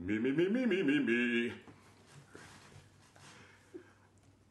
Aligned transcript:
Me, 0.00 0.18
me, 0.18 0.32
me, 0.32 0.48
me, 0.48 0.66
me, 0.66 0.82
me, 0.82 0.98
me. 0.98 1.52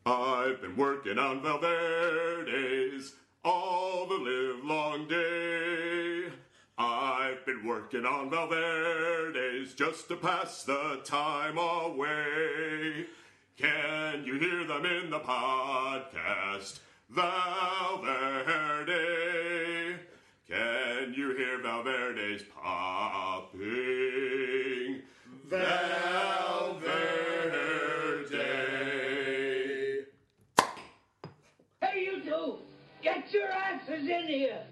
I've 0.05 0.61
been 0.61 0.75
working 0.77 1.17
on 1.17 1.41
Valverde's 1.41 3.15
all 3.43 4.05
the 4.07 4.15
live 4.15 4.63
long 4.63 5.07
day. 5.07 6.31
I've 6.77 7.43
been 7.45 7.65
working 7.65 8.05
on 8.05 8.29
Valverde's 8.29 9.73
just 9.73 10.07
to 10.09 10.15
pass 10.15 10.63
the 10.63 11.01
time 11.03 11.57
away. 11.57 13.07
Can 13.57 14.23
you 14.23 14.39
hear 14.39 14.63
them 14.65 14.85
in 14.85 15.09
the 15.09 15.19
podcast? 15.19 16.79
Valverde. 17.09 18.11
Can 20.47 21.13
you 21.15 21.35
hear 21.35 21.57
Valverde's 21.61 22.43
popping? 22.43 24.20
Valverde. 25.51 25.65
Hey, 31.81 32.05
you 32.05 32.23
two! 32.23 32.59
Get 33.03 33.33
your 33.33 33.49
asses 33.49 34.07
in 34.07 34.27
here! 34.29 34.70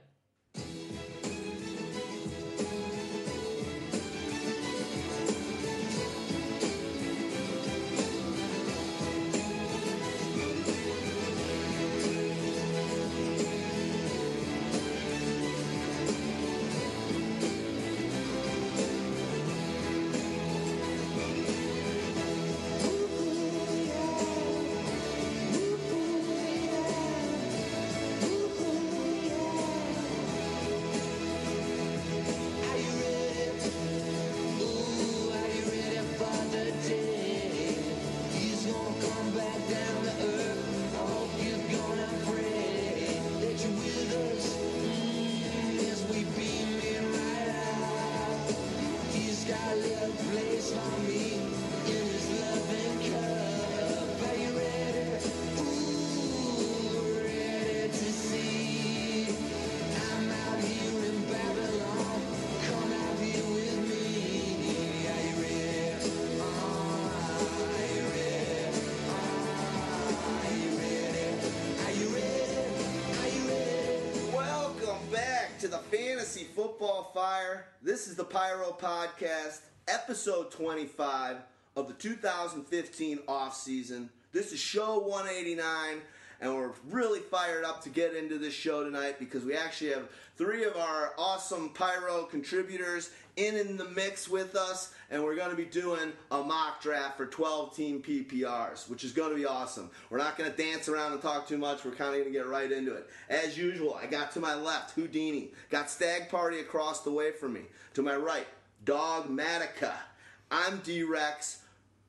Fire. 77.39 77.65
This 77.81 78.07
is 78.07 78.15
the 78.15 78.23
Pyro 78.23 78.75
Podcast, 78.77 79.61
episode 79.87 80.51
25 80.51 81.37
of 81.77 81.87
the 81.87 81.93
2015 81.93 83.19
off 83.29 83.55
season. 83.55 84.09
This 84.33 84.51
is 84.51 84.59
show 84.59 84.99
189, 84.99 86.01
and 86.41 86.53
we're 86.53 86.73
really 86.89 87.21
fired 87.21 87.63
up 87.63 87.81
to 87.83 87.89
get 87.89 88.13
into 88.13 88.37
this 88.39 88.53
show 88.53 88.83
tonight 88.83 89.19
because 89.19 89.45
we 89.45 89.55
actually 89.55 89.91
have 89.91 90.09
three 90.37 90.65
of 90.65 90.75
our 90.75 91.13
awesome 91.17 91.69
Pyro 91.69 92.23
contributors 92.23 93.11
in 93.37 93.55
in 93.55 93.77
the 93.77 93.85
mix 93.85 94.27
with 94.27 94.55
us, 94.55 94.93
and 95.11 95.23
we're 95.23 95.35
going 95.35 95.49
to 95.49 95.55
be 95.55 95.65
doing 95.65 96.11
a 96.31 96.43
mock 96.43 96.81
draft 96.81 97.17
for 97.17 97.25
12 97.25 97.75
team 97.75 98.01
PPRs, 98.01 98.89
which 98.89 99.03
is 99.03 99.11
going 99.11 99.31
to 99.31 99.35
be 99.35 99.45
awesome. 99.45 99.89
We're 100.09 100.17
not 100.19 100.37
going 100.37 100.51
to 100.51 100.57
dance 100.57 100.87
around 100.87 101.13
and 101.13 101.21
talk 101.21 101.47
too 101.47 101.57
much. 101.57 101.83
We're 101.83 101.91
kind 101.91 102.09
of 102.09 102.21
going 102.21 102.25
to 102.25 102.31
get 102.31 102.47
right 102.47 102.71
into 102.71 102.93
it. 102.93 103.09
As 103.29 103.57
usual, 103.57 103.99
I 104.01 104.05
got 104.05 104.31
to 104.33 104.39
my 104.39 104.55
left 104.55 104.91
Houdini, 104.91 105.49
got 105.69 105.89
Stag 105.89 106.29
Party 106.29 106.59
across 106.59 107.01
the 107.01 107.11
way 107.11 107.31
from 107.31 107.53
me. 107.53 107.61
To 107.95 108.01
my 108.01 108.15
right, 108.15 108.47
Dogmatica. 108.85 109.93
I'm 110.51 110.77
D 110.79 111.03
Rex. 111.03 111.61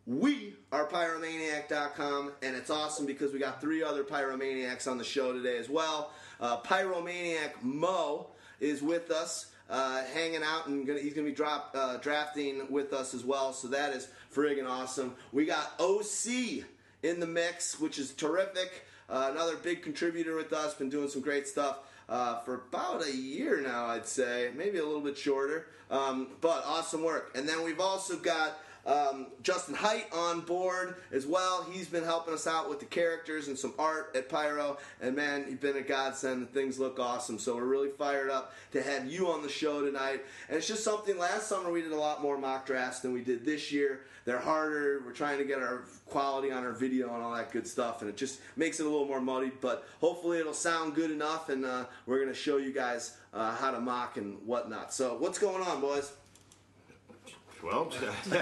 We 0.06 0.54
are 0.72 0.88
Pyromaniac.com, 0.88 2.32
and 2.42 2.56
it's 2.56 2.70
awesome 2.70 3.06
because 3.06 3.32
we 3.32 3.38
got 3.38 3.60
three 3.60 3.82
other 3.82 4.02
Pyromaniacs 4.02 4.90
on 4.90 4.98
the 4.98 5.04
show 5.04 5.32
today 5.32 5.58
as 5.58 5.68
well. 5.68 6.12
Uh, 6.40 6.60
Pyromaniac 6.62 7.62
Mo 7.62 8.28
is 8.60 8.82
with 8.82 9.10
us, 9.10 9.49
uh, 9.70 10.02
hanging 10.12 10.42
out, 10.42 10.66
and 10.66 10.86
gonna, 10.86 10.98
he's 10.98 11.14
going 11.14 11.24
to 11.24 11.30
be 11.30 11.36
drop, 11.36 11.74
uh, 11.74 11.96
drafting 11.98 12.70
with 12.70 12.92
us 12.92 13.14
as 13.14 13.24
well, 13.24 13.52
so 13.52 13.68
that 13.68 13.94
is 13.94 14.08
friggin' 14.34 14.68
awesome. 14.68 15.14
We 15.32 15.46
got 15.46 15.72
OC 15.78 16.64
in 17.02 17.20
the 17.20 17.26
mix, 17.26 17.78
which 17.78 17.98
is 17.98 18.12
terrific. 18.12 18.84
Uh, 19.08 19.30
another 19.32 19.56
big 19.56 19.82
contributor 19.82 20.36
with 20.36 20.52
us, 20.52 20.74
been 20.74 20.90
doing 20.90 21.08
some 21.08 21.22
great 21.22 21.46
stuff. 21.46 21.78
Uh, 22.08 22.40
for 22.40 22.54
about 22.68 23.06
a 23.06 23.16
year 23.16 23.60
now, 23.60 23.86
I'd 23.86 24.06
say, 24.06 24.50
maybe 24.56 24.78
a 24.78 24.84
little 24.84 25.00
bit 25.00 25.16
shorter, 25.16 25.68
um, 25.90 26.28
but 26.40 26.64
awesome 26.66 27.04
work. 27.04 27.30
And 27.36 27.48
then 27.48 27.64
we've 27.64 27.80
also 27.80 28.16
got 28.16 28.58
um, 28.86 29.26
Justin 29.42 29.74
Hite 29.74 30.06
on 30.12 30.40
board 30.40 30.96
as 31.12 31.26
well. 31.26 31.66
He's 31.70 31.88
been 31.88 32.04
helping 32.04 32.34
us 32.34 32.46
out 32.46 32.68
with 32.68 32.80
the 32.80 32.86
characters 32.86 33.48
and 33.48 33.58
some 33.58 33.74
art 33.78 34.12
at 34.14 34.28
Pyro. 34.28 34.78
And 35.00 35.14
man, 35.14 35.46
you've 35.48 35.60
been 35.60 35.76
a 35.76 35.82
godsend. 35.82 36.52
Things 36.52 36.78
look 36.78 36.98
awesome. 36.98 37.38
So 37.38 37.56
we're 37.56 37.64
really 37.64 37.90
fired 37.90 38.30
up 38.30 38.54
to 38.72 38.82
have 38.82 39.10
you 39.10 39.28
on 39.28 39.42
the 39.42 39.48
show 39.48 39.84
tonight. 39.84 40.24
And 40.48 40.56
it's 40.56 40.66
just 40.66 40.84
something, 40.84 41.18
last 41.18 41.46
summer 41.48 41.70
we 41.70 41.82
did 41.82 41.92
a 41.92 41.96
lot 41.96 42.22
more 42.22 42.38
mock 42.38 42.66
drafts 42.66 43.00
than 43.00 43.12
we 43.12 43.22
did 43.22 43.44
this 43.44 43.70
year. 43.70 44.00
They're 44.24 44.38
harder. 44.38 45.02
We're 45.04 45.12
trying 45.12 45.38
to 45.38 45.44
get 45.44 45.58
our 45.58 45.84
quality 46.06 46.50
on 46.50 46.64
our 46.64 46.72
video 46.72 47.14
and 47.14 47.22
all 47.22 47.34
that 47.34 47.52
good 47.52 47.66
stuff. 47.66 48.00
And 48.00 48.10
it 48.10 48.16
just 48.16 48.40
makes 48.56 48.80
it 48.80 48.86
a 48.86 48.88
little 48.88 49.06
more 49.06 49.20
muddy. 49.20 49.50
But 49.60 49.86
hopefully 50.00 50.38
it'll 50.38 50.52
sound 50.52 50.94
good 50.94 51.10
enough. 51.10 51.48
And 51.48 51.64
uh, 51.64 51.86
we're 52.06 52.18
going 52.18 52.28
to 52.28 52.34
show 52.34 52.58
you 52.58 52.72
guys 52.72 53.16
uh, 53.32 53.54
how 53.56 53.70
to 53.70 53.80
mock 53.80 54.16
and 54.16 54.38
whatnot. 54.46 54.92
So 54.92 55.16
what's 55.18 55.38
going 55.38 55.62
on, 55.62 55.80
boys? 55.80 56.12
Well, 57.62 57.92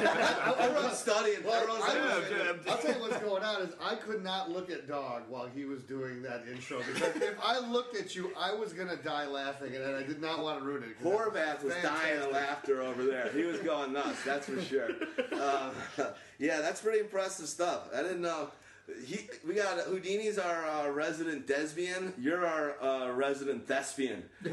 Everyone's 0.58 0.98
studying. 0.98 1.42
Well, 1.44 1.54
Everyone's 1.54 1.84
I 1.84 1.94
like, 1.98 2.20
was- 2.20 2.30
yeah. 2.30 2.72
I'll 2.72 2.78
tell 2.78 2.94
you 2.94 3.00
what's 3.00 3.18
going 3.18 3.42
on 3.42 3.62
is 3.62 3.74
I 3.82 3.94
could 3.96 4.22
not 4.22 4.50
look 4.50 4.70
at 4.70 4.86
Dog 4.86 5.22
while 5.28 5.46
he 5.46 5.64
was 5.64 5.82
doing 5.82 6.22
that 6.22 6.44
intro 6.50 6.78
because 6.78 7.16
if 7.16 7.34
I 7.42 7.58
looked 7.58 7.96
at 7.96 8.14
you, 8.14 8.30
I 8.38 8.54
was 8.54 8.72
gonna 8.72 8.96
die 8.96 9.26
laughing, 9.26 9.74
and 9.74 9.96
I 9.96 10.02
did 10.02 10.20
not 10.20 10.42
want 10.42 10.60
to 10.60 10.64
ruin 10.64 10.84
it. 10.84 11.02
'cause 11.02 11.12
Horvath 11.12 11.64
was 11.64 11.74
dying 11.82 12.20
of 12.22 12.32
laughter 12.32 12.80
over 12.82 13.04
there. 13.04 13.28
He 13.32 13.42
was 13.44 13.58
going 13.58 13.92
nuts, 13.92 14.22
that's 14.24 14.46
for 14.46 14.60
sure. 14.62 14.90
Uh, 15.32 15.70
yeah, 16.38 16.60
that's 16.60 16.80
pretty 16.80 16.98
impressive 17.00 17.46
stuff. 17.48 17.88
I 17.94 18.02
didn't 18.02 18.20
know. 18.22 18.50
He, 19.04 19.28
we 19.46 19.54
got 19.54 19.78
Houdini's 19.86 20.38
our 20.38 20.66
uh, 20.66 20.88
resident 20.90 21.46
desbian. 21.46 22.12
You're 22.18 22.46
our 22.46 22.82
uh, 22.82 23.12
resident 23.12 23.66
thespian. 23.66 24.24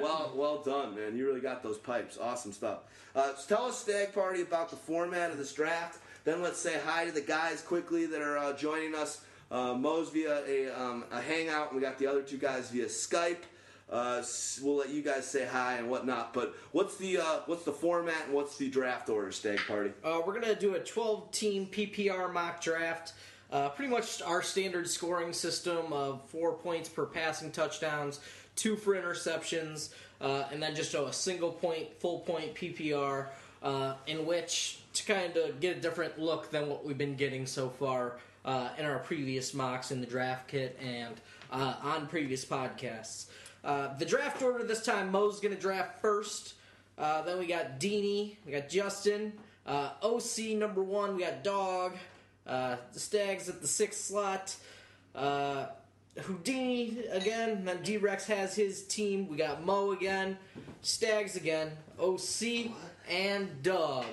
Well, 0.00 0.32
well 0.34 0.62
done, 0.62 0.94
man. 0.94 1.16
You 1.16 1.26
really 1.26 1.40
got 1.40 1.62
those 1.62 1.78
pipes. 1.78 2.18
Awesome 2.20 2.52
stuff. 2.52 2.80
Uh, 3.14 3.34
so 3.36 3.56
tell 3.56 3.66
us, 3.66 3.78
Stag 3.78 4.14
Party, 4.14 4.42
about 4.42 4.70
the 4.70 4.76
format 4.76 5.30
of 5.30 5.38
this 5.38 5.52
draft. 5.52 5.98
Then 6.24 6.42
let's 6.42 6.58
say 6.58 6.78
hi 6.84 7.06
to 7.06 7.12
the 7.12 7.20
guys 7.20 7.60
quickly 7.62 8.06
that 8.06 8.20
are 8.20 8.38
uh, 8.38 8.52
joining 8.54 8.94
us. 8.94 9.22
Uh, 9.50 9.74
Mo's 9.74 10.10
via 10.10 10.42
a, 10.46 10.68
um, 10.80 11.04
a 11.10 11.20
hangout, 11.20 11.74
we 11.74 11.80
got 11.80 11.98
the 11.98 12.06
other 12.06 12.22
two 12.22 12.38
guys 12.38 12.70
via 12.70 12.86
Skype. 12.86 13.42
Uh, 13.90 14.22
we'll 14.62 14.76
let 14.76 14.90
you 14.90 15.02
guys 15.02 15.26
say 15.26 15.44
hi 15.44 15.74
and 15.74 15.90
whatnot. 15.90 16.32
But 16.32 16.54
what's 16.70 16.96
the 16.96 17.18
uh, 17.18 17.40
what's 17.46 17.64
the 17.64 17.72
format 17.72 18.26
and 18.26 18.34
what's 18.34 18.56
the 18.56 18.70
draft 18.70 19.08
order, 19.08 19.32
Stag 19.32 19.58
Party? 19.66 19.90
Uh, 20.04 20.20
we're 20.24 20.38
gonna 20.38 20.54
do 20.54 20.76
a 20.76 20.78
12 20.78 21.32
team 21.32 21.66
PPR 21.66 22.32
mock 22.32 22.60
draft. 22.60 23.14
Uh, 23.50 23.68
pretty 23.70 23.90
much 23.90 24.22
our 24.22 24.42
standard 24.42 24.88
scoring 24.88 25.32
system 25.32 25.92
of 25.92 26.22
four 26.28 26.52
points 26.52 26.88
per 26.88 27.04
passing 27.04 27.50
touchdowns, 27.50 28.20
two 28.54 28.76
for 28.76 28.94
interceptions, 28.94 29.90
uh, 30.20 30.44
and 30.52 30.62
then 30.62 30.74
just 30.74 30.94
a 30.94 31.12
single 31.12 31.50
point, 31.50 31.88
full 31.98 32.20
point 32.20 32.54
PPR, 32.54 33.26
uh, 33.62 33.94
in 34.06 34.24
which 34.24 34.80
to 34.92 35.04
kind 35.04 35.36
of 35.36 35.60
get 35.60 35.76
a 35.76 35.80
different 35.80 36.18
look 36.18 36.50
than 36.50 36.68
what 36.68 36.84
we've 36.84 36.98
been 36.98 37.16
getting 37.16 37.44
so 37.44 37.68
far 37.68 38.18
uh, 38.44 38.68
in 38.78 38.84
our 38.84 39.00
previous 39.00 39.52
mocks 39.52 39.90
in 39.90 40.00
the 40.00 40.06
draft 40.06 40.46
kit 40.46 40.78
and 40.80 41.14
uh, 41.50 41.74
on 41.82 42.06
previous 42.06 42.44
podcasts. 42.44 43.26
Uh, 43.64 43.96
the 43.98 44.04
draft 44.04 44.40
order 44.42 44.64
this 44.64 44.84
time, 44.84 45.10
Mo's 45.10 45.40
going 45.40 45.54
to 45.54 45.60
draft 45.60 46.00
first. 46.00 46.54
Then 46.96 47.38
we 47.38 47.46
got 47.46 47.80
Deanie, 47.80 48.36
we 48.46 48.52
got 48.52 48.68
Justin, 48.68 49.32
OC 49.66 50.54
number 50.54 50.82
one, 50.82 51.16
we 51.16 51.22
got 51.22 51.42
Dog, 51.42 51.96
the 52.50 53.00
Stags 53.00 53.48
at 53.48 53.60
the 53.60 53.68
sixth 53.68 54.04
slot, 54.04 54.56
uh, 55.14 55.66
Houdini 56.18 57.04
again, 57.10 57.64
then 57.64 57.82
D 57.82 57.96
Rex 57.96 58.26
has 58.26 58.54
his 58.54 58.84
team, 58.84 59.28
we 59.28 59.36
got 59.36 59.64
Mo 59.64 59.92
again, 59.92 60.36
Stags 60.82 61.36
again, 61.36 61.70
OC, 61.98 62.72
and 63.08 63.62
Doug. 63.62 64.04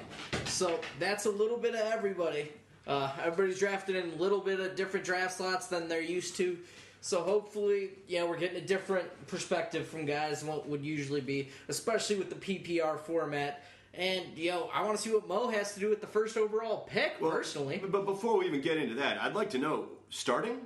So 0.45 0.79
that's 0.99 1.25
a 1.25 1.31
little 1.31 1.57
bit 1.57 1.73
of 1.73 1.81
everybody. 1.81 2.51
Uh, 2.85 3.11
everybody's 3.23 3.59
drafted 3.59 3.95
in 3.95 4.11
a 4.11 4.15
little 4.15 4.39
bit 4.39 4.59
of 4.59 4.75
different 4.75 5.05
draft 5.05 5.37
slots 5.37 5.67
than 5.67 5.87
they're 5.87 6.01
used 6.01 6.35
to. 6.37 6.57
So 7.01 7.21
hopefully, 7.21 7.91
yeah, 8.07 8.23
we're 8.23 8.37
getting 8.37 8.57
a 8.57 8.65
different 8.65 9.07
perspective 9.27 9.87
from 9.87 10.05
guys 10.05 10.41
than 10.41 10.49
what 10.49 10.67
would 10.67 10.83
usually 10.83 11.21
be, 11.21 11.49
especially 11.67 12.15
with 12.15 12.29
the 12.29 12.35
PPR 12.35 12.99
format. 12.99 13.63
And 13.97 14.25
you 14.37 14.51
know, 14.51 14.69
I 14.71 14.83
want 14.83 14.95
to 14.95 15.01
see 15.01 15.11
what 15.11 15.27
Mo 15.27 15.49
has 15.49 15.73
to 15.73 15.79
do 15.79 15.89
with 15.89 16.01
the 16.01 16.07
first 16.07 16.37
overall 16.37 16.87
pick. 16.89 17.15
Well, 17.19 17.31
personally, 17.31 17.81
But 17.83 18.05
before 18.05 18.37
we 18.37 18.45
even 18.45 18.61
get 18.61 18.77
into 18.77 18.93
that, 18.95 19.19
I'd 19.19 19.33
like 19.33 19.49
to 19.51 19.57
know 19.57 19.87
starting. 20.09 20.59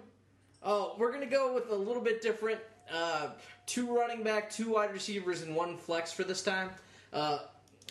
Oh, 0.61 0.95
we're 0.99 1.11
gonna 1.11 1.25
go 1.25 1.53
with 1.53 1.69
a 1.71 1.75
little 1.75 2.03
bit 2.03 2.21
different. 2.21 2.59
Uh, 2.93 3.29
two 3.65 3.95
running 3.95 4.21
back, 4.21 4.49
two 4.49 4.73
wide 4.73 4.91
receivers, 4.91 5.41
and 5.43 5.55
one 5.55 5.77
flex 5.77 6.11
for 6.11 6.23
this 6.23 6.43
time. 6.43 6.69
Uh, 7.13 7.39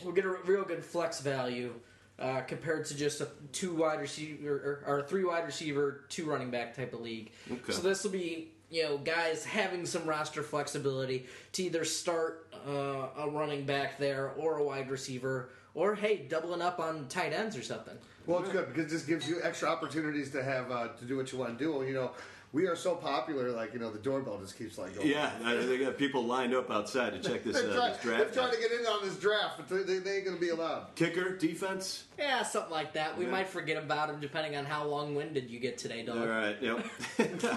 we'll 0.05 0.13
get 0.13 0.27
a 0.27 0.37
real 0.45 0.63
good 0.63 0.85
flex 0.85 1.21
value 1.21 1.73
uh, 2.19 2.43
compared 2.43 2.85
to 2.85 2.95
just 2.95 3.23
a 3.23 3.29
two 3.53 3.75
wide 3.75 4.01
receiver 4.01 4.83
or, 4.87 4.95
or 4.95 4.99
a 5.01 5.03
three 5.05 5.25
wide 5.25 5.47
receiver, 5.47 6.05
two 6.11 6.27
running 6.27 6.51
back 6.51 6.77
type 6.77 6.93
of 6.93 7.01
league. 7.01 7.33
Okay. 7.51 7.73
So 7.73 7.81
this 7.81 8.05
will 8.05 8.11
be 8.11 8.53
you 8.69 8.83
know 8.83 8.99
guys 8.99 9.45
having 9.45 9.87
some 9.87 10.05
roster 10.05 10.43
flexibility 10.43 11.27
to 11.53 11.63
either 11.65 11.85
start 11.85 12.50
uh, 12.67 13.23
a 13.23 13.31
running 13.31 13.65
back 13.65 13.99
there 13.99 14.33
or 14.37 14.59
a 14.59 14.65
wide 14.65 14.91
receiver, 14.91 15.51
or 15.75 15.95
hey, 15.95 16.27
doubling 16.29 16.63
up 16.63 16.81
on 16.81 17.07
tight 17.09 17.33
ends 17.33 17.57
or 17.57 17.63
something. 17.63 17.97
Well, 18.27 18.41
it's 18.41 18.51
good 18.51 18.73
because 18.73 18.91
this 18.93 19.03
gives 19.03 19.29
you 19.29 19.41
extra 19.43 19.69
opportunities 19.69 20.31
to 20.33 20.43
have 20.43 20.71
uh, 20.71 20.89
to 20.89 21.05
do 21.05 21.17
what 21.17 21.33
you 21.33 21.39
want 21.39 21.59
to 21.59 21.65
do. 21.65 21.87
You 21.87 21.95
know, 21.95 22.11
we 22.53 22.67
are 22.67 22.75
so 22.75 22.97
popular, 22.97 23.51
like 23.53 23.73
you 23.73 23.79
know, 23.79 23.91
the 23.91 23.99
doorbell 23.99 24.39
just 24.39 24.59
keeps 24.59 24.77
like 24.77 24.97
going. 24.97 25.09
Yeah, 25.09 25.31
uh, 25.45 25.55
they 25.67 25.79
got 25.79 25.97
people 25.97 26.25
lined 26.25 26.53
up 26.53 26.69
outside 26.71 27.13
to 27.13 27.21
check 27.31 27.45
this, 27.45 27.57
uh, 27.57 27.63
They're, 27.63 27.75
try- 27.75 27.89
this 27.91 28.03
they're 28.03 28.25
trying 28.31 28.53
to 28.53 28.59
get 28.61 28.73
in 28.73 28.87
on 28.87 29.05
this 29.05 29.17
draft, 29.19 29.59
but 29.59 29.69
they, 29.87 29.99
they 29.99 30.17
ain't 30.17 30.25
going 30.25 30.37
to 30.37 30.41
be 30.41 30.49
allowed. 30.49 30.95
Kicker, 30.97 31.37
defense. 31.37 32.05
Yeah, 32.19 32.43
something 32.43 32.73
like 32.73 32.93
that. 32.95 33.17
We 33.17 33.25
Yeah. 33.25 33.31
might 33.31 33.49
forget 33.49 33.77
about 33.77 34.11
him 34.11 34.21
depending 34.21 34.57
on 34.57 34.65
how 34.65 34.85
long-winded 34.85 35.49
you 35.49 35.61
get 35.61 35.79
today, 35.79 36.03
dog. 36.03 36.19
All 36.19 36.27
right. 36.27 36.57
Yep. 36.61 36.87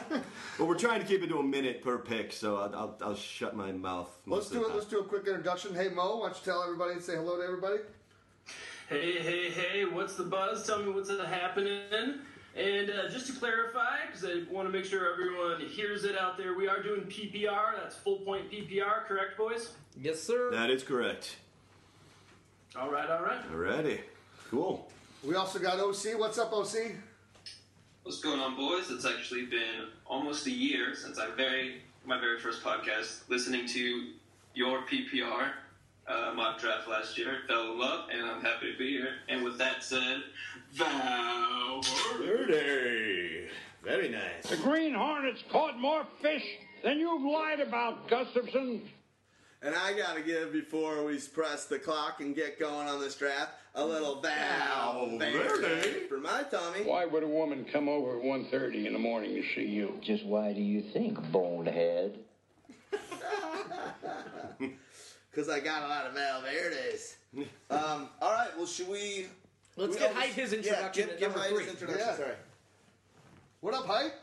well, 0.60 0.68
we're 0.68 0.78
trying 0.78 1.02
to 1.02 1.08
keep 1.08 1.24
it 1.24 1.28
to 1.28 1.40
a 1.40 1.44
minute 1.44 1.82
per 1.82 1.98
pick, 1.98 2.32
so 2.32 2.58
I'll, 2.58 2.76
I'll, 2.76 2.98
I'll 3.02 3.16
shut 3.16 3.56
my 3.56 3.72
mouth. 3.72 4.10
Let's 4.28 4.50
do 4.50 4.64
of 4.64 4.72
it. 4.72 4.76
Let's 4.76 4.88
do 4.88 5.00
a 5.00 5.04
quick 5.04 5.26
introduction. 5.28 5.74
Hey 5.74 5.90
Mo, 5.90 6.18
why 6.18 6.28
don't 6.28 6.38
you 6.38 6.46
tell 6.46 6.62
everybody 6.64 6.94
and 6.94 7.02
say 7.02 7.16
hello 7.16 7.38
to 7.38 7.44
everybody? 7.44 7.78
Hey, 8.90 9.20
hey, 9.22 9.50
hey, 9.50 9.86
what's 9.86 10.16
the 10.16 10.24
buzz? 10.24 10.68
Tell 10.68 10.84
me 10.84 10.92
what's 10.92 11.10
happening. 11.10 12.20
And 12.56 12.90
uh, 12.90 13.10
just 13.10 13.26
to 13.28 13.34
clarify, 13.34 14.06
because 14.06 14.24
I 14.24 14.44
want 14.52 14.68
to 14.68 14.72
make 14.72 14.86
sure 14.86 15.12
everyone 15.12 15.60
hears 15.62 16.04
it 16.04 16.18
out 16.18 16.38
there, 16.38 16.56
we 16.56 16.68
are 16.68 16.84
doing 16.84 17.02
PPR. 17.02 17.76
That's 17.82 17.96
full 17.96 18.18
point 18.18 18.52
PPR, 18.52 19.06
correct, 19.08 19.38
boys? 19.38 19.72
Yes, 20.00 20.22
sir. 20.22 20.52
That 20.52 20.70
is 20.70 20.84
correct. 20.84 21.38
All 22.76 22.92
right, 22.92 23.10
all 23.10 23.24
right. 23.24 23.52
Alrighty. 23.52 24.02
Cool. 24.52 24.88
We 25.24 25.36
also 25.36 25.58
got 25.58 25.80
OC. 25.80 26.20
What's 26.20 26.38
up, 26.38 26.54
OC? 26.54 26.92
What's 28.04 28.20
going 28.20 28.40
on, 28.40 28.56
boys? 28.56 28.92
It's 28.92 29.06
actually 29.06 29.46
been 29.46 29.88
almost 30.06 30.46
a 30.46 30.52
year 30.52 30.94
since 30.94 31.18
I 31.18 31.32
very 31.32 31.82
my 32.06 32.20
very 32.20 32.38
first 32.40 32.62
podcast, 32.62 33.22
listening 33.30 33.66
to 33.70 34.10
your 34.54 34.82
PPR 34.82 35.52
uh, 36.08 36.34
mock 36.36 36.60
draft 36.60 36.88
last 36.88 37.18
year. 37.18 37.40
Fell 37.48 37.72
in 37.72 37.80
love, 37.80 38.10
and 38.12 38.26
I'm 38.26 38.42
happy 38.42 38.72
to 38.72 38.78
be 38.78 38.90
here. 38.90 39.16
And 39.30 39.44
with 39.44 39.58
that 39.58 39.84
said, 39.84 40.24
Val. 40.74 41.82
Verde. 42.18 43.48
Very 43.84 44.10
nice. 44.10 44.48
The 44.50 44.58
Green 44.58 44.94
Hornets 44.94 45.44
caught 45.52 45.80
more 45.80 46.06
fish 46.22 46.44
than 46.84 47.00
you've 47.00 47.22
lied 47.22 47.60
about, 47.60 48.08
Gustafson. 48.08 48.82
And 49.62 49.76
I 49.76 49.94
gotta 49.94 50.22
give 50.22 50.52
before 50.52 51.06
we 51.06 51.20
press 51.20 51.66
the 51.66 51.80
clock 51.80 52.22
and 52.22 52.36
get 52.36 52.60
going 52.60 52.88
on 52.88 53.00
this 53.00 53.16
draft 53.16 53.52
a 53.76 53.86
little 53.86 54.22
Val 54.22 55.18
Verde. 55.18 56.08
for 56.10 56.18
my 56.18 56.44
tummy. 56.44 56.84
Why 56.84 57.06
would 57.06 57.24
a 57.24 57.28
woman 57.28 57.66
come 57.72 57.88
over 57.88 58.18
at 58.18 58.24
1.30 58.24 58.86
in 58.86 58.94
the 58.94 59.00
morning 59.00 59.36
to 59.36 59.44
see 59.56 59.66
you? 59.66 59.98
Just 60.02 60.26
why 60.26 60.54
do 60.54 60.62
you 60.62 60.82
think, 60.82 61.20
bonehead? 61.32 62.20
Because 65.32 65.50
I 65.50 65.60
got 65.60 65.84
a 65.84 65.88
lot 65.88 66.06
of 66.08 66.14
Val 66.14 66.42
Verdes. 66.42 67.16
Um, 67.70 68.10
all 68.22 68.34
right, 68.34 68.50
well, 68.58 68.68
should 68.68 68.90
we? 68.90 69.28
Let's 69.76 69.94
we- 69.94 70.00
get 70.00 70.12
oh, 70.12 70.20
Hite 70.20 70.30
his 70.30 70.52
yeah, 70.52 70.58
introduction 70.60 71.04
give, 71.06 71.14
at 71.14 71.20
give 71.20 71.36
number 71.36 71.60
his 71.60 71.70
introduction. 71.70 72.06
Yeah. 72.08 72.16
Sorry. 72.16 72.36
What 73.62 73.74
up, 73.74 73.86
Hype? 73.86 74.14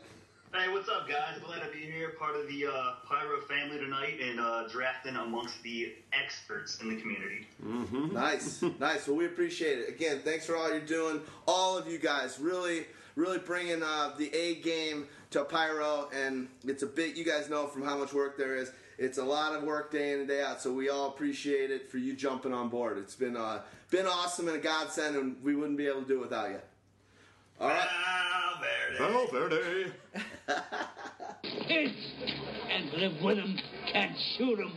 Hey, 0.53 0.69
what's 0.69 0.89
up, 0.89 1.07
guys? 1.07 1.39
Glad 1.45 1.63
to 1.65 1.71
be 1.71 1.79
here, 1.79 2.09
part 2.19 2.35
of 2.35 2.45
the 2.49 2.67
uh, 2.67 2.95
Pyro 3.07 3.39
family 3.41 3.77
tonight, 3.77 4.19
and 4.21 4.37
uh, 4.37 4.67
drafting 4.67 5.15
amongst 5.15 5.63
the 5.63 5.93
experts 6.11 6.81
in 6.81 6.89
the 6.89 7.01
community. 7.01 7.47
Nice, 8.11 8.61
nice. 8.79 9.07
Well, 9.07 9.15
we 9.15 9.25
appreciate 9.27 9.79
it. 9.79 9.87
Again, 9.87 10.19
thanks 10.25 10.45
for 10.45 10.57
all 10.57 10.69
you're 10.69 10.81
doing. 10.81 11.21
All 11.47 11.77
of 11.77 11.87
you 11.87 11.97
guys, 11.97 12.37
really, 12.37 12.85
really 13.15 13.37
bringing 13.37 13.81
uh, 13.81 14.13
the 14.17 14.29
A 14.35 14.55
game 14.55 15.07
to 15.29 15.45
Pyro, 15.45 16.09
and 16.13 16.49
it's 16.65 16.83
a 16.83 16.87
bit. 16.87 17.15
You 17.15 17.23
guys 17.23 17.49
know 17.49 17.67
from 17.67 17.83
how 17.83 17.97
much 17.97 18.11
work 18.13 18.37
there 18.37 18.57
is. 18.57 18.71
It's 18.97 19.17
a 19.17 19.23
lot 19.23 19.55
of 19.55 19.63
work 19.63 19.89
day 19.89 20.11
in 20.11 20.19
and 20.19 20.27
day 20.27 20.43
out. 20.43 20.61
So 20.61 20.73
we 20.73 20.89
all 20.89 21.07
appreciate 21.07 21.71
it 21.71 21.89
for 21.89 21.97
you 21.97 22.13
jumping 22.13 22.53
on 22.53 22.67
board. 22.67 22.97
It's 22.97 23.15
been 23.15 23.37
uh, 23.37 23.61
been 23.91 24.07
awesome 24.07 24.47
and 24.47 24.57
a 24.57 24.59
godsend, 24.59 25.15
and 25.15 25.35
we 25.43 25.55
wouldn't 25.55 25.77
be 25.77 25.85
able 25.85 26.01
to 26.01 26.07
do 26.07 26.15
it 26.15 26.21
without 26.21 26.49
you. 26.49 26.59
All 27.59 27.67
right. 27.69 27.87
Val 28.97 29.27
Verde. 29.27 29.91
Kids 31.43 31.93
and 32.69 32.91
live 32.93 33.21
with 33.21 33.37
them, 33.37 33.57
can't 33.91 34.17
shoot 34.37 34.57
them. 34.57 34.73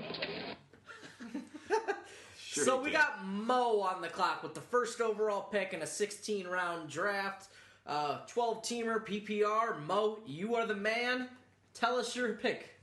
Sure 2.37 2.65
So 2.65 2.79
we 2.79 2.91
did. 2.91 2.99
got 2.99 3.25
Mo 3.27 3.81
on 3.81 4.01
the 4.01 4.07
clock 4.07 4.45
with 4.45 4.55
the 4.55 4.61
first 4.61 5.01
overall 5.01 5.43
pick 5.43 5.73
in 5.73 5.83
a 5.83 5.87
16 5.87 6.47
round 6.47 6.89
draft. 6.89 7.49
Uh, 7.85 8.19
12 8.29 8.63
teamer 8.63 9.05
PPR. 9.05 9.85
Mo, 9.85 10.21
you 10.25 10.55
are 10.55 10.65
the 10.65 10.77
man. 10.77 11.29
Tell 11.75 11.97
us 11.97 12.15
your 12.15 12.35
pick. 12.35 12.79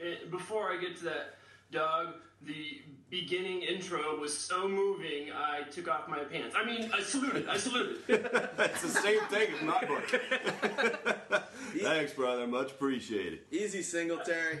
And 0.00 0.30
before 0.30 0.72
I 0.72 0.78
get 0.78 0.96
to 0.98 1.04
that, 1.04 1.34
Doug, 1.70 2.14
the 2.46 2.82
beginning 3.10 3.62
intro 3.62 4.18
was 4.18 4.36
so 4.36 4.68
moving, 4.68 5.30
I 5.32 5.62
took 5.70 5.88
off 5.88 6.08
my 6.08 6.20
pants. 6.20 6.54
I 6.58 6.64
mean, 6.64 6.90
I 6.92 7.02
saluted. 7.02 7.48
I 7.48 7.56
saluted. 7.56 7.98
It's 8.58 8.82
the 8.82 8.88
same 8.88 9.20
thing 9.22 9.48
as 9.54 9.62
my 9.62 9.84
book. 9.84 10.08
Thanks, 11.80 12.12
brother. 12.12 12.46
Much 12.46 12.72
appreciated. 12.72 13.40
Easy 13.50 13.82
Singletary. 13.82 14.60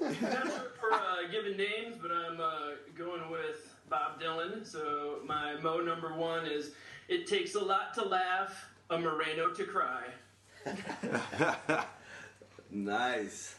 Not 0.00 0.48
for 0.78 0.92
uh, 0.92 1.28
giving 1.30 1.56
names, 1.56 1.96
but 2.00 2.10
I'm 2.12 2.40
uh, 2.40 2.76
going 2.96 3.30
with 3.30 3.74
Bob 3.88 4.20
Dylan. 4.20 4.66
So 4.66 5.18
my 5.26 5.56
Mo 5.60 5.80
number 5.80 6.14
one 6.14 6.46
is 6.46 6.72
It 7.08 7.26
Takes 7.26 7.54
a 7.54 7.60
Lot 7.60 7.94
to 7.94 8.04
Laugh, 8.04 8.68
a 8.90 8.98
Moreno 8.98 9.50
to 9.50 9.64
Cry. 9.64 10.04
Nice. 12.74 13.56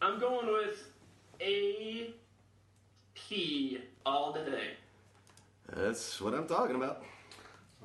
I'm 0.00 0.18
going 0.18 0.46
with 0.46 0.88
A 1.42 2.14
P 3.28 3.78
all 4.04 4.32
day. 4.32 4.72
That's 5.74 6.20
what 6.20 6.34
I'm 6.34 6.46
talking 6.46 6.76
about. 6.76 7.04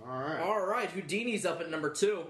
All 0.06 0.20
right. 0.20 0.40
All 0.40 0.66
right, 0.66 0.90
Houdini's 0.90 1.46
up 1.46 1.62
at 1.62 1.70
number 1.70 1.90
two. 1.90 2.26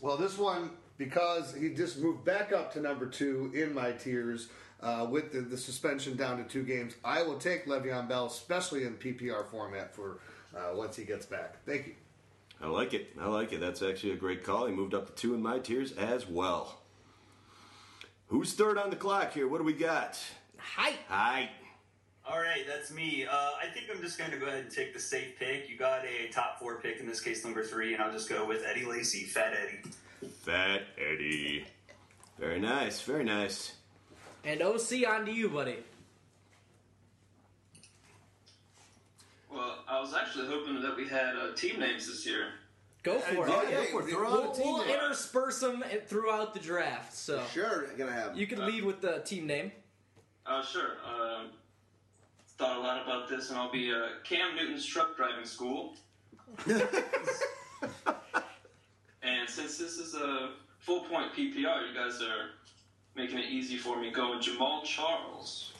Well, 0.00 0.16
this 0.16 0.38
one 0.38 0.70
because 0.98 1.54
he 1.54 1.70
just 1.70 1.98
moved 1.98 2.24
back 2.24 2.52
up 2.52 2.72
to 2.72 2.80
number 2.80 3.06
two 3.06 3.50
in 3.54 3.74
my 3.74 3.92
tiers 3.92 4.48
uh, 4.80 5.06
with 5.08 5.32
the, 5.32 5.40
the 5.40 5.56
suspension 5.56 6.16
down 6.16 6.38
to 6.38 6.44
two 6.44 6.62
games. 6.62 6.94
I 7.04 7.22
will 7.22 7.38
take 7.38 7.66
Le'Veon 7.66 8.08
Bell, 8.08 8.26
especially 8.26 8.84
in 8.84 8.94
PPR 8.94 9.46
format 9.50 9.94
for 9.94 10.18
uh, 10.56 10.74
once 10.74 10.96
he 10.96 11.04
gets 11.04 11.26
back. 11.26 11.64
Thank 11.66 11.88
you. 11.88 11.94
I 12.60 12.68
like 12.68 12.94
it. 12.94 13.14
I 13.20 13.26
like 13.26 13.52
it. 13.52 13.60
That's 13.60 13.82
actually 13.82 14.12
a 14.12 14.16
great 14.16 14.42
call. 14.42 14.66
He 14.66 14.72
moved 14.72 14.94
up 14.94 15.06
to 15.06 15.12
two 15.12 15.34
in 15.34 15.42
my 15.42 15.58
tiers 15.58 15.92
as 15.92 16.26
well. 16.26 16.80
Who's 18.28 18.54
third 18.54 18.78
on 18.78 18.90
the 18.90 18.96
clock 18.96 19.34
here? 19.34 19.46
What 19.46 19.58
do 19.58 19.64
we 19.64 19.74
got? 19.74 20.18
Hype. 20.56 20.94
Hi. 21.08 21.50
All 22.28 22.40
right, 22.40 22.66
that's 22.66 22.90
me. 22.90 23.24
Uh, 23.24 23.34
I 23.62 23.66
think 23.72 23.86
I'm 23.92 24.00
just 24.02 24.18
going 24.18 24.30
to 24.32 24.36
go 24.36 24.46
ahead 24.46 24.58
and 24.64 24.70
take 24.70 24.92
the 24.92 24.98
safe 24.98 25.38
pick. 25.38 25.68
You 25.70 25.76
got 25.76 26.04
a 26.04 26.28
top 26.32 26.58
four 26.58 26.76
pick, 26.80 26.98
in 26.98 27.06
this 27.06 27.20
case, 27.20 27.44
number 27.44 27.62
three, 27.62 27.94
and 27.94 28.02
I'll 28.02 28.10
just 28.12 28.28
go 28.28 28.44
with 28.44 28.64
Eddie 28.66 28.84
Lacy, 28.84 29.20
Fat 29.24 29.52
Eddie. 29.54 30.28
Fat 30.42 30.82
Eddie. 30.98 31.66
Very 32.38 32.58
nice. 32.58 33.00
Very 33.02 33.22
nice. 33.22 33.74
And 34.44 34.60
OC 34.60 35.06
on 35.08 35.24
to 35.26 35.32
you, 35.32 35.48
buddy. 35.48 35.76
Well, 39.52 39.78
I 39.88 40.00
was 40.00 40.12
actually 40.12 40.48
hoping 40.48 40.82
that 40.82 40.96
we 40.96 41.06
had 41.08 41.36
uh, 41.36 41.54
team 41.54 41.78
names 41.78 42.08
this 42.08 42.26
year. 42.26 42.46
Go 43.04 43.20
for 43.20 43.48
Oh, 43.48 43.60
it. 43.60 43.70
yeah, 43.70 43.80
hey, 43.82 43.94
we're 43.94 44.04
we- 44.04 44.10
throwing 44.10 44.32
We'll, 44.32 44.52
a 44.52 44.54
team. 44.56 44.64
we'll 44.74 44.82
intersperse 44.82 45.60
them 45.60 45.84
throughout 46.08 46.54
the 46.54 46.60
draft. 46.60 47.14
So 47.14 47.40
Sure, 47.52 47.86
gonna 47.96 48.10
have. 48.12 48.36
you 48.36 48.48
can 48.48 48.66
lead 48.66 48.82
with 48.84 49.00
the 49.00 49.20
team 49.20 49.46
name. 49.46 49.70
Oh, 50.44 50.62
sure. 50.62 50.96
Um, 51.08 51.50
thought 52.58 52.76
a 52.76 52.80
lot 52.80 53.02
about 53.02 53.28
this, 53.28 53.50
and 53.50 53.58
I'll 53.58 53.70
be 53.70 53.92
uh, 53.92 54.20
Cam 54.24 54.56
Newton's 54.56 54.84
truck 54.84 55.16
driving 55.16 55.44
school. 55.44 55.96
and 56.66 56.78
since 59.48 59.78
this 59.78 59.98
is 59.98 60.14
a 60.14 60.52
full 60.80 61.00
point 61.02 61.32
PPR, 61.34 61.88
you 61.88 61.94
guys 61.94 62.22
are 62.22 62.50
making 63.14 63.38
it 63.38 63.46
easy 63.50 63.76
for 63.76 64.00
me 64.00 64.10
going 64.10 64.40
Jamaal 64.40 64.84
Charles. 64.84 65.72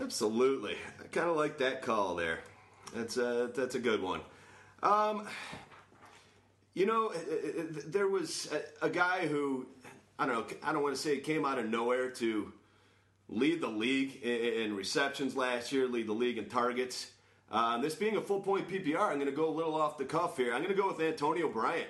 Absolutely. 0.00 0.76
I 1.00 1.06
kind 1.08 1.28
of 1.28 1.36
like 1.36 1.58
that 1.58 1.82
call 1.82 2.14
there. 2.14 2.40
That's 2.94 3.16
a, 3.16 3.50
that's 3.54 3.74
a 3.74 3.78
good 3.78 4.02
one. 4.02 4.20
Um, 4.82 5.28
you 6.74 6.86
know, 6.86 7.12
there 7.86 8.08
was 8.08 8.50
a, 8.52 8.86
a 8.86 8.90
guy 8.90 9.26
who 9.26 9.66
I 10.18 10.26
don't 10.26 10.34
know. 10.34 10.56
I 10.62 10.72
don't 10.72 10.82
want 10.82 10.94
to 10.94 11.00
say 11.00 11.18
came 11.18 11.44
out 11.44 11.58
of 11.58 11.68
nowhere 11.68 12.10
to 12.10 12.52
lead 13.32 13.60
the 13.60 13.68
league 13.68 14.22
in, 14.22 14.74
receptions 14.74 15.36
last 15.36 15.72
year, 15.72 15.86
lead 15.86 16.06
the 16.06 16.12
league 16.12 16.38
in 16.38 16.46
targets. 16.46 17.10
Uh, 17.50 17.78
this 17.78 17.94
being 17.94 18.16
a 18.16 18.20
full 18.20 18.40
point 18.40 18.68
PPR, 18.68 19.00
I'm 19.10 19.14
going 19.14 19.26
to 19.26 19.32
go 19.32 19.48
a 19.48 19.54
little 19.54 19.74
off 19.74 19.98
the 19.98 20.04
cuff 20.04 20.36
here. 20.36 20.52
I'm 20.54 20.62
going 20.62 20.74
to 20.74 20.80
go 20.80 20.88
with 20.88 21.00
Antonio 21.00 21.48
Bryant. 21.48 21.88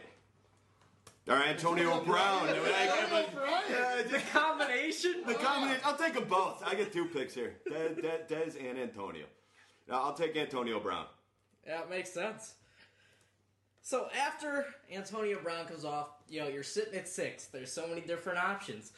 Or 1.29 1.35
Antonio 1.35 2.03
Brown. 2.03 2.49
Antonio 2.49 3.29
Bryant. 3.33 3.67
Yeah, 3.71 4.03
The 4.11 4.19
combination. 4.33 5.23
the 5.25 5.35
combination. 5.35 5.81
I'll 5.85 5.97
take 5.97 6.15
them 6.15 6.25
both. 6.29 6.63
I 6.67 6.75
get 6.75 6.93
two 6.93 7.05
picks 7.05 7.33
here. 7.35 7.55
Des, 7.69 8.01
Des, 8.01 8.25
Des 8.29 8.59
and 8.69 8.77
Antonio. 8.77 9.27
Now, 9.89 10.03
I'll 10.03 10.15
take 10.15 10.37
Antonio 10.37 10.81
Brown. 10.81 11.07
Yeah, 11.65 11.83
it 11.83 11.91
makes 11.91 12.11
sense. 12.11 12.55
So 13.83 14.09
after 14.21 14.67
Antonio 14.93 15.39
Brown 15.41 15.67
comes 15.67 15.85
off, 15.85 16.09
you 16.29 16.41
know, 16.41 16.49
you're 16.49 16.63
sitting 16.65 16.95
at 16.99 17.09
six. 17.09 17.47
There's 17.47 17.73
so 17.73 17.87
many 17.87 18.01
different 18.01 18.39
options. 18.39 18.93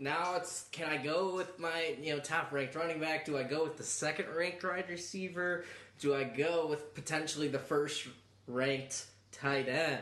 Now 0.00 0.34
it's 0.36 0.64
can 0.72 0.88
I 0.88 0.96
go 0.96 1.34
with 1.34 1.58
my 1.58 1.94
you 2.00 2.14
know 2.14 2.20
top 2.20 2.52
ranked 2.52 2.74
running 2.74 2.98
back? 2.98 3.26
Do 3.26 3.36
I 3.36 3.42
go 3.42 3.62
with 3.62 3.76
the 3.76 3.84
second 3.84 4.26
ranked 4.34 4.64
wide 4.64 4.88
receiver? 4.88 5.66
Do 5.98 6.14
I 6.14 6.24
go 6.24 6.66
with 6.66 6.94
potentially 6.94 7.48
the 7.48 7.58
first 7.58 8.08
ranked 8.46 9.04
tight 9.30 9.68
end? 9.68 10.00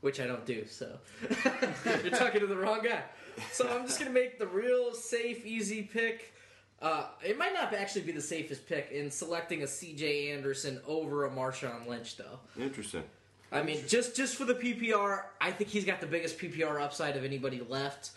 Which 0.00 0.20
I 0.20 0.26
don't 0.26 0.44
do, 0.44 0.64
so 0.66 0.98
you're 2.02 2.10
talking 2.10 2.40
to 2.40 2.46
the 2.46 2.56
wrong 2.56 2.82
guy. 2.82 3.02
So 3.52 3.68
I'm 3.68 3.86
just 3.86 3.98
gonna 3.98 4.10
make 4.10 4.38
the 4.38 4.46
real 4.46 4.92
safe, 4.92 5.46
easy 5.46 5.82
pick. 5.82 6.34
Uh, 6.80 7.06
it 7.24 7.36
might 7.36 7.52
not 7.54 7.72
actually 7.74 8.02
be 8.02 8.12
the 8.12 8.20
safest 8.20 8.68
pick 8.68 8.90
in 8.92 9.10
selecting 9.10 9.64
a 9.64 9.66
C.J. 9.66 10.30
Anderson 10.30 10.80
over 10.86 11.24
a 11.24 11.30
Marshawn 11.30 11.88
Lynch, 11.88 12.16
though. 12.16 12.38
Interesting. 12.56 13.02
I 13.50 13.62
mean, 13.62 13.82
just 13.88 14.14
just 14.14 14.36
for 14.36 14.44
the 14.44 14.54
PPR, 14.54 15.22
I 15.40 15.50
think 15.50 15.70
he's 15.70 15.84
got 15.84 16.00
the 16.00 16.06
biggest 16.06 16.38
PPR 16.38 16.80
upside 16.80 17.16
of 17.16 17.24
anybody 17.24 17.60
left, 17.66 18.10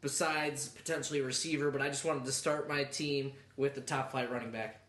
besides 0.00 0.68
potentially 0.68 1.20
a 1.20 1.24
receiver. 1.24 1.70
But 1.70 1.82
I 1.82 1.88
just 1.88 2.04
wanted 2.04 2.24
to 2.24 2.32
start 2.32 2.68
my 2.68 2.84
team 2.84 3.32
with 3.56 3.74
the 3.74 3.80
top 3.80 4.10
flight 4.12 4.30
running 4.30 4.50
back. 4.50 4.80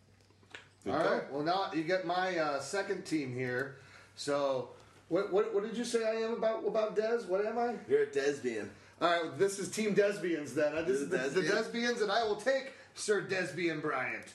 All 0.88 0.94
right. 0.98 1.32
Well, 1.32 1.44
now 1.44 1.72
you 1.74 1.84
get 1.84 2.06
my 2.08 2.38
uh, 2.38 2.60
second 2.60 3.06
team 3.06 3.34
here. 3.36 3.78
So, 4.16 4.70
what, 5.10 5.32
what 5.32 5.54
what 5.54 5.64
did 5.64 5.78
you 5.78 5.86
say 5.86 6.04
I 6.06 6.22
am 6.22 6.34
about 6.34 6.66
about 6.66 6.96
Des? 6.96 7.22
What 7.28 7.46
am 7.46 7.58
I? 7.60 7.76
You're 7.88 8.04
a 8.04 8.08
Desbian. 8.08 8.68
All 9.02 9.10
right. 9.10 9.38
This 9.38 9.60
is 9.60 9.70
Team 9.70 9.94
Desbians 9.96 10.54
then. 10.54 10.76
Uh, 10.76 10.82
This 10.82 11.00
is 11.00 11.10
the, 11.10 11.18
This 11.18 11.28
is 11.28 11.34
the 11.34 11.42
Desbians? 11.42 11.72
Desbians, 11.98 12.02
and 12.02 12.12
I 12.12 12.24
will 12.24 12.36
take 12.36 12.74
Sir 12.96 13.22
Desbian 13.22 13.82
Bryant. 13.82 14.26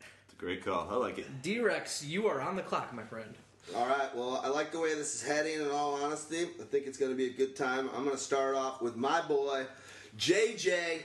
It's 0.00 0.32
a 0.32 0.36
great 0.36 0.64
call. 0.64 0.88
I 0.90 0.94
like 0.96 1.18
it. 1.18 1.42
D-Rex, 1.42 2.04
you 2.04 2.26
are 2.26 2.40
on 2.40 2.56
the 2.56 2.62
clock, 2.62 2.92
my 2.94 3.02
friend. 3.04 3.34
All 3.72 3.86
right. 3.86 4.14
Well, 4.14 4.40
I 4.44 4.48
like 4.48 4.72
the 4.72 4.78
way 4.78 4.94
this 4.94 5.14
is 5.14 5.22
heading. 5.22 5.60
In 5.60 5.70
all 5.70 5.94
honesty, 5.94 6.42
I 6.60 6.64
think 6.64 6.86
it's 6.86 6.98
going 6.98 7.10
to 7.10 7.16
be 7.16 7.26
a 7.26 7.32
good 7.32 7.56
time. 7.56 7.88
I'm 7.94 8.04
going 8.04 8.16
to 8.16 8.22
start 8.22 8.54
off 8.54 8.82
with 8.82 8.94
my 8.94 9.22
boy, 9.26 9.64
JJ 10.18 11.02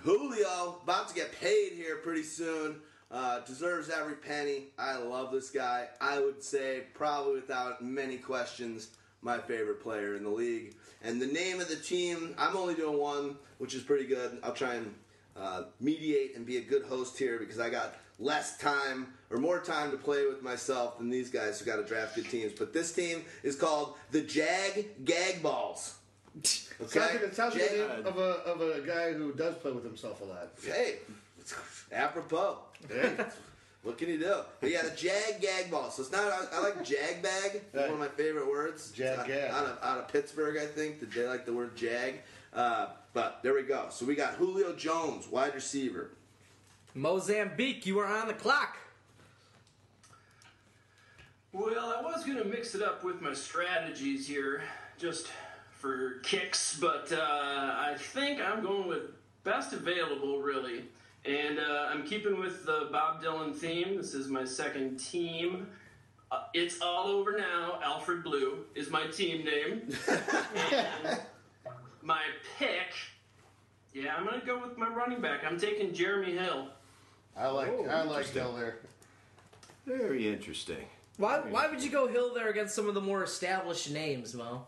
Julio, 0.00 0.80
about 0.82 1.08
to 1.08 1.14
get 1.14 1.38
paid 1.38 1.72
here 1.72 1.96
pretty 1.96 2.22
soon. 2.22 2.80
Uh, 3.10 3.40
deserves 3.40 3.90
every 3.90 4.14
penny. 4.14 4.68
I 4.78 4.96
love 4.96 5.32
this 5.32 5.50
guy. 5.50 5.88
I 6.00 6.18
would 6.18 6.42
say, 6.42 6.84
probably 6.94 7.34
without 7.34 7.84
many 7.84 8.16
questions, 8.16 8.88
my 9.20 9.38
favorite 9.38 9.82
player 9.82 10.16
in 10.16 10.24
the 10.24 10.30
league. 10.30 10.74
And 11.02 11.20
the 11.20 11.26
name 11.26 11.60
of 11.60 11.68
the 11.68 11.76
team, 11.76 12.34
I'm 12.38 12.56
only 12.56 12.74
doing 12.74 12.98
one, 12.98 13.36
which 13.58 13.74
is 13.74 13.82
pretty 13.82 14.06
good. 14.06 14.38
I'll 14.42 14.54
try 14.54 14.76
and 14.76 14.94
uh, 15.36 15.64
mediate 15.78 16.36
and 16.36 16.46
be 16.46 16.56
a 16.56 16.62
good 16.62 16.84
host 16.84 17.18
here 17.18 17.38
because 17.38 17.60
I 17.60 17.68
got 17.68 17.94
less 18.18 18.56
time 18.56 19.08
or 19.32 19.38
more 19.38 19.58
time 19.60 19.90
to 19.90 19.96
play 19.96 20.26
with 20.26 20.42
myself 20.42 20.98
than 20.98 21.08
these 21.10 21.30
guys 21.30 21.58
who 21.58 21.64
got 21.64 21.76
to 21.76 21.84
draft 21.84 22.14
good 22.14 22.28
teams. 22.28 22.52
But 22.52 22.72
this 22.72 22.92
team 22.92 23.24
is 23.42 23.56
called 23.56 23.94
the 24.10 24.20
Jag 24.20 25.04
Gag 25.04 25.42
Balls. 25.42 25.94
Okay? 26.80 26.98
Sounds 26.98 27.12
like, 27.14 27.22
it 27.22 27.34
sounds 27.36 27.54
like 27.54 27.70
the 27.70 27.76
name 27.76 28.06
of 28.06 28.18
a, 28.18 28.30
of 28.44 28.60
a 28.60 28.80
guy 28.80 29.12
who 29.12 29.32
does 29.32 29.54
play 29.56 29.70
with 29.70 29.84
himself 29.84 30.20
a 30.22 30.24
lot. 30.24 30.48
Hey, 30.64 30.96
it's 31.38 31.54
apropos. 31.92 32.58
Hey. 32.88 33.14
What 33.84 33.98
can 33.98 34.08
you 34.08 34.18
do? 34.18 34.36
But 34.60 34.70
yeah, 34.70 34.82
the 34.82 34.90
Jag 34.96 35.40
Gag 35.40 35.68
Ball. 35.70 35.90
So 35.90 36.02
it's 36.02 36.12
not. 36.12 36.22
I, 36.32 36.56
I 36.56 36.60
like 36.62 36.84
Jag 36.84 37.20
Bag. 37.22 37.50
It's 37.56 37.64
Right. 37.74 37.84
one 37.90 37.94
of 37.94 37.98
my 37.98 38.06
favorite 38.08 38.48
words. 38.48 38.92
Jag 38.92 39.18
It's 39.18 39.28
Gag. 39.28 39.50
Out 39.50 39.66
of, 39.66 39.78
out 39.82 39.98
of 39.98 40.08
Pittsburgh, 40.08 40.56
I 40.56 40.66
think. 40.66 41.00
That 41.00 41.12
they 41.12 41.26
like 41.26 41.44
the 41.46 41.52
word 41.52 41.74
Jag. 41.76 42.20
Uh, 42.54 42.86
but 43.12 43.40
there 43.42 43.54
we 43.54 43.62
go. 43.62 43.86
So 43.90 44.04
we 44.06 44.14
got 44.14 44.34
Julio 44.34 44.72
Jones, 44.76 45.26
wide 45.28 45.54
receiver. 45.54 46.10
Mozambique, 46.94 47.84
you 47.86 47.98
are 47.98 48.06
on 48.06 48.28
the 48.28 48.34
clock. 48.34 48.76
Well, 51.52 51.94
I 51.98 52.00
was 52.00 52.24
going 52.24 52.38
to 52.38 52.44
mix 52.44 52.74
it 52.74 52.82
up 52.82 53.04
with 53.04 53.20
my 53.20 53.34
strategies 53.34 54.26
here, 54.26 54.62
just 54.98 55.26
for 55.70 56.14
kicks, 56.22 56.78
but 56.80 57.12
uh, 57.12 57.18
I 57.20 57.94
think 57.98 58.40
I'm 58.40 58.62
going 58.62 58.88
with 58.88 59.02
best 59.44 59.74
available, 59.74 60.40
really. 60.40 60.84
And 61.26 61.58
uh, 61.58 61.88
I'm 61.90 62.04
keeping 62.04 62.40
with 62.40 62.64
the 62.64 62.88
Bob 62.90 63.22
Dylan 63.22 63.54
theme. 63.54 63.98
This 63.98 64.14
is 64.14 64.28
my 64.28 64.44
second 64.46 64.96
team. 64.96 65.68
Uh, 66.30 66.44
it's 66.54 66.80
all 66.80 67.08
over 67.08 67.36
now. 67.36 67.78
Alfred 67.82 68.24
Blue 68.24 68.64
is 68.74 68.88
my 68.88 69.06
team 69.08 69.44
name. 69.44 69.94
and 70.72 71.20
my 72.00 72.22
pick, 72.58 72.94
yeah, 73.92 74.14
I'm 74.16 74.24
going 74.24 74.40
to 74.40 74.46
go 74.46 74.58
with 74.66 74.78
my 74.78 74.88
running 74.88 75.20
back. 75.20 75.44
I'm 75.46 75.60
taking 75.60 75.92
Jeremy 75.92 76.32
Hill. 76.32 76.68
I 77.36 77.48
like 77.48 77.68
Oh, 77.68 77.84
I 77.84 78.02
like 78.02 78.26
interesting. 78.26 78.42
Hill 78.42 78.52
there. 78.54 78.76
Very 79.86 80.28
interesting. 80.28 80.86
Why, 81.18 81.38
why 81.40 81.68
would 81.68 81.82
you 81.82 81.90
go 81.90 82.06
Hill 82.08 82.32
there 82.34 82.48
against 82.48 82.74
some 82.74 82.88
of 82.88 82.94
the 82.94 83.00
more 83.00 83.22
established 83.22 83.90
names, 83.90 84.34
Mo? 84.34 84.66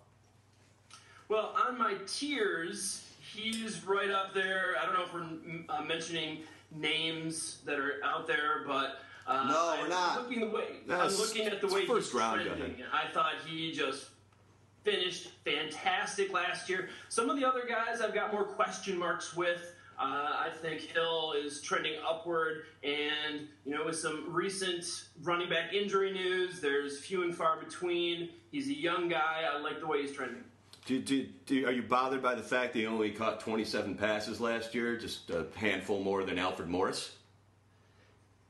Well, 1.29 1.55
on 1.67 1.79
my 1.79 1.95
tiers, 2.07 3.09
he's 3.35 3.83
right 3.85 4.11
up 4.11 4.35
there. 4.35 4.75
I 4.81 4.85
don't 4.85 4.95
know 4.95 5.05
if 5.05 5.15
we're 5.15 5.21
mm, 5.21 5.65
uh, 5.69 5.83
mentioning 5.83 6.39
names 6.71 7.59
that 7.65 7.79
are 7.79 7.95
out 8.05 8.27
there, 8.27 8.63
but 8.67 9.01
uh, 9.27 9.49
No, 9.49 9.73
I'm 9.75 9.83
we're 9.83 9.89
not. 9.89 10.23
Looking 10.23 10.41
the 10.41 10.49
way, 10.49 10.65
No, 10.87 11.01
I'm 11.01 11.17
looking 11.17 11.47
at 11.47 11.61
the 11.61 11.67
it's 11.67 11.75
way 11.75 11.87
first 11.87 12.13
he's 12.13 12.21
round, 12.21 12.43
trending. 12.43 12.77
I 12.93 13.11
thought 13.13 13.33
he 13.47 13.73
just 13.73 14.11
finished 14.85 15.31
fantastic 15.47 16.31
last 16.31 16.69
year. 16.69 16.91
Some 17.09 17.31
of 17.31 17.37
the 17.41 17.49
other 17.49 17.65
guys 17.67 18.03
I've 18.03 18.13
got 18.15 18.33
more 18.33 18.45
question 18.45 18.99
marks 18.99 19.35
with. 19.35 19.73
Uh, 19.99 20.03
I 20.03 20.49
think 20.61 20.81
Hill 20.81 21.33
is 21.33 21.61
trending 21.61 21.95
upward, 22.09 22.65
and 22.83 23.47
you 23.65 23.75
know, 23.75 23.85
with 23.85 23.97
some 23.97 24.25
recent 24.29 24.85
running 25.23 25.49
back 25.49 25.73
injury 25.73 26.13
news, 26.13 26.61
there's 26.61 26.99
few 26.99 27.23
and 27.23 27.35
far 27.35 27.59
between. 27.59 28.31
He's 28.51 28.69
a 28.69 28.75
young 28.75 29.09
guy. 29.09 29.45
I 29.51 29.59
like 29.61 29.81
the 29.81 29.87
way 29.87 30.03
he's 30.03 30.13
trending. 30.13 30.43
Do, 30.87 31.01
do, 31.01 31.27
do, 31.47 31.67
are 31.67 31.73
you 31.73 31.83
bothered 31.83 32.23
by 32.23 32.35
the 32.35 32.43
fact 32.43 32.75
that 32.75 32.81
he 32.81 32.87
only 32.87 33.11
caught 33.11 33.41
27 33.41 33.95
passes 33.95 34.41
last 34.41 34.75
year, 34.75 34.97
just 34.97 35.31
a 35.31 35.47
handful 35.55 36.03
more 36.03 36.25
than 36.25 36.39
Alfred 36.39 36.69
Morris? 36.69 37.17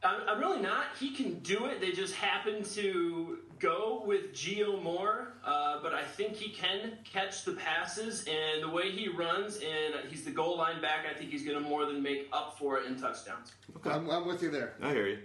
I'm, 0.03 0.21
I'm 0.29 0.41
really 0.41 0.61
not. 0.61 0.87
He 0.99 1.11
can 1.11 1.39
do 1.41 1.67
it. 1.67 1.81
They 1.81 1.93
just 1.93 2.15
happen 2.15 2.65
to 2.75 3.39
go 3.65 4.03
with 4.05 4.35
Gio 4.35 4.83
more, 4.83 5.33
uh, 5.45 5.79
but 5.83 5.95
I 5.95 6.03
think 6.03 6.35
he 6.35 6.51
can 6.51 6.93
catch 7.05 7.45
the 7.45 7.53
passes 7.53 8.27
and 8.29 8.63
the 8.63 8.69
way 8.69 8.91
he 8.91 9.09
runs, 9.09 9.57
and 9.57 10.09
he's 10.11 10.25
the 10.25 10.31
goal 10.31 10.59
line 10.59 10.83
back. 10.83 11.07
I 11.11 11.15
think 11.19 11.31
he's 11.31 11.45
going 11.45 11.61
to 11.63 11.67
more 11.67 11.87
than 11.87 12.03
make 12.03 12.29
up 12.33 12.59
for 12.59 12.79
it 12.79 12.87
in 12.87 13.01
touchdowns. 13.01 13.53
I'm, 13.85 14.11
I'm 14.11 14.27
with 14.27 14.43
you 14.43 14.51
there. 14.51 14.75
I 14.83 14.91
hear 14.91 15.07
you. 15.07 15.19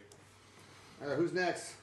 All 1.01 1.10
right, 1.10 1.17
who's 1.17 1.34
next? 1.34 1.74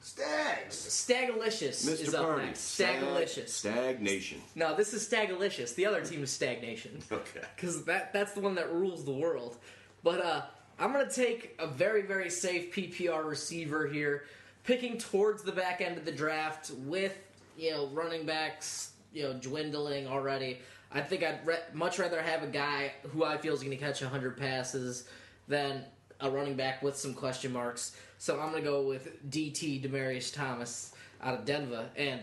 Stags. 0.00 0.76
Stagalicious 0.76 1.84
Mr. 1.84 2.00
is 2.00 2.14
up 2.14 2.38
next. 2.38 2.78
Stagalicious. 2.78 3.48
Stagnation. 3.48 4.40
No, 4.54 4.76
this 4.76 4.94
is 4.94 5.06
Stagalicious. 5.08 5.74
The 5.74 5.86
other 5.86 6.04
team 6.04 6.22
is 6.22 6.30
Stagnation. 6.30 7.02
Okay. 7.12 7.40
because 7.56 7.84
that 7.84 8.12
that's 8.12 8.32
the 8.32 8.40
one 8.40 8.54
that 8.54 8.72
rules 8.72 9.04
the 9.04 9.12
world. 9.12 9.56
But 10.04 10.24
uh, 10.24 10.42
I'm 10.78 10.92
gonna 10.92 11.10
take 11.10 11.56
a 11.58 11.66
very 11.66 12.02
very 12.02 12.30
safe 12.30 12.72
PPR 12.72 13.24
receiver 13.24 13.88
here, 13.88 14.24
picking 14.68 14.98
towards 14.98 15.42
the 15.42 15.50
back 15.50 15.80
end 15.80 15.96
of 15.96 16.04
the 16.04 16.12
draft 16.12 16.70
with 16.80 17.16
you 17.56 17.70
know 17.70 17.86
running 17.86 18.26
backs 18.26 18.90
you 19.14 19.22
know 19.22 19.32
dwindling 19.32 20.06
already. 20.06 20.58
I 20.92 21.00
think 21.00 21.22
I'd 21.22 21.40
re- 21.46 21.64
much 21.72 21.98
rather 21.98 22.20
have 22.20 22.42
a 22.42 22.46
guy 22.46 22.92
who 23.10 23.24
I 23.24 23.38
feel 23.38 23.54
is 23.54 23.60
going 23.60 23.76
to 23.76 23.82
catch 23.82 24.02
100 24.02 24.36
passes 24.36 25.08
than 25.48 25.84
a 26.20 26.30
running 26.30 26.54
back 26.54 26.82
with 26.82 26.96
some 26.96 27.14
question 27.14 27.50
marks. 27.50 27.96
So 28.18 28.40
I'm 28.40 28.50
going 28.50 28.62
to 28.62 28.68
go 28.68 28.82
with 28.82 29.30
DT 29.30 29.82
Demaryius 29.82 30.34
Thomas 30.34 30.94
out 31.22 31.34
of 31.34 31.46
Denver, 31.46 31.88
and 31.96 32.20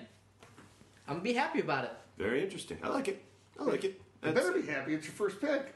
I'm 1.07 1.15
gonna 1.15 1.23
be 1.23 1.33
happy 1.33 1.61
about 1.61 1.85
it. 1.85 1.93
Very 2.17 2.43
interesting. 2.43 2.77
I 2.83 2.89
like 2.89 3.07
it. 3.07 3.23
I 3.59 3.63
like 3.63 3.83
it. 3.83 3.99
You 4.23 4.31
better 4.31 4.51
be 4.51 4.61
happy. 4.61 4.93
It's 4.93 5.05
your 5.05 5.13
first 5.13 5.41
pick. 5.41 5.73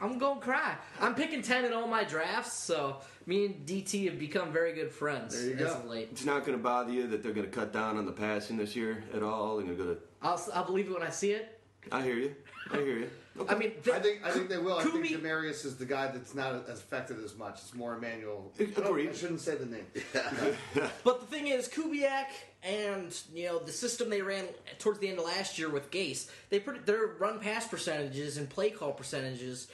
I'm 0.00 0.18
gonna 0.18 0.40
cry. 0.40 0.76
I'm 1.00 1.14
picking 1.14 1.42
ten 1.42 1.64
in 1.64 1.72
all 1.72 1.88
my 1.88 2.04
drafts, 2.04 2.52
so 2.52 2.98
me 3.26 3.46
and 3.46 3.66
DT 3.66 4.06
have 4.08 4.18
become 4.18 4.52
very 4.52 4.72
good 4.72 4.90
friends 4.92 5.34
There 5.36 5.50
you 5.50 5.56
as 5.66 5.72
go. 5.72 5.78
of 5.80 5.84
late. 5.86 6.08
It's 6.12 6.24
not 6.24 6.46
going 6.46 6.56
to 6.56 6.62
bother 6.62 6.92
you 6.92 7.06
that 7.08 7.22
they're 7.22 7.32
going 7.32 7.46
to 7.46 7.52
cut 7.52 7.72
down 7.72 7.96
on 7.96 8.06
the 8.06 8.12
passing 8.12 8.56
this 8.56 8.76
year 8.76 9.02
at 9.14 9.22
all. 9.22 9.56
They're 9.56 9.66
going 9.66 9.76
to 9.78 9.84
go 9.84 9.94
to 9.94 10.00
I'll, 10.22 10.42
I'll 10.54 10.64
believe 10.64 10.86
it 10.88 10.92
when 10.94 11.02
I 11.02 11.10
see 11.10 11.32
it. 11.32 11.60
I 11.92 12.02
hear 12.02 12.16
you. 12.16 12.34
I 12.72 12.76
hear 12.78 12.98
you. 12.98 13.10
I 13.48 13.54
mean, 13.54 13.72
the- 13.82 13.94
I 13.94 14.00
think 14.00 14.24
I 14.24 14.30
think 14.30 14.48
they 14.48 14.56
will. 14.58 14.78
I 14.78 14.82
think 14.82 14.94
Kubi- 14.94 15.14
Demaryius 15.16 15.64
is 15.66 15.76
the 15.76 15.84
guy 15.84 16.06
that's 16.08 16.34
not 16.34 16.68
as 16.68 16.78
affected 16.80 17.22
as 17.22 17.36
much. 17.36 17.54
It's 17.60 17.74
more 17.74 17.94
Emmanuel. 17.94 18.50
Agreed. 18.58 19.10
I 19.10 19.12
shouldn't 19.12 19.40
say 19.40 19.56
the 19.56 19.66
name. 19.66 19.86
But 21.04 21.20
the 21.20 21.26
thing 21.26 21.48
is, 21.48 21.68
Kubiak 21.68 22.26
and 22.62 23.16
you 23.34 23.46
know 23.46 23.58
the 23.58 23.72
system 23.72 24.08
they 24.10 24.22
ran 24.22 24.46
towards 24.78 24.98
the 25.00 25.08
end 25.08 25.18
of 25.18 25.26
last 25.26 25.58
year 25.58 25.68
with 25.68 25.90
Gase, 25.90 26.28
they 26.48 26.58
pretty, 26.60 26.80
their 26.80 27.06
run 27.18 27.38
pass 27.38 27.66
percentages 27.68 28.38
and 28.38 28.48
play 28.48 28.70
call 28.70 28.92
percentages, 28.92 29.68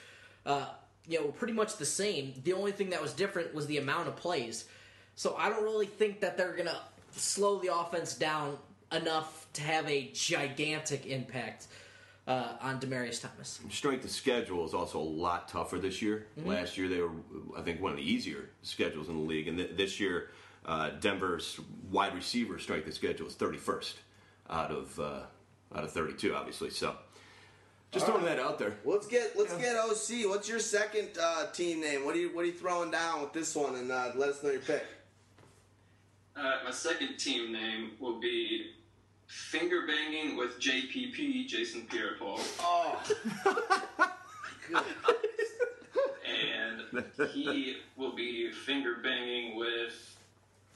uh, 0.44 0.66
you 1.08 1.18
know, 1.18 1.26
were 1.26 1.32
pretty 1.32 1.52
much 1.52 1.76
the 1.76 1.86
same. 1.86 2.34
The 2.44 2.52
only 2.52 2.72
thing 2.72 2.90
that 2.90 3.02
was 3.02 3.12
different 3.12 3.54
was 3.54 3.66
the 3.66 3.78
amount 3.78 4.08
of 4.08 4.16
plays. 4.16 4.66
So 5.14 5.36
I 5.36 5.48
don't 5.48 5.62
really 5.62 5.86
think 5.86 6.20
that 6.20 6.36
they're 6.36 6.56
gonna 6.56 6.80
slow 7.12 7.58
the 7.58 7.74
offense 7.74 8.14
down 8.14 8.58
enough 8.92 9.46
to 9.54 9.62
have 9.62 9.88
a 9.88 10.10
gigantic 10.12 11.06
impact 11.06 11.66
uh, 12.26 12.54
on 12.60 12.80
Demaryius 12.80 13.20
Thomas. 13.20 13.60
Strength 13.70 14.04
of 14.04 14.10
schedule 14.10 14.64
is 14.64 14.74
also 14.74 14.98
a 14.98 15.02
lot 15.02 15.48
tougher 15.48 15.78
this 15.78 16.00
year. 16.00 16.26
Last 16.44 16.78
year 16.78 16.88
they 16.88 17.00
were, 17.00 17.10
I 17.56 17.62
think, 17.62 17.80
one 17.80 17.90
of 17.90 17.96
the 17.96 18.10
easier 18.10 18.50
schedules 18.62 19.08
in 19.08 19.16
the 19.16 19.22
league, 19.22 19.48
and 19.48 19.58
th- 19.58 19.76
this 19.76 19.98
year 19.98 20.30
uh, 20.64 20.90
Denver's 21.00 21.60
wide 21.90 22.14
receiver 22.14 22.58
strength 22.58 22.86
of 22.86 22.94
schedule 22.94 23.26
is 23.26 23.34
31st 23.34 23.94
out 24.48 24.70
of 24.70 24.98
uh, 25.00 25.20
out 25.74 25.84
of 25.84 25.90
32, 25.90 26.34
obviously. 26.34 26.70
So 26.70 26.96
just 27.92 28.06
throwing 28.06 28.24
that 28.24 28.38
out 28.38 28.58
there. 28.58 28.74
Let's 28.84 29.06
get 29.06 29.38
let's 29.38 29.54
get 29.56 29.76
OC. 29.76 30.28
What's 30.28 30.48
your 30.48 30.58
second 30.58 31.10
uh, 31.20 31.50
team 31.52 31.80
name? 31.80 32.04
What 32.04 32.16
are 32.16 32.18
you 32.18 32.34
what 32.34 32.42
are 32.42 32.46
you 32.46 32.52
throwing 32.52 32.90
down 32.90 33.20
with 33.20 33.32
this 33.32 33.54
one? 33.54 33.76
And 33.76 33.92
uh, 33.92 34.12
let 34.16 34.30
us 34.30 34.42
know 34.42 34.50
your 34.50 34.60
pick. 34.60 34.84
Uh, 36.34 36.60
my 36.64 36.70
second 36.70 37.18
team 37.18 37.52
name 37.52 37.90
will 38.00 38.18
be 38.18 38.70
Finger 39.26 39.86
Banging 39.86 40.36
with 40.36 40.58
JPP, 40.58 41.46
Jason 41.46 41.82
Pierre-Paul. 41.90 42.40
Oh, 42.60 43.02
and 46.26 47.04
he 47.30 47.76
will 47.96 48.14
be 48.14 48.50
finger 48.50 48.96
banging 49.02 49.56
with 49.56 50.11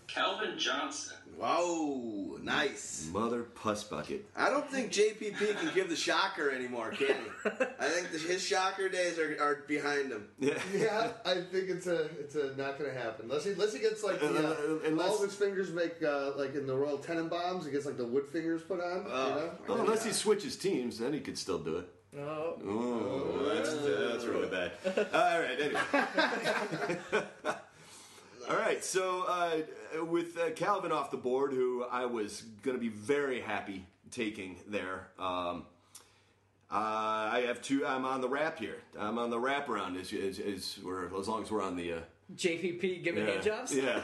Calvin 0.07 0.59
Johnson. 0.59 1.17
whoa, 1.39 2.39
nice. 2.43 3.09
Mother 3.13 3.43
puss 3.43 3.85
bucket. 3.85 4.25
I 4.37 4.49
don't 4.51 4.71
think 4.71 4.93
JPP 4.93 5.37
can 5.59 5.75
give 5.75 5.89
the 5.89 5.97
shocker 5.97 6.51
anymore, 6.51 6.91
can 6.91 7.09
he? 7.09 7.51
I 7.81 7.89
think 7.89 8.13
the, 8.13 8.19
his 8.19 8.43
shocker 8.43 8.89
days 8.89 9.19
are, 9.19 9.37
are 9.41 9.65
behind 9.69 10.11
him. 10.13 10.29
Yeah. 10.39 10.59
Yeah, 10.75 11.09
I 11.25 11.35
think 11.35 11.69
it's 11.69 11.87
a 11.87 12.05
it's 12.19 12.35
a 12.37 12.55
not 12.57 12.79
going 12.79 12.91
to 12.93 12.99
happen 12.99 13.27
unless 13.27 13.45
he 13.45 13.53
unless 13.53 13.73
he 13.75 13.81
gets 13.81 14.03
like 14.05 14.21
the, 14.21 14.27
uh, 14.29 14.51
Uh, 14.51 14.79
unless- 14.87 15.09
all 15.09 15.17
of 15.17 15.23
his 15.23 15.35
fingers 15.35 15.71
make 15.73 16.03
uh, 16.03 16.33
like 16.37 16.55
in 16.55 16.67
the 16.67 16.75
Royal 16.77 16.99
Tenenbaums, 16.99 17.65
he 17.65 17.71
gets 17.71 17.85
like 17.87 17.97
the 17.97 18.07
wood 18.07 18.27
fingers 18.29 18.63
put 18.63 18.81
on. 18.81 19.03
you 19.05 19.09
know? 19.11 19.51
Well, 19.69 19.79
unless 19.81 20.05
he 20.05 20.13
switches 20.13 20.57
teams, 20.57 20.99
then 20.99 21.13
he 21.13 21.21
could 21.21 21.37
still 21.39 21.59
do 21.59 21.77
it. 21.79 21.89
Oh. 22.19 22.59
Oh, 22.67 23.53
that's, 23.55 23.75
that's 23.75 24.25
really 24.25 24.49
bad. 24.49 24.73
All 25.13 25.39
right, 25.39 25.61
anyway. 25.61 27.55
All 28.49 28.57
right, 28.57 28.85
so 28.85 29.25
uh, 29.27 30.05
with 30.05 30.39
uh, 30.39 30.51
Calvin 30.51 30.93
off 30.93 31.11
the 31.11 31.17
board, 31.17 31.53
who 31.53 31.85
I 31.91 32.07
was 32.07 32.43
going 32.63 32.77
to 32.77 32.81
be 32.81 32.91
very 32.91 33.41
happy 33.41 33.85
taking 34.13 34.57
there, 34.69 35.09
um, 35.19 35.65
uh, 36.71 36.75
I 37.33 37.45
have 37.49 37.61
two. 37.61 37.85
I'm 37.85 38.05
on 38.05 38.21
the 38.21 38.29
wrap 38.29 38.61
here. 38.61 38.77
I'm 38.97 39.19
on 39.19 39.31
the 39.31 39.39
wrap 39.39 39.69
around 39.69 39.97
as, 39.97 40.13
as, 40.13 40.39
as, 40.39 40.79
we're, 40.85 41.07
as 41.19 41.27
long 41.27 41.43
as 41.43 41.51
we're 41.51 41.63
on 41.63 41.75
the. 41.75 41.95
Uh, 41.95 42.01
JPP, 42.37 43.03
give 43.03 43.17
me 43.17 43.23
yeah, 43.23 43.41
jobs. 43.41 43.75
Yeah. 43.75 43.97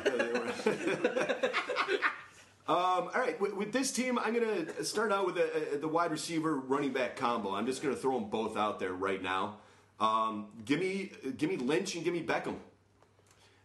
um, 2.69 2.77
all 2.77 3.11
right, 3.15 3.41
with, 3.41 3.55
with 3.55 3.73
this 3.73 3.93
team, 3.93 4.19
I'm 4.19 4.35
going 4.35 4.67
to 4.67 4.85
start 4.85 5.13
out 5.13 5.25
with 5.25 5.39
a, 5.39 5.75
a, 5.75 5.79
the 5.79 5.89
wide 5.89 6.11
receiver 6.11 6.57
running 6.57 6.93
back 6.93 7.15
combo. 7.15 7.55
I'm 7.55 7.67
just 7.67 7.81
going 7.81 7.95
to 7.95 8.01
throw 8.01 8.19
them 8.19 8.29
both 8.29 8.57
out 8.57 8.81
there 8.81 8.93
right 8.93 9.23
now. 9.23 9.59
Um, 10.01 10.49
give 10.65 10.81
me, 10.81 11.13
give 11.37 11.49
me 11.49 11.57
Lynch 11.57 11.95
and 11.95 12.03
give 12.03 12.13
me 12.13 12.25
Beckham. 12.25 12.57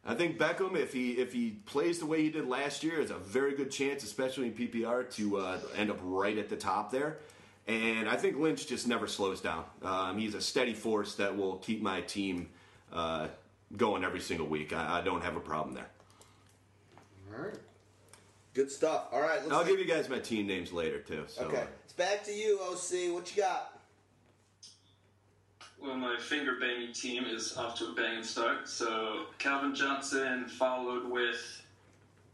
I 0.09 0.15
think 0.15 0.37
Beckham, 0.37 0.77
if 0.77 0.93
he 0.93 1.11
if 1.11 1.33
he 1.33 1.57
plays 1.65 1.99
the 1.99 2.05
way 2.05 2.23
he 2.23 2.29
did 2.29 2.47
last 2.47 2.81
year, 2.81 3.01
is 3.01 3.11
a 3.11 3.17
very 3.17 3.53
good 3.53 3.69
chance, 3.69 4.03
especially 4.03 4.47
in 4.47 4.53
PPR, 4.53 5.13
to 5.15 5.37
uh, 5.37 5.59
end 5.75 5.91
up 5.91 5.99
right 6.01 6.37
at 6.37 6.47
the 6.47 6.55
top 6.55 6.91
there. 6.91 7.17
And 7.67 8.07
I 8.07 8.15
think 8.15 8.38
Lynch 8.38 8.65
just 8.67 8.88
never 8.88 9.08
slows 9.08 9.41
down. 9.41 9.65
Um, 9.84 10.17
he's 10.17 10.34
a 10.34 10.39
steady 10.39 10.73
force 10.73 11.15
that 11.15 11.36
will 11.36 11.58
keep 11.58 11.82
my 11.82 11.99
team 11.99 12.47
uh, 12.93 13.27
going 13.75 14.05
every 14.05 14.21
single 14.21 14.47
week. 14.47 14.71
I, 14.71 14.99
I 14.99 15.01
don't 15.01 15.21
have 15.21 15.36
a 15.36 15.41
problem 15.41 15.75
there. 15.75 15.89
All 17.36 17.43
right. 17.43 17.58
Good 18.53 18.71
stuff. 18.71 19.08
All 19.12 19.21
right, 19.21 19.41
let's 19.41 19.51
I'll 19.51 19.65
give 19.65 19.77
you 19.77 19.86
guys 19.86 20.08
my 20.08 20.19
team 20.19 20.47
names 20.47 20.71
later 20.71 20.99
too. 20.99 21.25
So 21.27 21.43
Okay, 21.43 21.65
it's 21.84 21.93
back 21.93 22.23
to 22.23 22.32
you, 22.34 22.60
OC. 22.62 23.13
What 23.13 23.36
you 23.36 23.43
got? 23.43 23.76
Well, 25.81 25.95
my 25.95 26.17
finger 26.17 26.55
banging 26.59 26.91
team 26.93 27.25
is 27.25 27.55
off 27.55 27.77
to 27.79 27.87
a 27.89 27.93
banging 27.93 28.23
start. 28.23 28.67
So 28.67 29.25
Calvin 29.37 29.75
Johnson 29.75 30.45
followed 30.47 31.09
with 31.09 31.63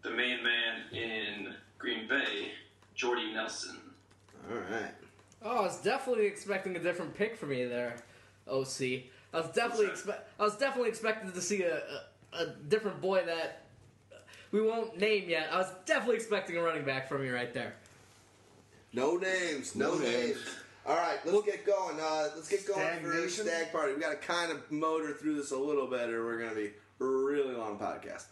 the 0.01 0.11
main 0.11 0.39
man 0.43 0.81
in 0.93 1.53
Green 1.77 2.07
Bay, 2.07 2.51
Jordy 2.95 3.33
Nelson. 3.33 3.77
All 4.49 4.57
right. 4.57 4.93
Oh, 5.41 5.57
I 5.57 5.61
was 5.61 5.77
definitely 5.81 6.25
expecting 6.25 6.75
a 6.75 6.79
different 6.79 7.13
pick 7.13 7.35
for 7.35 7.45
me 7.47 7.65
there, 7.65 7.95
OC. 8.47 8.81
I 9.33 9.37
was 9.37 9.49
definitely 9.53 9.87
expect. 9.87 10.29
I 10.39 10.43
was 10.43 10.55
definitely 10.55 10.89
expecting 10.89 11.31
to 11.31 11.41
see 11.41 11.63
a, 11.63 11.77
a, 12.33 12.43
a 12.43 12.45
different 12.69 13.01
boy 13.01 13.23
that 13.25 13.63
we 14.51 14.61
won't 14.61 14.97
name 14.97 15.29
yet. 15.29 15.49
I 15.51 15.57
was 15.57 15.71
definitely 15.85 16.15
expecting 16.17 16.55
a 16.57 16.61
running 16.61 16.85
back 16.85 17.09
from 17.09 17.25
you 17.25 17.33
right 17.33 17.53
there. 17.53 17.73
No 18.93 19.17
names. 19.17 19.75
No, 19.75 19.95
No 19.95 19.99
names. 19.99 20.13
names. 20.13 20.55
All 20.85 20.95
right, 20.97 21.17
let's 21.25 21.45
get 21.45 21.65
going. 21.65 21.97
Uh, 21.99 22.29
let's 22.35 22.49
get 22.49 22.67
going 22.67 22.79
for 23.01 23.11
Stagnation? 23.11 23.45
stag 23.45 23.71
party. 23.71 23.93
We 23.93 24.01
got 24.01 24.09
to 24.09 24.27
kind 24.27 24.51
of 24.51 24.69
motor 24.69 25.13
through 25.13 25.35
this 25.35 25.51
a 25.51 25.57
little 25.57 25.87
bit, 25.87 26.09
or 26.09 26.25
we're 26.25 26.39
gonna 26.39 26.55
be 26.55 26.71
a 26.99 27.05
really 27.05 27.55
long 27.55 27.79
podcast. 27.79 28.25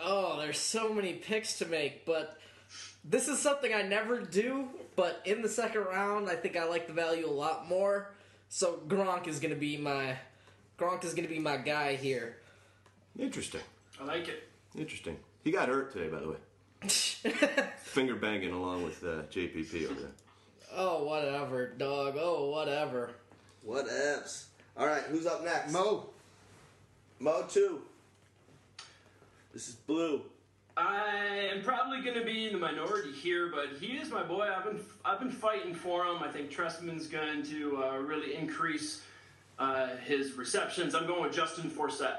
Oh, 0.00 0.38
there's 0.38 0.58
so 0.58 0.92
many 0.92 1.14
picks 1.14 1.58
to 1.58 1.66
make, 1.66 2.06
but 2.06 2.38
this 3.04 3.26
is 3.26 3.40
something 3.40 3.72
I 3.74 3.82
never 3.82 4.20
do. 4.20 4.68
But 4.94 5.20
in 5.24 5.42
the 5.42 5.48
second 5.48 5.82
round, 5.82 6.28
I 6.30 6.36
think 6.36 6.56
I 6.56 6.64
like 6.64 6.86
the 6.86 6.92
value 6.92 7.26
a 7.26 7.30
lot 7.30 7.68
more. 7.68 8.12
So 8.48 8.80
Gronk 8.86 9.26
is 9.26 9.40
gonna 9.40 9.56
be 9.56 9.76
my 9.76 10.16
Gronk 10.78 11.04
is 11.04 11.12
gonna 11.12 11.26
be 11.28 11.40
my 11.40 11.56
guy 11.56 11.96
here. 11.96 12.36
interesting, 13.18 13.62
I 14.00 14.04
like 14.04 14.28
it. 14.28 14.44
interesting. 14.78 15.16
He 15.42 15.50
got 15.50 15.68
hurt 15.68 15.92
today, 15.92 16.08
by 16.08 16.20
the 16.20 16.28
way. 16.28 16.36
Finger 17.78 18.14
banging 18.14 18.52
along 18.52 18.84
with 18.84 19.02
uh, 19.02 19.22
JPP 19.32 19.90
over 19.90 20.00
there. 20.00 20.10
Oh, 20.78 21.04
whatever, 21.04 21.68
dog. 21.68 22.16
Oh, 22.20 22.50
whatever. 22.50 23.12
What 23.62 23.86
ifs? 23.86 24.48
All 24.76 24.86
right, 24.86 25.02
who's 25.04 25.24
up 25.24 25.42
next? 25.42 25.72
Mo. 25.72 26.10
Mo 27.18 27.46
two. 27.48 27.80
This 29.54 29.68
is 29.68 29.74
Blue. 29.74 30.20
I 30.76 31.48
am 31.50 31.62
probably 31.62 32.02
going 32.02 32.18
to 32.18 32.24
be 32.26 32.46
in 32.46 32.52
the 32.52 32.58
minority 32.58 33.10
here, 33.10 33.50
but 33.50 33.80
he 33.80 33.96
is 33.96 34.10
my 34.10 34.22
boy. 34.22 34.50
I've 34.54 34.64
been 34.64 34.80
I've 35.02 35.18
been 35.18 35.30
fighting 35.30 35.74
for 35.74 36.04
him. 36.04 36.22
I 36.22 36.28
think 36.28 36.50
Trestman's 36.50 37.06
going 37.06 37.42
to 37.44 37.82
uh, 37.82 37.96
really 37.96 38.34
increase 38.34 39.02
uh, 39.58 39.96
his 40.04 40.34
receptions. 40.34 40.94
I'm 40.94 41.06
going 41.06 41.22
with 41.22 41.32
Justin 41.32 41.70
Forsett. 41.70 42.18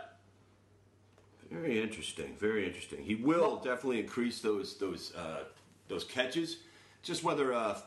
Very 1.52 1.80
interesting. 1.80 2.36
Very 2.40 2.66
interesting. 2.66 3.04
He 3.04 3.14
will 3.14 3.58
definitely 3.58 4.00
increase 4.00 4.40
those 4.40 4.78
those 4.78 5.14
uh, 5.16 5.44
those 5.88 6.04
catches. 6.04 6.58
Just 7.04 7.24
whether 7.24 7.54
uh, 7.54 7.80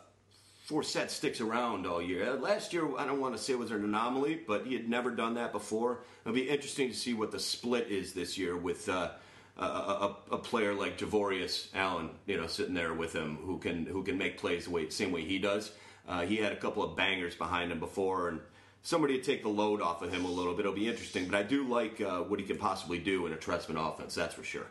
Forsett 0.70 1.11
sticks 1.11 1.40
around 1.40 1.85
all 1.85 2.00
year. 2.00 2.30
Uh, 2.30 2.37
last 2.37 2.72
year, 2.72 2.88
I 2.96 3.04
don't 3.04 3.20
want 3.20 3.37
to 3.37 3.42
say 3.42 3.54
it 3.54 3.59
was 3.59 3.72
an 3.72 3.83
anomaly, 3.83 4.40
but 4.46 4.66
he 4.66 4.74
had 4.74 4.88
never 4.88 5.11
done 5.11 5.35
that 5.35 5.50
before. 5.52 6.02
It'll 6.24 6.35
be 6.35 6.48
interesting 6.48 6.88
to 6.88 6.94
see 6.94 7.12
what 7.12 7.33
the 7.33 7.40
split 7.40 7.88
is 7.88 8.12
this 8.12 8.38
year 8.38 8.56
with 8.56 8.88
uh, 8.88 9.11
a, 9.59 9.64
a, 9.64 10.16
a 10.33 10.38
player 10.38 10.72
like 10.72 10.96
Javorius 10.96 11.68
Allen, 11.74 12.11
you 12.26 12.37
know, 12.37 12.46
sitting 12.46 12.74
there 12.74 12.94
with 12.94 13.12
him 13.12 13.38
who 13.44 13.59
can 13.59 13.85
who 13.85 14.04
can 14.04 14.16
make 14.16 14.38
plays 14.38 14.66
the 14.66 14.70
way, 14.70 14.88
same 14.90 15.11
way 15.11 15.24
he 15.24 15.38
does. 15.40 15.72
Uh, 16.09 16.22
he 16.22 16.37
had 16.37 16.52
a 16.52 16.56
couple 16.56 16.83
of 16.83 16.96
bangers 16.96 17.35
behind 17.35 17.72
him 17.72 17.80
before, 17.80 18.28
and 18.28 18.40
somebody 18.83 19.18
to 19.18 19.22
take 19.22 19.42
the 19.42 19.48
load 19.48 19.83
off 19.83 20.02
of 20.02 20.12
him 20.12 20.24
a 20.24 20.30
little 20.30 20.54
bit. 20.54 20.61
It'll 20.61 20.72
be 20.72 20.88
interesting, 20.88 21.26
but 21.26 21.37
I 21.37 21.42
do 21.42 21.66
like 21.66 22.00
uh, 22.00 22.20
what 22.20 22.38
he 22.38 22.46
can 22.46 22.59
possibly 22.59 22.98
do 22.98 23.26
in 23.26 23.33
a 23.33 23.37
Trestman 23.37 23.76
offense. 23.76 24.14
That's 24.14 24.35
for 24.35 24.44
sure. 24.44 24.66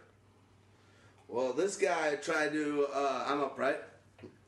Well, 1.27 1.53
this 1.53 1.75
guy 1.75 2.15
tried 2.15 2.53
to. 2.53 2.87
Uh, 2.93 3.25
I'm 3.27 3.41
up, 3.41 3.59
right? 3.59 3.77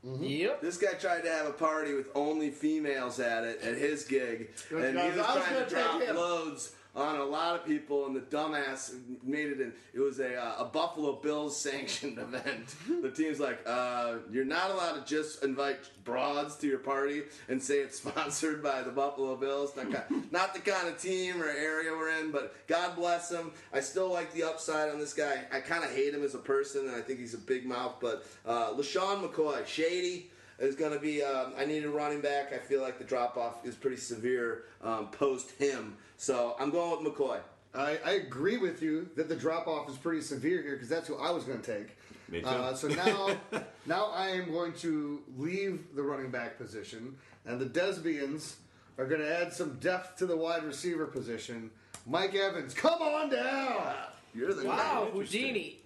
Yep. 0.03 0.61
This 0.61 0.77
guy 0.77 0.93
tried 0.93 1.21
to 1.21 1.29
have 1.29 1.45
a 1.45 1.51
party 1.51 1.93
with 1.93 2.07
only 2.15 2.49
females 2.49 3.19
at 3.19 3.43
it 3.43 3.61
at 3.61 3.77
his 3.77 4.03
gig, 4.05 4.49
and 4.71 4.99
he 4.99 5.07
was 5.09 5.17
was 5.17 5.25
trying 5.27 5.53
gonna 5.53 5.65
to 5.65 5.69
drop 5.69 6.15
loads 6.15 6.71
on 6.93 7.19
a 7.19 7.23
lot 7.23 7.55
of 7.55 7.65
people, 7.65 8.05
and 8.05 8.15
the 8.15 8.19
dumbass 8.19 8.93
made 9.23 9.47
it 9.47 9.61
in. 9.61 9.71
It 9.93 9.99
was 9.99 10.19
a, 10.19 10.35
uh, 10.35 10.55
a 10.59 10.65
Buffalo 10.65 11.13
Bills 11.13 11.55
sanctioned 11.57 12.17
event. 12.19 12.75
the 13.01 13.09
team's 13.09 13.39
like, 13.39 13.59
uh, 13.65 14.15
you're 14.29 14.43
not 14.43 14.71
allowed 14.71 14.93
to 14.95 15.05
just 15.05 15.41
invite 15.43 15.77
broads 16.03 16.55
to 16.57 16.67
your 16.67 16.79
party 16.79 17.23
and 17.47 17.61
say 17.63 17.75
it's 17.75 17.97
sponsored 18.03 18.61
by 18.61 18.81
the 18.81 18.91
Buffalo 18.91 19.35
Bills. 19.37 19.73
Not, 19.77 19.89
ki- 19.91 20.15
not 20.31 20.53
the 20.53 20.59
kind 20.59 20.87
of 20.89 21.01
team 21.01 21.41
or 21.41 21.45
area 21.47 21.91
we're 21.91 22.09
in, 22.19 22.31
but 22.31 22.67
God 22.67 22.95
bless 22.97 23.31
him. 23.31 23.51
I 23.73 23.79
still 23.79 24.11
like 24.11 24.33
the 24.33 24.43
upside 24.43 24.89
on 24.89 24.99
this 24.99 25.13
guy. 25.13 25.43
I 25.51 25.61
kind 25.61 25.83
of 25.85 25.91
hate 25.91 26.13
him 26.13 26.23
as 26.23 26.35
a 26.35 26.39
person, 26.39 26.87
and 26.87 26.95
I 26.95 27.01
think 27.01 27.19
he's 27.19 27.33
a 27.33 27.37
big 27.39 27.65
mouth. 27.65 27.95
But 28.01 28.25
uh, 28.45 28.73
LeSean 28.73 29.25
McCoy, 29.25 29.65
shady. 29.65 30.29
is 30.59 30.75
going 30.75 30.91
to 30.93 30.99
be. 30.99 31.23
Um, 31.23 31.53
I 31.57 31.63
need 31.65 31.85
a 31.85 31.89
running 31.89 32.19
back. 32.21 32.51
I 32.53 32.57
feel 32.57 32.81
like 32.81 32.97
the 32.97 33.05
drop 33.05 33.37
off 33.37 33.65
is 33.65 33.75
pretty 33.75 33.97
severe 33.97 34.63
um, 34.83 35.07
post 35.07 35.51
him. 35.51 35.95
So 36.21 36.55
I'm 36.59 36.69
going 36.69 37.03
with 37.03 37.15
McCoy. 37.15 37.39
I, 37.73 37.97
I 38.05 38.11
agree 38.11 38.57
with 38.57 38.83
you 38.83 39.09
that 39.15 39.27
the 39.27 39.35
drop 39.35 39.65
off 39.65 39.89
is 39.89 39.97
pretty 39.97 40.21
severe 40.21 40.61
here 40.61 40.73
because 40.73 40.87
that's 40.87 41.07
who 41.07 41.15
I 41.17 41.31
was 41.31 41.45
going 41.45 41.59
to 41.59 41.79
take. 41.79 41.97
Me 42.29 42.41
too. 42.41 42.47
Uh, 42.47 42.75
so 42.75 42.89
now, 42.89 43.35
now 43.87 44.11
I 44.13 44.27
am 44.27 44.51
going 44.51 44.73
to 44.73 45.23
leave 45.35 45.95
the 45.95 46.03
running 46.03 46.29
back 46.29 46.59
position, 46.59 47.15
and 47.47 47.59
the 47.59 47.65
Desbians 47.65 48.53
are 48.99 49.07
going 49.07 49.19
to 49.19 49.35
add 49.35 49.51
some 49.51 49.79
depth 49.79 50.17
to 50.17 50.27
the 50.27 50.37
wide 50.37 50.63
receiver 50.63 51.07
position. 51.07 51.71
Mike 52.05 52.35
Evans, 52.35 52.75
come 52.75 53.01
on 53.01 53.31
down. 53.31 53.95
You're 54.35 54.53
the 54.53 54.67
Wow, 54.67 55.09
Houdini. 55.11 55.79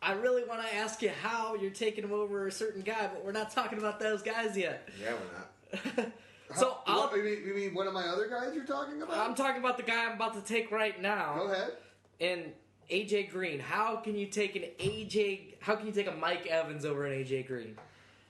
I 0.00 0.12
really 0.12 0.44
want 0.44 0.62
to 0.62 0.72
ask 0.72 1.02
you 1.02 1.10
how 1.20 1.56
you're 1.56 1.72
taking 1.72 2.04
him 2.04 2.12
over 2.12 2.46
a 2.46 2.52
certain 2.52 2.82
guy, 2.82 3.10
but 3.12 3.24
we're 3.24 3.32
not 3.32 3.50
talking 3.50 3.80
about 3.80 3.98
those 3.98 4.22
guys 4.22 4.56
yet. 4.56 4.88
Yeah, 5.02 5.14
we're 5.14 5.98
not. 6.04 6.12
So 6.56 6.78
I'll, 6.86 7.02
What, 7.02 7.16
you, 7.16 7.22
mean, 7.22 7.46
you 7.46 7.54
mean 7.54 7.74
one 7.74 7.86
of 7.86 7.94
my 7.94 8.06
other 8.06 8.28
guys 8.28 8.54
you're 8.54 8.64
talking 8.64 9.02
about? 9.02 9.16
I'm 9.16 9.34
talking 9.34 9.60
about 9.60 9.76
the 9.76 9.82
guy 9.82 10.06
I'm 10.06 10.14
about 10.16 10.34
to 10.34 10.40
take 10.40 10.70
right 10.70 11.00
now. 11.00 11.34
Go 11.36 11.52
ahead. 11.52 11.72
And 12.20 12.52
AJ 12.90 13.30
Green. 13.30 13.60
How 13.60 13.96
can 13.96 14.16
you 14.16 14.26
take 14.26 14.56
an 14.56 14.64
AJ? 14.78 15.54
How 15.60 15.76
can 15.76 15.86
you 15.86 15.92
take 15.92 16.08
a 16.08 16.14
Mike 16.14 16.46
Evans 16.46 16.84
over 16.84 17.06
an 17.06 17.12
AJ 17.12 17.46
Green? 17.46 17.76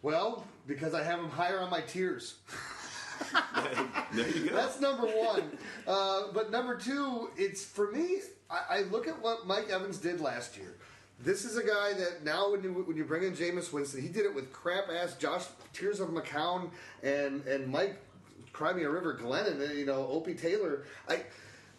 Well, 0.02 0.44
because 0.66 0.94
I 0.94 1.02
have 1.02 1.18
him 1.18 1.30
higher 1.30 1.60
on 1.60 1.70
my 1.70 1.80
tiers. 1.80 2.36
there 4.14 4.28
you 4.28 4.48
go. 4.48 4.56
That's 4.56 4.80
number 4.80 5.06
one. 5.06 5.50
Uh, 5.86 6.24
but 6.32 6.50
number 6.50 6.76
two, 6.76 7.30
it's 7.36 7.64
for 7.64 7.90
me. 7.92 8.18
I, 8.50 8.60
I 8.70 8.80
look 8.82 9.06
at 9.08 9.20
what 9.20 9.46
Mike 9.46 9.70
Evans 9.70 9.98
did 9.98 10.20
last 10.20 10.56
year. 10.56 10.76
This 11.22 11.44
is 11.44 11.58
a 11.58 11.62
guy 11.62 11.92
that 11.94 12.24
now 12.24 12.50
when 12.50 12.62
you 12.62 12.72
when 12.72 12.96
you 12.96 13.04
bring 13.04 13.24
in 13.24 13.32
Jameis 13.32 13.72
Winston, 13.72 14.00
he 14.00 14.08
did 14.08 14.24
it 14.24 14.34
with 14.34 14.52
crap 14.52 14.84
ass 14.90 15.14
Josh 15.16 15.44
Tears 15.74 16.00
of 16.00 16.08
McCown 16.08 16.70
and 17.02 17.44
and 17.46 17.68
Mike 17.68 17.98
Crimea 18.52 18.88
River 18.90 19.18
Glennon 19.20 19.60
and 19.60 19.78
you 19.78 19.86
know 19.86 20.06
Opie 20.08 20.34
Taylor. 20.34 20.84
I. 21.08 21.22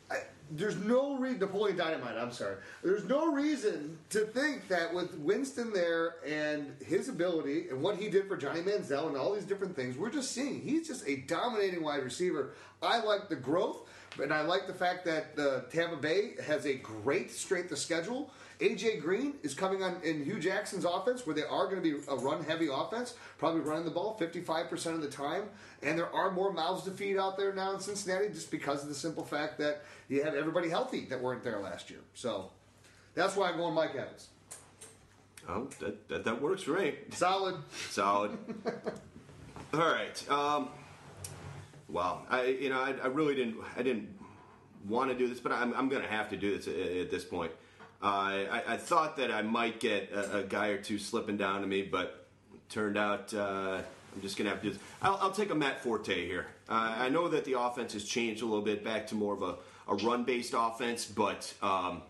I, 0.10 0.24
there's 0.54 0.76
no 0.76 1.16
reason 1.18 1.40
Napoleon 1.40 1.78
Dynamite. 1.78 2.18
I'm 2.18 2.34
sorry. 2.34 2.58
There's 2.84 3.06
no 3.06 3.32
reason 3.32 3.98
to 4.10 4.26
think 4.26 4.68
that 4.68 4.94
with 4.94 5.18
Winston 5.20 5.72
there 5.72 6.16
and 6.28 6.76
his 6.86 7.08
ability 7.08 7.70
and 7.70 7.82
what 7.82 7.96
he 7.96 8.10
did 8.10 8.28
for 8.28 8.36
Johnny 8.36 8.60
Manziel 8.60 9.08
and 9.08 9.16
all 9.16 9.34
these 9.34 9.46
different 9.46 9.74
things, 9.74 9.98
we're 9.98 10.12
just 10.12 10.34
seeing 10.34 10.60
he's 10.60 10.86
just 10.86 11.08
a 11.08 11.16
dominating 11.28 11.82
wide 11.82 12.04
receiver. 12.04 12.52
I 12.82 13.02
like 13.02 13.30
the 13.30 13.38
growth, 13.38 13.88
and 14.22 14.34
I 14.34 14.42
like 14.42 14.68
the 14.68 14.74
fact 14.74 15.06
that 15.06 15.38
Tampa 15.72 15.96
Bay 15.96 16.34
has 16.46 16.66
a 16.66 16.74
great 16.74 17.32
strength 17.32 17.72
of 17.72 17.78
schedule. 17.78 18.32
AJ 18.62 19.02
Green 19.02 19.34
is 19.42 19.56
coming 19.56 19.82
on 19.82 19.98
in 20.04 20.24
Hue 20.24 20.40
Jackson's 20.40 20.86
offense, 20.86 21.26
where 21.26 21.36
they 21.36 21.44
are 21.44 21.66
going 21.66 21.82
to 21.82 21.82
be 21.82 22.04
a 22.08 22.16
run-heavy 22.16 22.70
offense, 22.72 23.16
probably 23.40 23.62
running 23.62 23.86
the 23.86 23.92
ball 23.92 24.16
55% 24.20 24.94
of 24.94 25.02
the 25.02 25.10
time, 25.10 25.46
and 25.82 25.98
there 25.98 26.14
are 26.14 26.30
more 26.30 26.54
mouths 26.54 26.84
to 26.84 26.92
feed 26.92 27.18
out 27.18 27.38
there 27.38 27.54
now 27.54 27.74
in 27.74 27.80
Cincinnati, 27.80 28.30
just 28.30 28.52
because 28.52 28.84
of 28.84 28.90
the 28.90 28.96
simple 28.96 29.26
fact 29.26 29.58
that 29.58 29.82
you 30.10 30.24
have 30.24 30.36
everybody 30.36 30.70
healthy 30.70 31.06
that 31.06 31.20
weren't 31.20 31.44
there 31.44 31.60
last 31.60 31.90
year. 31.90 32.02
So 32.14 32.52
that's 33.16 33.36
why 33.36 33.50
I'm 33.50 33.58
going 33.58 33.74
Mike 33.74 33.96
Evans. 33.96 34.28
Oh, 35.50 35.68
that, 35.80 36.08
that, 36.08 36.24
that 36.26 36.40
works 36.40 36.62
for 36.62 36.80
me. 36.80 36.94
Solid. 37.12 37.56
Solid. 37.90 38.38
All 39.74 39.80
right. 39.80 40.30
Um, 40.30 40.70
wow. 41.90 42.22
I 42.30 42.46
you 42.46 42.70
know 42.70 42.80
I, 42.80 42.94
I 43.04 43.08
really 43.08 43.34
didn't 43.34 43.56
I 43.76 43.82
didn't 43.82 44.10
want 44.88 45.10
to 45.10 45.18
do 45.18 45.28
this, 45.28 45.40
but 45.40 45.52
I'm, 45.52 45.74
I'm 45.74 45.90
going 45.90 46.02
to 46.02 46.08
have 46.08 46.30
to 46.30 46.38
do 46.38 46.58
this 46.58 46.68
at, 46.68 46.76
at 46.76 47.12
this 47.12 47.24
point. 47.24 47.52
Uh, 48.02 48.06
I, 48.06 48.64
I 48.70 48.78
thought 48.78 49.18
that 49.18 49.32
I 49.32 49.42
might 49.42 49.80
get 49.80 50.12
a, 50.12 50.40
a 50.40 50.44
guy 50.44 50.68
or 50.68 50.78
two 50.78 50.98
slipping 50.98 51.38
down 51.38 51.62
to 51.62 51.68
me, 51.68 51.84
but 51.84 52.26
turned 52.70 52.98
out 52.98 53.34
uh, 53.34 53.82
I'm 54.16 54.22
just 54.22 54.38
going 54.38 54.50
to 54.50 54.56
have 54.56 54.64
to. 54.64 54.80
I'll, 55.02 55.18
I'll 55.22 55.32
take 55.32 55.52
a 55.52 55.56
Matt 55.56 55.84
Forte 55.84 56.26
here. 56.26 56.48
Uh, 56.68 56.96
I 56.98 57.10
know 57.10 57.28
that 57.28 57.46
the 57.46 57.60
offense 57.60 57.94
has 57.94 58.04
changed 58.04 58.42
a 58.42 58.46
little 58.46 58.64
bit 58.64 58.84
back 58.84 59.08
to 59.08 59.16
more 59.16 59.34
of 59.34 59.42
a, 59.42 59.56
a 59.88 59.96
run 59.96 60.24
based 60.24 60.54
offense, 60.58 61.06
but. 61.06 61.54
Um, 61.62 62.02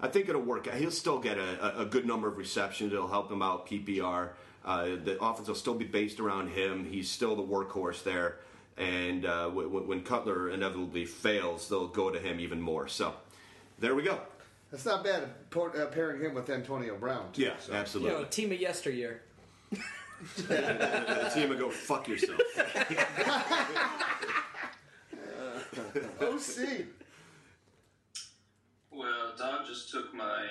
I 0.00 0.08
think 0.08 0.28
it'll 0.28 0.42
work. 0.42 0.66
He'll 0.74 0.90
still 0.90 1.18
get 1.18 1.38
a, 1.38 1.82
a 1.82 1.86
good 1.86 2.04
number 2.04 2.28
of 2.28 2.36
receptions. 2.36 2.92
It'll 2.92 3.08
help 3.08 3.30
him 3.30 3.40
out 3.40 3.66
PPR. 3.66 4.30
Uh, 4.64 4.84
the 5.02 5.16
offense 5.22 5.48
will 5.48 5.54
still 5.54 5.74
be 5.74 5.84
based 5.84 6.20
around 6.20 6.48
him. 6.48 6.84
He's 6.84 7.08
still 7.08 7.36
the 7.36 7.42
workhorse 7.42 8.02
there. 8.02 8.36
And 8.76 9.24
uh, 9.24 9.44
w- 9.44 9.68
w- 9.68 9.86
when 9.86 10.02
Cutler 10.02 10.50
inevitably 10.50 11.04
fails, 11.04 11.68
they'll 11.68 11.86
go 11.86 12.10
to 12.10 12.18
him 12.18 12.40
even 12.40 12.60
more. 12.60 12.88
So 12.88 13.14
there 13.78 13.94
we 13.94 14.02
go. 14.02 14.18
That's 14.70 14.84
not 14.84 15.04
bad 15.04 15.50
por- 15.50 15.76
uh, 15.76 15.86
pairing 15.86 16.20
him 16.20 16.34
with 16.34 16.50
Antonio 16.50 16.96
Brown. 16.96 17.32
Too, 17.32 17.42
Yeah, 17.42 17.54
so. 17.60 17.72
You 17.72 17.78
absolutely. 17.78 18.22
know, 18.22 18.28
team 18.28 18.52
of 18.52 18.60
yesteryear. 18.60 19.22
the 20.36 21.30
team 21.34 21.50
will 21.50 21.58
go 21.58 21.70
fuck 21.70 22.08
yourself. 22.08 22.40
OC. 26.20 26.86
Well, 28.90 29.34
Dog 29.36 29.66
just 29.66 29.90
took 29.90 30.14
my 30.14 30.46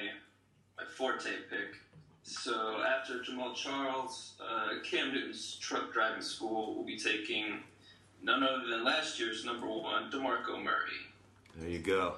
my 0.78 0.84
forte 0.98 1.30
pick. 1.50 1.76
So 2.24 2.82
after 2.82 3.20
Jamaal 3.20 3.56
Charles, 3.56 4.34
uh, 4.42 4.80
Cam 4.84 5.14
Newton's 5.14 5.56
truck 5.58 5.92
driving 5.94 6.22
school 6.22 6.76
will 6.76 6.86
be 6.86 6.98
taking 6.98 7.60
none 8.22 8.44
other 8.44 8.66
than 8.70 8.84
last 8.86 9.20
year's 9.20 9.44
number 9.46 9.68
one, 9.68 10.10
DeMarco 10.10 10.62
Murray. 10.64 11.04
There 11.58 11.70
you 11.70 11.80
go. 11.80 12.16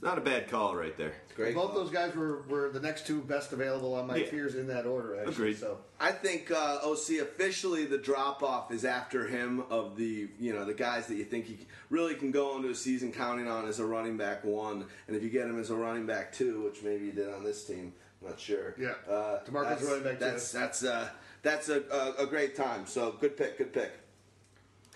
It's 0.00 0.06
not 0.06 0.16
a 0.16 0.22
bad 0.22 0.48
call 0.48 0.74
right 0.74 0.96
there. 0.96 1.12
Great. 1.36 1.54
Both 1.54 1.74
those 1.74 1.90
guys 1.90 2.14
were, 2.14 2.40
were 2.48 2.70
the 2.70 2.80
next 2.80 3.06
two 3.06 3.20
best 3.20 3.52
available 3.52 3.92
on 3.92 4.06
my 4.06 4.16
Yeah. 4.16 4.30
tiers 4.30 4.54
in 4.54 4.66
that 4.68 4.86
order. 4.86 5.14
Actually, 5.18 5.32
Agreed. 5.34 5.58
So 5.58 5.76
I 6.00 6.10
think 6.10 6.50
uh, 6.50 6.78
OC 6.82 7.18
officially 7.20 7.84
the 7.84 7.98
drop 7.98 8.42
off 8.42 8.72
is 8.72 8.86
after 8.86 9.26
him 9.26 9.62
of 9.68 9.96
the 9.98 10.30
you 10.40 10.54
know 10.54 10.64
the 10.64 10.72
guys 10.72 11.06
that 11.08 11.16
you 11.16 11.24
think 11.24 11.44
he 11.44 11.66
really 11.90 12.14
can 12.14 12.30
go 12.30 12.56
into 12.56 12.70
a 12.70 12.74
season 12.74 13.12
counting 13.12 13.46
on 13.46 13.68
as 13.68 13.78
a 13.78 13.84
running 13.84 14.16
back 14.16 14.42
one, 14.42 14.86
and 15.06 15.14
if 15.14 15.22
you 15.22 15.28
get 15.28 15.44
him 15.44 15.60
as 15.60 15.68
a 15.68 15.76
running 15.76 16.06
back 16.06 16.32
two, 16.32 16.62
which 16.62 16.82
maybe 16.82 17.04
you 17.04 17.12
did 17.12 17.28
on 17.34 17.44
this 17.44 17.66
team, 17.66 17.92
I'm 18.22 18.30
not 18.30 18.40
sure. 18.40 18.74
Yeah. 18.78 18.94
uh, 19.06 19.44
DeMarco's 19.44 19.52
that's- 19.68 19.82
running 19.84 20.04
back 20.04 20.18
two. 20.18 20.24
That's 20.24 20.50
that's 20.50 20.82
uh, 20.82 21.10
that's 21.42 21.68
a, 21.68 21.82
a, 22.18 22.22
a 22.24 22.26
great 22.26 22.56
time. 22.56 22.86
So 22.86 23.12
good 23.20 23.36
pick, 23.36 23.58
good 23.58 23.74
pick. 23.74 23.92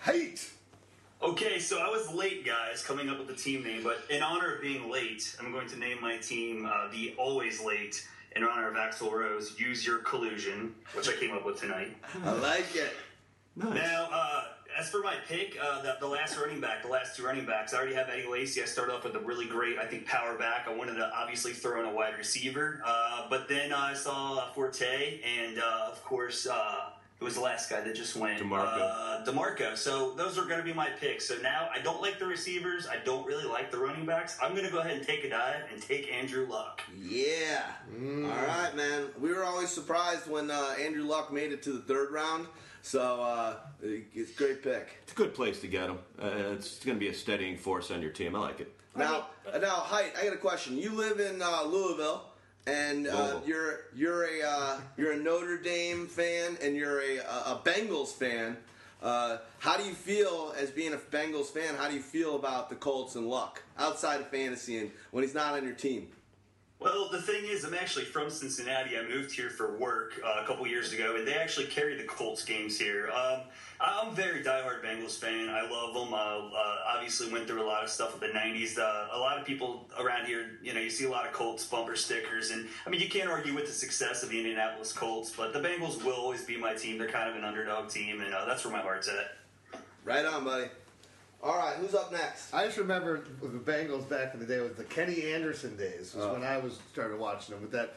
hate. 0.01 0.49
Okay, 1.21 1.59
so 1.59 1.79
I 1.79 1.89
was 1.89 2.11
late, 2.13 2.45
guys, 2.45 2.83
coming 2.85 3.09
up 3.09 3.17
with 3.17 3.27
the 3.27 3.35
team 3.35 3.63
name, 3.63 3.83
but 3.83 3.99
in 4.09 4.21
honor 4.21 4.55
of 4.55 4.61
being 4.61 4.91
late, 4.91 5.35
I'm 5.39 5.51
going 5.51 5.67
to 5.69 5.79
name 5.79 5.97
my 6.01 6.17
team 6.17 6.65
uh, 6.65 6.89
the 6.91 7.15
Always 7.17 7.61
Late 7.63 8.05
in 8.35 8.43
honor 8.43 8.69
of 8.69 8.75
Axl 8.75 9.11
Rose. 9.11 9.57
Use 9.57 9.85
your 9.85 9.99
collusion, 9.99 10.75
which 10.93 11.07
I 11.07 11.13
came 11.13 11.31
up 11.31 11.45
with 11.45 11.59
tonight. 11.59 11.95
I 12.23 12.31
like 12.33 12.75
it. 12.75 12.91
Nice. 13.55 13.75
Now, 13.75 14.09
uh, 14.11 14.43
as 14.77 14.89
for 14.89 14.99
my 15.01 15.15
pick, 15.27 15.57
uh, 15.61 15.81
the, 15.81 15.95
the 16.01 16.07
last 16.07 16.37
running 16.37 16.59
back, 16.59 16.83
the 16.83 16.89
last 16.89 17.15
two 17.15 17.25
running 17.25 17.45
backs, 17.45 17.73
I 17.73 17.77
already 17.77 17.95
have 17.95 18.09
Eddie 18.09 18.27
Lacy. 18.29 18.61
I 18.61 18.65
started 18.65 18.93
off 18.93 19.05
with 19.05 19.15
a 19.15 19.19
really 19.19 19.45
great, 19.47 19.77
I 19.79 19.85
think, 19.85 20.05
power 20.05 20.37
back. 20.37 20.67
I 20.67 20.75
wanted 20.75 20.95
to 20.95 21.09
obviously 21.15 21.53
throw 21.53 21.79
in 21.79 21.85
a 21.85 21.93
wide 21.93 22.17
receiver, 22.17 22.81
uh, 22.85 23.27
but 23.29 23.47
then 23.47 23.71
I 23.71 23.93
saw 23.93 24.39
uh, 24.39 24.51
Forte, 24.51 25.21
and 25.23 25.59
uh, 25.59 25.87
of 25.89 26.03
course, 26.03 26.45
it 27.19 27.23
was 27.23 27.35
the 27.35 27.41
last 27.41 27.69
guy 27.69 27.81
that 27.81 27.95
just 27.95 28.15
went. 28.15 28.41
DeMarco. 28.41 28.79
Uh, 28.81 29.25
DeMarco. 29.25 29.77
So 29.77 30.11
those 30.11 30.37
are 30.37 30.45
going 30.45 30.57
to 30.59 30.63
be 30.65 30.73
my 30.73 30.89
picks. 30.89 31.25
So 31.25 31.35
now 31.41 31.69
I 31.73 31.79
don't 31.79 32.01
like 32.01 32.19
the 32.19 32.25
receivers. 32.25 32.87
I 32.87 32.97
don't 33.05 33.25
really 33.25 33.45
like 33.45 33.71
the 33.71 33.77
running 33.77 34.05
backs. 34.05 34.37
I'm 34.41 34.51
going 34.51 34.65
to 34.65 34.71
go 34.71 34.79
ahead 34.79 34.97
and 34.97 35.05
take 35.05 35.23
a 35.23 35.29
dive 35.29 35.63
and 35.71 35.81
take 35.81 36.11
Andrew 36.11 36.45
Luck. 36.47 36.81
Yeah. 37.01 37.63
All 37.97 38.47
right, 38.47 38.71
man. 38.75 39.07
We 39.19 39.33
were 39.33 39.43
always 39.45 39.69
surprised 39.69 40.27
when 40.27 40.51
uh, 40.51 40.75
Andrew 40.79 41.03
Luck 41.03 41.31
made 41.31 41.51
it 41.53 41.63
to 41.63 41.71
the 41.71 41.81
third 41.81 42.11
round. 42.11 42.47
So 42.81 43.21
uh, 43.21 43.55
it's 43.81 44.31
a 44.31 44.35
great 44.35 44.61
pick. 44.61 44.99
It's 45.03 45.13
a 45.13 45.15
good 45.15 45.33
place 45.33 45.59
to 45.61 45.67
get 45.67 45.89
him. 45.89 45.99
Uh, 46.21 46.53
it's 46.53 46.83
going 46.83 46.97
to 46.97 46.99
be 46.99 47.07
a 47.07 47.13
steadying 47.13 47.57
force 47.57 47.89
on 47.91 48.01
your 48.01 48.11
team. 48.11 48.35
I 48.35 48.39
like 48.39 48.59
it. 48.59 48.71
Now, 48.95 49.27
uh, 49.51 49.57
now, 49.57 49.69
Hite. 49.69 50.13
I 50.17 50.25
got 50.25 50.33
a 50.33 50.37
question. 50.37 50.77
You 50.77 50.91
live 50.91 51.19
in 51.19 51.41
uh, 51.41 51.63
Louisville, 51.63 52.25
and 52.67 53.07
uh, 53.07 53.39
you're 53.45 53.79
you're 53.95 54.23
a 54.23 54.41
uh, 54.45 54.79
you're 54.97 55.13
a 55.13 55.17
Notre 55.17 55.57
Dame 55.57 56.07
fan, 56.07 56.57
and 56.61 56.75
you're 56.75 56.99
a 57.01 57.17
a 57.17 57.61
Bengals 57.63 58.13
fan. 58.13 58.57
Uh, 59.01 59.37
how 59.59 59.77
do 59.77 59.83
you 59.83 59.93
feel 59.93 60.53
as 60.57 60.71
being 60.71 60.93
a 60.93 60.97
Bengals 60.97 61.47
fan? 61.47 61.75
How 61.75 61.87
do 61.87 61.93
you 61.93 62.01
feel 62.01 62.35
about 62.35 62.69
the 62.69 62.75
Colts 62.75 63.15
and 63.15 63.27
Luck 63.27 63.61
outside 63.77 64.19
of 64.19 64.29
fantasy 64.29 64.79
and 64.79 64.91
when 65.11 65.23
he's 65.23 65.35
not 65.35 65.53
on 65.53 65.63
your 65.63 65.75
team? 65.75 66.07
Well, 66.77 67.07
the 67.09 67.21
thing 67.21 67.45
is, 67.45 67.63
I'm 67.63 67.73
actually 67.73 68.03
from 68.03 68.29
Cincinnati. 68.29 68.97
I 68.97 69.03
moved 69.07 69.31
here 69.31 69.49
for 69.49 69.77
work 69.77 70.19
uh, 70.23 70.41
a 70.43 70.45
couple 70.45 70.67
years 70.67 70.91
ago, 70.91 71.15
and 71.15 71.25
they 71.25 71.33
actually 71.33 71.67
carry 71.67 71.95
the 71.95 72.03
Colts 72.03 72.43
games 72.43 72.77
here. 72.77 73.09
Um, 73.11 73.41
I'm 73.79 74.09
a 74.09 74.11
very 74.11 74.43
diehard 74.43 74.83
Bengals 74.83 75.17
fan. 75.17 75.49
I 75.49 75.69
love 75.69 75.93
them. 75.93 76.13
Uh, 76.13 76.49
obviously, 76.93 77.31
went 77.31 77.47
through 77.47 77.63
a 77.63 77.65
lot 77.65 77.83
of 77.83 77.89
stuff 77.89 78.19
with 78.19 78.29
the 78.29 78.37
'90s. 78.37 78.77
Uh, 78.77 79.07
a 79.13 79.17
lot 79.17 79.39
of 79.39 79.45
people 79.45 79.87
around 79.97 80.25
here, 80.25 80.59
you 80.61 80.73
know, 80.73 80.81
you 80.81 80.89
see 80.89 81.05
a 81.05 81.09
lot 81.09 81.25
of 81.25 81.31
Colts 81.31 81.65
bumper 81.65 81.95
stickers, 81.95 82.51
and 82.51 82.67
I 82.85 82.89
mean, 82.89 82.99
you 82.99 83.09
can't 83.09 83.29
argue 83.29 83.55
with 83.55 83.67
the 83.67 83.73
success 83.73 84.21
of 84.21 84.29
the 84.29 84.37
Indianapolis 84.37 84.91
Colts. 84.91 85.31
But 85.35 85.53
the 85.53 85.59
Bengals 85.59 86.03
will 86.03 86.13
always 86.13 86.43
be 86.43 86.57
my 86.57 86.73
team. 86.73 86.97
They're 86.97 87.07
kind 87.07 87.29
of 87.29 87.37
an 87.37 87.45
underdog 87.45 87.89
team, 87.89 88.19
and 88.19 88.33
uh, 88.33 88.43
that's 88.45 88.65
where 88.65 88.73
my 88.73 88.81
heart's 88.81 89.07
at. 89.07 89.37
Right 90.03 90.25
on, 90.25 90.43
buddy. 90.43 90.67
All 91.45 91.55
right, 91.55 91.75
who's 91.75 91.93
up 91.93 92.11
next? 92.11 92.51
I 92.55 92.65
just 92.65 92.79
remember 92.79 93.23
with 93.39 93.53
the 93.53 93.71
Bengals 93.71 94.09
back 94.09 94.33
in 94.33 94.39
the 94.39 94.47
day 94.47 94.61
with 94.61 94.77
the 94.77 94.83
Kenny 94.83 95.31
Anderson 95.31 95.77
days 95.77 96.15
was 96.15 96.25
Oh. 96.25 96.33
when 96.33 96.43
I 96.43 96.57
was 96.57 96.79
started 96.91 97.19
watching 97.19 97.53
them 97.53 97.61
with 97.61 97.71
that. 97.73 97.93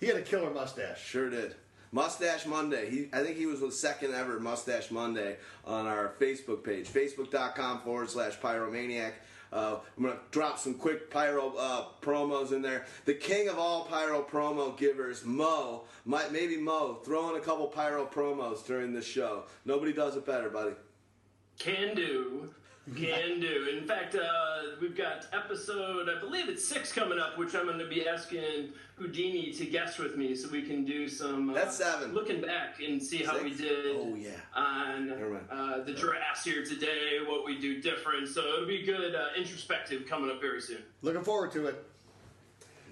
He 0.00 0.06
had 0.06 0.16
a 0.16 0.22
killer 0.22 0.50
mustache. 0.50 1.00
Sure 1.00 1.30
did. 1.30 1.54
Mustache 1.92 2.44
Monday. 2.44 2.90
He, 2.90 3.08
I 3.12 3.22
think 3.22 3.36
he 3.36 3.46
was 3.46 3.60
the 3.60 3.70
second 3.70 4.14
ever 4.14 4.40
Mustache 4.40 4.90
Monday 4.90 5.36
on 5.64 5.86
our 5.86 6.14
Facebook 6.20 6.64
page, 6.64 6.88
facebook.com 6.88 7.82
forward 7.82 8.10
slash 8.10 8.36
pyromaniac. 8.40 9.12
Uh, 9.52 9.76
I'm 9.96 10.02
going 10.02 10.14
to 10.16 10.20
drop 10.32 10.58
some 10.58 10.74
quick 10.74 11.08
pyro 11.08 11.54
uh, 11.56 11.84
promos 12.02 12.50
in 12.50 12.62
there. 12.62 12.84
The 13.04 13.14
king 13.14 13.48
of 13.48 13.60
all 13.60 13.84
pyro 13.84 14.22
promo 14.22 14.76
givers, 14.76 15.24
Mo, 15.24 15.84
might, 16.04 16.32
maybe 16.32 16.56
Mo, 16.56 16.94
throw 17.04 17.30
in 17.30 17.36
a 17.36 17.44
couple 17.44 17.68
pyro 17.68 18.06
promos 18.06 18.66
during 18.66 18.92
this 18.92 19.06
show. 19.06 19.44
Nobody 19.64 19.92
does 19.92 20.16
it 20.16 20.26
better, 20.26 20.50
buddy. 20.50 20.72
Can 21.60 21.94
do. 21.94 22.50
Can 22.96 23.40
do. 23.40 23.68
In 23.78 23.86
fact, 23.86 24.14
uh, 24.14 24.22
we've 24.80 24.96
got 24.96 25.26
episode, 25.32 26.08
I 26.08 26.18
believe 26.20 26.48
it's 26.48 26.66
six 26.66 26.92
coming 26.92 27.18
up, 27.18 27.36
which 27.36 27.54
I'm 27.54 27.66
going 27.66 27.78
to 27.78 27.86
be 27.88 28.08
asking 28.08 28.70
Houdini 28.96 29.52
to 29.52 29.66
guess 29.66 29.98
with 29.98 30.16
me 30.16 30.34
so 30.34 30.48
we 30.48 30.62
can 30.62 30.84
do 30.84 31.08
some. 31.08 31.50
Uh, 31.50 31.54
That's 31.54 31.76
seven. 31.76 32.14
Looking 32.14 32.40
back 32.40 32.80
and 32.80 33.02
see 33.02 33.18
how 33.18 33.42
we 33.42 33.54
did 33.54 33.96
Oh, 33.96 34.14
yeah. 34.16 34.30
on 34.54 35.10
uh, 35.50 35.84
the 35.84 35.92
drafts 35.92 36.44
here 36.44 36.64
today, 36.64 37.18
what 37.26 37.44
we 37.44 37.58
do 37.60 37.80
different. 37.82 38.28
So 38.28 38.40
it'll 38.54 38.66
be 38.66 38.82
good 38.84 39.14
uh, 39.14 39.26
introspective 39.36 40.06
coming 40.06 40.30
up 40.30 40.40
very 40.40 40.60
soon. 40.60 40.82
Looking 41.02 41.22
forward 41.24 41.52
to 41.52 41.66
it. 41.66 41.84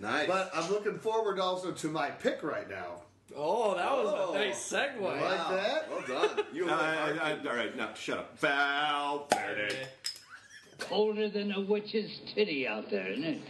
Nice. 0.00 0.26
But 0.26 0.50
I'm 0.54 0.70
looking 0.70 0.98
forward 0.98 1.40
also 1.40 1.72
to 1.72 1.88
my 1.88 2.11
pick 2.11 2.42
right 2.42 2.68
now. 2.68 3.02
Oh, 3.34 3.74
that 3.74 3.90
was 3.90 4.14
Oh. 4.14 4.32
a 4.34 4.38
nice 4.38 4.70
segue. 4.72 5.00
Like 5.00 5.20
that? 5.20 5.90
Well 5.90 6.02
done. 6.06 6.44
You 6.52 6.68
Uh, 6.68 6.74
I- 6.74 7.32
I- 7.32 7.38
all 7.48 7.56
right, 7.56 7.76
now 7.76 7.92
shut 7.94 8.18
up. 8.18 8.38
Valverde. 8.38 9.88
Colder 10.78 11.28
than 11.28 11.52
a 11.52 11.60
witch's 11.60 12.20
titty 12.34 12.68
out 12.68 12.90
there, 12.90 13.08
isn't 13.08 13.24
it? 13.24 13.42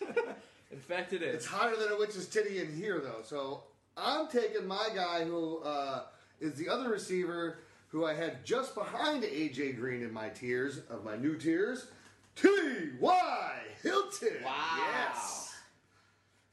In 0.72 0.78
fact, 0.80 1.12
it 1.12 1.22
It's 1.22 1.44
is. 1.44 1.50
hotter 1.50 1.76
than 1.76 1.92
a 1.92 1.96
witch's 1.98 2.26
titty 2.28 2.60
in 2.60 2.74
here, 2.76 2.98
though. 3.00 3.22
So 3.24 3.62
I'm 3.96 4.28
taking 4.28 4.66
my 4.66 4.88
guy 4.94 5.24
who 5.24 5.58
uh, 5.58 6.02
is 6.40 6.54
the 6.54 6.68
other 6.68 6.88
receiver 6.88 7.58
who 7.88 8.04
I 8.04 8.14
had 8.14 8.44
just 8.44 8.74
behind 8.74 9.24
AJ 9.24 9.76
Green 9.76 10.02
in 10.02 10.12
my 10.12 10.28
tiers 10.28 10.78
of 10.90 11.04
my 11.04 11.16
new 11.16 11.36
tiers, 11.36 11.86
T.Y. 12.36 13.52
Hilton. 13.82 14.44
Wow. 14.44 14.76
Yes. 14.92 15.49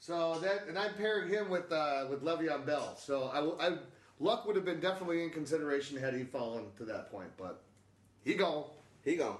So 0.07 0.39
that, 0.39 0.67
and 0.69 0.79
I'm 0.79 0.93
pairing 0.93 1.27
him 1.27 1.49
with 1.49 1.69
uh, 1.69 2.05
with 2.09 2.23
Le'Veon 2.23 2.65
Bell. 2.65 2.95
So 2.97 3.29
I, 3.33 3.41
will- 3.41 3.59
I, 3.59 3.73
luck 4.21 4.47
would 4.47 4.55
have 4.55 4.63
been 4.63 4.79
definitely 4.79 5.21
in 5.21 5.31
consideration 5.31 5.97
had 5.97 6.13
he 6.13 6.23
fallen 6.23 6.63
to 6.77 6.85
that 6.85 7.11
point, 7.11 7.27
but 7.37 7.61
he 8.23 8.33
gone. 8.35 8.63
He 9.03 9.17
go. 9.17 9.37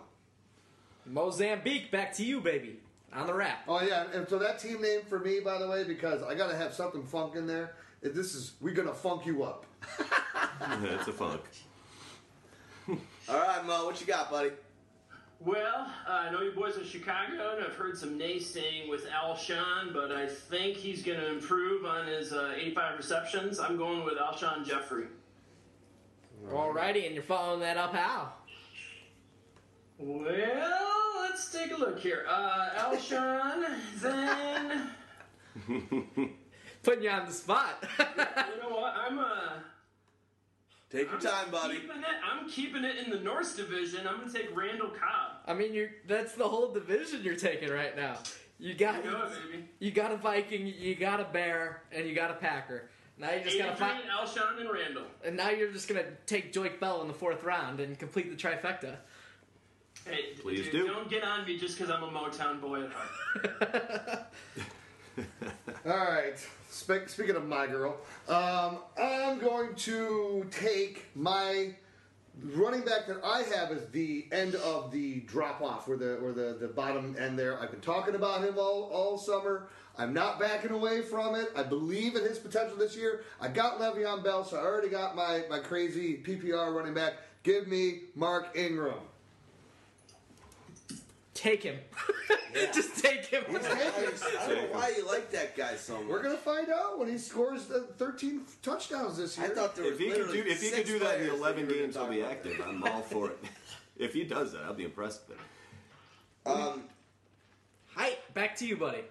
Mozambique, 1.05 1.89
back 1.89 2.11
to 2.15 2.25
you, 2.25 2.41
baby. 2.41 2.81
On 3.13 3.25
the 3.27 3.33
wrap. 3.33 3.59
Oh 3.65 3.81
yeah, 3.81 4.07
and 4.13 4.27
so 4.27 4.37
that 4.39 4.59
team 4.59 4.81
name 4.81 5.03
for 5.07 5.19
me, 5.19 5.39
by 5.39 5.57
the 5.57 5.69
way, 5.69 5.85
because 5.85 6.21
I 6.21 6.35
gotta 6.35 6.57
have 6.57 6.73
something 6.73 7.05
funk 7.05 7.37
in 7.37 7.47
there. 7.47 7.75
If 8.01 8.13
This 8.13 8.35
is 8.35 8.55
we 8.59 8.73
gonna 8.73 8.93
funk 8.93 9.25
you 9.25 9.43
up. 9.43 9.65
It's 10.81 11.07
a 11.07 11.13
funk. 11.13 11.41
All 12.89 12.97
right, 13.29 13.65
Mo, 13.65 13.85
what 13.85 14.01
you 14.01 14.07
got, 14.07 14.29
buddy? 14.29 14.49
Well, 15.39 15.87
uh, 16.07 16.11
I 16.11 16.31
know 16.31 16.41
you 16.41 16.51
boys 16.51 16.77
in 16.77 16.83
Chicago, 16.83 17.55
and 17.55 17.63
I've 17.63 17.75
heard 17.75 17.95
some 17.97 18.17
naysaying 18.17 18.89
with 18.89 19.07
Alshon, 19.07 19.93
but 19.93 20.11
I 20.11 20.27
think 20.27 20.75
he's 20.75 21.03
going 21.03 21.19
to 21.19 21.31
improve 21.31 21.85
on 21.85 22.07
his 22.07 22.33
uh, 22.33 22.53
85 22.55 22.97
receptions. 22.97 23.59
I'm 23.59 23.77
going 23.77 24.03
with 24.03 24.15
Alshon 24.15 24.65
Jeffery. 24.65 25.05
Alrighty, 26.49 27.05
and 27.05 27.13
you're 27.13 27.23
following 27.23 27.59
that 27.59 27.77
up 27.77 27.93
how? 27.93 28.33
Well, 29.99 31.21
let's 31.21 31.51
take 31.51 31.71
a 31.71 31.77
look 31.77 31.99
here. 31.99 32.25
Uh, 32.27 32.69
Alshon, 32.77 33.63
then. 33.97 34.89
Putting 36.83 37.03
you 37.03 37.09
on 37.09 37.27
the 37.27 37.33
spot. 37.33 37.83
You 37.99 38.05
know 38.61 38.75
what? 38.75 38.93
I'm 38.95 39.19
uh, 39.19 39.59
Take 40.89 41.07
your 41.07 41.15
I'm 41.15 41.19
time, 41.19 41.51
buddy. 41.51 41.75
Keeping 41.79 41.97
it, 41.97 42.05
I'm 42.23 42.49
keeping 42.49 42.83
it 42.85 42.95
in 42.97 43.09
the 43.11 43.19
Norse 43.19 43.55
Division. 43.55 44.07
I'm 44.07 44.17
going 44.19 44.31
to 44.31 44.33
take 44.33 44.55
Randall 44.55 44.89
Cobb. 44.89 45.41
I 45.45 45.53
mean, 45.53 45.73
you're 45.73 45.89
that's 46.07 46.33
the 46.33 46.47
whole 46.47 46.71
division 46.71 47.23
you're 47.23 47.35
taking 47.35 47.69
right 47.69 47.95
now. 47.95 48.17
You 48.59 48.73
got 48.73 49.03
You 49.03 49.11
know 49.11 49.25
it, 49.25 49.31
baby. 49.51 49.65
you 49.79 49.91
got 49.91 50.11
a 50.11 50.17
Viking, 50.17 50.65
you 50.65 50.95
got 50.95 51.19
a 51.19 51.25
Bear, 51.25 51.83
and 51.91 52.07
you 52.07 52.15
got 52.15 52.31
a 52.31 52.35
Packer. 52.35 52.89
Now 53.19 53.31
you 53.33 53.43
just 53.43 53.57
gotta 53.57 53.75
find, 53.75 54.03
Alshon, 54.09 54.59
and 54.61 54.69
Randall. 54.71 55.03
and 55.25 55.35
now 55.35 55.49
you're 55.49 55.71
just 55.71 55.87
gonna 55.87 56.05
take 56.25 56.53
Joique 56.53 56.79
Bell 56.79 57.01
in 57.01 57.07
the 57.07 57.13
fourth 57.13 57.43
round 57.43 57.79
and 57.79 57.97
complete 57.99 58.29
the 58.29 58.35
trifecta. 58.35 58.95
Hey, 60.05 60.33
Please 60.41 60.63
dude, 60.65 60.71
do. 60.71 60.87
Don't 60.87 61.09
get 61.09 61.23
on 61.23 61.45
me 61.45 61.57
just 61.57 61.77
because 61.77 61.91
I'm 61.93 62.03
a 62.03 62.07
Motown 62.11 62.61
boy 62.61 62.83
at 62.85 62.91
heart. 62.93 64.27
All 65.85 65.97
right. 65.97 66.47
Spe- 66.77 67.07
speaking 67.07 67.35
of 67.35 67.47
my 67.47 67.65
girl, 67.65 67.97
um, 68.29 68.77
I'm 69.01 69.39
going 69.39 69.73
to 69.75 70.45
take 70.51 71.05
my 71.15 71.73
running 72.53 72.81
back 72.81 73.07
that 73.07 73.17
I 73.23 73.41
have 73.55 73.71
as 73.71 73.87
the 73.87 74.27
end 74.31 74.53
of 74.55 74.91
the 74.91 75.21
drop 75.21 75.61
off, 75.61 75.87
where 75.87 75.97
the 75.97 76.17
where 76.21 76.33
the, 76.33 76.55
the 76.59 76.67
bottom 76.67 77.15
end 77.19 77.37
there. 77.37 77.59
I've 77.59 77.71
been 77.71 77.81
talking 77.81 78.13
about 78.13 78.43
him 78.43 78.59
all, 78.59 78.89
all 78.93 79.17
summer. 79.17 79.69
I'm 79.97 80.13
not 80.13 80.39
backing 80.39 80.69
away 80.69 81.01
from 81.01 81.33
it. 81.33 81.51
I 81.55 81.63
believe 81.63 82.15
in 82.15 82.23
his 82.23 82.37
potential 82.37 82.77
this 82.77 82.95
year. 82.95 83.23
I 83.41 83.47
got 83.47 83.79
Le'Veon 83.79 84.23
Bell, 84.23 84.45
so 84.45 84.57
I 84.57 84.61
already 84.61 84.89
got 84.89 85.15
my, 85.15 85.45
my 85.49 85.57
crazy 85.57 86.17
PPR 86.17 86.71
running 86.75 86.93
back. 86.93 87.13
Give 87.41 87.67
me 87.67 88.01
Mark 88.13 88.55
Ingram. 88.55 88.99
Take 91.37 91.61
him. 91.61 91.77
just 92.73 92.97
take 92.97 93.27
him. 93.27 93.43
I 93.47 93.51
don't 93.51 93.61
know 93.61 94.67
why 94.71 94.91
you 94.97 95.05
like 95.05 95.29
that 95.31 95.55
guy 95.55 95.75
so 95.75 95.99
much. 95.99 96.07
We're 96.07 96.23
gonna 96.23 96.35
find 96.35 96.67
out 96.69 96.97
when 96.97 97.07
he 97.07 97.19
scores 97.19 97.65
the 97.67 97.81
13 97.81 98.41
touchdowns 98.63 99.17
this 99.17 99.37
year. 99.37 99.45
I 99.45 99.49
year. 99.49 99.55
thought 99.55 99.75
there 99.75 99.85
If 99.85 99.91
was 99.91 99.99
he 99.99 100.09
could 100.09 100.31
do 100.31 100.43
if 100.47 100.61
he 100.63 100.71
could 100.71 100.87
do 100.87 100.97
that 100.97 101.21
in 101.21 101.27
the 101.27 101.35
11 101.35 101.59
you 101.59 101.65
were 101.67 101.73
gonna 101.73 101.83
games 101.83 101.95
he'll 101.95 102.07
be 102.07 102.23
active, 102.23 102.59
I'm 102.67 102.83
all 102.83 103.03
for 103.03 103.29
it. 103.29 103.37
if 103.97 104.15
he 104.15 104.23
does 104.23 104.53
that, 104.53 104.63
I'll 104.63 104.73
be 104.73 104.85
impressed 104.85 105.29
with 105.29 105.37
it. 105.37 106.49
Um, 106.49 106.85
Hi, 107.93 108.17
back 108.33 108.55
to 108.57 108.65
you, 108.65 108.75
buddy. 108.77 109.03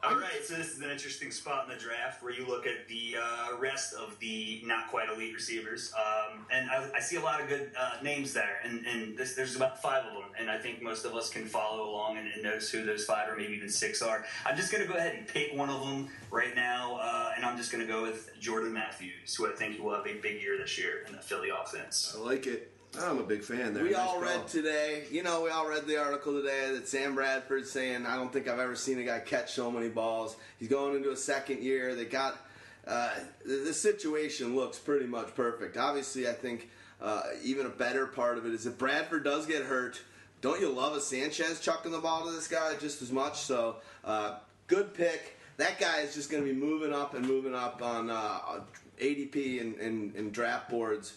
All 0.00 0.14
right, 0.14 0.44
so 0.44 0.54
this 0.54 0.76
is 0.76 0.80
an 0.80 0.90
interesting 0.90 1.32
spot 1.32 1.64
in 1.64 1.76
the 1.76 1.82
draft 1.82 2.22
where 2.22 2.32
you 2.32 2.46
look 2.46 2.68
at 2.68 2.86
the 2.86 3.16
uh, 3.20 3.58
rest 3.58 3.94
of 3.94 4.16
the 4.20 4.62
not 4.64 4.86
quite 4.86 5.08
elite 5.08 5.34
receivers, 5.34 5.92
um, 5.98 6.46
and 6.52 6.70
I, 6.70 6.88
I 6.94 7.00
see 7.00 7.16
a 7.16 7.20
lot 7.20 7.40
of 7.40 7.48
good 7.48 7.72
uh, 7.76 8.00
names 8.00 8.32
there, 8.32 8.60
and, 8.62 8.86
and 8.86 9.18
this, 9.18 9.34
there's 9.34 9.56
about 9.56 9.82
five 9.82 10.04
of 10.04 10.12
them, 10.12 10.30
and 10.38 10.48
I 10.48 10.56
think 10.56 10.80
most 10.82 11.04
of 11.04 11.16
us 11.16 11.30
can 11.30 11.46
follow 11.46 11.90
along 11.90 12.16
and, 12.16 12.28
and 12.28 12.44
notice 12.44 12.70
who 12.70 12.84
those 12.84 13.04
five 13.06 13.28
or 13.28 13.36
maybe 13.36 13.54
even 13.54 13.68
six 13.68 14.00
are. 14.00 14.24
I'm 14.46 14.56
just 14.56 14.70
going 14.70 14.86
to 14.86 14.88
go 14.88 14.96
ahead 14.96 15.16
and 15.16 15.26
pick 15.26 15.52
one 15.52 15.68
of 15.68 15.80
them 15.80 16.08
right 16.30 16.54
now, 16.54 17.00
uh, 17.02 17.32
and 17.34 17.44
I'm 17.44 17.56
just 17.56 17.72
going 17.72 17.84
to 17.84 17.92
go 17.92 18.00
with 18.00 18.30
Jordan 18.38 18.72
Matthews, 18.72 19.34
who 19.34 19.48
I 19.48 19.56
think 19.56 19.82
will 19.82 19.96
have 19.96 20.06
a 20.06 20.14
big 20.14 20.40
year 20.40 20.56
this 20.58 20.78
year 20.78 21.02
in 21.08 21.12
the 21.12 21.20
Philly 21.20 21.48
offense. 21.50 22.14
I 22.16 22.20
like 22.20 22.46
it. 22.46 22.77
I'm 23.00 23.18
a 23.18 23.22
big 23.22 23.42
fan 23.42 23.74
there. 23.74 23.84
we 23.84 23.90
Nice 23.90 23.98
all 24.00 24.14
call. 24.14 24.22
read 24.22 24.48
today, 24.48 25.04
you 25.10 25.22
know, 25.22 25.42
we 25.42 25.50
all 25.50 25.68
read 25.68 25.86
the 25.86 25.98
article 25.98 26.32
today 26.32 26.72
that 26.72 26.88
Sam 26.88 27.14
Bradford's 27.14 27.70
saying, 27.70 28.06
I 28.06 28.16
don't 28.16 28.32
think 28.32 28.48
I've 28.48 28.58
ever 28.58 28.74
seen 28.76 28.98
a 28.98 29.04
guy 29.04 29.20
catch 29.20 29.52
so 29.52 29.70
many 29.70 29.88
balls. 29.88 30.36
He's 30.58 30.68
going 30.68 30.96
into 30.96 31.10
a 31.10 31.16
second 31.16 31.62
year. 31.62 31.94
They 31.94 32.06
got, 32.06 32.38
uh, 32.86 33.10
the, 33.44 33.56
the 33.56 33.74
situation 33.74 34.56
looks 34.56 34.78
pretty 34.78 35.06
much 35.06 35.34
perfect. 35.34 35.76
Obviously, 35.76 36.28
I 36.28 36.32
think 36.32 36.70
uh, 37.00 37.22
even 37.42 37.66
a 37.66 37.70
better 37.70 38.06
part 38.06 38.38
of 38.38 38.46
it 38.46 38.52
is 38.52 38.66
if 38.66 38.78
Bradford 38.78 39.22
does 39.22 39.46
get 39.46 39.62
hurt, 39.64 40.00
don't 40.40 40.60
you 40.60 40.68
love 40.70 40.96
a 40.96 41.00
Sanchez 41.00 41.60
chucking 41.60 41.92
the 41.92 41.98
ball 41.98 42.24
to 42.26 42.32
this 42.32 42.48
guy 42.48 42.74
just 42.80 43.02
as 43.02 43.12
much? 43.12 43.38
So, 43.38 43.76
uh, 44.04 44.36
good 44.66 44.94
pick. 44.94 45.36
That 45.58 45.78
guy 45.78 46.00
is 46.00 46.14
just 46.14 46.30
going 46.30 46.44
to 46.44 46.52
be 46.52 46.58
moving 46.58 46.92
up 46.92 47.14
and 47.14 47.26
moving 47.26 47.54
up 47.54 47.82
on 47.82 48.08
uh, 48.10 48.60
ADP 49.00 49.60
and, 49.60 49.74
and, 49.76 50.14
and 50.14 50.32
draft 50.32 50.70
boards 50.70 51.14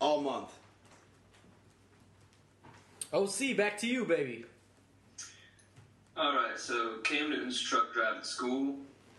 all 0.00 0.22
month. 0.22 0.50
OC, 3.12 3.56
back 3.56 3.76
to 3.78 3.86
you, 3.88 4.04
baby. 4.04 4.44
All 6.16 6.34
right, 6.34 6.58
so 6.58 6.98
Cam 6.98 7.30
Newton's 7.30 7.60
truck 7.60 7.92
drive 7.92 8.18
at 8.18 8.26
school. 8.26 8.76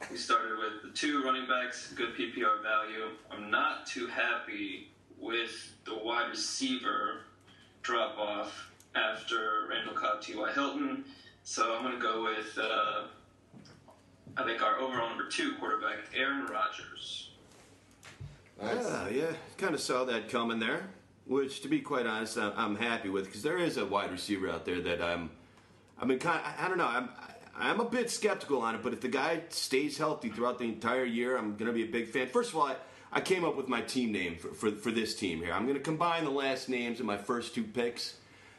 We 0.09 0.17
started 0.17 0.57
with 0.57 0.81
the 0.83 0.97
two 0.97 1.23
running 1.23 1.47
backs, 1.47 1.91
good 1.93 2.15
PPR 2.15 2.61
value. 2.63 3.09
I'm 3.29 3.51
not 3.51 3.85
too 3.85 4.07
happy 4.07 4.91
with 5.19 5.73
the 5.85 5.95
wide 5.95 6.29
receiver 6.29 7.21
drop 7.81 8.17
off 8.17 8.69
after 8.95 9.67
Randall 9.69 9.93
Cobb, 9.93 10.21
T.Y. 10.21 10.51
Hilton. 10.53 11.03
So 11.43 11.75
I'm 11.75 11.83
going 11.83 11.95
to 11.95 12.01
go 12.01 12.23
with, 12.23 12.57
uh, 12.57 13.07
I 14.37 14.43
think, 14.45 14.61
our 14.61 14.77
overall 14.79 15.09
number 15.09 15.27
two 15.27 15.55
quarterback, 15.59 15.97
Aaron 16.15 16.45
Rodgers. 16.45 17.31
Yeah, 18.61 19.09
yeah, 19.09 19.31
kind 19.57 19.73
of 19.73 19.81
saw 19.81 20.05
that 20.05 20.29
coming 20.29 20.59
there. 20.59 20.87
Which, 21.31 21.61
to 21.61 21.69
be 21.69 21.79
quite 21.79 22.05
honest, 22.05 22.37
I'm, 22.37 22.75
happy 22.75 23.07
with 23.07 23.23
because 23.23 23.41
there 23.41 23.57
is 23.57 23.77
a 23.77 23.85
wide 23.85 24.11
receiver 24.11 24.49
out 24.49 24.65
there 24.65 24.81
that 24.81 25.01
I'm. 25.01 25.29
I 25.97 26.03
mean, 26.03 26.19
kind 26.19 26.41
I, 26.43 26.65
I 26.65 26.67
don't 26.67 26.77
know. 26.77 26.85
I'm 26.85 27.07
I'm 27.55 27.79
a 27.79 27.85
bit 27.85 28.11
skeptical 28.11 28.61
on 28.61 28.75
it, 28.75 28.83
but 28.83 28.91
if 28.91 28.99
the 28.99 29.07
guy 29.07 29.43
stays 29.47 29.97
healthy 29.97 30.27
throughout 30.27 30.59
the 30.59 30.65
entire 30.65 31.05
year, 31.05 31.37
I'm 31.37 31.55
going 31.55 31.67
to 31.67 31.73
be 31.73 31.83
a 31.83 31.89
big 31.89 32.09
fan. 32.09 32.27
First 32.27 32.49
of 32.49 32.57
all, 32.57 32.67
I, 32.67 32.75
I 33.13 33.21
came 33.21 33.45
up 33.45 33.55
with 33.55 33.69
my 33.69 33.79
team 33.79 34.11
name 34.11 34.35
for, 34.35 34.49
for, 34.49 34.71
for 34.71 34.91
this 34.91 35.15
team 35.15 35.41
here. 35.41 35.53
I'm 35.53 35.63
going 35.63 35.77
to 35.77 35.81
combine 35.81 36.25
the 36.25 36.31
last 36.31 36.67
names 36.67 36.99
of 36.99 37.05
my 37.05 37.17
first 37.17 37.55
two 37.55 37.63
picks. 37.63 38.15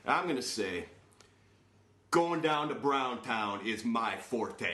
I'm 0.06 0.24
going 0.24 0.37
to 0.37 0.42
say, 0.42 0.87
going 2.11 2.40
down 2.40 2.70
to 2.70 2.74
Browntown 2.74 3.66
is 3.66 3.85
my 3.85 4.16
forte. 4.16 4.72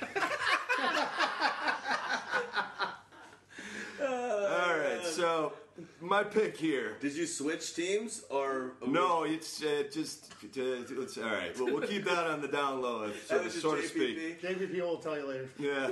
All 4.00 4.78
right, 4.78 5.00
so 5.04 5.54
my 6.00 6.22
pick 6.24 6.56
here. 6.56 6.96
Did 7.00 7.14
you 7.14 7.26
switch 7.26 7.74
teams 7.74 8.24
or 8.30 8.72
No, 8.86 9.24
it's 9.24 9.62
uh, 9.62 9.84
just 9.92 10.32
uh, 10.44 10.48
it's 10.54 11.18
all 11.18 11.24
right. 11.24 11.58
Well, 11.58 11.74
we'll 11.74 11.86
keep 11.86 12.04
that 12.04 12.26
on 12.26 12.40
the 12.40 12.48
down 12.48 12.82
low, 12.82 13.10
so, 13.26 13.34
That 13.36 13.44
was 13.44 13.52
just 13.52 13.62
so 13.62 13.76
to 13.76 13.86
speak. 13.86 14.42
JPP? 14.42 14.80
Will 14.80 14.98
tell 14.98 15.16
you 15.16 15.26
later. 15.26 15.48
Yeah. 15.58 15.90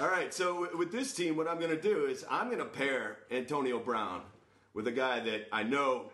All 0.00 0.08
right. 0.08 0.32
So 0.34 0.68
with 0.76 0.90
this 0.90 1.14
team, 1.14 1.36
what 1.36 1.46
I'm 1.48 1.58
going 1.58 1.70
to 1.70 1.80
do 1.80 2.06
is 2.06 2.24
I'm 2.30 2.46
going 2.46 2.58
to 2.58 2.64
pair 2.64 3.18
Antonio 3.30 3.78
Brown 3.78 4.22
with 4.74 4.88
a 4.88 4.92
guy 4.92 5.20
that 5.20 5.48
I 5.52 5.62
know 5.62 6.10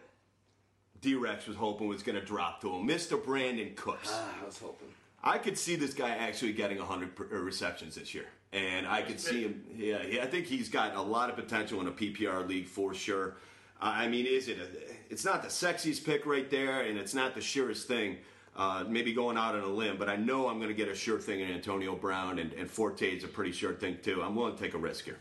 D-Rex 1.00 1.46
was 1.46 1.56
hoping 1.56 1.88
was 1.88 2.02
going 2.02 2.18
to 2.18 2.24
drop 2.24 2.60
to 2.60 2.70
him, 2.74 2.86
Mr. 2.86 3.20
Brandin 3.20 3.74
Cooks. 3.74 4.10
Ah, 4.12 4.34
I 4.42 4.44
was 4.44 4.58
hoping. 4.58 4.88
I 5.22 5.38
could 5.38 5.56
see 5.58 5.76
this 5.76 5.94
guy 5.94 6.10
actually 6.10 6.52
getting 6.52 6.78
100 6.78 7.16
per- 7.16 7.28
uh, 7.32 7.38
receptions 7.38 7.94
this 7.94 8.14
year, 8.14 8.26
and 8.52 8.86
I 8.86 9.02
could 9.02 9.20
see 9.20 9.42
him. 9.42 9.64
Yeah, 9.76 10.02
yeah, 10.02 10.22
I 10.22 10.26
think 10.26 10.46
he's 10.46 10.68
got 10.68 10.94
a 10.96 11.00
lot 11.02 11.30
of 11.30 11.36
potential 11.36 11.80
in 11.80 11.86
a 11.86 11.92
PPR 11.92 12.46
league 12.48 12.66
for 12.66 12.94
sure. 12.94 13.36
Uh, 13.80 13.92
I 13.94 14.08
mean, 14.08 14.26
is 14.26 14.48
it? 14.48 14.58
A, 14.58 15.12
it's 15.12 15.24
not 15.24 15.42
the 15.42 15.48
sexiest 15.48 16.04
pick 16.04 16.26
right 16.26 16.50
there, 16.50 16.82
and 16.82 16.98
it's 16.98 17.14
not 17.14 17.34
the 17.34 17.40
surest 17.40 17.86
thing. 17.88 18.18
Uh, 18.56 18.84
maybe 18.88 19.12
going 19.12 19.36
out 19.38 19.54
on 19.54 19.60
a 19.62 19.66
limb, 19.66 19.96
but 19.96 20.08
I 20.08 20.16
know 20.16 20.48
I'm 20.48 20.56
going 20.58 20.68
to 20.68 20.74
get 20.74 20.88
a 20.88 20.94
sure 20.94 21.18
thing 21.20 21.40
in 21.40 21.50
Antonio 21.50 21.94
Brown, 21.94 22.40
and, 22.40 22.52
and 22.54 22.68
Forte 22.68 23.08
is 23.16 23.22
a 23.24 23.28
pretty 23.28 23.52
sure 23.52 23.72
thing 23.72 23.98
too. 24.02 24.22
I'm 24.22 24.34
willing 24.34 24.56
to 24.56 24.60
take 24.62 24.74
a 24.74 24.78
risk 24.78 25.04
here. 25.04 25.18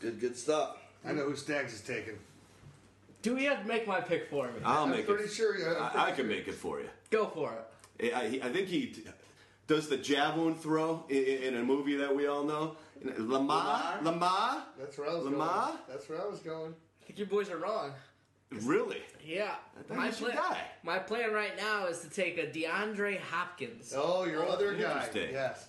Good, 0.00 0.20
good 0.20 0.36
stuff. 0.36 0.76
I 1.04 1.12
know 1.12 1.24
who 1.24 1.36
Stags 1.36 1.72
is 1.72 1.80
taking. 1.80 2.18
Do 3.22 3.34
we 3.34 3.44
have 3.44 3.62
to 3.62 3.66
make 3.66 3.86
my 3.88 4.00
pick 4.02 4.28
for 4.28 4.46
me? 4.48 4.52
I'll 4.64 4.84
I'm 4.84 4.90
make 4.90 5.06
pretty 5.06 5.24
it. 5.24 5.32
sure. 5.32 5.54
uh, 5.56 5.78
I'm 5.78 5.82
I, 5.84 5.88
pretty 5.88 6.06
I 6.06 6.10
can 6.12 6.28
make 6.28 6.48
it 6.48 6.54
for 6.54 6.80
you. 6.80 6.90
Go 7.10 7.26
for 7.26 7.54
it. 7.98 8.12
I, 8.14 8.20
I- 8.44 8.48
I 8.48 8.52
think 8.52 8.68
he 8.68 9.02
does 9.66 9.88
the 9.88 9.96
javelin 9.96 10.54
throw 10.54 11.04
in, 11.08 11.16
in 11.24 11.56
a 11.56 11.62
movie 11.62 11.96
that 11.96 12.14
we 12.14 12.26
all 12.26 12.44
know. 12.44 12.76
Lamar, 13.18 13.98
Lamar, 14.02 14.62
That's 14.78 14.96
where 14.96 15.10
I 15.10 15.14
was 15.14 15.24
Lamar? 15.24 15.66
going. 15.66 15.78
That's 15.88 16.08
where 16.08 16.22
I 16.22 16.26
was 16.26 16.38
going. 16.40 16.74
I 17.02 17.06
think 17.06 17.18
you 17.18 17.26
boys 17.26 17.50
are 17.50 17.58
wrong. 17.58 17.92
Really? 18.62 19.02
Yeah. 19.24 19.56
My 19.90 20.06
you 20.06 20.12
should 20.12 20.32
plan, 20.32 20.56
my 20.82 20.98
plan 20.98 21.32
right 21.32 21.56
now 21.56 21.86
is 21.86 22.00
to 22.00 22.08
take 22.08 22.38
a 22.38 22.46
DeAndre 22.46 23.18
Hopkins. 23.18 23.92
Oh, 23.96 24.24
your 24.24 24.46
other 24.48 24.74
guy. 24.74 24.92
interesting. 24.92 25.32
Yes. 25.32 25.66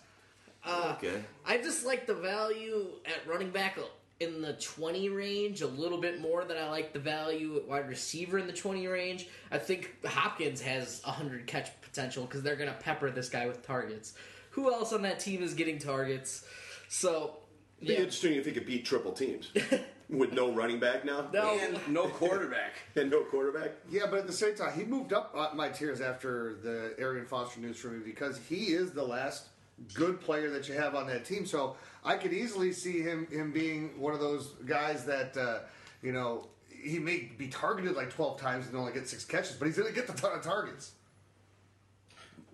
Uh, 0.64 0.96
okay. 0.98 1.22
I 1.46 1.58
just 1.58 1.86
like 1.86 2.06
the 2.08 2.14
value 2.14 2.88
at 3.06 3.28
running 3.28 3.50
back 3.50 3.78
in 4.19 4.41
the 4.41 4.54
20 4.54 5.10
range 5.10 5.62
a 5.62 5.67
little 5.67 5.97
bit 5.99 6.21
more 6.21 6.45
than 6.45 6.58
I 6.58 6.69
like 6.69 6.93
the 6.93 6.99
value 6.99 7.58
at 7.58 7.67
wide 7.67 7.89
receiver 7.89 8.38
in 8.38 8.47
the 8.47 8.54
20 8.54 8.88
range. 8.88 9.28
I 9.51 9.58
think 9.58 9.93
Hopkins 10.06 10.62
has 10.62 11.01
100 11.04 11.45
catch 11.47 11.69
potential 11.82 12.23
because 12.25 12.41
they're 12.41 12.56
going 12.56 12.69
to 12.69 12.75
pepper 12.80 13.12
this 13.12 13.28
guy 13.30 13.45
with 13.45 13.65
targets. 13.65 14.13
Who 14.51 14.71
else 14.73 14.93
on 14.93 15.01
that 15.01 15.19
team 15.19 15.43
is 15.43 15.54
getting 15.54 15.80
targets? 15.80 16.45
So, 16.88 17.38
It'd 17.78 17.88
be 17.89 17.93
yeah. 17.93 17.99
interesting 17.99 18.36
if 18.36 18.45
he 18.45 18.54
could 18.54 18.65
beat 18.65 18.86
triple 18.86 19.12
teams 19.12 19.51
with 20.10 20.32
no 20.32 20.54
running 20.54 20.80
back 20.80 21.04
now 21.04 21.28
No. 21.34 21.60
And 21.60 21.78
no 21.89 22.08
quarterback. 22.08 22.71
and 22.95 23.12
no 23.12 23.23
quarterback. 23.23 23.71
Yeah, 23.89 24.04
but 24.10 24.19
at 24.19 24.28
the 24.28 24.34
same 24.34 24.56
time, 24.56 24.71
he 24.80 24.86
moved 24.86 25.12
up 25.12 25.34
uh, 25.36 25.49
my 25.54 25.67
tiers 25.67 25.99
after 25.99 26.56
the 26.63 26.93
Arian 26.97 27.25
Foster 27.25 27.60
news 27.60 27.78
for 27.78 27.89
me 27.89 27.99
because 27.99 28.39
he 28.47 28.67
is 28.67 28.91
the 28.91 29.04
last 29.04 29.49
good 29.94 30.22
player 30.22 30.50
that 30.50 30.68
you 30.68 30.76
have 30.76 30.96
on 30.96 31.08
that 31.08 31.26
team. 31.26 31.46
So 31.46 31.76
I 32.04 32.16
could 32.16 32.34
easily 32.34 32.72
see 32.72 33.02
him 33.02 33.28
him 33.32 33.52
being 33.52 34.00
one 34.00 34.14
of 34.14 34.20
those 34.20 34.54
guys 34.66 35.06
that 35.06 35.36
uh, 35.38 35.60
you 36.02 36.12
know 36.12 36.48
he 36.70 37.00
may 37.00 37.30
be 37.38 37.48
targeted 37.48 37.96
like 37.96 38.10
twelve 38.10 38.40
times 38.40 38.68
and 38.68 38.76
only 38.76 38.94
get 38.94 39.08
six 39.08 39.26
catches, 39.26 39.56
but 39.56 39.66
he's 39.66 39.78
going 39.78 39.90
to 39.90 39.96
get 39.96 40.08
the 40.08 40.14
ton 40.14 40.34
of 40.34 40.44
targets. 40.44 40.92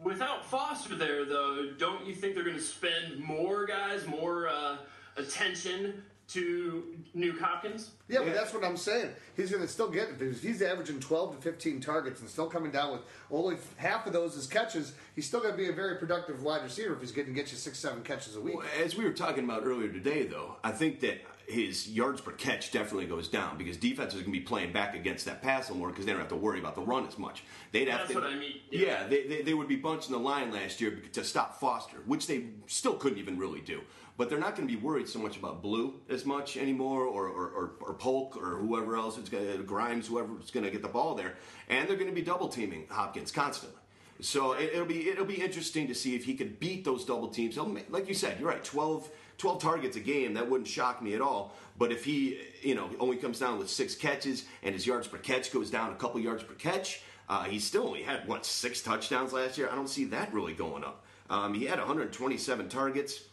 Without 0.04 0.44
Foster 0.44 0.96
there, 0.96 1.26
though, 1.26 1.74
don't 1.78 2.06
you 2.08 2.16
think 2.16 2.34
they're 2.34 2.44
going 2.44 2.56
to 2.56 2.62
spend 2.62 3.20
more 3.20 3.68
guys, 3.68 4.08
more 4.08 4.48
uh, 4.48 4.78
attention 5.16 6.02
to 6.34 6.84
Nuke 7.16 7.40
Hopkins? 7.40 7.92
Yeah, 8.08 8.20
but 8.20 8.34
that's 8.34 8.54
what 8.54 8.64
I'm 8.64 8.78
saying. 8.78 9.10
He's 9.36 9.50
going 9.52 9.62
to 9.62 9.68
still 9.68 9.90
get 9.90 10.10
it. 10.10 10.22
If 10.22 10.42
he's 10.42 10.62
averaging 10.62 11.00
12 11.00 11.36
to 11.38 11.42
15 11.42 11.82
targets 11.82 12.22
and 12.22 12.30
still 12.30 12.48
coming 12.48 12.72
down 12.72 12.92
with 12.92 13.02
only 13.30 13.58
half 13.78 14.08
of 14.08 14.14
those 14.14 14.38
as 14.38 14.48
catches, 14.48 14.94
he's 15.16 15.26
still 15.28 15.40
going 15.42 15.52
to 15.54 15.58
be 15.58 15.70
a 15.70 15.74
very 15.74 15.98
productive 15.98 16.44
wide 16.44 16.64
receiver 16.64 16.94
if 16.94 17.02
he's 17.02 17.12
going 17.12 17.28
to 17.28 17.34
get 17.34 17.52
you 17.52 17.58
six, 17.58 17.80
seven 17.80 18.04
catches 18.04 18.36
a 18.36 18.42
week. 18.42 18.58
Well, 18.58 18.66
As 18.84 18.96
we 18.96 19.04
were 19.04 19.14
talking 19.14 19.44
about 19.44 19.64
earlier 19.66 19.92
today, 19.92 20.26
though, 20.26 20.56
I 20.64 20.72
think 20.72 21.00
that 21.02 21.22
his 21.52 21.90
yards 21.90 22.22
per 22.22 22.32
catch 22.32 22.72
definitely 22.72 23.06
goes 23.06 23.28
down 23.28 23.58
because 23.58 23.78
defenses 23.78 24.24
can 24.24 24.32
be 24.32 24.40
playing 24.40 24.72
back 24.72 24.96
against 24.96 25.26
that 25.26 25.42
pass 25.42 25.70
more 25.72 25.90
because 25.90 26.06
they 26.06 26.12
don't 26.12 26.22
have 26.22 26.30
to 26.30 26.36
worry 26.36 26.60
about 26.60 26.76
the 26.76 26.82
run 26.82 27.06
as 27.06 27.18
much. 27.18 27.44
They'd 27.72 27.88
have 27.88 28.02
That's 28.02 28.14
to, 28.14 28.20
what 28.20 28.28
I 28.28 28.36
mean. 28.36 28.60
Yeah, 28.72 29.08
they, 29.08 29.24
they, 29.28 29.42
they 29.42 29.54
would 29.54 29.68
be 29.68 29.76
bunching 29.76 30.14
the 30.14 30.20
line 30.20 30.52
last 30.52 30.82
year 30.82 31.02
to 31.12 31.24
stop 31.24 31.60
Foster, 31.60 31.98
which 32.06 32.28
they 32.28 32.46
still 32.68 32.94
couldn't 32.96 33.20
even 33.20 33.38
really 33.38 33.62
do. 33.62 33.82
But 34.18 34.30
they're 34.30 34.40
not 34.40 34.56
going 34.56 34.68
to 34.68 34.74
be 34.74 34.80
worried 34.80 35.08
so 35.08 35.20
much 35.20 35.38
about 35.38 35.62
Blue 35.62 35.96
as 36.10 36.26
much 36.26 36.58
anymore, 36.58 37.06
or 37.06 37.28
or, 37.28 37.48
or, 37.48 37.72
or 37.82 37.94
Polk, 37.94 38.38
or 38.38 38.58
whoever 38.58 38.96
else 38.96 39.18
going 39.18 39.58
to 39.58 39.64
Grimes, 39.64 40.08
whoever's 40.08 40.52
going 40.52 40.66
to 40.66 40.72
get 40.72 40.82
the 40.82 40.90
ball 40.90 41.16
there, 41.16 41.36
and 41.70 41.88
they're 41.88 41.96
going 41.96 42.10
to 42.10 42.16
be 42.16 42.22
double 42.22 42.48
teaming 42.48 42.86
Hopkins 42.90 43.32
constantly. 43.32 43.82
So 44.20 44.54
it, 44.54 44.72
it'll 44.74 44.86
be 44.86 45.10
it'll 45.10 45.26
be 45.26 45.42
interesting 45.42 45.88
to 45.88 45.96
see 45.96 46.16
if 46.16 46.26
he 46.26 46.36
can 46.36 46.56
beat 46.60 46.86
those 46.86 47.06
double 47.06 47.30
teams. 47.30 47.56
He'll 47.56 47.76
like 47.90 48.08
you 48.08 48.14
said, 48.14 48.40
you're 48.40 48.50
right. 48.50 48.64
12, 48.64 49.10
12 49.42 49.60
targets 49.60 49.98
a 49.98 50.00
game 50.00 50.36
that 50.36 50.48
wouldn't 50.48 50.68
shock 50.68 51.02
me 51.02 51.16
at 51.16 51.22
all. 51.22 51.56
But 51.78 51.92
if 51.92 52.06
he 52.06 52.40
you 52.62 52.76
know 52.76 52.92
only 53.00 53.18
comes 53.18 53.40
down 53.40 53.58
with 53.58 53.70
six 53.70 53.96
catches 53.96 54.46
and 54.62 54.76
his 54.76 54.86
yards 54.86 55.08
per 55.08 55.18
catch 55.18 55.52
goes 55.52 55.72
down 55.72 55.92
a 55.92 55.96
couple 55.96 56.20
yards 56.20 56.44
per 56.44 56.54
catch, 56.54 57.02
uh, 57.28 57.44
he 57.44 57.58
still 57.58 57.88
only 57.88 58.04
had 58.04 58.28
what 58.28 58.46
six 58.46 58.82
touchdowns 58.82 59.34
last 59.34 59.58
year. 59.58 59.68
I 59.72 59.76
don't 59.76 59.90
see 59.90 60.06
that 60.06 60.32
really 60.32 60.54
going 60.54 60.84
up. 60.84 61.04
Um, 61.32 61.56
he 61.56 61.66
had 61.66 61.80
127 61.80 62.70
targets. 62.70 63.24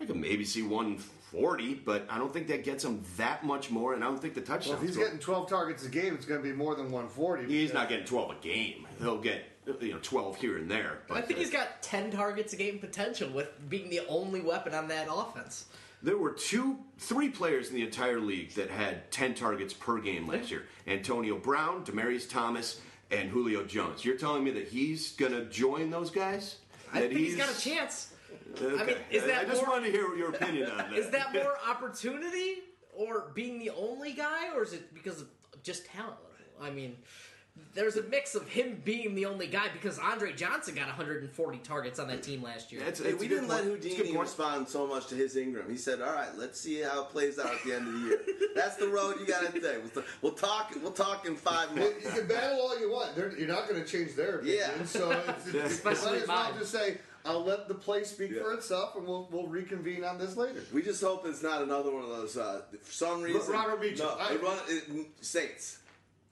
I 0.00 0.04
could 0.04 0.16
maybe 0.16 0.44
see 0.44 0.62
140, 0.62 1.74
but 1.74 2.06
I 2.08 2.18
don't 2.18 2.32
think 2.32 2.46
that 2.48 2.62
gets 2.62 2.84
him 2.84 3.02
that 3.16 3.44
much 3.44 3.70
more, 3.70 3.94
and 3.94 4.04
I 4.04 4.08
don't 4.08 4.20
think 4.20 4.34
the 4.34 4.42
touchdowns. 4.42 4.68
Well, 4.68 4.82
if 4.82 4.88
he's 4.88 4.96
getting 4.96 5.18
12 5.18 5.48
targets 5.48 5.84
a 5.84 5.88
game, 5.88 6.14
it's 6.14 6.26
going 6.26 6.40
to 6.40 6.48
be 6.48 6.54
more 6.54 6.74
than 6.74 6.92
140. 6.92 7.46
He's 7.46 7.72
not 7.72 7.88
getting 7.88 8.04
12 8.04 8.30
a 8.30 8.34
game. 8.42 8.86
He'll 9.00 9.18
get 9.18 9.42
you 9.80 9.92
know 9.92 9.98
12 10.02 10.36
here 10.36 10.58
and 10.58 10.70
there. 10.70 10.98
I 11.10 11.20
think 11.20 11.38
uh, 11.38 11.42
he's 11.42 11.50
got 11.50 11.82
10 11.82 12.10
targets 12.12 12.52
a 12.52 12.56
game 12.56 12.78
potential 12.78 13.28
with 13.30 13.48
being 13.68 13.90
the 13.90 14.00
only 14.08 14.40
weapon 14.40 14.74
on 14.74 14.88
that 14.88 15.08
offense. 15.10 15.66
there 16.02 16.16
were 16.16 16.30
two, 16.32 16.78
three 16.98 17.28
players 17.28 17.68
in 17.70 17.74
the 17.74 17.82
entire 17.82 18.20
league 18.20 18.52
that 18.54 18.70
had 18.70 19.10
10 19.10 19.34
targets 19.34 19.72
per 19.74 19.98
game 19.98 20.26
last 20.26 20.50
year: 20.50 20.64
Antonio 20.86 21.36
Brown, 21.38 21.84
Demaryius 21.84 22.28
Thomas, 22.28 22.80
and 23.10 23.28
Julio 23.30 23.64
Jones. 23.64 24.04
You're 24.04 24.16
telling 24.18 24.44
me 24.44 24.50
that 24.52 24.68
he's 24.68 25.12
gonna 25.12 25.44
join 25.46 25.90
those 25.90 26.10
guys? 26.10 26.56
I 26.92 27.00
That 27.00 27.08
think 27.08 27.20
he's 27.20 27.36
got 27.36 27.50
a 27.50 27.60
chance. 27.60 28.12
Okay. 28.60 28.82
I 28.82 28.86
mean, 28.86 28.96
is 29.10 29.24
that 29.24 29.40
I 29.42 29.44
just 29.44 29.62
more- 29.62 29.72
wanted 29.72 29.86
to 29.86 29.92
hear 29.92 30.14
your 30.16 30.30
opinion 30.30 30.70
on 30.70 30.78
that. 30.90 30.92
Is 30.94 31.10
that 31.10 31.32
more 31.34 31.56
opportunity 31.68 32.58
or 32.94 33.30
being 33.34 33.58
the 33.58 33.70
only 33.70 34.12
guy, 34.12 34.54
or 34.54 34.62
is 34.62 34.72
it 34.72 34.94
because 34.94 35.20
of 35.20 35.28
just 35.62 35.86
talent? 35.86 36.16
I 36.60 36.70
mean, 36.70 36.96
there's 37.74 37.96
a 37.96 38.02
mix 38.04 38.34
of 38.34 38.48
him 38.48 38.80
being 38.84 39.14
the 39.14 39.26
only 39.26 39.46
guy 39.46 39.66
because 39.72 39.98
Andre 39.98 40.32
Johnson 40.32 40.74
got 40.74 40.86
140 40.86 41.58
targets 41.58 41.98
on 41.98 42.08
that 42.08 42.22
team 42.22 42.42
last 42.42 42.72
year. 42.72 42.80
That's- 42.80 42.98
Hey, 42.98 43.10
that's 43.10 43.20
we 43.20 43.28
didn't 43.28 43.48
let 43.48 43.64
point. 43.64 43.76
It's 43.84 43.86
a 43.86 43.96
Houdini 43.98 44.18
respond 44.18 44.68
so 44.68 44.86
much 44.86 45.08
to 45.08 45.14
his 45.14 45.36
Ingram. 45.36 45.70
He 45.70 45.76
said, 45.76 46.00
"All 46.00 46.12
right, 46.14 46.34
let's 46.36 46.58
see 46.58 46.80
how 46.80 47.02
it 47.02 47.10
plays 47.10 47.38
out 47.38 47.52
at 47.54 47.62
the 47.64 47.74
end 47.74 47.86
of 47.86 47.92
the 47.92 47.98
year. 48.08 48.20
That's 48.54 48.76
the 48.76 48.88
road 48.88 49.16
you 49.20 49.26
got 49.26 49.44
to 49.44 49.52
take. 49.52 49.94
We'll, 49.94 50.04
we'll 50.22 50.32
talk. 50.32 50.72
We'll 50.82 50.92
talk 50.92 51.26
in 51.26 51.36
five 51.36 51.68
You 51.74 51.82
months." 51.82 52.04
you 52.04 52.10
can 52.10 52.26
battle 52.26 52.58
all 52.60 52.80
you 52.80 52.90
want. 52.90 53.14
They're, 53.14 53.36
you're 53.38 53.46
not 53.48 53.68
going 53.68 53.82
to 53.82 53.86
change 53.86 54.14
their 54.14 54.36
opinion. 54.36 54.58
Yeah. 54.78 54.84
So 54.86 55.10
it's, 55.10 55.46
it's, 55.46 55.54
you 55.54 55.60
Especially 55.64 56.20
as 56.20 56.28
well 56.28 56.44
mine. 56.50 56.58
just 56.58 56.72
say, 56.72 56.96
I'll 57.26 57.44
let 57.44 57.68
the 57.68 57.74
play 57.74 58.04
speak 58.04 58.32
for 58.40 58.54
itself, 58.54 58.96
and 58.96 59.06
we'll, 59.06 59.28
we'll 59.30 59.46
reconvene 59.48 60.02
on 60.04 60.16
this 60.16 60.36
later. 60.38 60.62
We 60.72 60.80
just 60.82 61.02
hope 61.02 61.26
it's 61.26 61.42
not 61.42 61.60
another 61.60 61.92
one 61.92 62.02
of 62.04 62.08
those. 62.08 62.38
Uh, 62.38 62.62
for 62.82 62.92
some 62.92 63.20
reason, 63.20 63.52
Robert 63.52 63.80
Beecham. 63.82 64.06
No, 64.06 64.16
I- 64.18 64.32
it 64.32 64.42
run, 64.42 64.58
it, 64.68 65.06
Saints. 65.20 65.80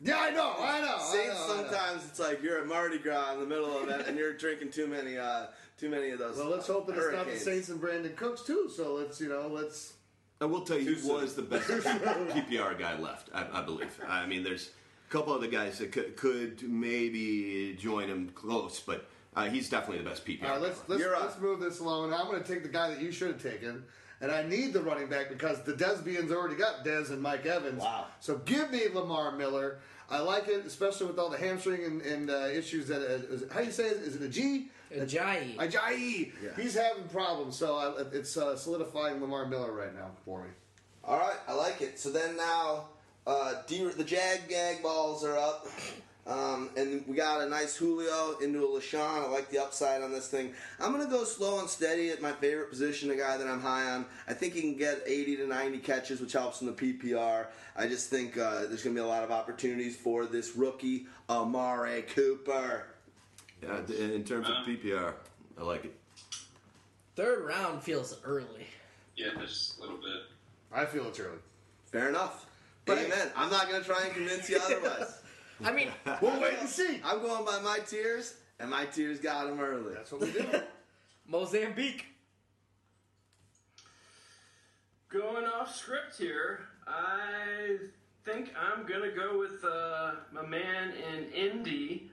Yeah, 0.04 0.18
I 0.18 0.30
know, 0.30 0.54
I 0.58 0.80
know. 0.82 0.96
I 0.96 1.12
Saints. 1.12 1.48
know, 1.48 1.54
I 1.54 1.62
know. 1.62 1.68
sometimes 1.68 2.04
it's 2.06 2.20
like 2.20 2.42
you're 2.42 2.58
at 2.58 2.66
Mardi 2.66 2.98
Gras 2.98 3.32
in 3.32 3.40
the 3.40 3.46
middle 3.46 3.78
of 3.78 3.88
it, 3.88 4.06
and 4.06 4.18
you're 4.18 4.34
drinking 4.34 4.70
too 4.70 4.86
many, 4.86 5.16
uh, 5.16 5.46
too 5.78 5.88
many 5.88 6.10
of 6.10 6.18
those. 6.18 6.36
Well, 6.36 6.50
let's 6.50 6.66
hope 6.66 6.86
that 6.88 6.96
it's 6.96 7.12
not 7.12 7.26
the. 7.26 7.38
Saints 7.38 7.70
and 7.70 7.80
Brandin 7.80 8.14
Cooks, 8.14 8.42
too. 8.42 8.70
So 8.74 8.94
let's, 8.94 9.18
you 9.18 9.30
know, 9.30 9.48
let's. 9.48 9.94
I 10.42 10.44
will 10.44 10.60
tell 10.60 10.78
you, 10.78 10.94
Too 10.94 11.00
he 11.00 11.10
was 11.10 11.34
the 11.34 11.42
best 11.42 11.68
PPR 11.68 12.78
guy 12.78 12.98
left, 12.98 13.30
I, 13.32 13.46
I 13.60 13.62
believe. 13.62 13.98
I 14.06 14.26
mean, 14.26 14.42
there's 14.42 14.70
a 15.08 15.12
couple 15.12 15.32
other 15.32 15.46
guys 15.46 15.78
that 15.78 15.90
could, 15.90 16.16
could 16.16 16.62
maybe 16.68 17.74
join 17.80 18.08
him 18.08 18.30
close, 18.34 18.80
but 18.80 19.08
uh, 19.36 19.46
he's 19.46 19.70
definitely 19.70 20.02
the 20.02 20.10
best 20.10 20.26
PPR. 20.26 20.44
All 20.44 20.50
right, 20.50 20.60
let's 20.60 20.80
guy. 20.80 20.84
let's, 20.88 21.22
let's 21.22 21.40
move 21.40 21.60
this 21.60 21.80
along. 21.80 22.12
I'm 22.12 22.26
going 22.26 22.42
to 22.42 22.46
take 22.46 22.62
the 22.62 22.68
guy 22.68 22.90
that 22.90 23.00
you 23.00 23.10
should 23.10 23.28
have 23.28 23.42
taken, 23.42 23.84
and 24.20 24.30
I 24.30 24.42
need 24.42 24.72
the 24.74 24.82
running 24.82 25.08
back 25.08 25.30
because 25.30 25.62
the 25.62 25.72
Desbians 25.72 26.30
already 26.30 26.56
got 26.56 26.84
Des 26.84 27.10
and 27.10 27.22
Mike 27.22 27.46
Evans. 27.46 27.80
Wow. 27.80 28.06
So 28.20 28.38
give 28.38 28.70
me 28.70 28.82
Lamar 28.92 29.36
Miller. 29.36 29.78
I 30.10 30.20
like 30.20 30.48
it, 30.48 30.66
especially 30.66 31.06
with 31.06 31.18
all 31.18 31.30
the 31.30 31.38
hamstring 31.38 31.84
and, 31.84 32.02
and 32.02 32.30
uh, 32.30 32.46
issues 32.48 32.88
that. 32.88 33.00
Uh, 33.00 33.34
is, 33.34 33.44
how 33.52 33.60
do 33.60 33.66
you 33.66 33.72
say 33.72 33.86
it? 33.86 33.96
Is 33.98 34.16
it 34.16 34.22
a 34.22 34.28
G? 34.28 34.68
Ajayi. 34.94 35.56
Ajayi. 35.56 36.32
Yeah. 36.42 36.50
He's 36.56 36.74
having 36.74 37.04
problems, 37.08 37.56
so 37.56 37.76
I, 37.76 38.16
it's 38.16 38.36
uh, 38.36 38.56
solidifying 38.56 39.20
Lamar 39.20 39.46
Miller 39.46 39.72
right 39.72 39.94
now 39.94 40.10
for 40.24 40.42
me. 40.42 40.50
All 41.02 41.18
right, 41.18 41.36
I 41.48 41.54
like 41.54 41.80
it. 41.80 41.98
So 41.98 42.10
then 42.10 42.36
now, 42.36 42.88
uh, 43.26 43.54
D- 43.66 43.90
the 43.96 44.04
Jag 44.04 44.48
Gag 44.48 44.82
balls 44.82 45.24
are 45.24 45.36
up. 45.36 45.66
Um, 46.26 46.70
and 46.76 47.04
we 47.06 47.14
got 47.16 47.42
a 47.42 47.48
nice 47.48 47.76
Julio 47.76 48.38
into 48.38 48.64
a 48.64 48.68
LeSean. 48.80 48.98
I 48.98 49.26
like 49.28 49.50
the 49.50 49.58
upside 49.58 50.02
on 50.02 50.10
this 50.10 50.28
thing. 50.28 50.54
I'm 50.80 50.92
going 50.92 51.04
to 51.04 51.10
go 51.10 51.24
slow 51.24 51.60
and 51.60 51.68
steady 51.68 52.10
at 52.10 52.22
my 52.22 52.32
favorite 52.32 52.70
position, 52.70 53.10
the 53.10 53.16
guy 53.16 53.36
that 53.36 53.46
I'm 53.46 53.60
high 53.60 53.90
on. 53.90 54.06
I 54.26 54.32
think 54.32 54.54
he 54.54 54.62
can 54.62 54.76
get 54.76 55.02
80 55.06 55.36
to 55.36 55.46
90 55.46 55.78
catches, 55.78 56.20
which 56.20 56.32
helps 56.32 56.62
in 56.62 56.66
the 56.66 56.72
PPR. 56.72 57.48
I 57.76 57.86
just 57.86 58.08
think 58.08 58.38
uh, 58.38 58.60
there's 58.60 58.82
going 58.82 58.96
to 58.96 59.02
be 59.02 59.04
a 59.04 59.06
lot 59.06 59.22
of 59.22 59.30
opportunities 59.30 59.96
for 59.96 60.24
this 60.24 60.56
rookie, 60.56 61.06
Amari 61.28 62.02
Cooper. 62.02 62.86
Yeah, 63.62 63.80
in 63.94 64.24
terms 64.24 64.48
of 64.48 64.56
PPR, 64.66 65.14
I 65.58 65.62
like 65.62 65.84
it. 65.84 65.94
Third 67.16 67.44
round 67.44 67.82
feels 67.82 68.18
early. 68.24 68.66
Yeah, 69.16 69.28
just 69.40 69.78
a 69.78 69.82
little 69.82 69.98
bit. 69.98 70.22
I 70.72 70.86
feel 70.86 71.06
it's 71.06 71.20
early. 71.20 71.38
Fair 71.92 72.08
enough. 72.08 72.46
But 72.86 72.98
Amen. 72.98 73.30
I'm 73.36 73.50
not 73.50 73.68
going 73.68 73.80
to 73.80 73.86
try 73.86 74.04
and 74.04 74.12
convince 74.12 74.48
you 74.48 74.58
otherwise. 74.64 75.20
I 75.64 75.72
mean, 75.72 75.88
We'll 76.20 76.40
wait 76.40 76.54
and 76.60 76.68
see. 76.68 77.00
I'm 77.04 77.20
going 77.20 77.44
by 77.44 77.60
my 77.60 77.78
tiers, 77.86 78.34
and 78.60 78.70
my 78.70 78.84
tiers 78.86 79.18
got 79.18 79.48
him 79.48 79.60
early. 79.60 79.94
That's 79.94 80.12
what 80.12 80.20
we 80.20 80.32
do. 80.32 80.44
Mozambique. 81.26 82.06
Going 85.08 85.44
off 85.46 85.74
script 85.74 86.18
here, 86.18 86.60
I 86.88 87.76
think 88.24 88.52
I'm 88.58 88.84
gonna 88.84 89.12
go 89.12 89.38
with 89.38 89.64
uh, 89.64 90.12
my 90.32 90.44
man 90.44 90.92
in 90.92 91.30
Indy 91.32 92.10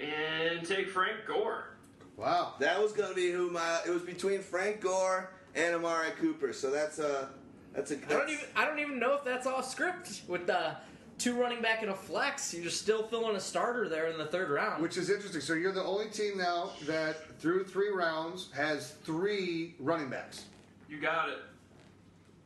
and 0.00 0.66
take 0.66 0.88
Frank 0.88 1.18
Gore. 1.26 1.76
wow. 2.16 2.54
That 2.58 2.80
was 2.80 2.92
going 2.92 3.10
to 3.10 3.14
be 3.14 3.30
who 3.32 3.50
my. 3.50 3.80
It 3.86 3.90
was 3.90 4.02
between 4.02 4.40
Frank 4.40 4.80
Gore 4.80 5.30
and 5.54 5.74
Amari 5.74 6.10
Cooper. 6.18 6.52
So 6.52 6.70
that's 6.70 6.98
a. 6.98 7.28
That's 7.74 7.90
a. 7.90 7.96
I 7.96 8.08
don't 8.08 8.30
even 8.30 8.44
I 8.56 8.64
don't 8.64 8.78
even 8.78 8.98
know 8.98 9.14
if 9.14 9.24
that's 9.24 9.46
off 9.46 9.68
script 9.68 10.22
with 10.26 10.46
the 10.46 10.76
two 11.18 11.34
running 11.38 11.60
back 11.60 11.82
and 11.82 11.90
a 11.90 11.94
flex. 11.94 12.54
You're 12.54 12.70
still 12.70 13.02
filling 13.02 13.36
a 13.36 13.40
starter 13.40 13.88
there 13.88 14.06
in 14.06 14.16
the 14.18 14.26
third 14.26 14.50
round. 14.50 14.82
Which 14.82 14.96
is 14.96 15.10
interesting. 15.10 15.40
So 15.40 15.54
you're 15.54 15.72
the 15.72 15.84
only 15.84 16.08
team 16.08 16.38
now 16.38 16.70
that 16.86 17.38
through 17.40 17.64
three 17.64 17.90
rounds 17.90 18.50
has 18.54 18.92
three 19.02 19.74
running 19.78 20.08
backs. 20.08 20.44
You 20.88 21.00
got 21.00 21.28
it. 21.28 21.38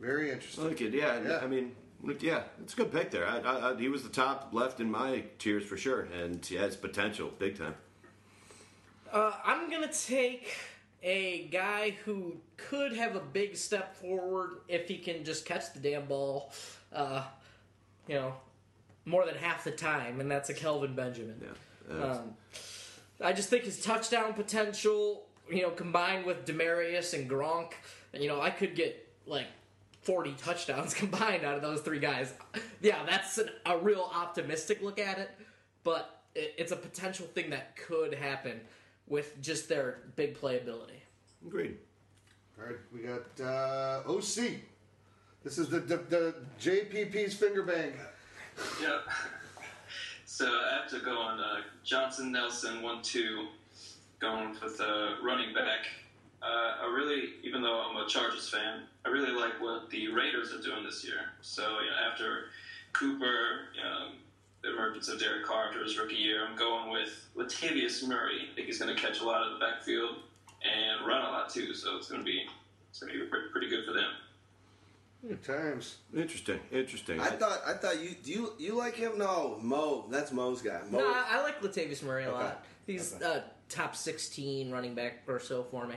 Very 0.00 0.30
I 0.30 0.34
interesting. 0.34 0.64
like 0.68 0.80
it. 0.80 0.92
Yeah, 0.92 1.20
Yeah. 1.20 1.40
I 1.42 1.46
mean, 1.46 1.72
yeah, 2.20 2.42
it's 2.60 2.72
a 2.72 2.76
good 2.76 2.90
pick 2.90 3.10
there. 3.12 3.26
I, 3.26 3.38
I, 3.38 3.70
I, 3.72 3.76
he 3.76 3.88
was 3.88 4.02
the 4.02 4.08
top 4.08 4.48
left 4.52 4.80
in 4.80 4.90
my 4.90 5.24
tiers 5.38 5.64
for 5.64 5.76
sure, 5.76 6.08
and 6.12 6.44
he 6.44 6.56
has 6.56 6.74
potential, 6.74 7.30
big 7.38 7.56
time. 7.56 7.76
Uh, 9.12 9.32
I'm 9.44 9.70
gonna 9.70 9.92
take 9.92 10.56
a 11.02 11.46
guy 11.48 11.96
who 12.04 12.36
could 12.56 12.92
have 12.94 13.14
a 13.14 13.20
big 13.20 13.56
step 13.56 13.94
forward 13.94 14.58
if 14.68 14.88
he 14.88 14.98
can 14.98 15.24
just 15.24 15.44
catch 15.44 15.72
the 15.74 15.80
damn 15.80 16.06
ball. 16.06 16.52
Uh, 16.92 17.22
you 18.08 18.14
know, 18.14 18.34
more 19.04 19.26
than 19.26 19.34
half 19.34 19.64
the 19.64 19.70
time, 19.70 20.20
and 20.20 20.30
that's 20.30 20.48
a 20.50 20.54
Kelvin 20.54 20.94
Benjamin. 20.94 21.40
Yeah. 21.42 21.94
Uh, 21.94 22.12
Um, 22.18 22.34
I 23.20 23.32
just 23.32 23.48
think 23.48 23.64
his 23.64 23.82
touchdown 23.82 24.34
potential, 24.34 25.26
you 25.50 25.62
know, 25.62 25.70
combined 25.70 26.24
with 26.26 26.44
Demaryius 26.44 27.14
and 27.14 27.28
Gronk, 27.30 27.72
you 28.12 28.28
know, 28.28 28.40
I 28.40 28.50
could 28.50 28.74
get 28.74 29.08
like 29.26 29.46
40 30.02 30.32
touchdowns 30.34 30.94
combined 31.02 31.44
out 31.44 31.54
of 31.56 31.62
those 31.62 31.80
three 31.80 32.00
guys. 32.00 32.32
Yeah, 32.80 33.04
that's 33.06 33.38
an, 33.38 33.50
a 33.66 33.78
real 33.78 34.10
optimistic 34.12 34.82
look 34.82 34.98
at 34.98 35.18
it, 35.18 35.30
but 35.84 36.22
it, 36.34 36.54
it's 36.58 36.72
a 36.72 36.76
potential 36.76 37.26
thing 37.26 37.50
that 37.50 37.76
could 37.76 38.14
happen 38.14 38.60
with 39.06 39.40
just 39.40 39.68
their 39.68 39.98
big 40.16 40.36
playability. 40.40 41.00
agreed. 41.46 41.76
All 42.58 42.66
right, 42.66 42.76
we 42.92 43.00
got 43.00 43.40
uh, 43.44 44.02
OC. 44.08 44.60
This 45.44 45.58
is 45.58 45.68
the, 45.68 45.80
the, 45.80 45.96
the 45.96 46.34
JPP's 46.60 47.34
finger 47.34 47.62
bang. 47.62 47.94
Yeah. 48.80 48.98
So 50.24 50.46
I 50.46 50.80
have 50.80 50.88
to 50.90 50.98
go 50.98 51.18
on 51.18 51.38
uh, 51.38 51.60
Johnson 51.84 52.32
Nelson 52.32 52.80
one 52.80 53.02
two, 53.02 53.48
going 54.18 54.56
with 54.62 54.80
uh, 54.80 55.16
running 55.22 55.52
back. 55.52 55.86
Uh, 56.42 56.82
I 56.82 56.92
really, 56.92 57.34
even 57.42 57.60
though 57.60 57.82
I'm 57.82 57.96
a 57.96 58.08
Chargers 58.08 58.48
fan, 58.48 58.80
I 59.04 59.10
really 59.10 59.30
like 59.30 59.60
what 59.60 59.90
the 59.90 60.08
Raiders 60.08 60.54
are 60.54 60.62
doing 60.62 60.84
this 60.84 61.04
year. 61.04 61.20
So 61.42 61.62
you 61.80 61.90
know, 61.90 62.10
after 62.10 62.46
Cooper, 62.94 63.68
um, 63.84 64.14
the 64.62 64.72
emergence 64.72 65.08
of 65.08 65.20
Derek 65.20 65.44
Carr 65.44 65.66
after 65.66 65.82
his 65.84 65.98
rookie 65.98 66.14
year, 66.16 66.46
I'm 66.46 66.56
going 66.56 66.90
with 66.90 67.28
Latavius 67.36 68.02
Murray. 68.02 68.48
I 68.50 68.54
think 68.54 68.68
he's 68.68 68.78
going 68.78 68.94
to 68.94 69.00
catch 69.00 69.20
a 69.20 69.24
lot 69.24 69.42
of 69.46 69.52
the 69.52 69.58
backfield 69.58 70.16
and 70.64 71.06
run 71.06 71.20
a 71.20 71.28
lot 71.28 71.50
too. 71.50 71.74
So 71.74 71.98
it's 71.98 72.08
going 72.08 72.22
to 72.22 72.24
be 72.24 72.46
it's 72.90 73.00
going 73.00 73.12
to 73.12 73.18
be 73.18 73.26
pretty 73.52 73.68
good 73.68 73.84
for 73.84 73.92
them. 73.92 74.10
Good 75.26 75.44
times. 75.44 75.98
Interesting, 76.16 76.58
interesting. 76.72 77.20
I 77.20 77.28
thought. 77.28 77.60
I 77.64 77.74
thought 77.74 78.00
you. 78.02 78.10
Do 78.24 78.30
you? 78.32 78.52
You 78.58 78.74
like 78.76 78.96
him? 78.96 79.18
No, 79.18 79.56
Mo. 79.62 80.06
That's 80.10 80.32
Mo's 80.32 80.60
guy. 80.62 80.80
Mo. 80.90 80.98
No, 80.98 81.06
I, 81.06 81.24
I 81.38 81.42
like 81.42 81.60
Latavius 81.62 82.02
Murray 82.02 82.24
a 82.24 82.30
Okay. 82.30 82.42
lot. 82.42 82.64
He's 82.88 83.14
Okay. 83.14 83.24
uh, 83.24 83.40
top 83.68 83.94
16 83.94 84.72
running 84.72 84.94
back 84.94 85.22
or 85.28 85.38
so 85.38 85.62
for 85.62 85.86
me. 85.86 85.94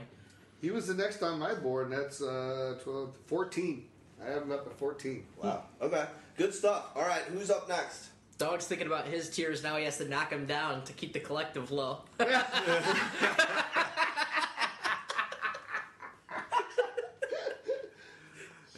He 0.60 0.70
was 0.70 0.86
the 0.86 0.94
next 0.94 1.22
on 1.24 1.40
my 1.40 1.54
board, 1.54 1.90
and 1.90 1.98
that's 1.98 2.22
uh, 2.22 2.78
12, 2.84 3.16
14. 3.26 3.84
I 4.24 4.30
have 4.30 4.42
him 4.42 4.52
up 4.52 4.64
at 4.66 4.78
14. 4.78 5.26
Wow. 5.42 5.64
Okay. 5.82 6.04
Good 6.38 6.54
stuff. 6.54 6.86
All 6.94 7.02
right. 7.02 7.22
Who's 7.22 7.50
up 7.50 7.68
next? 7.68 8.10
Dog's 8.38 8.66
thinking 8.66 8.86
about 8.86 9.06
his 9.06 9.28
tiers 9.28 9.62
now. 9.64 9.76
He 9.76 9.84
has 9.86 9.98
to 9.98 10.08
knock 10.08 10.30
him 10.30 10.46
down 10.46 10.84
to 10.84 10.92
keep 10.92 11.12
the 11.12 11.20
collective 11.20 11.72
low. 11.72 12.02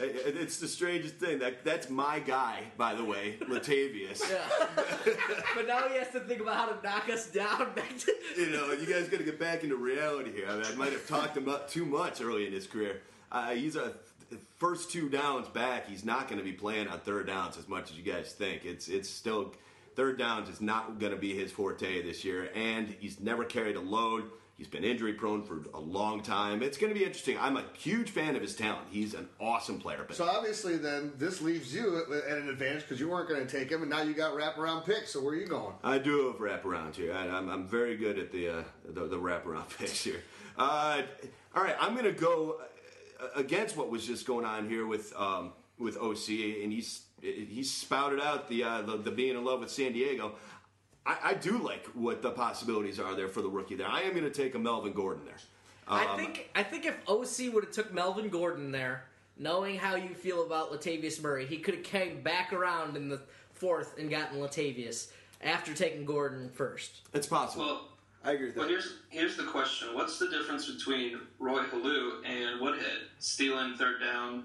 It- 0.01 0.14
it- 0.14 0.17
It's 0.36 0.58
the 0.58 0.68
strangest 0.68 1.16
thing. 1.16 1.38
That 1.38 1.64
that's 1.64 1.88
my 1.88 2.18
guy, 2.18 2.62
by 2.76 2.94
the 2.94 3.04
way, 3.04 3.38
Latavius. 3.42 4.22
Yeah. 4.30 5.14
but 5.54 5.66
now 5.66 5.88
he 5.88 5.98
has 5.98 6.10
to 6.10 6.20
think 6.20 6.40
about 6.40 6.56
how 6.56 6.66
to 6.66 6.82
knock 6.82 7.08
us 7.08 7.30
down 7.30 7.72
you 8.36 8.50
know, 8.50 8.72
you 8.72 8.86
guys 8.86 9.08
got 9.08 9.18
to 9.18 9.24
get 9.24 9.38
back 9.38 9.64
into 9.64 9.76
reality 9.76 10.32
here. 10.32 10.46
I, 10.48 10.56
mean, 10.56 10.64
I 10.66 10.74
might 10.74 10.92
have 10.92 11.06
talked 11.08 11.36
him 11.36 11.48
up 11.48 11.68
too 11.68 11.84
much 11.84 12.20
early 12.20 12.46
in 12.46 12.52
his 12.52 12.66
career. 12.66 13.02
Uh, 13.30 13.50
he's 13.50 13.76
a 13.76 13.94
first 14.58 14.90
two 14.90 15.08
downs 15.08 15.48
back. 15.48 15.88
He's 15.88 16.04
not 16.04 16.28
going 16.28 16.38
to 16.38 16.44
be 16.44 16.52
playing 16.52 16.88
on 16.88 17.00
third 17.00 17.26
downs 17.26 17.56
as 17.56 17.68
much 17.68 17.90
as 17.90 17.96
you 17.96 18.02
guys 18.02 18.32
think. 18.32 18.64
It's 18.64 18.88
it's 18.88 19.08
still 19.08 19.54
third 19.96 20.18
downs 20.18 20.48
is 20.48 20.60
not 20.60 20.98
going 20.98 21.12
to 21.12 21.18
be 21.18 21.34
his 21.34 21.50
forte 21.50 22.02
this 22.02 22.24
year, 22.24 22.50
and 22.54 22.94
he's 23.00 23.20
never 23.20 23.44
carried 23.44 23.76
a 23.76 23.80
load. 23.80 24.30
He's 24.59 24.66
been 24.66 24.82
injury 24.82 25.12
prone 25.12 25.44
for 25.44 25.62
a 25.72 25.78
long 25.78 26.20
time. 26.20 26.64
It's 26.64 26.76
going 26.76 26.92
to 26.92 26.98
be 26.98 27.06
interesting. 27.06 27.38
I'm 27.38 27.56
a 27.56 27.64
huge 27.74 28.11
fan 28.11 28.34
of 28.34 28.42
his 28.42 28.56
talent. 28.56 28.88
He's 28.90 29.14
an 29.14 29.28
awesome 29.38 29.78
player. 29.78 30.04
But 30.04 30.16
So 30.16 30.24
obviously, 30.24 30.76
then 30.76 31.12
this 31.16 31.40
leaves 31.40 31.72
you 31.72 32.02
at 32.02 32.36
an 32.36 32.48
advantage 32.48 32.82
because 32.82 32.98
you 32.98 33.09
weren't 33.09 33.28
going 33.28 33.46
to 33.46 33.46
take 33.46 33.70
him, 33.70 33.82
and 33.82 33.90
now 33.90 34.02
you 34.02 34.14
got 34.14 34.34
wraparound 34.34 34.84
picks. 34.84 35.12
So 35.12 35.22
where 35.22 35.34
are 35.34 35.36
you 35.36 35.46
going? 35.46 35.74
I 35.84 35.98
do 35.98 36.26
have 36.26 36.38
wraparound 36.38 36.96
here. 36.96 37.14
I, 37.14 37.28
I'm, 37.28 37.48
I'm 37.48 37.68
very 37.68 37.96
good 37.96 38.18
at 38.18 38.32
the 38.32 38.48
uh, 38.48 38.62
the, 38.84 39.06
the 39.06 39.16
wraparound 39.16 39.68
picks 39.78 40.02
here. 40.02 40.22
Uh, 40.56 41.02
all 41.54 41.62
right, 41.62 41.76
I'm 41.78 41.92
going 41.92 42.12
to 42.12 42.20
go 42.20 42.61
uh, 43.20 43.28
against 43.36 43.76
what 43.76 43.90
was 43.90 44.04
just 44.04 44.26
going 44.26 44.44
on 44.44 44.68
here 44.68 44.88
with 44.88 45.14
um, 45.16 45.52
with 45.78 45.96
OC, 45.96 46.30
and 46.64 46.72
he's 46.72 47.02
he's 47.20 47.70
spouted 47.70 48.20
out 48.20 48.48
the, 48.48 48.64
uh, 48.64 48.82
the 48.82 48.96
the 48.96 49.12
being 49.12 49.36
in 49.36 49.44
love 49.44 49.61
with 49.61 49.70
San 49.70 49.92
Diego. 49.92 50.32
I, 51.09 51.30
I 51.30 51.34
do 51.34 51.59
like 51.59 51.86
what 51.94 52.20
the 52.22 52.30
possibilities 52.30 53.00
are 53.00 53.14
there 53.14 53.28
for 53.28 53.40
the 53.42 53.48
rookie 53.48 53.74
there. 53.74 53.88
I 53.88 54.02
am 54.02 54.11
going 54.12 54.24
to 54.24 54.30
take 54.30 54.54
a 54.54 54.59
Melvin 54.59 54.92
Gordon 54.92 55.24
there. 55.24 55.38
I 55.88 56.04
Um, 56.04 56.18
think 56.18 56.50
I 56.54 56.62
think 56.62 56.84
if 56.84 56.96
OC 57.09 57.52
would 57.54 57.64
have 57.64 57.72
took 57.72 57.92
Melvin 57.94 58.28
Gordon 58.28 58.70
there, 58.70 59.04
knowing 59.38 59.78
how 59.78 59.94
you 59.96 60.14
feel 60.14 60.44
about 60.44 60.70
Latavius 60.70 61.20
Murray, 61.22 61.46
he 61.46 61.59
could 61.59 61.74
have 61.76 61.82
came 61.84 62.22
back 62.22 62.52
around 62.52 62.96
in 62.96 63.09
the 63.09 63.20
fourth 63.54 63.98
and 63.98 64.11
gotten 64.11 64.38
Latavius 64.38 65.11
after 65.42 65.72
taking 65.72 66.04
Gordon 66.04 66.50
first. 66.50 67.00
it's 67.14 67.26
possible. 67.26 67.64
Well, 67.64 67.88
I 68.24 68.32
agree 68.32 68.48
with 68.48 68.56
Well, 68.56 68.66
that. 68.66 68.70
here's 68.72 68.94
here's 69.09 69.36
the 69.38 69.44
question: 69.44 69.94
What's 69.94 70.18
the 70.18 70.28
difference 70.28 70.70
between 70.70 71.20
Roy 71.38 71.62
Halou 71.62 72.22
and 72.26 72.61
Woodhead 72.61 72.98
stealing 73.18 73.74
third 73.76 74.00
down, 74.00 74.44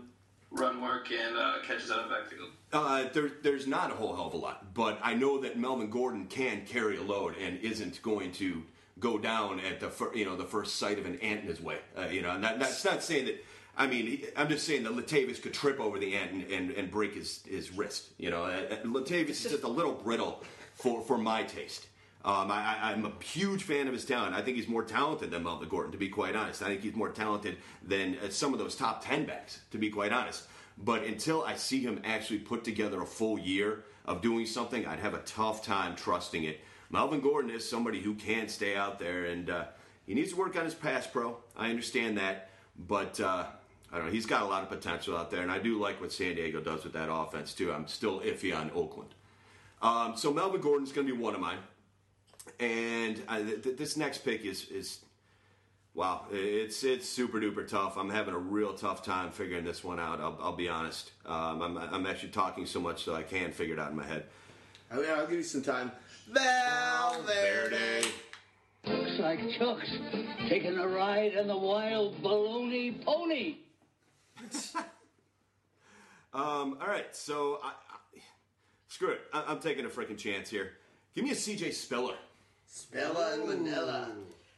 run 0.54 0.82
work, 0.82 1.12
and 1.12 1.36
uh, 1.36 1.56
catches 1.66 1.91
out 1.91 1.99
of 1.99 2.10
backfield? 2.10 2.49
Uh, 2.72 3.06
there, 3.14 3.32
there's 3.41 3.68
not 3.68 3.91
a 3.91 3.95
whole 3.95 4.16
hell 4.16 4.28
of 4.28 4.34
a 4.34 4.38
lot, 4.38 4.74
but 4.74 4.99
I 5.04 5.14
know 5.14 5.39
that 5.41 5.58
Melvin 5.58 5.89
Gordon 5.89 6.28
can 6.28 6.66
carry 6.66 6.97
a 6.97 7.04
load 7.04 7.36
and 7.38 7.60
isn't 7.60 8.01
going 8.01 8.32
to 8.34 8.64
go 8.99 9.18
down 9.18 9.60
at 9.60 9.80
the 9.80 9.89
fir- 9.89 10.14
you 10.16 10.26
know 10.26 10.36
the 10.36 10.45
first 10.45 10.76
sight 10.76 10.99
of 10.99 11.06
an 11.06 11.20
ant 11.20 11.41
in 11.41 11.47
his 11.47 11.60
way. 11.62 11.78
Uh, 11.97 12.06
you 12.06 12.22
know, 12.22 12.32
and 12.32 12.43
that, 12.43 12.60
that's 12.60 12.86
not 12.86 13.04
saying 13.04 13.26
that. 13.26 13.43
I 13.76 13.88
mean, 13.88 14.22
I'm 14.38 14.49
just 14.49 14.68
saying 14.68 14.84
that 14.84 14.93
Latavius 14.93 15.41
could 15.41 15.54
trip 15.56 15.80
over 15.80 15.97
the 15.97 16.16
ant 16.16 16.32
and, 16.32 16.43
and, 16.51 16.72
and 16.72 16.91
break 16.91 17.16
his, 17.16 17.41
his 17.47 17.72
wrist. 17.72 18.10
You 18.20 18.30
know, 18.30 18.43
uh, 18.43 18.62
uh, 18.70 18.76
Latavius 18.84 19.30
is 19.30 19.43
just 19.43 19.64
a 19.64 19.68
little 19.68 19.93
brittle 19.93 20.43
for, 20.76 21.01
for 21.01 21.18
my 21.18 21.41
taste. 21.41 21.88
Um, 22.26 22.51
I, 22.51 22.78
I'm 22.82 23.05
a 23.05 23.11
huge 23.21 23.63
fan 23.63 23.88
of 23.88 23.93
his 23.93 24.05
talent. 24.05 24.34
I 24.34 24.41
think 24.41 24.55
he's 24.55 24.67
more 24.67 24.84
talented 24.84 25.30
than 25.32 25.43
Melvin 25.43 25.67
Gordon, 25.67 25.91
to 25.91 25.97
be 25.97 26.07
quite 26.07 26.36
honest. 26.38 26.61
I 26.61 26.67
think 26.67 26.82
he's 26.82 26.95
more 26.95 27.09
talented 27.09 27.57
than 27.86 28.17
uh, 28.24 28.30
some 28.30 28.53
of 28.53 28.59
those 28.59 28.76
top 28.76 29.03
10 29.03 29.26
backs, 29.26 29.59
to 29.71 29.78
be 29.78 29.89
quite 29.89 30.13
honest. 30.13 30.43
But 30.78 31.03
until 31.03 31.43
I 31.43 31.55
see 31.55 31.82
him 31.82 32.01
actually 32.05 32.39
put 32.39 32.63
together 32.63 33.01
a 33.01 33.05
full 33.05 33.38
year 33.38 33.84
of 34.05 34.21
doing 34.21 34.45
something, 34.45 34.86
I'd 34.86 34.99
have 34.99 35.13
a 35.13 35.19
tough 35.19 35.65
time 35.65 35.95
trusting 35.95 36.45
it. 36.45 36.61
Melvin 36.89 37.19
Gordon 37.19 37.51
is 37.51 37.67
somebody 37.69 37.99
who 38.01 38.15
can 38.15 38.47
stay 38.47 38.76
out 38.76 38.99
there, 38.99 39.26
and 39.26 39.49
uh, 39.49 39.65
he 40.05 40.13
needs 40.13 40.32
to 40.32 40.38
work 40.38 40.55
on 40.55 40.63
his 40.63 40.74
pass 40.74 41.05
pro. 41.05 41.38
I 41.57 41.69
understand 41.69 42.17
that, 42.17 42.51
but 42.78 43.19
uh, 43.19 43.45
I 43.91 43.97
don't 43.97 44.07
know. 44.07 44.11
He's 44.11 44.26
got 44.26 44.43
a 44.43 44.45
lot 44.45 44.63
of 44.63 44.69
potential 44.69 45.17
out 45.17 45.30
there, 45.30 45.41
and 45.41 45.51
I 45.51 45.59
do 45.59 45.78
like 45.78 45.99
what 45.99 46.13
San 46.13 46.36
Diego 46.36 46.61
does 46.61 46.84
with 46.86 46.93
that 46.93 47.11
offense 47.11 47.53
too. 47.53 47.74
I'm 47.74 47.88
still 47.88 48.21
iffy 48.21 48.55
on 48.55 48.71
Oakland. 48.74 49.09
Um, 49.82 50.15
so 50.15 50.34
Melvin 50.34 50.61
Gordon's 50.61 50.93
going 50.93 51.05
to 51.05 51.13
be 51.13 51.19
one 51.19 51.36
of 51.36 51.41
mine. 51.41 51.57
And 52.60 53.22
I, 53.28 53.41
th- 53.41 53.64
th- 53.64 53.78
this 53.78 53.98
next 53.98 54.20
pick 54.20 54.46
is 54.46 54.70
is 54.70 55.00
wow, 55.94 56.26
it's 56.32 56.84
it's 56.84 57.08
super 57.08 57.39
duper 57.39 57.68
tough. 57.68 57.98
I'm 57.98 58.10
having 58.10 58.34
a 58.34 58.38
real 58.39 58.74
tough 58.74 59.04
time 59.04 59.32
figuring 59.32 59.64
this 59.64 59.84
one 59.84 60.00
out. 60.00 60.20
I'll, 60.20 60.38
I'll 60.41 60.56
be 60.56 60.70
honest. 60.70 61.12
Um, 61.26 61.62
I'm 61.62 61.78
I'm 61.78 62.06
actually 62.06 62.30
talking 62.30 62.66
so 62.66 62.80
much 62.80 63.04
so 63.04 63.16
I 63.16 63.24
can 63.24 63.52
figure 63.52 63.74
it 63.74 63.80
out 63.80 63.91
in 63.91 63.98
my 63.98 64.06
head. 64.06 64.26
I 64.91 64.96
mean, 64.98 65.06
I'll 65.10 65.28
give 65.28 65.38
you 65.38 65.44
some 65.44 65.62
time. 65.62 65.91
Valverde. 66.30 68.08
Looks 68.86 69.20
like 69.20 69.39
Chuck's 69.58 69.89
taking 70.50 70.78
a 70.78 70.88
ride 70.88 71.34
in 71.34 71.48
the 71.48 71.58
wild 71.58 72.22
baloney 72.22 73.04
pony. 73.04 73.58
Um, 76.34 76.78
all 76.82 76.88
right, 76.88 77.16
so 77.16 77.60
I, 77.64 77.68
I, 77.68 78.20
screw 78.88 79.12
it. 79.12 79.22
I, 79.32 79.44
I'm 79.48 79.60
taking 79.60 79.86
a 79.86 79.88
freaking 79.88 80.18
chance 80.18 80.50
here. 80.50 80.72
Give 81.14 81.24
me 81.24 81.30
a 81.30 81.36
CJ 81.36 81.74
Spiller. 81.74 82.16
Bella 82.91 83.34
and 83.34 83.47
Manila. 83.47 84.09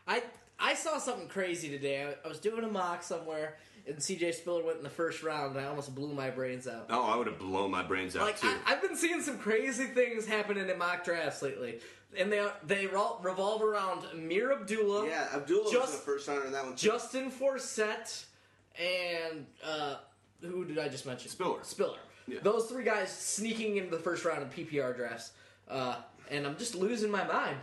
I 0.07 0.24
I 0.59 0.74
saw 0.74 0.97
something 0.97 1.28
crazy 1.28 1.70
today. 1.70 2.03
I, 2.03 2.16
I 2.26 2.30
was 2.30 2.39
doing 2.39 2.63
a 2.63 2.68
mock 2.68 3.03
somewhere, 3.03 3.57
and 3.88 3.97
CJ 3.97 4.34
Spiller 4.36 4.63
went 4.63 4.78
in 4.78 4.84
the 4.84 4.89
first 4.89 5.22
round, 5.24 5.55
and 5.55 5.66
I 5.66 5.68
almost 5.70 5.93
blew 5.93 6.13
my 6.13 6.30
brains 6.30 6.68
out. 6.68 6.86
Oh, 6.89 7.03
I 7.05 7.18
would 7.18 7.28
have 7.28 7.39
blown 7.39 7.72
my 7.72 7.84
brains 7.84 8.16
out 8.16 8.24
Like 8.24 8.39
too. 8.39 8.47
I, 8.66 8.74
I've 8.74 8.82
been 8.82 8.95
seeing 8.95 9.22
some 9.22 9.38
crazy 9.38 9.86
things 9.86 10.26
happening 10.26 10.70
in 10.70 10.78
mock 10.78 11.03
drafts 11.03 11.41
lately, 11.41 11.80
and 12.18 12.32
they 12.32 12.47
they 12.66 12.86
revol- 12.88 13.24
revolve 13.24 13.61
around 13.61 14.03
Ameer 14.13 14.53
Abdullah, 14.53 15.07
Yeah, 15.07 15.28
Abdullah 15.34 15.63
was 15.63 15.72
Just- 15.74 15.91
the 15.93 15.99
first 16.11 16.28
runner 16.28 16.45
in 16.45 16.51
that 16.53 16.63
one. 16.63 16.76
Too. 16.76 16.88
Justin 16.89 17.30
Forsett, 17.32 18.26
and 18.80 19.45
uh, 19.63 19.95
who 20.41 20.63
did 20.66 20.78
I 20.80 20.88
just 20.88 21.05
mention? 21.05 21.30
Spiller. 21.30 21.59
Spiller. 21.63 21.97
Yeah. 22.28 22.39
Those 22.41 22.66
three 22.68 22.84
guys 22.84 23.09
sneaking 23.16 23.78
into 23.78 23.91
the 23.91 24.01
first 24.01 24.26
round 24.26 24.41
of 24.41 24.49
PPR 24.55 24.95
drafts, 24.95 25.32
uh, 25.70 25.97
and 26.32 26.47
I'm 26.47 26.57
just 26.57 26.76
losing 26.76 27.11
my 27.11 27.24
mind. 27.26 27.57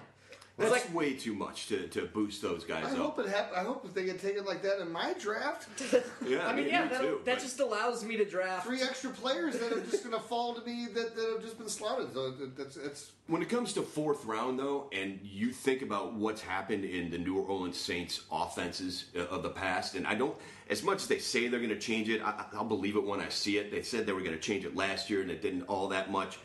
It's 0.59 0.71
That's 0.71 0.85
like 0.85 0.95
way 0.95 1.15
too 1.15 1.33
much 1.35 1.69
to, 1.69 1.89
to 1.89 2.03
boost 2.03 2.43
those 2.43 2.63
guys 2.65 2.85
I 2.85 2.91
up. 2.91 2.97
hope 2.97 3.19
it 3.21 3.27
hap- 3.29 3.53
I 3.57 3.61
hope 3.63 3.87
if 3.87 3.95
they 3.95 4.05
get 4.05 4.21
taken 4.21 4.45
like 4.45 4.61
that 4.63 4.81
in 4.81 4.93
my 4.93 5.15
draft, 5.15 5.67
yeah, 6.27 6.47
I 6.47 6.55
mean, 6.55 6.69
yeah, 6.69 6.89
that, 6.89 7.01
too, 7.01 7.21
that 7.25 7.41
just 7.41 7.59
allows 7.61 8.05
me 8.05 8.19
to 8.19 8.25
draft. 8.27 8.67
three 8.67 8.83
extra 8.83 9.09
players 9.11 9.59
that 9.59 9.73
are 9.73 9.81
just 9.81 10.05
going 10.05 10.15
to 10.15 10.21
fall 10.21 10.55
to 10.55 10.65
me 10.67 10.89
that, 10.93 11.17
that 11.17 11.29
have 11.33 11.43
just 11.43 11.57
been 11.57 11.71
slotted. 11.71 12.13
So 12.13 12.33
that- 12.33 12.57
that's 12.75 13.13
When 13.29 13.41
it 13.41 13.49
comes 13.49 13.73
to 13.73 13.83
fourth 13.83 14.27
round, 14.27 14.59
though, 14.59 14.91
and 14.93 15.19
you 15.23 15.53
think 15.53 15.81
about 15.81 16.13
what's 16.13 16.43
happened 16.43 16.85
in 16.85 17.11
the 17.11 17.19
New 17.19 17.39
Orleans 17.41 17.79
Saints 17.79 18.21
offenses 18.31 19.07
uh, 19.17 19.21
of 19.35 19.43
the 19.43 19.51
past, 19.51 19.95
and 19.95 20.07
I 20.07 20.15
don't, 20.15 20.37
as 20.69 20.83
much 20.83 20.99
as 20.99 21.07
they 21.09 21.19
say 21.19 21.49
they're 21.49 21.61
going 21.61 21.71
to 21.71 21.79
change 21.81 22.11
it, 22.11 22.21
I, 22.23 22.45
I'll 22.53 22.65
believe 22.65 22.97
it 22.97 23.05
when 23.05 23.21
I 23.21 23.31
see 23.31 23.57
it. 23.57 23.71
They 23.71 23.83
said 23.83 24.05
they 24.07 24.13
were 24.13 24.21
going 24.21 24.33
to 24.33 24.39
change 24.41 24.67
it 24.67 24.77
last 24.77 25.09
year, 25.09 25.23
and 25.23 25.31
it 25.31 25.41
didn't 25.41 25.63
all 25.63 25.89
that 25.89 26.11
much. 26.11 26.39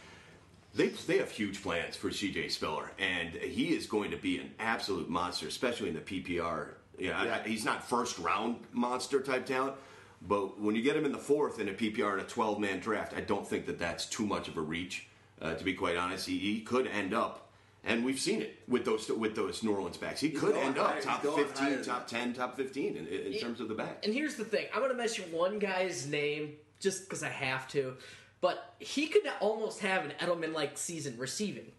They, 0.77 0.87
they 0.89 1.17
have 1.17 1.31
huge 1.31 1.61
plans 1.63 1.95
for 1.95 2.09
CJ 2.09 2.51
Spiller, 2.51 2.91
and 2.99 3.33
he 3.33 3.73
is 3.75 3.87
going 3.87 4.11
to 4.11 4.17
be 4.17 4.37
an 4.37 4.51
absolute 4.59 5.09
monster, 5.09 5.47
especially 5.47 5.89
in 5.89 5.95
the 5.95 6.01
PPR. 6.01 6.69
Yeah, 6.99 7.19
I- 7.19 7.39
I- 7.43 7.47
he's 7.47 7.65
not 7.65 7.87
first 7.87 8.19
round 8.19 8.57
monster 8.71 9.19
type 9.21 9.45
talent, 9.47 9.73
but 10.21 10.59
when 10.59 10.75
you 10.75 10.81
get 10.83 10.95
him 10.95 11.05
in 11.05 11.11
the 11.11 11.17
fourth 11.17 11.59
in 11.59 11.67
a 11.69 11.73
PPR 11.73 12.13
in 12.13 12.19
a 12.19 12.23
12 12.27 12.59
man 12.59 12.79
draft, 12.79 13.13
I 13.15 13.21
don't 13.21 13.47
think 13.47 13.65
that 13.65 13.79
that's 13.79 14.05
too 14.05 14.25
much 14.25 14.47
of 14.47 14.57
a 14.57 14.61
reach. 14.61 15.07
Uh, 15.41 15.53
to 15.55 15.63
be 15.63 15.73
quite 15.73 15.97
honest, 15.97 16.27
he, 16.27 16.37
he 16.39 16.61
could 16.61 16.87
end 16.87 17.13
up, 17.13 17.49
and 17.83 18.03
we've 18.05 18.19
seen 18.19 18.41
it 18.41 18.57
with 18.67 18.85
those 18.85 19.07
with 19.09 19.35
those 19.35 19.61
New 19.63 19.71
Orleans 19.73 19.97
backs. 19.97 20.19
He 20.19 20.29
could 20.31 20.53
going 20.53 20.67
end 20.67 20.77
up 20.79 20.99
top 21.01 21.21
15, 21.23 21.83
top 21.83 22.07
10, 22.07 22.33
top 22.33 22.55
15 22.57 22.97
in, 22.97 23.07
in 23.07 23.39
terms 23.39 23.59
of 23.61 23.67
the 23.67 23.75
back. 23.75 24.03
And 24.03 24.13
here's 24.13 24.33
the 24.35 24.45
thing: 24.45 24.65
I'm 24.73 24.79
going 24.79 24.91
to 24.91 24.97
mention 24.97 25.31
one 25.31 25.59
guy's 25.59 26.07
name 26.07 26.53
just 26.79 27.03
because 27.07 27.21
I 27.21 27.29
have 27.29 27.67
to, 27.69 27.95
but 28.41 28.75
he 28.79 29.07
could 29.07 29.23
almost 29.39 29.79
have 29.79 30.05
an 30.05 30.13
Edelman-like 30.19 30.77
season 30.77 31.15
receiving, 31.17 31.71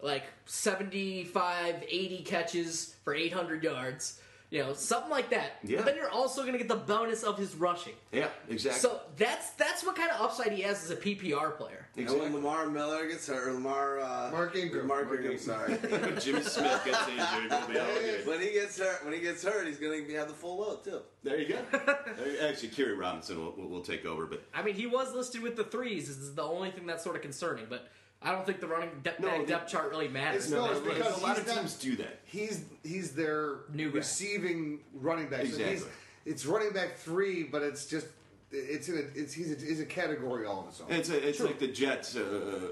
like 0.00 0.24
75, 0.46 1.84
80 1.88 2.22
catches 2.24 2.94
for 3.04 3.14
800 3.14 3.62
yards, 3.62 4.20
you 4.50 4.62
know, 4.62 4.72
something 4.72 5.10
like 5.10 5.30
that. 5.30 5.58
Yeah. 5.62 5.78
But 5.78 5.86
then 5.86 5.96
you're 5.96 6.10
also 6.10 6.40
going 6.40 6.52
to 6.52 6.58
get 6.58 6.68
the 6.68 6.76
bonus 6.76 7.22
of 7.22 7.36
his 7.36 7.54
rushing. 7.54 7.92
Yeah, 8.12 8.28
exactly. 8.48 8.80
So 8.80 9.00
that's 9.16 9.50
that's 9.50 9.84
what 9.84 9.94
kind 9.94 10.10
of 10.10 10.20
upside 10.20 10.52
he 10.52 10.62
has 10.62 10.84
as 10.84 10.90
a 10.90 10.96
PPR 10.96 11.56
player. 11.56 11.86
And 11.96 12.08
when 12.08 12.34
Lamar 12.34 12.68
Miller 12.68 13.06
gets 13.08 13.26
hurt, 13.26 13.48
or 13.48 13.52
Lamar 13.52 14.00
uh, 14.00 14.30
Mark 14.32 14.56
Ingram. 14.56 14.86
Mark 14.86 15.06
Mark 15.06 15.20
Ingram, 15.20 15.38
sorry. 15.38 15.76
Jimmy 16.20 16.42
Smith 16.42 16.82
gets 16.84 17.08
injured. 17.08 17.52
He'll 17.52 17.68
be 17.68 17.78
all 17.78 17.86
good. 17.86 18.26
when 18.26 18.40
he 18.40 18.52
gets 18.52 18.78
hurt, 18.78 19.04
when 19.04 19.12
he 19.12 19.20
gets 19.20 19.42
hurt, 19.42 19.66
he's 19.66 19.76
gonna 19.76 20.02
have 20.12 20.28
the 20.28 20.34
full 20.34 20.58
load 20.58 20.82
too. 20.82 21.00
There 21.22 21.38
you 21.38 21.48
go. 21.48 21.58
Actually, 22.42 22.70
Khiry 22.70 22.98
Robinson 22.98 23.38
will, 23.38 23.52
will, 23.52 23.68
will 23.68 23.82
take 23.82 24.06
over, 24.06 24.26
but 24.26 24.42
I 24.54 24.62
mean, 24.62 24.74
he 24.74 24.86
was 24.86 25.14
listed 25.14 25.42
with 25.42 25.56
the 25.56 25.64
threes. 25.64 26.08
This 26.08 26.18
is 26.18 26.34
the 26.34 26.42
only 26.42 26.70
thing 26.70 26.86
that's 26.86 27.04
sort 27.04 27.16
of 27.16 27.22
concerning, 27.22 27.66
but 27.68 27.88
I 28.20 28.32
don't 28.32 28.44
think 28.44 28.60
the 28.60 28.66
running 28.66 28.90
depth, 29.02 29.20
No, 29.20 29.40
the- 29.40 29.46
depth 29.46 29.70
chart 29.70 29.90
really 29.90 30.08
matters. 30.08 30.50
No, 30.50 30.66
no, 30.66 30.72
it's 30.72 30.80
because 30.80 31.18
a 31.18 31.20
lot 31.20 31.36
he's 31.36 31.46
of 31.46 31.46
not- 31.46 31.56
teams 31.60 31.74
do 31.74 31.96
that. 31.96 32.20
he's 32.24 32.64
he's 32.82 33.12
their 33.12 33.58
New 33.72 33.90
guy. 33.90 33.98
receiving 33.98 34.80
running 34.94 35.28
back. 35.28 35.40
So 35.40 35.46
Exactly. 35.46 35.70
he's, 35.74 35.86
it's 36.26 36.44
running 36.46 36.72
back 36.72 36.96
three, 36.96 37.44
but 37.44 37.62
it's 37.62 37.86
just 37.86 38.06
it's 38.50 38.88
in 38.88 38.96
a 38.96 39.18
it's 39.18 39.32
he's 39.32 39.52
a, 39.52 39.64
he's 39.64 39.78
a 39.80 39.84
category 39.86 40.46
all 40.46 40.60
of 40.60 40.66
his 40.66 40.80
own. 40.80 40.90
It's 40.90 41.10
a, 41.10 41.28
it's 41.28 41.38
like 41.40 41.58
the 41.60 41.68
Jets 41.68 42.16
uh, 42.16 42.20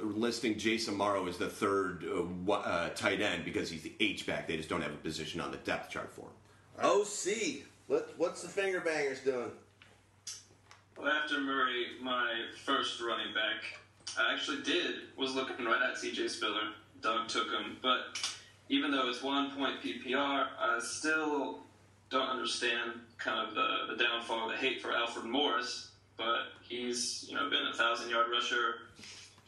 uh, 0.03 0.07
listing 0.07 0.55
Jace 0.57 0.89
Amaro 0.89 1.29
as 1.29 1.37
the 1.39 1.49
third 1.49 2.05
uh, 2.05 2.53
uh, 2.53 2.89
tight 2.91 3.21
end 3.21 3.45
because 3.45 3.71
he's 3.71 3.83
the 3.83 3.93
H 4.01 4.27
back. 4.27 4.49
They 4.49 4.57
just 4.57 4.69
don't 4.69 4.83
have 4.83 4.93
a 4.93 4.97
position 4.97 5.41
on 5.41 5.53
the 5.53 5.59
depth 5.59 5.91
chart 5.91 6.11
for 6.13 6.23
him. 6.23 6.31
OC, 6.83 7.63
what, 7.87 8.13
what's 8.19 8.43
the 8.43 8.49
finger 8.49 8.81
bangers 8.81 9.21
doing? 9.21 9.51
Well, 10.99 11.09
after 11.09 11.39
Murray, 11.41 11.87
my 12.03 12.33
first 12.65 13.01
running 13.01 13.33
back, 13.33 13.63
I 14.19 14.33
actually 14.33 14.63
did 14.63 14.95
was 15.17 15.35
looking 15.35 15.67
right 15.67 15.83
at 15.83 15.99
C.J. 15.99 16.29
Spiller. 16.29 16.73
Doug 17.03 17.29
took 17.29 17.51
him, 17.51 17.77
but 17.83 18.19
even 18.69 18.91
though 18.91 19.09
it's 19.09 19.23
one 19.23 19.51
point 19.53 19.83
PPR, 19.83 20.47
I 20.59 20.79
still 20.81 21.59
don't 22.11 22.29
understand 22.29 22.93
kind 23.19 23.47
of 23.47 23.55
the, 23.55 23.95
the 23.95 24.03
downfall, 24.03 24.49
the 24.49 24.57
hate 24.57 24.81
for 24.81 24.93
Alfred 24.93 25.27
Morris. 25.27 25.91
But 26.17 26.45
he's 26.63 27.27
you 27.29 27.35
know 27.35 27.51
been 27.51 27.67
a 27.67 27.75
thousand 27.75 28.09
yard 28.09 28.27
rusher 28.33 28.77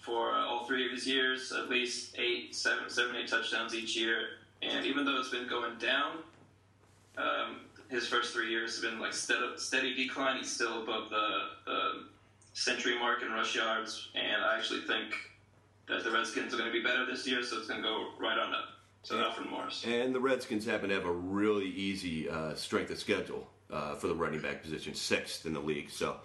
for 0.00 0.32
uh, 0.32 0.46
all 0.46 0.66
three 0.66 0.84
of 0.86 0.92
his 0.92 1.06
years, 1.06 1.52
at 1.52 1.68
least 1.68 2.16
eight, 2.18 2.54
seven, 2.54 2.88
seven, 2.88 3.16
eight 3.16 3.28
touchdowns 3.28 3.74
each 3.74 3.96
year. 3.96 4.20
And 4.62 4.84
even 4.84 5.04
though 5.04 5.18
it's 5.18 5.30
been 5.30 5.48
going 5.48 5.78
down, 5.78 6.18
um, 7.16 7.60
his 7.90 8.06
first 8.06 8.32
three 8.32 8.50
years 8.50 8.80
have 8.80 8.90
been 8.90 9.00
like 9.00 9.12
steady, 9.12 9.46
steady 9.56 9.94
decline. 9.94 10.38
He's 10.38 10.52
still 10.52 10.82
above 10.82 11.10
the, 11.10 11.28
the 11.66 12.04
century 12.58 12.98
mark 12.98 13.22
in 13.22 13.30
rush 13.30 13.54
yards, 13.54 14.08
and 14.14 14.42
I 14.42 14.58
actually 14.58 14.80
think 14.80 15.14
that 15.88 16.02
the 16.02 16.10
Redskins 16.10 16.52
are 16.52 16.56
going 16.56 16.68
to 16.68 16.72
be 16.72 16.82
better 16.82 17.06
this 17.06 17.26
year, 17.26 17.42
so 17.42 17.58
it's 17.58 17.68
going 17.68 17.80
to 17.80 17.88
go 17.88 18.08
right 18.18 18.38
on 18.38 18.52
up. 18.52 18.64
So 19.02 19.18
Alfred 19.18 19.48
Morris. 19.48 19.84
And 19.86 20.12
the 20.12 20.20
Redskins 20.20 20.66
happen 20.66 20.88
to 20.88 20.94
have 20.96 21.06
a 21.06 21.12
really 21.12 21.68
easy 21.68 22.28
uh, 22.28 22.54
strength 22.54 22.90
of 22.90 22.98
schedule 22.98 23.48
uh, 23.72 23.94
for 23.94 24.08
the 24.08 24.14
running 24.14 24.40
back 24.40 24.60
position, 24.60 24.94
sixth 24.94 25.46
in 25.46 25.52
the 25.52 25.60
league. 25.60 25.88
So 25.88 26.16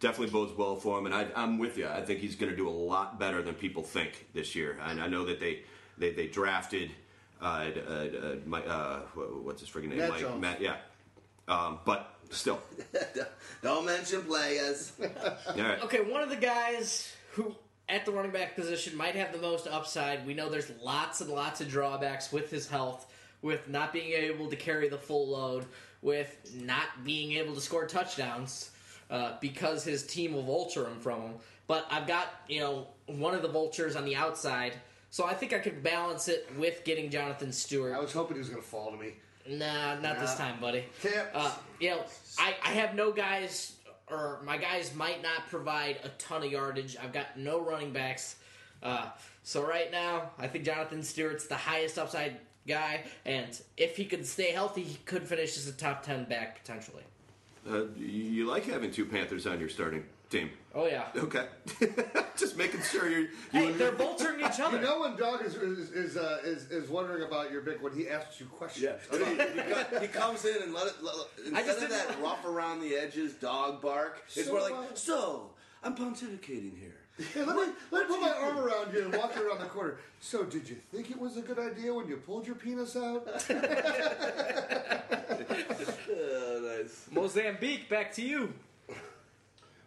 definitely 0.00 0.32
bodes 0.32 0.52
well 0.58 0.74
for 0.74 0.98
him. 0.98 1.06
And 1.06 1.14
I, 1.14 1.28
I'm 1.36 1.56
with 1.56 1.78
you. 1.78 1.86
I 1.86 2.02
think 2.02 2.18
he's 2.18 2.34
going 2.34 2.50
to 2.50 2.56
do 2.56 2.68
a 2.68 2.70
lot 2.70 3.20
better 3.20 3.40
than 3.40 3.54
people 3.54 3.84
think 3.84 4.26
this 4.34 4.56
year. 4.56 4.76
And 4.82 5.00
I 5.00 5.06
know 5.06 5.24
that 5.26 5.38
they 5.38 5.62
they, 5.96 6.10
they 6.10 6.26
drafted 6.26 6.90
uh, 7.40 7.44
uh, 7.44 7.90
uh, 7.90 8.34
my, 8.44 8.62
uh, 8.64 9.00
what's 9.44 9.60
his 9.60 9.70
freaking 9.70 9.90
name? 9.90 9.98
Matt 9.98 10.10
Mike, 10.10 10.20
Jones. 10.20 10.40
Matt, 10.40 10.60
yeah. 10.60 10.76
Um, 11.48 11.78
but 11.84 12.16
still, 12.30 12.60
Don't 13.62 13.86
mention 13.86 14.22
players. 14.22 14.92
all 15.02 15.56
right. 15.56 15.82
Okay, 15.82 16.00
one 16.00 16.22
of 16.22 16.30
the 16.30 16.36
guys 16.36 17.12
who 17.32 17.54
at 17.88 18.04
the 18.04 18.12
running 18.12 18.32
back 18.32 18.54
position 18.54 18.96
might 18.96 19.14
have 19.14 19.32
the 19.32 19.38
most 19.38 19.66
upside. 19.66 20.26
We 20.26 20.34
know 20.34 20.48
there's 20.48 20.70
lots 20.82 21.20
and 21.20 21.30
lots 21.30 21.60
of 21.60 21.68
drawbacks 21.68 22.32
with 22.32 22.50
his 22.50 22.68
health, 22.68 23.12
with 23.42 23.68
not 23.68 23.92
being 23.92 24.12
able 24.12 24.48
to 24.48 24.56
carry 24.56 24.88
the 24.88 24.98
full 24.98 25.28
load, 25.28 25.66
with 26.02 26.36
not 26.54 27.04
being 27.04 27.32
able 27.32 27.54
to 27.54 27.60
score 27.60 27.86
touchdowns 27.86 28.70
uh, 29.10 29.32
because 29.40 29.84
his 29.84 30.04
team 30.04 30.34
will 30.34 30.42
vulture 30.42 30.86
him 30.86 30.98
from 31.00 31.20
him. 31.22 31.34
But 31.66 31.86
I've 31.90 32.06
got 32.06 32.28
you 32.48 32.60
know 32.60 32.88
one 33.06 33.34
of 33.34 33.42
the 33.42 33.48
vultures 33.48 33.96
on 33.96 34.04
the 34.04 34.16
outside, 34.16 34.74
so 35.10 35.24
I 35.24 35.34
think 35.34 35.52
I 35.52 35.58
could 35.58 35.82
balance 35.82 36.28
it 36.28 36.48
with 36.58 36.84
getting 36.84 37.10
Jonathan 37.10 37.52
Stewart. 37.52 37.94
I 37.94 38.00
was 38.00 38.12
hoping 38.12 38.36
he 38.36 38.40
was 38.40 38.48
going 38.48 38.62
to 38.62 38.68
fall 38.68 38.90
to 38.90 38.96
me. 38.96 39.14
Nah, 39.48 39.98
not 40.00 40.18
this 40.18 40.34
time, 40.34 40.60
buddy. 40.60 40.84
Tips. 41.00 41.16
Uh, 41.34 41.52
you 41.80 41.90
know, 41.90 42.04
I, 42.38 42.54
I 42.64 42.72
have 42.72 42.94
no 42.94 43.12
guys, 43.12 43.74
or 44.10 44.40
my 44.44 44.56
guys 44.56 44.94
might 44.94 45.22
not 45.22 45.48
provide 45.48 45.98
a 46.04 46.08
ton 46.18 46.42
of 46.42 46.50
yardage. 46.50 46.96
I've 47.02 47.12
got 47.12 47.38
no 47.38 47.60
running 47.60 47.92
backs. 47.92 48.36
Uh, 48.82 49.06
so 49.42 49.66
right 49.66 49.90
now, 49.90 50.30
I 50.38 50.48
think 50.48 50.64
Jonathan 50.64 51.02
Stewart's 51.02 51.46
the 51.46 51.56
highest 51.56 51.98
upside 51.98 52.36
guy, 52.66 53.04
and 53.24 53.60
if 53.76 53.96
he 53.96 54.04
could 54.04 54.26
stay 54.26 54.50
healthy, 54.50 54.82
he 54.82 54.98
could 55.04 55.22
finish 55.22 55.56
as 55.56 55.68
a 55.68 55.72
top 55.72 56.02
10 56.02 56.24
back 56.24 56.60
potentially. 56.60 57.02
Uh, 57.68 57.84
you, 57.96 58.06
you 58.06 58.46
like 58.46 58.64
having 58.64 58.90
two 58.90 59.04
Panthers 59.04 59.46
on 59.46 59.58
your 59.60 59.68
starting 59.68 60.04
team? 60.30 60.50
Oh, 60.74 60.86
yeah. 60.86 61.08
Okay, 61.16 61.46
just 62.36 62.56
making 62.56 62.82
sure 62.82 63.08
you're. 63.08 63.20
You 63.20 63.28
Hey, 63.52 63.72
they're 63.72 63.92
vulturing 63.92 64.38
each 64.46 64.60
other. 64.60 64.76
You 64.78 64.82
know 64.84 65.00
when 65.00 65.16
Doug 65.16 65.44
is 65.44 65.54
is 65.56 65.90
is, 65.90 66.16
uh, 66.16 66.38
is 66.44 66.70
is 66.70 66.88
wondering 66.90 67.22
about 67.22 67.50
your 67.50 67.62
pick 67.62 67.82
when 67.82 67.94
he 67.94 68.08
asks 68.08 68.38
you 68.40 68.46
questions. 68.46 68.86
he, 69.10 69.18
he- 69.18 70.00
he 70.00 70.08
comes 70.08 70.44
in 70.44 70.62
and 70.62 70.74
let 70.74 70.86
it. 70.88 70.94
Let, 71.02 71.14
I 71.14 71.60
instead 71.60 71.64
just 71.66 71.82
of 71.82 71.88
didn't- 71.88 72.08
that 72.08 72.22
rough 72.22 72.44
around 72.44 72.80
the 72.80 72.94
edges 72.96 73.34
dog 73.34 73.80
bark, 73.80 74.22
it's 74.26 74.46
So, 74.46 74.52
more 74.52 74.60
like, 74.60 74.74
uh, 74.74 74.94
so 74.94 75.50
I'm 75.82 75.94
pontificating 75.96 76.78
here. 76.78 76.96
Hey, 77.32 77.42
let 77.44 77.56
me, 77.56 77.72
let 77.92 78.06
me 78.06 78.14
put 78.14 78.20
my 78.20 78.30
arm 78.30 78.58
around 78.58 78.92
you 78.92 79.04
and 79.06 79.16
walk 79.16 79.34
you 79.34 79.48
around 79.48 79.60
the 79.60 79.66
corner. 79.66 79.96
So, 80.20 80.44
did 80.44 80.68
you 80.68 80.76
think 80.92 81.10
it 81.10 81.18
was 81.18 81.36
a 81.36 81.40
good 81.42 81.58
idea 81.58 81.92
when 81.94 82.08
you 82.08 82.16
pulled 82.16 82.46
your 82.46 82.56
penis 82.56 82.96
out? 82.96 83.26
Oh, 86.10 86.76
nice. 86.82 87.06
Mozambique, 87.10 87.88
back 87.88 88.12
to 88.14 88.22
you. 88.22 88.52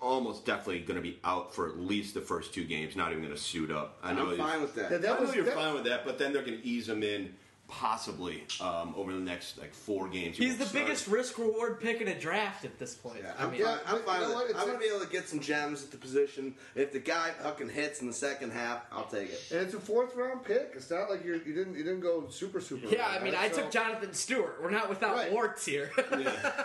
almost 0.00 0.46
definitely 0.46 0.80
going 0.80 0.96
to 0.96 1.02
be 1.02 1.18
out 1.24 1.54
for 1.54 1.68
at 1.68 1.78
least 1.78 2.14
the 2.14 2.20
first 2.20 2.54
two 2.54 2.64
games. 2.64 2.96
Not 2.96 3.10
even 3.10 3.22
going 3.22 3.34
to 3.34 3.40
suit 3.40 3.70
up. 3.70 3.98
I 4.02 4.12
know. 4.12 4.30
I'm 4.30 4.36
fine 4.38 4.60
with 4.62 4.74
that. 4.76 4.90
Yeah, 4.90 4.98
that 4.98 5.16
I 5.16 5.20
was 5.20 5.30
know 5.30 5.34
you're 5.36 5.44
that- 5.44 5.54
fine 5.54 5.74
with 5.74 5.84
that, 5.84 6.04
but 6.04 6.18
then 6.18 6.32
they're 6.32 6.42
going 6.44 6.58
to 6.58 6.66
ease 6.66 6.88
him 6.88 7.02
in 7.02 7.34
possibly 7.68 8.42
um, 8.60 8.94
over 8.96 9.12
the 9.12 9.18
next 9.20 9.58
like 9.58 9.74
four 9.74 10.08
games. 10.08 10.36
He's 10.38 10.56
the 10.56 10.64
start. 10.64 10.86
biggest 10.86 11.06
risk 11.06 11.38
reward 11.38 11.80
pick 11.80 12.00
in 12.00 12.08
a 12.08 12.18
draft 12.18 12.64
at 12.64 12.78
this 12.78 12.94
point. 12.94 13.18
Yeah, 13.22 13.32
I 13.38 13.44
I'm, 13.44 13.50
mean, 13.52 13.62
fine, 13.62 13.78
I'm 13.86 14.00
fine 14.00 14.20
you 14.22 14.28
know 14.28 14.34
what? 14.34 14.56
I'm 14.56 14.66
gonna 14.66 14.78
be 14.78 14.86
able 14.86 15.00
to 15.04 15.10
get 15.10 15.28
some 15.28 15.38
gems 15.40 15.84
at 15.84 15.90
the 15.90 15.98
position. 15.98 16.54
If 16.74 16.92
the 16.92 16.98
guy 16.98 17.30
fucking 17.42 17.68
hits 17.68 18.00
in 18.00 18.06
the 18.06 18.12
second 18.12 18.52
half, 18.52 18.82
I'll 18.90 19.04
take 19.06 19.30
it. 19.30 19.40
And 19.52 19.60
it's 19.60 19.74
a 19.74 19.80
fourth 19.80 20.16
round 20.16 20.44
pick. 20.44 20.72
It's 20.74 20.90
not 20.90 21.10
like 21.10 21.24
you're, 21.24 21.36
you 21.36 21.54
didn't 21.54 21.74
you 21.76 21.84
didn't 21.84 22.00
go 22.00 22.26
super 22.30 22.60
super. 22.60 22.88
yeah, 22.88 23.08
early, 23.10 23.18
I 23.20 23.24
mean, 23.24 23.34
right? 23.34 23.50
I 23.50 23.54
So- 23.54 23.62
took 23.62 23.70
Jonathan 23.70 24.12
Stewart. 24.14 24.58
We're 24.62 24.70
not 24.70 24.88
without 24.88 25.14
Right. 25.14 25.30
warts 25.32 25.64
here. 25.66 25.90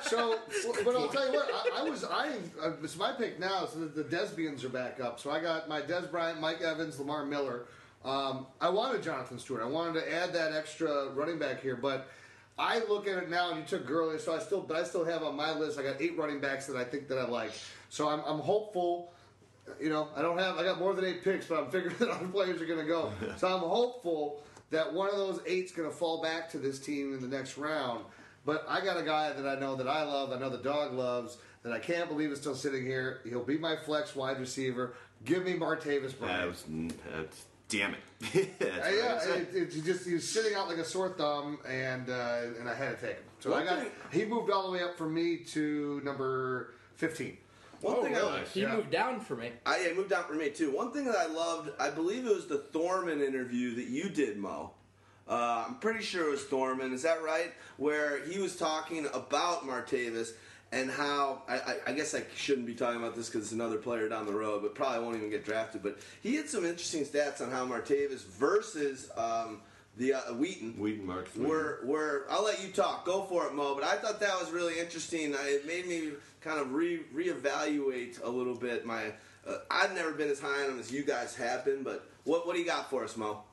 So, 0.03 0.39
but 0.85 0.95
I'll 0.95 1.07
tell 1.09 1.27
you 1.27 1.33
what, 1.33 1.49
I, 1.53 1.81
I 1.85 1.89
was 1.89 2.03
I 2.03 2.29
Uh, 2.61 2.71
it's 2.83 2.97
my 2.97 3.11
pick 3.13 3.39
now. 3.39 3.65
So 3.65 3.79
the, 3.79 4.03
the 4.03 4.03
Desbians 4.03 4.63
are 4.63 4.69
back 4.69 4.99
up. 4.99 5.19
So 5.19 5.31
I 5.31 5.39
got 5.41 5.67
my 5.69 5.81
Des 5.81 6.07
Bryant, 6.11 6.39
Mike 6.39 6.61
Evans, 6.61 6.99
Lamar 6.99 7.25
Miller. 7.25 7.65
Um, 8.05 8.47
I 8.59 8.69
wanted 8.69 9.01
Jonathan 9.03 9.39
Stewart. 9.39 9.61
I 9.61 9.65
wanted 9.65 10.01
to 10.01 10.13
add 10.13 10.33
that 10.33 10.51
extra 10.53 11.09
running 11.11 11.39
back 11.39 11.61
here, 11.61 11.75
but 11.75 12.09
I 12.57 12.79
look 12.79 13.07
at 13.07 13.17
it 13.17 13.29
now, 13.29 13.49
and 13.51 13.59
you 13.59 13.65
took 13.65 13.87
Gurley, 13.87 14.19
so 14.19 14.35
I 14.35 14.39
still, 14.39 14.61
but 14.61 14.77
I 14.77 14.83
still 14.83 15.05
have 15.05 15.23
on 15.23 15.35
my 15.35 15.53
list. 15.53 15.79
I 15.79 15.83
got 15.83 16.01
eight 16.01 16.17
running 16.17 16.39
backs 16.39 16.67
that 16.67 16.75
I 16.75 16.83
think 16.83 17.07
that 17.07 17.17
I 17.17 17.25
like. 17.25 17.51
So 17.89 18.09
I'm, 18.09 18.19
I'm 18.25 18.39
hopeful. 18.39 19.13
You 19.79 19.89
know, 19.89 20.09
I 20.15 20.21
don't 20.21 20.37
have. 20.37 20.57
I 20.57 20.63
got 20.63 20.77
more 20.79 20.93
than 20.93 21.05
eight 21.05 21.23
picks, 21.23 21.45
but 21.47 21.57
I'm 21.59 21.71
figuring 21.71 21.95
that 21.99 22.09
other 22.09 22.27
players 22.27 22.61
are 22.61 22.65
going 22.65 22.79
to 22.79 22.85
go. 22.85 23.11
so 23.37 23.47
I'm 23.47 23.61
hopeful 23.61 24.43
that 24.71 24.91
one 24.93 25.09
of 25.09 25.15
those 25.15 25.39
eight's 25.45 25.71
going 25.71 25.89
to 25.89 25.95
fall 25.95 26.21
back 26.21 26.49
to 26.51 26.57
this 26.57 26.79
team 26.79 27.13
in 27.13 27.21
the 27.21 27.27
next 27.27 27.57
round. 27.57 28.03
But 28.45 28.65
I 28.67 28.83
got 28.83 28.97
a 28.97 29.03
guy 29.03 29.31
that 29.31 29.47
I 29.47 29.57
know 29.59 29.75
that 29.75 29.87
I 29.87 30.03
love, 30.03 30.31
I 30.33 30.39
know 30.39 30.49
the 30.49 30.57
dog 30.57 30.93
loves, 30.93 31.37
that 31.63 31.71
I 31.71 31.79
can't 31.79 32.09
believe 32.09 32.29
is 32.31 32.39
still 32.41 32.55
sitting 32.55 32.85
here. 32.85 33.21
He'll 33.23 33.43
be 33.43 33.57
my 33.57 33.77
flex 33.77 34.15
wide 34.15 34.39
receiver. 34.39 34.95
Give 35.23 35.45
me 35.45 35.53
Martavis 35.53 36.09
That 36.11 36.19
Bryant. 36.19 36.49
was, 36.49 36.63
that's, 37.09 37.45
damn 37.77 37.93
it. 37.95 37.99
Uh, 38.61 38.89
yeah, 38.89 39.19
said. 39.19 39.41
it, 39.41 39.55
it, 39.55 39.73
he 39.73 39.81
just 39.81 40.05
he's 40.07 40.27
sitting 40.27 40.55
out 40.55 40.67
like 40.69 40.77
a 40.77 40.83
sore 40.85 41.09
thumb, 41.09 41.59
and 41.67 42.09
uh, 42.09 42.39
and 42.59 42.69
I 42.69 42.73
had 42.73 42.97
to 42.99 43.05
take 43.07 43.15
him. 43.17 43.23
So 43.39 43.51
One 43.51 43.63
I 43.63 43.65
got 43.65 43.79
thing- 43.79 43.91
he 44.11 44.25
moved 44.25 44.49
all 44.49 44.65
the 44.67 44.71
way 44.71 44.81
up 44.83 44.97
for 44.97 45.07
me 45.09 45.37
to 45.37 46.01
number 46.03 46.73
fifteen. 46.95 47.37
One 47.81 48.01
thing 48.01 48.15
I, 48.15 48.43
he 48.53 48.61
Yeah. 48.61 48.75
moved 48.77 48.91
down 48.91 49.19
for 49.19 49.35
me. 49.35 49.51
I 49.65 49.81
yeah, 49.81 49.87
it 49.87 49.97
moved 49.97 50.09
down 50.09 50.23
for 50.23 50.35
me 50.35 50.49
too. 50.49 50.71
One 50.71 50.91
thing 50.93 51.03
that 51.05 51.17
I 51.17 51.25
loved, 51.27 51.71
I 51.79 51.89
believe 51.89 52.25
it 52.25 52.33
was 52.33 52.47
the 52.47 52.59
Thorman 52.59 53.21
interview 53.21 53.75
that 53.75 53.87
you 53.87 54.07
did, 54.09 54.37
Mo. 54.37 54.71
Uh, 55.27 55.65
I'm 55.67 55.75
pretty 55.79 56.01
sure 56.03 56.27
it 56.27 56.31
was 56.31 56.43
Thorman. 56.43 56.93
Is 56.93 57.03
that 57.03 57.21
right? 57.23 57.51
Where 57.77 58.23
he 58.25 58.39
was 58.39 58.55
talking 58.55 59.05
about 59.07 59.67
Martavis 59.67 60.31
and 60.73 60.89
how 60.89 61.43
I, 61.47 61.53
I, 61.55 61.75
I 61.87 61.91
guess 61.93 62.15
I 62.15 62.23
shouldn't 62.35 62.65
be 62.65 62.73
talking 62.73 62.99
about 62.99 63.15
this 63.15 63.27
because 63.29 63.43
it's 63.43 63.51
another 63.53 63.77
player 63.77 64.09
down 64.09 64.25
the 64.25 64.33
road, 64.33 64.63
but 64.63 64.73
probably 64.73 65.03
won't 65.03 65.15
even 65.17 65.29
get 65.29 65.45
drafted. 65.45 65.83
But 65.83 65.99
he 66.21 66.35
had 66.35 66.49
some 66.49 66.65
interesting 66.65 67.05
stats 67.05 67.41
on 67.41 67.51
how 67.51 67.65
Martavis 67.67 68.25
versus 68.25 69.09
um, 69.15 69.61
the 69.97 70.15
uh, 70.15 70.33
Wheaton. 70.33 70.73
Wheaton, 70.79 71.05
Mark. 71.05 71.29
Were, 71.37 71.81
were 71.85 72.25
I'll 72.29 72.43
let 72.43 72.63
you 72.63 72.71
talk. 72.71 73.05
Go 73.05 73.23
for 73.25 73.45
it, 73.45 73.53
Mo. 73.53 73.75
But 73.75 73.83
I 73.83 73.97
thought 73.97 74.19
that 74.19 74.39
was 74.39 74.49
really 74.51 74.79
interesting. 74.79 75.35
I- 75.35 75.47
It 75.49 75.67
made 75.67 75.85
me 75.87 76.13
kind 76.41 76.59
of 76.59 76.73
re 76.73 77.01
reevaluate 77.15 78.23
a 78.23 78.29
little 78.29 78.55
bit. 78.55 78.85
My 78.85 79.13
uh, 79.47 79.57
I've 79.69 79.93
never 79.93 80.11
been 80.11 80.29
as 80.29 80.39
high 80.39 80.63
on 80.63 80.71
him 80.71 80.79
as 80.79 80.91
you 80.91 81.03
guys 81.03 81.35
have 81.35 81.63
been. 81.65 81.83
But 81.83 82.09
what 82.23 82.47
what 82.47 82.55
do 82.55 82.59
you 82.61 82.67
got 82.67 82.89
for 82.89 83.03
us, 83.03 83.15
Mo? 83.15 83.43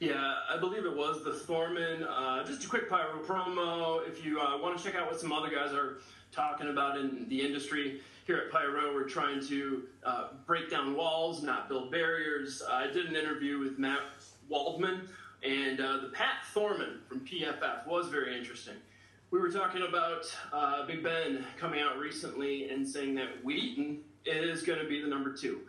Yeah, 0.00 0.34
I 0.50 0.58
believe 0.58 0.84
it 0.84 0.94
was 0.94 1.24
the 1.24 1.32
Thorman. 1.32 2.02
Uh, 2.02 2.44
just 2.44 2.64
a 2.64 2.68
quick 2.68 2.90
pyro 2.90 3.18
promo. 3.24 4.06
If 4.06 4.22
you 4.24 4.40
uh, 4.40 4.58
want 4.58 4.76
to 4.76 4.84
check 4.84 4.94
out 4.94 5.06
what 5.06 5.18
some 5.18 5.32
other 5.32 5.48
guys 5.48 5.72
are 5.72 5.98
talking 6.36 6.68
about 6.68 6.98
in 6.98 7.26
the 7.28 7.40
industry, 7.40 8.00
here 8.26 8.36
at 8.36 8.52
Pyro, 8.52 8.92
we're 8.92 9.08
trying 9.08 9.40
to 9.48 9.84
uh, 10.04 10.28
break 10.46 10.70
down 10.70 10.94
walls, 10.94 11.42
not 11.42 11.68
build 11.68 11.90
barriers. 11.90 12.62
I 12.70 12.88
did 12.88 13.06
an 13.06 13.16
interview 13.16 13.58
with 13.58 13.78
Matt 13.78 14.00
Waldman, 14.48 15.08
and 15.42 15.80
uh, 15.80 15.98
the 16.02 16.08
Pat 16.08 16.44
Thorman 16.52 17.00
from 17.08 17.20
PFF 17.20 17.86
was 17.86 18.08
very 18.08 18.36
interesting. 18.36 18.74
We 19.30 19.38
were 19.38 19.50
talking 19.50 19.82
about 19.82 20.24
uh, 20.52 20.86
Big 20.86 21.02
Ben 21.02 21.44
coming 21.58 21.80
out 21.80 21.98
recently 21.98 22.68
and 22.68 22.86
saying 22.86 23.14
that 23.14 23.42
Wheaton 23.42 24.00
is 24.26 24.62
going 24.62 24.78
to 24.78 24.86
be 24.86 25.00
the 25.00 25.08
number 25.08 25.32
two. 25.32 25.60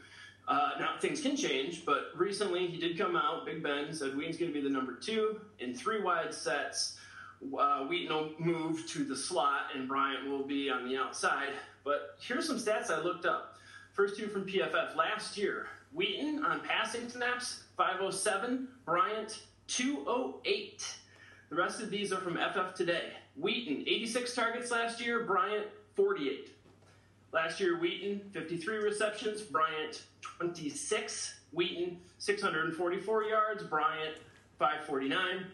Uh, 0.48 0.72
now 0.80 0.96
things 1.00 1.22
can 1.22 1.36
change, 1.36 1.86
but 1.86 2.12
recently 2.16 2.68
he 2.68 2.78
did 2.78 2.98
come 2.98 3.16
out. 3.16 3.46
Big 3.46 3.64
Ben 3.64 3.94
said 3.94 4.16
Wheaton's 4.16 4.38
going 4.38 4.52
to 4.52 4.58
be 4.58 4.64
the 4.64 4.74
number 4.74 4.94
two 4.94 5.40
in 5.60 5.74
three 5.74 6.02
wide 6.02 6.34
sets. 6.34 6.97
Uh, 7.42 7.86
Wheaton 7.86 8.16
will 8.16 8.32
move 8.40 8.88
to 8.88 9.04
the 9.04 9.16
slot, 9.16 9.72
and 9.76 9.88
Bryant 9.88 10.28
will 10.30 10.44
be 10.44 10.70
on 10.70 10.88
the 10.88 10.98
outside. 10.98 11.54
But 11.84 12.18
here's 12.20 12.48
some 12.48 12.58
stats 12.58 12.90
I 12.90 13.00
looked 13.00 13.26
up. 13.26 13.58
First 13.94 14.18
two 14.18 14.28
from 14.28 14.46
PFF 14.46 14.96
last 14.96 15.38
year. 15.38 15.68
Wheaton 15.94 16.44
on 16.44 16.60
passing 16.62 17.10
snaps 17.10 17.64
507, 17.78 18.68
Bryant 18.86 19.40
208. 19.68 20.98
The 21.50 21.56
rest 21.56 21.82
of 21.82 21.90
these 21.90 22.12
are 22.12 22.20
from 22.20 22.36
FF 22.38 22.76
Today. 22.76 23.14
Wheaton 23.36 23.84
86 23.88 24.36
targets 24.36 24.72
last 24.72 25.00
year, 25.00 25.24
Bryant 25.24 25.68
48. 25.96 26.52
Last 27.34 27.60
year, 27.60 27.78
Wheaton, 27.80 28.22
53 28.32 28.78
receptions. 28.78 29.42
Bryant, 29.42 30.04
26. 30.22 31.40
Wheaton, 31.52 32.00
644 32.20 33.24
yards. 33.24 33.64
Bryant, 33.64 34.18
549. 34.60 35.46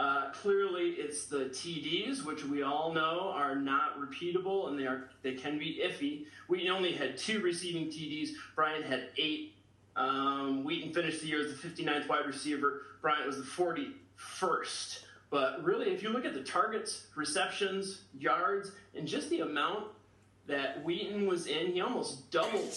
Uh, 0.00 0.30
clearly, 0.30 0.92
it's 0.92 1.26
the 1.26 1.44
TDs, 1.50 2.24
which 2.24 2.42
we 2.42 2.62
all 2.62 2.90
know 2.90 3.30
are 3.34 3.54
not 3.54 4.00
repeatable 4.00 4.68
and 4.68 4.78
they 4.78 4.86
are 4.86 5.10
they 5.20 5.34
can 5.34 5.58
be 5.58 5.82
iffy. 5.84 6.24
Wheaton 6.48 6.70
only 6.70 6.92
had 6.92 7.18
two 7.18 7.40
receiving 7.40 7.88
TDs. 7.88 8.30
Bryant 8.54 8.86
had 8.86 9.10
eight. 9.18 9.56
Um, 9.96 10.64
Wheaton 10.64 10.94
finished 10.94 11.20
the 11.20 11.26
year 11.26 11.44
as 11.44 11.52
the 11.52 11.68
59th 11.68 12.08
wide 12.08 12.24
receiver. 12.24 12.80
Bryant 13.02 13.26
was 13.26 13.36
the 13.36 13.42
41st. 13.42 15.00
But 15.28 15.62
really, 15.62 15.90
if 15.92 16.02
you 16.02 16.08
look 16.08 16.24
at 16.24 16.32
the 16.32 16.44
targets, 16.44 17.08
receptions, 17.14 18.04
yards, 18.18 18.72
and 18.94 19.06
just 19.06 19.28
the 19.28 19.40
amount 19.40 19.84
that 20.46 20.82
Wheaton 20.82 21.26
was 21.26 21.46
in, 21.46 21.72
he 21.72 21.82
almost 21.82 22.30
doubled, 22.30 22.72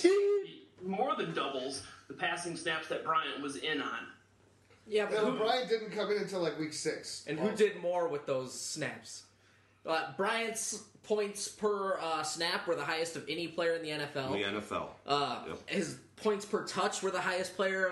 more 0.86 1.16
than 1.16 1.34
doubles 1.34 1.84
the 2.10 2.16
passing 2.16 2.58
snaps 2.58 2.90
that 2.90 3.06
Bryant 3.06 3.42
was 3.42 3.56
in 3.56 3.82
on. 3.82 4.08
Yeah, 4.88 5.06
but 5.06 5.14
No, 5.24 5.32
who, 5.32 5.38
Bryant 5.38 5.70
didn't 5.70 5.92
come 5.92 6.12
in 6.12 6.18
until 6.18 6.42
like 6.42 6.60
week 6.60 6.74
six. 6.74 7.24
and 7.28 7.40
who 7.40 7.52
did 7.52 7.82
more 7.82 8.08
with 8.08 8.26
those 8.26 8.60
snaps? 8.60 9.24
Uh, 9.86 10.12
Bryant's 10.16 10.84
points 11.04 11.48
per 11.50 11.98
uh, 12.00 12.24
snap 12.24 12.68
were 12.68 12.76
the 12.76 12.86
highest 12.86 13.16
of 13.16 13.26
any 13.28 13.48
player 13.48 13.74
in 13.76 13.82
the 13.84 13.90
NFL. 13.90 14.32
The 14.32 14.60
NFL. 14.60 14.88
Uh, 15.06 15.44
Yep. 15.48 15.58
His 15.70 15.98
points 16.16 16.46
per 16.46 16.64
touch 16.66 17.02
were 17.04 17.12
the 17.12 17.20
highest 17.20 17.56
player 17.56 17.88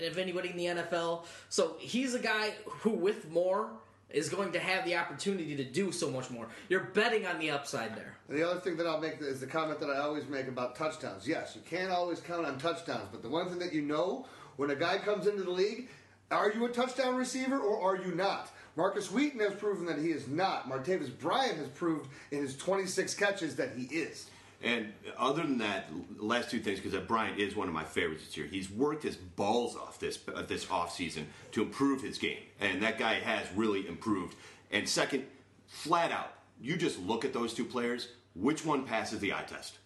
of, 0.00 0.06
of 0.12 0.18
anybody 0.18 0.50
in 0.50 0.56
the 0.56 0.66
NFL. 0.66 1.24
So 1.48 1.76
he's 1.80 2.14
a 2.14 2.20
guy 2.20 2.52
who, 2.66 2.90
with 2.90 3.28
more, 3.30 3.70
is 4.10 4.28
going 4.28 4.52
to 4.52 4.60
have 4.60 4.84
the 4.84 4.94
opportunity 4.96 5.56
to 5.56 5.64
do 5.64 5.90
so 5.90 6.10
much 6.10 6.30
more. 6.30 6.46
You're 6.68 6.84
betting 6.94 7.26
on 7.26 7.38
the 7.40 7.50
upside 7.50 7.96
there. 7.96 8.16
And 8.28 8.38
the 8.38 8.48
other 8.48 8.60
thing 8.60 8.76
that 8.76 8.86
I'll 8.86 9.00
make 9.00 9.20
is 9.20 9.40
the 9.40 9.46
comment 9.46 9.80
that 9.80 9.90
I 9.90 9.98
always 9.98 10.28
make 10.28 10.46
about 10.46 10.76
touchdowns. 10.76 11.26
Yes, 11.26 11.56
you 11.56 11.62
can't 11.68 11.90
always 11.90 12.20
count 12.20 12.46
on 12.46 12.58
touchdowns, 12.58 13.08
but 13.10 13.22
the 13.22 13.28
one 13.28 13.48
thing 13.48 13.58
that 13.58 13.72
you 13.72 13.82
know 13.82 14.26
when 14.56 14.70
a 14.70 14.76
guy 14.76 14.98
comes 14.98 15.26
into 15.26 15.42
the 15.42 15.50
league, 15.50 15.88
are 16.32 16.50
you 16.50 16.64
a 16.64 16.68
touchdown 16.68 17.14
receiver 17.16 17.58
or 17.58 17.80
are 17.80 18.02
you 18.02 18.12
not? 18.14 18.50
Markus 18.74 19.10
Wheaton 19.10 19.40
has 19.40 19.54
proven 19.54 19.84
that 19.86 19.98
he 19.98 20.08
is 20.08 20.28
not. 20.28 20.68
Martavis 20.68 21.16
Bryant 21.18 21.58
has 21.58 21.68
proved 21.68 22.08
in 22.30 22.40
his 22.40 22.56
26 22.56 23.14
catches 23.14 23.56
that 23.56 23.72
he 23.76 23.84
is. 23.94 24.30
And 24.62 24.92
other 25.18 25.42
than 25.42 25.58
that, 25.58 25.88
last 26.18 26.50
two 26.50 26.60
things, 26.60 26.80
because 26.80 26.98
Bryant 27.00 27.38
is 27.38 27.56
one 27.56 27.66
of 27.66 27.74
my 27.74 27.84
favorites 27.84 28.24
this 28.24 28.36
year. 28.36 28.46
He's 28.46 28.70
worked 28.70 29.02
his 29.02 29.16
balls 29.16 29.76
off 29.76 29.98
this 29.98 30.20
uh, 30.32 30.42
this 30.42 30.66
offseason 30.66 31.24
to 31.50 31.62
improve 31.62 32.00
his 32.00 32.16
game, 32.16 32.38
and 32.60 32.80
that 32.80 32.96
guy 32.96 33.14
has 33.14 33.44
really 33.56 33.88
improved. 33.88 34.36
And 34.70 34.88
second, 34.88 35.24
flat 35.66 36.12
out, 36.12 36.34
you 36.60 36.76
just 36.76 37.00
look 37.00 37.24
at 37.24 37.32
those 37.32 37.54
two 37.54 37.64
players. 37.64 38.10
Which 38.34 38.64
one 38.64 38.84
passes 38.84 39.18
the 39.18 39.32
eye 39.32 39.44
test? 39.48 39.78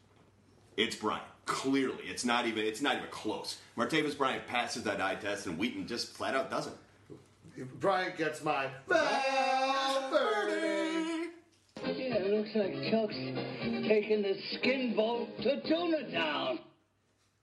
It's 0.76 0.94
Bryant. 0.94 1.24
Clearly, 1.47 2.05
it's 2.05 2.24
not 2.24 2.47
even 2.47 2.64
it's 2.64 2.80
not 2.82 2.97
even 2.97 3.09
close. 3.11 3.59
Martavis 3.76 4.18
Bryant 4.18 4.47
passes 4.47 4.82
that 4.82 5.01
eye 5.01 5.14
test, 5.14 5.47
and 5.47 5.57
Wheaton 5.57 5.86
just 5.86 6.12
flat 6.12 6.34
out 6.34 6.51
doesn't. 6.51 6.76
Bryant 7.80 8.18
gets 8.18 8.44
my 8.44 8.68
Valverde. 8.88 10.57
Yeah, 11.84 12.16
it 12.16 12.30
looks 12.32 12.55
like 12.55 12.74
Chuck's 12.90 13.14
taking 13.86 14.22
the 14.22 14.36
skin 14.53 14.94
boat 14.97 15.40
to 15.42 15.61
Tuna 15.62 16.11
Town. 16.11 16.59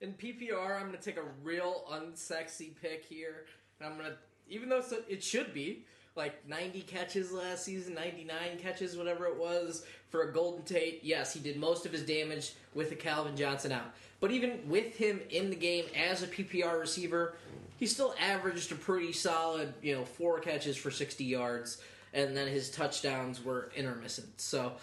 In 0.02 0.14
PPR, 0.14 0.76
I'm 0.76 0.88
going 0.88 0.98
to 0.98 1.02
take 1.02 1.18
a 1.18 1.24
real 1.44 1.86
unsexy 1.92 2.76
pick 2.82 3.06
here. 3.06 3.46
And 3.80 3.90
I'm 3.90 3.98
going 3.98 4.12
to, 4.12 4.18
even 4.50 4.68
though 4.70 4.84
it 5.08 5.24
should 5.24 5.54
be, 5.54 5.86
like 6.16 6.48
90 6.48 6.82
catches 6.82 7.32
last 7.32 7.66
season, 7.66 7.96
99 7.96 8.38
catches, 8.62 8.96
whatever 8.96 9.26
it 9.26 9.38
was, 9.38 9.86
for 10.10 10.24
a 10.24 10.34
Golden 10.34 10.64
Tate. 10.64 11.00
Yes, 11.04 11.34
he 11.34 11.40
did 11.40 11.58
most 11.58 11.86
of 11.86 11.92
his 11.92 12.04
damage 12.04 12.54
with 12.74 12.90
the 12.90 12.96
Calvin 12.96 13.36
Johnson 13.36 13.72
out. 13.72 13.94
But 14.20 14.32
even 14.32 14.60
with 14.70 14.96
him 14.96 15.22
in 15.30 15.50
the 15.50 15.56
game 15.56 15.86
as 15.98 16.24
a 16.24 16.28
PPR 16.28 16.80
receiver, 16.80 17.36
he 17.78 17.88
still 17.88 18.14
averaged 18.20 18.72
a 18.72 18.76
pretty 18.76 19.12
solid, 19.12 19.74
you 19.82 19.96
know, 19.96 20.06
four 20.06 20.40
catches 20.40 20.78
for 20.78 20.92
60 20.92 21.24
yards. 21.24 21.82
And 22.14 22.38
then 22.38 22.48
his 22.48 22.70
touchdowns 22.70 23.44
were 23.44 23.72
intermittent. 23.76 24.40
So, 24.40 24.74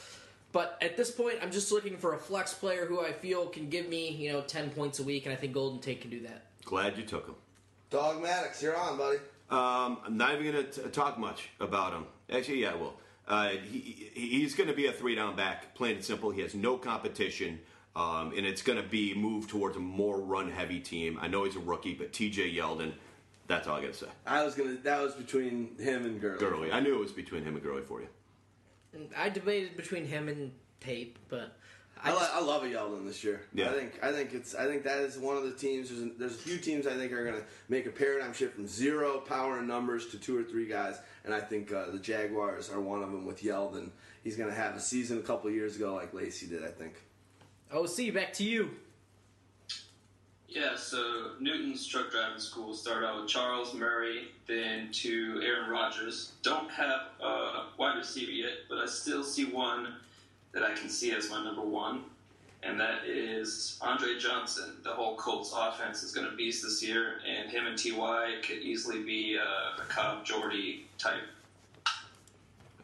but 0.53 0.77
at 0.83 0.97
this 0.97 1.13
point, 1.13 1.37
I'm 1.41 1.53
just 1.53 1.71
looking 1.71 1.97
for 1.97 2.15
a 2.15 2.19
flex 2.19 2.53
player 2.53 2.87
who 2.87 3.01
I 3.01 3.13
feel 3.13 3.47
can 3.47 3.69
give 3.69 3.89
me, 3.89 4.11
you 4.11 4.33
know, 4.33 4.41
10 4.41 4.71
points 4.71 4.99
a 4.99 5.05
week, 5.05 5.27
and 5.27 5.33
I 5.33 5.37
think 5.37 5.53
Golden 5.53 5.79
Tate 5.79 6.01
can 6.01 6.11
do 6.11 6.21
that. 6.23 6.47
Glad 6.65 6.99
you 6.99 7.05
took 7.05 7.27
him. 7.27 7.37
Dogmatics, 7.89 8.63
you're 8.63 8.77
on, 8.77 8.99
buddy. 8.99 9.19
Um, 9.51 9.99
I'm 10.07 10.17
not 10.17 10.35
even 10.41 10.53
going 10.53 10.67
to 10.67 10.81
talk 10.91 11.19
much 11.19 11.49
about 11.59 11.93
him. 11.93 12.07
Actually, 12.33 12.63
yeah, 12.63 12.73
I 12.73 12.75
will. 12.77 12.95
Uh, 13.27 13.49
he, 13.71 14.11
he- 14.15 14.29
he's 14.41 14.55
going 14.55 14.69
to 14.69 14.75
be 14.75 14.87
a 14.87 14.93
three 14.93 15.15
down 15.15 15.37
back, 15.37 15.75
plain 15.75 15.97
and 15.97 16.05
simple. 16.05 16.31
He 16.31 16.41
has 16.43 16.55
no 16.55 16.77
competition, 16.77 17.61
um, 17.97 18.33
and 18.37 18.47
it's 18.47 18.63
going 18.63 18.81
to 18.81 18.89
be 18.89 19.15
moved 19.15 19.51
towards 19.51 19.77
a 19.77 19.81
more 19.81 20.21
run 20.21 20.51
heavy 20.51 20.79
team. 20.81 21.19
I 21.21 21.29
know 21.29 21.45
he's 21.45 21.57
a 21.57 21.61
rookie, 21.61 21.95
but 21.95 22.13
TJ 22.13 22.55
Yeldon, 22.55 22.93
that's 23.49 23.67
all 23.67 23.77
I 23.77 23.83
got 23.83 23.93
to 23.93 23.99
say. 23.99 24.07
I 24.27 24.45
was 24.45 24.55
gonna. 24.55 24.77
That 24.85 25.03
was 25.03 25.15
between 25.15 25.77
him 25.79 26.05
and 26.07 26.21
Gurley. 26.21 26.39
Gurley. 26.39 26.73
I 26.73 26.79
knew 26.81 26.95
it 26.95 27.01
was 27.01 27.13
between 27.13 27.43
him 27.45 27.55
and 27.55 27.63
Gurley 27.63 27.83
for 27.83 28.01
you. 28.01 28.09
I 29.17 29.29
debated 29.29 29.77
between 29.77 30.05
him 30.07 30.29
and 30.29 30.53
Tate, 30.81 31.17
but 31.29 31.57
I, 32.03 32.11
I, 32.11 32.13
just, 32.13 32.35
I 32.35 32.41
love 32.41 32.63
a 32.65 32.67
Yeldon 32.67 33.07
this 33.07 33.23
year. 33.23 33.43
Yeah. 33.53 33.71
I 33.71 33.73
think 33.73 33.99
I 34.03 34.13
think 34.13 34.33
it's 34.33 34.55
I 34.55 34.67
think 34.67 34.85
that 34.85 34.99
is 34.99 35.19
one 35.19 35.37
of 35.37 35.43
the 35.45 35.53
teams. 35.53 35.91
There's 35.91 36.03
a, 36.03 36.11
there's 36.19 36.35
a 36.35 36.39
few 36.39 36.59
teams 36.59 36.87
I 36.87 36.95
think 36.95 37.13
are 37.13 37.25
going 37.25 37.37
to 37.37 37.45
make 37.69 37.87
a 37.87 37.91
paradigm 37.91 38.33
shift 38.33 38.55
from 38.55 38.67
zero 38.67 39.19
power 39.19 39.59
and 39.59 39.69
numbers 39.69 40.09
to 40.09 40.19
two 40.19 40.39
or 40.39 40.43
three 40.43 40.67
guys, 40.67 40.99
and 41.25 41.35
I 41.35 41.41
think 41.41 41.73
uh, 41.73 41.91
the 41.91 41.99
Jaguars 41.99 42.71
are 42.71 42.81
one 42.81 43.03
of 43.03 43.11
them 43.11 43.27
with 43.27 43.43
Yeldon. 43.43 43.91
He's 44.25 44.37
going 44.37 44.51
to 44.51 44.57
have 44.57 44.77
a 44.77 44.81
season 44.81 45.19
a 45.19 45.23
couple 45.23 45.51
years 45.51 45.77
ago 45.77 45.95
like 45.95 46.15
Lacy 46.15 46.47
did. 46.47 46.65
I 46.65 46.69
think. 46.69 46.95
OC, 47.73 48.13
back 48.15 48.33
to 48.35 48.45
you. 48.45 48.71
Yeah, 50.51 50.75
so 50.77 51.33
Newton's 51.39 51.87
truck 51.87 52.11
driving 52.11 52.41
school 52.41 52.75
started 52.75 53.07
out 53.07 53.21
with 53.21 53.31
Charles 53.31 53.73
Murray, 53.73 54.33
then 54.49 54.91
to 54.91 55.41
Aaron 55.45 55.71
Rodgers. 55.71 56.33
Don't 56.43 56.69
have 56.73 57.03
a 57.23 57.67
wide 57.79 57.97
receiver 57.97 58.33
yet, 58.33 58.55
but 58.69 58.79
I 58.79 58.87
still 58.87 59.23
see 59.23 59.45
one 59.45 59.95
that 60.53 60.63
I 60.63 60.75
can 60.75 60.89
see 60.89 61.13
as 61.13 61.31
my 61.31 61.43
number 61.43 61.63
one, 61.63 62.03
and 62.63 62.79
that 62.81 63.05
is 63.07 63.79
Andre 63.81 64.19
Johnson. 64.19 64.77
The 64.83 64.91
whole 64.91 65.17
Colts 65.17 65.55
offense 65.57 66.03
is 66.03 66.13
going 66.13 66.29
to 66.29 66.37
beast 66.37 66.63
this 66.63 66.83
year, 66.83 67.21
and 67.27 67.51
him 67.51 67.67
and 67.67 67.79
Ty 67.79 68.37
could 68.43 68.59
easily 68.59 69.03
be 69.03 69.39
uh, 69.39 69.83
a 69.83 69.87
Cobb 69.87 70.25
Jordy 70.25 70.87
type. 70.99 71.23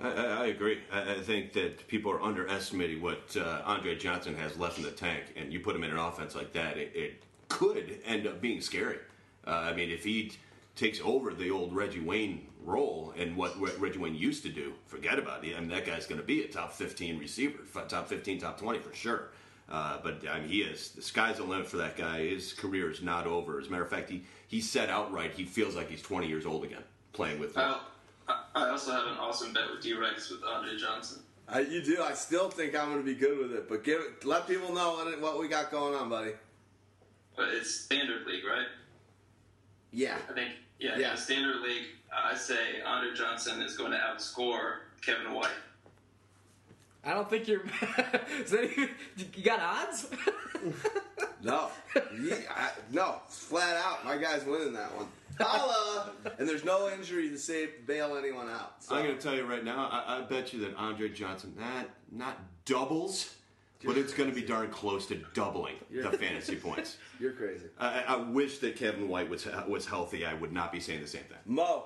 I, 0.02 0.08
I, 0.08 0.46
agree. 0.46 0.80
I, 0.92 1.14
I 1.14 1.20
think 1.20 1.52
that 1.54 1.86
people 1.88 2.12
are 2.12 2.22
underestimating 2.22 3.00
what 3.00 3.36
uh, 3.36 3.62
Andre 3.64 3.96
Johnson 3.96 4.34
has 4.36 4.56
left 4.56 4.78
in 4.78 4.84
the 4.84 4.90
tank, 4.90 5.24
and 5.36 5.52
you 5.52 5.60
put 5.60 5.74
him 5.74 5.84
in 5.84 5.90
an 5.90 5.98
offense 5.98 6.34
like 6.34 6.52
that, 6.52 6.76
it, 6.76 6.92
it 6.94 7.22
could 7.48 7.98
end 8.04 8.26
up 8.26 8.40
being 8.40 8.60
scary. 8.60 8.98
Uh, 9.46 9.50
I 9.50 9.72
mean, 9.72 9.90
if 9.90 10.04
he 10.04 10.32
takes 10.74 11.00
over 11.02 11.32
the 11.32 11.50
old 11.50 11.74
Reggie 11.74 12.00
Wayne 12.00 12.46
role 12.66 13.14
and 13.16 13.36
what 13.36 13.58
Reggie 13.80 13.98
Wayne 13.98 14.14
used 14.14 14.42
to 14.42 14.48
do, 14.50 14.74
forget 14.86 15.18
about 15.18 15.44
it. 15.44 15.56
I 15.56 15.60
mean, 15.60 15.70
that 15.70 15.86
guy's 15.86 16.06
going 16.06 16.20
to 16.20 16.26
be 16.26 16.42
a 16.44 16.48
top 16.48 16.72
15 16.72 17.18
receiver, 17.18 17.58
top 17.88 18.08
15, 18.08 18.40
top 18.40 18.58
20 18.58 18.80
for 18.80 18.94
sure. 18.94 19.28
Uh, 19.68 19.98
but 20.02 20.22
I 20.28 20.40
mean, 20.40 20.48
he 20.48 20.60
is. 20.60 20.90
The 20.90 21.02
sky's 21.02 21.38
the 21.38 21.44
limit 21.44 21.66
for 21.66 21.78
that 21.78 21.96
guy. 21.96 22.26
His 22.26 22.52
career 22.52 22.90
is 22.90 23.02
not 23.02 23.26
over. 23.26 23.58
As 23.58 23.66
a 23.66 23.70
matter 23.70 23.82
of 23.82 23.90
fact, 23.90 24.10
he, 24.10 24.22
he 24.48 24.60
said 24.60 24.90
outright 24.90 25.32
he 25.32 25.44
feels 25.44 25.74
like 25.74 25.88
he's 25.90 26.02
20 26.02 26.28
years 26.28 26.46
old 26.46 26.64
again 26.64 26.84
playing 27.12 27.40
with. 27.40 27.56
I, 27.56 27.80
I 28.28 28.40
I 28.54 28.68
also 28.70 28.92
have 28.92 29.06
an 29.06 29.18
awesome 29.18 29.52
bet 29.52 29.64
with 29.72 29.82
D-Rex 29.82 30.30
with 30.30 30.40
Andre 30.44 30.76
Johnson. 30.76 31.22
I, 31.48 31.60
you 31.60 31.82
do. 31.82 32.02
I 32.02 32.14
still 32.14 32.48
think 32.50 32.74
I'm 32.74 32.90
going 32.90 32.98
to 33.00 33.04
be 33.04 33.14
good 33.14 33.38
with 33.38 33.52
it, 33.52 33.68
but 33.68 33.84
give 33.84 34.00
it. 34.00 34.24
Let 34.24 34.48
people 34.48 34.72
know 34.74 34.94
what, 34.94 35.06
it, 35.08 35.20
what 35.20 35.38
we 35.38 35.46
got 35.48 35.70
going 35.70 35.94
on, 35.94 36.08
buddy. 36.08 36.32
But 37.36 37.48
it's 37.50 37.72
standard 37.72 38.26
league, 38.26 38.44
right? 38.44 38.66
Yeah. 39.92 40.16
I 40.28 40.32
think, 40.32 40.50
yeah, 40.78 40.98
Yeah. 40.98 41.12
in 41.12 41.16
standard 41.16 41.60
league, 41.60 41.84
I 42.16 42.34
say 42.34 42.80
Andre 42.84 43.14
Johnson 43.14 43.62
is 43.62 43.76
going 43.76 43.92
to 43.92 43.98
outscore 43.98 44.78
Kevin 45.02 45.34
White. 45.34 45.48
I 47.04 47.14
don't 47.14 47.30
think 47.30 47.46
you're. 47.46 47.60
Is 48.42 48.50
that 48.50 48.64
even, 48.64 48.90
you 49.34 49.44
got 49.44 49.60
odds? 49.60 50.08
No. 51.42 51.68
Yeah, 51.94 52.36
I, 52.50 52.70
no. 52.90 53.20
Flat 53.28 53.76
out. 53.76 54.04
My 54.04 54.16
guy's 54.16 54.44
winning 54.44 54.72
that 54.72 54.94
one. 54.96 55.06
Holla! 55.38 56.10
and 56.38 56.48
there's 56.48 56.64
no 56.64 56.90
injury 56.90 57.28
to 57.28 57.38
save 57.38 57.86
bail 57.86 58.16
anyone 58.16 58.48
out. 58.48 58.82
So. 58.82 58.96
I'm 58.96 59.04
going 59.04 59.16
to 59.16 59.22
tell 59.22 59.34
you 59.34 59.44
right 59.44 59.62
now. 59.62 59.88
I, 59.92 60.18
I 60.18 60.20
bet 60.22 60.52
you 60.52 60.60
that 60.60 60.74
Andre 60.76 61.10
Johnson 61.10 61.54
not 61.56 61.88
not 62.10 62.38
doubles, 62.64 63.34
but 63.84 63.96
it's 63.98 64.14
going 64.14 64.28
to 64.30 64.34
be 64.34 64.42
darn 64.42 64.70
close 64.70 65.06
to 65.06 65.16
doubling 65.34 65.76
the 65.90 66.10
fantasy 66.18 66.56
points. 66.56 66.96
You're 67.20 67.32
crazy. 67.32 67.66
I, 67.78 68.02
I 68.08 68.16
wish 68.16 68.58
that 68.58 68.76
Kevin 68.76 69.08
White 69.08 69.28
was 69.28 69.46
was 69.68 69.86
healthy. 69.86 70.24
I 70.24 70.34
would 70.34 70.52
not 70.52 70.72
be 70.72 70.80
saying 70.80 71.02
the 71.02 71.06
same 71.06 71.24
thing. 71.24 71.38
Mo. 71.44 71.84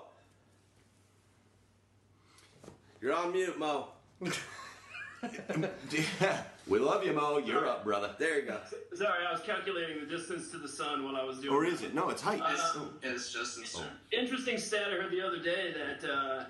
You're 3.00 3.14
on 3.14 3.32
mute, 3.32 3.58
Mo. 3.58 3.88
yeah. 6.20 6.42
we 6.66 6.78
love 6.78 7.04
you, 7.04 7.12
Mo. 7.12 7.38
You're 7.38 7.66
up, 7.66 7.84
brother. 7.84 8.14
There 8.18 8.40
you 8.40 8.46
go. 8.46 8.58
Sorry, 8.94 9.24
I 9.26 9.32
was 9.32 9.40
calculating 9.42 10.00
the 10.00 10.06
distance 10.06 10.50
to 10.50 10.58
the 10.58 10.68
sun 10.68 11.04
while 11.04 11.16
I 11.16 11.24
was 11.24 11.38
doing. 11.38 11.54
Or 11.54 11.64
is 11.64 11.82
it? 11.82 11.94
No, 11.94 12.08
it's 12.10 12.22
height. 12.22 12.40
Um, 12.42 12.98
It's 13.02 13.32
just 13.32 13.74
turn. 13.76 13.86
Interesting 14.12 14.58
stat 14.58 14.88
I 14.88 15.02
heard 15.02 15.10
the 15.10 15.20
other 15.26 15.38
day 15.38 15.72
that 15.72 16.10
uh, 16.10 16.44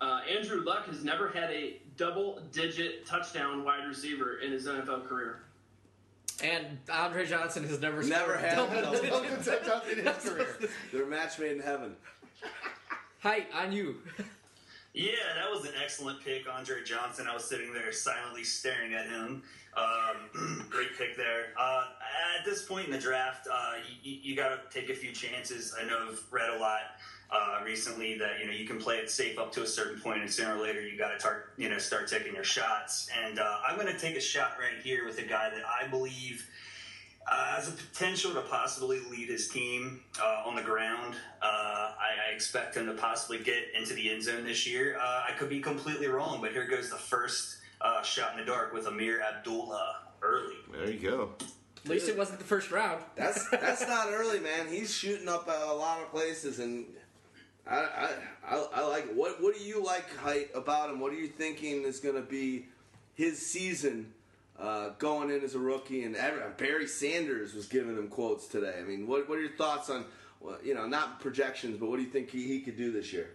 uh, 0.00 0.20
Andrew 0.32 0.62
Luck 0.64 0.86
has 0.86 1.04
never 1.04 1.28
had 1.28 1.50
a 1.50 1.76
double-digit 1.96 3.06
touchdown 3.06 3.64
wide 3.64 3.86
receiver 3.86 4.38
in 4.38 4.52
his 4.52 4.66
NFL 4.66 5.06
career. 5.08 5.40
and 6.42 6.78
Andre 6.92 7.26
Johnson 7.26 7.64
has 7.64 7.80
never 7.80 8.02
Never 8.04 8.36
had 8.36 8.54
double 8.56 8.78
a 8.78 8.82
double 8.82 9.20
digits. 9.22 9.46
touchdowns 9.46 9.88
in 9.90 10.04
his 10.06 10.16
career. 10.24 10.56
They're 10.92 11.06
match 11.06 11.38
made 11.40 11.52
in 11.52 11.60
heaven. 11.60 11.96
Hite 13.20 13.48
on 13.52 13.72
you. 13.72 13.96
Yeah, 14.98 15.12
that 15.36 15.48
was 15.48 15.64
an 15.64 15.74
excellent 15.80 16.24
pick, 16.24 16.52
Andre 16.52 16.82
Johnson. 16.82 17.28
I 17.30 17.34
was 17.34 17.44
sitting 17.44 17.72
there 17.72 17.92
silently 17.92 18.42
staring 18.42 18.94
at 18.94 19.06
him. 19.06 19.44
Um, 19.76 20.66
great 20.70 20.98
pick 20.98 21.16
there. 21.16 21.54
Uh, 21.56 21.84
at 22.36 22.44
this 22.44 22.64
point 22.64 22.86
in 22.86 22.90
the 22.90 22.98
draft, 22.98 23.46
uh, 23.46 23.74
you, 24.02 24.18
you 24.20 24.34
got 24.34 24.48
to 24.48 24.80
take 24.80 24.90
a 24.90 24.96
few 24.96 25.12
chances. 25.12 25.72
I 25.80 25.86
know 25.86 26.08
I've 26.10 26.20
read 26.32 26.50
a 26.50 26.58
lot 26.58 26.80
uh, 27.30 27.60
recently 27.64 28.18
that 28.18 28.40
you 28.40 28.46
know 28.46 28.52
you 28.52 28.66
can 28.66 28.80
play 28.80 28.96
it 28.96 29.08
safe 29.08 29.38
up 29.38 29.52
to 29.52 29.62
a 29.62 29.66
certain 29.68 30.00
point, 30.00 30.20
and 30.20 30.28
sooner 30.28 30.56
or 30.56 30.60
later 30.60 30.80
you 30.80 30.98
got 30.98 31.12
to 31.12 31.18
tar- 31.18 31.50
you 31.56 31.68
know 31.68 31.78
start 31.78 32.08
taking 32.08 32.34
your 32.34 32.42
shots. 32.42 33.08
And 33.24 33.38
uh, 33.38 33.58
I'm 33.68 33.76
going 33.76 33.86
to 33.86 34.00
take 34.00 34.16
a 34.16 34.20
shot 34.20 34.56
right 34.58 34.82
here 34.82 35.06
with 35.06 35.20
a 35.20 35.22
guy 35.22 35.48
that 35.50 35.62
I 35.64 35.86
believe 35.86 36.50
Uh, 37.30 37.56
has 37.56 37.68
a 37.68 37.72
potential 37.72 38.32
to 38.32 38.40
possibly 38.42 39.00
lead 39.10 39.28
his 39.28 39.48
team 39.48 40.00
uh, 40.22 40.44
on 40.46 40.56
the 40.56 40.62
ground. 40.62 41.14
Uh, 41.42 41.46
I, 41.46 42.30
I, 42.30 42.32
expect 42.32 42.74
him 42.74 42.86
to 42.86 42.94
possibly 42.94 43.38
get 43.38 43.64
into 43.78 43.92
the 43.92 44.10
end 44.10 44.22
zone 44.22 44.44
this 44.44 44.66
year. 44.66 44.96
Uh, 44.96 45.24
I 45.28 45.32
could 45.32 45.50
be 45.50 45.60
completely 45.60 46.06
wrong, 46.06 46.40
but 46.40 46.52
here 46.52 46.66
goes 46.66 46.88
the 46.88 46.96
first 46.96 47.58
uh, 47.82 48.02
shot 48.02 48.32
in 48.32 48.38
the 48.38 48.46
dark 48.46 48.72
with 48.72 48.86
Ameer 48.86 49.20
Abdullah 49.20 49.96
early. 50.22 50.54
There 50.72 50.90
you 50.90 50.98
go. 50.98 51.30
At 51.84 51.90
least 51.90 52.08
it 52.08 52.16
wasn't 52.16 52.38
the 52.38 52.44
first 52.44 52.70
round. 52.70 53.02
That's 53.14 53.48
that's 53.50 53.86
not 53.86 54.08
early, 54.10 54.40
man. 54.40 54.68
He's 54.68 54.94
shooting 54.94 55.28
up 55.28 55.48
a 55.48 55.74
lot 55.74 56.00
of 56.00 56.10
places, 56.10 56.58
and 56.58 56.86
I 57.66 57.76
I, 57.76 58.10
I, 58.46 58.66
I 58.74 58.86
like 58.86 59.04
it. 59.04 59.14
What 59.14 59.42
what 59.42 59.56
do 59.56 59.62
you 59.62 59.84
like 59.84 60.14
Hite 60.16 60.50
about 60.54 60.90
him? 60.90 61.00
What 61.00 61.12
are 61.12 61.16
you 61.16 61.28
thinking 61.28 61.82
is 61.82 62.00
going 62.00 62.16
to 62.16 62.22
be 62.22 62.66
his 63.14 63.44
season 63.44 64.12
uh, 64.58 64.90
going 64.98 65.30
in 65.30 65.42
as 65.42 65.54
a 65.54 65.58
rookie? 65.58 66.04
And 66.04 66.16
every, 66.16 66.40
Barry 66.56 66.86
Sanders 66.86 67.54
was 67.54 67.66
giving 67.66 67.96
him 67.96 68.08
quotes 68.08 68.46
today. 68.46 68.76
I 68.78 68.82
mean, 68.82 69.06
what 69.06 69.28
what 69.28 69.38
are 69.38 69.42
your 69.42 69.56
thoughts 69.56 69.90
on 69.90 70.04
well, 70.40 70.58
you 70.62 70.74
know 70.74 70.86
not 70.86 71.20
projections, 71.20 71.78
but 71.78 71.88
what 71.88 71.96
do 71.96 72.02
you 72.02 72.10
think 72.10 72.30
he, 72.30 72.46
he 72.46 72.60
could 72.60 72.76
do 72.76 72.92
this 72.92 73.12
year? 73.12 73.30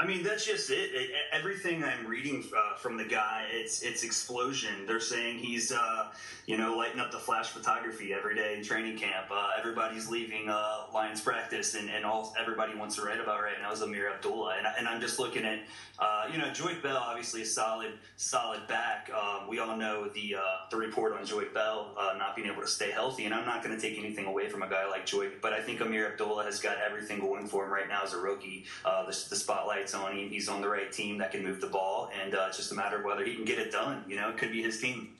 I 0.00 0.06
mean, 0.06 0.22
that's 0.22 0.46
just 0.46 0.70
it. 0.70 1.10
everything 1.32 1.82
I'm 1.82 2.06
reading 2.06 2.44
uh, 2.56 2.76
from 2.76 2.96
the 2.96 3.04
guy, 3.04 3.46
it's 3.50 3.82
it's 3.82 4.04
explosion. 4.04 4.86
They're 4.86 5.00
saying 5.00 5.38
he's, 5.38 5.72
uh, 5.72 6.06
you 6.46 6.56
know, 6.56 6.76
lighting 6.76 7.00
up 7.00 7.10
the 7.10 7.18
flash 7.18 7.48
photography 7.48 8.14
every 8.14 8.36
day 8.36 8.54
in 8.56 8.62
training 8.62 8.96
camp. 8.96 9.26
Uh, 9.28 9.50
everybody's 9.58 10.08
leaving 10.08 10.48
uh, 10.48 10.84
Lions 10.94 11.20
practice, 11.20 11.74
and, 11.74 11.90
and 11.90 12.04
all 12.04 12.32
everybody 12.40 12.76
wants 12.76 12.94
to 12.94 13.02
write 13.02 13.18
about 13.18 13.42
right 13.42 13.56
now 13.60 13.72
is 13.72 13.82
Ameer 13.82 14.08
Abdullah. 14.14 14.54
And, 14.58 14.68
and 14.78 14.86
I'm 14.86 15.00
just 15.00 15.18
looking 15.18 15.44
at, 15.44 15.58
uh, 15.98 16.28
you 16.30 16.38
know, 16.38 16.46
Joique 16.50 16.80
Bell, 16.80 16.96
obviously 16.96 17.42
a 17.42 17.46
solid 17.46 17.94
solid 18.16 18.68
back. 18.68 19.10
Um, 19.12 19.48
we 19.48 19.58
all 19.58 19.76
know 19.76 20.08
the 20.08 20.36
uh, 20.36 20.40
the 20.70 20.76
report 20.76 21.14
on 21.14 21.24
Joique 21.24 21.52
Bell 21.52 21.96
not 22.16 22.36
being 22.36 22.48
able 22.48 22.62
to 22.62 22.68
stay 22.68 22.92
healthy, 22.92 23.24
and 23.24 23.34
I'm 23.34 23.46
not 23.46 23.64
going 23.64 23.74
to 23.74 23.80
take 23.80 23.98
anything 23.98 24.26
away 24.26 24.48
from 24.48 24.62
a 24.62 24.68
guy 24.68 24.88
like 24.88 25.06
Joique, 25.06 25.40
but 25.42 25.52
I 25.52 25.60
think 25.60 25.80
Ameer 25.80 26.12
Abdullah 26.12 26.44
has 26.44 26.60
got 26.60 26.76
everything 26.78 27.18
going 27.18 27.48
for 27.48 27.64
him 27.64 27.72
right 27.72 27.88
now 27.88 28.04
as 28.04 28.12
a 28.12 28.18
rookie. 28.18 28.64
the, 28.84 29.26
the 29.28 29.36
spotlight 29.36 29.87
on. 29.94 30.16
He's 30.16 30.48
on 30.48 30.60
the 30.60 30.68
right 30.68 30.90
team 30.90 31.18
that 31.18 31.32
can 31.32 31.42
move 31.42 31.60
the 31.60 31.66
ball, 31.66 32.10
and 32.22 32.34
uh, 32.34 32.46
it's 32.48 32.56
just 32.56 32.72
a 32.72 32.74
matter 32.74 32.98
of 32.98 33.04
whether 33.04 33.24
he 33.24 33.34
can 33.34 33.44
get 33.44 33.58
it 33.58 33.72
done. 33.72 34.04
You 34.08 34.16
know, 34.16 34.30
it 34.30 34.36
could 34.36 34.52
be 34.52 34.62
his 34.62 34.80
team. 34.80 35.10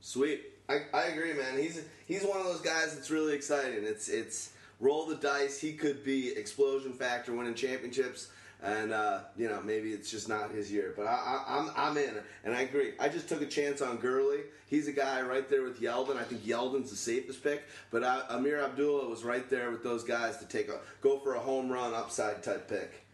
Sweet, 0.00 0.42
I, 0.68 0.80
I 0.92 1.04
agree, 1.04 1.32
man. 1.32 1.58
He's 1.58 1.82
he's 2.06 2.24
one 2.24 2.38
of 2.38 2.44
those 2.44 2.60
guys 2.60 2.94
that's 2.94 3.10
really 3.10 3.34
exciting. 3.34 3.84
It's 3.84 4.08
it's 4.08 4.52
roll 4.80 5.06
the 5.06 5.16
dice. 5.16 5.58
He 5.58 5.72
could 5.72 6.04
be 6.04 6.36
explosion 6.36 6.92
factor, 6.92 7.32
winning 7.32 7.54
championships, 7.54 8.28
and 8.62 8.92
uh, 8.92 9.20
you 9.36 9.48
know 9.48 9.60
maybe 9.62 9.90
it's 9.90 10.10
just 10.10 10.28
not 10.28 10.50
his 10.50 10.70
year. 10.72 10.92
But 10.96 11.06
I, 11.06 11.42
am 11.48 11.70
I'm, 11.76 11.90
I'm 11.90 11.96
in, 11.96 12.14
and 12.44 12.54
I 12.54 12.62
agree. 12.62 12.92
I 12.98 13.08
just 13.08 13.28
took 13.28 13.42
a 13.42 13.46
chance 13.46 13.80
on 13.80 13.98
Gurley. 13.98 14.40
He's 14.68 14.88
a 14.88 14.92
guy 14.92 15.22
right 15.22 15.48
there 15.48 15.62
with 15.62 15.80
Yeldon. 15.80 16.16
I 16.16 16.24
think 16.24 16.42
Yeldon's 16.42 16.90
the 16.90 16.96
safest 16.96 17.42
pick, 17.42 17.64
but 17.90 18.02
uh, 18.02 18.24
Ameer 18.30 18.62
Abdullah 18.62 19.08
was 19.08 19.24
right 19.24 19.48
there 19.48 19.70
with 19.70 19.84
those 19.84 20.02
guys 20.02 20.38
to 20.38 20.46
take 20.46 20.68
a 20.68 20.80
go 21.00 21.18
for 21.18 21.34
a 21.34 21.40
home 21.40 21.70
run 21.70 21.94
upside 21.94 22.42
type 22.42 22.68
pick. 22.68 23.05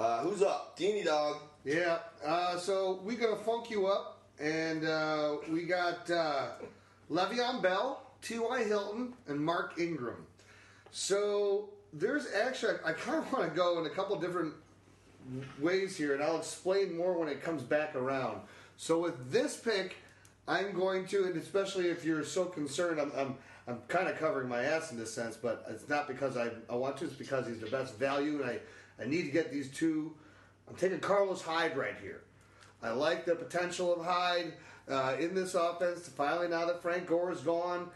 Uh, 0.00 0.22
who's 0.22 0.40
up? 0.40 0.78
Deanie 0.78 1.04
Dog. 1.04 1.36
Yeah. 1.62 1.98
Uh, 2.24 2.56
so 2.56 3.00
we're 3.04 3.18
gonna 3.18 3.36
funk 3.36 3.68
you 3.68 3.86
up, 3.86 4.22
and 4.40 4.82
uh, 4.86 5.36
we 5.50 5.64
got 5.64 6.10
uh, 6.10 6.52
Le'Veon 7.10 7.60
Bell, 7.60 8.00
T.Y. 8.22 8.64
Hilton, 8.64 9.12
and 9.28 9.38
Mark 9.38 9.78
Ingram. 9.78 10.24
So 10.90 11.68
there's 11.92 12.28
actually 12.32 12.76
I 12.82 12.94
kind 12.94 13.18
of 13.18 13.30
want 13.30 13.50
to 13.50 13.54
go 13.54 13.78
in 13.78 13.84
a 13.84 13.90
couple 13.90 14.18
different 14.18 14.54
ways 15.60 15.98
here, 15.98 16.14
and 16.14 16.22
I'll 16.22 16.38
explain 16.38 16.96
more 16.96 17.18
when 17.18 17.28
it 17.28 17.42
comes 17.42 17.62
back 17.62 17.94
around. 17.94 18.40
So 18.78 19.00
with 19.00 19.30
this 19.30 19.58
pick, 19.58 19.96
I'm 20.48 20.72
going 20.72 21.08
to, 21.08 21.24
and 21.24 21.36
especially 21.36 21.88
if 21.88 22.06
you're 22.06 22.24
so 22.24 22.46
concerned, 22.46 22.98
I'm. 23.02 23.12
I'm 23.14 23.36
I'm 23.68 23.78
kind 23.86 24.08
of 24.08 24.18
covering 24.18 24.48
my 24.48 24.62
ass 24.64 24.90
in 24.90 24.98
this 24.98 25.14
sense, 25.14 25.36
but 25.36 25.64
it's 25.68 25.88
not 25.88 26.08
because 26.08 26.36
I, 26.36 26.50
I 26.68 26.74
want 26.74 26.96
to. 26.96 27.04
It's 27.04 27.14
because 27.14 27.46
he's 27.46 27.60
the 27.60 27.70
best 27.70 27.96
value, 27.98 28.42
and 28.42 28.50
I 28.50 28.58
I 29.00 29.06
need 29.06 29.22
to 29.22 29.30
get 29.30 29.50
these 29.50 29.70
two. 29.70 30.12
I'm 30.68 30.76
taking 30.76 31.00
Carlos 31.00 31.42
Hyde 31.42 31.76
right 31.76 31.96
here. 32.00 32.22
I 32.82 32.90
like 32.90 33.24
the 33.24 33.34
potential 33.34 33.94
of 33.94 34.04
Hyde 34.04 34.54
uh, 34.88 35.16
in 35.18 35.34
this 35.34 35.54
offense. 35.54 36.08
Finally, 36.08 36.48
now 36.48 36.66
that 36.66 36.82
Frank 36.82 37.06
Gore 37.06 37.32
is 37.32 37.40
gone, 37.40 37.90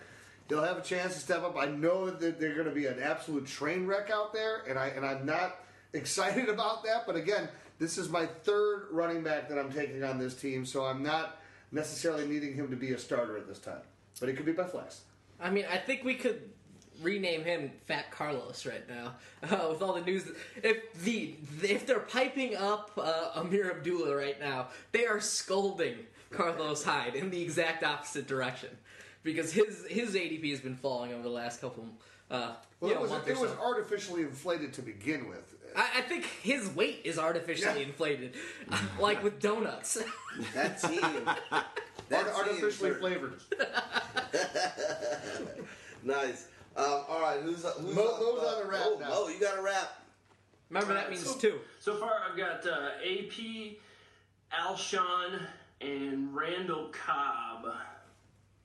he'll 0.48 0.62
have 0.62 0.78
a 0.78 0.82
chance 0.82 1.14
to 1.14 1.20
step 1.20 1.42
up. 1.42 1.56
I 1.56 1.66
know 1.66 2.10
that 2.10 2.38
they're 2.40 2.54
going 2.54 2.68
to 2.68 2.74
be 2.74 2.86
an 2.86 3.00
absolute 3.02 3.46
train 3.46 3.86
wreck 3.86 4.10
out 4.10 4.32
there, 4.32 4.62
and 4.68 4.78
I 4.78 4.88
and 4.88 5.04
I'm 5.04 5.24
not 5.24 5.56
excited 5.92 6.48
about 6.48 6.84
that. 6.84 7.06
But 7.06 7.16
again, 7.16 7.48
this 7.78 7.98
is 7.98 8.08
my 8.08 8.26
third 8.26 8.88
running 8.90 9.22
back 9.22 9.48
that 9.48 9.58
I'm 9.58 9.72
taking 9.72 10.02
on 10.04 10.18
this 10.18 10.34
team, 10.34 10.64
so 10.66 10.84
I'm 10.84 11.02
not 11.02 11.40
necessarily 11.72 12.26
needing 12.26 12.54
him 12.54 12.70
to 12.70 12.76
be 12.76 12.92
a 12.92 12.98
starter 12.98 13.36
at 13.36 13.48
this 13.48 13.58
time. 13.58 13.82
But 14.20 14.28
he 14.28 14.34
could 14.34 14.46
be 14.46 14.52
by 14.52 14.64
flex. 14.64 15.02
I 15.40 15.50
mean, 15.50 15.66
I 15.70 15.78
think 15.78 16.04
we 16.04 16.14
could 16.14 16.50
rename 17.02 17.44
him 17.44 17.70
Fat 17.86 18.10
Carlos 18.10 18.66
right 18.66 18.88
now 18.88 19.14
uh, 19.50 19.68
with 19.70 19.82
all 19.82 19.94
the 19.94 20.02
news. 20.02 20.30
If 20.62 20.92
the 21.04 21.34
if 21.62 21.86
they're 21.86 22.00
piping 22.00 22.56
up 22.56 22.92
uh, 22.96 23.40
Ameer 23.40 23.70
Abdullah 23.70 24.14
right 24.14 24.38
now, 24.40 24.68
they 24.92 25.06
are 25.06 25.20
scolding 25.20 25.96
Carlos 26.30 26.84
Hyde 26.84 27.14
in 27.14 27.30
the 27.30 27.42
exact 27.42 27.84
opposite 27.84 28.26
direction 28.26 28.70
because 29.22 29.52
his 29.52 29.84
his 29.88 30.14
ADP 30.14 30.50
has 30.50 30.60
been 30.60 30.76
falling 30.76 31.12
over 31.12 31.22
the 31.22 31.28
last 31.28 31.60
couple. 31.60 31.86
Uh, 32.30 32.52
well, 32.80 32.90
it 32.90 33.00
was 33.00 33.12
it 33.26 33.36
so. 33.36 33.42
was 33.42 33.52
artificially 33.60 34.22
inflated 34.22 34.72
to 34.74 34.82
begin 34.82 35.28
with. 35.28 35.54
I, 35.76 35.88
I 35.96 36.00
think 36.02 36.24
his 36.24 36.68
weight 36.70 37.00
is 37.04 37.18
artificially 37.18 37.80
yeah. 37.80 37.86
inflated, 37.86 38.34
like 39.00 39.22
with 39.22 39.40
donuts. 39.40 39.98
that 40.54 40.80
team. 40.80 41.28
That 42.10 42.28
artificially 42.28 42.92
flavored. 42.92 43.40
nice. 46.02 46.48
Um, 46.76 47.02
all 47.08 47.20
right, 47.20 47.40
who's 47.40 47.64
who's 47.64 47.94
Mo, 47.94 48.02
Mo's 48.02 48.42
on 48.42 48.62
the 48.62 48.68
rap 48.68 48.80
oh, 48.84 48.98
now. 49.00 49.08
Mo, 49.08 49.28
you 49.28 49.38
got 49.38 49.58
a 49.58 49.62
rap. 49.62 50.00
Remember 50.70 50.94
that 50.94 51.10
means 51.10 51.24
so, 51.24 51.38
two. 51.38 51.60
So 51.78 51.96
far, 51.96 52.20
I've 52.28 52.36
got 52.36 52.66
uh, 52.66 52.90
AP, 53.04 53.76
Alshon, 54.52 55.40
and 55.80 56.34
Randall 56.34 56.88
Cobb. 56.88 57.66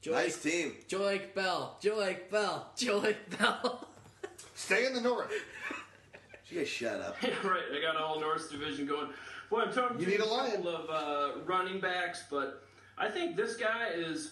Joique, 0.01 0.12
nice 0.12 0.41
team. 0.41 0.74
Joique 0.88 1.36
Bell. 1.36 1.78
Joique 1.84 2.32
Bell. 2.32 2.72
Joique 2.78 3.38
Bell. 3.38 3.88
Stay 4.55 4.86
in 4.86 4.93
the 4.93 5.01
north. 5.01 5.32
You 6.47 6.60
guys 6.60 6.68
shut 6.68 6.99
up. 6.99 7.16
Yeah, 7.22 7.30
right. 7.43 7.62
I 7.72 7.82
got 7.82 7.95
all 7.95 8.20
North 8.20 8.49
Division 8.49 8.88
going. 8.88 9.10
Boy, 9.51 9.62
I'm 9.62 9.74
talking 9.74 9.99
you 9.99 10.05
to 10.05 10.12
need 10.12 10.20
a 10.20 10.24
a 10.24 10.49
couple 10.49 10.68
of 10.68 10.89
uh, 10.89 11.41
running 11.45 11.80
backs, 11.80 12.24
but 12.30 12.64
I 12.97 13.10
think 13.10 13.36
this 13.36 13.55
guy 13.55 13.89
is 13.93 14.32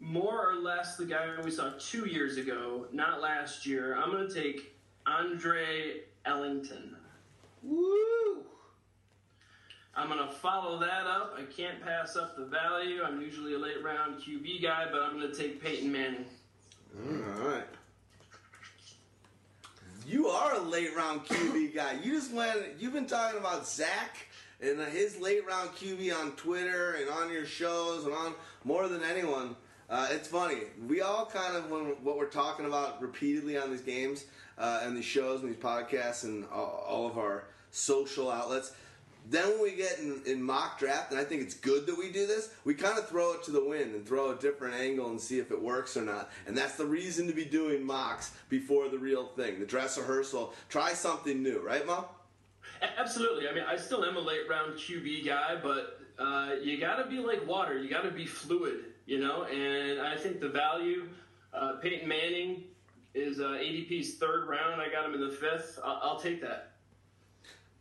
more 0.00 0.50
or 0.50 0.56
less 0.56 0.96
the 0.96 1.04
guy 1.04 1.28
we 1.44 1.50
saw 1.50 1.70
two 1.78 2.06
years 2.06 2.38
ago, 2.38 2.86
not 2.92 3.20
last 3.20 3.66
year. 3.66 3.96
I'm 3.96 4.10
going 4.10 4.26
to 4.26 4.34
take 4.34 4.74
Andre 5.06 6.00
Ellington. 6.24 6.96
Woo! 7.62 8.44
I'm 9.94 10.08
going 10.08 10.26
to 10.26 10.32
follow 10.32 10.78
that 10.78 11.06
up. 11.06 11.36
I 11.38 11.42
can't 11.42 11.82
pass 11.82 12.16
up 12.16 12.36
the 12.36 12.46
value. 12.46 13.02
I'm 13.02 13.20
usually 13.20 13.54
a 13.54 13.58
late 13.58 13.82
round 13.82 14.22
QB 14.22 14.62
guy, 14.62 14.86
but 14.90 15.02
I'm 15.02 15.18
going 15.18 15.30
to 15.30 15.36
take 15.36 15.62
Peyton 15.62 15.92
Manning. 15.92 16.24
All 17.06 17.48
right. 17.48 17.64
You 20.06 20.28
are 20.28 20.54
a 20.54 20.60
late 20.60 20.96
round 20.96 21.26
QB 21.26 21.74
guy. 21.74 21.98
You 22.02 22.12
just 22.12 22.32
went. 22.32 22.58
You've 22.78 22.94
been 22.94 23.06
talking 23.06 23.38
about 23.38 23.68
Zach 23.68 24.16
and 24.62 24.80
his 24.80 25.20
late 25.20 25.46
round 25.46 25.70
QB 25.70 26.14
on 26.18 26.32
Twitter 26.32 26.96
and 27.00 27.10
on 27.10 27.30
your 27.30 27.44
shows 27.44 28.04
and 28.04 28.14
on 28.14 28.34
more 28.64 28.88
than 28.88 29.02
anyone. 29.02 29.56
Uh, 29.90 30.06
it's 30.12 30.28
funny. 30.28 30.60
We 30.86 31.00
all 31.00 31.26
kind 31.26 31.56
of 31.56 31.68
when 31.68 31.96
what 32.04 32.16
we're 32.16 32.26
talking 32.26 32.64
about 32.64 33.02
repeatedly 33.02 33.58
on 33.58 33.70
these 33.70 33.80
games 33.80 34.24
uh, 34.56 34.82
and 34.84 34.96
these 34.96 35.04
shows 35.04 35.42
and 35.42 35.50
these 35.50 35.60
podcasts 35.60 36.22
and 36.22 36.44
all, 36.52 36.84
all 36.88 37.06
of 37.08 37.18
our 37.18 37.44
social 37.72 38.30
outlets. 38.30 38.72
Then 39.28 39.48
when 39.48 39.62
we 39.62 39.72
get 39.72 39.98
in, 39.98 40.22
in, 40.26 40.42
mock 40.42 40.78
draft, 40.78 41.10
and 41.10 41.20
I 41.20 41.24
think 41.24 41.42
it's 41.42 41.54
good 41.54 41.86
that 41.86 41.98
we 41.98 42.10
do 42.10 42.26
this, 42.26 42.54
we 42.64 42.72
kind 42.72 42.98
of 42.98 43.06
throw 43.08 43.32
it 43.34 43.42
to 43.44 43.50
the 43.50 43.62
wind 43.62 43.94
and 43.94 44.06
throw 44.06 44.30
a 44.30 44.36
different 44.36 44.76
angle 44.76 45.10
and 45.10 45.20
see 45.20 45.38
if 45.38 45.50
it 45.50 45.60
works 45.60 45.96
or 45.96 46.02
not. 46.02 46.30
And 46.46 46.56
that's 46.56 46.76
the 46.76 46.86
reason 46.86 47.26
to 47.26 47.34
be 47.34 47.44
doing 47.44 47.84
mocks 47.84 48.32
before 48.48 48.88
the 48.88 48.98
real 48.98 49.26
thing, 49.26 49.60
the 49.60 49.66
dress 49.66 49.98
rehearsal. 49.98 50.54
Try 50.68 50.94
something 50.94 51.42
new, 51.42 51.60
right, 51.60 51.86
Mo? 51.86 52.08
Absolutely. 52.96 53.46
I 53.46 53.52
mean, 53.52 53.64
I 53.68 53.76
still 53.76 54.04
am 54.04 54.16
a 54.16 54.20
late 54.20 54.48
round 54.48 54.74
QB 54.74 55.26
guy, 55.26 55.56
but 55.62 56.00
uh, 56.18 56.54
you 56.62 56.80
got 56.80 56.96
to 56.96 57.10
be 57.10 57.18
like 57.18 57.46
water. 57.46 57.78
You 57.78 57.90
got 57.90 58.04
to 58.04 58.10
be 58.10 58.24
fluid 58.24 58.84
you 59.10 59.18
know, 59.18 59.42
and 59.42 60.00
I 60.00 60.16
think 60.16 60.38
the 60.38 60.48
value, 60.48 61.08
uh, 61.52 61.72
Peyton 61.82 62.08
Manning 62.08 62.62
is 63.12 63.40
uh, 63.40 63.58
ADP's 63.60 64.14
third 64.18 64.46
round. 64.46 64.80
I 64.80 64.88
got 64.88 65.04
him 65.04 65.14
in 65.14 65.20
the 65.20 65.34
fifth. 65.34 65.80
I'll, 65.84 65.98
I'll 66.00 66.20
take 66.20 66.40
that. 66.42 66.69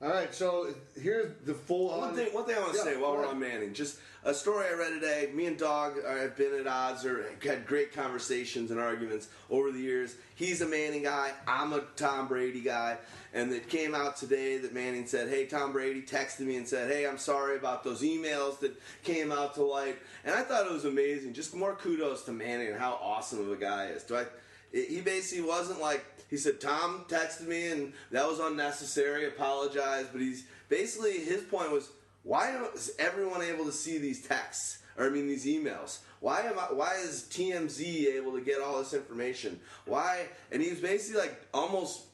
All 0.01 0.07
right, 0.07 0.33
so 0.33 0.73
here's 1.01 1.33
the 1.45 1.53
full 1.53 1.89
on. 1.89 1.99
One 1.99 2.15
thing, 2.15 2.33
one 2.33 2.45
thing 2.45 2.55
I 2.55 2.59
want 2.59 2.71
to 2.71 2.77
Yeah, 2.77 2.83
say 2.85 2.97
while 2.97 3.17
we're 3.17 3.27
on 3.27 3.37
Manning, 3.37 3.73
just 3.73 3.99
a 4.23 4.33
story 4.33 4.65
I 4.67 4.73
read 4.73 4.93
today. 4.93 5.29
Me 5.33 5.45
and 5.45 5.57
Dog 5.57 5.95
uh, 6.07 6.15
have 6.15 6.37
been 6.37 6.57
at 6.57 6.67
odds 6.67 7.05
or 7.05 7.25
had 7.43 7.65
great 7.65 7.91
conversations 7.91 8.71
and 8.71 8.79
arguments 8.79 9.27
over 9.49 9.73
the 9.73 9.79
years. 9.79 10.15
He's 10.35 10.61
a 10.61 10.65
Manning 10.65 11.03
guy. 11.03 11.33
I'm 11.45 11.73
a 11.73 11.81
Tom 11.97 12.29
Brady 12.29 12.61
guy. 12.61 12.97
And 13.33 13.51
it 13.51 13.67
came 13.67 13.93
out 13.93 14.15
today 14.15 14.57
that 14.59 14.73
Manning 14.73 15.05
said, 15.05 15.27
"Hey, 15.27 15.45
Tom 15.47 15.73
Brady 15.73 16.01
texted 16.01 16.41
me 16.47 16.55
and 16.55 16.65
said, 16.67 16.89
"Hey, 16.89 17.05
I'm 17.05 17.17
sorry 17.17 17.57
about 17.57 17.83
those 17.83 18.01
emails 18.01 18.59
that 18.61 18.81
came 19.03 19.33
out 19.33 19.53
to 19.55 19.63
light." 19.63 19.99
And 20.23 20.33
I 20.33 20.43
thought 20.43 20.65
it 20.65 20.71
was 20.71 20.85
amazing. 20.85 21.33
Just 21.33 21.53
more 21.53 21.75
kudos 21.75 22.23
to 22.23 22.31
Manning 22.31 22.69
and 22.69 22.79
how 22.79 22.93
awesome 23.01 23.41
of 23.41 23.51
a 23.51 23.57
guy 23.57 23.87
he 23.87 23.93
is. 23.93 24.03
Do 24.03 24.15
I? 24.15 24.25
He 24.71 25.01
basically 25.01 25.45
wasn't 25.45 25.81
like 25.81 26.05
he 26.29 26.37
said. 26.37 26.59
Tom 26.61 27.05
texted 27.07 27.47
me 27.47 27.67
and 27.71 27.93
that 28.11 28.27
was 28.27 28.39
unnecessary. 28.39 29.25
Apologize, 29.25 30.07
but 30.11 30.21
he's 30.21 30.45
basically 30.67 31.19
his 31.19 31.41
point 31.43 31.71
was 31.71 31.89
why 32.23 32.55
is 32.75 32.91
everyone 32.99 33.41
able 33.41 33.65
to 33.65 33.71
see 33.71 33.97
these 33.97 34.25
texts 34.25 34.79
or 34.97 35.07
I 35.07 35.09
mean 35.09 35.27
these 35.27 35.45
emails? 35.45 35.99
Why 36.19 36.41
am 36.41 36.59
I? 36.59 36.73
Why 36.73 36.95
is 36.95 37.25
TMZ 37.31 38.15
able 38.15 38.33
to 38.33 38.41
get 38.41 38.61
all 38.61 38.79
this 38.79 38.93
information? 38.93 39.59
Why? 39.85 40.27
And 40.51 40.61
he 40.61 40.69
was 40.69 40.79
basically 40.79 41.21
like 41.21 41.41
almost. 41.53 42.05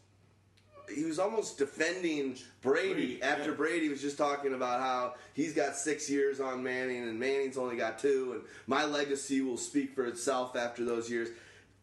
He 0.94 1.04
was 1.04 1.18
almost 1.18 1.58
defending 1.58 2.38
Brady, 2.62 2.94
Brady, 2.94 3.24
after 3.24 3.50
yeah. 3.50 3.56
Brady 3.56 3.90
was 3.90 4.04
just 4.04 4.20
talking 4.20 4.54
about 4.54 4.82
how 4.82 5.16
he's 5.34 5.52
got 5.52 5.76
six 5.76 6.08
years 6.08 6.40
on 6.40 6.62
Manning 6.62 7.10
and 7.10 7.20
Manning's 7.20 7.58
only 7.58 7.76
got 7.76 7.98
two, 7.98 8.34
and 8.34 8.44
my 8.68 8.86
legacy 8.86 9.42
will 9.42 9.58
speak 9.58 9.96
for 9.96 10.06
itself 10.06 10.56
after 10.56 10.86
those 10.86 11.10
years. 11.10 11.30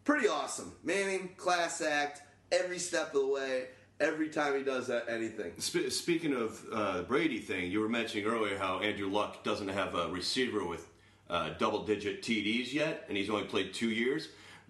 Pretty 0.04 0.26
awesome. 0.28 0.72
Manning, 0.82 1.30
class 1.36 1.80
act, 1.80 2.22
every 2.50 2.78
step 2.78 3.14
of 3.14 3.20
the 3.20 3.26
way, 3.26 3.66
every 4.00 4.28
time 4.28 4.56
he 4.56 4.64
does 4.64 4.88
that, 4.88 5.08
anything. 5.08 5.52
Sp- 5.62 5.90
speaking 5.90 6.34
of 6.34 6.60
uh, 6.72 7.02
Brady 7.02 7.38
thing, 7.38 7.70
you 7.70 7.80
were 7.80 7.88
mentioning 7.88 8.26
earlier 8.26 8.58
how 8.58 8.80
Andrew 8.80 9.08
Luck 9.08 9.44
doesn't 9.44 9.68
have 9.68 9.94
a 9.94 10.08
receiver 10.08 10.64
with 10.66 10.88
uh, 11.30 11.50
double-digit 11.58 12.22
TDs 12.22 12.72
yet, 12.72 13.04
and 13.08 13.16
he's 13.16 13.30
only 13.30 13.44
played 13.44 13.72
two 13.72 13.90
years. 13.90 14.28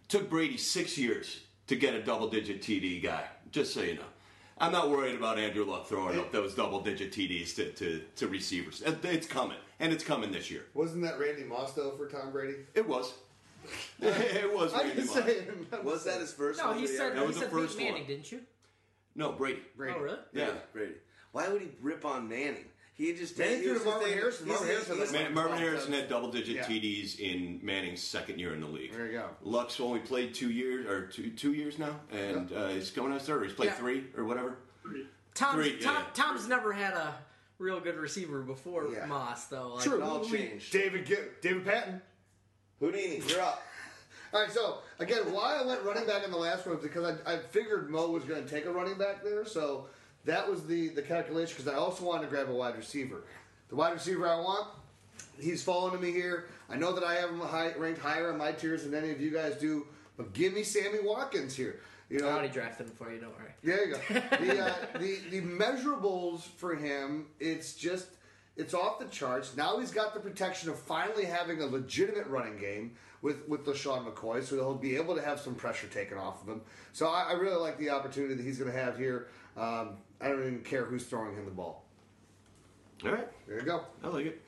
took 0.09 0.29
Brady 0.29 0.59
six 0.59 0.99
years 0.99 1.41
to 1.67 1.77
get 1.77 1.95
a 1.95 2.03
double-digit 2.03 2.61
TD 2.61 3.03
guy. 3.03 3.25
Just 3.51 3.73
so 3.73 3.81
you 3.81 3.95
know, 3.95 4.03
I'm 4.59 4.71
not 4.71 4.91
worried 4.91 5.15
about 5.15 5.39
Andrew 5.39 5.65
Luck 5.65 5.87
throwing 5.87 6.19
up 6.19 6.31
those 6.31 6.55
double-digit 6.55 7.11
TDs 7.11 7.55
to, 7.57 7.73
to, 7.73 8.03
to 8.17 8.29
receivers. 8.29 8.83
It's 8.85 9.27
coming, 9.27 9.57
and 9.81 9.93
it's 9.93 10.05
coming 10.05 10.31
this 10.31 10.51
year. 10.51 10.67
Wasn't 10.75 11.03
that 11.03 11.19
Randy 11.19 11.45
Moss 11.45 11.73
though 11.73 11.97
for 11.97 12.07
Tom 12.07 12.33
Brady? 12.33 12.59
It 12.75 12.87
was. 12.87 13.15
it 14.01 14.53
was. 14.55 14.73
I'm 14.75 14.81
Randy 14.81 15.03
just 15.03 15.15
Moss. 15.15 15.25
saying. 15.25 15.67
Was 15.85 16.05
that 16.05 16.21
his 16.21 16.33
first 16.33 16.59
No, 16.59 16.69
one? 16.69 16.79
he 16.79 16.87
that 16.87 16.93
said 16.97 17.07
ever- 17.13 17.15
That 17.17 17.27
was 17.27 17.37
he 17.37 17.41
the 17.43 17.47
said 17.49 17.53
first 17.55 17.79
beat 17.79 17.85
Manning, 17.85 18.01
one. 18.03 18.09
didn't 18.11 18.33
you? 18.33 18.41
No, 19.15 19.33
Brady. 19.33 19.61
Brady. 19.77 19.95
Oh, 19.99 20.03
really? 20.03 20.19
Yeah. 20.33 20.51
Brady. 20.73 20.95
Why 21.33 21.49
would 21.49 21.61
he 21.63 21.69
rip 21.81 22.05
on 22.05 22.29
Manning? 22.29 22.65
He 22.95 23.13
just 23.15 23.39
Manning 23.39 23.59
he 23.59 23.63
threw 23.65 23.73
was 23.75 23.83
to 23.83 23.89
Marvin 23.89 24.09
just- 24.09 24.19
Harrison. 24.21 24.47
he's- 24.47 24.59
Marvin 24.61 24.67
he's- 24.69 24.87
Harrison 24.87 24.97
he's- 24.97 25.13
was 25.13 25.13
Man, 25.13 25.35
Marvin 25.35 25.59
Harrison 25.59 25.93
had 25.95 26.09
double-digit 26.09 26.57
Yeah. 26.57 26.65
TDs 26.67 27.19
in 27.21 27.61
Manning's 27.63 28.03
second 28.03 28.39
year 28.39 28.53
in 28.55 28.61
the 28.61 28.67
league. 28.67 28.93
There 28.93 29.07
you 29.07 29.13
go. 29.13 29.29
Luck's 29.43 29.81
only 29.81 30.01
played 30.01 30.35
two 30.35 30.51
years 30.51 30.87
or 30.87 31.07
two 31.07 31.31
two 31.31 31.55
years 31.55 31.79
now, 31.79 32.01
and 32.11 32.53
uh, 32.53 32.69
he's 32.69 32.91
coming 32.91 33.13
out 33.13 33.23
third. 33.23 33.45
He's 33.45 33.55
played 33.55 33.67
Yeah. 33.71 33.75
three 33.77 34.05
or 34.17 34.25
whatever. 34.25 34.59
Tom's, 35.35 35.55
Three, 35.55 35.79
yeah, 35.81 35.85
Tom, 35.87 35.95
yeah. 35.97 36.05
Tom's 36.13 36.47
never 36.49 36.73
had 36.75 36.93
a 36.93 37.15
real 37.59 37.81
good 37.81 37.97
receiver 37.97 38.43
before 38.43 38.89
Yeah. 38.93 39.07
Moss, 39.07 39.47
though. 39.47 39.75
Like, 39.77 39.85
True. 39.85 39.97
It 39.97 40.03
all 40.03 40.25
changed. 40.25 40.71
David 40.73 41.07
Gi- 41.07 41.17
David 41.41 41.65
Patten. 41.65 42.03
Houdini, 42.83 43.23
you're 43.29 43.41
up. 43.41 43.63
All 44.35 44.43
right, 44.43 44.51
so 44.51 44.79
again, 44.99 45.33
why 45.33 45.57
I 45.63 45.65
went 45.65 45.83
running 45.83 46.05
back 46.05 46.25
in 46.25 46.33
the 46.33 46.37
last 46.37 46.67
one 46.67 46.75
was 46.75 46.83
because 46.83 47.17
I, 47.25 47.35
I 47.35 47.39
figured 47.39 47.89
Mo 47.89 48.11
was 48.11 48.25
going 48.25 48.43
to 48.43 48.51
take 48.51 48.65
a 48.65 48.73
running 48.73 48.99
back 48.99 49.23
there, 49.23 49.45
so 49.45 49.87
that 50.25 50.51
was 50.51 50.67
the 50.67 50.89
the 50.89 51.03
calculation. 51.03 51.55
Because 51.57 51.73
I 51.73 51.77
also 51.77 52.05
wanted 52.05 52.23
to 52.23 52.29
grab 52.29 52.49
a 52.51 52.53
wide 52.53 52.77
receiver. 52.77 53.23
The 53.69 53.77
wide 53.77 53.93
receiver 53.93 54.27
I 54.29 54.35
want, 54.35 54.67
he's 55.39 55.63
falling 55.63 55.95
to 55.95 56.03
me 56.05 56.11
here. 56.11 56.47
I 56.69 56.77
know 56.77 56.93
that 56.93 57.05
I 57.05 57.15
have 57.15 57.31
him 57.31 57.39
high, 57.39 57.73
ranked 57.77 58.01
higher 58.01 58.33
in 58.33 58.39
my 58.39 58.51
tiers 58.51 58.83
than 58.83 58.95
any 58.95 59.13
of 59.13 59.21
you 59.21 59.31
guys 59.31 59.55
do, 59.57 59.87
but 60.17 60.33
give 60.33 60.53
me 60.53 60.65
Sammy 60.65 60.99
Watkins 61.05 61.55
here. 61.55 61.79
You 62.11 62.19
I 62.19 62.23
know, 62.23 62.29
already 62.31 62.49
drafted 62.49 62.89
him 62.89 62.95
for 62.97 63.13
you, 63.13 63.21
don't 63.21 63.33
worry. 63.39 63.53
there 63.63 63.87
you 63.87 63.95
go. 63.95 64.01
The, 64.45 64.61
uh, 64.61 64.75
the 64.99 65.19
the 65.31 65.41
measurables 65.43 66.41
for 66.41 66.75
him, 66.75 67.27
it's 67.39 67.75
just 67.75 68.09
it's 68.57 68.75
off 68.75 68.99
the 68.99 69.07
charts. 69.07 69.57
Now 69.57 69.79
he's 69.79 69.91
got 69.91 70.15
the 70.15 70.21
protection 70.21 70.69
of 70.71 70.79
finally 70.79 71.25
having 71.25 71.61
a 71.63 71.67
legitimate 71.67 72.27
running 72.27 72.59
game 72.59 72.93
with 73.23 73.49
with 73.49 73.65
LeSean 73.65 74.07
McCoy, 74.07 74.43
so 74.43 74.57
he'll 74.57 74.75
be 74.75 74.97
able 74.97 75.15
to 75.15 75.23
have 75.23 75.41
some 75.41 75.55
pressure 75.55 75.87
taken 75.87 76.19
off 76.19 76.43
of 76.43 76.49
him. 76.49 76.61
So 76.93 77.09
I, 77.09 77.31
I 77.31 77.33
really 77.33 77.57
like 77.57 77.79
the 77.79 77.91
opportunity 77.91 78.35
that 78.35 78.43
he's 78.43 78.59
going 78.59 78.71
to 78.71 78.79
have 78.79 78.99
here. 78.99 79.29
Um, 79.57 79.97
I 80.21 80.29
don't 80.29 80.41
even 80.41 80.61
care 80.61 80.85
who's 80.85 81.05
throwing 81.05 81.35
him 81.37 81.45
the 81.45 81.51
ball. 81.51 81.85
All 83.05 83.11
right, 83.11 83.29
There 83.49 83.59
you 83.59 83.65
go. 83.65 83.85
I 84.05 84.09
like 84.09 84.27
it. 84.27 84.43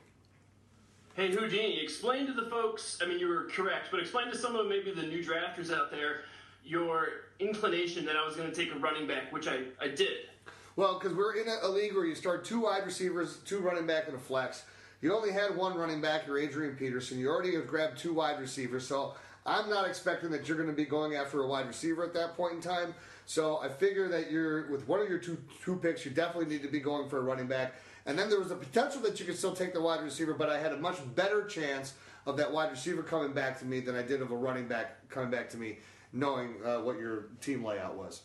Hey 1.15 1.31
Houdini, 1.31 1.81
explain 1.81 2.25
to 2.27 2.33
the 2.33 2.49
folks. 2.49 2.99
I 3.01 3.05
mean, 3.05 3.19
you 3.19 3.27
were 3.27 3.45
correct, 3.45 3.87
but 3.91 3.99
explain 3.99 4.29
to 4.31 4.37
some 4.37 4.55
of 4.55 4.67
maybe 4.67 4.91
the 4.93 5.03
new 5.03 5.23
drafters 5.23 5.73
out 5.73 5.91
there 5.91 6.21
your 6.65 7.07
inclination 7.39 8.05
that 8.05 8.15
I 8.15 8.25
was 8.25 8.35
going 8.35 8.49
to 8.49 8.55
take 8.55 8.73
a 8.73 8.79
running 8.79 9.07
back, 9.07 9.31
which 9.31 9.47
I, 9.47 9.65
I 9.79 9.87
did. 9.87 10.29
Well, 10.77 10.99
because 10.99 11.15
we're 11.15 11.35
in 11.35 11.47
a, 11.47 11.69
league 11.69 11.95
where 11.95 12.05
you 12.05 12.15
start 12.15 12.43
two 12.43 12.61
wide 12.61 12.85
receivers, 12.85 13.37
two 13.45 13.59
running 13.59 13.87
back, 13.87 14.07
and 14.07 14.15
a 14.15 14.19
flex. 14.19 14.65
You 15.01 15.15
only 15.15 15.31
had 15.31 15.55
one 15.55 15.77
running 15.77 16.01
back, 16.01 16.27
you're 16.27 16.37
Adrian 16.37 16.75
Peterson. 16.75 17.17
You 17.17 17.29
already 17.29 17.55
have 17.55 17.65
grabbed 17.65 17.97
two 17.97 18.13
wide 18.13 18.41
receivers, 18.41 18.85
so 18.85 19.13
I'm 19.45 19.69
not 19.69 19.87
expecting 19.87 20.31
that 20.31 20.47
you're 20.47 20.57
going 20.57 20.69
to 20.69 20.75
be 20.75 20.83
going 20.83 21.15
after 21.15 21.41
a 21.43 21.47
wide 21.47 21.67
receiver 21.67 22.03
at 22.03 22.13
that 22.15 22.35
point 22.35 22.55
in 22.55 22.61
time. 22.61 22.93
So 23.25 23.59
I 23.59 23.69
figure 23.69 24.09
that 24.09 24.29
you're 24.29 24.69
with 24.69 24.85
one 24.87 24.99
of 24.99 25.07
your 25.07 25.17
two 25.17 25.37
two 25.63 25.77
picks, 25.77 26.03
you 26.03 26.11
definitely 26.11 26.53
need 26.53 26.61
to 26.63 26.67
be 26.67 26.81
going 26.81 27.07
for 27.07 27.19
a 27.19 27.21
running 27.21 27.47
back. 27.47 27.75
And 28.05 28.19
then 28.19 28.29
there 28.29 28.39
was 28.39 28.51
a 28.51 28.55
potential 28.55 29.01
that 29.03 29.19
you 29.19 29.25
could 29.25 29.37
still 29.37 29.55
take 29.55 29.73
the 29.73 29.81
wide 29.81 30.03
receiver, 30.03 30.33
but 30.33 30.49
I 30.49 30.59
had 30.59 30.73
a 30.73 30.77
much 30.77 30.97
better 31.15 31.45
chance 31.45 31.93
of 32.25 32.35
that 32.37 32.51
wide 32.51 32.71
receiver 32.71 33.01
coming 33.01 33.31
back 33.31 33.57
to 33.59 33.65
me 33.65 33.79
than 33.79 33.95
I 33.95 34.01
did 34.01 34.21
of 34.21 34.31
a 34.31 34.35
running 34.35 34.67
back 34.67 35.07
coming 35.07 35.31
back 35.31 35.49
to 35.51 35.57
me, 35.57 35.77
knowing 36.11 36.55
uh, 36.65 36.79
what 36.79 36.99
your 36.99 37.27
team 37.39 37.63
layout 37.63 37.95
was. 37.95 38.23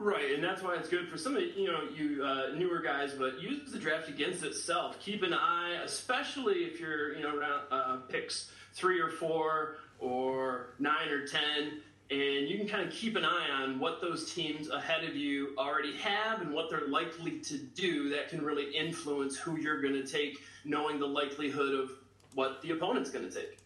Right, 0.00 0.32
and 0.32 0.42
that's 0.42 0.62
why 0.62 0.76
it's 0.76 0.88
good 0.88 1.10
for 1.10 1.18
some 1.18 1.36
of 1.36 1.42
you 1.42 1.66
know 1.66 1.82
you 1.94 2.24
uh, 2.24 2.56
newer 2.56 2.80
guys. 2.80 3.12
But 3.12 3.38
use 3.38 3.70
the 3.70 3.78
draft 3.78 4.08
against 4.08 4.42
itself. 4.42 4.98
Keep 4.98 5.22
an 5.22 5.34
eye, 5.34 5.78
especially 5.84 6.60
if 6.60 6.80
you're 6.80 7.14
you 7.14 7.22
know 7.22 7.36
around 7.36 7.60
uh, 7.70 7.96
picks 8.08 8.50
three 8.72 8.98
or 8.98 9.10
four 9.10 9.76
or 9.98 10.70
nine 10.78 11.10
or 11.10 11.26
ten, 11.26 11.82
and 12.10 12.48
you 12.48 12.56
can 12.56 12.66
kind 12.66 12.82
of 12.82 12.90
keep 12.90 13.14
an 13.14 13.26
eye 13.26 13.50
on 13.50 13.78
what 13.78 14.00
those 14.00 14.32
teams 14.32 14.70
ahead 14.70 15.04
of 15.04 15.14
you 15.14 15.54
already 15.58 15.94
have 15.98 16.40
and 16.40 16.50
what 16.50 16.70
they're 16.70 16.88
likely 16.88 17.38
to 17.40 17.58
do. 17.58 18.08
That 18.08 18.30
can 18.30 18.42
really 18.42 18.74
influence 18.74 19.36
who 19.36 19.58
you're 19.58 19.82
going 19.82 19.92
to 19.92 20.06
take, 20.06 20.38
knowing 20.64 20.98
the 20.98 21.06
likelihood 21.06 21.74
of 21.74 21.90
what 22.34 22.62
the 22.62 22.70
opponent's 22.70 23.10
going 23.10 23.28
to 23.28 23.34
take. 23.34 23.58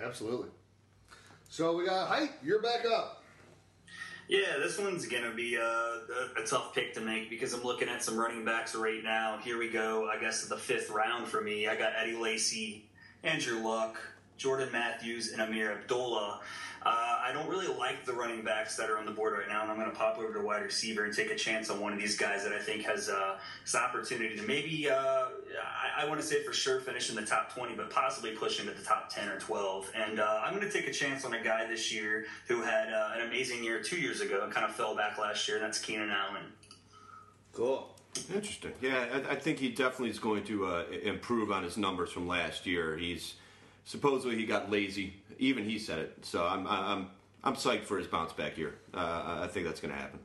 Absolutely. 0.00 0.50
So 1.48 1.76
we 1.76 1.84
got 1.84 2.06
Hite. 2.06 2.30
You're 2.44 2.62
back 2.62 2.84
up. 2.86 3.21
Yeah, 4.28 4.58
this 4.58 4.78
one's 4.78 5.06
going 5.06 5.24
to 5.24 5.34
be 5.34 5.56
a, 5.56 5.62
a, 5.62 6.42
a 6.42 6.46
tough 6.46 6.74
pick 6.74 6.94
to 6.94 7.00
make 7.00 7.28
because 7.28 7.52
I'm 7.52 7.62
looking 7.62 7.88
at 7.88 8.02
some 8.02 8.16
running 8.16 8.44
backs 8.44 8.74
right 8.74 9.02
now. 9.02 9.38
Here 9.42 9.58
we 9.58 9.68
go. 9.68 10.08
I 10.08 10.18
guess 10.18 10.46
the 10.46 10.56
fifth 10.56 10.90
round 10.90 11.28
for 11.28 11.40
me. 11.40 11.68
I 11.68 11.76
got 11.76 11.92
Eddie 12.00 12.16
Lacy, 12.16 12.84
Andrew 13.22 13.58
Luck, 13.62 14.00
Jordan 14.38 14.70
Matthews, 14.72 15.32
and 15.32 15.40
Ameer 15.42 15.72
Abdullah. 15.72 16.40
Uh, 16.84 17.18
I 17.24 17.30
don't 17.32 17.48
really 17.48 17.68
like 17.68 18.04
the 18.04 18.12
running 18.12 18.42
backs 18.42 18.76
that 18.76 18.90
are 18.90 18.98
on 18.98 19.06
the 19.06 19.12
board 19.12 19.34
right 19.34 19.48
now, 19.48 19.62
and 19.62 19.70
I'm 19.70 19.78
going 19.78 19.90
to 19.90 19.96
pop 19.96 20.18
over 20.18 20.32
to 20.32 20.40
wide 20.40 20.62
receiver 20.62 21.04
and 21.04 21.14
take 21.14 21.30
a 21.30 21.36
chance 21.36 21.70
on 21.70 21.80
one 21.80 21.92
of 21.92 21.98
these 21.98 22.16
guys 22.16 22.42
that 22.42 22.52
I 22.52 22.58
think 22.58 22.82
has 22.82 23.08
uh, 23.08 23.38
this 23.62 23.74
opportunity 23.76 24.36
to 24.36 24.42
maybe, 24.42 24.90
uh, 24.90 24.94
I, 24.96 26.02
I 26.02 26.08
want 26.08 26.20
to 26.20 26.26
say 26.26 26.42
for 26.42 26.52
sure 26.52 26.80
finish 26.80 27.08
in 27.08 27.14
the 27.14 27.22
top 27.22 27.54
20, 27.54 27.74
but 27.74 27.90
possibly 27.90 28.32
push 28.32 28.58
into 28.58 28.72
the 28.72 28.82
top 28.82 29.10
10 29.10 29.28
or 29.28 29.38
12. 29.38 29.92
And 29.94 30.18
uh, 30.18 30.40
I'm 30.44 30.54
going 30.54 30.68
to 30.68 30.72
take 30.72 30.88
a 30.88 30.92
chance 30.92 31.24
on 31.24 31.34
a 31.34 31.42
guy 31.42 31.66
this 31.66 31.92
year 31.92 32.26
who 32.48 32.62
had 32.62 32.92
uh, 32.92 33.10
an 33.14 33.28
amazing 33.28 33.62
year 33.62 33.80
two 33.80 34.00
years 34.00 34.20
ago 34.20 34.42
and 34.42 34.52
kind 34.52 34.66
of 34.66 34.74
fell 34.74 34.96
back 34.96 35.18
last 35.18 35.46
year, 35.46 35.58
and 35.58 35.66
that's 35.66 35.78
Keenan 35.78 36.10
Allen. 36.10 36.42
Cool. 37.52 37.94
Interesting. 38.34 38.72
Yeah, 38.80 39.06
I, 39.12 39.32
I 39.32 39.34
think 39.36 39.58
he 39.58 39.70
definitely 39.70 40.10
is 40.10 40.18
going 40.18 40.44
to 40.44 40.66
uh, 40.66 40.84
improve 41.02 41.50
on 41.52 41.62
his 41.62 41.76
numbers 41.76 42.10
from 42.10 42.26
last 42.26 42.66
year. 42.66 42.96
He's 42.96 43.34
supposedly 43.84 44.36
he 44.36 44.46
got 44.46 44.70
lazy. 44.70 45.14
Even 45.42 45.64
he 45.68 45.78
said 45.78 45.98
it. 45.98 46.24
So 46.24 46.46
I'm 46.46 46.66
I'm 46.68 47.08
I'm 47.42 47.54
psyched 47.56 47.82
for 47.84 47.98
his 47.98 48.06
bounce 48.06 48.32
back 48.32 48.54
here. 48.54 48.76
Uh, 48.94 49.40
I 49.42 49.48
think 49.48 49.66
that's 49.66 49.80
going 49.80 49.92
to 49.92 49.98
happen. 50.00 50.20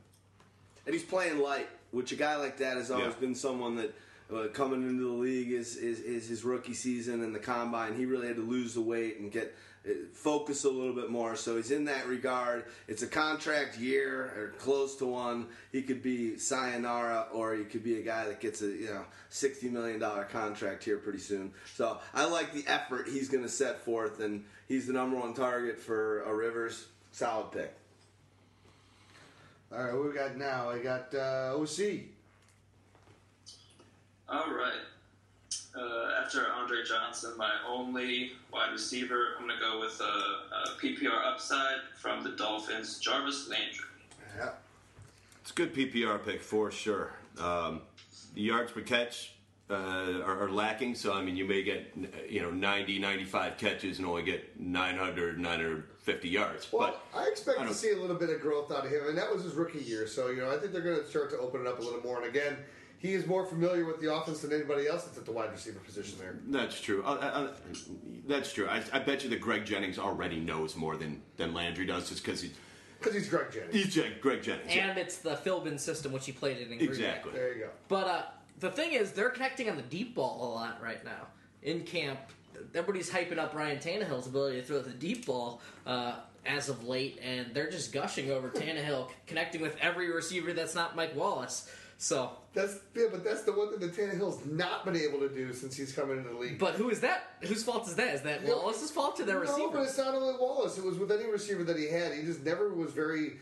And 0.86 0.94
he's 0.94 1.02
playing 1.04 1.40
light, 1.40 1.68
which 1.90 2.12
a 2.12 2.16
guy 2.16 2.36
like 2.36 2.56
that 2.58 2.76
has 2.76 2.90
always 2.92 3.08
Yeah. 3.14 3.20
been 3.20 3.34
someone 3.34 3.74
that 3.76 3.94
uh, 4.32 4.46
coming 4.52 4.82
into 4.82 5.02
the 5.02 5.12
league 5.12 5.50
is, 5.50 5.76
is 5.76 5.98
is 6.00 6.28
his 6.28 6.44
rookie 6.44 6.72
season 6.74 7.24
and 7.24 7.34
the 7.34 7.40
combine. 7.40 7.96
He 7.96 8.06
really 8.06 8.28
had 8.28 8.36
to 8.36 8.42
lose 8.42 8.74
the 8.74 8.80
weight 8.80 9.18
and 9.18 9.32
get 9.32 9.56
uh, 9.84 9.90
focus 10.12 10.62
a 10.64 10.70
little 10.70 10.94
bit 10.94 11.10
more. 11.10 11.34
So 11.34 11.56
he's 11.56 11.72
in 11.72 11.84
that 11.86 12.06
regard. 12.06 12.66
It's 12.86 13.02
a 13.02 13.06
contract 13.08 13.76
year 13.78 14.32
or 14.36 14.54
close 14.58 14.94
to 14.96 15.06
one. 15.06 15.46
He 15.72 15.82
could 15.82 16.00
be 16.02 16.38
sayonara, 16.38 17.26
or 17.32 17.54
he 17.56 17.64
could 17.64 17.82
be 17.82 17.98
a 17.98 18.02
guy 18.02 18.26
that 18.28 18.38
gets 18.40 18.62
a 18.62 18.68
you 18.68 18.86
know 18.86 19.04
sixty 19.30 19.68
million 19.68 19.98
dollar 19.98 20.24
contract 20.24 20.84
here 20.84 20.98
pretty 20.98 21.18
soon. 21.20 21.52
So 21.74 21.98
I 22.14 22.24
like 22.26 22.52
the 22.52 22.64
effort 22.68 23.08
he's 23.08 23.28
going 23.28 23.42
to 23.44 23.50
set 23.50 23.84
forth, 23.84 24.20
and 24.20 24.44
he's 24.68 24.86
the 24.86 24.92
number 24.92 25.16
one 25.16 25.34
target 25.34 25.78
for 25.78 26.22
a 26.22 26.34
Rivers. 26.34 26.86
Solid 27.10 27.50
pick. 27.50 27.74
All 29.72 29.82
right, 29.82 29.94
what 29.94 30.06
we 30.06 30.14
got 30.14 30.36
now? 30.36 30.70
I 30.70 30.78
got 30.78 31.14
uh, 31.14 31.56
OC. 31.56 32.00
All 34.28 34.50
right. 34.50 34.80
Uh, 35.76 36.22
after 36.22 36.46
Andre 36.50 36.78
Johnson, 36.84 37.32
my 37.36 37.50
only 37.66 38.32
wide 38.52 38.72
receiver, 38.72 39.34
I'm 39.38 39.46
going 39.46 39.58
to 39.58 39.62
go 39.62 39.80
with 39.80 40.00
a, 40.00 40.04
a 40.04 40.80
PPR 40.80 41.26
upside 41.26 41.80
from 41.96 42.24
the 42.24 42.30
Dolphins, 42.30 42.98
Jarvis 42.98 43.48
Landry. 43.48 43.84
Yeah. 44.36 44.50
It's 45.42 45.50
a 45.50 45.54
good 45.54 45.74
PPR 45.74 46.24
pick 46.24 46.42
for 46.42 46.70
sure. 46.70 47.12
Um, 47.38 47.82
the 48.34 48.42
yards 48.42 48.72
per 48.72 48.80
catch 48.80 49.34
uh, 49.70 50.22
are, 50.24 50.44
are 50.44 50.50
lacking, 50.50 50.94
so 50.94 51.12
I 51.12 51.22
mean, 51.22 51.36
you 51.36 51.44
may 51.44 51.62
get 51.62 51.92
you 52.28 52.40
know 52.40 52.50
90, 52.50 52.98
95 52.98 53.58
catches 53.58 53.98
and 53.98 54.06
only 54.06 54.22
get 54.22 54.58
900, 54.58 55.38
950 55.38 56.28
yards. 56.28 56.72
Well, 56.72 56.98
but 57.12 57.18
I 57.18 57.28
expect 57.28 57.60
I 57.60 57.66
to 57.66 57.74
see 57.74 57.92
a 57.92 57.96
little 57.96 58.16
bit 58.16 58.30
of 58.30 58.40
growth 58.40 58.72
out 58.72 58.86
of 58.86 58.90
him, 58.90 59.06
and 59.08 59.18
that 59.18 59.32
was 59.32 59.44
his 59.44 59.54
rookie 59.54 59.80
year. 59.80 60.06
So 60.06 60.28
you 60.28 60.38
know, 60.40 60.50
I 60.50 60.56
think 60.56 60.72
they're 60.72 60.80
going 60.80 60.98
to 60.98 61.06
start 61.06 61.30
to 61.30 61.38
open 61.38 61.60
it 61.60 61.66
up 61.66 61.78
a 61.78 61.82
little 61.82 62.00
more. 62.00 62.16
And 62.22 62.26
again, 62.26 62.56
he 62.98 63.14
is 63.14 63.26
more 63.26 63.44
familiar 63.46 63.84
with 63.84 64.00
the 64.00 64.12
offense 64.12 64.40
than 64.40 64.52
anybody 64.52 64.88
else 64.88 65.04
that's 65.04 65.18
at 65.18 65.24
the 65.24 65.32
wide 65.32 65.52
receiver 65.52 65.78
position 65.80 66.18
there. 66.18 66.38
That's 66.48 66.80
true. 66.80 67.02
Uh, 67.04 67.10
uh, 67.10 67.12
uh, 67.12 67.48
that's 68.26 68.52
true. 68.52 68.68
I, 68.68 68.82
I 68.92 68.98
bet 68.98 69.22
you 69.22 69.30
that 69.30 69.40
Greg 69.40 69.64
Jennings 69.64 69.98
already 69.98 70.40
knows 70.40 70.76
more 70.76 70.96
than, 70.96 71.22
than 71.36 71.54
Landry 71.54 71.86
does, 71.86 72.08
just 72.08 72.24
because 72.24 72.40
he's. 72.40 72.52
Because 72.98 73.14
he's 73.14 73.28
Greg 73.28 73.52
Jennings. 73.52 73.72
he's 73.72 73.94
Je- 73.94 74.16
Greg 74.20 74.42
Jennings. 74.42 74.74
yeah. 74.74 74.88
And 74.88 74.98
it's 74.98 75.18
the 75.18 75.36
Philbin 75.36 75.78
system, 75.78 76.10
which 76.10 76.26
he 76.26 76.32
played 76.32 76.56
it 76.56 76.62
in 76.62 76.78
Green 76.78 76.78
Bay. 76.80 76.86
Exactly. 76.86 77.32
There 77.32 77.54
you 77.54 77.64
go. 77.64 77.70
But 77.86 78.06
uh, 78.08 78.22
the 78.60 78.70
thing 78.70 78.92
is, 78.92 79.12
they're 79.12 79.30
connecting 79.30 79.68
on 79.70 79.76
the 79.76 79.82
deep 79.82 80.14
ball 80.14 80.38
a 80.42 80.48
lot 80.54 80.82
right 80.82 81.04
now 81.04 81.26
in 81.62 81.82
camp. 81.84 82.18
Everybody's 82.74 83.10
hyping 83.10 83.38
up 83.38 83.54
Ryan 83.54 83.78
Tannehill's 83.78 84.26
ability 84.26 84.60
to 84.60 84.66
throw 84.66 84.80
the 84.80 84.90
deep 84.90 85.26
ball 85.26 85.60
uh, 85.86 86.16
as 86.44 86.68
of 86.68 86.84
late, 86.86 87.20
and 87.22 87.54
they're 87.54 87.70
just 87.70 87.92
gushing 87.92 88.30
over 88.30 88.48
Tannehill 88.54 89.10
connecting 89.26 89.60
with 89.60 89.76
every 89.80 90.10
receiver 90.10 90.52
that's 90.52 90.74
not 90.74 90.96
Mike 90.96 91.14
Wallace. 91.14 91.70
So, 92.00 92.30
That's 92.54 92.78
yeah, 92.94 93.06
but 93.10 93.24
that's 93.24 93.42
the 93.42 93.50
one 93.50 93.70
thing 93.70 93.80
that 93.80 93.92
Tannehill's 93.96 94.46
not 94.46 94.84
been 94.84 94.94
able 94.94 95.18
to 95.18 95.28
do 95.28 95.52
since 95.52 95.76
he's 95.76 95.92
come 95.92 96.12
into 96.12 96.28
the 96.28 96.36
league. 96.36 96.56
but 96.56 96.74
who 96.74 96.90
is 96.90 97.00
that? 97.00 97.34
Whose 97.42 97.64
fault 97.64 97.88
is 97.88 97.96
that? 97.96 98.14
Is 98.14 98.22
that. 98.22 98.44
Wallace's 98.44 98.92
fault 98.92 99.18
or 99.18 99.24
their 99.24 99.40
receiver? 99.40 99.58
no, 99.58 99.70
but 99.72 99.82
it's 99.82 99.98
not 99.98 100.14
only 100.14 100.34
Wallace. 100.38 100.78
It 100.78 100.84
was 100.84 100.96
with 100.96 101.10
any 101.10 101.28
receiver 101.28 101.64
that 101.64 101.76
he 101.76 101.88
had. 101.88 102.12
He 102.14 102.22
just 102.22 102.44
never 102.44 102.72
was 102.72 102.92
very. 102.92 103.38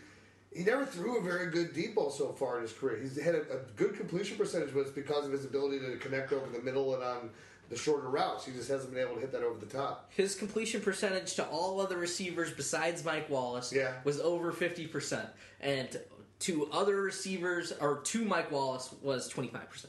He 0.56 0.64
never 0.64 0.86
threw 0.86 1.18
a 1.18 1.22
very 1.22 1.50
good 1.50 1.74
deep 1.74 1.94
ball 1.96 2.10
so 2.10 2.32
far 2.32 2.56
in 2.56 2.62
his 2.62 2.72
career. 2.72 2.98
He's 3.02 3.20
had 3.20 3.34
a, 3.34 3.42
a 3.42 3.58
good 3.76 3.94
completion 3.94 4.38
percentage, 4.38 4.72
but 4.72 4.80
it's 4.80 4.90
because 4.90 5.26
of 5.26 5.32
his 5.32 5.44
ability 5.44 5.80
to 5.80 5.96
connect 5.98 6.32
over 6.32 6.46
the 6.50 6.62
middle 6.62 6.94
and 6.94 7.02
on 7.04 7.30
the 7.68 7.76
shorter 7.76 8.08
routes. 8.08 8.46
He 8.46 8.52
just 8.52 8.70
hasn't 8.70 8.94
been 8.94 9.02
able 9.02 9.16
to 9.16 9.20
hit 9.20 9.32
that 9.32 9.42
over 9.42 9.58
the 9.60 9.66
top. 9.66 10.10
His 10.16 10.34
completion 10.34 10.80
percentage 10.80 11.34
to 11.34 11.44
all 11.44 11.78
other 11.80 11.98
receivers 11.98 12.50
besides 12.52 13.04
Mike 13.04 13.28
Wallace 13.28 13.70
Yeah. 13.70 13.92
was 14.04 14.18
over 14.18 14.50
50%. 14.50 15.26
And 15.60 16.00
to 16.40 16.70
other 16.72 17.02
receivers, 17.02 17.72
or 17.78 17.98
to 17.98 18.24
Mike 18.24 18.50
Wallace, 18.50 18.94
was 19.02 19.30
25%. 19.30 19.86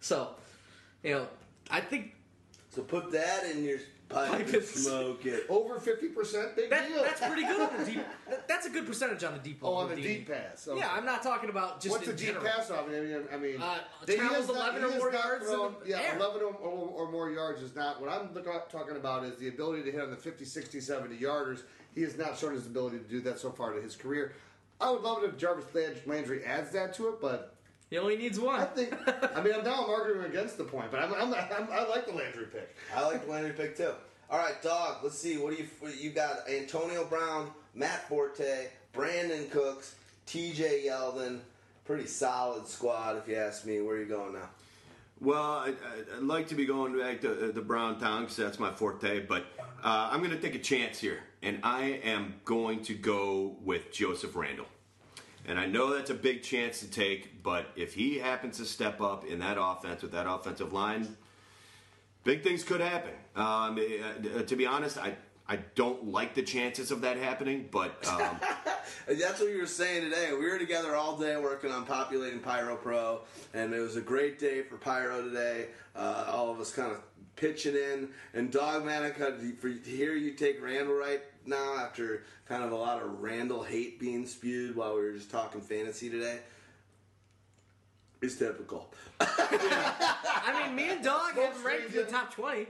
So, 0.00 0.30
you 1.04 1.10
know, 1.12 1.26
I 1.70 1.80
think 1.80 2.16
So 2.74 2.82
put 2.82 3.12
that 3.12 3.44
in 3.48 3.62
your 3.64 3.78
pipe, 4.10 4.30
Pipe 4.30 4.40
and 4.46 4.54
and 4.54 4.64
smoke 4.64 5.24
it. 5.24 5.46
Over 5.48 5.78
fifty 5.80 6.08
percent, 6.08 6.54
big 6.56 6.68
that, 6.70 6.88
deal. 6.88 7.02
that's 7.02 7.20
pretty 7.20 7.42
good 7.42 7.60
on 7.60 7.78
the 7.78 7.84
deep. 7.84 8.04
that- 8.28 8.46
That's 8.48 8.66
a 8.66 8.70
good 8.70 8.86
percentage 8.86 9.24
on 9.24 9.32
the 9.34 9.38
deep. 9.38 9.60
Oh, 9.62 9.74
on 9.74 9.88
the 9.90 9.96
deep. 9.96 10.04
deep 10.26 10.28
pass. 10.28 10.66
Okay. 10.68 10.78
Yeah, 10.80 10.92
I'm 10.92 11.04
not 11.04 11.22
talking 11.22 11.48
about 11.50 11.80
just 11.80 11.92
What's 11.92 12.04
in 12.08 12.10
the 12.10 12.16
deep 12.16 12.26
general. 12.34 12.44
pass 12.46 12.70
off? 12.70 12.86
I 12.88 12.92
mean, 12.92 13.22
I 13.32 13.36
mean, 13.36 13.62
Uh, 13.62 13.78
he 14.06 14.16
travels 14.16 14.36
has 14.38 14.48
not- 14.48 14.56
11 14.78 14.84
or 14.84 14.98
more 14.98 15.12
not 15.12 15.24
yards 15.24 15.46
in 15.46 15.52
thrown- 15.52 15.74
the 15.82 15.88
yeah, 15.88 16.00
air. 16.00 16.16
11 16.18 16.42
or, 16.42 16.52
or, 16.54 16.88
or 17.06 17.10
more 17.12 17.30
yards 17.30 17.62
is 17.62 17.74
not. 17.74 18.00
What 18.00 18.10
I'm 18.10 18.28
talking 18.70 18.96
about 18.96 19.24
is 19.24 19.36
the 19.38 19.48
ability 19.48 19.82
to 19.84 19.90
hit 19.92 20.00
on 20.00 20.10
the 20.10 20.16
50, 20.16 20.44
60, 20.44 20.80
70 20.80 21.16
yarders. 21.16 21.62
He 21.94 22.02
has 22.02 22.16
not 22.18 22.36
shown 22.38 22.52
his 22.54 22.66
ability 22.66 22.98
to 22.98 23.04
do 23.04 23.20
that 23.22 23.38
so 23.38 23.50
far 23.50 23.72
to 23.72 23.80
his 23.80 23.96
career. 23.96 24.34
I 24.80 24.90
would 24.90 25.02
love 25.02 25.22
it 25.22 25.28
if 25.28 25.36
Jarvis 25.36 25.66
Landry 26.06 26.44
adds 26.44 26.70
that 26.72 26.94
to 26.94 27.08
it, 27.08 27.20
but 27.20 27.54
He 27.90 27.98
only 27.98 28.16
needs 28.16 28.38
one. 28.38 28.60
I 28.60 28.64
think. 28.64 28.94
I 29.34 29.42
mean, 29.42 29.52
I'm 29.52 29.64
now 29.64 29.84
I'm 29.84 29.90
arguing 29.90 30.26
against 30.26 30.56
the 30.56 30.64
point, 30.64 30.90
but 30.92 31.00
I'm, 31.00 31.12
I'm, 31.12 31.34
I'm, 31.34 31.68
I 31.72 31.86
like 31.88 32.06
the 32.06 32.12
Landry 32.12 32.46
pick. 32.46 32.74
I 32.94 33.04
like 33.04 33.24
the 33.24 33.30
Landry 33.30 33.52
pick 33.52 33.76
too. 33.76 33.92
All 34.30 34.38
right, 34.38 34.62
dog. 34.62 34.98
Let's 35.02 35.18
see. 35.18 35.36
What 35.38 35.56
do 35.56 35.62
you 35.62 35.92
you 35.98 36.10
got? 36.10 36.48
Antonio 36.48 37.04
Brown, 37.04 37.50
Matt 37.74 38.08
Forte, 38.08 38.68
Brandin 38.94 39.50
Cooks, 39.50 39.96
T.J. 40.26 40.84
Yeldon. 40.86 41.40
Pretty 41.84 42.06
solid 42.06 42.68
squad, 42.68 43.16
if 43.16 43.26
you 43.26 43.34
ask 43.34 43.66
me. 43.66 43.80
Where 43.80 43.96
are 43.96 44.00
you 44.00 44.06
going 44.06 44.34
now? 44.34 44.48
Well, 45.20 45.42
I, 45.42 45.70
I, 45.70 46.16
I'd 46.16 46.22
like 46.22 46.46
to 46.48 46.54
be 46.54 46.64
going 46.64 46.96
back 46.96 47.20
to 47.22 47.48
uh, 47.48 47.52
the 47.52 47.60
Brown 47.60 47.98
Town 47.98 48.22
because 48.22 48.36
that's 48.36 48.60
my 48.60 48.70
forte, 48.70 49.26
but 49.26 49.44
uh, 49.82 50.08
I'm 50.12 50.20
going 50.20 50.30
to 50.30 50.40
take 50.40 50.54
a 50.54 50.60
chance 50.60 51.00
here, 51.00 51.18
and 51.42 51.58
I 51.64 52.00
am 52.04 52.36
going 52.44 52.84
to 52.84 52.94
go 52.94 53.56
with 53.62 53.92
Joseph 53.92 54.36
Randle. 54.36 54.66
And 55.50 55.58
I 55.58 55.66
know 55.66 55.92
that's 55.92 56.10
a 56.10 56.14
big 56.14 56.44
chance 56.44 56.78
to 56.78 56.88
take, 56.88 57.42
but 57.42 57.66
if 57.74 57.92
he 57.92 58.18
happens 58.18 58.58
to 58.58 58.64
step 58.64 59.00
up 59.00 59.26
in 59.26 59.40
that 59.40 59.56
offense 59.60 60.00
with 60.00 60.12
that 60.12 60.30
offensive 60.30 60.72
line, 60.72 61.16
big 62.22 62.44
things 62.44 62.62
could 62.62 62.80
happen. 62.80 63.10
Um, 63.34 63.76
uh, 63.76 64.42
to 64.42 64.56
be 64.56 64.64
honest, 64.64 64.96
I 64.96 65.16
I 65.48 65.56
don't 65.74 66.06
like 66.06 66.36
the 66.36 66.42
chances 66.42 66.92
of 66.92 67.00
that 67.00 67.16
happening, 67.16 67.68
but 67.72 67.96
um, 68.06 68.38
That's 69.08 69.40
what 69.40 69.50
you 69.50 69.58
were 69.58 69.66
saying 69.66 70.04
today. 70.04 70.30
We 70.32 70.48
were 70.48 70.58
together 70.60 70.94
all 70.94 71.16
day 71.16 71.36
working 71.36 71.72
on 71.72 71.84
populating 71.84 72.38
Pyro 72.38 72.76
Pro, 72.76 73.22
and 73.52 73.74
it 73.74 73.80
was 73.80 73.96
a 73.96 74.00
great 74.00 74.38
day 74.38 74.62
for 74.62 74.76
Pyro 74.76 75.24
today. 75.24 75.70
Uh, 75.96 76.26
all 76.28 76.52
of 76.52 76.60
us 76.60 76.72
kind 76.72 76.92
of 76.92 77.02
pitching 77.34 77.74
in. 77.74 78.10
And 78.34 78.52
Dogmatic, 78.52 79.16
to 79.16 79.80
hear 79.84 80.14
you 80.14 80.34
take 80.34 80.62
Randle 80.62 80.94
right 80.94 81.22
now 81.46 81.76
after 81.78 82.24
kind 82.46 82.62
of 82.62 82.72
a 82.72 82.76
lot 82.76 83.02
of 83.02 83.20
Randle 83.20 83.62
hate 83.62 83.98
being 83.98 84.26
spewed 84.26 84.76
while 84.76 84.94
we 84.94 85.02
were 85.02 85.12
just 85.12 85.30
talking 85.30 85.60
fantasy 85.60 86.10
today, 86.10 86.40
It's 88.22 88.36
typical. 88.36 88.92
I 89.20 90.62
mean, 90.64 90.74
me 90.74 90.90
and 90.90 91.02
Dog 91.02 91.34
have 91.34 91.56
him 91.56 91.66
ranked 91.66 91.94
in 91.94 92.04
the 92.04 92.10
top 92.10 92.34
20. 92.34 92.66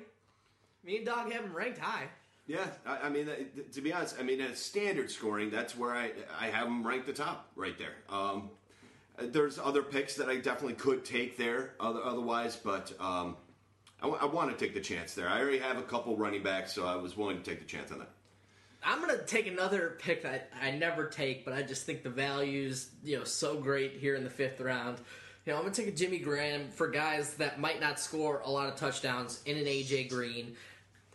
Me 0.85 0.99
and 0.99 1.07
Dog 1.07 1.33
have 1.33 1.45
him 1.45 1.53
ranked 1.53 1.79
high. 1.79 2.09
Yeah, 2.47 2.67
I, 2.85 2.99
I 2.99 3.09
mean, 3.11 3.29
to 3.73 3.81
be 3.81 3.93
honest, 3.93 4.17
I 4.19 4.23
mean, 4.23 4.41
at 4.41 4.59
standard 4.59 5.11
scoring, 5.11 5.51
that's 5.51 5.77
where 5.77 5.95
I 5.95 6.11
I 6.39 6.47
have 6.49 6.65
them 6.65 6.85
ranked 6.85 7.07
the 7.07 7.13
top 7.13 7.49
right 7.55 7.79
there. 7.79 7.95
Um, 8.09 8.51
there's 9.19 9.59
other 9.59 9.83
picks 9.83 10.17
that 10.17 10.29
I 10.29 10.37
definitely 10.37 10.75
could 10.75 11.05
take 11.05 11.37
there, 11.37 11.75
other, 11.79 12.03
otherwise, 12.03 12.57
but 12.57 12.93
um, 13.01 13.37
I, 14.03 14.25
want 14.25 14.51
to 14.51 14.57
take 14.57 14.75
the 14.75 14.81
chance 14.81 15.15
there. 15.15 15.29
I 15.29 15.41
already 15.41 15.59
have 15.59 15.79
a 15.79 15.83
couple 15.83 16.17
running 16.17 16.43
backs, 16.43 16.73
so 16.73 16.87
I 16.87 16.97
was 16.97 17.17
willing 17.17 17.37
to 17.37 17.43
take 17.43 17.59
the 17.61 17.67
chance 17.67 17.93
on 17.93 17.99
that. 17.99 18.11
I'm 18.83 19.01
gonna 19.01 19.23
take 19.23 19.47
another 19.47 19.97
pick 19.99 20.23
that 20.23 20.51
I 20.61 20.71
never 20.71 21.07
take, 21.07 21.45
but 21.45 21.53
I 21.53 21.63
just 21.63 21.85
think 21.85 22.03
the 22.03 22.11
value's 22.11 22.91
you 23.05 23.19
know 23.19 23.25
so 23.25 23.57
great 23.57 23.93
here 23.93 24.15
in 24.15 24.25
the 24.25 24.31
fifth 24.31 24.61
round. 24.61 24.99
You 25.45 25.53
know, 25.53 25.59
I'm 25.59 25.65
gonna 25.65 25.75
take 25.75 25.89
a 25.89 25.93
Jimmy 25.93 26.19
Graham 26.19 26.69
for 26.71 26.89
guys 26.89 27.35
that 27.35 27.61
might 27.61 27.81
not 27.81 28.01
score 28.01 28.41
a 28.41 28.51
lot 28.51 28.69
of 28.69 28.77
touchdowns 28.77 29.43
in 29.45 29.59
an 29.59 29.65
AJ 29.65 30.09
Green. 30.09 30.57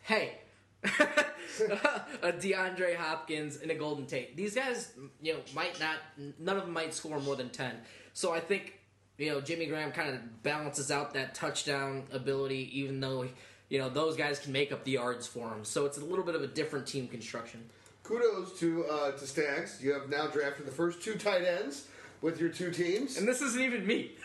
Hey, 0.01 0.39
a 0.83 2.31
DeAndre 2.31 2.95
Hopkins 2.95 3.57
and 3.57 3.71
a 3.71 3.75
Golden 3.75 4.05
Tate. 4.05 4.35
These 4.37 4.55
guys, 4.55 4.91
you 5.21 5.33
know, 5.33 5.39
might 5.55 5.79
not. 5.79 5.97
None 6.39 6.57
of 6.57 6.63
them 6.63 6.73
might 6.73 6.93
score 6.93 7.19
more 7.19 7.35
than 7.35 7.49
ten. 7.49 7.77
So 8.13 8.31
I 8.31 8.39
think 8.39 8.79
you 9.17 9.31
know 9.31 9.41
Jimmy 9.41 9.65
Graham 9.65 9.91
kind 9.91 10.13
of 10.13 10.43
balances 10.43 10.91
out 10.91 11.15
that 11.15 11.33
touchdown 11.33 12.03
ability, 12.11 12.79
even 12.79 12.99
though. 12.99 13.27
You 13.69 13.79
know 13.79 13.89
those 13.89 14.15
guys 14.15 14.39
can 14.39 14.51
make 14.51 14.71
up 14.71 14.83
the 14.83 14.91
yards 14.91 15.25
for 15.27 15.49
him, 15.49 15.63
so 15.63 15.85
it's 15.85 15.97
a 15.97 16.05
little 16.05 16.25
bit 16.25 16.35
of 16.35 16.43
a 16.43 16.47
different 16.47 16.85
team 16.85 17.07
construction. 17.07 17.63
Kudos 18.03 18.59
to 18.59 18.85
uh, 18.85 19.11
to 19.11 19.25
Stags. 19.25 19.79
You 19.81 19.93
have 19.93 20.09
now 20.09 20.27
drafted 20.27 20.65
the 20.67 20.71
first 20.71 21.01
two 21.01 21.15
tight 21.15 21.43
ends 21.43 21.87
with 22.21 22.39
your 22.39 22.49
two 22.49 22.71
teams. 22.71 23.17
And 23.17 23.27
this 23.27 23.41
isn't 23.41 23.61
even 23.61 23.85
me. 23.85 24.11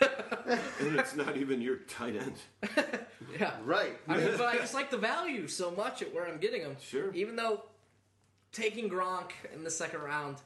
And 0.79 0.99
it's 0.99 1.15
not 1.15 1.37
even 1.37 1.61
your 1.61 1.77
tight 1.77 2.15
end. 2.15 2.33
yeah. 3.39 3.53
right. 3.63 3.97
I 4.07 4.17
mean, 4.17 4.31
but 4.37 4.47
I 4.47 4.57
just 4.57 4.73
like 4.73 4.89
the 4.89 4.97
value 4.97 5.47
so 5.47 5.71
much 5.71 6.01
at 6.01 6.13
where 6.13 6.27
I'm 6.27 6.39
getting 6.39 6.63
them. 6.63 6.75
Sure. 6.81 7.13
Even 7.13 7.35
though 7.35 7.61
taking 8.51 8.89
Gronk 8.89 9.31
in 9.53 9.63
the 9.63 9.69
second 9.69 10.01
round, 10.01 10.37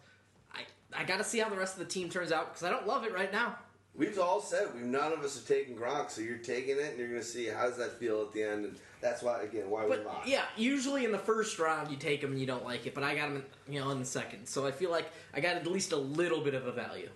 I 0.53 0.61
I 0.95 1.05
got 1.05 1.17
to 1.17 1.23
see 1.23 1.39
how 1.39 1.49
the 1.49 1.55
rest 1.55 1.73
of 1.73 1.79
the 1.79 1.85
team 1.91 2.09
turns 2.09 2.31
out 2.31 2.53
because 2.53 2.63
I 2.63 2.69
don't 2.69 2.85
love 2.85 3.05
it 3.05 3.13
right 3.13 3.31
now. 3.31 3.57
We've 3.97 4.19
all 4.19 4.41
said 4.41 4.67
we 4.75 4.81
none 4.81 5.13
of 5.13 5.19
us 5.23 5.35
have 5.35 5.47
taken 5.47 5.75
Gronk, 5.75 6.09
so 6.11 6.21
you're 6.21 6.37
taking 6.37 6.77
it, 6.77 6.89
and 6.91 6.99
you're 6.99 7.07
going 7.07 7.21
to 7.21 7.25
see 7.25 7.47
how 7.47 7.63
does 7.67 7.77
that 7.77 7.97
feel 7.97 8.21
at 8.21 8.33
the 8.33 8.43
end, 8.43 8.65
and 8.65 8.75
that's 9.01 9.23
why 9.23 9.41
again 9.41 9.69
why 9.69 9.83
we 9.85 9.89
But 9.91 10.05
lost. 10.05 10.27
yeah, 10.27 10.43
usually 10.57 11.05
in 11.05 11.11
the 11.11 11.17
first 11.17 11.57
round 11.59 11.89
you 11.89 11.95
take 11.97 12.21
them 12.21 12.31
and 12.31 12.39
you 12.39 12.45
don't 12.45 12.65
like 12.65 12.85
it, 12.85 12.93
but 12.93 13.03
I 13.03 13.15
got 13.15 13.29
them, 13.29 13.45
you 13.69 13.79
know, 13.79 13.91
in 13.91 13.99
the 13.99 14.05
second. 14.05 14.47
So 14.47 14.65
I 14.67 14.71
feel 14.71 14.91
like 14.91 15.05
I 15.33 15.39
got 15.39 15.55
at 15.55 15.65
least 15.67 15.91
a 15.93 15.97
little 15.97 16.41
bit 16.41 16.53
of 16.55 16.67
a 16.67 16.71
value. 16.71 17.09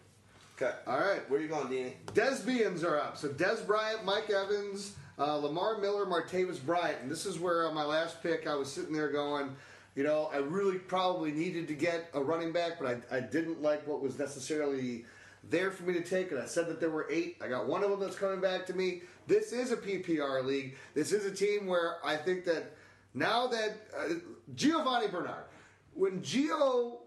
Okay. 0.62 0.72
All 0.88 1.00
right. 1.00 1.30
Where 1.30 1.40
you 1.40 1.48
going, 1.48 1.68
Deanie? 1.68 1.94
Des 2.14 2.44
Beans 2.46 2.84
are 2.84 2.98
up. 3.00 3.18
So 3.18 3.30
Des 3.30 3.58
Bryant, 3.66 4.04
Mike 4.04 4.30
Evans, 4.30 4.94
uh, 5.18 5.36
Lamar 5.38 5.78
Miller, 5.80 6.06
Martavis 6.06 6.64
Bryant. 6.66 6.98
And 7.02 7.10
this 7.10 7.26
is 7.26 7.40
where 7.40 7.66
on 7.68 7.74
my 7.74 7.86
last 7.86 8.22
pick 8.22 8.46
I 8.46 8.56
was 8.56 8.70
sitting 8.72 8.92
there 8.94 9.10
going, 9.10 9.56
you 9.96 10.04
know, 10.04 10.30
I 10.34 10.38
really 10.38 10.78
probably 10.78 11.32
needed 11.32 11.68
to 11.70 11.74
get 11.74 12.10
a 12.14 12.22
running 12.22 12.52
back, 12.52 12.74
but 12.80 13.02
I, 13.12 13.18
I 13.18 13.20
didn't 13.22 13.62
like 13.62 13.88
what 13.88 14.02
was 14.02 14.20
necessarily 14.20 15.06
there 15.44 15.72
for 15.72 15.84
me 15.84 15.94
to 15.94 16.02
take. 16.02 16.32
And 16.32 16.42
I 16.42 16.46
said 16.46 16.68
that 16.68 16.80
there 16.80 16.90
were 16.90 17.08
eight. 17.10 17.38
I 17.44 17.48
got 17.48 17.68
one 17.68 17.84
of 17.84 17.90
them 17.90 18.00
that's 18.00 18.18
coming 18.18 18.42
back 18.42 18.66
to 18.68 18.74
me. 18.74 19.04
This 19.28 19.52
is 19.52 19.72
a 19.72 19.78
PPR 19.78 20.44
league. 20.44 20.76
This 20.94 21.12
is 21.12 21.26
a 21.26 21.36
team 21.36 21.68
where 21.68 21.98
I 22.04 22.18
think 22.18 22.46
that 22.46 22.76
now 23.14 23.48
that 23.48 23.78
uh, 23.98 24.14
Giovani 24.56 25.08
Bernard, 25.08 25.46
when 25.94 26.22
Gio 26.22 27.00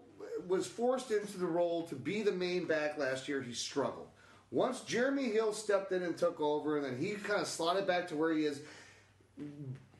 was 0.47 0.67
forced 0.67 1.11
into 1.11 1.37
the 1.37 1.45
role 1.45 1.83
to 1.87 1.95
be 1.95 2.21
the 2.21 2.31
main 2.31 2.65
back 2.65 2.97
last 2.97 3.27
year, 3.27 3.41
he 3.41 3.53
struggled. 3.53 4.07
Once 4.51 4.81
Jeremy 4.81 5.31
Hill 5.31 5.53
stepped 5.53 5.91
in 5.91 6.03
and 6.03 6.15
took 6.15 6.39
over, 6.39 6.77
and 6.77 6.85
then 6.85 6.97
he 6.97 7.13
kind 7.13 7.41
of 7.41 7.47
slotted 7.47 7.87
back 7.87 8.07
to 8.09 8.15
where 8.15 8.33
he 8.33 8.45
is 8.45 8.61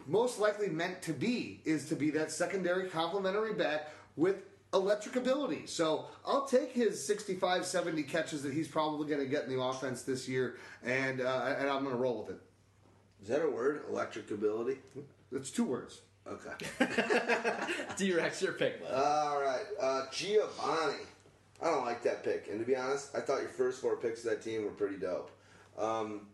most 0.06 0.40
likely 0.40 0.68
meant 0.68 1.02
to 1.02 1.14
be, 1.14 1.62
is 1.66 1.90
to 1.90 1.96
be 1.96 2.12
that 2.12 2.32
secondary 2.32 2.90
complementary 2.90 3.54
back 3.54 3.90
with 4.16 4.44
electric 4.74 5.16
ability. 5.16 5.64
So 5.68 6.06
I'll 6.26 6.46
take 6.46 6.72
his 6.72 7.06
65, 7.06 7.66
70 7.66 8.04
catches 8.04 8.44
that 8.44 8.54
he's 8.54 8.68
probably 8.68 9.08
going 9.08 9.22
to 9.22 9.30
get 9.30 9.46
in 9.46 9.56
the 9.56 9.62
offense 9.62 10.02
this 10.04 10.28
year, 10.28 10.58
and 10.84 11.22
uh, 11.22 11.56
and 11.58 11.70
I'm 11.70 11.84
going 11.84 11.96
to 11.96 12.02
roll 12.02 12.24
with 12.24 12.36
it. 12.36 12.42
Is 13.22 13.30
that 13.30 13.44
a 13.44 13.50
word? 13.50 13.84
Electric 13.90 14.32
ability? 14.32 14.80
It's 15.32 15.50
two 15.50 15.64
words. 15.64 16.02
Okay. 16.28 16.52
D-Rex, 17.98 18.42
your 18.42 18.54
pick, 18.54 18.82
bud. 18.82 18.94
All 18.94 19.42
right. 19.42 19.64
Uh, 19.80 20.06
Giovani. 20.12 21.06
I 21.62 21.66
don't 21.66 21.86
like 21.86 22.04
that 22.04 22.24
pick. 22.24 22.48
And 22.50 22.60
to 22.60 22.66
be 22.66 22.76
honest, 22.76 23.16
I 23.16 23.22
thought 23.22 23.42
your 23.42 23.50
first 23.50 23.82
four 23.82 23.96
picks 23.96 24.24
of 24.26 24.32
that 24.32 24.42
team 24.42 24.64
were 24.66 24.72
pretty 24.72 24.98
dope. 24.98 25.32
Um, 25.78 26.28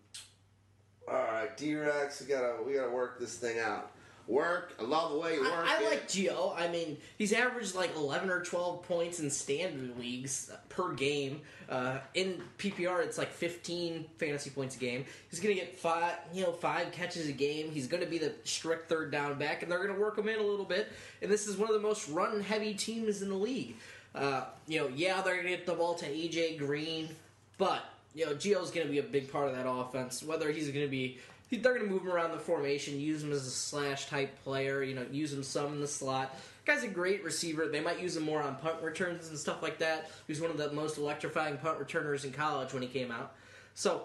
all 1.07 1.15
right, 1.15 1.55
D-Rex, 1.57 2.21
we 2.21 2.27
gotta 2.27 2.55
we 2.65 2.73
gotta 2.73 2.91
work 2.91 3.19
this 3.19 3.37
thing 3.37 3.59
out. 3.59 3.91
Work. 4.29 4.75
I 4.79 4.83
love 4.83 5.11
the 5.11 5.17
way 5.17 5.33
you 5.33 5.41
work. 5.41 5.65
I, 5.65 5.83
I 5.83 5.89
like 5.89 6.07
Gio. 6.07 6.53
I 6.55 6.67
mean, 6.67 6.97
he's 7.17 7.33
averaged 7.33 7.73
like 7.73 7.95
11 7.95 8.29
or 8.29 8.41
12 8.43 8.83
points 8.83 9.19
in 9.19 9.31
standard 9.31 9.97
leagues 9.97 10.51
per 10.69 10.93
game. 10.93 11.41
Uh, 11.67 11.97
in 12.13 12.39
PPR, 12.59 13.03
it's 13.03 13.17
like 13.17 13.31
15 13.31 14.05
fantasy 14.17 14.51
points 14.51 14.75
a 14.75 14.79
game. 14.79 15.05
He's 15.31 15.39
going 15.39 15.55
to 15.55 15.59
get 15.59 15.75
five, 15.75 16.13
you 16.31 16.43
know, 16.43 16.51
five 16.51 16.91
catches 16.91 17.27
a 17.27 17.31
game. 17.31 17.71
He's 17.71 17.87
going 17.87 18.03
to 18.03 18.09
be 18.09 18.19
the 18.19 18.31
strict 18.43 18.87
third 18.87 19.11
down 19.11 19.39
back, 19.39 19.63
and 19.63 19.71
they're 19.71 19.83
going 19.83 19.95
to 19.95 19.99
work 19.99 20.15
him 20.15 20.29
in 20.29 20.39
a 20.39 20.43
little 20.43 20.63
bit. 20.63 20.91
And 21.23 21.31
this 21.31 21.47
is 21.47 21.57
one 21.57 21.67
of 21.67 21.73
the 21.73 21.81
most 21.81 22.07
run-heavy 22.07 22.75
teams 22.75 23.23
in 23.23 23.29
the 23.29 23.35
league. 23.35 23.77
Uh, 24.13 24.43
you 24.67 24.79
know, 24.79 24.91
yeah, 24.95 25.21
they're 25.21 25.35
going 25.35 25.47
to 25.47 25.57
get 25.57 25.65
the 25.65 25.73
ball 25.73 25.95
to 25.95 26.05
AJ 26.05 26.59
Green, 26.59 27.09
but 27.57 27.83
you 28.13 28.25
know, 28.25 28.33
Gio's 28.33 28.71
going 28.71 28.85
to 28.85 28.91
be 28.91 28.99
a 28.99 29.03
big 29.03 29.31
part 29.31 29.47
of 29.47 29.55
that 29.55 29.67
offense. 29.67 30.23
Whether 30.23 30.51
he's 30.51 30.69
going 30.69 30.85
to 30.85 30.91
be 30.91 31.19
they're 31.49 31.73
going 31.73 31.85
to 31.85 31.91
move 31.91 32.03
him 32.03 32.11
around 32.11 32.31
the 32.31 32.39
formation, 32.39 32.99
use 32.99 33.23
him 33.23 33.31
as 33.31 33.45
a 33.47 33.51
slash 33.51 34.07
type 34.07 34.41
player, 34.43 34.83
you 34.83 34.93
know, 34.93 35.05
use 35.11 35.33
him 35.33 35.43
some 35.43 35.73
in 35.73 35.81
the 35.81 35.87
slot. 35.87 36.37
Guy's 36.65 36.83
a 36.83 36.87
great 36.87 37.23
receiver. 37.23 37.67
They 37.67 37.79
might 37.79 37.99
use 37.99 38.15
him 38.15 38.23
more 38.23 38.41
on 38.41 38.55
punt 38.57 38.81
returns 38.83 39.29
and 39.29 39.37
stuff 39.37 39.63
like 39.63 39.79
that. 39.79 40.11
He 40.27 40.31
was 40.31 40.41
one 40.41 40.51
of 40.51 40.57
the 40.57 40.71
most 40.71 40.97
electrifying 40.97 41.57
punt 41.57 41.79
returners 41.79 42.25
in 42.25 42.31
college 42.31 42.73
when 42.73 42.83
he 42.83 42.87
came 42.87 43.09
out. 43.11 43.33
So 43.73 44.03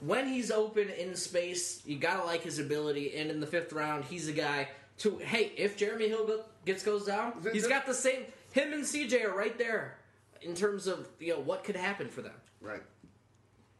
when 0.00 0.26
he's 0.26 0.50
open 0.50 0.88
in 0.88 1.14
space, 1.14 1.82
you 1.84 1.98
gotta 1.98 2.24
like 2.24 2.42
his 2.42 2.58
ability. 2.58 3.16
And 3.16 3.30
in 3.30 3.40
the 3.40 3.46
fifth 3.46 3.72
round, 3.72 4.04
he's 4.04 4.28
a 4.28 4.32
guy 4.32 4.68
to 4.98 5.18
hey, 5.18 5.52
if 5.56 5.76
Jeremy 5.76 6.08
Hill 6.08 6.44
gets 6.64 6.82
goes 6.82 7.04
down, 7.04 7.34
he's 7.52 7.66
got 7.66 7.86
the 7.86 7.94
same. 7.94 8.22
Him 8.52 8.72
and 8.72 8.84
CJ 8.84 9.24
are 9.24 9.36
right 9.36 9.58
there 9.58 9.98
in 10.42 10.54
terms 10.54 10.86
of 10.86 11.08
you 11.18 11.34
know 11.34 11.40
what 11.40 11.64
could 11.64 11.76
happen 11.76 12.08
for 12.08 12.22
them. 12.22 12.34
Right. 12.60 12.82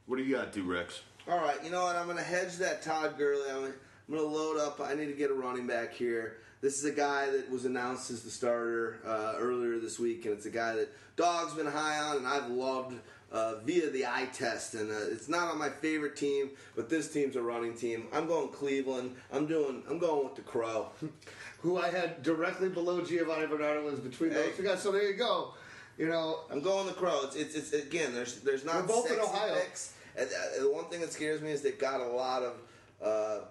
What 0.06 0.16
do 0.16 0.22
you 0.22 0.36
got, 0.36 0.52
D-Rex? 0.52 1.00
All 1.26 1.38
right, 1.38 1.62
you 1.64 1.70
know 1.70 1.84
what? 1.84 1.96
I'm 1.96 2.04
going 2.04 2.18
to 2.18 2.22
hedge 2.22 2.56
that 2.56 2.82
Todd 2.82 3.16
Gurley. 3.16 3.50
I'm 3.50 3.60
going 3.60 3.72
to 4.10 4.22
load 4.26 4.58
up. 4.58 4.80
I 4.80 4.94
need 4.94 5.06
to 5.06 5.12
get 5.14 5.30
a 5.30 5.34
running 5.34 5.66
back 5.66 5.94
here. 5.94 6.38
This 6.60 6.78
is 6.78 6.84
a 6.84 6.92
guy 6.92 7.30
that 7.30 7.50
was 7.50 7.64
announced 7.64 8.10
as 8.10 8.22
the 8.22 8.30
starter 8.30 8.98
uh, 9.06 9.34
earlier 9.38 9.78
this 9.78 9.98
week, 9.98 10.24
and 10.26 10.34
it's 10.34 10.46
a 10.46 10.50
guy 10.50 10.74
that 10.76 10.88
Dog's 11.16 11.54
been 11.54 11.66
high 11.66 11.98
on, 11.98 12.18
and 12.18 12.26
I've 12.26 12.48
loved 12.50 12.96
uh, 13.32 13.56
via 13.64 13.90
the 13.90 14.06
eye 14.06 14.28
test. 14.32 14.74
And 14.74 14.90
uh, 14.90 14.94
it's 15.10 15.28
not 15.28 15.50
on 15.50 15.58
my 15.58 15.68
favorite 15.70 16.16
team, 16.16 16.50
but 16.76 16.88
this 16.90 17.10
team's 17.12 17.36
a 17.36 17.42
running 17.42 17.74
team. 17.74 18.06
I'm 18.12 18.26
going 18.26 18.48
Cleveland. 18.48 19.14
I'm 19.32 19.46
doing. 19.46 19.82
I'm 19.88 19.98
going 19.98 20.24
with 20.24 20.36
the 20.36 20.42
Crow. 20.42 20.88
Who 21.60 21.78
I 21.78 21.88
had 21.88 22.22
directly 22.22 22.68
below 22.68 23.00
Giovani 23.02 23.46
Bernardo 23.46 23.88
is 23.88 24.00
between 24.00 24.30
Hey. 24.30 24.36
those 24.48 24.56
two 24.56 24.62
guys. 24.62 24.82
So 24.82 24.92
there 24.92 25.10
you 25.10 25.16
go. 25.16 25.54
You 25.96 26.08
know, 26.08 26.40
I'm 26.50 26.60
going 26.60 26.86
the 26.86 26.92
Crow. 26.92 27.22
It's, 27.24 27.36
it's, 27.36 27.54
it's 27.54 27.72
again. 27.72 28.14
There's 28.14 28.40
there's 28.40 28.64
not 28.66 28.82
We're 28.82 28.88
both 28.88 29.10
in 29.10 29.18
Ohio. 29.18 29.54
picks. 29.54 29.93
And, 30.16 30.28
uh, 30.28 30.62
the 30.62 30.70
one 30.70 30.86
thing 30.86 31.00
that 31.00 31.12
scares 31.12 31.40
me 31.40 31.50
is 31.50 31.62
they've 31.62 31.78
got 31.78 32.00
a 32.00 32.06
lot 32.06 32.42
of. 32.42 32.54
Uh, 33.02 33.44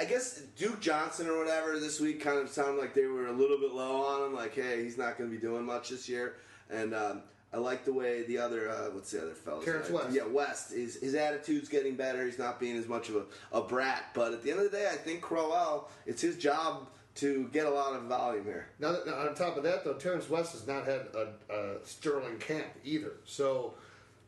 I 0.00 0.06
guess 0.06 0.40
Duke 0.56 0.80
Johnson 0.80 1.26
or 1.26 1.38
whatever 1.38 1.78
this 1.78 2.00
week 2.00 2.22
kind 2.22 2.38
of 2.38 2.48
sounded 2.48 2.80
like 2.80 2.94
they 2.94 3.04
were 3.04 3.26
a 3.26 3.32
little 3.32 3.58
bit 3.58 3.72
low 3.72 4.02
on 4.02 4.26
him. 4.26 4.34
Like, 4.34 4.54
hey, 4.54 4.82
he's 4.82 4.96
not 4.96 5.18
going 5.18 5.28
to 5.28 5.36
be 5.36 5.40
doing 5.40 5.64
much 5.64 5.90
this 5.90 6.08
year. 6.08 6.36
And 6.70 6.94
um, 6.94 7.22
I 7.52 7.58
like 7.58 7.84
the 7.84 7.92
way 7.92 8.22
the 8.22 8.38
other 8.38 8.70
uh, 8.70 8.90
what's 8.92 9.10
the 9.10 9.22
other 9.22 9.32
fellow? 9.32 9.62
Terrance 9.62 9.90
West. 9.90 10.10
Yeah, 10.12 10.26
West. 10.26 10.72
His 10.72 10.96
his 10.96 11.14
attitude's 11.14 11.68
getting 11.68 11.96
better. 11.96 12.24
He's 12.24 12.38
not 12.38 12.58
being 12.60 12.76
as 12.76 12.88
much 12.88 13.08
of 13.10 13.16
a, 13.16 13.58
a 13.58 13.62
brat. 13.62 14.04
But 14.14 14.32
at 14.32 14.42
the 14.42 14.50
end 14.50 14.60
of 14.60 14.70
the 14.70 14.76
day, 14.76 14.88
I 14.90 14.96
think 14.96 15.20
Crowell. 15.20 15.90
It's 16.06 16.22
his 16.22 16.36
job 16.36 16.88
to 17.16 17.48
get 17.52 17.66
a 17.66 17.70
lot 17.70 17.94
of 17.94 18.04
volume 18.04 18.44
here. 18.44 18.68
Now, 18.78 18.96
now, 19.04 19.14
on 19.14 19.34
top 19.34 19.56
of 19.56 19.64
that, 19.64 19.84
though, 19.84 19.94
Terrance 19.94 20.30
West 20.30 20.52
has 20.52 20.66
not 20.66 20.84
had 20.84 21.08
a, 21.14 21.52
a 21.52 21.84
sterling 21.84 22.38
camp 22.38 22.68
either. 22.84 23.14
So 23.24 23.74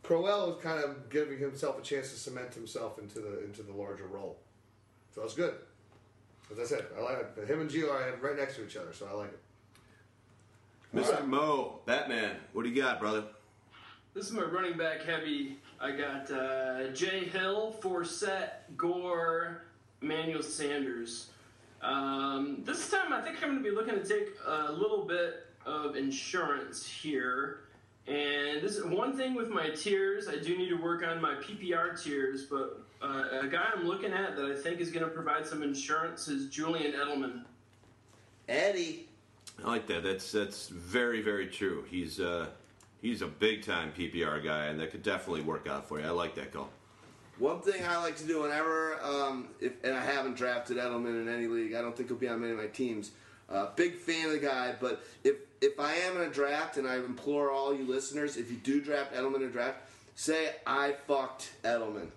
Crowell 0.03 0.57
is 0.57 0.63
kind 0.63 0.83
of 0.83 1.11
giving 1.11 1.39
himself 1.39 1.79
a 1.79 1.83
chance 1.83 2.11
to 2.11 2.17
cement 2.17 2.55
himself 2.55 2.99
into 2.99 3.21
the 3.21 3.45
into 3.45 3.63
the 3.63 3.73
larger 3.73 4.07
role. 4.07 4.39
So 5.15 5.23
it's 5.23 5.35
good. 5.35 5.55
As 6.51 6.59
I 6.59 6.65
said, 6.65 6.87
I 6.99 7.03
like 7.03 7.19
it. 7.37 7.49
Him 7.49 7.61
and 7.61 7.71
Gio 7.71 7.91
are 7.91 8.17
right 8.21 8.37
next 8.37 8.57
to 8.57 8.65
each 8.65 8.77
other, 8.77 8.93
so 8.93 9.07
I 9.07 9.15
like 9.15 9.31
it. 9.31 9.39
Mr. 10.95 11.25
Mo, 11.25 11.79
Batman, 11.87 12.37
what 12.53 12.65
do 12.65 12.71
you 12.71 12.83
got, 12.83 12.99
brother? 12.99 13.23
This 14.13 14.27
is 14.27 14.33
my 14.33 14.43
running 14.43 14.77
back 14.77 15.05
heavy. 15.05 15.59
I 15.81 15.93
got 15.93 16.29
uh, 16.33 16.89
Jay 16.89 17.27
Hill, 17.27 17.77
Forsett, 17.81 18.77
Gore, 18.77 19.63
Manuel 20.01 20.43
Sanders. 20.43 21.31
Um, 21.81 22.63
this 22.65 22.91
time, 22.91 23.13
I 23.13 23.21
think 23.21 23.37
I'm 23.37 23.51
going 23.51 23.63
to 23.63 23.71
be 23.71 23.75
looking 23.75 23.95
to 23.95 24.05
take 24.05 24.35
a 24.45 24.73
little 24.73 25.05
bit 25.05 25.47
of 25.65 25.95
insurance 25.95 26.85
here. 26.85 27.61
And 28.07 28.61
this 28.61 28.77
is 28.77 28.85
one 28.85 29.17
thing 29.17 29.35
with 29.35 29.51
my 29.51 29.71
tiers. 29.71 30.29
I 30.29 30.37
do 30.37 30.57
need 30.57 30.69
to 30.71 30.77
work 30.77 31.05
on 31.05 31.21
my 31.21 31.35
PPR 31.35 32.03
tiers, 32.03 32.47
but 32.47 32.83
uh, 33.03 33.41
a 33.43 33.47
guy 33.47 33.71
I'm 33.75 33.87
looking 33.87 34.13
at 34.13 34.37
that 34.37 34.47
I 34.47 34.57
think 34.57 34.81
is 34.81 34.91
going 34.91 35.05
to 35.05 35.11
provide 35.11 35.47
some 35.47 35.63
insurance 35.63 36.27
is 36.29 36.49
Julian 36.49 36.93
Edelman. 36.93 37.45
Eddie. 38.49 39.07
I 39.63 39.69
like 39.69 39.87
that. 39.87 40.03
That's 40.03 40.33
that's 40.33 40.69
very 40.69 41.21
very 41.23 41.47
true. 41.47 41.85
He's 41.89 42.19
uh 42.19 42.47
he's 43.01 43.23
a 43.23 43.27
big 43.27 43.65
time 43.65 43.93
PPR 43.97 44.43
guy, 44.45 44.67
and 44.67 44.81
that 44.81 44.91
could 44.91 45.03
definitely 45.03 45.43
work 45.43 45.69
out 45.69 45.87
for 45.87 46.01
you. 46.01 46.07
I 46.07 46.11
like 46.11 46.35
that 46.37 46.53
call. 46.53 46.71
One 47.39 47.61
thing 47.61 47.85
I 47.87 47.97
like 47.97 48.17
to 48.17 48.27
do 48.27 48.43
whenever, 48.43 49.03
um, 49.03 49.49
if 49.61 49.73
and 49.85 49.95
I 49.95 50.05
haven't 50.05 50.37
drafted 50.37 50.77
Edelman 50.77 51.23
in 51.23 51.29
any 51.29 51.47
league, 51.47 51.75
I 51.75 51.81
don't 51.81 51.97
think 51.97 52.09
he'll 52.09 52.19
be 52.19 52.29
on 52.29 52.41
many 52.41 52.53
of 52.53 52.59
my 52.59 52.67
teams. 52.67 53.13
Uh, 53.49 53.69
big 53.77 53.97
fan 53.97 54.27
of 54.27 54.33
the 54.33 54.39
guy, 54.39 54.75
but 54.79 55.05
if 55.25 55.37
if 55.61 55.78
I 55.78 55.95
am 55.95 56.16
in 56.16 56.23
a 56.23 56.31
draft, 56.31 56.77
and 56.77 56.87
I 56.87 56.97
implore 56.97 57.51
all 57.51 57.74
you 57.74 57.85
listeners, 57.85 58.37
if 58.37 58.51
you 58.51 58.57
do 58.57 58.81
draft 58.81 59.15
Edelman 59.15 59.37
in 59.37 59.43
a 59.45 59.49
draft, 59.49 59.78
say 60.15 60.55
I 60.66 60.95
fucked 61.07 61.53
Edelman. 61.62 62.09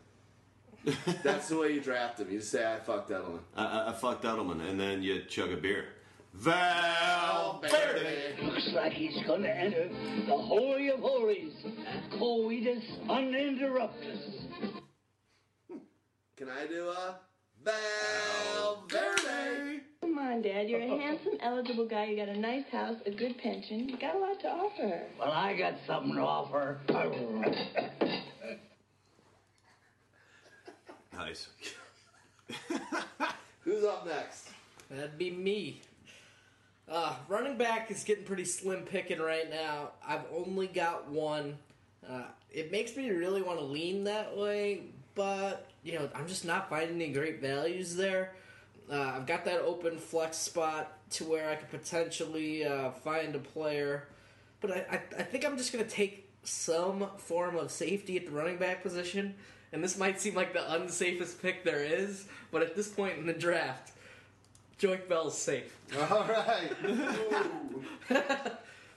That's 1.24 1.49
the 1.49 1.57
way 1.57 1.74
you 1.74 1.82
draft 1.82 2.20
him. 2.20 2.30
You 2.30 2.40
just 2.40 2.52
say 2.52 2.65
I 2.65 2.80
fucked 2.80 3.10
Edelman. 3.10 3.40
I, 3.56 3.65
I, 3.65 3.90
I 3.90 3.94
fucked 3.94 4.24
Edelman, 4.24 4.68
and 4.68 4.80
then 4.80 5.02
you 5.02 5.24
chug 5.24 5.52
a 5.52 5.57
beer. 5.57 5.86
Valverde. 6.34 8.36
Looks 8.41 8.72
like 8.74 8.94
he's 8.94 9.22
gonna 9.28 9.49
enter 9.49 9.88
the 10.26 10.36
Holy 10.36 10.90
of 10.90 10.99
Holies. 10.99 11.53
Coitus 12.18 12.84
uninterruptus. 13.07 14.41
Can 16.36 16.49
I 16.49 16.65
do 16.65 16.90
a 16.90 17.20
Valverde? 17.64 19.03
Come 20.02 20.18
on, 20.18 20.41
Dad. 20.41 20.69
You're 20.69 20.81
a 20.81 20.88
handsome, 20.88 21.34
eligible 21.41 21.85
guy. 21.85 22.06
You 22.06 22.15
got 22.18 22.30
a 22.30 22.38
nice 22.38 22.68
house, 22.72 22.98
a 23.06 23.11
good 23.11 23.38
pension. 23.38 23.88
You 23.88 23.98
got 23.98 24.15
a 24.15 24.19
lot 24.19 24.40
to 24.41 24.49
offer. 24.49 25.02
Well, 25.19 25.31
I 25.31 25.56
got 25.56 25.76
something 25.88 26.15
to 26.15 26.22
offer. 26.22 26.80
Nice. 31.14 31.48
Who's 33.61 33.84
up 33.85 34.06
next? 34.06 34.49
That'd 34.90 35.18
be 35.18 35.31
me. 35.31 35.81
Uh, 36.90 37.15
running 37.30 37.57
back 37.57 37.90
is 37.91 38.03
getting 38.03 38.26
pretty 38.26 38.45
slim 38.45 38.81
picking 38.84 39.19
right 39.19 39.49
now. 39.49 39.91
I've 40.06 40.26
only 40.35 40.68
got 40.68 41.10
one. 41.10 41.57
Uh, 42.07 42.23
it 42.52 42.72
makes 42.72 42.98
me 42.98 43.10
really 43.10 43.41
want 43.41 43.60
to 43.60 43.65
lean 43.65 44.03
that 44.03 44.35
way, 44.35 44.81
but 45.15 45.69
you 45.84 45.94
know 45.94 46.10
I'm 46.15 46.27
just 46.27 46.45
not 46.45 46.69
finding 46.69 47.02
any 47.02 47.11
great 47.11 47.41
values 47.41 47.95
there. 47.95 48.34
Uh, 48.91 49.14
I've 49.15 49.26
got 49.26 49.45
that 49.45 49.61
open 49.61 49.98
flex 49.98 50.38
spot 50.38 50.91
to 51.11 51.23
where 51.23 51.49
I 51.49 51.56
could 51.56 51.69
potentially 51.69 52.65
uh, 52.65 52.91
find 52.91 53.34
a 53.35 53.40
player, 53.40 54.07
but 54.60 54.72
I, 54.72 54.85
I, 54.91 55.02
I 55.19 55.23
think 55.23 55.45
I'm 55.45 55.57
just 55.57 55.72
going 55.72 55.84
to 55.84 55.90
take 55.90 56.30
some 56.44 57.07
form 57.18 57.56
of 57.56 57.72
safety 57.72 58.18
at 58.18 58.26
the 58.26 58.31
running 58.31 58.57
back 58.57 58.84
position. 58.84 59.35
And 59.72 59.84
this 59.84 59.98
might 59.98 60.19
seem 60.22 60.35
like 60.35 60.53
the 60.53 60.60
unsafest 60.60 61.41
pick 61.41 61.64
there 61.64 61.84
is, 61.84 62.26
but 62.52 62.61
at 62.61 62.76
this 62.76 62.90
point 62.90 63.18
in 63.18 63.26
the 63.26 63.34
draft, 63.34 63.94
Joique 64.80 65.07
Bell's 65.07 65.38
safe. 65.38 65.76
All 66.11 66.27
right. 66.27 66.72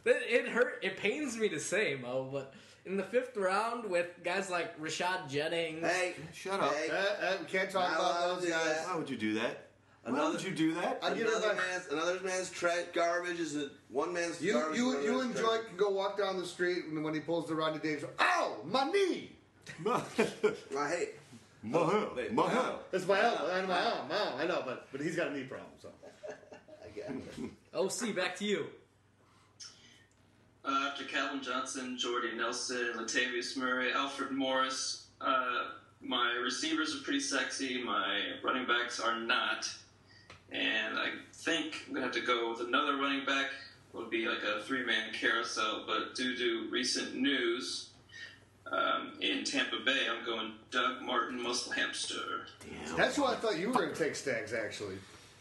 It, 0.07 0.47
it 0.47 0.49
hurt. 0.49 0.79
It 0.83 0.97
pains 0.97 1.37
me 1.37 1.49
to 1.49 1.59
say, 1.59 1.99
Mo, 2.01 2.29
but 2.33 2.55
in 2.87 2.97
the 2.97 3.03
fifth 3.03 3.37
round 3.37 3.85
with 3.91 4.07
guys 4.25 4.49
like 4.51 4.81
Rashad 4.81 5.29
Jennings, 5.29 5.85
Hey, 5.87 6.15
Shut 6.33 6.61
up. 6.61 6.73
Hey. 6.75 6.89
Uh, 6.91 6.95
uh, 6.95 7.37
we 7.41 7.47
can't 7.47 7.71
talk 7.71 7.91
Not 7.91 7.99
allowed 8.01 8.11
about 8.11 8.29
to 8.29 8.35
those 8.37 8.45
do 8.45 8.51
guys. 8.51 8.65
that. 8.77 8.87
Why 8.89 8.97
would 8.97 9.11
you 9.11 9.17
do 9.17 9.35
that? 9.35 9.63
Why 10.05 10.13
Another- 10.13 10.33
would 10.35 10.43
you 10.45 10.51
do 10.55 10.75
that? 10.75 11.01
I 11.03 11.15
give 11.15 11.27
another 11.27 11.49
back. 11.49 11.57
man's 11.57 11.87
another 11.89 12.21
man's 12.21 12.51
tra- 12.51 12.85
garbage 12.95 13.41
is 13.41 13.57
a 13.57 13.71
one 13.91 14.13
man's 14.13 14.41
You, 14.41 14.53
garbage. 14.53 14.79
you, 14.79 14.91
another 14.91 15.03
you 15.05 15.13
man's 15.19 15.25
and 15.25 15.37
Joy 15.37 15.59
can 15.67 15.77
go 15.77 15.91
walk 15.91 16.17
down 16.17 16.39
the 16.39 16.47
street, 16.47 16.85
and 16.85 17.03
when 17.03 17.13
he 17.13 17.19
pulls 17.21 17.49
the 17.49 17.57
Rodney 17.57 17.81
Davis, 17.81 18.05
ow, 18.21 18.57
my 18.65 18.85
knee. 18.91 19.33
Well, 19.85 20.07
hey, 20.71 21.09
Mahal. 21.65 22.13
wait, 22.17 22.33
Mahal. 22.33 22.79
That's 22.93 23.05
my 23.05 23.21
elbow. 23.21 23.51
I 23.53 23.61
know, 23.63 23.67
my 23.67 23.85
elbow, 23.85 24.05
my 24.09 24.17
elbow, 24.19 24.37
I 24.39 24.47
know, 24.47 24.63
but 24.65 24.87
but 24.93 25.01
he's 25.01 25.17
got 25.17 25.27
a 25.27 25.33
knee 25.37 25.43
problem. 25.43 25.71
So 25.83 25.89
I 26.85 26.89
get 26.95 27.11
it. 27.11 27.51
OC, 27.75 28.15
back 28.15 28.37
to 28.37 28.45
you. 28.45 28.67
Uh, 30.67 30.89
after 30.91 31.05
Calvin 31.05 31.41
Johnson, 31.41 31.97
Jordy 31.97 32.33
Nelson, 32.37 32.95
Latavius 32.97 33.57
Murray, 33.57 33.93
Alfred 33.93 34.33
Morris, 34.33 35.07
uh, 35.21 35.69
my 36.01 36.33
receivers 36.43 36.95
are 36.95 37.05
pretty 37.05 37.21
sexy. 37.21 37.83
My 37.83 38.21
running 38.43 38.67
backs 38.67 38.99
are 38.99 39.19
not. 39.21 39.69
And 40.51 40.99
I 40.99 41.11
think 41.33 41.85
I'm 41.87 41.95
going 41.95 42.09
to 42.09 42.09
have 42.09 42.27
to 42.27 42.27
go 42.27 42.51
with 42.51 42.67
another 42.67 42.97
running 42.97 43.25
back. 43.25 43.47
It 43.93 43.97
would 43.97 44.11
be 44.11 44.27
like 44.27 44.43
a 44.43 44.63
three 44.63 44.85
man 44.85 45.13
carousel. 45.13 45.85
But 45.87 46.15
due 46.17 46.37
to 46.37 46.69
recent 46.71 47.15
news 47.15 47.91
um, 48.71 49.13
in 49.21 49.45
Tampa 49.45 49.79
Bay, 49.85 50.07
I'm 50.11 50.25
going 50.25 50.53
Doug 50.73 51.01
Martin, 51.03 51.41
Muscle 51.41 51.73
Hamster. 51.73 52.47
that's 52.97 53.17
who 53.17 53.25
I 53.25 53.37
thought 53.37 53.59
you 53.59 53.69
were 53.69 53.75
going 53.75 53.93
to 53.93 53.97
take 53.97 54.17
Stags 54.17 54.53
actually. 54.53 54.97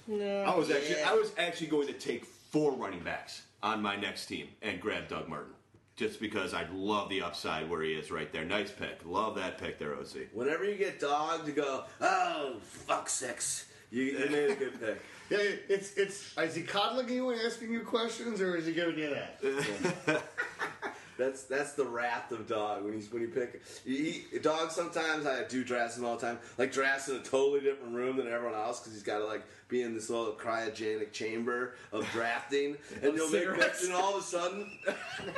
No. 0.07 0.43
I 0.43 0.55
was 0.55 0.69
actually 0.69 1.01
I 1.01 1.13
was 1.13 1.31
actually 1.37 1.67
going 1.67 1.87
to 1.87 1.93
take 1.93 2.25
four 2.25 2.73
running 2.73 2.99
backs 3.01 3.41
on 3.65 3.81
my 3.81 3.95
next 3.95 4.27
team 4.27 4.47
and 4.61 4.79
grab 4.79 5.09
Doug 5.09 5.27
Martin. 5.27 5.51
Just 5.95 6.19
because 6.19 6.53
I 6.53 6.67
love 6.73 7.09
the 7.09 7.21
upside 7.21 7.69
where 7.69 7.81
he 7.81 7.93
is 7.93 8.11
right 8.11 8.31
there. 8.31 8.45
Nice 8.45 8.71
pick. 8.71 8.99
Love 9.05 9.35
that 9.35 9.57
pick 9.57 9.79
there, 9.79 9.95
OC. 9.95 10.27
Whenever 10.33 10.65
you 10.65 10.77
get 10.77 10.99
dog 10.99 11.45
to 11.45 11.51
go, 11.51 11.85
oh 11.99 12.57
fuck 12.59 13.09
six, 13.09 13.65
you, 13.91 14.03
you 14.03 14.29
made 14.29 14.51
a 14.51 14.55
good 14.55 14.79
pick. 14.79 15.01
Yeah, 15.27 15.39
it's 15.69 15.97
it's. 15.97 16.37
Is 16.37 16.53
he 16.53 16.61
coddling 16.61 17.09
you 17.09 17.31
and 17.31 17.41
asking 17.41 17.71
you 17.71 17.79
questions, 17.79 18.39
or 18.41 18.55
is 18.55 18.67
he 18.67 18.73
giving 18.73 18.99
you 18.99 19.09
that? 19.09 20.21
That's 21.17 21.43
that's 21.43 21.73
the 21.73 21.85
wrath 21.85 22.31
of 22.31 22.47
dog 22.47 22.83
when 22.83 22.93
he's 22.93 23.11
when 23.11 23.21
you 23.21 23.29
pick 23.29 23.61
he, 23.85 24.23
dog. 24.41 24.71
Sometimes 24.71 25.25
I 25.25 25.43
do 25.43 25.63
drafts 25.63 25.97
him 25.97 26.05
all 26.05 26.17
the 26.17 26.25
time, 26.25 26.39
like 26.57 26.71
drafts 26.71 27.07
in 27.07 27.15
a 27.15 27.19
totally 27.19 27.61
different 27.61 27.95
room 27.95 28.17
than 28.17 28.27
everyone 28.27 28.55
else 28.55 28.79
because 28.79 28.93
he's 28.93 29.03
got 29.03 29.19
to 29.19 29.25
like 29.25 29.43
be 29.69 29.81
in 29.81 29.93
this 29.93 30.09
little 30.09 30.33
cryogenic 30.33 31.11
chamber 31.11 31.75
of 31.91 32.09
drafting, 32.11 32.77
and 33.01 33.15
you'll 33.15 33.29
make 33.29 33.53
picks, 33.55 33.85
and 33.85 33.93
all 33.93 34.15
of 34.17 34.23
a 34.23 34.25
sudden, 34.25 34.69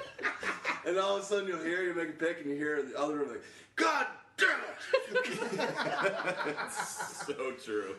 and 0.85 0.97
all 0.97 1.17
of 1.17 1.23
a 1.23 1.25
sudden 1.25 1.47
you'll 1.47 1.63
hear 1.63 1.83
you 1.83 1.93
make 1.93 2.09
a 2.09 2.13
pick, 2.13 2.41
and 2.41 2.49
you 2.49 2.55
hear 2.57 2.77
in 2.77 2.89
the 2.89 2.99
other 2.99 3.15
room 3.15 3.29
like, 3.29 3.43
God 3.75 4.07
damn 4.37 4.49
it! 5.11 6.71
so 6.71 7.51
true. 7.63 7.95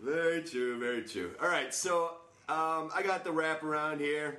very 0.00 0.42
true, 0.42 0.78
very 0.78 1.02
true. 1.02 1.32
All 1.42 1.48
right, 1.48 1.74
so 1.74 2.12
um, 2.48 2.90
I 2.94 3.02
got 3.04 3.24
the 3.24 3.32
wrap 3.32 3.62
around 3.62 4.00
here. 4.00 4.38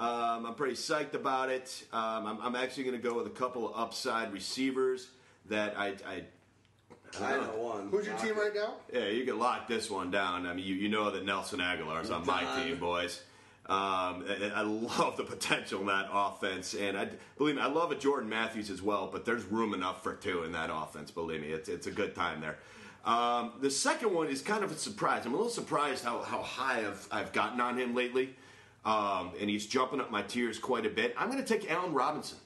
Um, 0.00 0.46
I'm 0.46 0.54
pretty 0.54 0.76
psyched 0.76 1.12
about 1.12 1.50
it. 1.50 1.84
Um, 1.92 2.26
I'm, 2.26 2.38
I'm 2.40 2.56
actually 2.56 2.84
going 2.84 2.96
to 2.96 3.02
go 3.02 3.14
with 3.14 3.26
a 3.26 3.36
couple 3.38 3.68
of 3.68 3.78
upside 3.78 4.32
receivers 4.32 5.08
that 5.46 5.78
I. 5.78 5.88
I 6.06 6.24
I 7.20 7.32
know 7.32 7.56
one. 7.58 7.88
Who's 7.90 8.06
your 8.06 8.16
team 8.16 8.38
right 8.38 8.54
now? 8.54 8.74
yeah, 8.92 9.08
you 9.08 9.24
can 9.24 9.36
lock 9.38 9.66
this 9.66 9.90
one 9.90 10.12
down. 10.12 10.46
I 10.46 10.54
mean, 10.54 10.64
you, 10.64 10.76
you 10.76 10.88
know 10.88 11.10
that 11.10 11.24
Nelson 11.24 11.58
Agholor's 11.58 12.08
on 12.08 12.24
my 12.24 12.44
team, 12.62 12.78
boys. 12.78 13.20
Um, 13.66 14.24
and 14.28 14.52
I 14.52 14.62
love 14.62 15.16
the 15.16 15.24
potential 15.24 15.80
in 15.80 15.86
that 15.88 16.08
offense, 16.12 16.74
and 16.74 16.96
I 16.96 17.08
believe 17.36 17.56
me, 17.56 17.62
I 17.62 17.66
love 17.66 17.92
a 17.92 17.96
Jordan 17.96 18.28
Matthews 18.28 18.70
as 18.70 18.80
well. 18.80 19.08
But 19.12 19.24
there's 19.24 19.44
room 19.44 19.74
enough 19.74 20.02
for 20.02 20.14
two 20.14 20.44
in 20.44 20.52
that 20.52 20.70
offense. 20.72 21.10
Believe 21.10 21.40
me, 21.40 21.48
it's 21.48 21.68
it's 21.68 21.86
a 21.88 21.90
good 21.90 22.14
time 22.14 22.40
there. 22.40 22.58
Um, 23.04 23.52
the 23.60 23.70
second 23.70 24.14
one 24.14 24.28
is 24.28 24.42
kind 24.42 24.62
of 24.62 24.70
a 24.70 24.76
surprise. 24.76 25.24
I'm 25.24 25.32
a 25.32 25.36
little 25.36 25.50
surprised 25.50 26.04
how, 26.04 26.20
how 26.22 26.42
high 26.42 26.86
I've, 26.86 27.08
I've 27.10 27.32
gotten 27.32 27.60
on 27.60 27.78
him 27.78 27.94
lately, 27.94 28.36
um, 28.84 29.32
and 29.40 29.50
he's 29.50 29.66
jumping 29.66 30.00
up 30.00 30.10
my 30.10 30.22
tiers 30.22 30.58
quite 30.58 30.86
a 30.86 30.90
bit. 30.90 31.14
I'm 31.18 31.30
going 31.30 31.42
to 31.42 31.58
take 31.58 31.70
Allen 31.70 31.92
Robinson. 31.92 32.38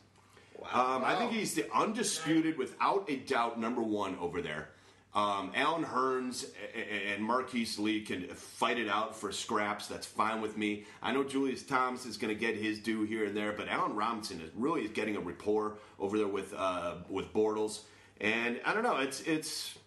Um, 0.72 1.04
I 1.04 1.14
think 1.16 1.32
he's 1.32 1.54
the 1.54 1.70
undisputed, 1.74 2.56
without 2.56 3.04
a 3.08 3.16
doubt, 3.16 3.60
number 3.60 3.82
one 3.82 4.16
over 4.18 4.40
there. 4.40 4.70
Um, 5.14 5.52
Allen 5.54 5.84
Hurns 5.84 6.46
and 6.74 7.22
Marquise 7.22 7.78
Lee 7.78 8.00
can 8.00 8.26
fight 8.28 8.78
it 8.78 8.88
out 8.88 9.14
for 9.14 9.30
scraps. 9.30 9.86
That's 9.86 10.06
fine 10.06 10.40
with 10.40 10.56
me. 10.56 10.86
I 11.02 11.12
know 11.12 11.22
Julius 11.22 11.62
Thomas 11.62 12.04
is 12.04 12.16
going 12.16 12.34
to 12.34 12.40
get 12.40 12.56
his 12.56 12.80
due 12.80 13.04
here 13.04 13.24
and 13.24 13.36
there, 13.36 13.52
but 13.52 13.68
Allen 13.68 13.94
Robinson 13.94 14.40
is 14.40 14.50
really 14.56 14.82
is 14.82 14.90
getting 14.90 15.14
a 15.14 15.20
rapport 15.20 15.78
over 16.00 16.18
there 16.18 16.26
with 16.26 16.52
uh, 16.54 16.96
with 17.08 17.32
Bortles. 17.32 17.82
And 18.20 18.60
I 18.64 18.74
don't 18.74 18.82
know. 18.82 18.96
It's 18.96 19.20
it's 19.20 19.78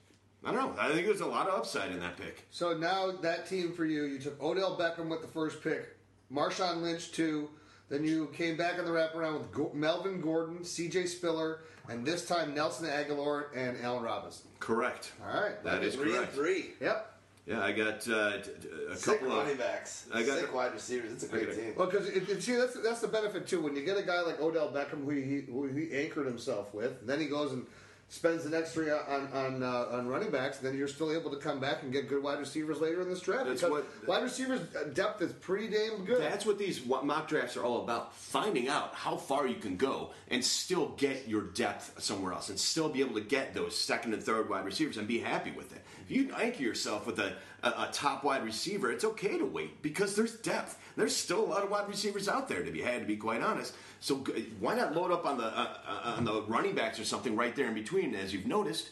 I 0.45 0.53
don't 0.53 0.77
know. 0.77 0.81
I 0.81 0.93
think 0.93 1.05
there's 1.05 1.19
a 1.19 1.25
lot 1.25 1.47
of 1.47 1.55
upside 1.55 1.91
in 1.91 1.99
that 1.99 2.15
pick. 2.15 2.45
So 2.49 2.77
now 2.77 3.11
that 3.11 3.47
team 3.49 3.73
for 3.73 3.83
you, 3.83 4.05
you 4.05 4.19
took 4.19 4.41
Odell 4.41 4.77
Beckham 4.77 5.09
with 5.09 5.21
the 5.21 5.27
first 5.27 5.61
pick, 5.61 5.96
Marshawn 6.33 6.81
Lynch 6.81 7.11
two, 7.11 7.49
then 7.89 8.03
you 8.03 8.27
came 8.33 8.57
back 8.57 8.77
in 8.79 8.85
the 8.85 8.91
wraparound 8.91 9.39
with 9.39 9.51
Go- 9.51 9.71
Melvin 9.73 10.19
Gordon, 10.21 10.63
C.J. 10.63 11.05
Spiller, 11.05 11.59
and 11.89 12.05
this 12.05 12.25
time 12.25 12.53
Nelson 12.53 12.87
Agholor 12.87 13.45
and 13.55 13.77
Allen 13.81 14.03
Robinson. 14.03 14.47
Correct. 14.59 15.13
All 15.25 15.41
right, 15.41 15.63
That 15.63 15.83
is 15.83 15.95
three 15.95 16.09
and 16.09 16.15
correct. 16.17 16.33
three. 16.33 16.65
Yep. 16.81 17.13
Yeah, 17.45 17.61
I 17.63 17.71
got 17.71 18.05
uh, 18.09 18.41
t- 18.41 18.51
t- 18.61 18.67
a 18.91 18.95
Sick 18.97 19.19
couple 19.21 19.31
of 19.31 19.37
running 19.43 19.55
backs. 19.55 20.05
I 20.13 20.21
got 20.23 20.37
Sick 20.37 20.53
wide 20.53 20.73
receivers. 20.73 21.13
It's 21.13 21.23
a 21.23 21.27
great 21.29 21.55
team. 21.55 21.73
Well, 21.77 21.87
because 21.87 22.09
it, 22.09 22.27
it, 22.27 22.43
see, 22.43 22.55
that's 22.57 22.73
that's 22.81 22.99
the 22.99 23.07
benefit 23.07 23.47
too. 23.47 23.61
When 23.61 23.73
you 23.73 23.85
get 23.85 23.95
a 23.97 24.03
guy 24.03 24.19
like 24.19 24.41
Odell 24.41 24.67
Beckham, 24.69 25.05
who 25.05 25.11
he 25.11 25.43
who 25.49 25.65
he 25.67 25.93
anchored 25.93 26.25
himself 26.25 26.73
with, 26.73 26.99
and 26.99 27.07
then 27.07 27.21
he 27.21 27.27
goes 27.27 27.53
and 27.53 27.65
spends 28.09 28.43
the 28.43 28.49
next 28.49 28.71
three 28.73 28.89
on 28.89 29.27
on 29.33 29.63
uh, 29.63 29.85
on 29.91 30.07
running 30.07 30.31
backs, 30.31 30.57
then 30.59 30.77
you're 30.77 30.87
still 30.87 31.11
able 31.11 31.29
to 31.31 31.37
come 31.37 31.59
back 31.59 31.83
and 31.83 31.91
get 31.91 32.07
good 32.07 32.23
wide 32.23 32.39
receivers 32.39 32.79
later 32.79 33.01
in 33.01 33.09
this 33.09 33.19
draft. 33.19 33.45
That's 33.45 33.61
because 33.61 33.83
what- 33.83 34.07
wide 34.07 34.23
receivers 34.23 34.61
uh, 34.75 34.85
depth 34.93 35.21
is 35.21 35.33
pretty 35.33 35.67
damn 35.67 36.05
good. 36.05 36.21
That's 36.21 36.45
what 36.45 36.57
these 36.57 36.85
mock 36.85 37.27
drafts 37.27 37.57
are 37.57 37.63
all 37.63 37.83
about. 37.83 38.15
Finding 38.15 38.69
out 38.69 38.93
how 38.93 39.17
far 39.17 39.45
you 39.47 39.55
can 39.55 39.75
go 39.77 40.11
and 40.29 40.43
still 40.43 40.89
get 40.97 41.27
your 41.27 41.41
depth 41.41 42.01
somewhere 42.01 42.33
else 42.33 42.49
and 42.49 42.59
still 42.59 42.89
be 42.89 43.01
able 43.01 43.15
to 43.15 43.21
get 43.21 43.53
those 43.53 43.77
second 43.77 44.13
and 44.13 44.23
third 44.23 44.49
wide 44.49 44.65
receivers 44.65 44.97
and 44.97 45.07
be 45.07 45.19
happy 45.19 45.51
with 45.51 45.75
it. 45.75 45.81
If 46.03 46.11
you 46.11 46.33
anchor 46.39 46.63
yourself 46.63 47.05
with 47.05 47.19
a, 47.19 47.33
a, 47.63 47.67
a 47.67 47.89
top 47.91 48.23
wide 48.23 48.45
receiver, 48.45 48.89
it's 48.91 49.03
okay 49.03 49.37
to 49.37 49.45
wait 49.45 49.81
because 49.81 50.15
there's 50.15 50.35
depth. 50.37 50.79
There's 50.95 51.15
still 51.15 51.43
a 51.43 51.45
lot 51.47 51.63
of 51.63 51.69
wide 51.69 51.89
receivers 51.89 52.29
out 52.29 52.47
there 52.47 52.63
to 52.63 52.71
be 52.71 52.81
had, 52.81 53.01
to 53.01 53.05
be 53.05 53.17
quite 53.17 53.41
honest. 53.41 53.75
So 53.99 54.17
why 54.59 54.75
not 54.75 54.95
load 54.95 55.11
up 55.11 55.25
on 55.25 55.37
the 55.37 55.45
uh, 55.45 55.77
uh, 55.87 56.13
on 56.17 56.25
the 56.25 56.43
running 56.43 56.75
backs 56.75 56.99
or 56.99 57.05
something 57.05 57.35
right 57.35 57.55
there 57.55 57.67
in 57.67 57.73
between? 57.73 58.15
As 58.15 58.33
you've 58.33 58.45
noticed, 58.45 58.89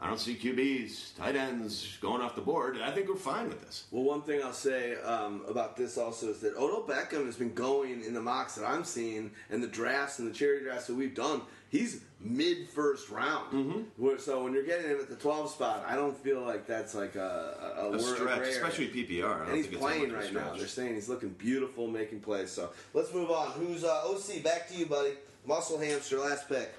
I 0.00 0.06
don't 0.06 0.20
see 0.20 0.36
QBs, 0.36 1.16
tight 1.16 1.34
ends 1.34 1.98
going 2.00 2.22
off 2.22 2.36
the 2.36 2.40
board. 2.40 2.76
And 2.76 2.84
I 2.84 2.92
think 2.92 3.08
we're 3.08 3.16
fine 3.16 3.48
with 3.48 3.60
this. 3.60 3.86
Well, 3.90 4.04
one 4.04 4.22
thing 4.22 4.42
I'll 4.42 4.52
say 4.52 4.94
um, 5.02 5.42
about 5.48 5.76
this 5.76 5.98
also 5.98 6.28
is 6.28 6.40
that 6.40 6.56
Odell 6.56 6.84
Beckham 6.86 7.26
has 7.26 7.36
been 7.36 7.52
going 7.52 8.04
in 8.04 8.14
the 8.14 8.20
mocks 8.20 8.54
that 8.54 8.64
I'm 8.64 8.84
seeing 8.84 9.32
and 9.50 9.60
the 9.60 9.66
drafts 9.66 10.20
and 10.20 10.28
the 10.28 10.32
charity 10.32 10.64
drafts 10.64 10.86
that 10.86 10.94
we've 10.94 11.16
done. 11.16 11.42
He's 11.70 12.00
mid 12.20 12.68
first 12.68 13.10
round. 13.10 13.52
Mm-hmm. 13.52 14.18
So 14.18 14.42
when 14.42 14.52
you're 14.54 14.64
getting 14.64 14.90
him 14.90 14.98
at 15.00 15.08
the 15.08 15.16
12 15.16 15.50
spot, 15.50 15.84
I 15.86 15.94
don't 15.94 16.16
feel 16.16 16.40
like 16.40 16.66
that's 16.66 16.94
like 16.94 17.14
a, 17.14 17.74
a, 17.78 17.90
a, 17.90 17.92
A 17.92 18.00
stretch, 18.00 18.40
rare. 18.40 18.48
especially 18.48 18.88
PPR. 18.88 19.42
I 19.42 19.46
And 19.46 19.56
he's 19.56 19.66
think 19.66 19.74
it's 19.74 19.82
that 19.82 19.88
playing 19.88 20.12
much 20.12 20.24
of 20.24 20.36
a 20.36 20.38
right 20.38 20.46
now. 20.46 20.56
They're 20.56 20.66
saying 20.66 20.94
he's 20.94 21.08
looking 21.08 21.30
beautiful, 21.30 21.86
making 21.86 22.20
plays. 22.20 22.50
So 22.50 22.70
let's 22.94 23.12
move 23.12 23.30
on. 23.30 23.50
Who's 23.52 23.84
uh, 23.84 24.02
OC? 24.06 24.42
Back 24.42 24.68
to 24.70 24.74
you, 24.74 24.86
buddy. 24.86 25.12
Muscle 25.46 25.78
hamster, 25.78 26.18
last 26.18 26.48
pick. 26.48 26.72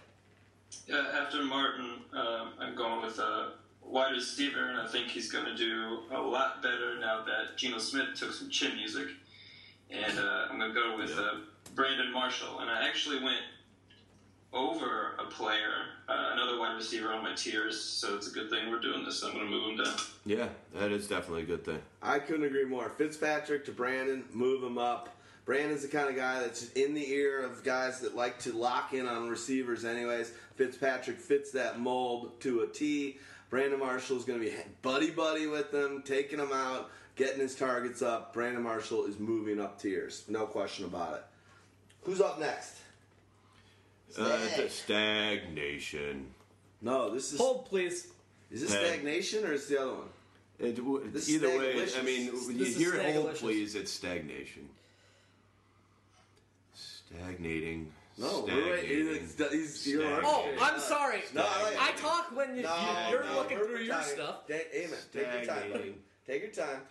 Yeah, 0.87 1.03
after 1.19 1.43
Martin, 1.43 1.89
um, 2.13 2.49
I'm 2.59 2.75
going 2.75 3.01
with 3.01 3.17
a 3.19 3.53
wide 3.83 4.11
receiver, 4.11 4.69
and 4.69 4.79
I 4.79 4.87
think 4.87 5.07
he's 5.07 5.31
going 5.31 5.45
to 5.45 5.55
do 5.55 5.99
a 6.11 6.19
lot 6.21 6.61
better 6.61 6.99
now 6.99 7.23
that 7.25 7.57
Geno 7.57 7.79
Smith 7.79 8.07
took 8.15 8.31
some 8.33 8.49
chin 8.49 8.75
music. 8.75 9.07
And 9.89 10.19
uh, 10.19 10.47
I'm 10.49 10.59
going 10.59 10.71
to 10.73 10.79
go 10.79 10.97
with 10.97 11.11
uh, 11.17 11.37
Brandon 11.73 12.11
Marshall. 12.11 12.59
And 12.59 12.69
I 12.69 12.87
actually 12.87 13.23
went 13.23 13.37
over 14.51 15.15
a 15.19 15.25
player, 15.25 15.85
uh, 16.07 16.31
another 16.33 16.59
wide 16.59 16.75
receiver 16.75 17.13
on 17.13 17.23
my 17.23 17.33
tiers, 17.35 17.79
so 17.79 18.15
it's 18.15 18.27
a 18.27 18.31
good 18.31 18.49
thing 18.49 18.69
we're 18.69 18.79
doing 18.79 19.05
this. 19.05 19.23
I'm 19.23 19.33
going 19.33 19.45
to 19.45 19.51
move 19.51 19.71
him 19.71 19.85
down. 19.85 19.95
Yeah, 20.25 20.49
that 20.75 20.91
is 20.91 21.07
definitely 21.07 21.43
a 21.43 21.45
good 21.45 21.63
thing. 21.63 21.79
I 22.01 22.19
couldn't 22.19 22.45
agree 22.45 22.65
more. 22.65 22.89
Fitzpatrick 22.89 23.65
to 23.65 23.71
Brandon, 23.71 24.23
move 24.33 24.63
him 24.63 24.77
up. 24.77 25.15
Brandon's 25.45 25.81
the 25.81 25.87
kind 25.87 26.09
of 26.09 26.15
guy 26.15 26.39
that's 26.41 26.71
in 26.73 26.93
the 26.93 27.11
ear 27.11 27.43
of 27.43 27.63
guys 27.63 28.01
that 28.01 28.15
like 28.15 28.39
to 28.39 28.53
lock 28.53 28.93
in 28.93 29.07
on 29.07 29.29
receivers, 29.29 29.85
anyways. 29.85 30.31
Fitzpatrick 30.55 31.19
fits 31.19 31.51
that 31.51 31.79
mold 31.79 32.39
to 32.41 32.61
a 32.61 32.67
T. 32.67 33.17
Brandon 33.49 33.79
Marshall 33.79 34.17
is 34.17 34.25
going 34.25 34.39
to 34.39 34.45
be 34.45 34.55
buddy 34.81 35.09
buddy 35.09 35.47
with 35.47 35.71
them, 35.71 36.03
taking 36.05 36.37
them 36.37 36.51
out, 36.53 36.91
getting 37.15 37.39
his 37.39 37.55
targets 37.55 38.01
up. 38.01 38.33
Brandon 38.33 38.61
Marshall 38.61 39.05
is 39.05 39.17
moving 39.17 39.59
up 39.59 39.81
tiers, 39.81 40.23
no 40.27 40.45
question 40.45 40.85
about 40.85 41.15
it. 41.15 41.23
Who's 42.03 42.21
up 42.21 42.39
next? 42.39 42.75
Uh, 44.17 44.39
Stag. 44.47 44.57
the 44.63 44.69
stagnation. 44.69 46.25
No, 46.81 47.09
this 47.13 47.31
is 47.33 47.37
Hold, 47.39 47.65
please. 47.65 48.07
is 48.51 48.61
this 48.61 48.73
Hey. 48.73 48.87
stagnation 48.87 49.45
or 49.45 49.53
is 49.53 49.67
the 49.67 49.81
other 49.81 49.93
one? 49.93 50.09
It, 50.59 50.75
w- 50.77 51.09
This 51.11 51.29
either 51.29 51.47
way. 51.57 51.87
I 51.97 52.01
mean, 52.01 52.27
when 52.47 52.57
you 52.59 52.65
hear 52.65 52.95
it 52.95 53.13
hold, 53.15 53.35
please, 53.35 53.75
it's 53.75 53.91
stagnation. 53.91 54.67
Stagnating. 56.73 57.91
No, 58.17 58.45
we're 58.45 58.71
right. 58.73 58.79
stagnating. 58.79 59.21
He's, 59.21 59.51
he's, 59.51 59.87
you're 59.87 60.01
Stag- 60.01 60.23
Oh. 60.25 60.49
I'm 60.61 60.79
sorry. 60.79 61.21
No, 61.33 61.45
I 61.47 61.63
like 61.63 61.81
I 61.81 61.89
it. 61.91 61.97
talk 61.97 62.35
when 62.35 62.55
you, 62.55 62.63
No, 62.63 62.75
you, 63.09 63.17
are 63.17 63.23
no, 63.23 63.35
looking 63.35 63.57
we're 63.59 63.65
through 63.67 63.79
your 63.83 63.95
timing. 63.95 64.09
stuff. 64.15 64.47
Ta- 64.47 64.53
Amen. 64.73 64.97
Take 65.13 65.21
your 65.21 65.31
time. 65.31 65.43
Stagnating. 65.43 65.95
Take 66.27 66.41
your 66.43 66.51
time. 66.51 66.81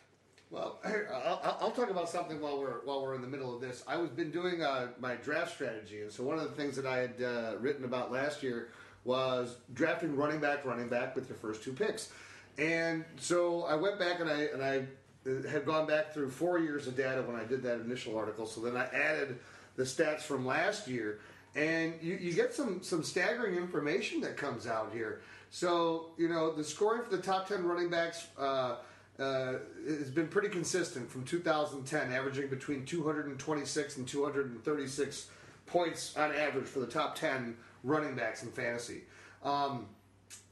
Well, 0.50 0.80
I'll, 0.84 1.58
I'll- 1.60 1.70
talk 1.70 1.90
about 1.90 2.08
something 2.08 2.40
while 2.40 2.58
we're 2.58 2.80
while 2.84 3.02
we're 3.02 3.14
in 3.14 3.20
the 3.20 3.28
middle 3.28 3.54
of 3.54 3.60
this. 3.60 3.84
I 3.86 3.96
was 3.96 4.10
been 4.10 4.30
doing 4.30 4.62
uh, 4.62 4.88
my 4.98 5.14
draft 5.16 5.52
strategy, 5.52 6.00
and 6.02 6.10
so 6.10 6.24
one 6.24 6.38
of 6.38 6.44
the 6.44 6.56
things 6.56 6.74
that 6.76 6.86
I 6.86 6.96
had 6.98 7.22
uh, 7.22 7.52
written 7.60 7.84
about 7.84 8.10
last 8.10 8.42
year 8.42 8.70
was 9.04 9.56
drafting 9.74 10.16
running 10.16 10.40
back, 10.40 10.64
running 10.64 10.88
back 10.88 11.14
with 11.14 11.28
your 11.28 11.38
first 11.38 11.62
two 11.62 11.72
picks. 11.72 12.10
And 12.58 13.04
so 13.16 13.62
I 13.64 13.74
went 13.76 13.98
back 13.98 14.20
and 14.20 14.28
I 14.28 14.40
and 14.52 14.62
I 14.62 14.86
uh, 15.28 15.48
had 15.48 15.64
gone 15.66 15.86
back 15.86 16.12
through 16.12 16.30
four 16.30 16.58
years 16.58 16.86
of 16.88 16.96
data 16.96 17.22
when 17.22 17.36
I 17.36 17.44
did 17.44 17.62
that 17.62 17.80
initial 17.80 18.16
article. 18.18 18.46
So 18.46 18.60
then 18.60 18.76
I 18.76 18.86
added 18.86 19.38
the 19.76 19.84
stats 19.84 20.22
from 20.22 20.44
last 20.44 20.88
year, 20.88 21.20
and 21.54 21.94
you, 22.02 22.14
you 22.14 22.32
get 22.32 22.54
some 22.54 22.82
some 22.82 23.04
staggering 23.04 23.54
information 23.56 24.20
that 24.22 24.36
comes 24.36 24.66
out 24.66 24.90
here. 24.92 25.20
So 25.50 26.10
you 26.16 26.28
know 26.28 26.52
the 26.52 26.64
scoring 26.64 27.02
for 27.04 27.14
the 27.14 27.22
top 27.22 27.46
ten 27.46 27.64
running 27.64 27.90
backs. 27.90 28.26
Uh, 28.36 28.76
uh, 29.18 29.54
has 29.86 30.10
been 30.10 30.28
pretty 30.28 30.48
consistent 30.48 31.10
from 31.10 31.24
2010, 31.24 32.12
averaging 32.12 32.48
between 32.48 32.84
226 32.84 33.96
and 33.96 34.06
236 34.06 35.26
points 35.66 36.16
on 36.16 36.34
average 36.34 36.66
for 36.66 36.80
the 36.80 36.86
top 36.86 37.14
10 37.16 37.56
running 37.84 38.14
backs 38.14 38.42
in 38.42 38.50
fantasy. 38.50 39.02
Um, 39.42 39.86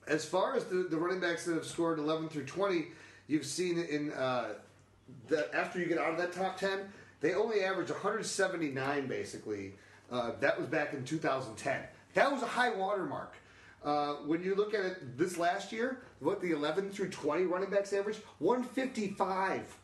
as 0.06 0.24
far 0.24 0.56
as 0.56 0.64
the, 0.64 0.86
the 0.90 0.96
running 0.96 1.20
backs 1.20 1.44
that 1.46 1.54
have 1.54 1.66
scored 1.66 1.98
11 1.98 2.28
through 2.28 2.44
20, 2.44 2.86
you've 3.28 3.46
seen 3.46 3.78
in 3.78 4.12
uh, 4.12 4.54
after 5.54 5.78
you 5.78 5.86
get 5.86 5.98
out 5.98 6.10
of 6.10 6.18
that 6.18 6.32
top 6.32 6.58
10, 6.58 6.80
they 7.20 7.34
only 7.34 7.62
average 7.62 7.90
179 7.90 9.06
basically. 9.06 9.74
Uh, 10.10 10.32
that 10.40 10.58
was 10.58 10.68
back 10.68 10.92
in 10.92 11.04
2010. 11.04 11.80
That 12.14 12.32
was 12.32 12.42
a 12.42 12.46
high 12.46 12.70
watermark. 12.70 13.34
Uh, 13.84 14.14
when 14.26 14.42
you 14.42 14.54
look 14.54 14.74
at 14.74 14.84
it 14.84 15.18
this 15.18 15.36
last 15.36 15.72
year, 15.72 16.02
what 16.20 16.40
the 16.40 16.52
11 16.52 16.90
through 16.90 17.10
20 17.10 17.44
running 17.44 17.70
backs 17.70 17.92
average, 17.92 18.18
155. 18.38 19.76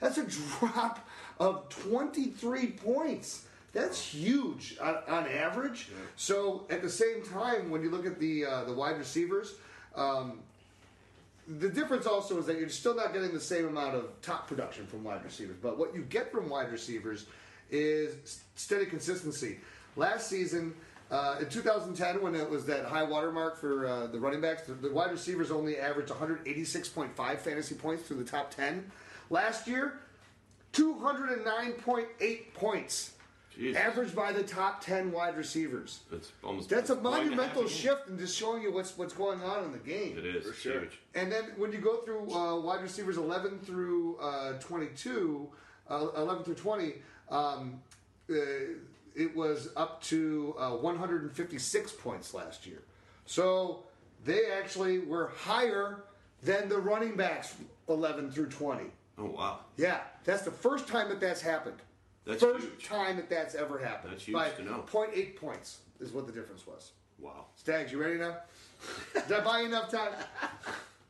That's 0.00 0.18
a 0.18 0.24
drop 0.24 1.06
of 1.38 1.68
23 1.68 2.68
points. 2.72 3.46
That's 3.72 4.00
huge 4.00 4.76
on, 4.80 4.96
on 5.08 5.28
average. 5.28 5.88
So 6.16 6.66
at 6.70 6.82
the 6.82 6.90
same 6.90 7.22
time, 7.22 7.70
when 7.70 7.82
you 7.82 7.90
look 7.90 8.06
at 8.06 8.18
the 8.18 8.44
uh, 8.44 8.64
the 8.64 8.72
wide 8.72 8.98
receivers, 8.98 9.54
um, 9.94 10.40
the 11.46 11.68
difference 11.68 12.06
also 12.06 12.38
is 12.38 12.46
that 12.46 12.58
you're 12.58 12.68
still 12.68 12.94
not 12.94 13.12
getting 13.12 13.32
the 13.32 13.40
same 13.40 13.68
amount 13.68 13.94
of 13.94 14.08
top 14.22 14.48
production 14.48 14.86
from 14.86 15.04
wide 15.04 15.24
receivers. 15.24 15.56
But 15.62 15.78
what 15.78 15.94
you 15.94 16.02
get 16.02 16.32
from 16.32 16.48
wide 16.48 16.72
receivers 16.72 17.26
is 17.70 18.42
steady 18.56 18.86
consistency. 18.86 19.58
Last 19.96 20.28
season, 20.28 20.74
uh, 21.10 21.36
in 21.40 21.48
2010, 21.48 22.22
when 22.22 22.34
it 22.34 22.48
was 22.48 22.64
that 22.66 22.84
high 22.84 23.02
watermark 23.02 23.56
for 23.58 23.86
uh, 23.86 24.06
the 24.06 24.18
running 24.20 24.40
backs, 24.40 24.62
the, 24.62 24.74
the 24.74 24.92
wide 24.92 25.10
receivers 25.10 25.50
only 25.50 25.76
averaged 25.78 26.10
186.5 26.12 27.38
fantasy 27.38 27.74
points 27.74 28.04
through 28.04 28.18
the 28.18 28.30
top 28.30 28.50
10. 28.54 28.90
Last 29.28 29.66
year, 29.66 30.00
209.8 30.72 32.54
points. 32.54 33.12
Jeez. 33.58 33.74
Averaged 33.74 34.14
by 34.14 34.32
the 34.32 34.44
top 34.44 34.80
10 34.80 35.10
wide 35.10 35.36
receivers. 35.36 36.00
That's 36.10 36.30
almost. 36.44 36.68
That's 36.70 36.90
a 36.90 36.94
monumental 36.94 37.62
happen. 37.62 37.68
shift 37.68 38.08
in 38.08 38.16
just 38.16 38.36
showing 38.36 38.62
you 38.62 38.72
what's 38.72 38.96
what's 38.96 39.12
going 39.12 39.42
on 39.42 39.64
in 39.64 39.72
the 39.72 39.78
game. 39.78 40.16
It 40.16 40.24
is 40.24 40.46
For 40.46 40.52
sure. 40.54 40.80
huge. 40.80 41.00
And 41.16 41.32
then 41.32 41.46
when 41.56 41.72
you 41.72 41.78
go 41.78 41.96
through 41.96 42.30
uh, 42.32 42.60
wide 42.60 42.80
receivers 42.80 43.16
11 43.16 43.58
through 43.58 44.18
uh, 44.18 44.52
22, 44.60 45.48
uh, 45.90 46.06
11 46.16 46.44
through 46.44 46.54
20, 46.54 46.92
um, 47.30 47.80
uh, 48.30 48.34
it 49.20 49.36
was 49.36 49.68
up 49.76 50.02
to 50.04 50.54
uh, 50.58 50.70
156 50.70 51.92
points 51.92 52.32
last 52.32 52.66
year. 52.66 52.82
So 53.26 53.84
they 54.24 54.46
actually 54.50 55.00
were 55.00 55.32
higher 55.36 56.04
than 56.42 56.68
the 56.70 56.78
running 56.78 57.16
backs 57.16 57.54
11 57.88 58.30
through 58.32 58.48
20. 58.48 58.84
Oh 59.18 59.26
wow, 59.26 59.60
Yeah, 59.76 59.98
that's 60.24 60.42
the 60.42 60.50
first 60.50 60.88
time 60.88 61.10
that 61.10 61.20
that's 61.20 61.42
happened. 61.42 61.76
That's 62.24 62.42
first 62.42 62.66
huge. 62.66 62.86
time 62.86 63.16
that 63.16 63.28
that's 63.28 63.54
ever 63.54 63.78
happened. 63.78 64.12
That's 64.14 64.24
huge 64.24 64.34
By 64.34 64.48
to 64.50 64.62
know. 64.64 64.84
0.8 64.90 65.36
points 65.36 65.80
is 66.00 66.12
what 66.12 66.26
the 66.26 66.32
difference 66.32 66.66
was. 66.66 66.92
wow. 67.18 67.44
Stags, 67.56 67.92
you 67.92 68.00
ready 68.00 68.18
now? 68.18 68.38
Did 69.28 69.32
I 69.32 69.40
buy 69.44 69.60
you 69.60 69.66
enough 69.66 69.90
time? 69.90 70.12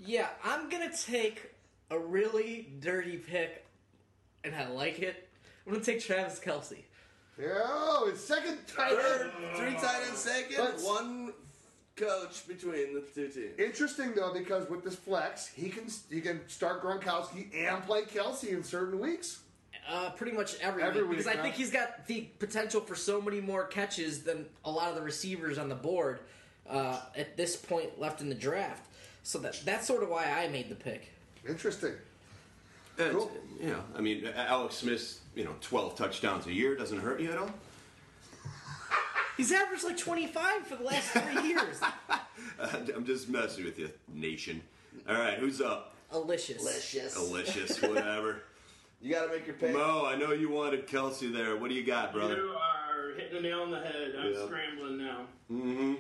Yeah, 0.01 0.29
I'm 0.43 0.69
gonna 0.69 0.91
take 0.97 1.53
a 1.91 1.99
really 1.99 2.73
dirty 2.81 3.17
pick, 3.19 3.65
and 4.43 4.55
I 4.57 4.69
like 4.69 4.99
it. 4.99 5.29
I'm 5.67 5.73
gonna 5.73 5.85
take 5.85 6.01
Travis 6.01 6.41
Kelce. 6.41 6.79
Oh, 7.43 8.09
it's 8.13 8.21
second 8.23 8.59
tight 8.67 8.93
Third, 8.93 9.31
end. 9.43 9.57
three 9.57 9.75
tight 9.75 10.03
ends 10.07 10.19
second, 10.19 10.57
But- 10.59 10.81
one 10.83 11.33
coach 11.97 12.47
between 12.49 12.95
the 12.95 13.01
two 13.15 13.29
teams. 13.29 13.59
Interesting 13.59 14.13
though, 14.15 14.33
because 14.33 14.69
with 14.71 14.83
this 14.85 14.95
flex, 14.97 15.47
he 15.49 15.69
can 15.69 15.85
he 16.11 16.21
can 16.21 16.47
start 16.49 16.83
Gronkowski 16.83 17.49
and 17.55 17.83
play 17.85 18.03
Kelce 18.03 18.49
in 18.49 18.63
certain 18.65 18.99
weeks. 18.99 19.41
Uh, 19.89 20.11
pretty 20.11 20.33
much 20.33 20.57
every, 20.61 20.83
Every 20.83 21.03
week, 21.03 21.11
because 21.11 21.25
week, 21.27 21.35
I 21.35 21.37
huh? 21.39 21.43
think 21.45 21.55
he's 21.57 21.71
got 21.73 22.07
the 22.07 22.21
potential 22.39 22.81
for 22.81 22.95
so 22.95 23.21
many 23.21 23.41
more 23.41 23.65
catches 23.65 24.23
than 24.23 24.47
a 24.65 24.71
lot 24.71 24.89
of 24.91 24.95
the 24.95 25.03
receivers 25.03 25.59
on 25.59 25.69
the 25.69 25.75
board 25.75 26.21
uh, 26.69 27.01
at 27.17 27.37
this 27.37 27.57
point 27.57 27.99
left 27.99 28.21
in 28.21 28.29
the 28.29 28.35
draft. 28.35 28.87
So 29.23 29.39
that 29.41 29.61
that's 29.65 29.87
sort 29.87 30.03
of 30.03 30.09
why 30.09 30.25
I 30.31 30.49
made 30.49 30.69
the 30.69 30.75
pick. 30.75 31.09
Interesting. 31.49 31.95
And, 32.99 33.13
Cool. 33.13 33.31
You 33.61 33.69
know, 33.71 33.83
I 33.97 34.01
mean, 34.01 34.27
Alex 34.37 34.77
Smith's 34.77 35.20
you 35.35 35.45
know 35.45 35.55
12 35.61 35.97
touchdowns 35.97 36.47
a 36.47 36.53
year 36.53 36.75
doesn't 36.77 37.01
hurt 37.01 37.21
you 37.21 37.31
at 37.31 37.39
all. 37.39 37.51
He's 39.37 39.53
averaged 39.53 39.85
like 39.85 39.97
25 39.97 40.67
for 40.67 40.77
the 40.77 40.85
last 40.85 41.09
three 41.11 41.43
years. 41.49 41.81
I'm 42.95 43.07
just 43.07 43.29
messing 43.29 43.65
with 43.65 43.79
you, 43.79 43.91
nation. 44.13 44.61
All 45.09 45.15
right, 45.15 45.35
who's 45.39 45.61
up? 45.61 45.95
Alicious. 46.13 46.59
Delicious. 46.59 47.15
Delicious, 47.15 47.81
whatever. 47.83 48.43
You 49.01 49.15
got 49.15 49.27
to 49.27 49.33
make 49.33 49.47
your 49.47 49.55
pick. 49.57 49.73
Mo, 49.73 50.05
I 50.05 50.17
know 50.17 50.33
you 50.33 50.51
wanted 50.51 50.87
Kelce 50.87 51.33
there. 51.33 51.57
What 51.57 51.71
do 51.71 51.75
you 51.75 51.85
got, 51.85 52.13
brother? 52.13 52.37
You 52.37 52.51
are 52.51 53.15
hitting 53.17 53.35
the 53.37 53.41
nail 53.49 53.63
on 53.63 53.71
the 53.71 53.81
head. 53.81 54.13
I'm 54.19 54.33
Yeah. 54.33 54.45
scrambling 54.45 54.99
now. 54.99 55.21
Mm-hmm. 55.51 55.95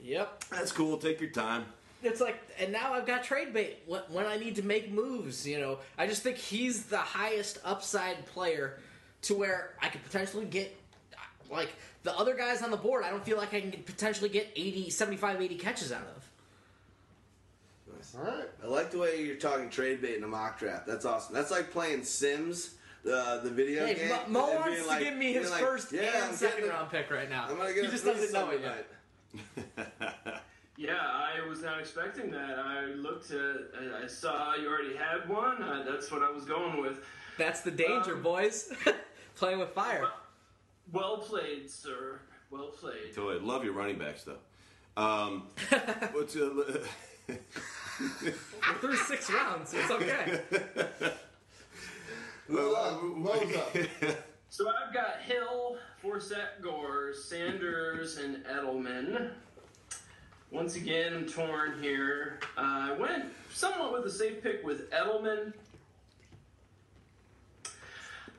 Yep. 0.00 0.44
That's 0.50 0.72
cool. 0.72 0.98
Take 0.98 1.20
your 1.22 1.30
time. 1.30 1.64
It's 2.02 2.20
like, 2.20 2.40
and 2.60 2.70
now 2.72 2.92
I've 2.92 3.06
got 3.06 3.24
trade 3.24 3.52
bait 3.52 3.78
when 3.86 4.24
I 4.26 4.36
need 4.36 4.56
to 4.56 4.62
make 4.62 4.90
moves. 4.92 5.46
You 5.46 5.58
know, 5.58 5.78
I 5.96 6.06
just 6.06 6.22
think 6.22 6.36
he's 6.36 6.84
the 6.84 6.98
highest 6.98 7.58
upside 7.64 8.24
player 8.26 8.78
to 9.22 9.34
where 9.34 9.74
I 9.82 9.88
could 9.88 10.04
potentially 10.04 10.44
get, 10.44 10.76
like, 11.50 11.70
the 12.04 12.16
other 12.16 12.34
guys 12.36 12.62
on 12.62 12.70
the 12.70 12.76
board, 12.76 13.02
I 13.04 13.10
don't 13.10 13.24
feel 13.24 13.36
like 13.36 13.52
I 13.52 13.60
can 13.60 13.72
potentially 13.84 14.28
get 14.28 14.48
80, 14.54 14.90
75, 14.90 15.42
80 15.42 15.54
catches 15.56 15.90
out 15.92 16.02
of. 16.02 16.24
All 18.16 18.24
right. 18.24 18.48
I 18.62 18.66
like 18.66 18.90
the 18.90 18.98
way 18.98 19.22
you're 19.24 19.36
talking 19.36 19.68
trade 19.68 20.00
bait 20.00 20.16
in 20.16 20.24
a 20.24 20.28
mock 20.28 20.58
draft. 20.58 20.86
That's 20.86 21.04
awesome. 21.04 21.34
That's 21.34 21.50
like 21.50 21.70
playing 21.70 22.04
Sims, 22.04 22.74
the 23.04 23.40
the 23.42 23.50
video 23.50 23.84
Hey, 23.86 23.94
game. 23.94 24.08
Mo, 24.08 24.46
Mo 24.46 24.54
wants 24.54 24.86
being 24.86 24.98
to 24.98 25.04
give 25.04 25.16
me 25.16 25.32
his 25.32 25.50
like, 25.50 25.60
first 25.60 25.92
yeah, 25.92 26.28
and 26.28 26.34
second 26.36 26.64
a- 26.64 26.68
round 26.68 26.90
pick 26.90 27.10
right 27.10 27.28
now. 27.28 27.46
I'm 27.50 27.56
gonna 27.58 27.74
get 27.74 27.84
he 27.84 27.90
just 27.90 28.04
doesn't 28.04 28.32
know 28.32 28.50
it 28.50 28.60
yet. 28.62 29.88
tonight. 30.78 30.92
Yeah, 30.92 31.00
I 31.44 31.46
was 31.48 31.62
not 31.62 31.80
expecting 31.80 32.30
that. 32.30 32.58
I 32.58 32.86
looked 32.86 33.30
at, 33.30 33.56
I- 33.80 34.04
I 34.04 34.06
saw 34.06 34.54
you 34.54 34.68
already 34.68 34.96
had 34.96 35.28
one. 35.28 35.62
Uh, 35.62 35.84
that's 35.88 36.10
what 36.10 36.22
I 36.22 36.30
was 36.30 36.44
going 36.44 36.80
with. 36.80 36.98
That's 37.36 37.60
the 37.62 37.70
danger, 37.70 38.14
Um, 38.14 38.22
boys. 38.22 38.72
Playing 39.36 39.58
with 39.60 39.70
fire. 39.70 40.06
Well 40.92 41.18
played, 41.18 41.70
sir. 41.70 42.20
Well 42.50 42.68
played. 42.68 43.14
So 43.14 43.30
I 43.30 43.34
love 43.34 43.62
your 43.62 43.72
running 43.74 43.98
backs, 43.98 44.24
though. 44.24 44.38
Um, 45.00 45.46
what's 46.12 46.34
uh, 46.34 46.80
We're 47.28 48.78
through 48.80 48.96
six 48.96 49.30
rounds. 49.30 49.74
It's 49.74 49.90
okay. 49.90 50.40
Who's 52.48 52.74
up? 52.74 53.02
Mo's 53.02 53.56
up. 53.56 53.76
So 54.48 54.68
I've 54.70 54.92
got 54.94 55.20
Hill, 55.20 55.76
Forsett, 56.02 56.62
Gore, 56.62 57.12
Sanders, 57.14 58.16
and 58.16 58.42
Edelman. 58.46 59.30
Once 60.50 60.76
again, 60.76 61.12
I'm 61.14 61.26
torn 61.26 61.82
here. 61.82 62.40
Uh, 62.56 62.60
I 62.90 62.96
went 62.98 63.26
somewhat 63.52 63.92
with 63.92 64.06
a 64.06 64.10
safe 64.10 64.42
pick 64.42 64.64
with 64.64 64.90
Edelman. 64.90 65.52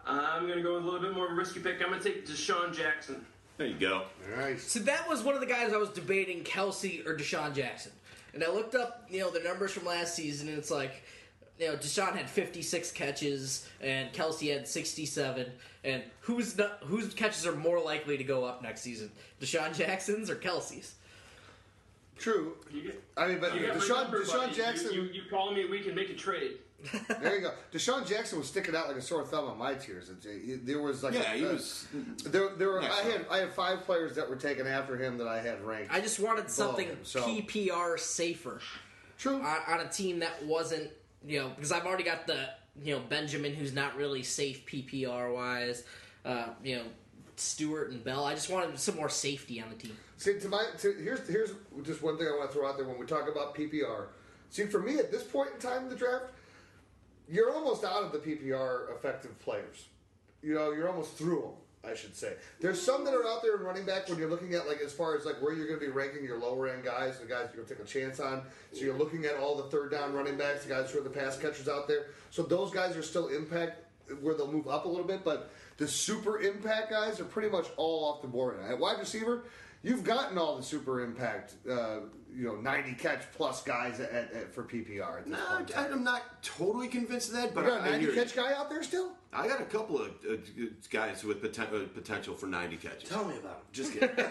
I'm 0.06 0.48
going 0.48 0.58
to 0.58 0.64
go 0.64 0.76
with 0.76 0.84
a 0.84 0.86
little 0.86 1.02
bit 1.02 1.14
more 1.14 1.26
of 1.28 1.32
a 1.34 1.36
risky 1.36 1.60
pick. 1.60 1.82
I'm 1.84 1.90
going 1.90 2.02
to 2.02 2.10
take 2.10 2.26
DeSean 2.26 2.76
Jackson. 2.76 3.24
there 3.58 3.68
you 3.68 3.78
go. 3.78 4.04
Nice. 4.38 4.64
So 4.64 4.80
that 4.80 5.08
was 5.08 5.22
one 5.22 5.36
of 5.36 5.42
the 5.42 5.46
guys 5.48 5.72
I 5.72 5.78
was 5.78 5.90
debating, 5.90 6.44
Kelce 6.44 7.06
or 7.06 7.16
DeSean 7.16 7.54
Jackson. 7.54 7.92
And 8.34 8.44
I 8.44 8.50
looked 8.50 8.74
up, 8.74 9.06
you 9.10 9.20
know, 9.20 9.30
the 9.30 9.40
numbers 9.40 9.72
from 9.72 9.86
last 9.86 10.16
season, 10.16 10.50
and 10.50 10.58
it's 10.58 10.72
like, 10.72 11.04
you 11.60 11.68
know, 11.68 11.76
DeSean 11.76 12.16
had 12.16 12.28
56 12.30 12.92
catches, 12.92 13.68
and 13.82 14.12
Kelce 14.14 14.52
had 14.52 14.68
67. 14.68 15.52
And 15.84 16.04
who's 16.22 16.58
not, 16.58 16.80
whose 16.86 17.14
catches 17.14 17.46
are 17.46 17.56
more 17.56 17.80
likely 17.80 18.18
to 18.18 18.24
go 18.24 18.46
up 18.46 18.64
next 18.64 18.82
season, 18.82 19.12
DeSean 19.42 19.76
Jackson's 19.76 20.30
or 20.30 20.36
Kelce's? 20.36 20.96
True. 22.20 22.54
You 22.72 22.82
get, 22.84 23.04
I 23.18 23.28
mean, 23.28 23.40
but 23.40 23.56
you 23.56 23.66
got 23.68 23.78
my 23.78 23.82
DeSean, 23.84 24.02
number, 24.04 24.24
DeSean. 24.24 24.54
Jackson. 24.56 24.94
You, 24.94 25.04
you, 25.04 25.10
you 25.14 25.22
call 25.30 25.54
me, 25.54 25.66
we 25.66 25.80
can 25.80 25.96
make 25.96 26.10
a 26.10 26.14
trade. 26.16 26.58
There 27.22 27.36
you 27.36 27.42
go. 27.42 27.52
DeSean 27.74 28.08
Jackson 28.08 28.40
was 28.40 28.48
sticking 28.48 28.74
out 28.76 28.88
like 28.88 28.96
a 28.96 29.02
sore 29.02 29.26
thumb 29.26 29.46
on 29.46 29.58
my 29.58 29.74
tiers. 29.74 30.10
There 30.64 30.82
was 30.82 31.04
like 31.04 31.14
Yeah, 31.14 31.34
a, 31.34 31.38
he 31.38 31.46
uh, 31.46 31.54
was. 31.54 31.88
There, 32.26 32.50
there 32.56 32.70
were. 32.70 32.82
I 32.82 32.86
Excellent. 32.86 33.18
had 33.18 33.26
I 33.30 33.38
had 33.40 33.54
five 33.54 33.84
players 33.84 34.16
that 34.16 34.30
were 34.30 34.38
taken 34.38 34.66
after 34.66 34.96
him 34.96 35.18
that 35.18 35.28
I 35.28 35.42
had 35.42 35.62
ranked. 35.62 35.94
I 35.94 36.00
just 36.00 36.20
wanted 36.22 36.50
something 36.50 36.88
him, 36.88 37.00
so- 37.04 37.24
PPR 37.28 38.00
safer 38.00 38.62
True. 39.18 39.42
on, 39.42 39.58
on 39.68 39.80
a 39.82 39.90
team 39.90 40.20
that 40.20 40.42
wasn't, 40.46 40.90
you 41.28 41.40
know, 41.40 41.50
because 41.50 41.74
I've 41.74 41.86
already 41.86 42.06
got 42.06 42.28
the, 42.28 42.48
you 42.82 42.96
know, 42.96 43.02
Benjamin 43.10 43.54
who's 43.56 43.74
not 43.74 43.98
really 43.98 44.24
safe 44.24 44.66
PPR 44.66 45.34
wise. 45.34 45.84
Uh, 46.24 46.48
you 46.64 46.78
know, 46.78 46.84
Stewart 47.36 47.92
and 47.92 48.02
Bell. 48.04 48.24
I 48.24 48.36
just 48.36 48.50
wanted 48.50 48.80
some 48.80 48.96
more 48.96 49.10
safety 49.10 49.62
on 49.62 49.70
the 49.70 49.76
team. 49.76 49.98
See, 50.20 50.38
to 50.38 50.50
my 50.50 50.66
to, 50.80 50.94
here's 51.02 51.26
here's 51.30 51.52
just 51.84 52.04
one 52.04 52.18
thing 52.18 52.28
I 52.28 52.32
want 52.32 52.52
to 52.52 52.58
throw 52.58 52.68
out 52.68 52.76
there 52.76 52.86
when 52.86 53.00
we 53.00 53.06
talk 53.06 53.30
about 53.30 53.56
PPR. 53.56 54.08
See, 54.50 54.66
for 54.66 54.80
me 54.80 54.98
at 54.98 55.12
this 55.12 55.24
point 55.24 55.52
in 55.54 55.62
time 55.62 55.84
in 55.84 55.90
the 55.90 55.96
draft, 55.96 56.26
you're 57.30 57.54
almost 57.54 57.86
out 57.86 58.04
of 58.04 58.12
the 58.12 58.18
PPR 58.18 58.94
effective 58.94 59.40
players. 59.40 59.86
You 60.44 60.56
know, 60.56 60.72
you're 60.72 60.90
almost 60.90 61.14
through 61.18 61.42
them. 61.42 61.52
I 61.90 61.96
should 61.96 62.14
say. 62.18 62.34
There's 62.60 62.82
some 62.82 63.06
that 63.06 63.14
are 63.14 63.26
out 63.26 63.42
there 63.42 63.56
in 63.56 63.64
running 63.64 63.86
back 63.86 64.10
when 64.10 64.20
you're 64.20 64.30
looking 64.30 64.54
at 64.54 64.68
like 64.68 64.82
as 64.82 64.92
far 64.92 65.16
as 65.16 65.24
like 65.24 65.42
where 65.42 65.54
you're 65.54 65.66
going 65.66 65.80
to 65.80 65.86
be 65.86 65.90
ranking 65.90 66.26
your 66.26 66.38
lower 66.38 66.68
end 66.68 66.84
guys, 66.84 67.18
the 67.20 67.26
guys 67.26 67.48
you're 67.54 67.64
going 67.64 67.68
to 67.70 67.76
take 67.76 67.82
a 67.82 67.88
chance 67.88 68.20
on. 68.20 68.42
So 68.74 68.84
you're 68.84 68.98
looking 68.98 69.24
at 69.24 69.38
all 69.38 69.56
the 69.56 69.64
third 69.70 69.90
down 69.90 70.12
running 70.12 70.38
backs, 70.38 70.66
the 70.66 70.74
guys 70.74 70.92
who 70.92 71.00
are 71.00 71.04
the 71.04 71.10
pass 71.10 71.38
catchers 71.38 71.70
out 71.70 71.88
there. 71.88 72.08
So 72.32 72.44
those 72.44 72.72
guys 72.72 72.98
are 72.98 73.02
still 73.02 73.30
impact 73.30 73.86
where 74.20 74.36
they'll 74.36 74.52
move 74.52 74.68
up 74.68 74.84
a 74.84 74.90
little 74.90 75.08
bit, 75.08 75.24
but 75.24 75.52
the 75.78 75.88
super 75.88 76.42
impact 76.42 76.90
guys 76.90 77.22
are 77.22 77.26
pretty 77.26 77.48
much 77.48 77.68
all 77.78 78.04
off 78.04 78.22
the 78.22 78.28
board. 78.28 78.60
At 78.68 78.78
wide 78.78 79.00
receiver, 79.00 79.44
you've 79.84 80.04
gotten 80.04 80.38
all 80.38 80.58
the 80.58 80.64
super 80.64 81.02
impact, 81.04 81.56
uh, 81.70 82.00
you 82.34 82.46
know, 82.46 82.56
90 82.56 82.94
catch 82.94 83.22
plus 83.34 83.64
guys 83.64 84.00
at, 84.00 84.12
at, 84.12 84.54
for 84.54 84.64
PPR. 84.64 85.20
At 85.20 85.26
this 85.30 85.38
No, 85.38 85.58
point 85.58 85.70
in. 85.72 85.94
I'm 85.94 86.04
not 86.04 86.42
totally 86.44 86.88
convinced 86.88 87.30
of 87.30 87.36
that, 87.36 87.54
but 87.56 87.64
you 87.64 87.70
got 87.72 87.82
I, 87.82 87.86
a 87.86 87.88
I 87.88 87.92
90 87.92 88.06
hear 88.06 88.14
catch 88.24 88.36
guy 88.36 88.54
out 88.54 88.70
there 88.70 88.84
still? 88.84 89.12
I 89.32 89.48
got 89.48 89.62
a 89.62 89.66
couple 89.66 90.00
of 90.00 90.10
uh, 90.30 90.36
guys 90.90 91.24
with 91.24 91.42
poten- 91.42 91.74
uh, 91.84 91.88
potential 91.94 92.36
for 92.36 92.48
90 92.48 92.78
catches. 92.78 93.10
Tell 93.10 93.26
me 93.26 93.36
about 93.38 93.58
him. 93.58 93.64
Just 93.72 93.94
kidding. 93.94 94.10
All 94.20 94.26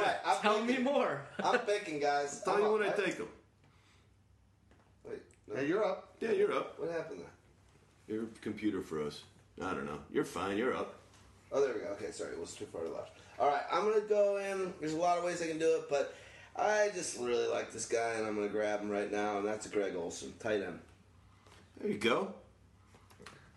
right, 0.00 0.16
I'm 0.24 0.40
Tell 0.40 0.62
me 0.64 0.78
more. 0.78 1.22
I'm 1.42 1.58
picking, 1.60 2.00
guys. 2.00 2.42
Tell 2.44 2.54
I'm 2.54 2.62
you 2.62 2.72
when 2.72 2.82
I 2.82 2.88
I- 2.88 2.96
take 2.96 3.16
them. 3.18 3.28
Wait, 5.04 5.22
no. 5.48 5.56
Hey, 5.56 5.66
you're 5.68 5.84
up. 5.84 6.14
Yeah, 6.20 6.32
you're 6.32 6.52
up. 6.52 6.78
What 6.78 6.90
happened 6.90 7.20
there? 7.20 8.16
Your 8.16 8.26
computer 8.40 8.82
froze. 8.82 9.22
I 9.60 9.72
don't 9.74 9.86
know. 9.86 9.98
You're 10.12 10.24
fine. 10.24 10.56
You're 10.56 10.74
up. 10.74 10.94
Oh, 11.50 11.60
there 11.60 11.74
we 11.74 11.80
go. 11.80 11.86
Okay, 11.92 12.10
sorry, 12.12 12.32
it 12.32 12.40
was 12.40 12.54
too 12.54 12.66
far 12.66 12.82
to 12.82 12.88
the 12.88 12.94
left. 12.94 13.18
All 13.38 13.48
right, 13.48 13.62
I'm 13.70 13.84
gonna 13.84 14.00
go 14.00 14.38
in. 14.38 14.74
There's 14.80 14.94
a 14.94 14.98
lot 14.98 15.18
of 15.18 15.24
ways 15.24 15.40
I 15.42 15.46
can 15.46 15.58
do 15.58 15.76
it, 15.76 15.88
but 15.88 16.14
I 16.56 16.90
just 16.94 17.18
really 17.18 17.46
like 17.46 17.72
this 17.72 17.86
guy, 17.86 18.14
and 18.14 18.26
I'm 18.26 18.34
gonna 18.34 18.48
grab 18.48 18.80
him 18.80 18.90
right 18.90 19.10
now, 19.10 19.38
and 19.38 19.46
that's 19.46 19.66
Greg 19.68 19.94
Olsen, 19.94 20.32
tight 20.40 20.62
end. 20.62 20.80
There 21.80 21.90
you 21.90 21.98
go. 21.98 22.34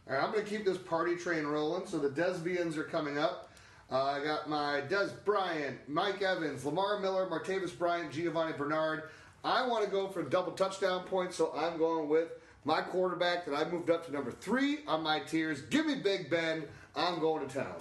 All 0.07 0.15
right, 0.15 0.23
I'm 0.23 0.31
going 0.31 0.43
to 0.43 0.49
keep 0.49 0.65
this 0.65 0.77
party 0.77 1.15
train 1.15 1.45
rolling. 1.45 1.87
So 1.87 1.97
the 1.97 2.09
Desvians 2.09 2.77
are 2.77 2.83
coming 2.83 3.17
up. 3.17 3.49
Uh, 3.91 4.03
I 4.03 4.23
got 4.23 4.49
my 4.49 4.81
Des 4.89 5.09
Bryant, 5.25 5.77
Mike 5.87 6.21
Evans, 6.21 6.65
Lamar 6.65 6.99
Miller, 6.99 7.27
Martavis 7.27 7.77
Bryant, 7.77 8.11
Giovani 8.11 8.57
Bernard. 8.57 9.03
I 9.43 9.65
want 9.67 9.83
to 9.85 9.89
go 9.89 10.07
for 10.07 10.23
double 10.23 10.51
touchdown 10.51 11.03
points, 11.05 11.35
so 11.35 11.51
I'm 11.55 11.77
going 11.77 12.07
with 12.07 12.29
my 12.63 12.81
quarterback 12.81 13.45
that 13.45 13.55
I 13.55 13.69
moved 13.69 13.89
up 13.89 14.05
to 14.05 14.11
number 14.11 14.31
three 14.31 14.79
on 14.87 15.01
my 15.01 15.19
tiers. 15.19 15.61
Give 15.61 15.85
me 15.85 15.95
Big 15.95 16.29
Ben. 16.29 16.63
I'm 16.95 17.19
going 17.19 17.47
to 17.47 17.53
town. 17.53 17.75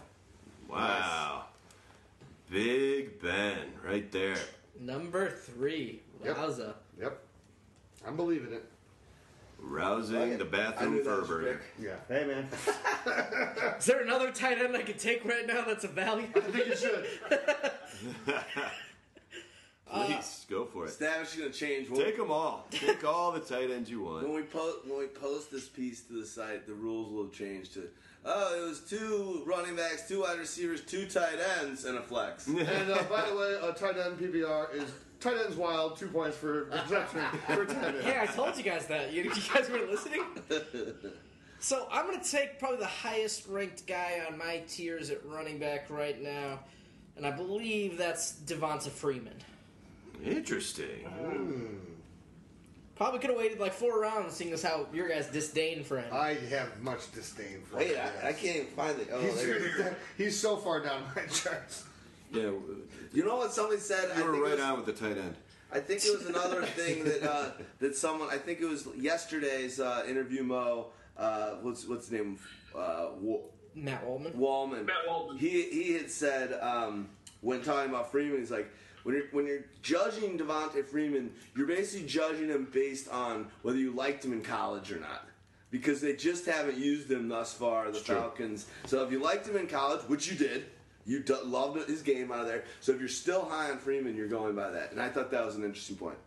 Wow. 0.69 1.45
Big 2.51 3.21
Ben 3.23 3.59
right 3.85 4.11
there. 4.11 4.37
Number 4.81 5.31
three, 5.31 6.03
Yep. 6.25 6.37
Wowza. 6.37 6.75
Yep. 7.01 7.23
I'm 8.07 8.17
believing 8.17 8.53
it. 8.53 8.65
Rousing 9.63 10.17
Okay. 10.17 10.37
the 10.37 10.45
I 10.45 10.49
bathroom 10.49 10.95
knew 10.97 11.03
that 11.05 11.19
was 11.21 11.29
fervor. 11.29 11.61
Yeah. 11.79 11.97
Hey, 12.09 12.25
man. 12.27 12.49
Is 13.79 13.85
there 13.85 14.01
another 14.01 14.33
tight 14.33 14.59
end 14.59 14.75
I 14.77 14.83
could 14.83 14.99
take 14.99 15.25
right 15.25 15.47
now 15.47 15.65
that's 15.67 15.85
a 15.85 15.89
value? 15.89 16.27
I 16.35 16.41
think 16.41 16.67
you 16.67 16.77
should. 16.77 17.07
Please 19.93 20.47
go 20.49 20.65
for 20.67 20.87
it. 20.87 20.93
Stavish 20.93 21.35
is 21.35 21.37
gonna 21.37 21.51
change. 21.51 21.91
When, 21.91 22.01
Take 22.01 22.17
them 22.17 22.31
all. 22.31 22.67
Take 22.71 23.05
all 23.05 23.33
the 23.33 23.41
tight 23.41 23.71
ends 23.71 23.91
you 23.91 24.03
want. 24.03 24.23
when 24.25 24.35
we 24.35 24.43
post 24.43 24.87
when 24.87 24.99
we 24.99 25.07
post 25.09 25.51
this 25.51 25.69
piece 25.69 26.03
to 26.03 26.13
the 26.15 26.25
site, 26.27 26.67
the 26.67 26.75
rules 26.75 27.13
will 27.13 27.29
change 27.29 27.73
to 27.75 27.89
oh, 28.25 28.63
it 28.65 28.69
was 28.69 28.81
two 28.81 29.43
running 29.47 29.77
backs, 29.77 30.09
two 30.09 30.23
wide 30.23 30.39
receivers, 30.39 30.83
two 30.83 31.07
tight 31.07 31.39
ends, 31.61 31.85
and 31.85 31.99
a 31.99 32.03
flex. 32.03 32.47
and 32.49 32.61
uh, 32.61 33.03
by 33.05 33.29
the 33.29 33.37
way, 33.37 33.57
uh, 33.63 33.73
tight 33.73 33.97
end 33.97 34.19
PPR 34.19 34.75
is 34.75 34.91
tight 35.21 35.37
end's 35.45 35.57
wild. 35.57 35.97
Two 35.97 36.09
points 36.09 36.37
for 36.37 36.65
reception 36.83 37.21
for 37.47 37.65
tight 37.67 37.95
end. 37.95 38.03
Hey, 38.03 38.21
I 38.21 38.27
told 38.27 38.57
you 38.57 38.63
guys 38.63 38.87
that. 38.87 39.13
You, 39.13 39.25
you 39.25 39.31
guys 39.31 39.69
weren't 39.71 39.91
listening? 39.91 40.25
So 41.63 41.87
I'm 41.93 42.07
going 42.07 42.19
to 42.19 42.31
take 42.31 42.59
probably 42.59 42.79
the 42.79 42.87
highest 42.87 43.47
ranked 43.47 43.87
guy 43.87 44.23
on 44.27 44.39
my 44.39 44.63
tiers 44.67 45.11
at 45.11 45.25
running 45.27 45.59
back 45.59 45.91
right 45.91 46.21
now, 46.21 46.61
and 47.19 47.27
I 47.27 47.31
believe 47.33 47.99
that's 47.99 48.33
Devonta 48.47 48.89
Freeman. 48.89 49.37
Interesting. 50.25 52.00
Probably 53.01 53.19
could 53.19 53.31
have 53.31 53.39
waited 53.39 53.59
like 53.59 53.73
four 53.73 53.99
rounds, 53.99 54.35
seeing 54.35 54.53
as 54.53 54.63
how 54.63 54.85
your 54.93 55.09
guys 55.09 55.27
disdain 55.29 55.83
for 55.85 55.99
him. 55.99 56.13
I 56.13 56.35
have 56.51 56.83
much 56.83 57.11
disdain 57.13 57.63
for 57.65 57.79
Wait, 57.79 57.97
him. 57.97 58.07
I, 58.23 58.29
I 58.29 58.33
can't 58.35 58.57
even 58.57 58.67
find 58.77 59.01
it. 59.01 59.09
Oh, 59.11 59.19
He's, 59.23 59.37
there 59.43 59.55
it 59.57 59.63
is. 59.63 59.87
he's 60.19 60.39
so 60.39 60.59
far 60.59 60.81
down 60.83 61.05
my 61.17 61.23
charts. 61.23 61.85
Yeah, 62.31 62.51
You 63.15 63.25
know 63.25 63.37
what 63.37 63.55
somebody 63.55 63.81
said? 63.81 64.11
you 64.15 64.23
I 64.23 64.27
were 64.27 64.33
think 64.35 64.45
it 64.45 64.49
right 64.51 64.51
was- 64.57 64.61
on 64.61 64.77
with 64.77 64.85
the 64.85 64.93
tight 64.93 65.17
end. 65.17 65.35
I 65.73 65.81
think 65.81 66.05
it 66.05 66.15
was 66.19 66.27
another 66.27 66.63
thing 66.67 67.05
that 67.05 67.23
uh, 67.23 67.51
that 67.79 67.97
someone. 67.97 68.29
I 68.29 68.37
think 68.37 68.61
it 68.61 68.67
was 68.67 68.87
yesterday's 68.99 69.81
uh, 69.81 70.05
interview. 70.07 70.43
Mo, 70.43 70.89
uh, 71.17 71.53
what's 71.63 71.87
what's 71.89 72.09
his 72.09 72.13
name? 72.21 72.39
Uh, 72.77 73.07
Wa- 73.19 73.39
Matt 73.75 74.05
Waldman. 74.05 74.33
Wallman. 74.35 74.85
Matt 74.85 75.07
Waldman. 75.09 75.39
He 75.39 75.63
he 75.71 75.95
had 75.95 76.11
said 76.11 76.53
um, 76.61 77.09
when 77.41 77.63
talking 77.63 77.89
about 77.89 78.11
Freeman, 78.13 78.41
he's 78.41 78.51
like. 78.51 78.71
When 79.03 79.15
you're, 79.15 79.25
when 79.33 79.47
you're 79.47 79.65
judging 79.83 80.39
Devonta 80.39 80.85
Freeman, 80.85 81.33
you're 81.57 81.67
basically 81.67 82.07
judging 82.07 82.49
him 82.49 82.69
based 82.73 83.09
on 83.09 83.49
whether 83.63 83.79
you 83.79 83.93
liked 83.93 84.25
him 84.25 84.33
in 84.33 84.43
college 84.43 84.93
or 84.93 85.01
not. 85.01 85.27
Because 85.71 86.01
they 86.01 86.15
just 86.15 86.47
haven't 86.47 86.79
used 86.79 87.11
him 87.11 87.29
thus 87.29 87.53
far, 87.55 87.91
the 87.91 88.01
true. 88.01 88.17
Falcons. 88.17 88.67
So 88.87 89.05
if 89.05 89.13
you 89.13 89.23
liked 89.23 89.47
him 89.47 89.57
in 89.57 89.69
college, 89.69 90.01
which 90.09 90.31
you 90.31 90.37
did, 90.37 90.67
you 91.07 91.21
d- 91.21 91.35
loved 91.45 91.89
his 91.89 92.03
game 92.03 92.33
out 92.33 92.41
of 92.41 92.47
there. 92.47 92.65
So 92.81 92.93
if 92.93 92.99
you're 92.99 93.09
still 93.09 93.45
high 93.45 93.71
on 93.71 93.79
Freeman, 93.79 94.17
you're 94.17 94.29
going 94.29 94.55
by 94.57 94.71
that. 94.71 94.91
And 94.93 95.01
I 95.01 95.09
thought 95.09 95.31
that 95.31 95.45
was 95.45 95.55
an 95.57 95.65
interesting 95.65 95.97
point. 95.97 96.19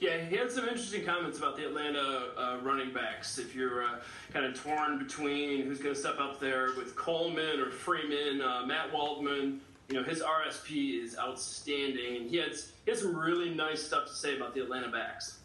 Yeah, 0.00 0.18
he 0.18 0.36
had 0.36 0.50
some 0.50 0.64
interesting 0.64 1.04
comments 1.04 1.38
about 1.38 1.56
the 1.56 1.66
Atlanta 1.66 2.28
uh, 2.36 2.58
running 2.62 2.92
backs. 2.92 3.38
If 3.38 3.54
you're 3.54 3.84
uh, 3.84 3.98
kind 4.32 4.44
of 4.44 4.60
torn 4.60 4.98
between 4.98 5.62
who's 5.62 5.78
going 5.78 5.94
to 5.94 6.00
step 6.00 6.20
up 6.20 6.38
there 6.38 6.68
with 6.76 6.94
Coleman 6.94 7.58
or 7.58 7.70
Freeman, 7.70 8.40
uh, 8.40 8.64
Matt 8.66 8.92
Waldman, 8.92 9.60
you 9.88 9.96
know 9.96 10.02
his 10.02 10.20
RSP 10.20 11.02
is 11.02 11.16
outstanding, 11.18 12.16
and 12.16 12.30
he 12.30 12.36
has 12.36 12.72
he 12.84 12.90
has 12.90 13.00
some 13.00 13.16
really 13.16 13.50
nice 13.50 13.82
stuff 13.82 14.06
to 14.06 14.12
say 14.12 14.36
about 14.36 14.54
the 14.54 14.62
Atlanta 14.62 14.88
backs. 14.88 15.38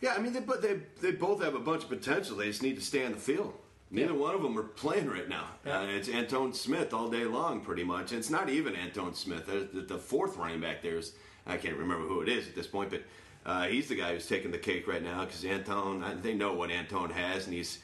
Yeah, 0.00 0.14
I 0.16 0.18
mean, 0.18 0.32
they, 0.32 0.40
but 0.40 0.62
they 0.62 0.80
they 1.00 1.12
both 1.12 1.42
have 1.42 1.54
a 1.54 1.60
bunch 1.60 1.84
of 1.84 1.88
potential. 1.88 2.36
They 2.36 2.46
just 2.46 2.62
need 2.62 2.76
to 2.76 2.82
stay 2.82 3.04
on 3.04 3.12
the 3.12 3.18
field. 3.18 3.54
Neither 3.90 4.14
one 4.14 4.34
of 4.34 4.42
them 4.42 4.58
are 4.58 4.62
playing 4.62 5.08
right 5.10 5.28
now. 5.28 5.44
Uh, 5.66 5.84
it's 5.86 6.08
Antone 6.08 6.54
Smith 6.54 6.94
all 6.94 7.10
day 7.10 7.26
long, 7.26 7.60
pretty 7.60 7.84
much. 7.84 8.10
And 8.10 8.18
it's 8.18 8.30
not 8.30 8.48
even 8.48 8.74
Antone 8.74 9.14
Smith. 9.14 9.46
Uh, 9.50 9.66
The, 9.72 9.82
the 9.82 9.98
fourth 9.98 10.38
running 10.38 10.60
back 10.60 10.80
there 10.80 10.96
is 10.96 11.12
I 11.46 11.58
can't 11.58 11.76
remember 11.76 12.06
who 12.06 12.22
it 12.22 12.28
is 12.30 12.48
at 12.48 12.54
this 12.54 12.66
point, 12.66 12.88
but 12.90 13.02
uh, 13.44 13.64
he's 13.64 13.88
the 13.88 13.96
guy 13.96 14.14
who's 14.14 14.26
taking 14.26 14.50
the 14.50 14.58
cake 14.58 14.88
right 14.88 15.02
now 15.02 15.26
because 15.26 15.44
Antone. 15.44 16.22
They 16.22 16.32
know 16.32 16.54
what 16.54 16.70
Antone 16.70 17.10
has, 17.10 17.44
and 17.44 17.54
he's 17.54 17.80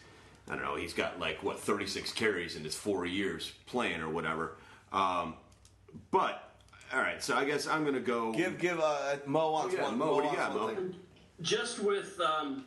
I 0.49 0.55
don't 0.55 0.65
know. 0.65 0.77
He's 0.77 0.95
got 0.95 1.21
like 1.21 1.43
what 1.43 1.61
36 1.61 2.11
carries 2.15 2.57
in 2.57 2.65
his 2.65 2.75
four 2.75 3.05
years 3.05 3.53
playing 3.67 4.01
or 4.01 4.09
whatever. 4.09 4.57
Um, 4.93 5.35
but 6.11 6.51
all 6.93 7.01
right, 7.01 7.23
so 7.23 7.37
I 7.37 7.45
guess 7.45 7.67
I'm 7.67 7.85
gonna 7.85 8.01
go. 8.01 8.33
Give 8.33 8.59
give 8.59 8.81
uh, 8.81 9.17
Mo 9.27 9.53
wants 9.53 9.75
Yeah, 9.75 9.83
one. 9.85 9.99
Mo, 9.99 10.15
what 10.15 10.25
do 10.25 10.31
you 10.31 10.37
wants 10.37 10.55
got, 10.55 10.55
Mo? 10.55 10.75
thing. 10.75 10.95
just 11.43 11.81
with 11.81 12.19
um, 12.21 12.65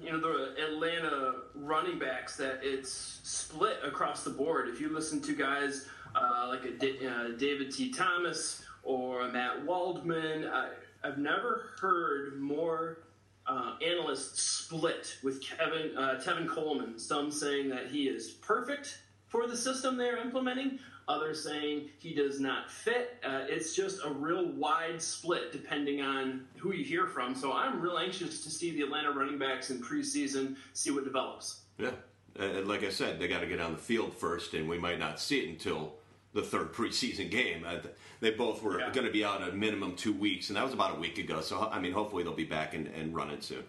you 0.00 0.12
know 0.12 0.20
the 0.20 0.62
Atlanta 0.64 1.34
running 1.54 1.98
backs 1.98 2.36
that 2.36 2.60
it's 2.62 3.20
split 3.24 3.78
across 3.84 4.22
the 4.24 4.30
board. 4.30 4.68
If 4.68 4.80
you 4.80 4.88
listen 4.94 5.20
to 5.22 5.34
guys 5.34 5.88
uh, 6.14 6.46
like 6.48 6.64
a 6.64 6.70
Da- 6.72 7.06
uh, 7.06 7.28
David 7.38 7.72
T. 7.72 7.92
Thomas 7.92 8.62
or 8.82 9.28
Matt 9.28 9.64
Waldman, 9.64 10.46
I, 10.48 10.70
I've 11.02 11.18
never 11.18 11.70
heard 11.80 12.40
more 12.40 12.98
uh, 13.46 13.74
analysts 13.84 14.42
split 14.42 15.16
with 15.24 15.42
Kevin 15.42 15.96
uh, 15.96 16.20
Tevin 16.24 16.48
Coleman. 16.48 16.98
Some 16.98 17.32
saying 17.32 17.68
that 17.70 17.88
he 17.88 18.04
is 18.04 18.30
perfect 18.30 19.00
for 19.26 19.46
the 19.48 19.56
system 19.56 19.96
they're 19.96 20.18
implementing. 20.18 20.78
Others 21.10 21.42
saying 21.42 21.90
he 21.98 22.14
does 22.14 22.38
not 22.38 22.70
fit. 22.70 23.18
Uh, 23.24 23.40
it's 23.48 23.74
just 23.74 24.04
a 24.04 24.10
real 24.10 24.46
wide 24.52 25.02
split 25.02 25.50
depending 25.50 26.00
on 26.00 26.46
who 26.56 26.72
you 26.72 26.84
hear 26.84 27.06
from. 27.06 27.34
So 27.34 27.52
I'm 27.52 27.80
real 27.80 27.98
anxious 27.98 28.44
to 28.44 28.50
see 28.50 28.70
the 28.70 28.82
Atlanta 28.82 29.10
running 29.10 29.36
backs 29.38 29.70
in 29.70 29.80
preseason, 29.82 30.54
see 30.72 30.90
what 30.92 31.02
develops. 31.04 31.62
Yeah, 31.78 31.90
and 32.38 32.68
like 32.68 32.84
I 32.84 32.90
said, 32.90 33.18
they 33.18 33.26
got 33.26 33.40
to 33.40 33.46
get 33.46 33.60
on 33.60 33.72
the 33.72 33.78
field 33.78 34.14
first, 34.14 34.54
and 34.54 34.68
we 34.68 34.78
might 34.78 35.00
not 35.00 35.18
see 35.18 35.40
it 35.40 35.48
until 35.48 35.94
the 36.32 36.42
third 36.42 36.72
preseason 36.72 37.28
game. 37.28 37.64
Uh, 37.66 37.78
they 38.20 38.30
both 38.30 38.62
were 38.62 38.78
Yeah. 38.78 38.90
going 38.92 39.06
to 39.06 39.12
be 39.12 39.24
out 39.24 39.42
a 39.46 39.50
minimum 39.50 39.96
two 39.96 40.12
weeks, 40.12 40.48
and 40.48 40.56
that 40.56 40.64
was 40.64 40.72
about 40.74 40.96
a 40.96 41.00
week 41.00 41.18
ago. 41.18 41.40
So 41.40 41.68
I 41.72 41.80
mean, 41.80 41.92
hopefully 41.92 42.22
they'll 42.22 42.34
be 42.34 42.44
back 42.44 42.72
and, 42.74 42.86
and 42.86 43.12
running 43.16 43.40
soon. 43.40 43.64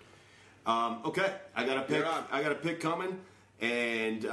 Um, 0.68 1.00
okay, 1.06 1.34
I 1.56 1.66
got 1.66 1.78
a 1.78 1.82
pick. 1.82 2.06
I 2.32 2.44
got 2.44 2.52
a 2.52 2.56
pick 2.56 2.80
coming, 2.80 3.18
and 3.62 4.26
uh, 4.26 4.30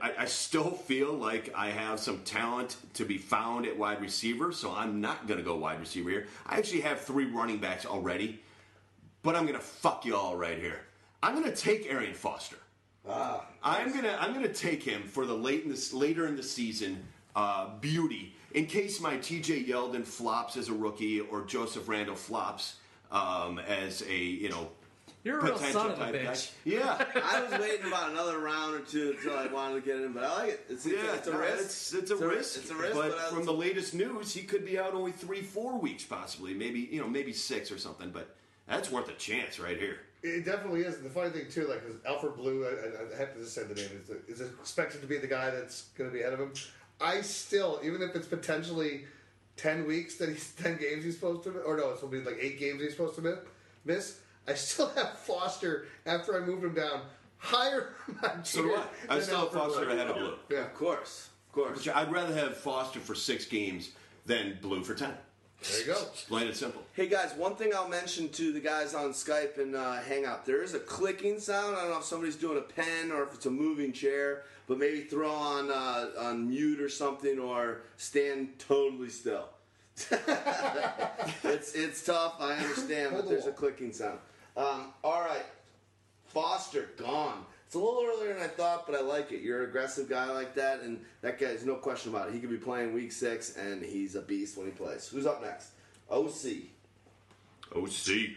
I, 0.00 0.12
I 0.18 0.24
still 0.26 0.70
feel 0.70 1.14
like 1.14 1.52
I 1.56 1.68
have 1.68 1.98
some 1.98 2.20
talent 2.20 2.76
to 2.94 3.04
be 3.06 3.16
found 3.16 3.66
at 3.66 3.76
wide 3.76 4.00
receiver. 4.02 4.52
So 4.52 4.72
I'm 4.74 5.00
not 5.00 5.26
going 5.26 5.38
to 5.38 5.44
go 5.44 5.56
wide 5.56 5.80
receiver 5.80 6.10
here. 6.10 6.26
I 6.46 6.58
actually 6.58 6.82
have 6.82 7.00
three 7.00 7.24
running 7.24 7.58
backs 7.58 7.86
already, 7.86 8.40
but 9.22 9.34
I'm 9.34 9.46
going 9.46 9.58
to 9.58 9.64
fuck 9.64 10.04
you 10.04 10.14
all 10.14 10.36
right 10.36 10.58
here. 10.58 10.80
I'm 11.22 11.32
going 11.32 11.50
to 11.50 11.56
take 11.56 11.90
Arian 11.90 12.14
Foster. 12.14 12.58
Ah, 13.08 13.46
I'm 13.62 13.92
gonna 13.94 14.16
I'm 14.20 14.34
gonna 14.34 14.52
take 14.52 14.82
him 14.82 15.02
for 15.02 15.24
the 15.24 15.34
late 15.34 15.64
in 15.64 15.70
this 15.70 15.94
later 15.94 16.26
in 16.26 16.36
the 16.36 16.42
season 16.42 17.02
uh, 17.34 17.68
beauty 17.80 18.34
in 18.52 18.66
case 18.66 19.00
my 19.00 19.16
T.J. 19.16 19.64
Yeldon 19.64 20.04
flops 20.04 20.58
as 20.58 20.68
a 20.68 20.74
rookie 20.74 21.20
or 21.20 21.42
Joseph 21.44 21.88
Randle 21.88 22.16
flops 22.16 22.76
um, 23.10 23.58
as 23.60 24.02
a 24.02 24.14
you 24.14 24.50
know 24.50 24.68
You're 25.28 25.40
a 25.40 25.44
real 25.44 25.52
potential 25.54 25.80
son 25.82 25.90
of 25.90 26.00
a 26.00 26.04
type 26.04 26.14
guy. 26.14 26.30
bitch. 26.32 26.50
Yeah. 26.64 27.04
I 27.22 27.42
was 27.42 27.60
waiting 27.60 27.86
about 27.86 28.10
another 28.12 28.38
round 28.38 28.74
or 28.74 28.80
two 28.80 29.14
until 29.16 29.36
I 29.36 29.46
wanted 29.46 29.74
to 29.74 29.80
get 29.82 29.96
in, 30.00 30.12
but 30.14 30.24
I 30.24 30.34
like 30.36 30.48
it. 30.52 30.64
It's, 30.70 30.86
it's, 30.86 30.94
Yeah, 31.02 31.14
it's 31.16 31.28
a 31.28 31.32
no, 31.32 31.38
risk. 31.38 31.60
It's, 31.60 31.92
it's 31.92 32.10
a 32.10 32.16
risk. 32.16 32.56
It's 32.58 32.70
a 32.70 32.74
risk, 32.74 32.94
But, 32.94 33.10
but, 33.10 33.30
from 33.34 33.44
the 33.44 33.52
latest 33.52 33.92
news, 33.94 34.32
he 34.32 34.42
could 34.42 34.64
be 34.64 34.78
out 34.78 34.94
only 34.94 35.12
three, 35.12 35.42
four 35.42 35.78
weeks, 35.78 36.02
possibly. 36.04 36.54
Maybe 36.54 36.80
you 36.90 37.00
know, 37.00 37.08
maybe 37.08 37.34
six 37.34 37.70
or 37.70 37.76
something. 37.78 38.08
But 38.10 38.34
that's 38.66 38.90
worth 38.90 39.10
a 39.10 39.14
chance 39.14 39.60
right 39.60 39.78
here. 39.78 39.98
It 40.22 40.44
definitely 40.46 40.80
is. 40.80 40.98
The 40.98 41.10
funny 41.10 41.30
thing 41.30 41.50
too, 41.50 41.68
like 41.68 41.82
Alfred 42.06 42.34
Blue, 42.36 42.64
I, 42.64 42.70
I- 42.70 43.14
I 43.14 43.18
have 43.20 43.34
to 43.34 43.40
just 43.40 43.54
say 43.54 43.64
the 43.64 43.74
name 43.74 43.90
is, 44.28 44.40
is 44.40 44.48
expected 44.48 45.00
to 45.02 45.06
be 45.06 45.18
the 45.18 45.26
guy 45.28 45.50
that's 45.50 45.82
going 45.96 46.08
to 46.10 46.14
be 46.14 46.22
ahead 46.22 46.32
of 46.32 46.40
him. 46.40 46.52
I 47.00 47.20
still, 47.20 47.80
even 47.84 48.00
if 48.02 48.16
it's 48.16 48.26
potentially 48.26 49.04
ten 49.56 49.86
weeks 49.86 50.16
that 50.16 50.28
he's 50.30 50.52
ten 50.52 50.76
games 50.78 51.04
he's 51.04 51.14
supposed 51.16 51.44
to, 51.44 51.50
or 51.60 51.76
no, 51.76 51.90
it's 51.90 52.00
will 52.02 52.08
be 52.08 52.20
like 52.20 52.38
eight 52.40 52.58
games 52.58 52.80
he's 52.80 52.92
supposed 52.92 53.14
to 53.16 53.38
miss. 53.84 54.18
Miss. 54.48 54.52
I 54.52 54.54
still 54.54 54.88
have 54.90 55.18
Foster 55.18 55.86
after 56.06 56.40
I 56.40 56.44
moved 56.44 56.64
him 56.64 56.74
down 56.74 57.02
higher. 57.38 57.94
my 58.22 58.30
So 58.42 58.62
do 58.62 58.74
I. 58.74 59.16
I 59.16 59.20
still 59.20 59.40
have 59.40 59.52
Foster 59.52 59.84
Blue. 59.84 59.94
ahead 59.94 60.08
of 60.08 60.16
Blue. 60.16 60.34
Yeah, 60.50 60.64
of 60.64 60.74
course, 60.74 61.28
of 61.48 61.54
course. 61.54 61.78
Which 61.78 61.88
I'd 61.88 62.10
rather 62.12 62.34
have 62.34 62.56
Foster 62.56 63.00
for 63.00 63.14
six 63.14 63.46
games 63.46 63.90
than 64.26 64.58
Blue 64.60 64.82
for 64.82 64.94
ten. 64.94 65.14
There 65.62 65.80
you 65.80 65.86
go. 65.86 65.94
Plain 66.28 66.48
and 66.48 66.56
simple. 66.56 66.82
Hey 66.92 67.08
guys, 67.08 67.34
one 67.34 67.56
thing 67.56 67.72
I'll 67.74 67.88
mention 67.88 68.28
to 68.30 68.52
the 68.52 68.60
guys 68.60 68.94
on 68.94 69.10
Skype 69.10 69.58
and 69.58 69.74
uh, 69.74 69.94
Hangout, 69.96 70.46
there 70.46 70.62
is 70.62 70.74
a 70.74 70.78
clicking 70.78 71.40
sound. 71.40 71.76
I 71.76 71.82
don't 71.82 71.90
know 71.90 71.98
if 71.98 72.04
somebody's 72.04 72.36
doing 72.36 72.58
a 72.58 72.60
pen 72.60 73.10
or 73.10 73.24
if 73.24 73.34
it's 73.34 73.46
a 73.46 73.50
moving 73.50 73.92
chair, 73.92 74.44
but 74.68 74.78
maybe 74.78 75.00
throw 75.00 75.30
on 75.30 75.70
uh, 75.70 76.10
on 76.18 76.48
mute 76.48 76.80
or 76.80 76.88
something 76.88 77.38
or 77.38 77.82
stand 77.96 78.58
totally 78.58 79.08
still. 79.10 79.48
it's 81.42 81.72
it's 81.74 82.04
tough, 82.04 82.36
I 82.38 82.52
understand, 82.52 83.14
but 83.16 83.28
there's 83.28 83.46
a 83.46 83.52
clicking 83.52 83.92
sound. 83.92 84.20
Um, 84.58 84.92
all 85.04 85.20
right, 85.20 85.46
Foster 86.26 86.90
gone. 86.98 87.44
It's 87.66 87.76
a 87.76 87.78
little 87.78 88.02
earlier 88.04 88.34
than 88.34 88.42
I 88.42 88.48
thought, 88.48 88.86
but 88.86 88.96
I 88.96 89.02
like 89.02 89.30
it. 89.30 89.40
You're 89.40 89.62
an 89.62 89.68
aggressive 89.68 90.08
guy 90.08 90.32
like 90.32 90.54
that, 90.56 90.80
and 90.80 91.00
that 91.20 91.38
guy's 91.38 91.64
no 91.64 91.76
question 91.76 92.12
about 92.12 92.28
it. 92.28 92.34
He 92.34 92.40
could 92.40 92.50
be 92.50 92.56
playing 92.56 92.92
week 92.92 93.12
six, 93.12 93.56
and 93.56 93.82
he's 93.84 94.16
a 94.16 94.22
beast 94.22 94.56
when 94.56 94.66
he 94.66 94.72
plays. 94.72 95.06
Who's 95.06 95.26
up 95.26 95.42
next? 95.42 95.68
OC. 96.10 96.62
OC. 97.76 98.30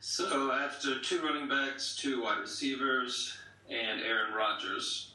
So 0.00 0.52
after 0.52 1.00
two 1.00 1.22
running 1.22 1.48
backs, 1.48 1.96
two 1.96 2.24
wide 2.24 2.40
receivers, 2.40 3.38
and 3.70 4.02
Aaron 4.02 4.34
Rodgers, 4.34 5.12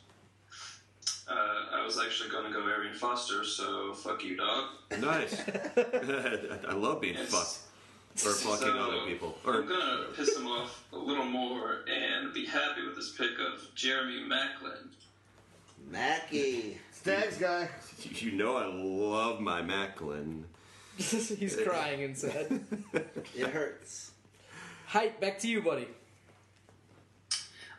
uh, 1.30 1.76
I 1.76 1.85
was 1.85 1.99
actually 1.99 2.30
going 2.30 2.52
to 2.52 2.57
go 2.57 2.65
Arian 2.65 2.95
Foster. 2.95 3.44
So 3.44 3.94
fuck 3.94 4.23
you, 4.23 4.38
dog. 4.38 4.69
Nice. 4.99 5.41
I 5.77 6.73
love 6.73 7.02
being 7.02 7.15
Yes. 7.15 7.30
fucked 7.30 7.66
or 8.26 8.31
fucking 8.31 8.68
So, 8.68 8.80
other 8.80 9.06
people. 9.06 9.38
Or 9.45 9.56
I'm 9.61 9.68
gonna 9.68 10.06
piss 10.15 10.35
him 10.35 10.48
off 10.48 10.84
a 10.94 10.98
little 10.98 11.26
more 11.26 11.85
and 11.88 12.34
be 12.34 12.45
happy 12.45 12.85
with 12.85 12.95
this 12.95 13.11
pick 13.11 13.31
of 13.39 13.73
Jeremy 13.76 14.22
Maclin. 14.27 14.88
Mackie. 15.89 16.80
Stags 16.91 17.38
guy. 17.38 17.69
you 18.03 18.31
know 18.31 18.57
I 18.57 18.65
love 18.65 19.39
my 19.39 19.61
Maclin. 19.61 20.44
He's 20.98 21.56
crying 21.64 22.02
inside. 22.02 22.60
It 23.35 23.48
hurts. 23.48 24.11
Hite, 24.88 25.22
back 25.22 25.38
to 25.39 25.48
you, 25.48 25.61
buddy. 25.61 25.88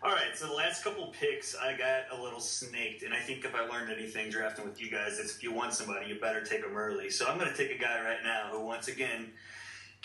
All 0.01 0.13
right, 0.13 0.37
so 0.37 0.47
the 0.47 0.55
last 0.55 0.85
couple 0.85 1.13
picks, 1.19 1.57
I 1.57 1.77
got 1.77 2.17
a 2.17 2.23
little 2.23 2.39
snaked, 2.39 3.03
and 3.03 3.13
I 3.13 3.19
think 3.19 3.45
if 3.45 3.53
I 3.57 3.63
learned 3.63 3.91
anything 3.91 4.31
drafting 4.31 4.65
with 4.65 4.81
you 4.81 4.89
guys, 4.89 5.19
it's 5.19 5.35
if 5.35 5.43
you 5.43 5.53
want 5.53 5.75
somebody, 5.75 6.07
you 6.07 6.21
better 6.21 6.41
take 6.41 6.63
them 6.63 6.77
early. 6.77 7.11
So 7.11 7.27
I'm 7.27 7.37
going 7.37 7.51
to 7.51 7.57
take 7.57 7.77
a 7.77 7.83
guy 7.83 8.01
right 8.05 8.23
now 8.23 8.51
who, 8.53 8.61
once 8.65 8.87
again, 8.87 9.33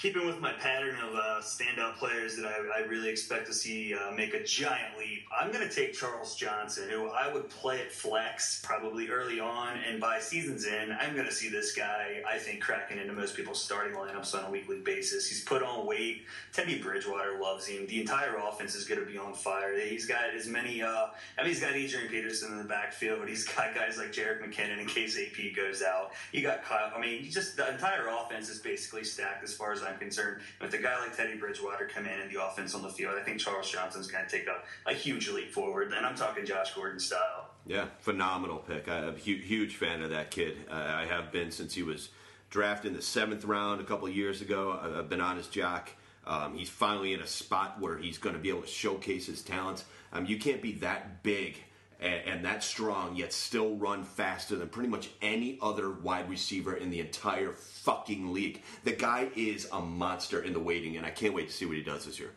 keeping 0.03 0.27
with 0.27 0.41
my 0.41 0.51
pattern 0.51 0.97
of 0.97 1.15
uh, 1.15 1.39
standout 1.39 1.95
players 1.95 2.35
that 2.35 2.45
I, 2.45 2.81
I 2.81 2.85
really 2.87 3.07
expect 3.07 3.47
to 3.47 3.53
see 3.53 3.95
uh, 3.95 4.11
make 4.11 4.33
a 4.33 4.43
giant 4.43 4.97
leap, 4.99 5.23
I'm 5.31 5.49
going 5.49 5.65
to 5.65 5.73
take 5.73 5.93
Charles 5.93 6.35
Johnson, 6.35 6.89
who 6.89 7.07
I 7.07 7.31
would 7.31 7.49
play 7.49 7.79
at 7.79 7.89
flex 7.89 8.61
probably 8.65 9.07
early 9.07 9.39
on, 9.39 9.77
and 9.77 10.01
by 10.01 10.19
season's 10.19 10.65
end, 10.65 10.91
I'm 10.91 11.13
going 11.13 11.25
to 11.25 11.31
see 11.31 11.47
this 11.47 11.73
guy, 11.73 12.21
I 12.29 12.37
think, 12.37 12.59
cracking 12.59 12.97
into 12.97 13.13
most 13.13 13.33
people's 13.33 13.63
starting 13.63 13.95
lineups 13.95 14.37
on 14.37 14.43
a 14.43 14.51
weekly 14.51 14.81
basis. 14.81 15.29
He's 15.29 15.41
put 15.41 15.63
on 15.63 15.87
weight. 15.87 16.23
Teddy 16.51 16.81
Bridgewater 16.81 17.39
loves 17.41 17.65
him. 17.65 17.87
The 17.87 18.01
entire 18.01 18.35
offense 18.35 18.75
is 18.75 18.83
going 18.83 18.99
to 18.99 19.09
be 19.09 19.17
on 19.17 19.33
fire. 19.33 19.79
He's 19.79 20.05
got 20.05 20.35
as 20.35 20.47
many, 20.47 20.81
uh, 20.81 21.05
I 21.37 21.43
mean, 21.43 21.47
he's 21.47 21.61
got 21.61 21.75
Adrian 21.75 22.09
Peterson 22.09 22.51
in 22.51 22.57
the 22.57 22.65
backfield. 22.65 23.19
But 23.21 23.29
he's 23.29 23.45
got 23.45 23.73
guys 23.73 23.97
like 23.97 24.11
Jerick 24.11 24.41
McKinnon 24.41 24.79
in 24.79 24.85
case 24.85 25.17
AP 25.17 25.55
goes 25.55 25.81
out. 25.81 26.11
You 26.33 26.41
got 26.41 26.65
Kyle. 26.65 26.91
I 26.93 26.99
mean, 26.99 27.31
just 27.31 27.55
the 27.55 27.71
entire 27.71 28.09
offense 28.09 28.49
is 28.49 28.59
basically 28.59 29.05
stacked 29.05 29.45
as 29.45 29.53
far 29.53 29.71
as 29.71 29.81
I'm 29.81 29.92
concerned. 29.97 30.41
With 30.61 30.73
a 30.73 30.77
guy 30.77 30.99
like 30.99 31.15
Teddy 31.15 31.37
Bridgewater 31.37 31.89
come 31.93 32.05
in 32.05 32.19
and 32.19 32.31
the 32.31 32.43
offense 32.43 32.75
on 32.75 32.81
the 32.81 32.89
field, 32.89 33.15
I 33.19 33.23
think 33.23 33.39
Charles 33.39 33.69
Johnson's 33.71 34.07
going 34.07 34.25
to 34.25 34.31
take 34.31 34.47
a, 34.47 34.89
a 34.89 34.93
huge 34.93 35.29
leap 35.29 35.51
forward. 35.51 35.93
And 35.93 36.05
I'm 36.05 36.15
talking 36.15 36.45
Josh 36.45 36.73
Gordon 36.73 36.99
style. 36.99 37.49
Yeah, 37.65 37.85
phenomenal 37.99 38.57
pick. 38.57 38.89
I'm 38.89 39.09
a 39.09 39.11
hu- 39.11 39.37
huge 39.37 39.75
fan 39.75 40.01
of 40.01 40.09
that 40.09 40.31
kid. 40.31 40.57
I 40.69 41.05
have 41.05 41.31
been 41.31 41.51
since 41.51 41.73
he 41.73 41.83
was 41.83 42.09
drafted 42.49 42.91
in 42.91 42.95
the 42.95 43.01
seventh 43.01 43.45
round 43.45 43.81
a 43.81 43.83
couple 43.83 44.07
years 44.09 44.41
ago. 44.41 44.79
I've 44.99 45.09
been 45.09 45.21
on 45.21 45.37
his 45.37 45.47
jock. 45.47 45.89
Um, 46.25 46.55
he's 46.55 46.69
finally 46.69 47.13
in 47.13 47.19
a 47.19 47.27
spot 47.27 47.81
where 47.81 47.97
he's 47.97 48.17
going 48.17 48.35
to 48.35 48.41
be 48.41 48.49
able 48.49 48.61
to 48.61 48.67
showcase 48.67 49.25
his 49.25 49.41
talents. 49.41 49.85
Um, 50.13 50.25
you 50.25 50.37
can't 50.37 50.61
be 50.61 50.73
that 50.73 51.23
big 51.23 51.57
and, 52.03 52.21
and 52.27 52.45
that 52.45 52.63
strong 52.63 53.15
yet 53.15 53.31
still 53.31 53.75
run 53.75 54.03
faster 54.03 54.57
than 54.57 54.67
pretty 54.67 54.89
much 54.89 55.09
any 55.21 55.57
other 55.61 55.89
wide 55.91 56.29
receiver 56.29 56.75
in 56.75 56.89
the 56.89 56.99
entire 56.99 57.53
fucking 57.53 58.33
league. 58.33 58.61
The 58.83 58.91
guy 58.91 59.29
is 59.35 59.67
a 59.71 59.79
monster 59.79 60.41
in 60.41 60.51
the 60.53 60.59
waiting, 60.59 60.97
and 60.97 61.05
I 61.05 61.11
can't 61.11 61.33
wait 61.33 61.47
to 61.47 61.53
see 61.53 61.65
what 61.65 61.77
he 61.77 61.81
does 61.83 62.05
this 62.05 62.19
year. 62.19 62.31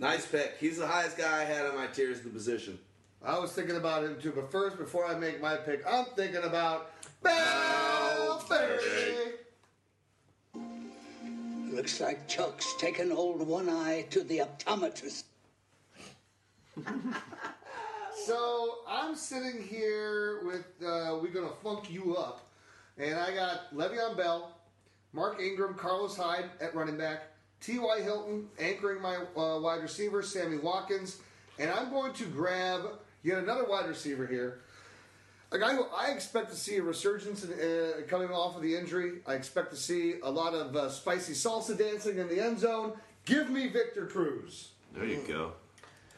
Nice 0.00 0.26
pick. 0.26 0.56
He's 0.60 0.76
the 0.76 0.86
highest 0.86 1.16
guy 1.16 1.40
I 1.40 1.44
had 1.44 1.66
on 1.66 1.76
my 1.76 1.86
tiers 1.86 2.18
of 2.18 2.24
the 2.24 2.30
position. 2.30 2.78
I 3.24 3.38
was 3.38 3.52
thinking 3.52 3.76
about 3.76 4.04
him 4.04 4.20
too, 4.20 4.32
but 4.32 4.50
first, 4.50 4.76
before 4.76 5.06
I 5.06 5.14
make 5.14 5.40
my 5.40 5.56
pick, 5.56 5.84
I'm 5.88 6.06
thinking 6.16 6.42
about 6.44 6.92
Belberry. 7.22 8.78
Looks 11.72 12.00
like 12.00 12.26
Chuck's 12.28 12.74
taken 12.78 13.12
old 13.12 13.46
One 13.46 13.68
Eye 13.68 14.06
to 14.10 14.22
the 14.22 14.38
optometrist. 14.38 15.24
So 18.24 18.78
I'm 18.88 19.14
sitting 19.14 19.62
here 19.62 20.42
with 20.44 20.66
uh, 20.82 21.18
we're 21.22 21.32
gonna 21.32 21.52
funk 21.62 21.90
you 21.90 22.16
up, 22.16 22.46
and 22.98 23.18
I 23.18 23.34
got 23.34 23.74
Le'Veon 23.74 24.16
Bell, 24.16 24.56
Mark 25.12 25.40
Ingram, 25.40 25.74
Carlos 25.74 26.16
Hyde 26.16 26.46
at 26.60 26.74
running 26.74 26.96
back, 26.96 27.24
T.Y. 27.60 28.02
Hilton 28.02 28.48
anchoring 28.58 29.00
my 29.00 29.16
uh, 29.16 29.60
wide 29.60 29.82
receiver, 29.82 30.22
Sammy 30.22 30.58
Watkins, 30.58 31.20
and 31.58 31.70
I'm 31.70 31.90
going 31.90 32.12
to 32.14 32.24
grab 32.26 32.82
yet 33.22 33.38
another 33.38 33.64
wide 33.64 33.88
receiver 33.88 34.26
here. 34.26 34.60
A 35.50 35.58
guy 35.58 35.74
who 35.74 35.84
I 35.84 36.10
expect 36.10 36.50
to 36.50 36.56
see 36.56 36.76
a 36.76 36.82
resurgence 36.82 37.44
in, 37.44 37.52
uh, 37.52 38.06
coming 38.06 38.28
off 38.28 38.56
of 38.56 38.62
the 38.62 38.76
injury. 38.76 39.20
I 39.26 39.32
expect 39.34 39.70
to 39.70 39.76
see 39.76 40.16
a 40.22 40.30
lot 40.30 40.52
of 40.52 40.76
uh, 40.76 40.90
spicy 40.90 41.32
salsa 41.32 41.78
dancing 41.78 42.18
in 42.18 42.28
the 42.28 42.38
end 42.44 42.58
zone. 42.58 42.92
Give 43.24 43.48
me 43.48 43.68
Victor 43.68 44.06
Cruz. 44.06 44.72
There 44.94 45.06
you 45.06 45.24
go. 45.26 45.52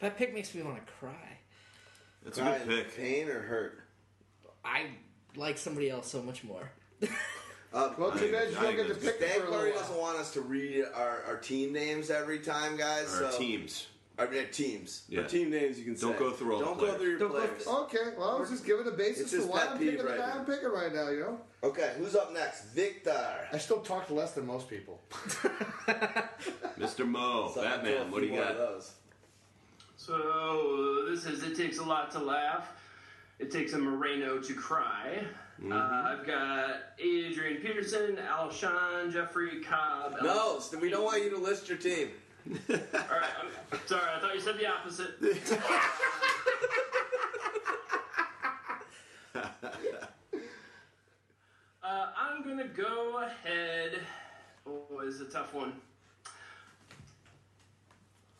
That 0.01 0.17
pick 0.17 0.33
makes 0.33 0.53
me 0.53 0.63
want 0.63 0.85
to 0.85 0.93
cry. 0.99 1.30
That's 2.23 2.37
a 2.37 2.41
good 2.43 2.67
pick. 2.67 2.97
Pain 2.97 3.29
or 3.29 3.41
hurt? 3.41 3.79
I 4.63 4.85
like 5.35 5.57
somebody 5.57 5.89
else 5.89 6.07
so 6.09 6.21
much 6.21 6.43
more. 6.43 6.71
Uh, 7.73 7.89
Well, 7.97 8.11
too 8.11 8.29
bad 8.29 8.49
you 8.49 8.55
don't 8.55 8.75
get 8.75 8.89
to 8.89 8.95
pick 8.95 9.15
Stan 9.15 9.39
for 9.39 9.47
a 9.47 9.49
Curry 9.49 9.57
little 9.69 9.79
doesn't 9.79 9.95
while. 9.95 10.01
want 10.13 10.17
us 10.19 10.33
to 10.33 10.41
read 10.41 10.83
our, 10.93 11.23
our 11.25 11.37
team 11.37 11.71
names 11.71 12.09
every 12.09 12.39
time, 12.39 12.75
guys. 12.75 13.05
Our 13.13 13.31
so, 13.31 13.37
teams. 13.37 13.87
I 14.19 14.25
mean, 14.27 14.43
teams. 14.51 15.03
Yeah. 15.07 15.21
Our 15.21 15.27
team 15.29 15.49
names 15.51 15.79
you 15.79 15.85
can 15.85 15.95
say. 15.95 16.05
Don't 16.05 16.19
go 16.19 16.31
through 16.31 16.55
all 16.55 16.59
the 16.59 16.65
Don't 16.65 16.73
go 16.77 16.79
players. 16.87 16.97
through 16.99 17.09
your 17.11 17.19
Don't 17.19 17.31
go- 17.31 17.37
players. 17.47 17.67
okay, 17.67 18.11
well, 18.17 18.35
I 18.35 18.39
was 18.41 18.49
just 18.49 18.65
giving 18.65 18.85
a 18.87 18.91
basis 18.91 19.21
It's 19.21 19.31
for 19.31 19.37
his 19.37 19.45
why 19.45 19.59
pet 19.59 19.69
I'm 19.69 19.77
peeve 19.77 19.89
picking 19.91 20.03
the 20.05 20.11
right 20.11 20.19
guy 20.19 20.27
now. 20.27 20.39
I'm 20.39 20.45
picking 20.45 20.67
right 20.69 20.93
now, 20.93 21.09
you 21.11 21.19
know? 21.21 21.39
Okay, 21.63 21.93
who's 21.97 22.13
up 22.13 22.33
next? 22.33 22.65
Victor. 22.73 23.47
I 23.53 23.57
still 23.57 23.79
talk 23.79 24.09
less 24.11 24.33
than 24.33 24.45
most 24.45 24.69
people. 24.69 24.99
Mr. 26.77 27.07
Mo, 27.07 27.51
So 27.53 27.61
I'll 27.61 27.63
throw 27.63 27.63
Batman, 27.63 28.07
a 28.07 28.11
what 28.11 28.19
do 28.21 28.27
few 28.27 28.35
you 28.35 28.41
more 28.41 28.43
of 28.43 28.57
got? 28.57 28.57
those. 28.57 28.91
So 30.03 31.05
this 31.07 31.27
is 31.27 31.43
it 31.43 31.55
takes 31.55 31.77
a 31.77 31.83
lot 31.83 32.09
to 32.13 32.19
laugh. 32.19 32.73
It 33.37 33.51
takes 33.51 33.73
a 33.73 33.77
Moreno 33.77 34.39
to 34.39 34.53
cry. 34.55 35.23
Mm-hmm. 35.61 35.71
Uh, 35.71 35.75
I've 35.75 36.25
got 36.25 36.77
Adrian 36.97 37.61
Peterson, 37.61 38.17
Alshon, 38.17 39.13
Jeffery 39.13 39.61
Cobb. 39.61 40.17
No, 40.23 40.59
we 40.81 40.89
don't 40.89 41.03
want 41.03 41.23
you 41.23 41.29
to 41.29 41.37
list 41.37 41.69
your 41.69 41.77
team. 41.77 42.09
All 42.49 42.57
right, 42.71 43.29
I'm 43.71 43.79
sorry. 43.85 44.09
I 44.15 44.19
thought 44.19 44.33
you 44.33 44.41
said 44.41 44.57
the 44.57 44.65
opposite. 44.65 45.11
uh, 51.83 52.07
I'm 52.17 52.41
gonna 52.43 52.69
go 52.69 53.23
ahead. 53.23 53.99
Oh, 54.65 55.01
it's 55.03 55.19
a 55.19 55.25
tough 55.25 55.53
one. 55.53 55.73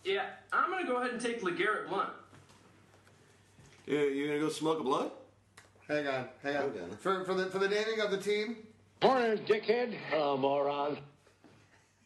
Yeah, 0.03 0.26
I'm 0.52 0.72
gonna 0.72 0.88
go 0.88 0.98
ahead 0.98 1.11
and 1.11 1.22
take 1.22 1.41
LeGarrette 1.41 1.88
Blount. 1.90 2.10
You, 3.86 3.99
you 3.99 4.28
gonna 4.28 4.40
go 4.40 4.49
smoke 4.49 4.80
a 4.80 4.84
blunt? 4.84 5.11
Hang 5.88 6.07
on, 6.07 6.26
hang 6.44 6.56
on. 6.56 6.72
For, 6.99 7.23
for 7.26 7.34
the 7.34 7.48
for 7.48 7.60
the 7.60 7.68
naming 7.68 7.99
of 7.99 8.11
the 8.11 8.18
team, 8.18 8.57
Morning, 9.03 9.40
dickhead. 9.40 9.95
Oh, 10.14 10.38
moron. 10.38 10.95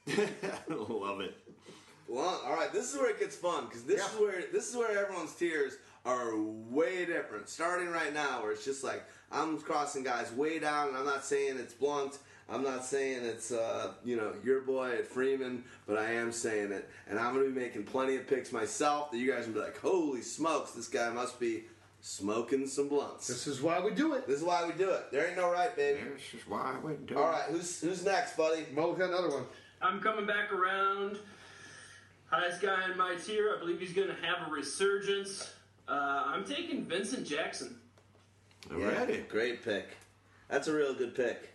Love 0.69 1.19
it. 1.19 1.35
Well, 2.07 2.41
all 2.45 2.53
right. 2.55 2.71
This 2.71 2.93
is 2.93 2.99
where 2.99 3.09
it 3.09 3.19
gets 3.19 3.35
fun 3.35 3.65
because 3.65 3.83
this 3.83 3.99
is 3.99 4.17
where 4.17 4.43
this 4.53 4.69
is 4.69 4.77
where 4.77 4.97
everyone's 4.97 5.33
tiers 5.35 5.73
are 6.05 6.37
way 6.37 7.05
different. 7.05 7.49
Starting 7.49 7.89
right 7.89 8.13
now, 8.13 8.41
where 8.41 8.53
it's 8.53 8.63
just 8.63 8.81
like 8.81 9.03
I'm 9.29 9.59
crossing 9.59 10.03
guys 10.03 10.31
way 10.31 10.57
down, 10.57 10.89
and 10.89 10.97
I'm 10.97 11.05
not 11.05 11.25
saying 11.25 11.57
it's 11.57 11.73
blunt. 11.73 12.17
I'm 12.47 12.63
not 12.63 12.85
saying 12.85 13.25
it's 13.25 13.51
uh, 13.51 13.93
you 14.03 14.15
know 14.15 14.33
your 14.43 14.61
boy 14.61 14.91
at 14.91 15.07
Freeman, 15.07 15.63
but 15.87 15.97
I 15.97 16.11
am 16.11 16.31
saying 16.31 16.71
it, 16.71 16.89
and 17.09 17.17
I'm 17.19 17.33
gonna 17.33 17.45
be 17.45 17.59
making 17.59 17.83
plenty 17.83 18.17
of 18.17 18.27
picks 18.27 18.51
myself 18.51 19.11
that 19.11 19.17
you 19.17 19.31
guys 19.31 19.47
will 19.47 19.55
be 19.55 19.59
like, 19.61 19.79
"Holy 19.79 20.21
smokes, 20.21 20.71
this 20.71 20.87
guy 20.87 21.09
must 21.09 21.39
be 21.39 21.63
smoking 22.01 22.67
some 22.67 22.87
blunts." 22.87 23.27
This 23.27 23.47
is 23.47 23.61
why 23.61 23.79
we 23.79 23.91
do 23.91 24.13
it. 24.13 24.27
This 24.27 24.37
is 24.37 24.43
why 24.43 24.65
we 24.65 24.73
do 24.73 24.91
it. 24.91 25.11
There 25.11 25.27
ain't 25.27 25.37
no 25.37 25.51
right, 25.51 25.75
baby. 25.75 26.01
This 26.13 26.41
is 26.41 26.47
why 26.47 26.75
we 26.83 26.93
do 26.93 27.15
it. 27.15 27.17
All 27.17 27.29
right, 27.29 27.45
who's 27.49 27.81
who's 27.81 28.05
next, 28.05 28.37
buddy? 28.37 28.65
Mo 28.73 28.93
got 28.93 29.09
another 29.09 29.29
one. 29.29 29.45
I'm 29.81 29.99
coming 29.99 30.27
back 30.27 30.51
around. 30.51 31.17
Highest 32.27 32.61
guy 32.61 32.89
in 32.91 32.97
my 32.97 33.15
tier. 33.15 33.53
I 33.55 33.59
believe 33.59 33.79
he's 33.79 33.93
going 33.93 34.07
to 34.07 34.15
have 34.15 34.47
a 34.47 34.51
resurgence. 34.51 35.53
Uh, 35.87 36.23
I'm 36.25 36.43
taking 36.43 36.85
Vincent 36.85 37.25
Jackson. 37.25 37.77
Yeah, 38.75 39.05
great 39.29 39.63
pick. 39.63 39.89
That's 40.49 40.67
a 40.67 40.73
real 40.73 40.93
good 40.95 41.15
pick. 41.15 41.54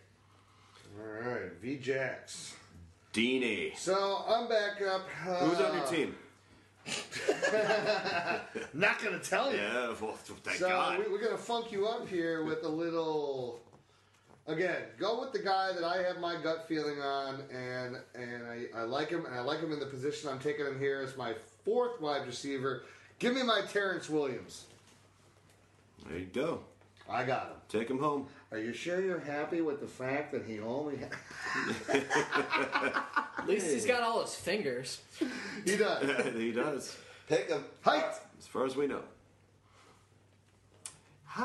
All 0.99 1.31
right, 1.31 1.53
V 1.61 1.77
Jax. 1.77 2.55
Deanie. 3.13 3.77
So 3.77 4.25
I'm 4.27 4.49
back 4.49 4.81
up. 4.83 5.03
Uh, 5.27 5.47
Who's 5.47 5.61
on 5.61 5.77
your 5.77 5.87
team? 5.87 6.15
Not 8.73 9.03
gonna 9.03 9.19
tell 9.19 9.53
you. 9.53 9.59
Yeah, 9.59 9.95
well, 10.01 10.15
thank 10.15 10.59
so 10.59 10.69
God. 10.69 10.99
We, 10.99 11.13
we're 11.13 11.23
gonna 11.23 11.37
funk 11.37 11.73
you 11.73 11.87
up 11.87 12.09
here 12.09 12.45
with 12.45 12.65
a 12.65 12.69
little. 12.69 13.61
Again, 14.47 14.83
go 14.99 15.21
with 15.21 15.33
the 15.33 15.39
guy 15.39 15.73
that 15.73 15.85
I 15.85 16.03
have 16.03 16.19
my 16.19 16.41
gut 16.43 16.67
feeling 16.67 17.01
on, 17.01 17.43
and 17.53 17.97
and 18.15 18.47
I, 18.47 18.67
I 18.81 18.83
like 18.83 19.11
him, 19.11 19.27
and 19.27 19.35
I 19.35 19.41
like 19.41 19.61
him 19.61 19.73
in 19.73 19.81
the 19.81 19.87
position 19.87 20.31
I'm 20.31 20.39
taking 20.39 20.67
him 20.67 20.79
here 20.79 21.03
as 21.07 21.17
my 21.17 21.35
fourth 21.65 22.01
wide 22.01 22.27
receiver. 22.27 22.85
Give 23.19 23.35
me 23.35 23.43
my 23.43 23.63
Terrance 23.69 24.09
Williams. 24.09 24.65
There 26.09 26.19
you 26.19 26.27
go. 26.27 26.61
I 27.09 27.25
got 27.25 27.49
him. 27.49 27.57
Take 27.69 27.91
him 27.91 27.99
home. 27.99 28.29
Are 28.53 28.59
you 28.59 28.73
sure 28.73 29.01
you're 29.01 29.21
happy 29.21 29.61
with 29.61 29.81
the 29.81 29.87
fact 29.87 30.33
that 30.33 30.45
he 30.45 30.59
only? 30.59 30.99
Ha- 30.99 31.89
At 33.39 33.47
least 33.47 33.71
he's 33.71 33.87
got 33.87 34.03
all 34.03 34.23
his 34.23 34.35
fingers. 34.35 35.01
he 35.65 35.77
does. 35.77 36.27
he 36.35 36.51
does. 36.51 36.97
Pick 37.29 37.49
him. 37.49 37.65
Hite. 37.83 38.15
As 38.39 38.47
far 38.49 38.67
as 38.67 38.75
we 38.77 38.89
know. 38.89 39.03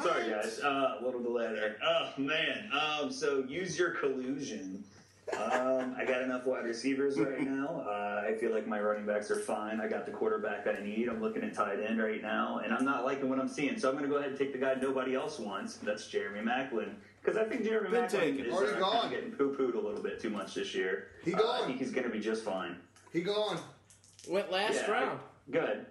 Sorry, 0.02 0.32
guys. 0.32 0.60
Uh, 0.60 0.98
a 0.99 1.06
little 1.06 1.22
delay 1.22 1.53
there. 1.53 1.77
Oh 1.86 2.10
man. 2.18 2.72
Um, 2.73 3.11
so 3.11 3.44
use 3.48 3.77
your 3.77 3.91
collusion. 3.91 4.84
Um, 5.34 5.96
I 5.98 6.06
got 6.06 6.22
enough 6.22 6.46
wide 6.46 6.66
receivers 6.66 7.18
right 7.20 7.42
now. 7.48 7.84
Uh, 7.88 8.24
I 8.28 8.36
feel 8.40 8.52
like 8.54 8.68
my 8.68 8.80
running 8.80 9.06
backs 9.08 9.32
are 9.32 9.40
fine. 9.40 9.80
I 9.82 9.88
got 9.88 10.06
the 10.06 10.12
quarterback 10.12 10.68
I 10.68 10.84
need. 10.84 11.08
I'm 11.10 11.20
looking 11.22 11.44
at 11.44 11.54
tight 11.56 11.80
end 11.82 12.00
right 12.00 12.22
now, 12.22 12.60
and 12.64 12.72
I'm 12.74 12.86
not 12.86 13.06
liking 13.06 13.30
what 13.30 13.40
I'm 13.40 13.48
seeing. 13.48 13.78
So 13.80 13.90
I'm 13.90 13.96
going 13.96 14.06
to 14.08 14.12
go 14.12 14.18
ahead 14.18 14.30
and 14.30 14.38
take 14.38 14.54
the 14.54 14.60
guy 14.60 14.76
nobody 14.76 15.16
else 15.16 15.40
wants. 15.40 15.78
That's 15.78 16.08
Jeremy 16.08 16.42
Maclin. 16.42 16.94
Because 17.24 17.38
I 17.40 17.46
think 17.46 17.64
Jeremy 17.64 17.90
Been 17.90 18.04
Maclin 18.04 18.10
taken. 18.20 18.46
is 18.46 18.54
Already 18.54 18.76
uh, 18.76 18.80
gone. 18.80 19.10
getting 19.10 19.32
poo-pooed 19.32 19.74
a 19.74 19.80
little 19.80 20.02
bit 20.04 20.22
too 20.22 20.30
much 20.30 20.54
this 20.54 20.76
year. 20.76 21.08
He 21.24 21.34
Uh, 21.34 21.40
gone. 21.40 21.64
I 21.64 21.66
think 21.66 21.80
he's 21.80 21.92
going 21.92 22.06
to 22.06 22.12
be 22.14 22.20
just 22.20 22.44
fine. 22.44 22.76
he 23.12 23.22
gone. 23.22 23.58
Went 24.30 24.52
last 24.52 24.76
Yeah, 24.76 24.92
round. 24.92 25.20
Good. 25.50 25.88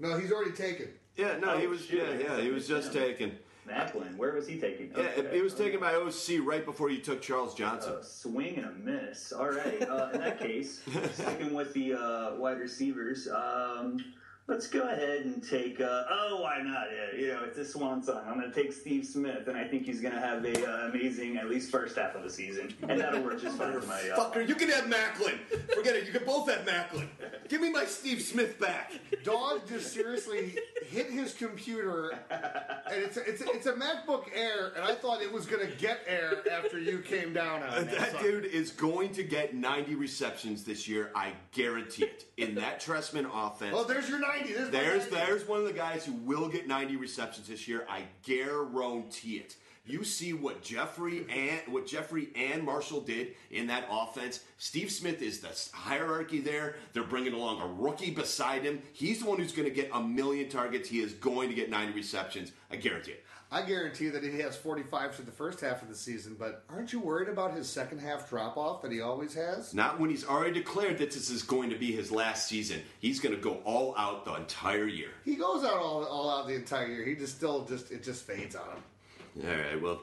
No, 0.00 0.18
he's 0.18 0.32
already 0.32 0.52
taken. 0.52 0.88
Yeah, 1.16 1.36
no, 1.38 1.56
he 1.56 1.66
Oh, 1.66 1.70
was. 1.70 1.84
shit. 1.84 2.20
Yeah, 2.20 2.36
yeah, 2.36 2.40
he 2.40 2.50
was 2.50 2.66
just 2.66 2.92
taken. 2.92 3.38
Maclin. 3.68 4.16
Where 4.16 4.32
was 4.34 4.46
he 4.46 4.58
taken? 4.58 4.90
Yeah, 4.96 5.10
Okay. 5.18 5.36
he 5.36 5.42
was 5.42 5.54
taken 5.54 5.80
by 5.80 5.94
OC 5.94 6.40
right 6.44 6.64
before 6.64 6.90
you 6.90 6.98
took 6.98 7.20
Charles 7.22 7.54
Johnson. 7.54 7.94
A 8.00 8.04
swing 8.04 8.56
and 8.56 8.66
a 8.66 8.72
miss. 8.72 9.32
All 9.32 9.50
right. 9.50 9.82
Uh, 9.82 10.10
in 10.14 10.20
that 10.20 10.38
case, 10.38 10.80
sticking 11.12 11.54
with 11.54 11.72
the 11.74 11.94
uh, 11.94 12.34
wide 12.36 12.58
receivers, 12.58 13.28
um, 13.28 13.98
let's 14.48 14.66
go 14.66 14.88
ahead 14.88 15.24
and 15.26 15.46
take. 15.46 15.80
Uh, 15.80 16.04
oh, 16.10 16.40
why 16.42 16.60
not? 16.62 16.86
Yeah, 16.90 17.18
you 17.20 17.28
know, 17.28 17.44
it's 17.44 17.58
a 17.58 17.64
swan 17.64 18.02
song. 18.02 18.22
I'm 18.26 18.40
going 18.40 18.50
to 18.50 18.62
take 18.62 18.72
Steve 18.72 19.04
Smith, 19.06 19.46
and 19.46 19.56
I 19.56 19.64
think 19.68 19.84
he's 19.84 20.00
going 20.00 20.14
to 20.14 20.20
have 20.20 20.44
a 20.44 20.66
uh, 20.68 20.88
amazing 20.88 21.36
at 21.36 21.48
least 21.48 21.70
first 21.70 21.96
half 21.96 22.14
of 22.14 22.22
the 22.22 22.30
season, 22.30 22.74
and 22.88 22.98
that'll 23.00 23.22
work 23.22 23.40
just 23.40 23.56
fine 23.58 23.78
for 23.78 23.86
my. 23.86 23.94
Uh, 23.94 24.18
Fucker, 24.18 24.48
you 24.48 24.54
can 24.54 24.70
have 24.70 24.84
Maclin. 24.84 25.38
Forget 25.74 25.94
it. 25.96 26.06
You 26.06 26.12
can 26.12 26.24
both 26.24 26.50
have 26.50 26.66
Maclin. 26.66 27.06
Give 27.48 27.60
me 27.60 27.70
my 27.70 27.84
Steve 27.84 28.22
Smith 28.22 28.58
back. 28.58 28.92
Dog 29.22 29.68
just 29.68 29.92
seriously 29.92 30.56
hit 30.86 31.10
his 31.10 31.34
computer, 31.34 32.18
and 32.30 33.02
it's 33.02 33.16
a, 33.18 33.24
it's 33.28 33.42
a, 33.42 33.50
it's 33.50 33.66
a 33.66 33.74
MacBook 33.74 34.24
Air, 34.34 34.72
and 34.74 34.84
I 34.84 34.94
thought 34.94 35.20
it 35.22 35.30
was 35.32 35.44
gonna 35.46 35.66
get 35.78 36.00
air 36.06 36.42
after 36.50 36.78
you 36.78 36.98
came 37.00 37.32
down 37.34 37.62
on 37.62 37.68
Uh, 37.68 37.80
it. 37.82 37.90
that 37.98 38.20
dude 38.20 38.46
is 38.46 38.70
going 38.70 39.12
to 39.12 39.22
get 39.22 39.54
90 39.54 39.94
receptions 39.94 40.64
this 40.64 40.88
year. 40.88 41.10
I 41.14 41.32
guarantee 41.52 42.04
it. 42.04 42.24
In 42.38 42.54
that 42.54 42.80
Trestman 42.80 43.26
offense. 43.32 43.74
Oh, 43.76 43.82
there's 43.84 44.08
your 44.08 44.20
90. 44.20 44.37
There's, 44.46 44.70
There's 44.70 45.10
90. 45.10 45.16
there's 45.16 45.48
one 45.48 45.58
of 45.60 45.66
the 45.66 45.72
guys 45.72 46.04
who 46.04 46.12
will 46.12 46.48
get 46.48 46.66
90 46.66 46.96
receptions 46.96 47.48
this 47.48 47.66
year. 47.68 47.86
I 47.88 48.02
guarantee 48.22 49.36
it. 49.36 49.56
You 49.86 50.04
see 50.04 50.34
what 50.34 50.62
Jeffery 50.62 51.24
and 51.30 51.72
what 51.72 51.86
Jeffery 51.86 52.28
and 52.36 52.62
Marshall 52.62 53.00
did 53.00 53.28
in 53.50 53.68
that 53.68 53.88
offense. 53.90 54.40
Steve 54.58 54.90
Smith 54.90 55.22
is 55.22 55.40
the 55.40 55.48
hierarchy 55.74 56.40
there. 56.40 56.76
They're 56.92 57.04
bringing 57.04 57.32
along 57.32 57.62
a 57.62 57.66
rookie 57.66 58.10
beside 58.10 58.64
him. 58.64 58.82
He's 58.92 59.20
the 59.20 59.26
one 59.26 59.38
who's 59.38 59.52
going 59.52 59.66
to 59.66 59.74
get 59.74 59.88
a 59.94 60.02
million 60.02 60.50
targets. 60.50 60.90
He 60.90 61.00
is 61.00 61.14
going 61.14 61.48
to 61.48 61.54
get 61.54 61.70
90 61.70 61.94
receptions. 61.94 62.52
I 62.70 62.76
guarantee 62.76 63.12
it. 63.12 63.24
I 63.50 63.62
guarantee 63.62 64.10
that 64.10 64.22
he 64.22 64.40
has 64.40 64.56
45 64.56 65.14
for 65.14 65.22
the 65.22 65.32
first 65.32 65.62
half 65.62 65.80
of 65.80 65.88
the 65.88 65.94
season, 65.94 66.36
but 66.38 66.64
aren't 66.68 66.92
you 66.92 67.00
worried 67.00 67.30
about 67.30 67.54
his 67.54 67.66
second 67.66 68.00
half 68.00 68.28
drop 68.28 68.58
off 68.58 68.82
that 68.82 68.92
he 68.92 69.00
always 69.00 69.32
has? 69.32 69.72
Not 69.72 69.98
when 69.98 70.10
he's 70.10 70.26
already 70.26 70.52
declared 70.52 70.98
that 70.98 71.12
this 71.12 71.30
is 71.30 71.42
going 71.42 71.70
to 71.70 71.76
be 71.76 71.90
his 71.90 72.12
last 72.12 72.46
season. 72.46 72.82
He's 73.00 73.20
going 73.20 73.34
to 73.34 73.40
go 73.40 73.54
all 73.64 73.94
out 73.96 74.26
the 74.26 74.34
entire 74.34 74.84
year. 74.86 75.08
He 75.24 75.34
goes 75.36 75.64
out 75.64 75.78
all, 75.78 76.04
all 76.04 76.28
out 76.28 76.46
the 76.46 76.54
entire 76.54 76.88
year. 76.88 77.06
He 77.06 77.14
just 77.14 77.36
still 77.36 77.64
just 77.64 77.90
it 77.90 78.02
just 78.02 78.24
fades 78.26 78.54
on 78.54 78.66
him. 78.68 79.48
All 79.48 79.56
right, 79.56 79.80
well, 79.80 80.00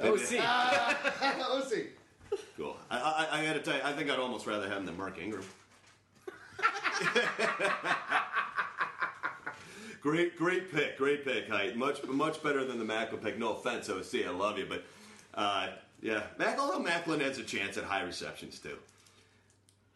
OC. 0.00 0.06
Let's 0.12 0.28
see. 1.70 1.86
cool. 2.56 2.76
I, 2.90 2.98
I, 3.32 3.40
I 3.40 3.44
got 3.44 3.54
to 3.54 3.60
tell 3.60 3.74
you, 3.74 3.82
I 3.82 3.92
think 3.92 4.08
I'd 4.08 4.20
almost 4.20 4.46
rather 4.46 4.68
have 4.68 4.78
him 4.78 4.86
than 4.86 4.96
Mark 4.96 5.18
Ingram. 5.20 5.42
great, 10.04 10.36
great 10.36 10.70
pick, 10.70 10.98
great 10.98 11.24
pick, 11.24 11.48
Hite. 11.48 11.76
Much, 11.76 12.04
much 12.04 12.42
better 12.42 12.64
than 12.64 12.78
the 12.78 12.84
Maclin 12.84 13.22
pick. 13.22 13.38
No 13.38 13.54
offense, 13.54 13.88
OC, 13.88 14.26
I 14.26 14.30
love 14.30 14.58
you, 14.58 14.66
but 14.68 14.84
uh, 15.34 15.68
yeah, 16.02 16.24
Mac. 16.38 16.58
Although 16.58 16.84
Maclin 16.84 17.20
has 17.22 17.38
a 17.38 17.42
chance 17.42 17.78
at 17.78 17.84
high 17.84 18.02
receptions 18.02 18.58
too. 18.58 18.76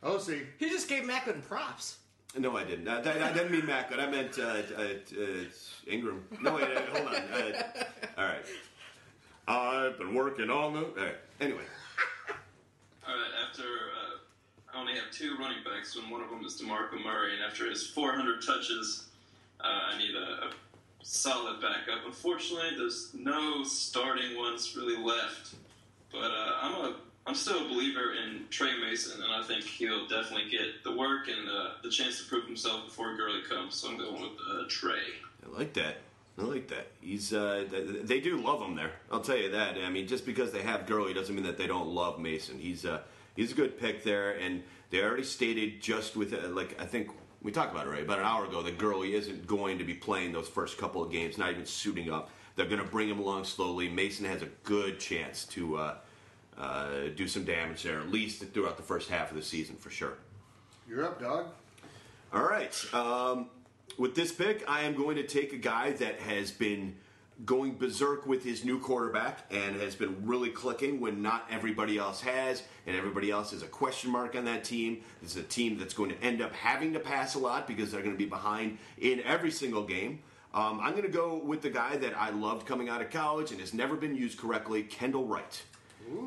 Oh, 0.02 0.18
see. 0.18 0.43
He 0.59 0.70
just 0.70 0.89
gave 0.89 1.05
Maclin 1.05 1.47
props. 1.47 1.98
No, 2.36 2.56
I 2.56 2.64
didn't. 2.64 2.89
I, 2.89 3.01
I, 3.01 3.30
I 3.30 3.32
didn't 3.32 3.52
mean 3.52 3.62
Maclin. 3.62 3.98
I 3.98 4.06
meant 4.06 4.39
uh, 4.39 4.62
uh, 4.76 4.82
uh, 5.20 5.44
Ingram. 5.86 6.24
No, 6.40 6.55
wait, 6.55 6.64
uh, 6.64 6.80
hold 6.94 7.09
on. 7.09 7.14
Uh, 7.14 7.62
all 8.16 8.24
right. 8.24 8.44
I've 9.47 9.98
been 9.98 10.14
working 10.14 10.51
on 10.51 10.72
the. 10.72 10.80
All 10.80 10.94
right. 10.97 11.16
Anyway. 11.40 11.64
All 13.06 13.14
right, 13.14 13.30
after 13.48 13.62
uh, 13.62 14.74
I 14.74 14.80
only 14.80 14.94
have 14.94 15.10
two 15.12 15.36
running 15.39 15.64
backs, 15.64 15.97
and 15.97 16.10
one 16.10 16.22
of 16.22 16.30
them 16.30 16.44
is 16.44 16.60
DeMarco 16.60 17.02
Murray, 17.02 17.35
and 17.35 17.43
after 17.43 17.68
his 17.68 17.86
400 17.86 18.43
touches, 18.43 19.07
uh, 19.60 19.93
I 19.93 19.98
need 19.98 20.14
a, 20.14 20.47
a 20.47 20.51
solid 21.02 21.60
backup. 21.60 22.06
Unfortunately, 22.06 22.76
there's 22.76 23.10
no 23.14 23.64
starting 23.64 24.36
ones 24.36 24.76
really 24.76 25.02
left, 25.02 25.55
but 26.12 26.30
uh, 26.30 26.52
I'm 26.62 26.74
a 26.74 26.97
I'm 27.26 27.35
still 27.35 27.66
a 27.66 27.68
believer 27.68 28.14
in 28.14 28.47
Tre 28.48 28.70
Mason, 28.80 29.22
and 29.22 29.30
I 29.30 29.43
think 29.43 29.62
he'll 29.64 30.09
definitely 30.09 30.51
get 30.51 30.82
the 30.82 30.97
work 30.97 31.28
and 31.28 31.47
uh, 31.47 31.72
the 31.82 31.90
chance 31.90 32.22
to 32.22 32.24
prove 32.26 32.47
himself 32.47 32.86
before 32.86 33.14
Gurley 33.16 33.43
comes. 33.47 33.74
So 33.74 33.90
I'm 33.90 33.98
going 33.98 34.22
with 34.22 34.30
uh, 34.51 34.62
Trey. 34.70 35.02
I 35.44 35.59
like 35.59 35.74
that. 35.74 35.97
I 36.39 36.43
like 36.43 36.68
that. 36.68 36.86
He's 37.02 37.35
uh, 37.35 37.66
they 38.02 38.20
do 38.20 38.40
love 38.40 38.62
him 38.62 38.76
there. 38.76 38.93
I'll 39.12 39.20
tell 39.20 39.36
you 39.36 39.51
that. 39.51 39.76
I 39.76 39.90
mean, 39.90 40.06
just 40.06 40.24
because 40.24 40.52
they 40.52 40.62
have 40.62 40.86
Gurley 40.86 41.12
doesn't 41.12 41.35
mean 41.35 41.44
that 41.44 41.59
they 41.59 41.66
don't 41.66 41.89
love 41.89 42.18
Mason. 42.18 42.59
He's 42.59 42.86
uh, 42.86 43.01
he's 43.36 43.52
a 43.52 43.55
good 43.55 43.78
pick 43.78 44.05
there, 44.05 44.32
and 44.32 44.62
they 44.89 45.02
already 45.02 45.24
stated 45.24 45.82
just 45.82 46.16
with 46.16 46.32
uh, 46.32 46.48
like 46.48 46.80
I 46.80 46.86
think 46.86 47.10
we 47.43 47.52
talked 47.52 47.73
about 47.73 47.86
it 47.86 47.90
right 47.90 48.02
about 48.02 48.19
an 48.19 48.24
hour 48.24 48.47
ago 48.47 48.62
that 48.62 48.78
Gurley 48.78 49.15
isn't 49.15 49.47
going 49.47 49.78
to 49.78 49.85
be 49.85 49.94
playing 49.94 50.32
those 50.32 50.48
first 50.48 50.78
couple 50.78 51.02
of 51.02 51.12
games, 51.12 51.39
not 51.39 51.51
even 51.51 51.66
suiting 51.66 52.10
up. 52.10 52.31
They're 52.56 52.66
going 52.66 52.82
to 52.82 52.89
bring 52.89 53.09
him 53.09 53.20
along 53.20 53.44
slowly. 53.44 53.89
Mason 53.89 54.27
has 54.27 54.43
a 54.43 54.48
good 54.65 54.98
chance 54.98 55.44
to 55.47 55.77
uh, 55.77 55.94
uh, 56.59 56.90
do 57.15 57.28
some 57.28 57.44
damage 57.44 57.85
there, 57.85 58.01
at 58.01 58.10
least 58.10 58.43
throughout 58.52 58.77
the 58.77 58.82
first 58.82 59.09
half 59.09 59.31
of 59.31 59.36
the 59.36 59.43
season 59.43 59.77
for 59.77 59.90
sure. 59.90 60.15
You're 60.89 61.05
up, 61.05 61.20
dog. 61.20 61.47
All 62.32 62.43
right. 62.43 62.74
Um, 62.93 63.48
with 63.97 64.15
this 64.15 64.32
pick, 64.32 64.65
I 64.69 64.82
am 64.82 64.94
going 64.94 65.16
to 65.16 65.23
take 65.23 65.52
a 65.52 65.56
guy 65.59 65.93
that 65.93 66.20
has 66.20 66.51
been 66.51 66.97
going 67.44 67.77
berserk 67.77 68.27
with 68.27 68.43
his 68.43 68.65
new 68.65 68.81
quarterback 68.81 69.47
and 69.51 69.81
has 69.81 69.94
been 69.94 70.27
really 70.27 70.51
clicking 70.51 71.01
when 71.01 71.23
not 71.23 71.47
everybody 71.51 71.97
else 71.97 72.20
has, 72.20 72.65
and 72.89 72.97
everybody 72.97 73.31
else 73.31 73.52
is 73.52 73.62
a 73.62 73.66
question 73.66 74.10
mark 74.10 74.35
on 74.35 74.47
that 74.47 74.65
team. 74.65 75.02
This 75.20 75.32
is 75.32 75.36
a 75.36 75.47
team 75.47 75.78
that's 75.78 75.93
going 75.93 76.09
to 76.09 76.19
end 76.23 76.40
up 76.40 76.55
having 76.55 76.94
to 76.94 76.98
pass 76.98 77.35
a 77.35 77.39
lot 77.39 77.69
because 77.69 77.93
they're 77.93 78.01
going 78.01 78.15
to 78.15 78.19
be 78.19 78.24
behind 78.24 78.78
in 78.97 79.20
every 79.24 79.51
single 79.51 79.85
game. 79.85 80.20
Um, 80.55 80.81
I'm 80.81 80.93
going 80.93 81.05
to 81.05 81.10
go 81.10 81.36
with 81.36 81.60
the 81.60 81.69
guy 81.69 81.98
that 81.98 82.16
I 82.16 82.31
loved 82.31 82.66
coming 82.66 82.89
out 82.89 83.02
of 83.02 83.10
college 83.10 83.51
and 83.51 83.60
has 83.60 83.74
never 83.74 83.94
been 83.94 84.16
used 84.16 84.39
correctly, 84.39 84.82
Kendall 84.82 85.27
Wright. 85.27 85.62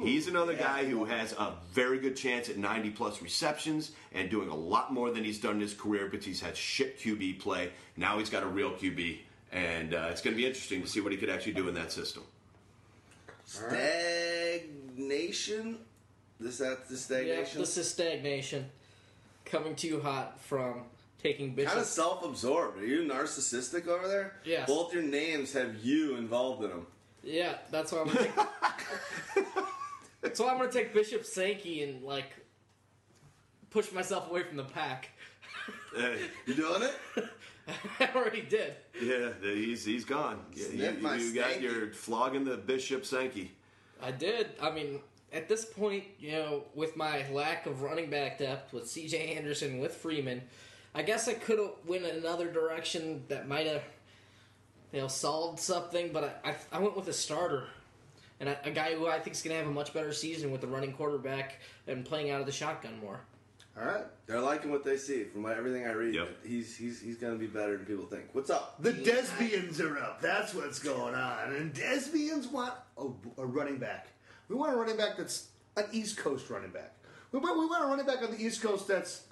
He's 0.03 0.27
another 0.27 0.53
guy 0.53 0.85
who 0.85 1.05
has 1.05 1.33
a 1.33 1.55
very 1.73 1.97
good 1.97 2.15
chance 2.15 2.49
at 2.49 2.57
90 2.57 2.91
plus 2.91 3.19
receptions 3.19 3.93
and 4.13 4.29
doing 4.29 4.49
a 4.49 4.55
lot 4.55 4.93
more 4.93 5.09
than 5.09 5.23
he's 5.23 5.39
done 5.39 5.55
in 5.55 5.61
his 5.61 5.73
career, 5.73 6.07
but 6.11 6.23
he's 6.23 6.39
had 6.39 6.55
shit 6.55 6.99
QB 6.99 7.39
play. 7.39 7.71
Now 7.97 8.19
he's 8.19 8.29
got 8.29 8.43
a 8.43 8.47
real 8.47 8.73
QB, 8.73 9.17
and 9.51 9.95
uh, 9.95 10.09
it's 10.11 10.21
going 10.21 10.35
to 10.35 10.39
be 10.39 10.45
interesting 10.45 10.83
to 10.83 10.87
see 10.87 11.01
what 11.01 11.11
he 11.11 11.17
could 11.17 11.31
actually 11.31 11.53
do 11.53 11.67
in 11.67 11.73
that 11.73 11.91
system. 11.91 12.21
Stagnation. 13.45 15.79
Is 16.43 16.57
that 16.57 16.87
the 16.89 17.25
Yeah, 17.25 17.43
this 17.55 17.77
is 17.77 17.89
stagnation. 17.89 18.69
Coming 19.45 19.75
to 19.75 19.87
you 19.87 19.99
hot 20.01 20.39
from 20.39 20.83
taking 21.21 21.53
Bishop. 21.53 21.69
kind 21.69 21.81
of 21.81 21.87
self-absorbed. 21.87 22.81
Are 22.81 22.85
you 22.85 23.01
narcissistic 23.01 23.87
over 23.87 24.07
there? 24.07 24.35
Yes. 24.43 24.67
Both 24.67 24.93
your 24.93 25.03
names 25.03 25.53
have 25.53 25.83
you 25.83 26.15
involved 26.15 26.63
in 26.63 26.69
them. 26.69 26.87
Yeah, 27.23 27.57
that's 27.69 27.91
why 27.91 28.01
I'm 28.01 28.07
gonna 28.07 28.19
take. 30.23 30.33
so 30.35 30.47
I'm 30.49 30.57
gonna 30.57 30.71
take 30.71 30.93
Bishop 30.93 31.25
Sankey 31.25 31.83
and 31.83 32.03
like 32.03 32.31
push 33.69 33.91
myself 33.91 34.29
away 34.29 34.43
from 34.43 34.57
the 34.57 34.63
pack. 34.63 35.09
Hey, 35.95 36.21
You 36.45 36.55
doing 36.55 36.83
it? 36.83 36.95
I 37.99 38.09
already 38.15 38.41
did. 38.41 38.73
yeah, 39.01 39.29
he's 39.41 39.85
he's 39.85 40.05
gone. 40.05 40.39
Yeah, 40.53 40.91
you, 40.91 41.17
you 41.17 41.33
got 41.35 41.61
your 41.61 41.91
flogging 41.91 42.43
the 42.43 42.57
Bishop 42.57 43.05
Sankey. 43.05 43.51
I 44.01 44.11
did. 44.11 44.47
I 44.61 44.71
mean, 44.71 44.99
at 45.33 45.47
this 45.47 45.65
point, 45.65 46.03
you 46.19 46.31
know, 46.33 46.63
with 46.75 46.97
my 46.97 47.27
lack 47.29 47.65
of 47.65 47.81
running 47.81 48.09
back 48.09 48.37
depth 48.37 48.73
with 48.73 48.89
C.J. 48.89 49.35
Anderson 49.35 49.79
with 49.79 49.95
Freeman, 49.95 50.41
I 50.93 51.03
guess 51.03 51.27
I 51.27 51.33
could 51.33 51.59
have 51.59 51.71
went 51.87 52.05
another 52.05 52.51
direction 52.51 53.23
that 53.29 53.47
might 53.47 53.67
have, 53.67 53.83
you 54.91 54.99
know, 54.99 55.07
solved 55.07 55.59
something. 55.59 56.11
But 56.11 56.41
I, 56.43 56.49
I, 56.51 56.55
I 56.73 56.79
went 56.79 56.95
with 56.97 57.07
a 57.07 57.13
starter. 57.13 57.65
And 58.39 58.49
a, 58.49 58.57
a 58.65 58.71
guy 58.71 58.95
who 58.95 59.07
I 59.07 59.19
think 59.19 59.35
is 59.35 59.41
going 59.43 59.55
to 59.55 59.59
have 59.61 59.67
a 59.67 59.73
much 59.73 59.93
better 59.93 60.11
season 60.11 60.51
with 60.51 60.61
the 60.61 60.67
running 60.67 60.93
quarterback 60.93 61.59
and 61.87 62.03
playing 62.03 62.31
out 62.31 62.39
of 62.39 62.47
the 62.47 62.51
shotgun 62.51 62.99
more. 62.99 63.21
All 63.79 63.85
right. 63.85 64.03
They're 64.25 64.41
liking 64.41 64.71
what 64.71 64.83
they 64.83 64.97
see 64.97 65.23
from 65.25 65.43
what- 65.43 65.57
everything 65.57 65.85
I 65.85 65.91
read. 65.91 66.13
Yep. 66.15 66.45
He's 66.45 66.75
he's 66.75 66.99
he's 66.99 67.17
going 67.17 67.33
to 67.33 67.39
be 67.39 67.47
better 67.47 67.77
than 67.77 67.85
people 67.85 68.05
think. 68.05 68.25
What's 68.33 68.49
up? 68.49 68.81
The 68.81 68.91
Desbians 68.91 69.79
are 69.79 69.97
up. 69.97 70.21
That's 70.21 70.53
what's 70.53 70.79
going 70.79 71.15
on. 71.15 71.53
And 71.53 71.73
Desbians 71.73 72.51
want 72.51 72.73
a, 72.97 73.07
a 73.37 73.45
running 73.45 73.77
back. 73.77 74.07
We 74.51 74.57
want 74.57 74.73
a 74.73 74.75
running 74.75 74.97
back 74.97 75.17
that's 75.17 75.47
an 75.77 75.85
East 75.93 76.17
Coast 76.17 76.49
running 76.49 76.71
back. 76.71 76.93
We 77.31 77.39
want, 77.39 77.57
we 77.57 77.65
want 77.65 77.85
a 77.85 77.87
running 77.87 78.05
back 78.05 78.21
on 78.21 78.31
the 78.31 78.43
East 78.43 78.61
Coast 78.61 78.85
that's 78.85 79.23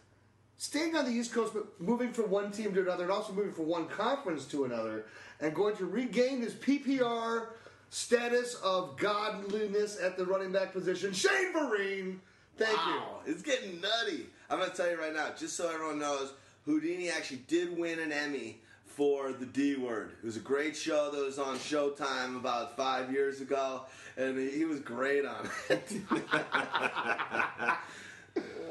staying 0.58 0.96
on 0.96 1.04
the 1.04 1.12
East 1.12 1.34
Coast 1.34 1.54
but 1.54 1.80
moving 1.82 2.14
from 2.14 2.30
one 2.30 2.52
team 2.52 2.74
to 2.74 2.82
another 2.82 3.04
and 3.04 3.12
also 3.12 3.34
moving 3.34 3.52
from 3.52 3.68
one 3.68 3.88
conference 3.88 4.46
to 4.46 4.64
another 4.64 5.06
and 5.42 5.54
going 5.54 5.76
to 5.76 5.86
regain 5.86 6.42
his 6.42 6.54
PPR 6.54 7.48
status 7.90 8.56
of 8.56 8.96
godliness 8.98 10.00
at 10.02 10.16
the 10.16 10.26
running 10.26 10.54
back 10.54 10.72
position. 10.72 11.12
Shane 11.12 11.54
Vereen. 11.54 12.20
Thank 12.58 12.78
Wow, 12.78 13.20
it's 13.26 13.42
getting 13.42 13.82
nutty. 13.82 14.26
I'm 14.50 14.60
going 14.60 14.72
to 14.72 14.76
tell 14.76 14.90
you 14.90 15.00
right 15.00 15.14
now, 15.14 15.30
just 15.38 15.56
so 15.56 15.70
everyone 15.70 16.00
knows, 16.00 16.34
Houdini 16.66 17.10
actually 17.10 17.44
did 17.48 17.78
win 17.78 18.00
an 18.00 18.12
Emmy 18.12 18.60
for 19.00 19.32
the 19.32 19.46
D 19.46 19.78
Word. 19.78 20.12
It 20.22 20.26
was 20.26 20.36
a 20.36 20.42
great 20.42 20.76
show 20.76 21.10
that 21.10 21.24
was 21.24 21.40
on 21.40 21.56
Showtime 21.56 22.36
about 22.36 22.76
five 22.76 23.10
years 23.14 23.40
ago, 23.40 23.84
and 24.18 24.38
he 24.38 24.50
he 24.52 24.66
was 24.66 24.82
great 24.82 25.24
on 25.26 25.50
it. 25.70 25.92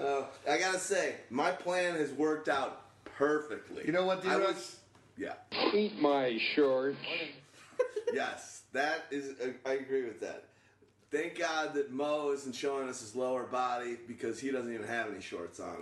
Uh, 0.01 0.23
I 0.49 0.59
gotta 0.59 0.79
say, 0.79 1.17
my 1.29 1.51
plan 1.51 1.97
has 1.97 2.13
worked 2.13 2.49
out 2.49 2.83
perfectly. 3.05 3.83
You 3.85 3.91
know 3.93 4.07
what, 4.07 4.25
I 4.25 4.37
D-Russ? 4.37 4.55
was, 4.55 4.77
yeah, 5.19 5.33
Eat 5.75 6.01
my 6.01 6.39
shorts. 6.55 6.97
yes, 8.15 8.63
that 8.73 9.07
is. 9.11 9.35
I 9.67 9.73
agree 9.73 10.05
with 10.05 10.21
that. 10.21 10.45
Thank 11.11 11.37
God 11.39 11.75
that 11.75 11.91
Mo 11.91 12.31
isn't 12.31 12.55
showing 12.55 12.89
us 12.89 13.01
his 13.01 13.17
lower 13.17 13.43
body 13.45 13.97
because 14.07 14.39
he 14.39 14.53
doesn't 14.53 14.73
even 14.73 14.87
have 14.87 15.11
any 15.11 15.21
shorts 15.21 15.59
on. 15.59 15.77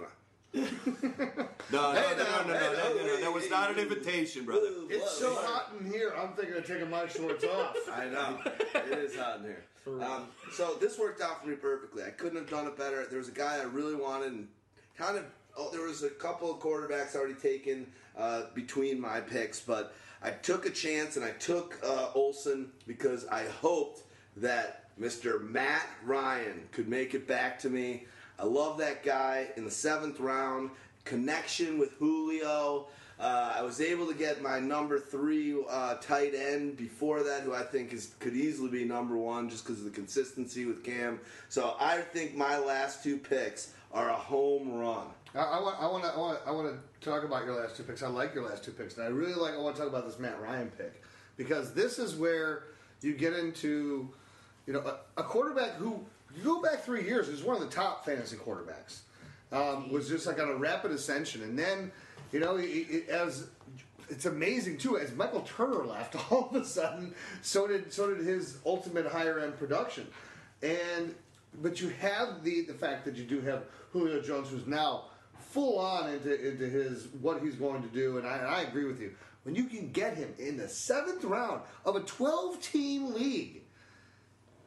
No, 0.57 1.93
no, 1.93 1.93
Hey, 1.93 2.15
no, 2.17 2.25
now, 2.25 2.43
no, 2.43 2.53
no, 2.53 2.59
hey, 2.59 2.73
no, 2.73 2.95
no, 2.95 3.07
no, 3.07 3.17
hey, 3.17 3.21
That 3.23 3.33
was 3.33 3.51
not 3.51 3.71
an 3.71 3.79
invitation, 3.79 4.45
brother. 4.45 4.69
It's 4.89 5.19
so 5.19 5.35
hot 5.35 5.73
in 5.79 5.91
here, 5.91 6.15
I'm 6.17 6.33
thinking 6.33 6.57
of 6.57 6.67
taking 6.67 6.89
my 6.89 7.07
shorts 7.07 7.45
off. 7.45 7.77
I 7.93 8.07
know. 8.07 8.39
It 8.75 8.99
is 8.99 9.17
hot 9.17 9.41
in 9.41 9.45
here. 9.45 9.65
Um, 9.87 10.29
so 10.53 10.77
this 10.81 10.99
worked 10.99 11.21
out 11.21 11.43
for 11.43 11.49
me 11.49 11.57
perfectly. 11.57 12.03
I 12.03 12.11
couldn't 12.11 12.39
have 12.39 12.51
done 12.51 12.67
it 12.67 12.77
better. 12.77 13.07
There 13.09 13.19
was 13.19 13.29
a 13.29 13.33
guy 13.33 13.59
I 13.61 13.65
really 13.65 13.95
wanted, 13.95 14.33
and 14.33 14.49
kind 14.97 15.17
of. 15.19 15.25
Oh, 15.59 15.71
there 15.73 15.87
was 15.87 16.03
a 16.03 16.11
couple 16.11 16.53
of 16.53 16.61
quarterbacks 16.61 17.17
already 17.17 17.33
taken 17.35 17.87
uh, 18.17 18.43
between 18.55 19.01
my 19.01 19.21
picks, 19.21 19.59
but 19.59 19.95
I 20.23 20.31
took 20.31 20.67
a 20.67 20.71
chance 20.71 21.17
and 21.17 21.25
I 21.25 21.31
took 21.31 21.79
uh, 21.83 22.11
Olsen 22.15 22.73
because 22.87 23.27
I 23.29 23.45
hoped 23.45 24.03
that 24.37 24.87
Mr. 25.01 25.41
Matt 25.43 25.87
Ryan 26.05 26.69
could 26.73 26.89
make 26.89 27.15
it 27.15 27.27
back 27.27 27.59
to 27.61 27.71
me. 27.71 28.05
I 28.39 28.45
love 28.45 28.79
that 28.79 29.03
guy 29.03 29.49
in 29.57 29.65
the 29.65 29.71
seventh 29.71 30.21
round. 30.21 30.71
Connection 31.05 31.79
with 31.79 31.93
Julio. 31.93 32.87
Uh, 33.19 33.55
I 33.57 33.63
was 33.63 33.81
able 33.81 34.07
to 34.09 34.15
get 34.15 34.43
my 34.43 34.61
number 34.61 35.01
three 35.01 35.57
uh, 35.71 35.95
tight 35.95 36.35
end 36.35 36.77
before 36.77 37.23
that, 37.23 37.43
who 37.43 37.55
I 37.55 37.63
think 37.63 37.95
is 37.95 38.15
could 38.19 38.35
easily 38.35 38.69
be 38.69 38.85
number 38.85 39.17
one 39.17 39.49
just 39.49 39.65
because 39.65 39.79
of 39.79 39.85
the 39.87 39.91
consistency 39.91 40.67
with 40.67 40.85
Cam. 40.85 41.19
So 41.49 41.77
I 41.81 41.99
think 41.99 42.37
my 42.37 42.59
last 42.59 43.03
two 43.03 43.17
picks 43.17 43.73
are 43.93 44.11
a 44.11 44.17
home 44.17 44.75
run. 44.75 45.07
I, 45.35 45.41
I 45.41 45.87
want, 45.87 46.05
to, 46.05 46.11
I 46.47 46.51
want 46.51 46.75
to 46.75 47.09
talk 47.09 47.25
about 47.25 47.45
your 47.45 47.61
last 47.61 47.77
two 47.77 47.83
picks. 47.83 48.03
I 48.03 48.09
like 48.09 48.35
your 48.35 48.47
last 48.49 48.65
two 48.65 48.71
picks, 48.71 48.97
and 48.97 49.05
I 49.05 49.09
really 49.09 49.35
like. 49.35 49.55
I 49.55 49.59
want 49.59 49.77
to 49.77 49.83
talk 49.83 49.91
about 49.91 50.07
this 50.07 50.19
Matt 50.19 50.41
Ryan 50.41 50.71
pick 50.77 51.03
because 51.37 51.73
this 51.73 51.99
is 51.99 52.15
where 52.15 52.65
you 53.01 53.15
get 53.15 53.35
into, 53.35 54.09
you 54.67 54.73
know, 54.73 54.81
a, 54.81 55.21
a 55.21 55.23
quarterback 55.23 55.75
who 55.75 56.05
you 56.37 56.43
go 56.43 56.61
back 56.61 56.85
three 56.85 57.05
years 57.05 57.29
is 57.29 57.43
one 57.43 57.57
of 57.57 57.63
the 57.63 57.75
top 57.75 58.05
fantasy 58.05 58.37
quarterbacks. 58.37 59.01
Um, 59.53 59.91
was 59.93 60.09
just 60.09 60.27
like 60.27 60.41
on 60.41 60.49
a 60.49 60.57
rapid 60.57 60.91
ascension, 60.91 61.43
and 61.45 61.57
then, 61.57 61.93
you 62.33 62.41
know, 62.41 62.57
he, 62.57 62.83
he, 62.83 63.03
as 63.09 63.47
it's 64.09 64.27
amazing 64.27 64.79
too. 64.79 64.99
As 64.99 65.15
Michael 65.15 65.43
Turner 65.43 65.85
left, 65.85 66.17
all 66.33 66.49
of 66.51 66.57
a 66.57 66.65
sudden, 66.65 67.15
so 67.43 67.67
did 67.67 67.93
so 67.93 68.13
did 68.13 68.27
his 68.27 68.59
ultimate 68.67 69.07
higher 69.07 69.39
end 69.39 69.59
production, 69.59 70.07
and 70.63 71.15
but 71.63 71.81
you 71.81 71.91
have 72.01 72.43
the 72.43 72.63
the 72.63 72.75
fact 72.75 73.05
that 73.05 73.17
you 73.17 73.25
do 73.25 73.41
have 73.41 73.65
Julio 73.93 74.21
Jones, 74.21 74.49
who's 74.51 74.67
now 74.67 75.05
full 75.39 75.79
on 75.79 76.11
into 76.11 76.49
into 76.49 76.67
his 76.67 77.09
what 77.21 77.41
he's 77.43 77.55
going 77.55 77.83
to 77.83 77.89
do, 77.89 78.19
and 78.19 78.27
I, 78.27 78.37
and 78.39 78.47
I 78.47 78.63
agree 78.63 78.85
with 78.85 79.01
you. 79.01 79.15
When 79.45 79.55
you 79.55 79.65
can 79.65 79.93
get 79.93 80.17
him 80.17 80.35
in 80.39 80.57
the 80.57 80.69
seventh 80.69 81.25
round 81.25 81.63
of 81.85 81.97
a 81.97 82.01
twelve 82.01 82.61
team 82.61 83.15
league, 83.15 83.63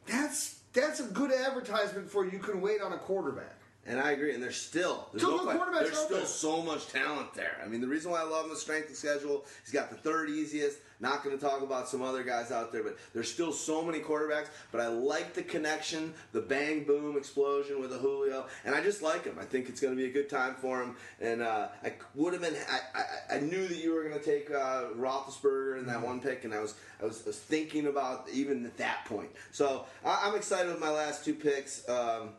that's 0.06 0.59
that's 0.72 1.00
a 1.00 1.04
good 1.04 1.32
advertisement 1.32 2.10
for 2.10 2.24
you 2.24 2.38
can 2.38 2.60
wait 2.60 2.80
on 2.80 2.92
a 2.92 2.98
quarterback. 2.98 3.59
And 3.86 3.98
I 3.98 4.10
agree. 4.12 4.34
And 4.34 4.42
there's 4.42 4.56
still 4.60 5.08
there's, 5.10 5.22
Still 5.22 5.44
no 5.44 5.52
quarterbacks 5.52 5.80
there's 5.80 5.98
still 5.98 6.18
there. 6.18 6.26
so 6.26 6.62
much 6.62 6.86
talent 6.88 7.32
there. 7.34 7.56
I 7.64 7.66
mean, 7.66 7.80
the 7.80 7.88
reason 7.88 8.10
why 8.10 8.20
I 8.20 8.24
love 8.24 8.44
him 8.46 8.52
is 8.52 8.60
strength 8.60 8.90
of 8.90 8.96
schedule. 8.96 9.46
He's 9.64 9.72
got 9.72 9.88
the 9.90 9.96
third 9.96 10.28
easiest. 10.28 10.78
Not 11.02 11.24
going 11.24 11.36
to 11.36 11.42
talk 11.42 11.62
about 11.62 11.88
some 11.88 12.02
other 12.02 12.22
guys 12.22 12.52
out 12.52 12.72
there, 12.72 12.82
but 12.82 12.98
there's 13.14 13.32
still 13.32 13.52
so 13.54 13.82
many 13.82 14.00
quarterbacks. 14.00 14.48
But 14.70 14.82
I 14.82 14.88
like 14.88 15.32
the 15.32 15.42
connection, 15.42 16.12
the 16.32 16.42
bang 16.42 16.84
boom 16.84 17.16
explosion 17.16 17.80
with 17.80 17.88
the 17.88 17.96
Julio, 17.96 18.44
and 18.66 18.74
I 18.74 18.82
just 18.82 19.00
like 19.00 19.24
him. 19.24 19.38
I 19.40 19.44
think 19.46 19.70
it's 19.70 19.80
going 19.80 19.96
to 19.96 20.00
be 20.00 20.10
a 20.10 20.12
good 20.12 20.28
time 20.28 20.56
for 20.60 20.82
him. 20.82 20.94
And 21.22 21.40
uh, 21.40 21.68
I 21.82 21.94
would 22.14 22.34
have 22.34 22.42
been. 22.42 22.54
I, 22.70 23.00
I, 23.32 23.36
I 23.36 23.40
knew 23.40 23.66
that 23.66 23.78
you 23.78 23.94
were 23.94 24.04
going 24.04 24.18
to 24.18 24.22
take 24.24 24.50
uh, 24.50 24.88
Roethlisberger 24.94 25.78
in 25.78 25.86
that 25.86 25.96
Mm-hmm. 25.96 26.04
one 26.06 26.20
pick, 26.20 26.44
and 26.44 26.52
I 26.52 26.60
was 26.60 26.74
I 27.02 27.06
was, 27.06 27.22
I 27.24 27.28
was 27.28 27.38
thinking 27.38 27.86
about 27.86 28.26
even 28.30 28.66
at 28.66 28.76
that 28.76 29.06
point. 29.06 29.30
So 29.52 29.86
I, 30.04 30.24
I'm 30.28 30.34
excited 30.36 30.70
with 30.70 30.80
my 30.80 30.90
last 30.90 31.24
two 31.24 31.34
picks. 31.34 31.88
Um, 31.88 32.30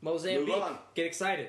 Mozambique, 0.00 0.48
Move 0.54 0.62
on. 0.62 0.78
get 0.94 1.06
excited. 1.06 1.48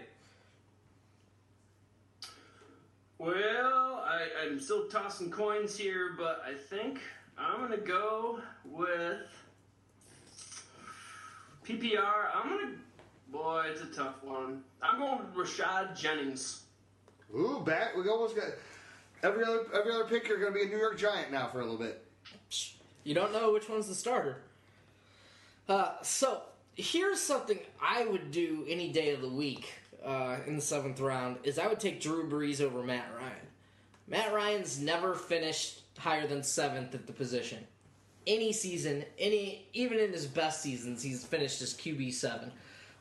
Well, 3.17 4.03
I, 4.05 4.27
I'm 4.43 4.59
still 4.59 4.87
tossing 4.87 5.29
coins 5.29 5.77
here, 5.77 6.15
but 6.17 6.41
I 6.47 6.53
think 6.53 6.99
I'm 7.37 7.59
gonna 7.59 7.77
go 7.77 8.39
with 8.65 9.27
PPR. 11.65 12.29
I'm 12.33 12.49
gonna, 12.49 12.71
boy, 13.29 13.65
it's 13.71 13.81
a 13.81 13.87
tough 13.87 14.23
one. 14.23 14.63
I'm 14.81 14.99
going 14.99 15.19
with 15.19 15.35
Rashad 15.35 15.97
Jennings. 15.99 16.63
Ooh, 17.35 17.61
back 17.65 17.95
we 17.95 18.07
almost 18.07 18.35
got 18.35 18.45
every 19.21 19.43
other 19.43 19.65
every 19.73 19.91
other 19.93 20.05
pick. 20.05 20.27
You're 20.27 20.39
going 20.39 20.53
to 20.53 20.59
be 20.59 20.65
a 20.65 20.69
New 20.69 20.77
York 20.79 20.97
Giant 20.97 21.31
now 21.31 21.47
for 21.49 21.59
a 21.59 21.63
little 21.63 21.77
bit. 21.77 22.03
You 23.03 23.13
don't 23.13 23.31
know 23.31 23.51
which 23.53 23.69
one's 23.69 23.87
the 23.87 23.95
starter. 23.95 24.37
Uh, 25.67 25.93
so 26.01 26.41
here's 26.79 27.19
something 27.19 27.59
I 27.81 28.05
would 28.05 28.31
do 28.31 28.65
any 28.67 28.91
day 28.91 29.11
of 29.11 29.21
the 29.21 29.29
week 29.29 29.73
uh, 30.03 30.37
in 30.47 30.55
the 30.55 30.61
seventh 30.61 30.99
round 30.99 31.37
is 31.43 31.59
I 31.59 31.67
would 31.67 31.79
take 31.79 31.99
Drew 31.99 32.27
Brees 32.27 32.61
over 32.61 32.81
Matt 32.81 33.07
Ryan. 33.17 33.33
Matt 34.07 34.33
Ryan's 34.33 34.79
never 34.79 35.13
finished 35.13 35.81
higher 35.97 36.25
than 36.25 36.41
seventh 36.41 36.95
at 36.95 37.05
the 37.05 37.13
position. 37.13 37.59
Any 38.25 38.53
season, 38.53 39.03
any 39.17 39.67
even 39.73 39.99
in 39.99 40.13
his 40.13 40.25
best 40.25 40.61
seasons, 40.61 41.03
he's 41.03 41.25
finished 41.25 41.61
as 41.61 41.73
QB 41.73 42.13
seven. 42.13 42.51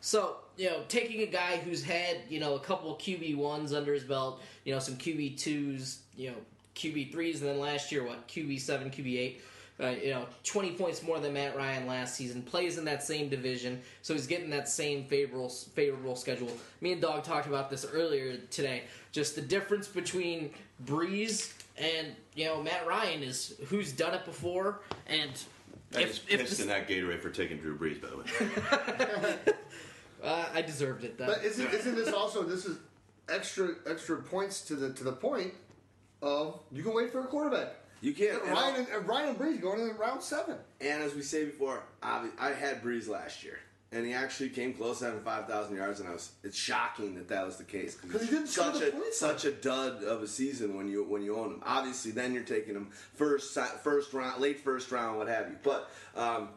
So 0.01 0.39
you 0.57 0.71
know, 0.71 0.83
taking 0.89 1.23
a 1.23 1.27
guy 1.27 1.59
who's 1.59 1.83
had 1.83 2.19
you 2.29 2.41
know 2.41 2.57
a 2.57 2.61
couple 2.61 2.95
QB 2.97 3.37
ones 3.37 3.73
under 3.73 3.95
his 3.95 4.05
belt, 4.05 4.43
you 4.65 4.75
know, 4.75 4.81
some 4.81 4.97
QB 4.97 5.39
twos, 5.39 6.01
you 6.17 6.31
know, 6.31 6.37
QB 6.75 7.13
threes, 7.13 7.41
and 7.41 7.51
then 7.51 7.59
last 7.59 7.93
year 7.93 8.05
what 8.05 8.27
QB 8.29 8.61
seven, 8.61 8.91
QB 8.91 9.19
eight. 9.19 9.41
Uh, 9.81 9.91
you 9.91 10.11
know, 10.11 10.27
20 10.43 10.73
points 10.73 11.05
more 11.05 11.21
than 11.21 11.35
Matt 11.35 11.57
Ryan 11.57 11.87
last 11.87 12.17
season. 12.17 12.43
Plays 12.43 12.79
in 12.79 12.85
that 12.87 13.05
same 13.05 13.29
division, 13.29 13.81
so 14.03 14.13
he's 14.13 14.27
getting 14.27 14.51
that 14.51 14.69
same 14.69 15.05
favorable 15.05 15.49
favorable 15.49 16.17
schedule. 16.17 16.51
Me 16.81 16.93
and 16.93 17.01
Dog 17.01 17.23
talked 17.23 17.47
about 17.47 17.71
this 17.71 17.87
earlier 17.93 18.39
today. 18.51 18.83
Just 19.13 19.37
the 19.37 19.41
difference 19.41 19.87
between 19.87 20.51
Brees 20.85 21.53
and 21.77 22.09
you 22.35 22.47
know 22.47 22.61
Matt 22.61 22.89
Ryan 22.89 23.23
is 23.23 23.55
who's 23.69 23.93
done 23.93 24.15
it 24.15 24.25
before, 24.25 24.81
and 25.07 25.31
I 25.95 26.01
if, 26.01 26.09
just 26.09 26.23
if 26.29 26.41
pissed 26.41 26.51
this- 26.51 26.61
in 26.61 26.69
that 26.69 26.89
Gatorade 26.89 27.21
for 27.21 27.31
taking 27.31 27.59
Drew 27.59 27.79
Brees, 27.79 28.01
by 28.01 28.09
the 28.09 28.17
way. 28.17 29.37
uh, 30.25 30.47
I 30.53 30.63
deserved 30.63 31.05
it. 31.05 31.19
Then. 31.19 31.29
But 31.29 31.45
isn't, 31.45 31.73
isn't 31.73 31.95
this 31.95 32.13
also 32.13 32.43
this 32.43 32.67
is 32.67 32.79
extra 33.29 33.75
extra 33.87 34.17
points 34.23 34.63
to 34.63 34.75
the 34.75 34.93
to 34.95 35.05
the 35.05 35.13
point 35.13 35.55
of 36.21 36.59
you 36.73 36.83
can 36.83 36.95
wait 36.95 37.13
for 37.13 37.21
a 37.21 37.27
quarterback. 37.27 37.77
You 38.01 38.13
can't. 38.13 38.43
and 38.43 38.53
Ryan 38.53 38.77
and, 38.77 38.89
and 38.89 39.09
Ryan 39.09 39.29
and 39.31 39.39
Brees 39.39 39.61
going 39.61 39.81
in 39.81 39.97
round 39.97 40.23
seven. 40.23 40.57
And 40.81 41.03
as 41.03 41.15
we 41.15 41.23
say 41.23 41.45
before, 41.45 41.83
obvi- 42.03 42.31
I 42.39 42.51
had 42.53 42.83
Brees 42.83 43.09
last 43.09 43.43
year, 43.43 43.59
and 43.91 44.07
he 44.07 44.13
actually 44.13 44.51
came 44.51 44.73
close 44.73 45.01
to 45.01 45.07
having 45.07 45.21
five 45.23 45.47
thousand 45.49 45.77
yards, 45.77 45.99
and 46.01 46.09
I 46.09 46.13
was. 46.13 46.31
It's 46.45 46.57
shocking 46.57 47.15
that 47.17 47.29
that 47.29 47.45
was 47.45 47.57
the 47.57 47.65
case 47.65 47.97
because 47.97 48.23
he 48.23 48.29
didn't 48.29 48.47
score 48.49 48.67
such 48.73 48.81
the 48.81 48.89
a 48.89 48.93
points. 48.93 49.19
such 49.19 49.45
a 49.47 49.51
dud 49.53 50.05
of 50.05 50.23
a 50.23 50.29
season 50.29 50.77
when 50.77 50.89
you 50.89 51.05
when 51.05 51.23
you 51.23 51.37
own 51.37 51.55
him. 51.55 51.63
Obviously, 51.67 52.13
then 52.13 52.33
you're 52.35 52.43
taking 52.45 52.75
him 52.77 52.89
first 53.15 53.59
first 53.83 54.13
round, 54.13 54.41
late 54.41 54.61
first 54.61 54.93
round, 54.93 55.19
what 55.19 55.27
have 55.29 55.49
you. 55.49 55.57
But 55.65 55.91
um, 56.17 56.51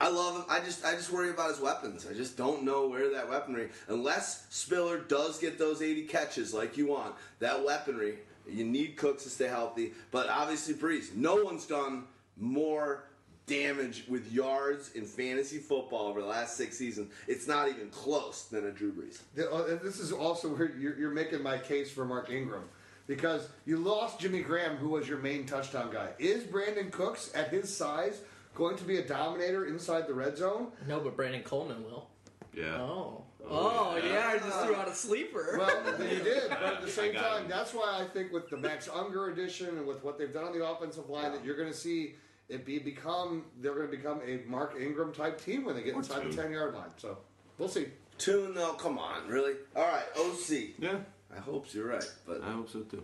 I 0.00 0.08
love 0.10 0.36
him. 0.36 0.44
I 0.48 0.60
just 0.60 0.84
I 0.84 0.92
just 0.92 1.10
worry 1.10 1.30
about 1.30 1.50
his 1.50 1.60
weapons. 1.60 2.06
I 2.08 2.14
just 2.14 2.36
don't 2.36 2.62
know 2.62 2.86
where 2.88 3.10
that 3.14 3.28
weaponry, 3.28 3.70
unless 3.88 4.46
Spiller 4.50 4.98
does 4.98 5.38
get 5.38 5.58
those 5.58 5.82
80 5.82 6.02
catches 6.04 6.54
like 6.54 6.76
you 6.76 6.86
want. 6.86 7.14
That 7.40 7.64
weaponry, 7.64 8.18
you 8.48 8.64
need 8.64 8.96
Cooks 8.96 9.24
to 9.24 9.30
stay 9.30 9.48
healthy. 9.48 9.92
But 10.10 10.28
obviously, 10.28 10.74
Brees. 10.74 11.14
No 11.14 11.36
one's 11.42 11.66
done 11.66 12.04
more 12.36 13.04
damage 13.46 14.04
with 14.08 14.32
yards 14.32 14.92
in 14.92 15.04
fantasy 15.04 15.58
football 15.58 16.06
over 16.06 16.20
the 16.22 16.26
last 16.26 16.56
six 16.56 16.78
seasons. 16.78 17.12
It's 17.28 17.46
not 17.46 17.68
even 17.68 17.88
close 17.90 18.44
than 18.44 18.66
a 18.66 18.70
Drew 18.70 18.92
Brees. 18.92 19.20
The- 19.34 19.52
uh, 19.52 19.78
This 19.82 20.00
is 20.00 20.12
also 20.12 20.48
where 20.54 20.70
you're, 20.78 20.98
you're 20.98 21.10
making 21.10 21.42
my 21.42 21.58
case 21.58 21.90
for 21.92 22.04
Mark 22.04 22.30
Ingram. 22.30 22.64
Because 23.06 23.48
you 23.66 23.76
lost 23.76 24.18
Jimmy 24.18 24.40
Graham, 24.42 24.76
who 24.76 24.88
was 24.88 25.06
your 25.06 25.18
main 25.18 25.44
touchdown 25.44 25.92
guy. 25.92 26.08
Is 26.18 26.42
Brandin 26.44 26.90
Cooks, 26.90 27.30
at 27.34 27.50
his 27.50 27.74
size, 27.74 28.22
going 28.54 28.78
to 28.78 28.84
be 28.84 28.96
a 28.96 29.06
dominator 29.06 29.66
inside 29.66 30.06
the 30.06 30.14
red 30.14 30.38
zone? 30.38 30.68
no, 30.88 31.00
but 31.00 31.14
Brandon 31.14 31.42
Coleman 31.42 31.84
will. 31.84 32.08
Yeah. 32.56 32.80
Oh. 32.80 33.22
Oh, 33.46 34.00
yeah. 34.02 34.32
I 34.32 34.38
just 34.38 34.60
threw 34.60 34.74
out 34.74 34.88
a 34.88 34.94
sleeper. 34.94 35.56
Well, 35.58 36.00
you 36.00 36.22
did. 36.22 36.48
But 36.48 36.62
at 36.62 36.80
the 36.80 36.90
same 36.90 37.14
time, 37.14 37.42
him. 37.42 37.50
that's 37.50 37.74
why 37.74 38.00
I 38.00 38.06
think 38.06 38.32
with 38.32 38.48
the 38.48 38.56
Max 38.56 38.88
Unger 38.88 39.30
addition 39.30 39.68
and 39.68 39.86
with 39.86 40.02
what 40.02 40.18
they've 40.18 40.32
done 40.32 40.44
on 40.44 40.58
the 40.58 40.66
offensive 40.66 41.10
line, 41.10 41.32
that 41.32 41.44
you're 41.44 41.56
going 41.56 41.70
to 41.70 41.76
see 41.76 42.14
it 42.48 42.64
be 42.64 42.78
become 42.78 43.44
they're 43.60 43.74
going 43.74 43.90
to 43.90 43.96
become 43.96 44.20
a 44.26 44.48
Mark 44.48 44.74
Ingram 44.80 45.12
type 45.12 45.42
team 45.42 45.64
when 45.64 45.74
they 45.74 45.82
get 45.82 45.94
inside 45.94 46.30
the 46.30 46.34
ten 46.34 46.52
yard 46.52 46.74
line. 46.74 46.90
So 46.96 47.18
we'll 47.58 47.68
see. 47.68 47.86
Tune 48.18 48.54
though, 48.54 48.74
come 48.74 48.98
on, 48.98 49.28
really? 49.28 49.54
All 49.74 49.82
right, 49.82 50.04
OC. 50.16 50.74
Yeah, 50.78 50.98
I 51.34 51.40
hope 51.40 51.66
you're 51.72 51.88
right, 51.88 52.04
but 52.26 52.42
I 52.42 52.52
hope 52.52 52.70
so 52.70 52.80
too. 52.80 53.02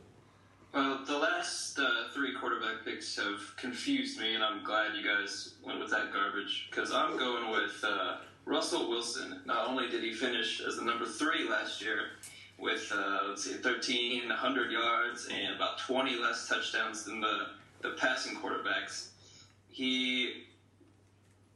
Well, 0.72 1.04
the 1.04 1.18
last 1.18 1.76
uh, 1.80 1.84
three 2.14 2.32
quarterback 2.38 2.84
picks 2.84 3.16
have 3.16 3.56
confused 3.56 4.20
me, 4.20 4.36
and 4.36 4.44
I'm 4.44 4.62
glad 4.62 4.94
you 4.94 5.02
guys 5.02 5.54
went 5.64 5.80
with 5.80 5.90
that 5.90 6.12
garbage 6.12 6.68
because 6.70 6.92
I'm 6.92 7.18
going 7.18 7.50
with 7.50 7.82
uh, 7.82 8.18
Russell 8.50 8.90
Wilson. 8.90 9.40
Not 9.46 9.68
only 9.68 9.88
did 9.88 10.02
he 10.02 10.12
finish 10.12 10.60
as 10.60 10.76
the 10.76 10.84
number 10.84 11.06
three 11.06 11.48
last 11.48 11.80
year 11.80 12.00
with 12.58 12.92
uh, 12.92 13.20
let's 13.28 13.44
see, 13.44 13.52
1,300 13.52 14.72
yards 14.72 15.28
and 15.32 15.54
about 15.54 15.78
20 15.78 16.16
less 16.16 16.48
touchdowns 16.48 17.04
than 17.04 17.20
the 17.20 17.46
the 17.80 17.90
passing 17.90 18.36
quarterbacks, 18.36 19.08
he 19.70 20.44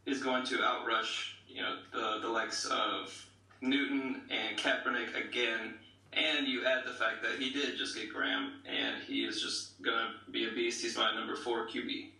is 0.06 0.22
going 0.22 0.44
to 0.44 0.56
outrush 0.58 1.32
you 1.48 1.60
know 1.60 1.78
the 1.92 2.20
the 2.22 2.28
likes 2.28 2.64
of 2.66 3.12
Newton 3.60 4.22
and 4.30 4.56
Kaepernick 4.56 5.28
again. 5.28 5.74
And 6.12 6.46
you 6.46 6.64
add 6.64 6.84
the 6.86 6.92
fact 6.92 7.22
that 7.22 7.40
he 7.40 7.52
did 7.52 7.76
just 7.76 7.96
get 7.96 8.12
Graham, 8.12 8.52
and 8.66 9.02
he 9.02 9.24
is 9.24 9.42
just 9.42 9.82
going 9.82 9.96
to 9.96 10.30
be 10.30 10.48
a 10.48 10.52
beast. 10.52 10.80
He's 10.80 10.96
my 10.96 11.12
number 11.12 11.34
four 11.34 11.66
QB. 11.66 12.10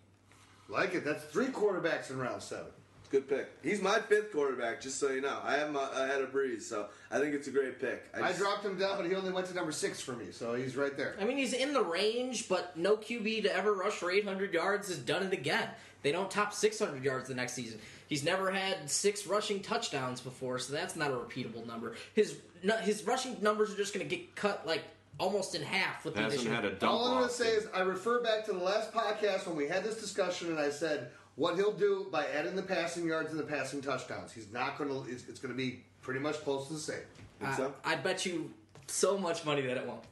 Like 0.68 0.96
it. 0.96 1.05
That's 1.05 1.22
three 1.22 1.46
quarterbacks 1.46 2.10
in 2.10 2.18
round 2.18 2.42
seven. 2.42 2.72
Good 3.15 3.28
pick. 3.28 3.49
He's 3.62 3.81
my 3.81 4.01
fifth 4.01 4.32
quarterback, 4.32 4.81
just 4.81 4.99
so 4.99 5.11
you 5.11 5.20
know. 5.20 5.39
I 5.45 5.55
have 5.57 5.70
my, 5.70 5.89
I 5.95 6.07
had 6.07 6.20
a 6.20 6.27
breeze, 6.27 6.66
so 6.69 6.86
I 7.12 7.20
think 7.20 7.32
it's 7.35 7.47
a 7.47 7.51
great 7.53 7.81
pick. 7.81 8.05
I 8.12 8.28
just- 8.28 8.41
dropped 8.41 8.65
him 8.65 8.77
down, 8.77 8.97
but 8.97 9.07
he 9.07 9.15
only 9.15 9.31
went 9.31 9.47
to 9.47 9.55
number 9.55 9.70
six 9.73 10.01
for 10.01 10.12
me, 10.12 10.27
so 10.32 10.55
he's 10.55 10.74
right 10.77 10.97
there. 10.97 11.15
I 11.20 11.24
mean, 11.24 11.36
he's 11.36 11.53
in 11.53 11.73
the 11.73 11.82
range, 11.82 12.49
but 12.49 12.77
no 12.77 12.97
QB 12.97 13.45
to 13.45 13.55
ever 13.55 13.73
rush 13.73 13.93
for 13.93 14.11
800 14.11 14.53
yards 14.53 14.89
has 14.89 14.99
done 14.99 15.23
it 15.23 15.32
again. 15.32 15.69
They 16.03 16.11
don't 16.12 16.31
top 16.31 16.53
600 16.53 17.03
yards 17.05 17.28
the 17.28 17.35
next 17.35 17.53
season. 17.55 17.78
He's 18.09 18.24
never 18.24 18.51
had 18.51 18.91
six 18.91 19.27
rushing 19.27 19.61
touchdowns 19.61 20.20
before, 20.20 20.59
so 20.59 20.73
that's 20.73 20.97
not 20.97 21.11
a 21.12 21.15
repeatable 21.15 21.66
number. 21.66 21.95
His 22.15 22.36
his 22.82 23.05
rushing 23.05 23.36
numbers 23.43 23.73
are 23.73 23.77
just 23.77 23.95
going 23.95 24.07
to 24.09 24.16
get 24.16 24.35
cut 24.35 24.66
like 24.66 24.82
almost 25.19 25.55
in 25.55 25.62
half 25.62 26.05
with 26.05 26.15
the 26.15 26.20
Hasn't 26.20 26.43
addition. 26.43 26.55
had 26.55 26.65
a 26.65 26.74
dump 26.74 26.93
All 26.93 27.05
I'm 27.07 27.16
going 27.19 27.28
to 27.28 27.35
say 27.35 27.51
is 27.51 27.69
I 27.74 27.81
refer 27.81 28.23
back 28.23 28.45
to 28.47 28.53
the 28.53 28.59
last 28.59 28.93
podcast 28.93 29.47
when 29.47 29.57
we 29.57 29.69
had 29.69 29.85
this 29.85 30.01
discussion, 30.01 30.49
and 30.51 30.59
I 30.59 30.70
said 30.70 31.11
what 31.36 31.56
he'll 31.56 31.73
do 31.73 32.06
by 32.12 32.27
adding 32.27 32.55
the 32.56 32.62
passing 32.62 33.06
yards 33.06 33.31
and 33.31 33.39
the 33.39 33.44
passing 33.44 33.81
touchdowns. 33.82 34.32
He's 34.32 34.52
not 34.52 34.78
going 34.78 34.90
to. 34.90 35.11
It's, 35.11 35.27
it's 35.28 35.40
going 35.40 35.52
to 35.52 35.56
be 35.59 35.82
pretty 36.02 36.20
much 36.20 36.43
close 36.44 36.69
to 36.69 36.74
the 36.74 36.78
same. 36.78 37.01
Think 37.40 37.52
Uh, 37.52 37.56
so? 37.56 37.74
I 37.85 37.97
bet 37.97 38.24
you 38.27 38.51
so 38.86 39.16
much 39.19 39.44
money 39.44 39.62
that 39.62 39.77
it 39.77 39.86
won't. 39.86 40.05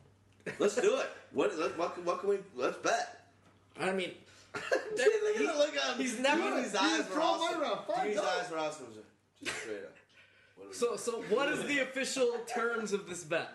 Let's 0.58 0.74
do 0.76 0.96
it. 0.98 1.06
What, 1.32 1.56
let, 1.58 1.78
what, 1.78 1.94
can- 1.94 2.04
what 2.04 2.20
can 2.20 2.28
we? 2.30 2.38
Let's 2.56 2.76
bet. 2.78 3.26
I 3.80 3.92
mean, 3.92 4.10
look 4.54 4.64
at 4.96 5.38
the 5.38 5.44
look 5.56 5.74
on. 5.88 5.96
he's 5.98 6.18
never- 6.18 6.60
His 6.60 6.72
he 6.72 6.78
eyes 6.78 7.04
were 7.14 7.20
awesome. 7.20 7.60
mine 7.60 7.68
around. 7.70 7.86
Fine, 7.86 8.06
His 8.08 8.20
go. 8.20 8.26
eyes 8.26 8.50
were 8.50 8.58
awesome. 8.58 8.86
Just 9.42 9.56
straight 9.60 9.76
up. 9.84 9.94
What 10.56 10.64
do 10.64 10.68
we- 10.70 10.74
so 10.74 10.96
so 10.96 11.22
what 11.34 11.48
is 11.52 11.64
the 11.66 11.78
official 11.80 12.32
terms 12.46 12.92
of 12.92 13.08
this 13.08 13.22
bet? 13.24 13.48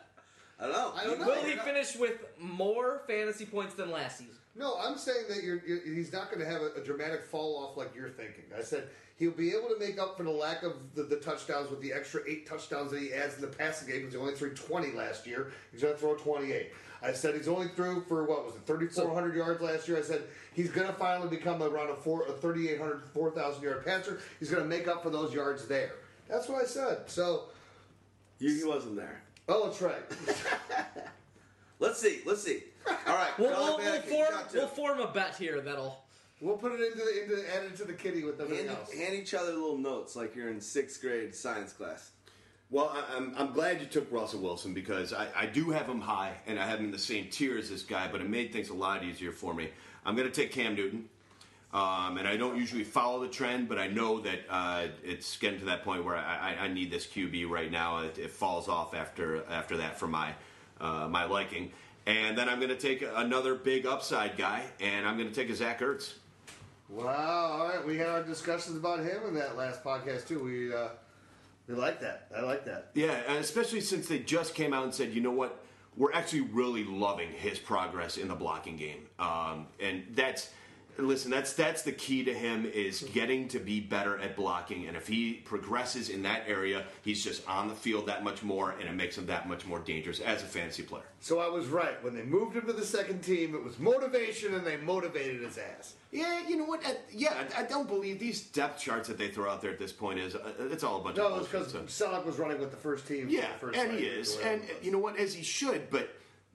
I 0.60 0.64
don't 0.64 0.74
know. 0.74 0.94
I 0.96 1.04
don't 1.04 1.20
know. 1.20 1.28
Will 1.28 1.44
he 1.44 1.56
finish 1.58 1.96
with 1.98 2.14
more 2.40 3.02
fantasy 3.06 3.46
points 3.46 3.76
than 3.76 3.92
last 3.92 4.18
season? 4.20 4.34
No, 4.58 4.76
I'm 4.80 4.98
saying 4.98 5.26
that 5.30 5.44
you're, 5.44 5.62
you're, 5.68 5.82
he's 5.84 6.12
not 6.12 6.32
going 6.32 6.44
to 6.44 6.52
have 6.52 6.62
a, 6.62 6.72
a 6.82 6.84
dramatic 6.84 7.24
fall 7.24 7.58
off 7.64 7.78
like 7.78 7.96
you're 7.96 8.10
thinking. 8.10 8.44
I 8.58 8.62
said 8.64 8.88
he'll 9.18 9.32
be 9.32 9.52
able 9.52 9.70
to 9.70 9.78
make 9.80 10.00
up 10.00 10.18
for 10.18 10.24
the 10.24 10.32
lack 10.32 10.64
of 10.64 10.74
the, 10.96 11.04
the 11.04 11.18
touchdowns 11.18 11.70
with 11.70 11.80
the 11.82 11.94
extra 11.94 12.22
eight 12.28 12.48
touchdowns 12.48 12.92
that 12.92 13.00
he 13.00 13.14
adds 13.14 13.36
in 13.36 13.42
the 13.42 13.48
passing 13.48 13.88
game 13.88 14.00
because 14.00 14.14
he 14.16 14.20
only 14.20 14.34
threw 14.34 14.54
20 14.56 14.94
last 14.94 15.28
year. 15.28 15.52
He's 15.72 15.82
going 15.82 15.94
to 15.94 16.00
throw 16.00 16.16
28. 16.16 16.72
I 17.04 17.12
said 17.14 17.36
he's 17.36 17.48
only 17.48 17.68
threw 17.76 18.02
for 18.02 18.24
what 18.24 18.46
was 18.46 18.56
it 18.56 18.62
3,400 18.66 19.36
yards 19.36 19.62
last 19.62 19.88
year. 19.88 20.00
I 20.00 20.02
said 20.02 20.24
he's 20.56 20.72
going 20.72 20.88
to 20.88 20.94
finally 20.94 21.30
become 21.30 21.62
around 21.62 21.92
a 21.92 21.96
four 21.96 22.24
a 22.24 22.32
3,800 22.32 23.04
4,000 23.14 23.62
yard 23.62 23.86
passer. 23.86 24.20
He's 24.40 24.50
going 24.50 24.64
to 24.64 24.70
make 24.70 24.88
up 24.88 25.04
for 25.04 25.12
those 25.12 25.32
yards 25.32 25.68
there. 25.68 25.92
That's 26.28 26.50
what 26.50 26.64
I 26.64 26.66
said. 26.66 27.08
So, 27.08 27.44
You, 28.40 28.52
he 28.56 28.64
wasn't 28.64 28.96
there. 28.96 29.22
oh, 29.48 29.66
that's 29.68 29.80
right. 29.84 30.02
Let's 31.80 32.02
see. 32.02 32.22
Let's 32.26 32.42
see. 32.44 32.64
All 33.08 33.16
right. 33.16 33.32
We'll, 33.38 33.50
we'll, 33.52 33.78
we'll, 33.78 33.80
Bannick, 33.80 34.06
you 34.06 34.12
form, 34.12 34.32
got 34.32 34.50
two. 34.50 34.58
we'll 34.60 34.68
form 34.68 35.00
a 35.00 35.08
bet 35.08 35.36
here 35.36 35.62
that'll. 35.62 36.04
we'll 36.42 36.58
put 36.58 36.72
it 36.74 36.82
into 36.82 36.98
the, 36.98 37.24
into 37.24 37.56
add 37.56 37.64
it 37.66 37.76
to 37.78 37.86
the 37.86 37.94
kitty 37.94 38.24
with 38.24 38.40
everything 38.42 38.68
hand, 38.68 38.78
else. 38.80 38.94
hand 38.94 39.14
each 39.14 39.34
other 39.34 39.52
little 39.54 39.78
notes 39.78 40.16
like 40.16 40.36
you're 40.36 40.50
in 40.50 40.62
sixth 40.62 41.02
grade 41.02 41.34
science 41.36 41.74
class. 41.74 42.12
Well, 42.70 42.90
I- 42.94 43.16
I'm, 43.16 43.34
I'm 43.38 43.54
glad 43.54 43.80
you 43.80 43.88
took 43.88 44.12
Russell 44.12 44.42
Wilson 44.42 44.74
because 44.74 45.14
I, 45.14 45.28
I 45.36 45.46
do 45.46 45.70
have 45.72 45.88
him 45.88 46.02
high 46.02 46.34
and 46.48 46.60
I 46.60 46.68
have 46.68 46.80
him 46.80 46.86
in 46.86 46.92
the 46.92 47.00
same 47.00 47.30
tier 47.30 47.58
as 47.58 47.70
this 47.70 47.84
guy, 47.84 48.10
but 48.12 48.22
it 48.22 48.30
made 48.30 48.52
things 48.52 48.70
a 48.70 48.74
lot 48.74 49.04
easier 49.04 49.32
for 49.32 49.54
me. 49.54 49.70
I'm 50.06 50.16
going 50.16 50.30
to 50.30 50.34
take 50.34 50.52
Cam 50.52 50.76
Newton. 50.76 51.10
Um, 51.74 52.18
and 52.18 52.26
I 52.26 52.38
don't 52.38 52.56
usually 52.58 52.86
follow 52.86 53.20
the 53.22 53.28
trend, 53.28 53.68
but 53.68 53.78
I 53.78 53.88
know 53.88 54.22
that 54.22 54.40
uh, 54.50 54.88
it's 55.04 55.36
getting 55.38 55.60
to 55.60 55.66
that 55.66 55.84
point 55.84 56.06
where 56.06 56.16
I, 56.16 56.56
I, 56.56 56.64
I 56.64 56.68
need 56.70 56.90
this 56.90 57.06
QB 57.06 57.50
right 57.50 57.70
now. 57.70 57.98
It, 58.00 58.18
it 58.18 58.32
falls 58.32 58.70
off 58.70 58.96
after 58.96 59.44
after 59.50 59.76
that 59.78 60.00
for 60.00 60.08
my 60.08 60.34
uh, 60.80 61.08
my 61.10 61.26
liking. 61.26 61.72
And 62.08 62.38
then 62.38 62.48
I'm 62.48 62.58
going 62.60 62.70
to 62.70 62.78
take 62.78 63.06
another 63.16 63.54
big 63.54 63.86
upside 63.86 64.38
guy, 64.38 64.64
and 64.80 65.06
I'm 65.06 65.18
going 65.18 65.28
to 65.28 65.36
take 65.36 65.50
a 65.50 65.56
Zach 65.56 65.82
Ertz. 65.82 66.14
Wow! 66.90 67.60
All 67.60 67.68
right, 67.68 67.86
we 67.86 67.98
had 67.98 68.08
our 68.08 68.24
discussions 68.24 68.78
about 68.78 69.00
him 69.00 69.24
in 69.28 69.34
that 69.34 69.58
last 69.58 69.84
podcast 69.84 70.26
too. 70.26 70.42
We 70.42 70.74
uh, 70.74 70.88
we 71.68 71.76
like 71.76 72.00
that. 72.00 72.30
I 72.36 72.42
like 72.42 72.64
that. 72.64 72.92
Yeah, 72.94 73.20
and 73.28 73.40
especially 73.40 73.82
since 73.82 74.08
they 74.08 74.20
just 74.20 74.56
came 74.56 74.74
out 74.74 74.86
and 74.86 74.96
said, 74.96 75.14
you 75.14 75.20
know 75.20 75.32
what, 75.32 75.62
we're 75.98 76.14
actually 76.14 76.42
really 76.42 76.86
loving 76.86 77.30
his 77.30 77.60
progress 77.60 78.16
in 78.16 78.30
the 78.30 78.36
blocking 78.36 78.78
game, 78.78 79.08
um, 79.20 79.68
and 79.82 80.06
that's 80.12 80.52
listen, 80.98 81.32
that's 81.32 81.54
that's 81.54 81.82
the 81.82 81.92
key 81.92 82.24
to 82.24 82.34
him 82.34 82.66
is 82.66 83.02
getting 83.14 83.48
to 83.50 83.60
be 83.60 83.80
better 83.80 84.18
at 84.20 84.36
blocking, 84.36 84.88
and 84.88 84.96
if 84.98 85.08
he 85.08 85.34
progresses 85.34 86.10
in 86.10 86.24
that 86.24 86.44
area, 86.48 86.86
he's 87.04 87.24
just 87.24 87.48
on 87.48 87.68
the 87.68 87.76
field 87.76 88.06
that 88.08 88.24
much 88.24 88.44
more, 88.44 88.72
and 88.72 88.90
it 88.90 88.94
makes 88.94 89.18
him 89.18 89.26
that 89.28 89.48
much 89.48 89.66
more 89.66 89.80
dangerous 89.80 90.20
as 90.20 90.44
a 90.44 90.46
fantasy 90.46 90.84
player. 90.84 91.04
So 91.20 91.40
I 91.40 91.48
was 91.50 91.68
right 91.68 92.02
when 92.04 92.14
they 92.16 92.24
moved 92.24 92.56
him 92.56 92.66
to 92.68 92.74
the 92.74 92.86
second 92.86 93.22
team. 93.22 93.56
It 93.56 93.64
was 93.64 93.80
motivation, 93.80 94.54
and 94.56 94.66
they 94.66 94.78
motivated 94.78 95.42
his 95.42 95.58
ass. 95.58 95.96
Yeah, 96.12 96.48
you 96.48 96.56
know 96.58 96.66
what? 96.66 96.86
I, 96.86 96.96
yeah, 97.12 97.44
I, 97.58 97.62
I 97.62 97.64
don't 97.66 97.88
believe 97.88 98.20
these 98.20 98.42
depth 98.44 98.80
charts 98.82 99.08
that 99.10 99.18
they 99.18 99.28
throw 99.28 99.50
out 99.52 99.62
there 99.62 99.72
at 99.72 99.80
this 99.80 99.92
point 99.92 100.20
is 100.20 100.36
uh, 100.36 100.54
it's 100.60 100.84
all 100.84 101.02
a 101.02 101.04
bunch 101.04 101.18
No, 101.18 101.28
of 101.28 101.32
it 101.36 101.40
was 101.40 101.48
bullshit. 101.50 101.74
because 101.74 101.94
so- 101.94 102.08
Celek 102.08 102.26
was 102.26 102.38
running 102.40 102.60
with 102.60 102.72
the 102.72 102.78
first 102.78 103.08
team. 103.08 103.28
Yeah, 103.30 103.48
first 103.60 103.78
and 103.78 103.92
he 103.98 104.06
is, 104.06 104.38
and 104.40 104.62
you 104.82 104.92
know 104.92 105.00
what? 105.00 105.18
As 105.18 105.34
he 105.34 105.44
should, 105.44 105.90
but 105.90 106.10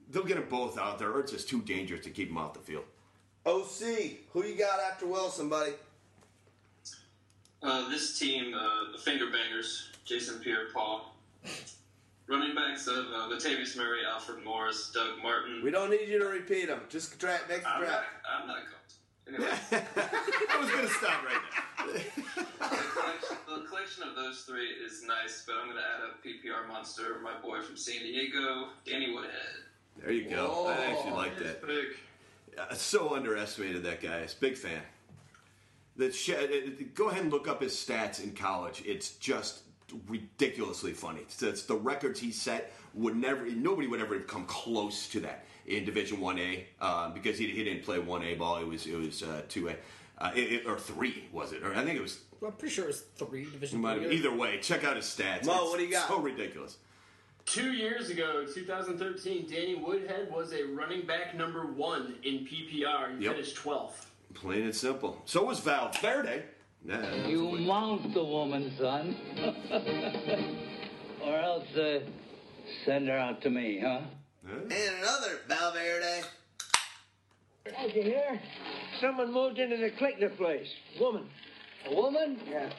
they'll 0.09 0.23
get 0.23 0.35
them 0.37 0.47
both 0.49 0.77
out 0.77 0.97
there, 0.99 1.11
or 1.11 1.19
it's 1.19 1.31
just 1.31 1.47
too 1.49 1.61
dangerous 1.61 2.03
to 2.05 2.09
keep 2.09 2.29
him 2.29 2.37
off 2.37 2.53
the 2.53 2.59
field. 2.59 2.83
OC, 3.45 3.81
who 4.31 4.43
you 4.45 4.55
got 4.57 4.79
after 4.79 5.05
Wilson, 5.05 5.49
buddy? 5.49 5.73
Uh, 7.61 7.89
this 7.89 8.17
team, 8.19 8.53
uh, 8.53 8.91
the 8.91 8.97
Finger 8.97 9.25
Bangers, 9.31 9.89
Jason 10.05 10.39
Pierre-Paul. 10.39 11.13
Running 12.27 12.55
backs 12.55 12.87
of 12.87 12.95
uh, 13.07 13.27
Latavius 13.29 13.75
Murray, 13.77 13.99
Alfred 14.09 14.43
Morris, 14.45 14.91
Doug 14.93 15.21
Martin. 15.21 15.61
We 15.61 15.71
don't 15.71 15.89
need 15.89 16.07
you 16.07 16.19
to 16.19 16.25
repeat 16.25 16.67
them. 16.67 16.79
Just 16.89 17.19
dra- 17.19 17.39
next 17.49 17.65
I'm 17.65 17.81
draft. 17.81 18.03
not, 18.23 18.41
I'm 18.41 18.47
not 18.47 18.57
going 18.57 18.67
to. 18.67 18.73
Anyway, 19.25 19.57
I 20.49 20.57
was 20.59 20.69
going 20.69 20.87
to 20.87 20.93
stop 20.93 21.23
right 21.25 21.41
there. 21.93 22.03
the, 22.59 22.75
collection, 22.91 23.37
the 23.47 23.67
collection 23.67 24.03
of 24.03 24.15
those 24.15 24.41
three 24.41 24.67
is 24.67 25.03
nice, 25.05 25.43
but 25.45 25.55
I'm 25.57 25.65
going 25.65 25.77
to 25.77 25.83
add 25.83 26.01
a 26.09 26.27
PPR 26.27 26.67
monster, 26.67 27.19
my 27.23 27.33
boy 27.41 27.61
from 27.61 27.75
San 27.77 27.99
Diego, 28.03 28.69
Danny 28.85 29.13
Woodhead. 29.13 29.31
There 30.01 30.11
you 30.11 30.29
go. 30.29 30.67
I 30.67 30.85
actually 30.85 31.11
like 31.11 31.37
that. 31.39 31.61
pick. 31.65 31.97
Uh, 32.57 32.73
so 32.73 33.15
underestimated 33.15 33.83
that 33.83 34.01
guy. 34.01 34.17
It's 34.19 34.33
big 34.33 34.57
fan. 34.57 34.81
The 35.95 36.11
sh- 36.11 36.29
uh, 36.31 36.47
go 36.95 37.09
ahead 37.09 37.23
and 37.23 37.31
look 37.31 37.47
up 37.47 37.61
his 37.61 37.73
stats 37.73 38.23
in 38.23 38.31
college. 38.33 38.81
It's 38.85 39.11
just 39.17 39.61
ridiculously 40.07 40.93
funny. 40.93 41.21
It's, 41.21 41.41
it's 41.43 41.63
the 41.63 41.75
records 41.75 42.19
he 42.19 42.31
set 42.31 42.71
would 42.93 43.15
never. 43.15 43.45
Nobody 43.45 43.87
would 43.87 44.01
ever 44.01 44.19
come 44.21 44.45
close 44.45 45.07
to 45.09 45.19
that 45.21 45.45
in 45.67 45.85
Division 45.85 46.19
One 46.19 46.39
A 46.39 46.65
um, 46.81 47.13
because 47.13 47.37
he, 47.37 47.47
he 47.47 47.63
didn't 47.63 47.83
play 47.83 47.99
One 47.99 48.23
A 48.23 48.35
ball. 48.35 48.57
It 48.57 48.67
was 48.67 48.85
it 48.87 48.95
was 48.95 49.23
two 49.49 49.69
A 49.69 49.75
uh, 50.19 50.31
it- 50.35 50.51
it- 50.51 50.65
or 50.67 50.77
three 50.79 51.25
was 51.31 51.51
it? 51.53 51.63
Or 51.63 51.73
I 51.75 51.83
think 51.83 51.97
it 51.97 52.01
was. 52.01 52.19
I'm 52.45 52.51
pretty 52.53 52.73
sure 52.75 52.83
it 52.85 52.87
was 52.87 53.01
three 53.15 53.45
division. 53.45 53.79
might. 53.79 54.01
Either 54.01 54.35
way, 54.35 54.59
check 54.61 54.83
out 54.83 54.95
his 54.97 55.05
stats. 55.05 55.45
Mo, 55.45 55.53
It's 55.61 55.69
what 55.71 55.79
do 55.79 55.85
you 55.85 55.91
got? 55.91 56.07
So 56.09 56.19
ridiculous. 56.19 56.77
Two 57.45 57.73
years 57.73 58.09
ago, 58.09 58.45
2013, 58.51 59.47
Danny 59.49 59.75
Woodhead 59.75 60.31
was 60.31 60.53
a 60.53 60.63
running 60.63 61.05
back 61.05 61.35
number 61.35 61.65
one 61.65 62.15
in 62.23 62.45
PPR. 62.45 63.17
He 63.17 63.25
Yep. 63.25 63.33
finished 63.35 63.55
12th. 63.57 64.07
Plain 64.33 64.63
and 64.63 64.75
simple. 64.75 65.21
So 65.25 65.43
was 65.45 65.59
Valverde. 65.59 66.43
Yeah, 66.85 67.27
You 67.27 67.51
mount 67.51 68.13
the 68.13 68.23
woman, 68.23 68.73
son. 68.77 69.15
or 71.23 71.37
else 71.37 71.67
uh, 71.77 71.99
send 72.85 73.07
her 73.07 73.17
out 73.17 73.41
to 73.43 73.49
me, 73.49 73.79
huh? 73.79 74.01
And 74.45 74.71
another 74.71 75.39
Valverde. 75.47 76.23
Did 77.65 77.95
you 77.95 78.01
hear? 78.03 78.41
Someone 78.99 79.31
moved 79.31 79.59
into 79.59 79.77
the 79.77 79.91
Clickner 79.91 80.35
place. 80.35 80.67
Woman. 80.99 81.29
A 81.89 81.93
woman? 81.95 82.39
Yeah. 82.49 82.69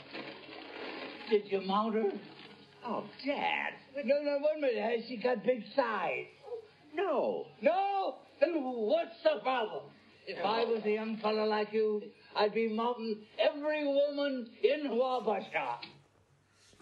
Did 1.30 1.50
you 1.50 1.62
mount 1.62 1.94
her? 1.94 2.10
Oh, 2.86 3.04
Dad. 3.24 3.72
No, 4.04 4.22
no, 4.22 4.38
one 4.38 4.60
minute. 4.60 4.82
Has 4.82 5.06
she 5.06 5.16
got 5.16 5.44
big 5.44 5.64
size? 5.76 6.26
No. 6.94 7.46
No? 7.60 8.16
Then 8.40 8.54
what's 8.62 9.22
the 9.22 9.40
problem? 9.42 9.84
If 10.26 10.44
I 10.44 10.64
was 10.64 10.82
a 10.84 10.90
young 10.90 11.16
fella 11.18 11.44
like 11.44 11.72
you, 11.72 12.02
I'd 12.34 12.54
be 12.54 12.68
mounting 12.68 13.18
every 13.38 13.86
woman 13.86 14.48
in 14.62 14.90
Wabasha. 14.90 15.76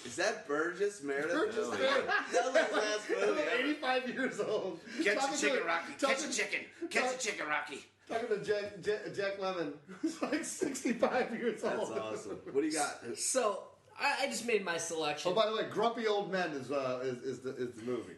Is 0.07 0.17
that 0.17 0.47
Burgess 0.49 1.03
Meredith? 1.03 1.31
Burgess 1.33 1.57
Oh, 1.61 1.71
Meredith. 1.73 2.05
yeah. 2.09 2.23
That 2.33 2.53
was 2.53 2.65
his 2.65 2.77
last 2.77 3.11
movie. 3.29 3.41
ever. 3.43 3.63
85 3.63 4.09
years 4.09 4.41
old. 4.41 4.81
Catch 5.05 5.15
Talking 5.17 5.31
the 5.33 5.39
chicken, 5.41 5.59
to- 5.59 5.65
Rocky. 5.65 5.93
talking- 5.99 6.17
Catch 6.17 6.25
a 6.25 6.33
chicken. 6.33 6.61
Catch 6.91 7.15
a 7.15 7.19
chicken, 7.19 7.47
Rocky. 7.47 7.79
Talking 8.09 8.29
to 8.29 8.45
Jack, 8.45 8.83
Jack, 8.83 9.01
Jack 9.15 9.39
Lemmon, 9.41 9.73
who's 10.01 10.21
like 10.23 10.45
65 10.45 11.31
years 11.39 11.63
old. 11.63 11.73
That's 11.75 11.91
awesome. 11.91 12.39
What 12.51 12.61
do 12.63 12.67
you 12.67 12.73
got? 12.73 12.99
So 13.17 13.63
I, 14.03 14.25
I 14.25 14.27
just 14.27 14.47
made 14.47 14.65
my 14.65 14.77
selection. 14.77 15.33
Oh, 15.33 15.35
by 15.35 15.47
the 15.47 15.55
way, 15.55 15.65
Grumpy 15.71 16.07
Old 16.07 16.31
Men 16.31 16.51
is 16.51 16.71
uh, 16.71 17.01
is, 17.03 17.19
is 17.23 17.39
the 17.41 17.57
is 17.57 17.73
the 17.75 17.85
movie. 17.85 18.15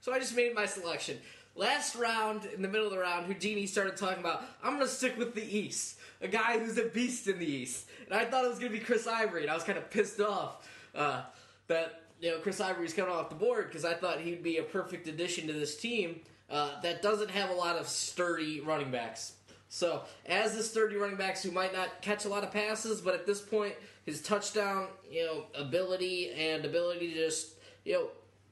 So 0.00 0.12
I 0.12 0.18
just 0.18 0.36
made 0.36 0.54
my 0.54 0.66
selection. 0.66 1.18
Last 1.56 1.96
round, 1.96 2.44
in 2.54 2.60
the 2.60 2.68
middle 2.68 2.86
of 2.86 2.92
the 2.92 2.98
round, 2.98 3.26
Houdini 3.26 3.66
started 3.66 3.96
talking 3.96 4.20
about, 4.20 4.44
I'm 4.62 4.74
going 4.74 4.86
to 4.86 4.92
stick 4.92 5.16
with 5.16 5.34
the 5.34 5.42
East. 5.42 5.98
A 6.20 6.28
guy 6.28 6.58
who's 6.58 6.76
a 6.76 6.84
beast 6.84 7.26
in 7.28 7.38
the 7.38 7.46
East. 7.46 7.88
And 8.04 8.14
I 8.14 8.26
thought 8.26 8.44
it 8.44 8.48
was 8.48 8.58
going 8.58 8.70
to 8.70 8.78
be 8.78 8.84
Chris 8.84 9.06
Ivory, 9.06 9.42
and 9.42 9.50
I 9.50 9.54
was 9.54 9.64
kind 9.64 9.78
of 9.78 9.90
pissed 9.90 10.20
off 10.20 10.68
uh, 10.94 11.22
that, 11.68 12.02
you 12.20 12.30
know, 12.30 12.38
Chris 12.38 12.60
Ivory's 12.60 12.92
coming 12.92 13.10
off 13.10 13.30
the 13.30 13.36
board 13.36 13.68
because 13.68 13.86
I 13.86 13.94
thought 13.94 14.20
he'd 14.20 14.42
be 14.42 14.58
a 14.58 14.62
perfect 14.62 15.08
addition 15.08 15.46
to 15.46 15.54
this 15.54 15.76
team 15.76 16.20
uh, 16.50 16.80
that 16.82 17.00
doesn't 17.00 17.30
have 17.30 17.50
a 17.50 17.54
lot 17.54 17.76
of 17.76 17.88
sturdy 17.88 18.60
running 18.60 18.90
backs. 18.90 19.32
So, 19.68 20.02
as 20.26 20.56
the 20.56 20.62
sturdy 20.62 20.96
running 20.96 21.16
backs 21.16 21.42
who 21.42 21.50
might 21.50 21.72
not 21.72 22.00
catch 22.00 22.26
a 22.26 22.28
lot 22.28 22.44
of 22.44 22.52
passes, 22.52 23.00
but 23.00 23.14
at 23.14 23.26
this 23.26 23.40
point, 23.40 23.74
his 24.06 24.22
touchdown, 24.22 24.86
you 25.10 25.26
know, 25.26 25.44
ability 25.54 26.30
and 26.32 26.64
ability 26.64 27.12
to 27.12 27.14
just, 27.26 27.50
you 27.84 27.92
know, 27.94 28.08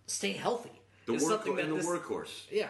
stay 0.07 0.33
healthy 0.33 0.73
The 1.07 1.15
is 1.15 1.27
something 1.27 1.57
that 1.57 1.65
and 1.65 1.73
the 1.73 1.77
this, 1.77 1.87
workhorse. 1.87 2.43
yeah, 2.51 2.69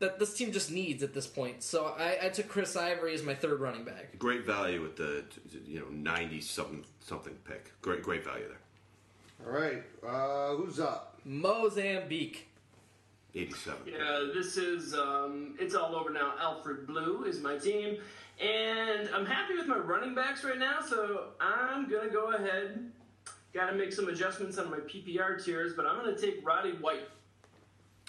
that 0.00 0.18
this 0.18 0.34
team 0.34 0.50
just 0.50 0.72
needs 0.72 1.02
at 1.04 1.14
this 1.14 1.26
point. 1.28 1.62
So 1.62 1.94
I, 1.98 2.18
I 2.26 2.28
took 2.30 2.48
Chris 2.48 2.74
Ivory 2.74 3.14
as 3.14 3.22
my 3.22 3.34
third 3.34 3.60
running 3.60 3.84
back. 3.84 4.18
Great 4.18 4.44
value 4.46 4.80
with 4.82 4.96
the 4.96 5.24
you 5.66 5.78
know 5.78 5.86
ninety 5.90 6.40
something 6.40 6.84
something 7.00 7.34
pick. 7.44 7.70
Great 7.82 8.02
great 8.02 8.24
value 8.24 8.48
there. 8.48 9.46
All 9.46 9.52
right, 9.58 9.82
uh, 10.06 10.56
who's 10.56 10.80
up? 10.80 11.18
Mozambique. 11.24 12.46
Eighty 13.34 13.52
seven. 13.54 13.80
Yeah, 13.86 14.26
this 14.34 14.56
is 14.56 14.92
um, 14.94 15.54
it's 15.60 15.74
all 15.76 15.94
over 15.94 16.10
now. 16.10 16.34
Alfred 16.40 16.86
Blue 16.86 17.24
is 17.24 17.40
my 17.40 17.56
team, 17.58 17.98
and 18.40 19.08
I'm 19.14 19.26
happy 19.26 19.54
with 19.56 19.66
my 19.66 19.76
running 19.76 20.14
backs 20.14 20.44
right 20.44 20.58
now. 20.58 20.78
So 20.86 21.28
I'm 21.40 21.88
gonna 21.88 22.10
go 22.10 22.32
ahead. 22.32 22.90
Got 23.52 23.66
to 23.70 23.72
make 23.74 23.92
some 23.92 24.08
adjustments 24.08 24.58
on 24.58 24.70
my 24.70 24.76
PPR 24.78 25.44
tiers, 25.44 25.72
but 25.74 25.84
I'm 25.84 25.96
gonna 25.96 26.16
take 26.16 26.46
Roddy 26.46 26.70
White. 26.72 27.08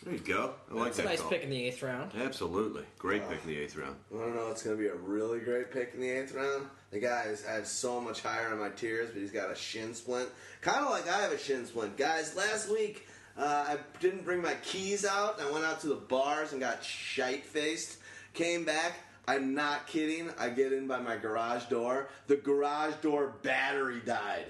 There 0.03 0.13
you 0.13 0.19
go. 0.19 0.53
I 0.69 0.73
like 0.73 0.85
That's 0.85 0.99
a 0.99 1.01
that 1.03 1.07
nice 1.09 1.21
call. 1.21 1.29
pick 1.29 1.43
in 1.43 1.49
the 1.51 1.63
eighth 1.63 1.83
round. 1.83 2.11
Absolutely. 2.15 2.83
Great 2.97 3.27
pick 3.29 3.39
in 3.43 3.49
the 3.49 3.57
eighth 3.59 3.75
round. 3.75 3.95
I 4.11 4.17
don't 4.19 4.35
know. 4.35 4.47
It's 4.49 4.63
going 4.63 4.75
to 4.75 4.81
be 4.81 4.89
a 4.89 4.95
really 4.95 5.39
great 5.39 5.69
pick 5.71 5.91
in 5.93 6.01
the 6.01 6.09
eighth 6.09 6.33
round. 6.33 6.65
The 6.89 6.99
guy 6.99 7.25
is 7.27 7.45
I 7.47 7.53
have 7.53 7.67
so 7.67 8.01
much 8.01 8.21
higher 8.23 8.47
on 8.51 8.57
my 8.59 8.69
tiers, 8.69 9.11
but 9.11 9.19
he's 9.21 9.31
got 9.31 9.51
a 9.51 9.55
shin 9.55 9.93
splint, 9.93 10.29
kind 10.61 10.83
of 10.83 10.89
like 10.89 11.07
I 11.07 11.21
have 11.21 11.31
a 11.31 11.37
shin 11.37 11.67
splint. 11.67 11.97
Guys, 11.97 12.35
last 12.35 12.71
week 12.71 13.07
uh, 13.37 13.65
I 13.67 13.77
didn't 13.99 14.25
bring 14.25 14.41
my 14.41 14.55
keys 14.63 15.05
out. 15.05 15.39
I 15.39 15.51
went 15.51 15.65
out 15.65 15.81
to 15.81 15.87
the 15.87 15.95
bars 15.95 16.51
and 16.51 16.59
got 16.61 16.83
shite 16.83 17.45
faced. 17.45 17.97
Came 18.33 18.65
back. 18.65 18.93
I'm 19.27 19.53
not 19.53 19.87
kidding. 19.87 20.29
I 20.39 20.49
get 20.49 20.73
in 20.73 20.87
by 20.87 20.99
my 20.99 21.17
garage 21.17 21.65
door. 21.65 22.09
The 22.27 22.37
garage 22.37 22.95
door 22.95 23.35
battery 23.43 24.01
died, 24.05 24.47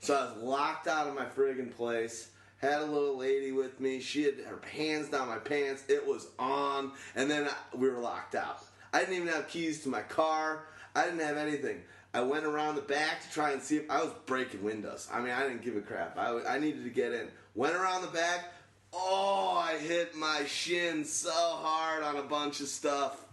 so 0.00 0.14
I 0.14 0.24
was 0.24 0.42
locked 0.42 0.88
out 0.88 1.06
of 1.06 1.14
my 1.14 1.26
friggin' 1.26 1.74
place. 1.74 2.30
Had 2.58 2.80
a 2.80 2.86
little 2.86 3.18
lady 3.18 3.52
with 3.52 3.78
me. 3.80 4.00
She 4.00 4.22
had 4.22 4.38
her 4.46 4.60
hands 4.72 5.10
down 5.10 5.28
my 5.28 5.36
pants. 5.36 5.84
It 5.88 6.06
was 6.06 6.28
on, 6.38 6.92
and 7.14 7.30
then 7.30 7.48
we 7.74 7.90
were 7.90 7.98
locked 7.98 8.34
out. 8.34 8.64
I 8.92 9.00
didn't 9.00 9.16
even 9.16 9.28
have 9.28 9.48
keys 9.48 9.82
to 9.82 9.88
my 9.88 10.00
car. 10.00 10.66
I 10.94 11.04
didn't 11.04 11.20
have 11.20 11.36
anything. 11.36 11.82
I 12.14 12.20
went 12.20 12.44
around 12.44 12.76
the 12.76 12.82
back 12.82 13.22
to 13.22 13.30
try 13.30 13.50
and 13.50 13.60
see 13.60 13.76
if 13.76 13.90
I 13.90 14.02
was 14.02 14.12
breaking 14.24 14.62
windows. 14.62 15.08
I 15.12 15.20
mean, 15.20 15.32
I 15.32 15.42
didn't 15.42 15.62
give 15.62 15.76
a 15.76 15.80
crap. 15.80 16.16
I, 16.16 16.40
I 16.44 16.58
needed 16.58 16.84
to 16.84 16.90
get 16.90 17.12
in. 17.12 17.28
Went 17.56 17.74
around 17.74 18.02
the 18.02 18.08
back. 18.08 18.52
Oh, 18.92 19.60
I 19.60 19.76
hit 19.78 20.14
my 20.14 20.44
shin 20.46 21.04
so 21.04 21.32
hard 21.32 22.04
on 22.04 22.16
a 22.16 22.22
bunch 22.22 22.60
of 22.60 22.68
stuff. 22.68 23.23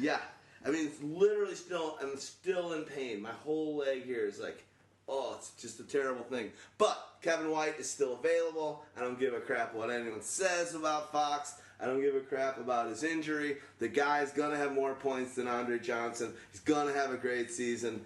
Yeah. 0.00 0.20
I 0.64 0.70
mean, 0.70 0.86
it's 0.86 1.02
literally 1.02 1.54
still, 1.54 1.98
I'm 2.02 2.16
still 2.18 2.72
in 2.72 2.82
pain. 2.82 3.22
My 3.22 3.30
whole 3.44 3.76
leg 3.76 4.04
here 4.04 4.26
is 4.26 4.40
like, 4.40 4.64
oh, 5.08 5.36
it's 5.38 5.50
just 5.60 5.78
a 5.80 5.84
terrible 5.84 6.24
thing. 6.24 6.50
But 6.78 6.98
Kevin 7.22 7.50
White 7.50 7.78
is 7.78 7.88
still 7.88 8.14
available. 8.14 8.84
I 8.96 9.00
don't 9.00 9.18
give 9.18 9.34
a 9.34 9.40
crap 9.40 9.74
what 9.74 9.90
anyone 9.90 10.22
says 10.22 10.74
about 10.74 11.12
Fox. 11.12 11.54
I 11.80 11.86
don't 11.86 12.00
give 12.00 12.14
a 12.14 12.20
crap 12.20 12.58
about 12.58 12.88
his 12.88 13.04
injury. 13.04 13.58
The 13.78 13.88
guy's 13.88 14.32
gonna 14.32 14.56
have 14.56 14.72
more 14.72 14.94
points 14.94 15.34
than 15.34 15.46
Andre 15.46 15.78
Johnson. 15.78 16.32
He's 16.50 16.60
gonna 16.60 16.92
have 16.92 17.12
a 17.12 17.16
great 17.16 17.50
season. 17.50 18.04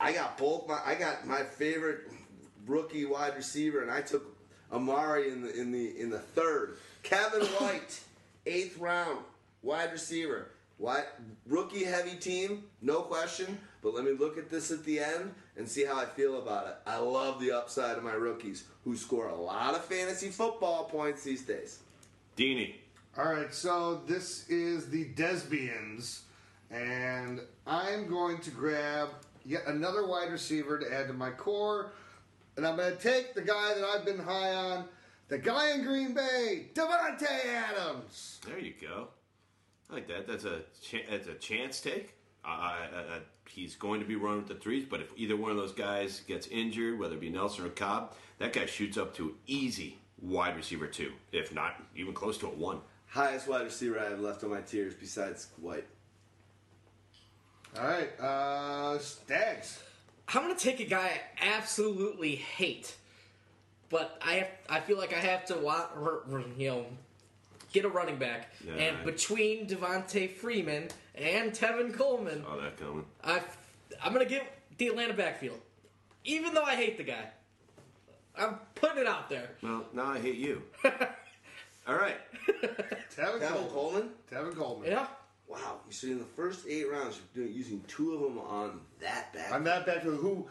I 0.00 0.12
got 0.12 0.36
both 0.36 0.66
my, 0.68 0.80
I 0.84 0.96
got 0.96 1.26
my 1.26 1.44
favorite 1.44 2.00
rookie 2.66 3.04
wide 3.04 3.36
receiver, 3.36 3.82
and 3.82 3.90
I 3.90 4.00
took 4.00 4.24
Amari 4.72 5.30
in 5.30 5.42
the 5.42 5.54
in 5.54 5.70
the 5.70 6.00
in 6.00 6.10
the 6.10 6.18
third. 6.18 6.78
Kevin 7.04 7.42
White, 7.60 8.00
eighth 8.44 8.78
round 8.78 9.20
wide 9.62 9.92
receiver. 9.92 10.48
What 10.78 11.18
rookie 11.46 11.84
heavy 11.84 12.16
team? 12.16 12.64
No 12.82 13.02
question. 13.02 13.58
But 13.82 13.94
let 13.94 14.04
me 14.04 14.12
look 14.12 14.38
at 14.38 14.50
this 14.50 14.70
at 14.70 14.84
the 14.84 14.98
end 14.98 15.34
and 15.56 15.68
see 15.68 15.84
how 15.84 15.98
I 15.98 16.06
feel 16.06 16.38
about 16.40 16.66
it. 16.66 16.76
I 16.86 16.98
love 16.98 17.40
the 17.40 17.52
upside 17.52 17.96
of 17.96 18.02
my 18.02 18.14
rookies 18.14 18.64
who 18.84 18.96
score 18.96 19.28
a 19.28 19.36
lot 19.36 19.74
of 19.74 19.84
fantasy 19.84 20.30
football 20.30 20.84
points 20.84 21.22
these 21.22 21.42
days. 21.42 21.80
Deanie. 22.36 22.74
All 23.16 23.32
right, 23.32 23.54
so 23.54 24.02
this 24.08 24.48
is 24.48 24.90
the 24.90 25.04
Desbians, 25.14 26.22
and 26.68 27.40
I'm 27.64 28.08
going 28.08 28.38
to 28.40 28.50
grab 28.50 29.10
yet 29.44 29.62
another 29.68 30.04
wide 30.04 30.32
receiver 30.32 30.80
to 30.80 30.92
add 30.92 31.06
to 31.06 31.12
my 31.12 31.30
core, 31.30 31.92
and 32.56 32.66
I'm 32.66 32.76
going 32.76 32.96
to 32.96 33.00
take 33.00 33.34
the 33.34 33.42
guy 33.42 33.74
that 33.74 33.84
I've 33.84 34.04
been 34.04 34.18
high 34.18 34.52
on, 34.52 34.86
the 35.28 35.38
guy 35.38 35.74
in 35.74 35.84
Green 35.84 36.12
Bay, 36.12 36.70
Davante 36.74 37.28
Adams. 37.54 38.40
There 38.44 38.58
you 38.58 38.74
go. 38.80 39.10
I 39.94 39.98
like 39.98 40.08
that. 40.08 40.26
That's 40.26 40.44
a 40.44 40.62
ch- 40.82 41.04
that's 41.08 41.28
a 41.28 41.34
chance 41.34 41.80
take. 41.80 42.14
Uh, 42.44 42.48
uh, 42.94 43.18
he's 43.48 43.76
going 43.76 44.00
to 44.00 44.06
be 44.06 44.16
running 44.16 44.38
with 44.40 44.48
the 44.48 44.56
threes, 44.56 44.84
but 44.90 45.00
if 45.00 45.06
either 45.16 45.36
one 45.36 45.52
of 45.52 45.56
those 45.56 45.70
guys 45.72 46.20
gets 46.26 46.48
injured, 46.48 46.98
whether 46.98 47.14
it 47.14 47.20
be 47.20 47.30
Nelson 47.30 47.64
or 47.64 47.68
Cobb, 47.68 48.12
that 48.38 48.52
guy 48.52 48.66
shoots 48.66 48.98
up 48.98 49.14
to 49.16 49.36
easy 49.46 49.98
wide 50.20 50.56
receiver 50.56 50.88
two, 50.88 51.12
if 51.30 51.54
not 51.54 51.80
even 51.94 52.12
close 52.12 52.36
to 52.38 52.46
a 52.46 52.50
one. 52.50 52.80
Highest 53.06 53.46
wide 53.46 53.62
receiver 53.62 54.00
I 54.00 54.10
have 54.10 54.18
left 54.20 54.42
on 54.42 54.50
my 54.50 54.62
tiers 54.62 54.94
besides 54.94 55.46
White. 55.60 55.86
All 57.78 57.86
right, 57.86 58.20
uh, 58.20 58.98
Stags. 58.98 59.80
I'm 60.26 60.42
gonna 60.42 60.56
take 60.58 60.80
a 60.80 60.84
guy 60.86 61.20
I 61.40 61.46
absolutely 61.56 62.34
hate, 62.34 62.96
but 63.90 64.20
I 64.20 64.32
have 64.34 64.48
I 64.68 64.80
feel 64.80 64.98
like 64.98 65.12
I 65.14 65.18
have 65.20 65.44
to 65.46 65.54
wa- 65.56 65.86
r- 65.96 66.22
r- 66.32 66.44
you 66.58 66.68
know 66.68 66.86
get 67.74 67.84
a 67.84 67.88
running 67.88 68.16
back, 68.16 68.50
Yeah, 68.66 68.72
and 68.74 68.96
I- 68.98 69.04
between 69.04 69.66
Devonta 69.66 70.32
Freeman 70.34 70.88
and 71.14 71.52
Tevin 71.52 71.92
Coleman, 71.92 72.42
Saw 72.42 72.56
that 72.56 72.78
coming. 72.78 73.04
I 73.22 73.42
I'm 74.02 74.12
gonna 74.14 74.24
give 74.24 74.44
the 74.78 74.86
Atlanta 74.88 75.12
backfield, 75.12 75.60
even 76.24 76.54
though 76.54 76.62
I 76.62 76.76
hate 76.76 76.96
the 76.96 77.04
guy. 77.04 77.28
I'm 78.36 78.56
putting 78.74 78.98
it 78.98 79.06
out 79.06 79.28
there. 79.28 79.50
Well, 79.62 79.84
now 79.92 80.06
I 80.06 80.18
hate 80.18 80.36
you. 80.36 80.62
All 81.86 81.94
right. 81.94 82.16
Tevin, 83.16 83.38
Tevin 83.40 83.48
Coleman. 83.50 83.68
Coleman? 83.70 84.10
Tevin 84.32 84.56
Coleman. 84.56 84.90
Yeah. 84.90 85.06
Wow. 85.46 85.80
So 85.90 86.06
in 86.08 86.18
the 86.18 86.24
first 86.24 86.66
eight 86.66 86.90
rounds, 86.90 87.20
you're 87.34 87.44
doing, 87.44 87.56
using 87.56 87.84
two 87.86 88.14
of 88.14 88.20
them 88.22 88.38
on 88.38 88.80
that 89.00 89.32
back. 89.32 89.52
On 89.52 89.62
that 89.64 89.84
back 89.86 90.02
to 90.02 90.10
who 90.10 90.48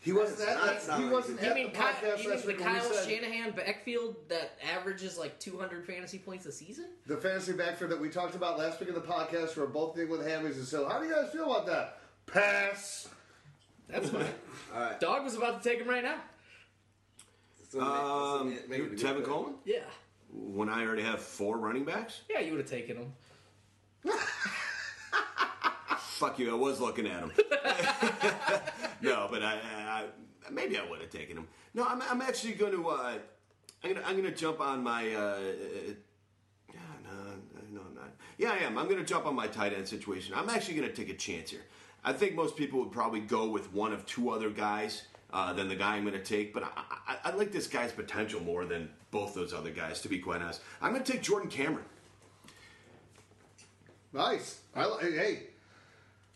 he 0.00 0.12
wasn't 0.12 0.38
That 0.38 0.48
at, 0.48 0.54
does 0.54 0.64
not 0.64 0.72
that, 0.74 0.82
sound 0.82 1.04
he 1.04 1.10
wasn't. 1.10 1.42
You 1.42 1.48
at 1.48 1.54
mean, 1.54 1.72
the 1.72 1.78
Kyle, 1.78 1.92
podcast 1.92 2.18
you 2.18 2.24
mean 2.24 2.30
last 2.30 2.42
the 2.42 2.48
week 2.48 2.60
when 2.60 2.72
we 2.74 2.78
Kyle 2.80 2.92
said 2.92 3.10
Shanahan 3.10 3.50
backfield 3.52 4.16
that 4.28 4.58
averages 4.74 5.18
like 5.18 5.38
200 5.38 5.86
fantasy 5.86 6.18
points 6.18 6.46
a 6.46 6.52
season? 6.52 6.86
the 7.06 7.16
fantasy 7.16 7.52
backfield 7.52 7.90
that 7.90 8.00
we 8.00 8.08
talked 8.08 8.34
about 8.34 8.58
last 8.58 8.80
week 8.80 8.88
in 8.88 8.94
the 8.94 9.00
podcast 9.00 9.56
were 9.56 9.66
both 9.66 9.94
dealing 9.94 10.10
with 10.10 10.20
hammies 10.22 10.56
and 10.56 10.64
so 10.64 10.88
how 10.88 10.98
do 11.00 11.06
you 11.06 11.12
guys 11.14 11.30
feel 11.30 11.44
about 11.52 11.66
that? 11.66 11.98
Pass. 12.26 13.08
That's 13.88 14.08
fine. 14.10 14.26
All 14.74 14.80
right. 14.80 15.00
Dog 15.00 15.24
was 15.24 15.34
about 15.36 15.62
to 15.62 15.68
take 15.68 15.80
him 15.80 15.88
right 15.88 16.02
now. 16.04 16.16
So 17.70 17.78
make- 17.78 17.88
Um, 17.88 18.48
make- 18.50 18.68
make 18.68 18.80
it 18.80 18.84
a 18.86 18.88
good 18.90 18.98
Tevin 18.98 19.16
pick. 19.16 19.24
Coleman? 19.26 19.54
Yeah. 19.64 19.80
When 20.32 20.68
I 20.68 20.84
already 20.86 21.02
have 21.02 21.20
four 21.20 21.58
running 21.58 21.84
backs? 21.84 22.20
Yeah, 22.30 22.40
you 22.40 22.52
would 22.52 22.60
have 22.60 22.70
taken 22.70 22.96
him. 22.96 23.12
Fuck 26.20 26.38
you, 26.38 26.50
I 26.50 26.54
was 26.54 26.82
looking 26.82 27.06
at 27.06 27.18
him. 27.18 27.32
no, 29.00 29.26
but 29.30 29.42
I, 29.42 29.58
I, 29.88 30.04
maybe 30.52 30.76
I 30.76 30.86
would 30.86 31.00
have 31.00 31.08
taken 31.08 31.38
him. 31.38 31.48
No, 31.72 31.86
I'm, 31.86 32.02
I'm 32.02 32.20
actually 32.20 32.52
going 32.52 32.72
to. 32.72 32.88
Uh, 32.90 33.14
I'm 33.82 33.94
gonna, 33.94 34.06
I'm 34.06 34.16
gonna 34.16 34.30
jump 34.30 34.60
on 34.60 34.84
my. 34.84 35.14
Uh, 35.14 35.38
yeah, 36.68 36.74
no, 37.04 37.10
no, 37.72 37.80
I'm 37.88 37.94
not. 37.94 38.10
Yeah, 38.36 38.52
I 38.52 38.58
am. 38.66 38.76
I'm 38.76 38.86
gonna 38.86 39.02
jump 39.02 39.24
on 39.24 39.34
my 39.34 39.46
tight 39.46 39.72
end 39.72 39.88
situation. 39.88 40.34
I'm 40.36 40.50
actually 40.50 40.74
gonna 40.74 40.92
take 40.92 41.08
a 41.08 41.14
chance 41.14 41.52
here. 41.52 41.64
I 42.04 42.12
think 42.12 42.34
most 42.34 42.54
people 42.54 42.80
would 42.80 42.92
probably 42.92 43.20
go 43.20 43.48
with 43.48 43.72
one 43.72 43.94
of 43.94 44.04
two 44.04 44.28
other 44.28 44.50
guys 44.50 45.04
uh, 45.32 45.54
than 45.54 45.68
the 45.68 45.76
guy 45.76 45.96
I'm 45.96 46.04
gonna 46.04 46.22
take, 46.22 46.52
but 46.52 46.64
I, 46.64 46.68
I, 47.08 47.16
I 47.30 47.34
like 47.34 47.50
this 47.50 47.66
guy's 47.66 47.92
potential 47.92 48.42
more 48.42 48.66
than 48.66 48.90
both 49.10 49.32
those 49.32 49.54
other 49.54 49.70
guys. 49.70 50.02
To 50.02 50.10
be 50.10 50.18
quite 50.18 50.42
honest, 50.42 50.60
I'm 50.82 50.92
gonna 50.92 51.02
take 51.02 51.22
Jordan 51.22 51.48
Cameron. 51.48 51.86
Nice. 54.12 54.60
I, 54.74 54.86
hey, 55.00 55.42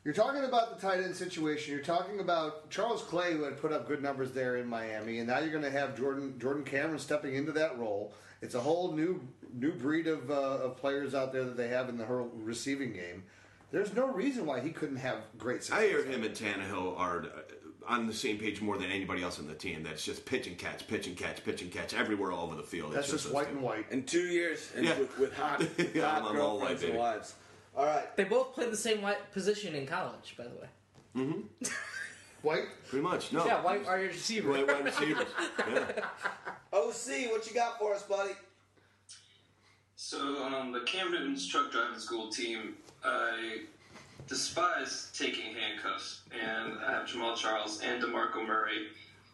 you're 0.05 0.15
talking 0.15 0.45
about 0.45 0.79
the 0.79 0.87
tight 0.87 1.03
end 1.03 1.15
situation. 1.17 1.73
You're 1.75 1.83
talking 1.83 2.21
about 2.21 2.69
Charles 2.71 3.03
Clay, 3.03 3.33
who 3.33 3.43
had 3.45 3.59
put 3.61 3.73
up 3.73 3.89
good 3.89 4.03
numbers 4.03 4.33
there 4.33 4.57
in 4.57 4.67
Miami, 4.67 5.19
and 5.19 5.29
now 5.29 5.39
you're 5.39 5.51
going 5.51 5.65
to 5.65 5.71
have 5.71 5.97
Jordan 5.97 6.39
Jordan 6.39 6.65
Cameron 6.65 6.99
stepping 6.99 7.35
into 7.35 7.53
that 7.53 7.79
role. 7.79 8.13
It's 8.43 8.55
a 8.55 8.61
whole 8.61 8.93
new 8.93 9.21
new 9.53 9.73
breed 9.73 10.07
of, 10.07 10.31
uh, 10.31 10.35
of 10.35 10.77
players 10.77 11.15
out 11.15 11.33
there 11.33 11.45
that 11.45 11.57
they 11.57 11.69
have 11.69 11.89
in 11.89 11.97
the 11.97 12.05
receiving 12.07 12.93
game. 12.93 13.23
There's 13.71 13.95
no 13.95 14.07
reason 14.09 14.47
why 14.47 14.61
he 14.61 14.71
couldn't 14.71 14.97
have 14.97 15.19
great 15.39 15.63
success. 15.65 15.83
I 15.83 15.87
hear 15.89 16.05
him 16.05 16.23
and 16.25 16.35
Tannehill 16.35 16.99
are 16.99 17.23
uh, 17.25 17.29
on 17.89 18.07
the 18.07 18.13
same 18.13 18.39
page 18.39 18.61
more 18.61 18.77
than 18.79 18.91
anybody 18.91 19.23
else 19.23 19.39
on 19.39 19.47
the 19.47 19.55
team. 19.55 19.83
That's 19.83 20.05
just 20.05 20.25
pitch 20.27 20.47
and 20.47 20.57
catch, 20.59 20.87
pitch 20.89 21.07
and 21.07 21.17
catch, 21.17 21.45
pitch 21.45 21.63
and 21.63 21.71
catch 21.73 21.95
everywhere 21.95 22.31
all 22.33 22.47
over 22.47 22.57
the 22.57 22.63
field. 22.63 22.93
That's 22.93 23.07
It's 23.07 23.13
just 23.13 23.25
those 23.25 23.33
white 23.35 23.49
and 23.51 23.63
white. 23.63 23.87
In 23.91 24.05
two 24.05 24.23
years, 24.27 24.71
and 24.77 24.85
Yeah. 24.87 24.99
with, 24.99 25.19
with 25.19 25.35
hot, 25.35 25.59
with 25.61 25.95
Yeah, 25.95 26.09
hot 26.09 26.23
I'm 26.31 26.41
all 26.41 26.59
white, 26.59 26.69
girlfriends 26.69 26.83
and 26.83 26.93
baby. 26.93 26.99
wives. 26.99 27.35
All 27.77 27.85
right. 27.85 28.17
They 28.17 28.25
both 28.25 28.55
played 28.55 28.71
the 28.71 28.77
same 28.77 29.03
white 29.03 29.33
position 29.33 29.75
in 29.75 29.87
college, 29.87 30.35
by 30.37 30.45
the 30.45 30.51
way. 30.57 31.69
White? 32.43 32.65
Pretty 32.89 33.03
much. 33.03 33.33
No. 33.33 33.47
Yeah, 33.47 33.63
white 33.63 33.87
wide 33.87 34.03
receiver. 34.03 34.51
White 34.51 34.67
wide 34.67 34.85
receivers. 34.85 35.27
Yeah. 35.59 35.87
OC, 36.75 37.31
what 37.31 37.47
you 37.49 37.55
got 37.55 37.79
for 37.79 37.95
us, 37.95 38.03
buddy? 38.03 38.33
So 39.97 40.19
on 40.43 40.71
the 40.71 40.81
Cam 40.81 41.11
Newton's 41.11 41.47
truck 41.47 41.73
driving 41.73 41.99
school 41.99 42.29
team, 42.29 42.75
I 43.03 43.63
despise 44.29 45.11
taking 45.17 45.55
handcuffs, 45.55 46.21
and 46.33 46.79
I 46.85 46.93
have 46.93 47.09
Jamaal 47.09 47.35
Charles 47.35 47.81
and 47.81 48.03
Demarco 48.03 48.47
Murray. 48.47 48.89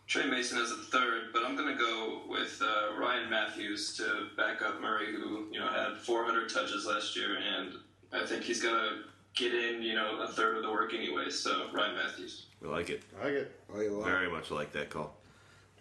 Tre 0.07 0.27
Mason 0.27 0.59
as 0.59 0.71
a 0.71 0.77
third, 0.77 1.33
but 1.33 1.45
I'm 1.45 1.57
going 1.57 1.77
to 1.77 1.81
go 1.81 2.23
with 2.29 2.63
uh, 2.63 2.97
Ryan 3.01 3.31
Mathews 3.31 3.97
to 3.97 4.29
back 4.37 4.63
up 4.63 4.81
Murray, 4.81 5.13
who 5.13 5.47
you 5.51 5.59
know 5.59 5.69
had 5.69 5.99
400 5.99 6.49
touches 6.49 6.87
last 6.87 7.17
year, 7.17 7.37
and 7.37 7.75
I 8.13 8.27
think 8.27 8.43
he's 8.43 8.63
going 8.63 8.75
to 8.75 8.97
get 9.35 9.55
in, 9.55 9.83
you 9.83 9.95
know, 9.95 10.21
a 10.23 10.29
third 10.29 10.57
of 10.57 10.63
the 10.63 10.71
work 10.71 10.93
anyway. 10.95 11.31
So 11.31 11.67
Ryan 11.73 11.97
Mathews. 11.97 12.47
We 12.61 12.69
like 12.69 12.91
it. 12.91 13.03
I 13.21 13.25
like 13.25 13.35
it. 13.35 13.61
Oh, 13.75 13.81
you 13.81 14.03
Very 14.05 14.31
much 14.31 14.51
like 14.51 14.73
that 14.73 14.91
call. 14.91 15.15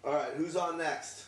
All 0.04 0.14
right, 0.14 0.32
who's 0.36 0.56
on 0.56 0.78
next? 0.78 1.26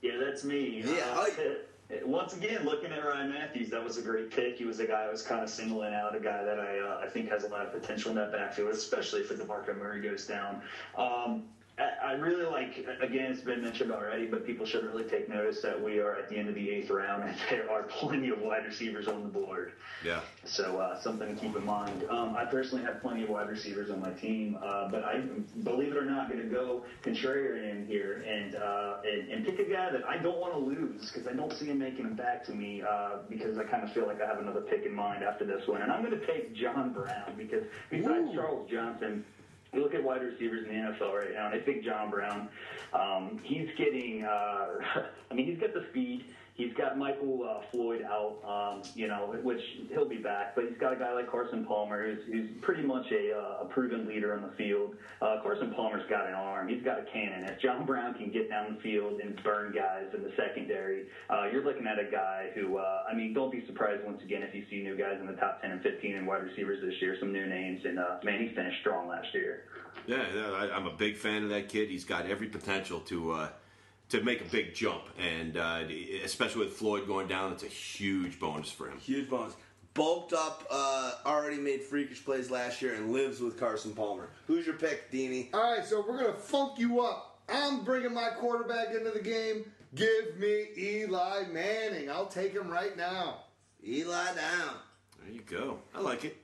Yeah, 0.00 0.12
that's 0.24 0.44
me. 0.44 0.82
Yeah, 0.86 1.04
Uh, 1.10 1.26
hi. 1.26 2.00
once 2.04 2.34
again, 2.34 2.64
looking 2.64 2.90
at 2.90 3.04
Ryan 3.04 3.30
Mathews, 3.30 3.68
that 3.70 3.84
was 3.84 3.98
a 3.98 4.02
great 4.02 4.30
pick. 4.30 4.56
He 4.56 4.64
was 4.64 4.80
a 4.80 4.86
guy 4.86 5.02
I 5.02 5.10
was 5.10 5.20
kind 5.22 5.42
of 5.42 5.50
singling 5.50 5.92
out, 5.92 6.16
a 6.16 6.20
guy 6.20 6.42
that 6.42 6.58
I 6.58 6.78
uh, 6.78 7.00
I 7.04 7.08
think 7.08 7.28
has 7.28 7.44
a 7.44 7.48
lot 7.48 7.66
of 7.66 7.72
potential 7.72 8.10
in 8.10 8.16
that 8.16 8.32
backfield, 8.32 8.70
especially 8.70 9.20
if 9.20 9.28
DeMarco 9.28 9.76
Murray 9.76 10.00
goes 10.00 10.26
down. 10.26 10.62
Um, 10.96 11.42
I 11.80 12.10
I 12.10 12.12
really 12.12 12.44
like, 12.44 12.86
again, 13.00 13.32
it's 13.32 13.40
been 13.40 13.62
mentioned 13.62 13.92
already, 13.92 14.26
but 14.26 14.44
people 14.46 14.66
should 14.66 14.84
really 14.84 15.04
take 15.04 15.28
notice 15.28 15.62
that 15.62 15.80
we 15.80 15.98
are 15.98 16.16
at 16.16 16.28
the 16.28 16.36
end 16.36 16.48
of 16.48 16.54
the 16.54 16.70
eighth 16.70 16.90
round 16.90 17.24
and 17.24 17.36
there 17.50 17.70
are 17.70 17.84
plenty 17.84 18.28
of 18.28 18.40
wide 18.40 18.66
receivers 18.66 19.08
on 19.08 19.22
the 19.22 19.28
board. 19.28 19.72
Yeah. 20.04 20.20
So 20.44 20.78
uh, 20.78 21.00
something 21.00 21.34
to 21.34 21.40
keep 21.40 21.56
in 21.56 21.64
mind. 21.64 22.04
Um, 22.10 22.34
I 22.36 22.44
personally 22.44 22.84
have 22.84 23.00
plenty 23.00 23.22
of 23.22 23.28
wide 23.30 23.48
receivers 23.48 23.90
on 23.90 24.00
my 24.00 24.10
team, 24.12 24.58
uh, 24.62 24.88
but 24.88 25.04
I, 25.04 25.20
believe 25.62 25.92
it 25.92 25.96
or 25.96 26.04
not, 26.04 26.30
going 26.30 26.42
to 26.42 26.48
go 26.48 26.84
contrarian 27.02 27.86
here 27.86 28.24
and, 28.26 28.54
uh, 28.54 28.96
and 29.04 29.28
and 29.30 29.44
pick 29.44 29.58
a 29.58 29.70
guy 29.70 29.90
that 29.90 30.02
I 30.08 30.16
don't 30.18 30.38
want 30.38 30.52
to 30.54 30.58
lose 30.58 31.10
because 31.10 31.26
I 31.26 31.32
don't 31.32 31.52
see 31.52 31.66
him 31.66 31.78
making 31.78 32.04
him 32.06 32.14
back 32.14 32.44
to 32.46 32.52
me 32.52 32.82
uh, 32.82 33.18
because 33.28 33.58
I 33.58 33.64
kind 33.64 33.84
of 33.84 33.92
feel 33.92 34.06
like 34.06 34.20
I 34.20 34.26
have 34.26 34.38
another 34.38 34.60
pick 34.60 34.84
in 34.84 34.94
mind 34.94 35.22
after 35.22 35.44
this 35.44 35.66
one, 35.66 35.82
and 35.82 35.90
I'm 35.90 36.04
going 36.04 36.18
to 36.18 36.26
take 36.26 36.54
John 36.54 36.92
Brown 36.92 37.34
because 37.36 37.64
besides 37.90 38.32
Charles 38.34 38.70
Johnson. 38.70 39.24
You 39.72 39.82
look 39.82 39.94
at 39.94 40.02
wide 40.02 40.22
receivers 40.22 40.66
in 40.66 40.74
the 40.74 40.88
NFL 40.90 41.14
right 41.14 41.32
now, 41.32 41.46
and 41.46 41.54
I 41.54 41.60
think 41.60 41.84
John 41.84 42.10
Brown, 42.10 42.48
um, 42.92 43.40
he's 43.44 43.68
getting, 43.76 44.24
uh, 44.24 44.66
I 45.30 45.34
mean, 45.34 45.46
he's 45.46 45.58
got 45.58 45.74
the 45.74 45.86
speed. 45.90 46.24
He's 46.60 46.74
got 46.74 46.98
Michael 46.98 47.40
uh, 47.48 47.62
Floyd 47.72 48.02
out, 48.02 48.36
um, 48.44 48.82
you 48.94 49.08
know, 49.08 49.34
which 49.42 49.62
he'll 49.90 50.08
be 50.08 50.18
back. 50.18 50.54
But 50.54 50.66
he's 50.68 50.76
got 50.78 50.92
a 50.92 50.96
guy 50.96 51.14
like 51.14 51.30
Carson 51.30 51.64
Palmer, 51.64 52.04
who's, 52.04 52.18
who's 52.30 52.50
pretty 52.60 52.82
much 52.82 53.06
a, 53.10 53.32
uh, 53.32 53.62
a 53.62 53.64
proven 53.64 54.06
leader 54.06 54.34
on 54.34 54.42
the 54.42 54.54
field. 54.58 54.94
Uh, 55.22 55.38
Carson 55.42 55.72
Palmer's 55.74 56.02
got 56.10 56.26
an 56.26 56.34
arm. 56.34 56.68
He's 56.68 56.82
got 56.82 56.98
a 56.98 57.04
cannon. 57.10 57.44
If 57.44 57.62
John 57.62 57.86
Brown 57.86 58.12
can 58.12 58.30
get 58.30 58.50
down 58.50 58.74
the 58.74 58.80
field 58.82 59.20
and 59.20 59.42
burn 59.42 59.72
guys 59.72 60.08
in 60.14 60.22
the 60.22 60.32
secondary, 60.36 61.06
uh, 61.30 61.46
you're 61.50 61.64
looking 61.64 61.86
at 61.86 61.98
a 61.98 62.10
guy 62.10 62.50
who, 62.54 62.76
uh, 62.76 63.04
I 63.10 63.14
mean, 63.14 63.32
don't 63.32 63.50
be 63.50 63.64
surprised 63.66 64.04
once 64.04 64.20
again 64.22 64.42
if 64.42 64.54
you 64.54 64.64
see 64.68 64.82
new 64.82 64.98
guys 64.98 65.16
in 65.18 65.26
the 65.26 65.40
top 65.40 65.62
10 65.62 65.70
and 65.70 65.82
15 65.82 66.14
in 66.14 66.26
wide 66.26 66.42
receivers 66.42 66.84
this 66.84 67.00
year, 67.00 67.16
some 67.18 67.32
new 67.32 67.46
names. 67.46 67.80
And, 67.86 67.98
uh, 67.98 68.18
man, 68.22 68.38
he 68.46 68.54
finished 68.54 68.80
strong 68.80 69.08
last 69.08 69.28
year. 69.32 69.64
Yeah, 70.06 70.24
I, 70.54 70.70
I'm 70.76 70.86
a 70.86 70.92
big 70.92 71.16
fan 71.16 71.42
of 71.42 71.48
that 71.48 71.70
kid. 71.70 71.88
He's 71.88 72.04
got 72.04 72.26
every 72.26 72.48
potential 72.48 73.00
to 73.00 73.32
uh, 73.32 73.48
to 74.10 74.22
make 74.22 74.40
a 74.40 74.44
big 74.44 74.74
jump, 74.74 75.02
and 75.18 75.56
uh, 75.56 75.84
especially 76.24 76.64
with 76.64 76.74
Floyd 76.74 77.06
going 77.06 77.28
down, 77.28 77.52
it's 77.52 77.62
a 77.62 77.66
huge 77.68 78.38
bonus 78.38 78.70
for 78.70 78.88
him. 78.88 78.98
Huge 78.98 79.28
bonus. 79.30 79.54
Bulked 79.94 80.32
up, 80.32 80.64
uh, 80.70 81.14
already 81.26 81.56
made 81.56 81.82
freakish 81.82 82.24
plays 82.24 82.50
last 82.50 82.80
year, 82.80 82.94
and 82.94 83.12
lives 83.12 83.40
with 83.40 83.58
Carson 83.58 83.92
Palmer. 83.92 84.28
Who's 84.46 84.66
your 84.66 84.76
pick, 84.76 85.10
Deanie? 85.10 85.52
All 85.52 85.76
right, 85.76 85.84
so 85.84 86.04
we're 86.06 86.18
gonna 86.18 86.34
funk 86.34 86.78
you 86.78 87.00
up. 87.00 87.40
I'm 87.48 87.82
bringing 87.84 88.14
my 88.14 88.28
quarterback 88.38 88.94
into 88.94 89.10
the 89.10 89.20
game. 89.20 89.64
Give 89.94 90.36
me 90.38 90.66
Eli 90.76 91.44
Manning. 91.52 92.08
I'll 92.08 92.26
take 92.26 92.52
him 92.52 92.68
right 92.70 92.96
now. 92.96 93.38
Eli 93.84 94.26
down. 94.26 94.74
There 95.24 95.32
you 95.34 95.40
go. 95.42 95.78
I 95.94 96.00
like 96.00 96.24
it. 96.24 96.36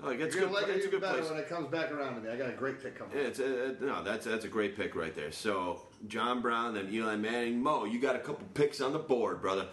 I 0.00 0.06
like 0.06 0.20
it. 0.20 0.24
It's 0.24 0.34
You're 0.36 0.44
good. 0.46 0.52
gonna 0.54 0.66
like 0.66 0.68
it 0.68 0.76
a 0.76 0.78
even 0.78 0.90
good 0.90 1.00
better 1.00 1.18
place. 1.18 1.30
when 1.30 1.38
it 1.40 1.48
comes 1.48 1.68
back 1.68 1.90
around 1.90 2.14
to 2.16 2.20
me. 2.20 2.30
I 2.30 2.36
got 2.36 2.50
a 2.50 2.52
great 2.52 2.80
pick 2.82 2.96
coming. 2.96 3.16
Yeah, 3.16 3.24
it's 3.24 3.38
a, 3.40 3.74
no, 3.80 4.04
that's 4.04 4.26
that's 4.26 4.44
a 4.44 4.48
great 4.48 4.76
pick 4.76 4.94
right 4.94 5.14
there. 5.14 5.32
So 5.32 5.85
John 6.08 6.40
Brown, 6.40 6.74
then 6.74 6.88
Eli 6.92 7.16
Manning, 7.16 7.62
Mo, 7.62 7.84
you 7.84 7.98
got 7.98 8.16
a 8.16 8.18
couple 8.18 8.46
picks 8.54 8.80
on 8.80 8.92
the 8.92 8.98
board, 8.98 9.40
brother. 9.40 9.66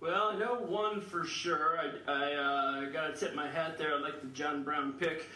Well, 0.00 0.30
I 0.32 0.36
know 0.36 0.54
one 0.54 1.00
for 1.00 1.24
sure. 1.24 1.78
I, 1.78 2.10
I 2.10 2.32
uh, 2.34 2.84
got 2.86 3.14
to 3.14 3.20
tip 3.20 3.36
my 3.36 3.48
hat 3.48 3.78
there. 3.78 3.94
I 3.94 4.00
like 4.00 4.20
the 4.20 4.26
John 4.28 4.64
Brown 4.64 4.94
pick. 4.94 5.26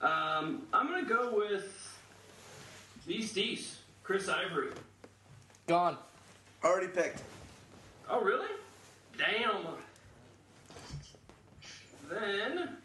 Um, 0.00 0.62
I'm 0.72 0.88
going 0.88 1.04
to 1.04 1.08
go 1.08 1.36
with 1.36 1.98
these 3.06 3.32
D's, 3.32 3.80
Chris 4.02 4.28
Ivory. 4.28 4.70
Gone. 5.66 5.98
Already 6.64 6.88
picked. 6.88 7.22
Oh, 8.08 8.22
really? 8.22 8.48
Damn. 9.18 9.66
Then 12.10 12.76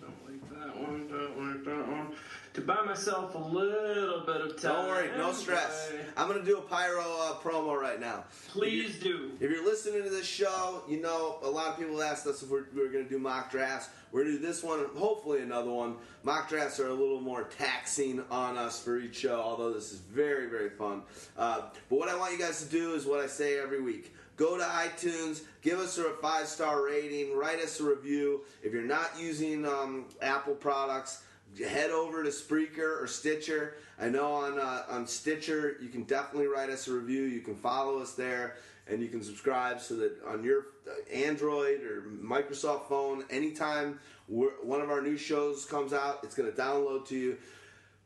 Don't 0.00 0.24
like 0.26 0.50
that 0.50 0.76
one, 0.76 1.08
don't 1.08 1.38
like 1.38 1.64
that 1.64 1.88
one. 1.88 2.14
To 2.56 2.62
buy 2.62 2.82
myself 2.86 3.34
a 3.34 3.38
little 3.38 4.20
bit 4.20 4.40
of 4.40 4.58
time. 4.58 4.72
Don't 4.72 4.88
worry, 4.88 5.10
no 5.18 5.30
stress. 5.32 5.92
I'm 6.16 6.26
gonna 6.26 6.42
do 6.42 6.56
a 6.56 6.62
pyro 6.62 7.02
uh, 7.02 7.34
promo 7.34 7.78
right 7.78 8.00
now. 8.00 8.24
Please 8.48 8.98
do. 8.98 9.32
If 9.38 9.50
you're 9.50 9.62
listening 9.62 10.02
to 10.04 10.08
this 10.08 10.24
show, 10.24 10.82
you 10.88 11.02
know 11.02 11.36
a 11.42 11.50
lot 11.50 11.68
of 11.68 11.78
people 11.78 12.02
asked 12.02 12.26
us 12.26 12.42
if 12.42 12.48
we're, 12.48 12.64
we 12.74 12.80
are 12.80 12.88
going 12.88 13.04
to 13.04 13.10
do 13.10 13.18
mock 13.18 13.50
drafts. 13.50 13.90
We're 14.10 14.24
to 14.24 14.30
do 14.30 14.38
this 14.38 14.62
one, 14.62 14.86
hopefully 14.96 15.42
another 15.42 15.70
one. 15.70 15.96
Mock 16.22 16.48
drafts 16.48 16.80
are 16.80 16.88
a 16.88 16.94
little 16.94 17.20
more 17.20 17.44
taxing 17.44 18.24
on 18.30 18.56
us 18.56 18.82
for 18.82 18.96
each 18.96 19.16
show, 19.16 19.38
although 19.38 19.74
this 19.74 19.92
is 19.92 19.98
very, 19.98 20.46
very 20.48 20.70
fun. 20.70 21.02
Uh, 21.36 21.60
but 21.90 21.98
what 21.98 22.08
I 22.08 22.16
want 22.16 22.32
you 22.32 22.38
guys 22.38 22.64
to 22.64 22.70
do 22.70 22.94
is 22.94 23.04
what 23.04 23.20
I 23.20 23.26
say 23.26 23.58
every 23.58 23.82
week. 23.82 24.14
Go 24.38 24.56
to 24.56 24.64
iTunes, 24.64 25.42
give 25.60 25.78
us 25.78 25.98
a 25.98 26.04
five 26.22 26.46
star 26.46 26.82
rating, 26.82 27.36
write 27.36 27.58
us 27.58 27.80
a 27.80 27.84
review. 27.84 28.44
If 28.62 28.72
you're 28.72 28.80
not 28.80 29.10
using 29.18 29.66
um, 29.66 30.06
Apple 30.22 30.54
products, 30.54 31.22
head 31.64 31.90
over 31.90 32.22
to 32.22 32.30
Spreaker 32.30 33.02
or 33.02 33.06
Stitcher. 33.06 33.74
I 33.98 34.08
know 34.08 34.32
on 34.32 34.58
uh, 34.58 34.82
on 34.88 35.06
Stitcher 35.06 35.76
you 35.80 35.88
can 35.88 36.04
definitely 36.04 36.48
write 36.48 36.70
us 36.70 36.88
a 36.88 36.92
review. 36.92 37.22
You 37.22 37.40
can 37.40 37.54
follow 37.54 37.98
us 37.98 38.12
there, 38.12 38.56
and 38.86 39.02
you 39.02 39.08
can 39.08 39.22
subscribe 39.22 39.80
so 39.80 39.96
that 39.96 40.12
on 40.26 40.44
your 40.44 40.66
Android 41.12 41.82
or 41.82 42.02
Microsoft 42.22 42.88
phone, 42.88 43.24
anytime 43.30 43.98
one 44.28 44.80
of 44.80 44.90
our 44.90 45.00
new 45.00 45.16
shows 45.16 45.64
comes 45.64 45.92
out, 45.92 46.20
it's 46.22 46.34
going 46.34 46.50
to 46.50 46.56
download 46.56 47.06
to 47.08 47.16
you. 47.16 47.36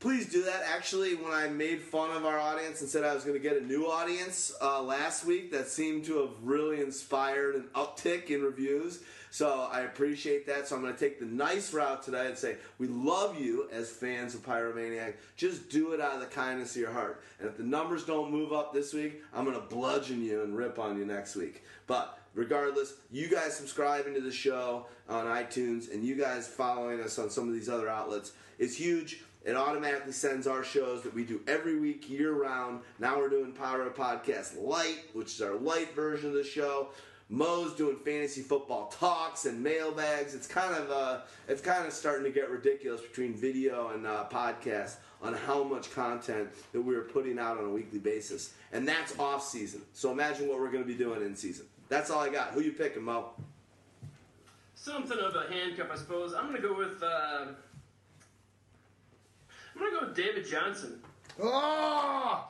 Please 0.01 0.31
do 0.31 0.45
that. 0.45 0.63
Actually, 0.67 1.15
when 1.15 1.33
I 1.33 1.49
made 1.49 1.83
fun 1.83 2.17
of 2.17 2.25
our 2.25 2.39
audience 2.39 2.81
and 2.81 2.89
said 2.89 3.05
I 3.05 3.15
was 3.15 3.23
going 3.23 3.37
to 3.37 3.43
get 3.43 3.61
a 3.61 3.65
new 3.65 3.85
audience 3.85 4.51
uh, 4.63 4.83
last 4.83 5.27
week, 5.27 5.53
that 5.53 5.69
seemed 5.69 6.07
to 6.07 6.21
have 6.21 6.31
really 6.43 6.81
inspired 6.81 7.55
an 7.55 7.69
uptick 7.75 8.31
in 8.31 8.43
reviews. 8.43 9.03
So 9.31 9.69
I 9.73 9.82
appreciate 9.82 10.47
that. 10.48 10.66
So 10.66 10.77
I'm 10.77 10.82
going 10.82 10.93
to 10.93 10.98
take 10.98 11.20
the 11.20 11.27
nice 11.27 11.73
route 11.73 12.02
today 12.02 12.27
and 12.27 12.36
say, 12.36 12.57
we 12.78 12.89
love 12.89 13.40
you 13.40 13.69
as 13.73 13.89
fans 13.89 14.35
of 14.35 14.44
Pyromaniac. 14.44 15.15
Just 15.36 15.70
do 15.70 15.93
it 15.93 16.01
out 16.01 16.15
of 16.15 16.20
the 16.20 16.27
kindness 16.27 16.74
of 16.74 16.82
your 16.82 16.93
heart. 16.93 17.23
And 17.39 17.48
if 17.48 17.57
the 17.57 17.62
numbers 17.62 18.05
don't 18.05 18.32
move 18.32 18.52
up 18.52 18.74
this 18.74 18.93
week, 18.93 19.23
I'm 19.32 19.44
going 19.44 19.57
to 19.57 19.66
bludgeon 19.66 20.23
you 20.23 20.43
and 20.43 20.57
rip 20.57 20.78
on 20.78 20.98
you 20.98 21.05
next 21.05 21.36
week. 21.36 21.62
But 21.86 22.19
regardless, 22.35 22.94
you 23.12 23.28
guys 23.28 23.57
subscribing 23.57 24.15
to 24.15 24.20
the 24.20 24.32
show 24.32 24.86
on 25.09 25.27
iTunes 25.27 25.93
and 25.93 26.05
you 26.05 26.16
guys 26.16 26.48
following 26.48 27.01
us 27.01 27.19
on 27.19 27.31
some 27.31 27.47
of 27.47 27.55
these 27.55 27.69
other 27.69 27.89
outlets 27.89 28.32
is 28.59 28.77
huge. 28.77 29.23
It 29.43 29.57
automatically 29.57 30.12
sends 30.12 30.47
our 30.47 30.62
shows 30.62 31.02
that 31.02 31.15
we 31.15 31.24
do 31.24 31.40
every 31.48 31.78
week, 31.78 32.11
year 32.11 32.32
round. 32.32 32.81
Now 32.98 33.19
we're 33.19 33.31
doing 33.31 33.52
Pyro 33.52 33.89
Podcast 33.89 34.61
Light, 34.61 35.05
which 35.15 35.28
is 35.28 35.40
our 35.40 35.55
light 35.55 35.94
version 35.94 36.28
of 36.28 36.35
the 36.35 36.44
show. 36.44 36.90
Mo's 37.32 37.73
doing 37.74 37.97
fantasy 38.05 38.43
football 38.43 38.89
talks 38.89 39.47
and 39.47 39.62
mailbags. 39.62 40.35
It's 40.35 40.48
kind 40.48 40.74
of 40.74 40.90
uh, 40.90 41.20
it's 41.47 41.62
kind 41.62 41.86
of 41.86 41.93
starting 41.93 42.24
to 42.24 42.31
get 42.31 42.51
ridiculous 42.51 43.01
between 43.01 43.35
video 43.35 43.90
and 43.90 44.05
uh, 44.05 44.27
podcast 44.28 44.97
on 45.23 45.35
how 45.35 45.62
much 45.62 45.93
content 45.93 46.48
that 46.73 46.81
we're 46.81 47.02
putting 47.02 47.39
out 47.39 47.57
on 47.57 47.65
a 47.65 47.70
weekly 47.70 48.01
basis, 48.01 48.55
and 48.73 48.86
that's 48.86 49.16
off 49.16 49.47
season. 49.47 49.81
So 49.93 50.11
imagine 50.11 50.48
what 50.48 50.59
we're 50.59 50.73
going 50.73 50.82
to 50.82 50.89
be 50.89 50.97
doing 50.97 51.23
in 51.23 51.36
season. 51.36 51.66
That's 51.89 52.11
all 52.11 52.20
I 52.20 52.31
got. 52.31 52.48
Who 52.51 52.62
you 52.62 52.73
picking, 52.73 53.05
Mo? 53.05 53.31
Something 54.74 55.19
of 55.19 55.36
a 55.36 55.52
handcuff, 55.52 55.89
I 55.93 55.97
suppose. 55.97 56.35
I'm 56.35 56.48
going 56.48 56.61
to 56.61 56.66
go 56.66 56.74
with. 56.74 57.01
Uh, 57.01 57.47
I'm 59.73 59.78
going 59.78 59.93
to 59.93 60.01
go 60.01 60.07
with 60.09 60.16
David 60.16 60.48
Johnson. 60.48 61.01
Oh! 61.40 62.48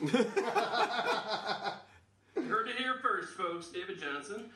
Heard 2.34 2.68
it 2.68 2.76
here 2.76 2.96
first, 3.02 3.34
folks. 3.34 3.68
David 3.68 4.00
Johnson. 4.00 4.50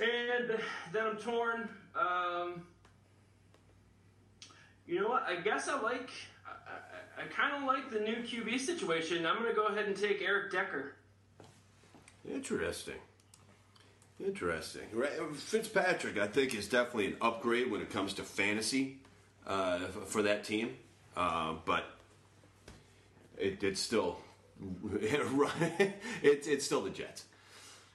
And 0.00 0.60
then 0.92 1.06
I'm 1.06 1.16
torn. 1.16 1.68
Um, 1.98 2.62
you 4.86 5.00
know 5.00 5.08
what? 5.08 5.24
I 5.28 5.40
guess 5.40 5.68
I 5.68 5.80
like. 5.80 6.10
I, 6.46 7.20
I, 7.20 7.24
I 7.24 7.26
kind 7.28 7.56
of 7.56 7.64
like 7.66 7.90
the 7.90 8.00
new 8.00 8.16
QB 8.16 8.60
situation. 8.60 9.26
I'm 9.26 9.38
going 9.38 9.48
to 9.48 9.54
go 9.54 9.66
ahead 9.66 9.86
and 9.86 9.96
take 9.96 10.22
Eric 10.22 10.52
Decker. 10.52 10.94
Interesting. 12.28 12.96
Interesting. 14.24 14.82
Fitzpatrick, 15.34 16.18
I 16.18 16.26
think, 16.26 16.54
is 16.54 16.68
definitely 16.68 17.08
an 17.08 17.16
upgrade 17.20 17.70
when 17.70 17.80
it 17.80 17.90
comes 17.90 18.14
to 18.14 18.22
fantasy 18.22 18.98
uh, 19.46 19.80
for 20.06 20.22
that 20.22 20.44
team. 20.44 20.76
Uh, 21.16 21.54
but 21.64 21.84
it, 23.38 23.62
it's 23.62 23.80
still 23.80 24.18
it's 26.22 26.46
it's 26.46 26.64
still 26.64 26.82
the 26.82 26.90
Jets. 26.90 27.24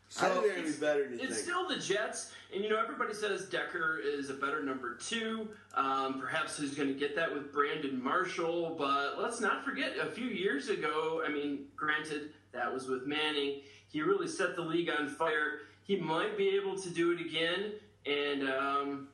So 0.09 0.25
I 0.25 0.29
think 0.29 0.67
it's, 0.67 0.75
better 0.75 1.07
than 1.07 1.21
It's 1.21 1.41
still 1.41 1.69
the 1.69 1.77
Jets, 1.77 2.33
and 2.53 2.61
you 2.61 2.69
know 2.69 2.77
everybody 2.77 3.13
says 3.13 3.45
Decker 3.45 3.97
is 4.03 4.29
a 4.29 4.33
better 4.33 4.61
number 4.61 4.95
two. 4.95 5.47
Um, 5.73 6.19
perhaps 6.19 6.59
he's 6.59 6.75
going 6.75 6.89
to 6.89 6.99
get 6.99 7.15
that 7.15 7.33
with 7.33 7.53
Brandon 7.53 8.01
Marshall, 8.03 8.75
but 8.77 9.21
let's 9.21 9.39
not 9.39 9.63
forget 9.63 9.93
a 9.97 10.07
few 10.07 10.27
years 10.27 10.67
ago. 10.67 11.23
I 11.25 11.31
mean, 11.31 11.67
granted 11.77 12.33
that 12.51 12.71
was 12.71 12.88
with 12.88 13.07
Manning. 13.07 13.61
He 13.88 14.01
really 14.01 14.27
set 14.27 14.57
the 14.57 14.61
league 14.61 14.89
on 14.89 15.07
fire. 15.07 15.59
He 15.83 15.95
might 15.95 16.38
be 16.38 16.49
able 16.61 16.77
to 16.77 16.89
do 16.89 17.13
it 17.13 17.21
again, 17.21 17.71
and 18.05 18.49
um, 18.49 19.07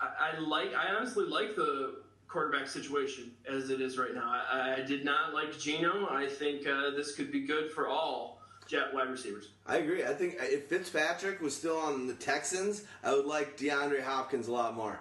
I, 0.00 0.36
I 0.36 0.38
like. 0.38 0.74
I 0.74 0.94
honestly 0.94 1.24
like 1.24 1.56
the 1.56 1.96
quarterback 2.36 2.68
situation 2.68 3.30
as 3.50 3.70
it 3.70 3.80
is 3.80 3.96
right 3.96 4.14
now. 4.14 4.30
I, 4.30 4.74
I 4.76 4.82
did 4.82 5.06
not 5.06 5.32
like 5.32 5.58
Geno. 5.58 6.06
I 6.10 6.26
think 6.26 6.66
uh, 6.66 6.90
this 6.90 7.16
could 7.16 7.32
be 7.32 7.40
good 7.46 7.72
for 7.72 7.88
all 7.88 8.42
jet 8.68 8.92
wide 8.92 9.08
receivers. 9.08 9.52
I 9.66 9.78
agree. 9.78 10.04
I 10.04 10.12
think 10.12 10.36
if 10.40 10.66
Fitzpatrick 10.66 11.40
was 11.40 11.56
still 11.56 11.78
on 11.78 12.06
the 12.06 12.12
Texans, 12.12 12.84
I 13.02 13.14
would 13.14 13.24
like 13.24 13.56
DeAndre 13.56 14.02
Hopkins 14.02 14.48
a 14.48 14.52
lot 14.52 14.76
more. 14.76 15.00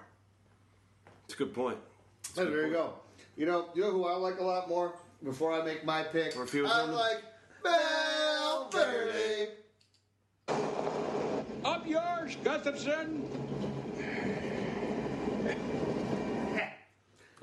It's 1.25 1.33
a 1.33 1.37
good 1.37 1.53
point. 1.53 1.77
Hey, 2.37 2.45
there 2.45 2.67
you 2.67 2.71
go. 2.71 2.93
You 3.35 3.47
know, 3.47 3.67
you 3.75 3.81
know 3.81 3.91
who 3.91 4.05
I 4.05 4.15
like 4.15 4.39
a 4.39 4.43
lot 4.43 4.69
more. 4.69 4.93
Before 5.21 5.51
I 5.51 5.61
make 5.61 5.83
my 5.83 6.03
pick, 6.03 6.37
I 6.37 6.85
like 6.85 7.21
Valverde. 7.65 9.49
Up 11.65 11.85
yours, 11.85 12.37
Gustafson. 12.45 13.27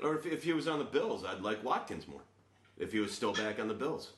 Or 0.03 0.15
if, 0.17 0.25
if 0.25 0.43
he 0.43 0.53
was 0.53 0.67
on 0.67 0.79
the 0.79 0.85
Bills, 0.85 1.23
I'd 1.25 1.41
like 1.41 1.63
Watkins 1.63 2.07
more. 2.07 2.21
If 2.77 2.91
he 2.91 2.99
was 2.99 3.11
still 3.11 3.33
back 3.33 3.59
on 3.59 3.67
the 3.67 3.73
Bills. 3.73 4.11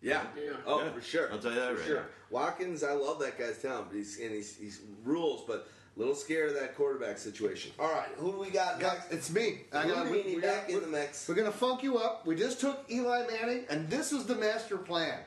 Yeah. 0.00 0.22
yeah. 0.36 0.52
Oh, 0.66 0.82
Yeah. 0.84 0.90
for 0.92 1.00
sure. 1.00 1.32
I'll 1.32 1.38
tell 1.38 1.52
you 1.52 1.58
that 1.60 1.70
for 1.72 1.76
right 1.78 1.86
sure. 1.86 1.96
now. 1.96 2.06
Watkins, 2.30 2.84
I 2.84 2.92
love 2.92 3.18
that 3.20 3.38
guy's 3.38 3.58
talent, 3.60 3.88
but 3.88 3.96
he's 3.96 4.18
and 4.20 4.30
he's, 4.30 4.56
he's 4.56 4.80
rules, 5.04 5.42
but 5.46 5.66
a 5.96 5.98
little 5.98 6.14
scared 6.14 6.50
of 6.50 6.60
that 6.60 6.76
quarterback 6.76 7.16
situation. 7.18 7.72
All 7.78 7.90
right, 7.90 8.08
who 8.18 8.32
do 8.32 8.38
we 8.38 8.50
got 8.50 8.80
Yeah, 8.80 8.88
next? 8.92 9.12
it's 9.12 9.30
me. 9.30 9.62
I 9.72 9.82
Who 9.82 9.94
got 9.94 10.06
do 10.06 10.12
we 10.12 10.38
back 10.40 10.68
in 10.68 10.80
the 10.82 10.86
mix? 10.86 11.26
We're 11.28 11.34
gonna 11.34 11.50
funk 11.50 11.82
you 11.82 11.96
up. 11.98 12.26
We 12.26 12.36
just 12.36 12.60
took 12.60 12.84
Eli 12.90 13.26
Manning, 13.26 13.64
and 13.70 13.88
this 13.88 14.12
was 14.12 14.26
the 14.26 14.34
master 14.34 14.76
plan. 14.76 15.20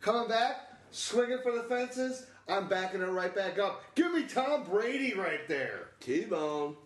Coming 0.00 0.28
back, 0.28 0.56
swinging 0.90 1.38
for 1.42 1.52
the 1.52 1.62
fences. 1.64 2.26
I'm 2.48 2.68
backing 2.68 3.00
it 3.00 3.04
right 3.06 3.34
back 3.34 3.58
up. 3.58 3.82
Give 3.94 4.12
me 4.12 4.24
Tom 4.24 4.64
Brady 4.64 5.14
right 5.14 5.46
there. 5.48 5.88
T-Bone. 6.00 6.76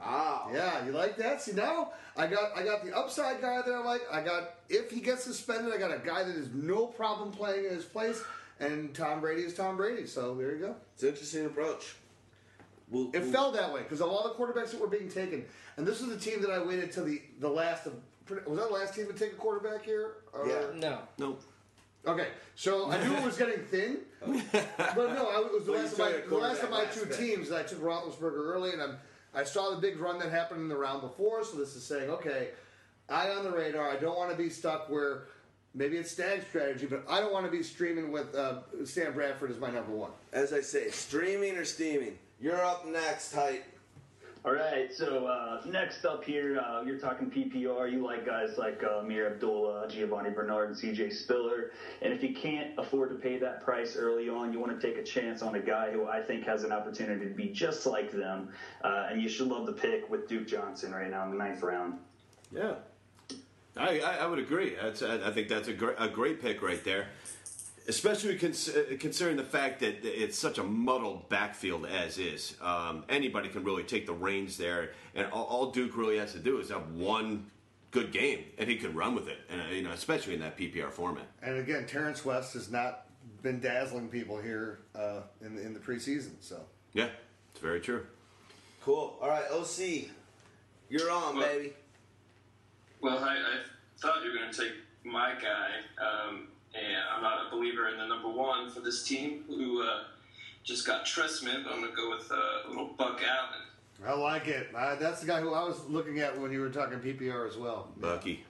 Wow. 0.00 0.50
Yeah, 0.52 0.84
you 0.86 0.92
like 0.92 1.16
that? 1.16 1.40
See 1.42 1.52
now, 1.52 1.92
I 2.16 2.26
got 2.26 2.56
I 2.56 2.62
got 2.64 2.84
the 2.84 2.96
upside 2.96 3.40
guy 3.40 3.62
that 3.62 3.72
I 3.74 3.78
like. 3.84 4.02
I 4.10 4.22
got 4.22 4.54
if 4.68 4.90
he 4.90 5.00
gets 5.00 5.24
suspended, 5.24 5.72
I 5.72 5.78
got 5.78 5.90
a 5.94 5.98
guy 5.98 6.22
that 6.24 6.34
is 6.34 6.48
no 6.52 6.86
problem 6.86 7.30
playing 7.32 7.64
in 7.66 7.70
his 7.70 7.84
place, 7.84 8.22
and 8.60 8.94
Tom 8.94 9.20
Brady 9.20 9.42
is 9.42 9.54
Tom 9.54 9.76
Brady. 9.76 10.06
So 10.06 10.34
there 10.34 10.52
you 10.54 10.58
go. 10.58 10.74
It's 10.94 11.02
an 11.02 11.08
interesting 11.10 11.46
approach. 11.46 11.96
We'll, 12.88 13.10
It 13.12 13.22
we'll- 13.22 13.32
fell 13.32 13.52
that 13.52 13.72
way 13.72 13.82
because 13.82 14.00
of 14.00 14.08
all 14.08 14.22
the 14.24 14.34
quarterbacks 14.34 14.70
that 14.70 14.80
were 14.80 14.86
being 14.86 15.08
taken, 15.08 15.44
and 15.76 15.86
this 15.86 16.00
was 16.00 16.10
the 16.10 16.18
team 16.18 16.40
that 16.42 16.50
I 16.50 16.62
waited 16.62 16.92
till 16.92 17.04
the 17.04 17.20
the 17.40 17.48
last 17.48 17.86
of. 17.86 17.94
Was 18.28 18.58
that 18.58 18.68
the 18.68 18.74
last 18.74 18.94
team 18.94 19.06
to 19.06 19.12
take 19.12 19.32
a 19.32 19.36
quarterback 19.36 19.84
here? 19.84 20.14
Or- 20.32 20.48
Yeah. 20.48 20.62
No. 20.74 20.98
No. 21.18 21.36
Okay, 22.08 22.28
so 22.54 22.88
I 22.90 23.02
knew 23.04 23.14
it 23.16 23.24
was 23.24 23.36
getting 23.36 23.64
thin, 23.64 23.98
but 24.20 24.30
no, 24.96 25.28
I, 25.28 25.40
it 25.44 25.52
was 25.52 25.64
the 25.66 25.72
Well, 25.72 25.82
last 25.82 25.92
of 25.94 25.98
my 25.98 26.12
the 26.28 26.36
last 26.36 26.62
of 26.62 26.70
my 26.70 26.76
quarterback 26.84 26.92
two 26.94 27.00
last 27.00 27.08
pick. 27.08 27.18
teams. 27.18 27.50
I 27.52 27.62
took 27.64 27.80
Roethlisberger 27.82 28.46
early, 28.46 28.70
and 28.72 28.80
I'm 28.80 28.96
I 29.36 29.44
saw 29.44 29.70
the 29.70 29.76
big 29.76 30.00
run 30.00 30.18
that 30.20 30.30
happened 30.30 30.62
in 30.62 30.68
the 30.68 30.76
round 30.76 31.02
before. 31.02 31.44
So 31.44 31.58
this 31.58 31.76
is 31.76 31.84
saying, 31.84 32.08
okay, 32.08 32.48
eye 33.10 33.28
on 33.28 33.44
the 33.44 33.50
radar. 33.50 33.90
I 33.90 33.96
don't 33.96 34.16
want 34.16 34.30
to 34.30 34.36
be 34.36 34.48
stuck 34.48 34.88
where 34.88 35.24
maybe 35.74 35.98
it's 35.98 36.10
stag 36.10 36.44
strategy, 36.48 36.86
but 36.86 37.04
I 37.08 37.20
don't 37.20 37.32
want 37.34 37.44
to 37.44 37.52
be 37.52 37.62
streaming 37.62 38.10
with 38.10 38.34
uh, 38.34 38.60
Sam 38.84 39.12
Bradford 39.12 39.50
as 39.50 39.58
my 39.58 39.70
number 39.70 39.92
one. 39.92 40.10
As 40.32 40.54
I 40.54 40.62
say, 40.62 40.88
streaming 40.88 41.56
or 41.56 41.66
steaming. 41.66 42.18
You're 42.40 42.64
up 42.64 42.86
next, 42.86 43.34
Hite. 43.34 43.64
All 44.46 44.54
right, 44.54 44.94
so 44.94 45.26
uh, 45.26 45.60
next 45.66 46.04
up 46.04 46.22
here, 46.22 46.60
uh, 46.60 46.80
you're 46.82 47.00
talking 47.00 47.28
PPR. 47.28 47.90
You 47.90 48.06
like 48.06 48.24
guys 48.24 48.56
like 48.56 48.80
uh, 48.84 49.00
Ameer 49.00 49.32
Abdullah, 49.32 49.88
Giovani 49.88 50.30
Bernard, 50.30 50.68
and 50.68 50.78
CJ 50.78 51.14
Spiller. 51.14 51.72
And 52.00 52.12
if 52.12 52.22
you 52.22 52.32
can't 52.32 52.70
afford 52.78 53.10
to 53.10 53.16
pay 53.16 53.38
that 53.38 53.64
price 53.64 53.96
early 53.96 54.28
on, 54.28 54.52
you 54.52 54.60
want 54.60 54.80
to 54.80 54.86
take 54.86 54.98
a 54.98 55.02
chance 55.02 55.42
on 55.42 55.56
a 55.56 55.60
guy 55.60 55.90
who 55.90 56.06
I 56.06 56.22
think 56.22 56.44
has 56.44 56.62
an 56.62 56.70
opportunity 56.70 57.28
to 57.28 57.34
be 57.34 57.48
just 57.48 57.86
like 57.86 58.12
them. 58.12 58.50
Uh, 58.84 59.08
and 59.10 59.20
you 59.20 59.28
should 59.28 59.48
love 59.48 59.66
the 59.66 59.72
pick 59.72 60.08
with 60.08 60.28
Duke 60.28 60.46
Johnson 60.46 60.92
right 60.92 61.10
now 61.10 61.24
in 61.24 61.32
the 61.32 61.36
ninth 61.36 61.64
round. 61.64 61.98
Yeah. 62.52 62.74
I, 63.76 63.98
I, 63.98 64.26
would 64.26 64.38
agree. 64.38 64.76
That's, 64.80 65.02
I 65.02 65.32
think 65.32 65.48
that's 65.48 65.66
a 65.66 65.72
great, 65.72 65.96
a 65.98 66.08
great 66.08 66.40
pick 66.40 66.62
right 66.62 66.82
there. 66.84 67.08
Especially 67.88 68.36
cons- 68.36 68.68
uh, 68.68 68.96
considering 68.98 69.36
the 69.36 69.44
fact 69.44 69.80
that 69.80 70.04
it's 70.04 70.38
such 70.38 70.58
a 70.58 70.64
muddled 70.64 71.28
backfield 71.28 71.86
as 71.86 72.18
is. 72.18 72.56
Um, 72.60 73.04
anybody 73.08 73.48
can 73.48 73.62
really 73.62 73.84
take 73.84 74.06
the 74.06 74.12
reins 74.12 74.56
there, 74.56 74.92
and 75.14 75.26
all, 75.30 75.44
all 75.44 75.70
Duke 75.70 75.96
really 75.96 76.18
has 76.18 76.32
to 76.32 76.38
do 76.40 76.58
is 76.58 76.70
have 76.70 76.90
one 76.92 77.50
good 77.92 78.10
game, 78.12 78.44
and 78.58 78.68
he 78.68 78.76
could 78.76 78.94
run 78.94 79.14
with 79.14 79.28
it. 79.28 79.38
And 79.48 79.60
uh, 79.60 79.64
you 79.66 79.82
know, 79.82 79.92
especially 79.92 80.34
in 80.34 80.40
that 80.40 80.56
PPR 80.58 80.90
format. 80.90 81.26
And 81.42 81.58
again, 81.58 81.86
Terrance 81.86 82.24
West 82.24 82.54
has 82.54 82.70
not 82.70 83.06
been 83.42 83.60
dazzling 83.60 84.08
people 84.08 84.40
here 84.40 84.80
uh, 84.94 85.20
in 85.40 85.54
the, 85.54 85.62
in 85.62 85.72
the 85.72 85.80
preseason. 85.80 86.32
So 86.40 86.60
Yeah, 86.92 87.08
it's 87.52 87.60
very 87.60 87.80
true. 87.80 88.04
Cool. 88.82 89.16
All 89.20 89.28
right, 89.28 89.44
OC, 89.50 90.08
you're 90.88 91.10
on, 91.10 91.36
Well- 91.36 91.46
baby. 91.46 91.72
Well, 93.00 93.18
I, 93.22 93.34
I 93.36 93.58
thought 93.98 94.24
you 94.24 94.30
were 94.32 94.38
going 94.38 94.50
to 94.50 94.58
take 94.58 94.72
my 95.04 95.34
guy, 95.34 95.68
um, 96.04 96.48
and 96.76 97.02
I'm 97.14 97.22
not 97.22 97.46
a 97.46 97.50
believer 97.50 97.88
in 97.88 97.98
the 97.98 98.06
number 98.06 98.28
one 98.28 98.70
for 98.70 98.80
this 98.80 99.02
team 99.02 99.44
who 99.48 99.82
uh, 99.82 100.04
just 100.64 100.86
got 100.86 101.04
Trestman. 101.04 101.66
I'm 101.66 101.80
going 101.80 101.90
to 101.90 101.96
go 101.96 102.10
with 102.10 102.30
uh, 102.30 102.68
little 102.68 102.88
Buck 102.98 103.20
Allen. 103.22 103.66
I 104.06 104.12
like 104.12 104.46
it. 104.46 104.68
Uh, 104.74 104.96
that's 104.96 105.20
the 105.20 105.26
guy 105.26 105.40
who 105.40 105.54
I 105.54 105.64
was 105.64 105.88
looking 105.88 106.20
at 106.20 106.38
when 106.38 106.52
you 106.52 106.60
were 106.60 106.68
talking 106.68 106.98
PPR 106.98 107.48
as 107.48 107.56
well. 107.56 107.88
Bucky. 107.96 108.44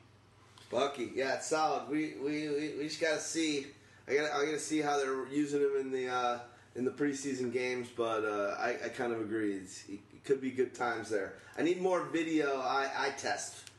Bucky, 0.71 1.13
yeah, 1.15 1.35
it's 1.35 1.47
solid. 1.47 1.89
We 1.89 2.15
we, 2.21 2.49
we, 2.49 2.75
we 2.79 2.85
just 2.85 3.01
gotta 3.01 3.21
see. 3.21 3.69
I 4.09 4.15
gotta 4.15 4.35
I 4.35 4.45
gotta 4.47 4.59
see 4.59 4.81
how 4.81 4.99
they're 4.99 5.29
using 5.29 5.61
him 5.61 5.77
in 5.79 5.93
the 5.93 6.09
uh, 6.09 6.39
in 6.75 6.85
the 6.85 6.91
preseason 6.91 7.53
games, 7.53 7.89
but 7.97 8.25
uh, 8.25 8.57
I, 8.59 8.71
I 8.85 8.89
kind 8.89 9.13
of 9.13 9.21
agree. 9.21 9.55
It's, 9.55 9.85
it 9.89 10.01
could 10.25 10.41
be 10.41 10.51
good 10.51 10.75
times 10.75 11.09
there. 11.09 11.35
I 11.57 11.63
need 11.63 11.81
more 11.81 12.03
video 12.03 12.61
I, 12.61 12.91
eye 12.97 13.15
test, 13.17 13.71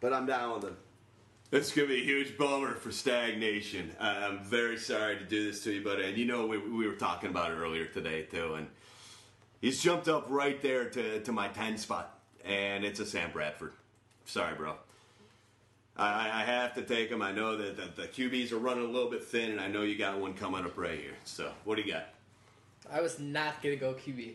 but 0.00 0.14
I'm 0.14 0.24
down 0.24 0.54
with 0.54 0.64
him. 0.64 0.76
It's 1.54 1.70
gonna 1.70 1.86
be 1.86 2.00
a 2.00 2.04
huge 2.04 2.36
bummer 2.36 2.74
for 2.74 2.90
stagnation. 2.90 3.94
I- 4.00 4.24
I'm 4.24 4.42
very 4.42 4.76
sorry 4.76 5.18
to 5.18 5.24
do 5.24 5.44
this 5.44 5.62
to 5.62 5.72
you, 5.72 5.84
buddy. 5.84 6.02
And 6.02 6.18
you 6.18 6.24
know 6.24 6.46
we, 6.46 6.58
we 6.58 6.84
were 6.88 6.96
talking 6.96 7.30
about 7.30 7.52
it 7.52 7.54
earlier 7.54 7.86
today 7.86 8.22
too, 8.22 8.54
and 8.54 8.66
he's 9.60 9.80
jumped 9.80 10.08
up 10.08 10.26
right 10.28 10.60
there 10.60 10.90
to, 10.90 11.20
to 11.20 11.30
my 11.30 11.46
ten 11.46 11.78
spot, 11.78 12.18
and 12.44 12.84
it's 12.84 12.98
a 12.98 13.06
Sam 13.06 13.30
Bradford. 13.30 13.72
Sorry, 14.24 14.56
bro. 14.56 14.74
I, 15.96 16.42
I 16.42 16.44
have 16.44 16.74
to 16.74 16.82
take 16.82 17.08
him. 17.08 17.22
I 17.22 17.30
know 17.30 17.56
that 17.56 17.76
the, 17.76 18.02
the 18.02 18.08
QBs 18.08 18.50
are 18.50 18.58
running 18.58 18.86
a 18.86 18.90
little 18.90 19.08
bit 19.08 19.22
thin, 19.22 19.52
and 19.52 19.60
I 19.60 19.68
know 19.68 19.82
you 19.82 19.96
got 19.96 20.18
one 20.18 20.34
coming 20.34 20.64
up 20.64 20.76
right 20.76 20.98
here. 20.98 21.14
So 21.22 21.52
what 21.62 21.76
do 21.76 21.82
you 21.82 21.92
got? 21.92 22.08
I 22.90 23.00
was 23.00 23.20
not 23.20 23.62
gonna 23.62 23.76
go 23.76 23.94
QB. 23.94 24.34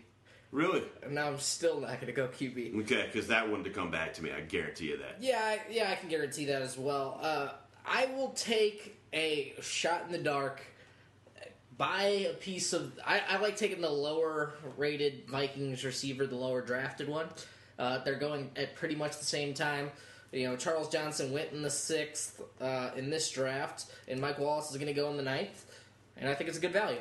Really? 0.51 0.83
And 1.03 1.13
now 1.13 1.27
I'm 1.27 1.39
still 1.39 1.79
not 1.79 1.99
gonna 2.01 2.11
go 2.11 2.27
QB. 2.27 2.79
Okay, 2.81 3.07
because 3.11 3.27
that 3.27 3.47
wouldn't 3.47 3.67
have 3.67 3.75
come 3.75 3.91
back 3.91 4.13
to 4.15 4.23
me. 4.23 4.31
I 4.31 4.41
guarantee 4.41 4.87
you 4.87 4.97
that. 4.97 5.17
Yeah, 5.19 5.39
I, 5.43 5.59
yeah, 5.69 5.91
I 5.91 5.95
can 5.95 6.09
guarantee 6.09 6.45
that 6.45 6.61
as 6.61 6.77
well. 6.77 7.19
Uh, 7.21 7.49
I 7.85 8.07
will 8.07 8.29
take 8.29 8.97
a 9.13 9.53
shot 9.61 10.03
in 10.05 10.11
the 10.11 10.17
dark. 10.17 10.61
Buy 11.77 12.27
a 12.29 12.33
piece 12.33 12.73
of. 12.73 12.99
I, 13.05 13.21
I 13.29 13.37
like 13.37 13.57
taking 13.57 13.81
the 13.81 13.89
lower 13.89 14.53
rated 14.75 15.27
Vikings 15.29 15.85
receiver, 15.85 16.25
the 16.27 16.35
lower 16.35 16.61
drafted 16.61 17.07
one. 17.07 17.27
Uh, 17.77 18.03
they're 18.03 18.19
going 18.19 18.51
at 18.57 18.75
pretty 18.75 18.95
much 18.95 19.17
the 19.17 19.25
same 19.25 19.53
time. 19.53 19.91
You 20.31 20.49
know, 20.49 20.57
Charles 20.57 20.89
Johnson 20.89 21.31
went 21.31 21.53
in 21.53 21.61
the 21.61 21.69
sixth 21.69 22.41
uh, 22.59 22.91
in 22.95 23.09
this 23.09 23.31
draft, 23.31 23.85
and 24.07 24.19
Mike 24.19 24.39
Wallace 24.39 24.69
is 24.69 24.77
going 24.77 24.87
to 24.87 24.93
go 24.93 25.09
in 25.09 25.17
the 25.17 25.23
ninth, 25.23 25.65
and 26.17 26.29
I 26.29 26.35
think 26.35 26.49
it's 26.49 26.57
a 26.57 26.61
good 26.61 26.73
value. 26.73 26.99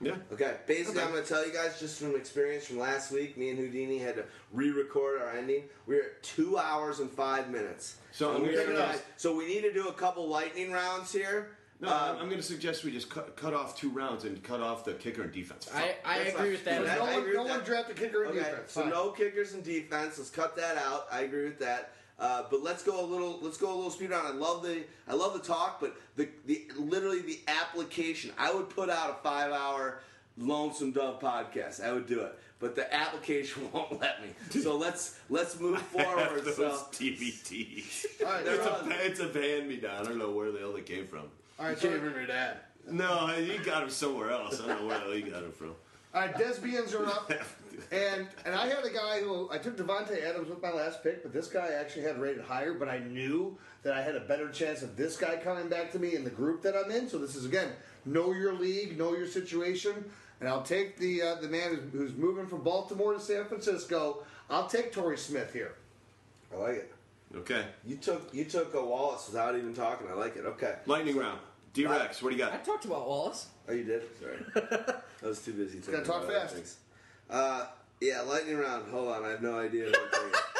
Yeah. 0.00 0.16
Okay, 0.32 0.56
basically, 0.66 1.00
I'm 1.00 1.10
going 1.10 1.22
to 1.22 1.28
tell 1.28 1.46
you 1.46 1.52
guys 1.52 1.80
just 1.80 2.00
from 2.00 2.14
experience 2.16 2.66
from 2.66 2.78
last 2.78 3.10
week. 3.10 3.38
Me 3.38 3.48
and 3.48 3.58
Houdini 3.58 3.98
had 3.98 4.16
to 4.16 4.24
re-record 4.52 5.22
our 5.22 5.30
ending. 5.30 5.64
We 5.86 5.96
are 5.96 6.02
at 6.02 6.22
two 6.22 6.58
hours 6.58 7.00
and 7.00 7.10
five 7.10 7.50
minutes. 7.50 7.96
So 8.12 8.28
I'm 8.30 8.44
And 8.44 8.54
gonna 8.54 8.74
we're 8.74 8.94
so 9.16 9.34
we 9.34 9.46
need 9.46 9.62
to 9.62 9.72
do 9.72 9.88
a 9.88 9.92
couple 9.92 10.28
lightning 10.28 10.70
rounds 10.70 11.12
here. 11.12 11.48
No, 11.80 11.88
Um, 11.88 11.94
I'm, 11.94 12.10
I'm 12.16 12.26
going 12.26 12.36
to 12.40 12.42
suggest 12.42 12.84
we 12.84 12.90
just 12.90 13.08
cut, 13.10 13.36
cut 13.36 13.54
off 13.54 13.76
two 13.76 13.88
rounds 13.90 14.24
and 14.24 14.42
cut 14.42 14.60
off 14.60 14.84
the 14.84 14.94
kicker 14.94 15.22
and 15.22 15.32
defense. 15.32 15.70
I, 15.74 15.94
I 16.04 16.18
agree 16.18 16.30
fine. 16.32 16.50
with 16.50 16.64
that. 16.64 16.82
No 16.82 16.86
as 16.86 16.98
well. 16.98 17.06
I 17.06 17.12
one- 17.12 17.20
agree 17.22 17.34
no 17.34 17.42
with 17.42 17.50
one 17.50 17.58
that. 17.60 17.66
drafted 17.66 17.96
kicker 17.96 18.24
and 18.24 18.30
okay, 18.38 18.50
defense. 18.50 18.72
So 18.72 18.80
Fine. 18.82 18.90
no 18.90 19.10
kickers 19.10 19.52
and 19.54 19.64
defense. 19.64 20.18
Let's 20.18 20.30
cut 20.30 20.56
that 20.56 20.76
out. 20.76 21.06
I 21.10 21.20
agree 21.22 21.44
with 21.44 21.58
that. 21.60 21.92
Uh, 22.18 22.44
but 22.50 22.62
let's 22.62 22.82
go 22.82 23.04
a 23.04 23.06
little. 23.06 23.38
Let's 23.42 23.58
go 23.58 23.72
a 23.72 23.76
little 23.76 23.90
speed 23.90 24.10
round. 24.10 24.26
I 24.26 24.32
love 24.32 24.62
the. 24.62 24.84
I 25.06 25.14
love 25.14 25.34
the 25.34 25.40
talk, 25.40 25.80
but 25.80 25.94
the 26.16 26.28
the 26.46 26.66
literally 26.78 27.20
the 27.20 27.40
application. 27.46 28.32
I 28.38 28.52
would 28.54 28.70
put 28.70 28.88
out 28.88 29.10
a 29.10 29.22
five 29.22 29.52
hour 29.52 30.00
lonesome 30.38 30.92
dove 30.92 31.20
podcast. 31.20 31.84
I 31.84 31.92
would 31.92 32.06
do 32.06 32.20
it, 32.20 32.38
but 32.58 32.74
the 32.74 32.92
application 32.94 33.68
won't 33.72 34.00
let 34.00 34.22
me. 34.22 34.30
So 34.60 34.76
let's 34.76 35.18
let's 35.28 35.60
move 35.60 35.80
forward. 35.82 36.42
Those 36.44 36.56
so 36.56 36.86
TBTs. 36.92 38.22
All 38.24 38.32
right, 38.32 38.46
it's, 38.46 38.66
on. 38.66 38.92
a, 38.92 38.94
it's 38.94 39.20
a 39.20 39.32
hand 39.32 39.68
me 39.68 39.76
down. 39.76 40.00
I 40.00 40.08
don't 40.08 40.18
know 40.18 40.30
where 40.32 40.50
the 40.50 40.58
hell 40.58 40.72
they 40.72 40.82
came 40.82 41.06
from. 41.06 41.24
all 41.58 41.66
right, 41.66 41.78
so, 41.78 41.90
your 41.90 42.26
dad. 42.26 42.58
No, 42.88 43.34
you 43.36 43.58
got 43.64 43.80
them 43.80 43.90
somewhere 43.90 44.30
else. 44.30 44.60
I 44.60 44.68
don't 44.68 44.82
know 44.82 44.86
where 44.86 44.98
the 44.98 45.04
hell 45.04 45.14
you 45.14 45.30
got 45.30 45.42
them 45.42 45.52
from. 45.52 45.74
all 46.14 46.20
right, 46.20 46.34
Desbians 46.34 46.98
are 46.98 47.06
up, 47.06 47.30
and 47.90 48.26
and 48.44 48.54
I 48.54 48.66
had 48.66 48.84
a 48.84 48.90
guy 48.90 49.20
who 49.20 49.48
I 49.50 49.58
took 49.58 49.76
Davante 49.76 50.22
Adams 50.24 50.48
with 50.48 50.62
my 50.62 50.70
last 50.72 51.02
pick, 51.02 51.22
but 51.22 51.32
this 51.32 51.48
guy 51.48 51.68
actually 51.78 52.02
had 52.02 52.18
rated 52.18 52.44
higher. 52.44 52.74
But 52.74 52.88
I 52.88 52.98
knew 52.98 53.56
that 53.82 53.92
I 53.94 54.02
had 54.02 54.14
a 54.16 54.20
better 54.20 54.50
chance 54.50 54.82
of 54.82 54.96
this 54.96 55.16
guy 55.16 55.36
coming 55.36 55.68
back 55.68 55.92
to 55.92 55.98
me 55.98 56.14
in 56.14 56.24
the 56.24 56.30
group 56.30 56.62
that 56.62 56.74
I'm 56.76 56.90
in. 56.90 57.08
So 57.08 57.18
this 57.18 57.36
is 57.36 57.44
again, 57.44 57.68
know 58.04 58.32
your 58.32 58.52
league, 58.54 58.98
know 58.98 59.14
your 59.14 59.26
situation, 59.26 60.04
and 60.40 60.48
I'll 60.48 60.62
take 60.62 60.96
the 60.98 61.22
uh, 61.22 61.34
the 61.36 61.48
man 61.48 61.70
who's, 61.70 61.92
who's 61.92 62.16
moving 62.16 62.46
from 62.46 62.62
Baltimore 62.62 63.14
to 63.14 63.20
San 63.20 63.44
Francisco. 63.46 64.24
I'll 64.48 64.68
take 64.68 64.92
Torrey 64.92 65.18
Smith 65.18 65.52
here. 65.52 65.74
I 66.54 66.56
like 66.58 66.74
it. 66.76 66.92
Okay. 67.34 67.64
You 67.84 67.96
took 67.96 68.32
you 68.32 68.44
took 68.44 68.74
a 68.74 68.84
Wallace 68.84 69.26
without 69.26 69.56
even 69.56 69.74
talking. 69.74 70.06
I 70.08 70.14
like 70.14 70.36
it. 70.36 70.44
Okay. 70.46 70.76
Lightning 70.86 71.16
round. 71.16 71.40
D 71.74 71.84
Rex, 71.86 72.22
what 72.22 72.30
do 72.30 72.36
you 72.36 72.42
got? 72.42 72.54
I 72.54 72.56
talked 72.58 72.86
about 72.86 73.06
Wallace. 73.06 73.48
Oh, 73.68 73.72
you 73.72 73.84
did. 73.84 74.02
Sorry, 74.18 74.38
I 75.22 75.26
was 75.26 75.42
too 75.42 75.52
busy. 75.52 75.78
gotta 75.80 76.02
talk 76.02 76.24
about 76.24 76.42
fast. 76.42 76.54
things. 76.54 76.76
Uh, 77.28 77.66
yeah, 78.00 78.20
lightning 78.22 78.56
round. 78.56 78.90
Hold 78.90 79.08
on, 79.08 79.24
I 79.24 79.28
have 79.30 79.42
no 79.42 79.58
idea. 79.58 79.86
What 79.86 79.98
I'm 80.00 80.10
taking. 80.10 80.40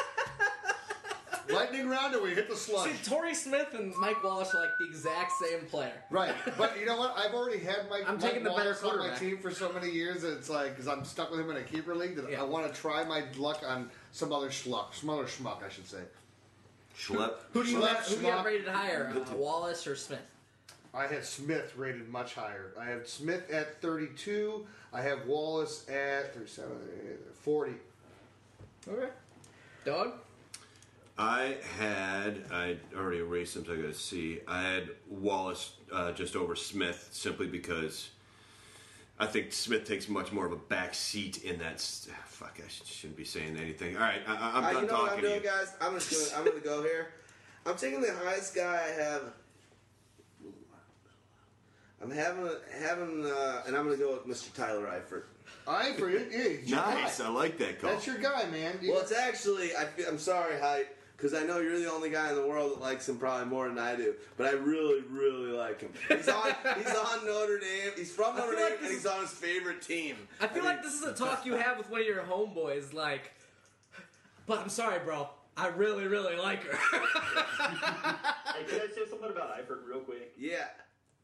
Lightning 1.49 1.87
round, 1.87 2.13
and 2.13 2.21
we 2.21 2.31
hit 2.31 2.49
the 2.49 2.55
sludge. 2.57 2.91
See, 2.91 3.09
Torrey 3.09 3.33
Smith 3.33 3.73
and 3.73 3.95
Mike 3.95 4.21
Wallace 4.21 4.53
are 4.53 4.59
like 4.59 4.71
the 4.79 4.85
exact 4.85 5.31
same 5.41 5.61
player. 5.67 5.93
Right, 6.09 6.35
but 6.57 6.77
you 6.77 6.85
know 6.85 6.97
what? 6.97 7.15
I've 7.17 7.33
already 7.33 7.59
had 7.59 7.89
Mike. 7.89 8.03
I'm 8.05 8.15
Mike 8.15 8.21
taking 8.21 8.43
the 8.43 8.49
better 8.49 8.75
Wallace 8.83 8.83
on 8.83 8.97
my 8.97 9.15
team 9.15 9.37
for 9.37 9.49
so 9.51 9.71
many 9.71 9.89
years. 9.89 10.23
that 10.23 10.33
It's 10.37 10.49
like 10.49 10.71
because 10.71 10.89
I'm 10.89 11.05
stuck 11.05 11.31
with 11.31 11.39
him 11.39 11.49
in 11.49 11.55
a 11.55 11.63
keeper 11.63 11.95
league 11.95 12.17
that 12.17 12.29
Yeah. 12.29 12.41
I 12.41 12.43
want 12.43 12.67
to 12.73 12.77
try 12.77 13.05
my 13.05 13.23
luck 13.37 13.63
on 13.65 13.89
some 14.11 14.33
other 14.33 14.49
schluck, 14.49 14.93
some 14.93 15.09
other 15.09 15.23
schmuck, 15.23 15.63
I 15.63 15.69
should 15.69 15.87
say. 15.87 16.01
Schlep. 16.99 17.35
Who 17.53 17.63
do 17.63 17.69
you 17.71 17.77
Schmuck, 17.77 17.87
have, 17.95 18.05
who 18.07 18.15
do 18.17 18.21
you 18.25 18.31
have 18.31 18.45
rated 18.45 18.67
higher, 18.67 19.13
uh, 19.15 19.35
Wallace 19.35 19.87
or 19.87 19.95
Smith? 19.95 20.19
I 20.97 21.05
had 21.05 21.23
Smith 21.23 21.73
rated 21.77 22.09
much 22.09 22.33
higher. 22.33 22.73
I 22.79 22.85
have 22.85 23.07
Smith 23.07 23.51
at 23.51 23.79
32. 23.83 24.65
I 24.91 25.01
have 25.01 25.27
Wallace 25.27 25.87
at 25.87 26.33
37, 26.33 26.71
40. 27.43 27.71
Okay. 28.89 29.09
Dog? 29.85 30.13
I 31.19 31.57
had, 31.77 32.43
I 32.51 32.77
already 32.95 33.19
erased 33.19 33.53
them, 33.53 33.65
so 33.65 33.73
I 33.73 33.75
got 33.75 33.83
to 33.87 33.93
see. 33.93 34.39
I 34.47 34.61
had 34.63 34.89
Wallace 35.07 35.73
uh, 35.93 36.11
just 36.13 36.35
over 36.35 36.55
Smith 36.55 37.09
simply 37.11 37.45
because 37.47 38.09
I 39.19 39.27
think 39.27 39.51
Smith 39.53 39.85
takes 39.85 40.09
much 40.09 40.31
more 40.31 40.45
of 40.47 40.51
a 40.51 40.55
back 40.57 40.95
seat 40.95 41.43
in 41.43 41.59
that. 41.59 41.73
s- 41.75 42.07
Fuck, 42.25 42.59
I 42.63 42.67
sh- 42.69 42.81
shouldn't 42.85 43.17
be 43.17 43.23
saying 43.23 43.57
anything. 43.57 43.95
All 43.97 44.01
right, 44.03 44.21
I, 44.27 44.33
I- 44.35 44.57
I'm 44.57 44.63
Uh, 44.63 44.73
done 44.73 44.81
you 44.83 44.87
know 44.89 44.93
what 44.93 45.09
talking 45.09 45.13
I'm 45.13 45.15
to 45.21 45.27
doing, 45.29 45.43
you. 45.43 45.47
guys? 45.49 45.73
I'm 45.81 45.93
just 45.95 46.31
gonna, 46.31 46.39
I'm 46.41 46.47
gonna 46.49 46.63
go 46.63 46.81
here. 46.83 47.07
I'm 47.65 47.75
taking 47.75 48.01
the 48.01 48.13
highest 48.13 48.55
guy 48.55 48.83
I 48.87 49.01
have. 49.01 49.21
I'm 52.01 52.11
having 52.11 52.49
having, 52.79 53.25
uh, 53.25 53.63
and 53.65 53.75
I'm 53.75 53.85
gonna 53.85 53.97
go 53.97 54.13
with 54.13 54.27
Mr. 54.27 54.53
Tyler 54.53 54.85
Eifert. 54.85 55.23
Eifert, 55.67 55.97
for 55.97 56.09
yeah, 56.09 56.19
your 56.63 56.77
Nice, 56.77 57.17
guy. 57.19 57.25
I 57.25 57.29
like 57.29 57.57
that 57.57 57.81
call. 57.81 57.89
That's 57.91 58.05
your 58.07 58.17
guy, 58.17 58.45
man. 58.51 58.77
You- 58.81 58.91
Well, 58.91 59.01
it's 59.01 59.11
actually 59.11 59.75
I 59.75 59.85
feel, 59.85 60.07
I'm 60.07 60.19
sorry, 60.19 60.59
Hite, 60.59 60.87
because 61.17 61.33
I 61.33 61.43
know 61.43 61.59
you're 61.59 61.79
the 61.79 61.91
only 61.91 62.09
guy 62.09 62.29
in 62.29 62.35
the 62.35 62.45
world 62.47 62.71
that 62.73 62.81
likes 62.81 63.09
him 63.09 63.17
probably 63.17 63.47
more 63.47 63.67
than 63.67 63.79
I 63.79 63.95
do. 63.95 64.13
But 64.37 64.47
I 64.47 64.51
really, 64.51 65.01
really 65.09 65.51
like 65.51 65.81
him. 65.81 65.91
He's 66.07 66.29
on 66.29 66.53
he's 66.77 66.95
on 66.95 67.25
Notre 67.25 67.57
Dame. 67.59 67.91
He's 67.97 68.11
from 68.13 68.35
Notre 68.35 68.51
feel 68.51 68.59
Dame, 68.59 68.69
like 68.71 68.79
this 68.79 68.87
and 68.89 68.95
he's 68.97 69.05
is- 69.05 69.11
on 69.11 69.21
his 69.21 69.31
favorite 69.31 69.81
team. 69.81 70.15
I 70.39 70.47
feel 70.47 70.57
mean, 70.63 70.65
like 70.65 70.83
this 70.83 70.93
is 70.93 71.03
a 71.03 71.13
talk 71.13 71.45
you 71.45 71.53
have 71.53 71.77
with 71.79 71.89
one 71.89 72.01
of 72.01 72.07
your 72.07 72.21
homeboys, 72.23 72.93
like, 72.93 73.31
but 74.45 74.59
I'm 74.59 74.69
sorry, 74.69 74.99
bro. 75.03 75.29
I 75.59 75.69
really, 75.69 76.05
really 76.05 76.35
like 76.37 76.61
her. 76.63 76.77
Hey, 76.77 78.63
can 78.67 78.79
I 78.81 78.87
say 78.93 79.09
something 79.09 79.29
about 79.31 79.57
Eifert 79.57 79.87
real 79.87 79.99
quick? 80.01 80.31
Yeah. 80.37 80.67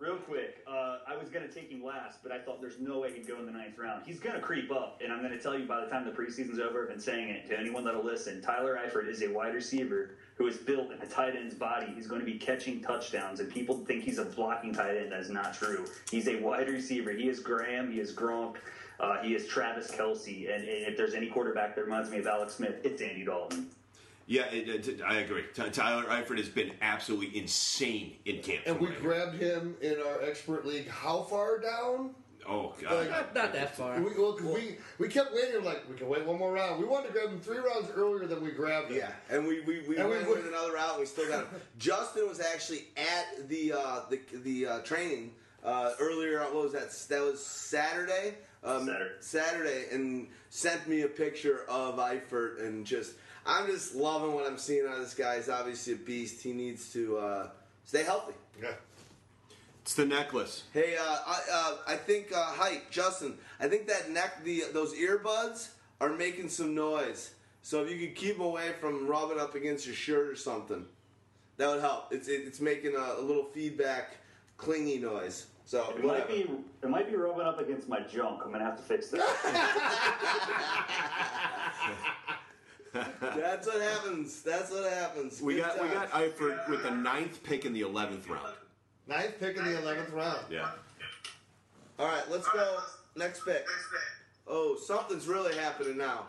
Real 0.04 0.18
quick, 0.18 0.58
uh, 0.68 0.98
I 1.08 1.16
was 1.16 1.30
going 1.30 1.48
to 1.48 1.54
take 1.54 1.72
him 1.72 1.82
last, 1.82 2.22
but 2.24 2.34
I 2.34 2.38
thought 2.38 2.60
there's 2.60 2.78
no 2.78 3.00
way 3.00 3.14
he'd 3.14 3.26
go 3.26 3.40
in 3.40 3.46
the 3.46 3.54
ninth 3.54 3.78
round. 3.78 4.04
He's 4.06 4.20
going 4.20 4.36
to 4.36 4.42
creep 4.42 4.70
up, 4.70 5.00
and 5.02 5.14
I'm 5.14 5.20
going 5.20 5.32
to 5.32 5.40
tell 5.40 5.58
you 5.58 5.66
by 5.66 5.80
the 5.80 5.90
time 5.90 6.04
the 6.04 6.12
preseason's 6.12 6.60
over, 6.60 6.84
I've 6.84 6.90
been 6.90 7.00
saying 7.00 7.30
it 7.30 7.48
to 7.48 7.58
anyone 7.58 7.86
that'll 7.86 8.04
listen. 8.04 8.42
Tyler 8.42 8.78
Eifert 8.86 9.08
is 9.08 9.22
a 9.22 9.30
wide 9.30 9.54
receiver 9.54 10.18
who 10.36 10.48
is 10.48 10.58
built 10.58 10.92
in 10.92 11.02
a 11.02 11.06
tight 11.06 11.38
end's 11.38 11.56
body. 11.56 11.94
He's 11.96 12.08
going 12.08 12.20
to 12.20 12.26
be 12.26 12.34
catching 12.34 12.82
touchdowns, 12.82 13.40
and 13.40 13.50
people 13.50 13.78
think 13.86 14.04
he's 14.04 14.18
a 14.18 14.26
blocking 14.26 14.74
tight 14.74 14.98
end. 14.98 15.14
That 15.14 15.22
is 15.22 15.30
not 15.30 15.54
true. 15.54 15.86
He's 16.12 16.28
a 16.28 16.36
wide 16.36 16.68
receiver. 16.68 17.12
He 17.12 17.30
is 17.30 17.40
Graham. 17.40 17.90
He 17.90 18.02
is 18.02 18.14
Gronk. 18.14 18.58
Uh, 19.00 19.22
he 19.22 19.36
is 19.36 19.48
Travis 19.48 19.90
Kelce. 19.90 20.54
And, 20.54 20.68
and 20.68 20.88
if 20.88 20.98
there's 20.98 21.14
any 21.14 21.28
quarterback 21.28 21.76
that 21.76 21.86
reminds 21.86 22.10
me 22.10 22.18
of 22.18 22.28
Alex 22.28 22.56
Smith, 22.56 22.82
it's 22.84 23.02
Andy 23.02 23.24
Dalton. 23.24 23.70
Yeah, 24.26 24.46
it, 24.46 24.88
it, 24.88 25.02
I 25.06 25.20
agree. 25.20 25.44
Tyler 25.54 26.04
Eifert 26.06 26.38
has 26.38 26.48
been 26.50 26.72
absolutely 26.82 27.38
insane 27.38 28.16
in 28.26 28.42
camp. 28.42 28.64
And 28.66 28.80
we 28.80 28.88
tonight. 28.88 29.02
grabbed 29.02 29.36
him 29.38 29.76
in 29.82 29.96
our 30.00 30.22
expert 30.24 30.66
league. 30.66 30.88
How 30.88 31.24
far 31.24 31.60
down? 31.60 32.16
oh 32.48 32.74
god, 32.82 32.92
Like- 32.94 33.10
Not, 33.10 33.36
not 33.36 33.54
that 33.54 33.76
far. 33.78 34.00
We, 34.02 34.12
well, 34.18 34.34
'cause 34.34 34.42
we 34.44 34.78
we 35.00 35.08
kept 35.08 35.34
waiting. 35.34 35.64
Like 35.64 35.88
we 35.90 35.96
can 35.96 36.10
wait 36.10 36.26
one 36.26 36.38
more 36.38 36.52
round. 36.54 36.78
We 36.80 36.86
wanted 36.86 37.08
to 37.08 37.14
grab 37.14 37.30
him 37.30 37.40
three 37.40 37.58
rounds 37.60 37.90
earlier 37.96 38.28
than 38.28 38.44
we 38.44 38.52
grabbed 38.52 38.92
him. 38.92 38.98
Yeah, 38.98 39.12
and 39.30 39.48
we 39.48 39.62
we, 39.62 39.80
we 39.88 39.96
And 39.98 40.10
we 40.10 40.16
went 40.16 40.28
would- 40.28 40.38
with 40.40 40.48
another 40.48 40.74
round. 40.74 41.00
We 41.00 41.06
still 41.06 41.28
got 41.30 41.46
him. 41.48 41.62
Justin 41.78 42.28
was 42.28 42.40
actually 42.42 42.88
at 42.98 43.48
the 43.50 43.74
uh, 43.74 44.02
the 44.10 44.20
the 44.40 44.66
uh, 44.68 44.80
training 44.80 45.32
uh, 45.64 45.94
earlier. 46.02 46.40
What 46.42 46.54
was 46.64 46.74
that? 46.74 46.92
That 47.10 47.22
was 47.24 47.46
Saturday. 47.46 48.36
Um, 48.64 48.86
Saturday. 48.88 49.12
Saturday, 49.20 49.86
and 49.92 50.28
sent 50.50 50.88
me 50.88 51.02
a 51.02 51.08
picture 51.08 51.66
of 51.70 51.96
Eifert, 51.98 52.62
and 52.66 52.86
just 52.86 53.14
I'm 53.46 53.68
just 53.68 53.96
loving 53.96 54.34
what 54.34 54.48
I'm 54.48 54.58
seeing 54.58 54.86
out 54.88 54.96
of 54.96 55.02
this 55.02 55.14
guy. 55.14 55.38
He's 55.38 55.50
obviously 55.50 55.94
a 55.94 55.98
beast. 55.98 56.42
He 56.42 56.54
needs 56.54 56.92
to 56.94 57.18
uh, 57.18 57.48
stay 57.84 58.04
healthy. 58.04 58.34
Yeah. 58.62 58.72
it's 59.82 59.96
the 59.96 60.06
necklace. 60.06 60.64
Hey, 60.74 60.96
uh, 61.00 61.18
I, 61.28 61.40
uh, 61.52 61.76
I 61.88 61.96
think 61.98 62.32
uh, 62.34 62.42
Hite, 62.42 62.90
Justin. 62.90 63.38
I 63.60 63.68
think 63.68 63.88
that 63.88 64.12
neck, 64.12 64.44
the 64.44 64.64
those 64.74 64.94
earbuds 64.96 65.70
are 66.00 66.10
making 66.10 66.50
some 66.50 66.74
noise. 66.74 67.32
So 67.62 67.84
if 67.84 67.90
you 67.90 68.08
could 68.08 68.16
keep 68.16 68.38
them 68.38 68.46
away 68.46 68.72
from 68.80 69.08
rubbing 69.08 69.40
up 69.40 69.56
against 69.56 69.86
your 69.86 69.96
shirt 69.96 70.28
or 70.28 70.36
something, 70.36 70.86
that 71.58 71.68
would 71.68 71.82
help. 71.82 72.12
It's 72.12 72.28
it, 72.28 72.42
it's 72.46 72.62
making 72.62 72.96
a, 72.96 73.20
a 73.20 73.22
little 73.22 73.46
feedback, 73.46 74.18
clingy 74.58 75.00
noise. 75.00 75.48
So 75.66 75.94
It 75.98 76.04
might 76.04 76.28
be 76.28 76.50
it 76.82 76.90
might 76.90 77.10
be 77.10 77.16
rubbing 77.16 77.46
up 77.46 77.60
against 77.60 77.88
my 77.88 78.02
junk. 78.02 78.42
I'm 78.46 78.52
gonna 78.52 78.66
have 78.66 78.78
to 78.78 78.84
fix 78.84 79.08
that. 79.10 79.20
That's 82.94 83.68
what 83.68 83.82
happens. 83.82 84.42
That's 84.42 84.72
what 84.72 84.92
happens. 84.92 85.42
We 85.42 85.56
Good 85.56 85.64
got 85.64 85.82
we 85.82 85.88
got 85.90 86.12
times. 86.12 86.34
Eifert 86.34 86.70
with 86.70 86.84
the 86.84 86.92
ninth 86.92 87.44
pick 87.44 87.66
in 87.66 87.74
the 87.74 87.82
eleventh 87.82 88.30
round. 88.30 88.54
Ninth 89.08 89.40
pick 89.40 89.58
in 89.58 89.66
the 89.66 89.82
eleventh 89.82 90.12
round. 90.12 90.40
Yeah. 90.50 90.70
All 92.00 92.08
right, 92.08 92.24
let's 92.30 92.48
go. 92.50 92.80
Next 93.16 93.46
pick. 93.46 93.66
Oh, 94.48 94.76
something's 94.76 95.28
really 95.28 95.56
happening 95.56 95.98
now. 95.98 96.26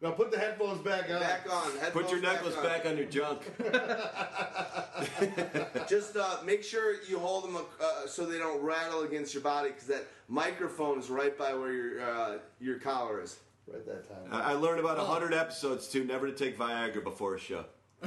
Now 0.00 0.10
put 0.10 0.30
the 0.30 0.38
headphones 0.38 0.82
back 0.82 1.04
on. 1.10 1.20
Back 1.20 1.46
on. 1.50 1.70
Put 1.92 2.10
your 2.10 2.20
headphones 2.20 2.22
necklace 2.22 2.56
on. 2.56 2.62
back 2.62 2.86
on 2.86 2.96
your 2.96 3.06
junk. 3.06 3.40
Just 5.88 6.16
uh, 6.16 6.38
make 6.44 6.62
sure 6.62 6.96
you 7.08 7.18
hold 7.18 7.44
them 7.44 7.56
uh, 7.56 8.06
so 8.06 8.26
they 8.26 8.38
don't 8.38 8.62
rattle 8.62 9.02
against 9.02 9.32
your 9.32 9.42
body 9.42 9.70
because 9.70 9.86
that 9.86 10.06
microphone 10.28 10.98
is 10.98 11.08
right 11.08 11.36
by 11.38 11.54
where 11.54 11.72
your 11.72 12.02
uh, 12.02 12.38
your 12.60 12.78
collar 12.78 13.22
is. 13.22 13.38
Right 13.66 13.86
that 13.86 14.08
time. 14.08 14.28
I 14.30 14.52
I 14.52 14.54
learned 14.54 14.80
about 14.80 14.98
oh. 14.98 15.04
hundred 15.04 15.32
episodes 15.34 15.88
too, 15.88 16.04
never 16.04 16.26
to 16.26 16.32
take 16.34 16.58
Viagra 16.58 17.02
before 17.02 17.34
a 17.34 17.38
show. 17.40 17.64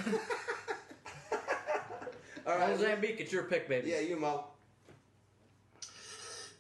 All 2.48 2.58
right. 2.58 2.70
Mozambique, 2.70 3.20
it's 3.20 3.34
your 3.34 3.44
pick, 3.44 3.68
baby. 3.68 3.90
Yeah, 3.90 4.00
you 4.00 4.18
Mo. 4.18 4.46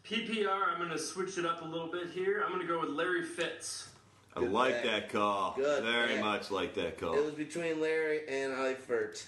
PPR, 0.09 0.69
I'm 0.69 0.77
going 0.77 0.89
to 0.89 0.97
switch 0.97 1.37
it 1.37 1.45
up 1.45 1.61
a 1.61 1.65
little 1.65 1.87
bit 1.87 2.09
here. 2.09 2.41
I'm 2.43 2.51
going 2.51 2.61
to 2.61 2.67
go 2.67 2.79
with 2.79 2.89
Larry 2.89 3.23
Fitz. 3.23 3.89
I 4.35 4.41
Good 4.41 4.51
like 4.51 4.81
pick. 4.81 4.83
that 4.83 5.09
call. 5.09 5.53
Good 5.55 5.83
Very 5.83 6.13
pick. 6.13 6.21
much 6.21 6.51
like 6.51 6.73
that 6.75 6.97
call. 6.97 7.13
It 7.15 7.25
was 7.25 7.33
between 7.33 7.81
Larry 7.81 8.21
and 8.27 8.53
Eifert. 8.53 9.25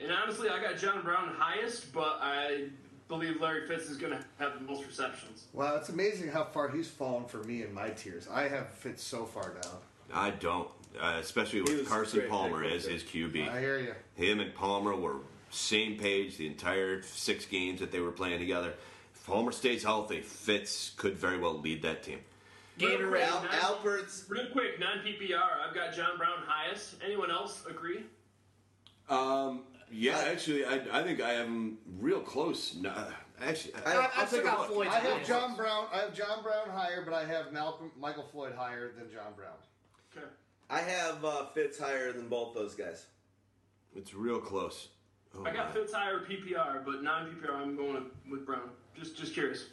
And 0.00 0.10
honestly, 0.10 0.48
I 0.48 0.60
got 0.60 0.78
John 0.78 1.02
Brown 1.02 1.34
highest, 1.36 1.92
but 1.92 2.18
I 2.20 2.68
believe 3.08 3.40
Larry 3.40 3.66
Fitz 3.66 3.88
is 3.90 3.96
going 3.96 4.12
to 4.12 4.24
have 4.38 4.54
the 4.54 4.60
most 4.60 4.86
receptions. 4.86 5.44
Wow, 5.52 5.76
it's 5.76 5.88
amazing 5.88 6.28
how 6.28 6.44
far 6.44 6.68
he's 6.68 6.88
fallen 6.88 7.26
for 7.26 7.38
me 7.44 7.62
in 7.62 7.72
my 7.72 7.90
tiers. 7.90 8.28
I 8.30 8.48
have 8.48 8.68
Fitz 8.70 9.02
so 9.02 9.24
far 9.24 9.50
down. 9.50 9.76
I 10.12 10.30
don't, 10.30 10.68
uh, 11.00 11.18
especially 11.20 11.62
He 11.62 11.76
with 11.76 11.88
Carson 11.88 12.20
great 12.20 12.30
Palmer 12.30 12.62
pick, 12.62 12.72
as 12.72 12.84
his 12.84 13.02
QB. 13.02 13.48
I 13.48 13.60
hear 13.60 13.78
you. 13.78 13.94
Him 14.14 14.40
and 14.40 14.54
Palmer 14.54 14.94
were 14.94 15.16
same 15.50 15.96
page 15.96 16.36
the 16.36 16.46
entire 16.46 17.02
six 17.02 17.46
games 17.46 17.80
that 17.80 17.92
they 17.92 18.00
were 18.00 18.10
playing 18.12 18.38
together. 18.38 18.74
If 19.14 19.26
Palmer 19.26 19.52
stays 19.52 19.82
healthy, 19.82 20.20
Fitz 20.20 20.92
could 20.96 21.16
very 21.16 21.38
well 21.38 21.58
lead 21.58 21.82
that 21.82 22.02
team. 22.02 22.20
Gatorade. 22.78 23.22
Al- 23.28 23.42
non- 23.42 23.52
Alpert's 23.52 24.24
Real 24.28 24.46
quick, 24.50 24.80
non 24.80 24.98
PPR, 24.98 25.40
I've 25.66 25.74
got 25.74 25.94
John 25.94 26.18
Brown 26.18 26.38
highest. 26.44 26.96
Anyone 27.04 27.30
else 27.30 27.64
agree? 27.68 28.00
Um, 29.08 29.62
yeah, 29.90 30.18
I- 30.18 30.28
actually, 30.28 30.64
I, 30.64 30.80
I 30.92 31.02
think 31.02 31.20
I 31.20 31.30
have 31.32 31.46
him 31.46 31.78
real 31.98 32.20
close. 32.20 32.74
No, 32.74 32.92
actually, 33.42 33.74
I- 33.86 33.92
I'll, 33.92 34.00
I 34.00 34.10
I'll 34.16 34.26
take 34.26 34.42
a 34.42 34.44
look. 34.46 34.68
Floyd 34.72 34.88
I 34.88 34.98
have. 35.00 35.26
John 35.26 35.54
Brown. 35.56 35.86
I 35.92 35.98
have 35.98 36.14
John 36.14 36.42
Brown 36.42 36.68
higher, 36.70 37.02
but 37.04 37.14
I 37.14 37.24
have 37.24 37.52
Malcolm 37.52 37.90
Michael 37.98 38.24
Floyd 38.24 38.54
higher 38.56 38.92
than 38.96 39.10
John 39.12 39.32
Brown. 39.36 39.54
Okay. 40.16 40.26
I 40.70 40.80
have 40.80 41.24
uh, 41.24 41.46
Fitz 41.46 41.78
higher 41.78 42.12
than 42.12 42.28
both 42.28 42.54
those 42.54 42.74
guys. 42.74 43.06
It's 43.96 44.14
real 44.14 44.40
close. 44.40 44.88
Oh, 45.36 45.44
I 45.44 45.52
got 45.52 45.66
man. 45.66 45.74
Fitz 45.74 45.92
higher 45.92 46.20
PPR, 46.20 46.84
but 46.84 47.02
non 47.02 47.26
PPR, 47.26 47.54
I'm 47.54 47.76
going 47.76 47.94
with, 47.94 48.04
with 48.30 48.46
Brown. 48.46 48.70
Just 48.96 49.16
just 49.16 49.34
curious. 49.34 49.66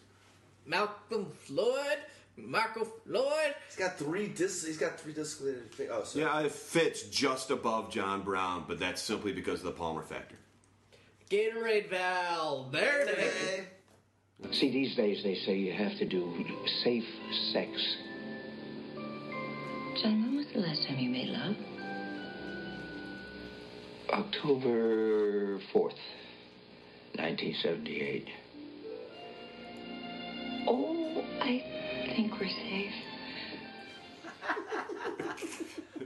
Malcolm 0.66 1.26
Floyd, 1.40 1.98
Marco 2.46 2.86
Floyd. 2.86 3.56
He's 3.68 3.76
got 3.78 3.98
three 3.98 4.28
dis. 4.28 4.66
He's 4.66 4.78
got 4.78 5.00
three 5.00 5.14
disclated. 5.14 5.70
Oh, 5.92 6.04
sorry. 6.04 6.26
Yeah, 6.26 6.34
I 6.34 6.44
have 6.44 6.52
Fitz 6.52 7.04
just 7.04 7.52
above 7.52 7.92
John 7.92 8.22
Brown, 8.24 8.66
but 8.68 8.80
that's 8.80 9.02
simply 9.02 9.32
because 9.32 9.60
of 9.60 9.66
the 9.66 9.72
Palmer 9.72 10.04
factor. 10.04 10.36
Gatorade 11.30 11.90
Val. 11.90 12.70
There 12.72 13.02
it 13.02 13.18
is. 13.18 14.60
See, 14.60 14.72
these 14.72 14.96
days 14.96 15.24
they 15.24 15.36
say 15.36 15.56
you 15.56 15.72
have 15.74 15.98
to 16.00 16.06
do 16.06 16.46
safe 16.84 17.06
sex. 17.54 17.70
John, 20.02 20.22
when 20.22 20.36
was 20.38 20.48
the 20.54 20.60
last 20.60 20.88
time 20.88 20.98
you 20.98 21.10
made 21.10 21.30
love? 21.30 21.56
October 24.10 25.60
4th, 25.74 26.00
1978. 27.16 28.28
Oh, 30.68 31.24
I 31.42 31.64
think 32.14 32.40
we're 32.40 32.48
safe. 32.48 32.94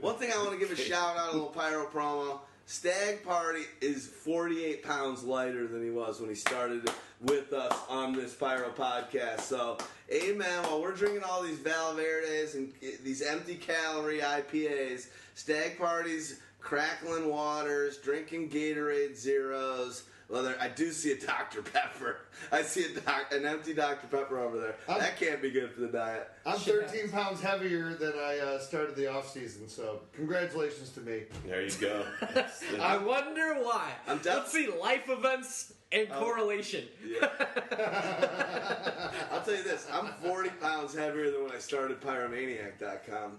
One 0.00 0.16
thing 0.16 0.30
I 0.32 0.38
want 0.38 0.52
to 0.52 0.58
give 0.58 0.70
a 0.70 0.76
shout 0.76 1.16
out, 1.16 1.30
a 1.30 1.32
little 1.32 1.48
pyro 1.48 1.86
promo. 1.86 2.40
Stag 2.66 3.24
Party 3.24 3.62
is 3.80 4.06
48 4.06 4.82
pounds 4.82 5.22
lighter 5.22 5.68
than 5.68 5.84
he 5.84 5.90
was 5.90 6.20
when 6.20 6.28
he 6.28 6.34
started 6.34 6.90
with 7.22 7.52
us 7.52 7.72
on 7.88 8.12
this 8.12 8.34
Pyro 8.34 8.70
podcast. 8.70 9.42
So, 9.42 9.78
amen. 10.12 10.64
While 10.64 10.82
we're 10.82 10.92
drinking 10.92 11.22
all 11.22 11.42
these 11.42 11.58
Valverdes 11.58 12.54
and 12.54 12.72
these 13.04 13.22
empty 13.22 13.54
calorie 13.54 14.18
IPAs, 14.18 15.06
Stag 15.34 15.78
Party's 15.78 16.40
crackling 16.60 17.28
waters, 17.28 17.98
drinking 17.98 18.50
Gatorade 18.50 19.16
Zeros. 19.16 20.02
Well, 20.28 20.42
there, 20.42 20.56
I 20.60 20.68
do 20.68 20.90
see 20.90 21.12
a 21.12 21.20
Dr. 21.20 21.62
Pepper. 21.62 22.16
I 22.50 22.62
see 22.62 22.84
a 22.84 23.00
doc, 23.00 23.32
an 23.32 23.46
empty 23.46 23.72
Dr. 23.74 24.08
Pepper 24.08 24.38
over 24.40 24.58
there. 24.58 24.74
I'm- 24.88 24.98
that 24.98 25.16
can't 25.18 25.40
be 25.40 25.50
good 25.50 25.70
for 25.70 25.80
the 25.80 25.86
diet. 25.88 26.28
I'm 26.44 26.58
13 26.58 27.10
pounds 27.10 27.40
heavier 27.40 27.94
than 27.94 28.12
I 28.18 28.38
uh, 28.38 28.58
started 28.58 28.96
the 28.96 29.06
off 29.12 29.30
season, 29.30 29.68
so 29.68 30.00
congratulations 30.14 30.90
to 30.90 31.00
me. 31.00 31.22
There 31.46 31.62
you 31.62 31.70
go. 31.80 32.04
I 32.80 32.96
wonder 32.96 33.54
why. 33.62 33.92
I'm 34.08 34.18
down- 34.18 34.38
Let's 34.38 34.52
see 34.52 34.66
life 34.68 35.08
events 35.08 35.72
and 36.00 36.08
Oh. 36.12 36.20
correlation. 36.20 36.84
Yeah. 37.04 37.28
I'll 39.32 39.42
tell 39.42 39.54
you 39.54 39.62
this, 39.62 39.86
I'm 39.92 40.06
40 40.22 40.50
pounds 40.60 40.94
heavier 40.94 41.30
than 41.30 41.42
when 41.44 41.52
I 41.52 41.58
started 41.58 42.00
Pyromaniac.com. 42.00 43.38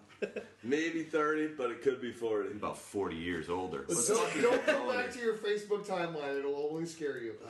Maybe 0.64 1.04
30, 1.04 1.50
but 1.58 1.72
it 1.72 1.82
could 1.82 2.02
be 2.02 2.12
40. 2.12 2.52
About 2.52 2.78
40 2.78 3.16
years 3.16 3.50
older. 3.50 3.86
But 3.88 3.98
don't, 4.08 4.42
don't 4.42 4.66
go 4.66 4.92
back 4.94 5.12
to 5.14 5.20
your 5.20 5.36
Facebook 5.36 5.86
timeline; 5.86 6.40
it'll 6.40 6.70
only 6.72 6.86
scare 6.86 7.18
you. 7.20 7.34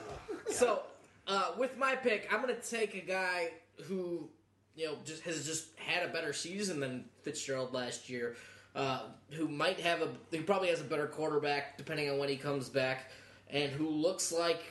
So, 0.50 0.82
uh, 1.28 1.52
with 1.58 1.78
my 1.78 1.96
pick, 1.96 2.30
I'm 2.34 2.42
going 2.42 2.56
to 2.56 2.62
take 2.62 2.96
a 2.96 3.02
guy 3.06 3.50
who, 3.84 4.30
you 4.78 4.86
know, 4.86 4.96
just 5.04 5.24
has 5.24 5.46
just 5.46 5.68
had 5.78 6.08
a 6.08 6.14
better 6.14 6.32
season 6.32 6.80
than 6.80 7.04
Fitzgerald 7.24 7.74
last 7.74 8.10
year. 8.10 8.38
Uh, 8.74 9.02
who 9.32 9.50
might 9.50 9.78
have 9.82 10.02
a, 10.02 10.08
who 10.32 10.42
probably 10.44 10.70
has 10.70 10.80
a 10.80 10.86
better 10.86 11.06
quarterback 11.08 11.78
depending 11.78 12.10
on 12.10 12.18
when 12.18 12.30
he 12.30 12.38
comes 12.38 12.70
back, 12.70 13.12
and 13.52 13.72
who 13.72 13.90
looks 13.90 14.32
like 14.32 14.62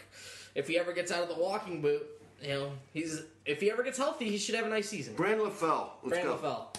if 0.55 0.67
he 0.69 0.79
ever 0.79 0.93
gets 0.93 1.11
out 1.13 1.23
of 1.23 1.29
the 1.29 1.41
walking 1.41 1.81
boot, 1.83 2.07
you 2.43 2.49
know, 2.49 2.73
he's 2.93 3.23
if 3.45 3.61
he 3.61 3.71
ever 3.71 3.83
gets 3.83 3.99
healthy, 3.99 4.27
he 4.31 4.39
should 4.39 4.55
have 4.55 4.67
a 4.67 4.71
nice 4.71 4.89
season. 4.89 5.15
Brandon 5.15 5.47
LaFell. 5.51 5.89
Let's 6.03 6.09
Brandon 6.09 6.37
go. 6.37 6.49
LaFell. 6.49 6.77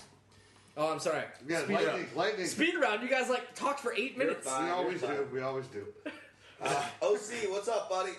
Oh, 0.80 0.92
I'm 0.92 1.00
sorry. 1.00 1.24
Yeah, 1.48 1.64
Speed 1.64 1.74
lightning, 1.74 1.94
round. 1.96 2.08
lightning. 2.16 2.46
Speed 2.46 2.76
round. 2.80 3.02
You 3.02 3.10
guys 3.10 3.30
like 3.30 3.56
talked 3.56 3.80
for 3.80 3.94
eight 3.96 4.16
minutes. 4.18 4.48
fine. 4.48 4.66
We 4.66 4.70
always 4.72 5.02
You're 5.02 5.10
fine. 5.10 5.18
do. 5.18 5.28
We 5.34 5.42
always 5.42 5.68
do. 5.68 5.86
Uh, 6.60 6.84
OC, 7.04 7.52
what's 7.52 7.68
up, 7.68 7.88
buddy? 7.88 8.14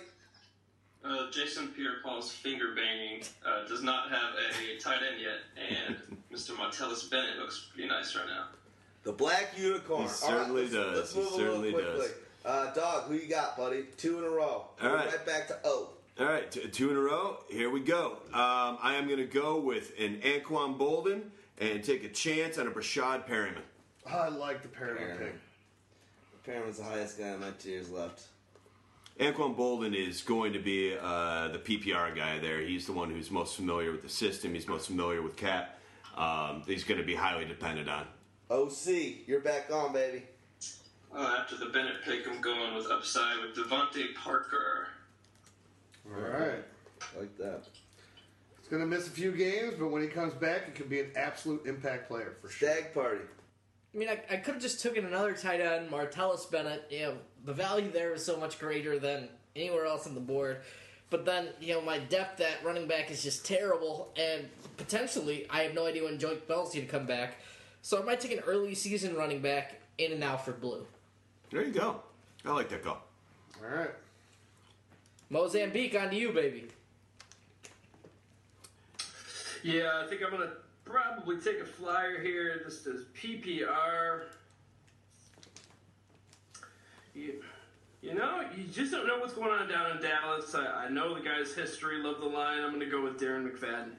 Uh, 1.04 1.28
Jason 1.32 1.68
Pierre-Paul's 1.68 2.30
finger 2.30 2.72
banging 2.72 3.22
uh, 3.44 3.66
does 3.66 3.82
not 3.82 4.10
have 4.10 4.34
a 4.36 4.78
tight 4.80 5.00
end 5.02 5.20
yet, 5.20 5.38
and 5.88 5.96
Mr. 6.32 6.50
Martellus 6.52 7.10
Bennett 7.10 7.36
looks 7.38 7.66
pretty 7.74 7.88
nice 7.88 8.14
right 8.14 8.26
now. 8.28 8.44
The 9.02 9.12
Black 9.12 9.54
Unicorn. 9.58 10.02
He 10.02 10.08
certainly 10.08 10.62
let's, 10.62 10.72
does. 10.74 10.96
Let's 10.98 11.12
He 11.14 11.20
move 11.20 11.28
certainly 11.30 11.72
a 11.72 11.76
little 11.76 11.90
quickly. 11.96 12.06
does. 12.06 12.14
Uh, 12.44 12.72
Dog, 12.72 13.04
who 13.04 13.14
you 13.14 13.28
got, 13.28 13.56
buddy? 13.56 13.84
Two 13.96 14.18
in 14.18 14.24
a 14.24 14.28
row. 14.28 14.44
All 14.46 14.70
We're 14.82 14.94
right. 14.94 15.06
Right 15.06 15.26
back 15.26 15.48
to 15.48 15.58
O. 15.64 15.90
All 16.18 16.26
right, 16.26 16.50
t- 16.50 16.66
two 16.68 16.90
in 16.90 16.96
a 16.96 17.00
row. 17.00 17.38
Here 17.48 17.70
we 17.70 17.80
go. 17.80 18.18
Um, 18.32 18.78
I 18.82 18.94
am 18.96 19.06
going 19.06 19.18
to 19.18 19.24
go 19.24 19.60
with 19.60 19.92
an 19.98 20.20
Anquan 20.22 20.76
Boldin 20.76 21.22
and 21.58 21.84
take 21.84 22.02
a 22.04 22.08
chance 22.08 22.58
on 22.58 22.66
a 22.66 22.70
Breshad 22.70 23.28
Perriman. 23.28 23.62
I 24.06 24.28
like 24.28 24.62
the 24.62 24.68
Perriman 24.68 25.18
pick. 25.18 25.34
Perriman's 26.44 26.78
the 26.78 26.84
highest 26.84 27.18
guy 27.18 27.30
on 27.30 27.40
my 27.40 27.50
tiers 27.58 27.90
left. 27.90 28.22
Anquan 29.20 29.56
Boldin 29.56 29.94
is 29.94 30.22
going 30.22 30.52
to 30.52 30.58
be 30.58 30.96
uh, 31.00 31.48
the 31.48 31.58
PPR 31.58 32.14
guy 32.16 32.38
there. 32.38 32.60
He's 32.60 32.86
the 32.86 32.92
one 32.92 33.10
who's 33.10 33.30
most 33.30 33.56
familiar 33.56 33.92
with 33.92 34.02
the 34.02 34.08
system. 34.08 34.54
He's 34.54 34.66
most 34.66 34.86
familiar 34.86 35.22
with 35.22 35.36
Cap. 35.36 35.78
Um, 36.16 36.62
he's 36.66 36.84
going 36.84 36.98
to 37.00 37.06
be 37.06 37.14
highly 37.14 37.44
dependent 37.44 37.88
on. 37.88 38.06
OC, 38.50 39.26
you're 39.26 39.40
back 39.40 39.70
on, 39.72 39.92
baby. 39.92 40.22
Uh, 41.14 41.36
after 41.40 41.56
the 41.56 41.66
Bennett 41.66 42.02
pick, 42.04 42.28
I'm 42.28 42.40
going 42.40 42.74
with 42.74 42.90
upside 42.90 43.36
with 43.40 43.56
DeVante 43.56 44.14
Parker. 44.14 44.88
All 46.06 46.20
right. 46.20 46.64
Like 47.18 47.36
that. 47.38 47.64
He's 48.58 48.68
going 48.68 48.82
to 48.82 48.86
miss 48.86 49.06
a 49.06 49.10
few 49.10 49.32
games, 49.32 49.74
but 49.78 49.88
when 49.88 50.02
he 50.02 50.08
comes 50.08 50.34
back, 50.34 50.66
he 50.66 50.72
can 50.72 50.88
be 50.88 51.00
an 51.00 51.10
absolute 51.16 51.64
impact 51.66 52.08
player 52.08 52.36
for 52.40 52.50
sure. 52.50 52.68
Stag 52.68 52.92
party. 52.92 53.22
I 53.94 53.98
mean, 53.98 54.08
I, 54.08 54.20
I 54.30 54.36
could 54.36 54.54
have 54.54 54.62
just 54.62 54.82
taken 54.82 55.06
another 55.06 55.32
tight 55.32 55.60
end, 55.60 55.90
Martellus 55.90 56.50
Bennett. 56.50 56.86
You 56.90 57.00
know, 57.00 57.14
the 57.44 57.54
value 57.54 57.90
there 57.90 58.12
is 58.12 58.24
so 58.24 58.36
much 58.36 58.58
greater 58.58 58.98
than 58.98 59.28
anywhere 59.56 59.86
else 59.86 60.06
on 60.06 60.14
the 60.14 60.20
board. 60.20 60.58
But 61.10 61.24
then, 61.24 61.48
you 61.58 61.72
know, 61.72 61.80
my 61.80 61.98
depth 61.98 62.40
at 62.42 62.62
running 62.62 62.86
back 62.86 63.10
is 63.10 63.22
just 63.22 63.46
terrible, 63.46 64.12
and 64.16 64.46
potentially, 64.76 65.46
I 65.48 65.62
have 65.62 65.74
no 65.74 65.86
idea 65.86 66.04
when 66.04 66.18
Joique 66.18 66.46
Bell's 66.46 66.74
going 66.74 66.84
to 66.84 66.92
come 66.92 67.06
back. 67.06 67.36
So 67.80 67.98
I 67.98 68.04
might 68.04 68.20
take 68.20 68.32
an 68.32 68.40
early 68.40 68.74
season 68.74 69.16
running 69.16 69.40
back 69.40 69.80
in 69.96 70.12
and 70.12 70.22
Alfred 70.22 70.60
Blue. 70.60 70.86
There 71.50 71.64
you 71.64 71.72
go. 71.72 72.02
I 72.44 72.52
like 72.52 72.68
that 72.70 72.84
call. 72.84 73.02
All 73.62 73.76
right. 73.76 73.90
Mozambique, 75.30 75.98
on 75.98 76.10
to 76.10 76.16
you, 76.16 76.32
baby. 76.32 76.68
Yeah, 79.62 80.02
I 80.04 80.06
think 80.06 80.22
I'm 80.22 80.30
gonna 80.30 80.52
probably 80.84 81.38
take 81.38 81.60
a 81.60 81.66
flyer 81.66 82.20
here. 82.20 82.62
This 82.64 82.86
is 82.86 83.06
PPR. 83.20 84.22
You, 87.14 87.42
you 88.00 88.14
know, 88.14 88.42
you 88.56 88.64
just 88.64 88.92
don't 88.92 89.06
know 89.06 89.18
what's 89.18 89.32
going 89.32 89.50
on 89.50 89.68
down 89.68 89.96
in 89.96 90.02
Dallas. 90.02 90.54
I, 90.54 90.84
I 90.84 90.88
know 90.88 91.14
the 91.14 91.20
guy's 91.20 91.54
history. 91.54 92.00
Love 92.02 92.20
the 92.20 92.26
line. 92.26 92.62
I'm 92.62 92.72
gonna 92.72 92.86
go 92.86 93.02
with 93.02 93.20
Darren 93.20 93.50
McFadden. 93.50 93.90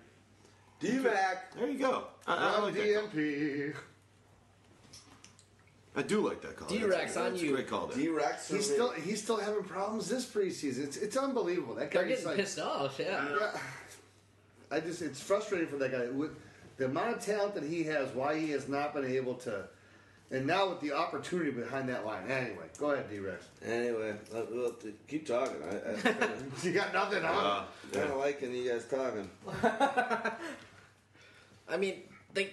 D-Mac. 0.80 1.54
There 1.56 1.68
you 1.70 1.78
go. 1.78 2.06
I, 2.26 2.36
I 2.36 2.56
On 2.56 2.64
like. 2.64 2.76
DMP. 2.76 3.76
I 6.00 6.04
do 6.04 6.22
like 6.28 6.42
that 6.42 6.56
call. 6.56 6.68
D-Rex, 6.70 6.92
That's- 7.14 7.18
on 7.18 7.32
that's 7.32 7.44
you. 7.44 7.50
A 7.52 7.54
great 7.56 7.68
call 7.68 7.88
there. 7.88 7.98
D-Rex. 7.98 8.48
He's 8.50 8.70
me. 8.70 8.74
still 8.76 8.92
he's 8.92 9.22
still 9.22 9.38
having 9.38 9.64
problems 9.64 10.08
this 10.10 10.26
preseason. 10.26 10.84
It's 10.86 10.98
it's 10.98 11.18
unbelievable. 11.18 11.76
That 11.76 11.92
They're 11.92 12.04
guy 12.04 12.10
getting 12.10 12.22
is 12.22 12.26
like 12.26 12.36
pissed 12.38 12.60
off, 12.60 12.98
yeah. 13.00 13.28
Yeah. 13.40 13.60
I 14.72 14.80
just 14.80 15.02
it's 15.02 15.20
frustrating 15.22 15.68
for 15.68 15.78
that 15.78 15.92
guy 15.92 16.08
with 16.08 16.32
the 16.78 16.86
amount 16.86 17.18
of 17.18 17.26
talent 17.26 17.54
that 17.56 17.64
he 17.64 17.84
has. 17.86 18.10
Why 18.16 18.40
he 18.40 18.52
has 18.52 18.68
not 18.70 18.94
been 18.94 19.04
able 19.06 19.34
to, 19.36 19.68
and 20.32 20.46
now 20.48 20.70
with 20.70 20.80
the 20.80 20.94
opportunity 20.94 21.52
behind 21.52 21.90
that 21.90 22.06
line. 22.06 22.30
Anyway, 22.30 22.66
go 22.78 22.92
ahead, 22.92 23.10
D-Rex. 23.10 23.44
Anyway, 23.66 24.14
let- 24.32 24.56
well, 24.56 24.72
t- 24.72 24.94
keep 25.08 25.28
talking. 25.28 25.58
I, 25.64 25.92
I 25.92 25.96
kind 26.14 26.24
of 26.32 26.64
You 26.64 26.72
got 26.72 26.94
nothing 26.94 27.26
on. 27.26 27.66
Uh, 27.96 28.16
liking 28.18 28.54
you 28.56 28.72
guys 28.72 28.86
talking. 28.86 29.30
I 31.68 31.78
mean, 31.78 32.02
they 32.34 32.52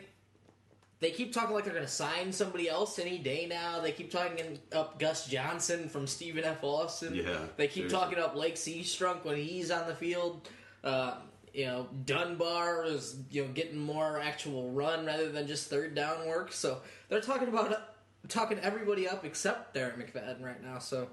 they 1.00 1.10
keep 1.10 1.32
talking 1.32 1.54
like 1.54 1.64
they're 1.64 1.74
going 1.74 1.84
to 1.84 1.90
sign 1.90 2.32
somebody 2.32 2.68
else 2.68 2.98
any 2.98 3.18
day 3.18 3.46
now. 3.48 3.80
They 3.80 3.92
keep 3.92 4.10
talking 4.10 4.58
up 4.72 4.98
Gus 4.98 5.26
Johnson 5.26 5.88
from 5.88 6.06
Stephen 6.06 6.42
F. 6.44 6.58
Austin. 6.62 7.14
Yeah, 7.14 7.38
They 7.56 7.66
keep 7.66 7.90
seriously. 7.90 7.98
talking 7.98 8.18
up 8.18 8.34
Lache 8.34 8.54
Seastrunk 8.54 9.24
when 9.24 9.36
he's 9.36 9.70
on 9.70 9.86
the 9.86 9.94
field. 9.94 10.48
Uh, 10.82 11.16
you 11.52 11.66
know, 11.66 11.88
Dunbar 12.04 12.84
is 12.84 13.16
you 13.30 13.42
know 13.44 13.48
getting 13.52 13.78
more 13.78 14.20
actual 14.20 14.70
run 14.72 15.04
rather 15.06 15.30
than 15.30 15.46
just 15.46 15.68
third 15.68 15.94
down 15.94 16.26
work. 16.26 16.52
So 16.52 16.78
they're 17.08 17.20
talking 17.20 17.48
about 17.48 17.94
talking 18.28 18.58
everybody 18.60 19.08
up 19.08 19.24
except 19.24 19.74
Darren 19.74 19.96
McFadden 19.98 20.42
right 20.42 20.62
now. 20.62 20.78
So 20.78 21.08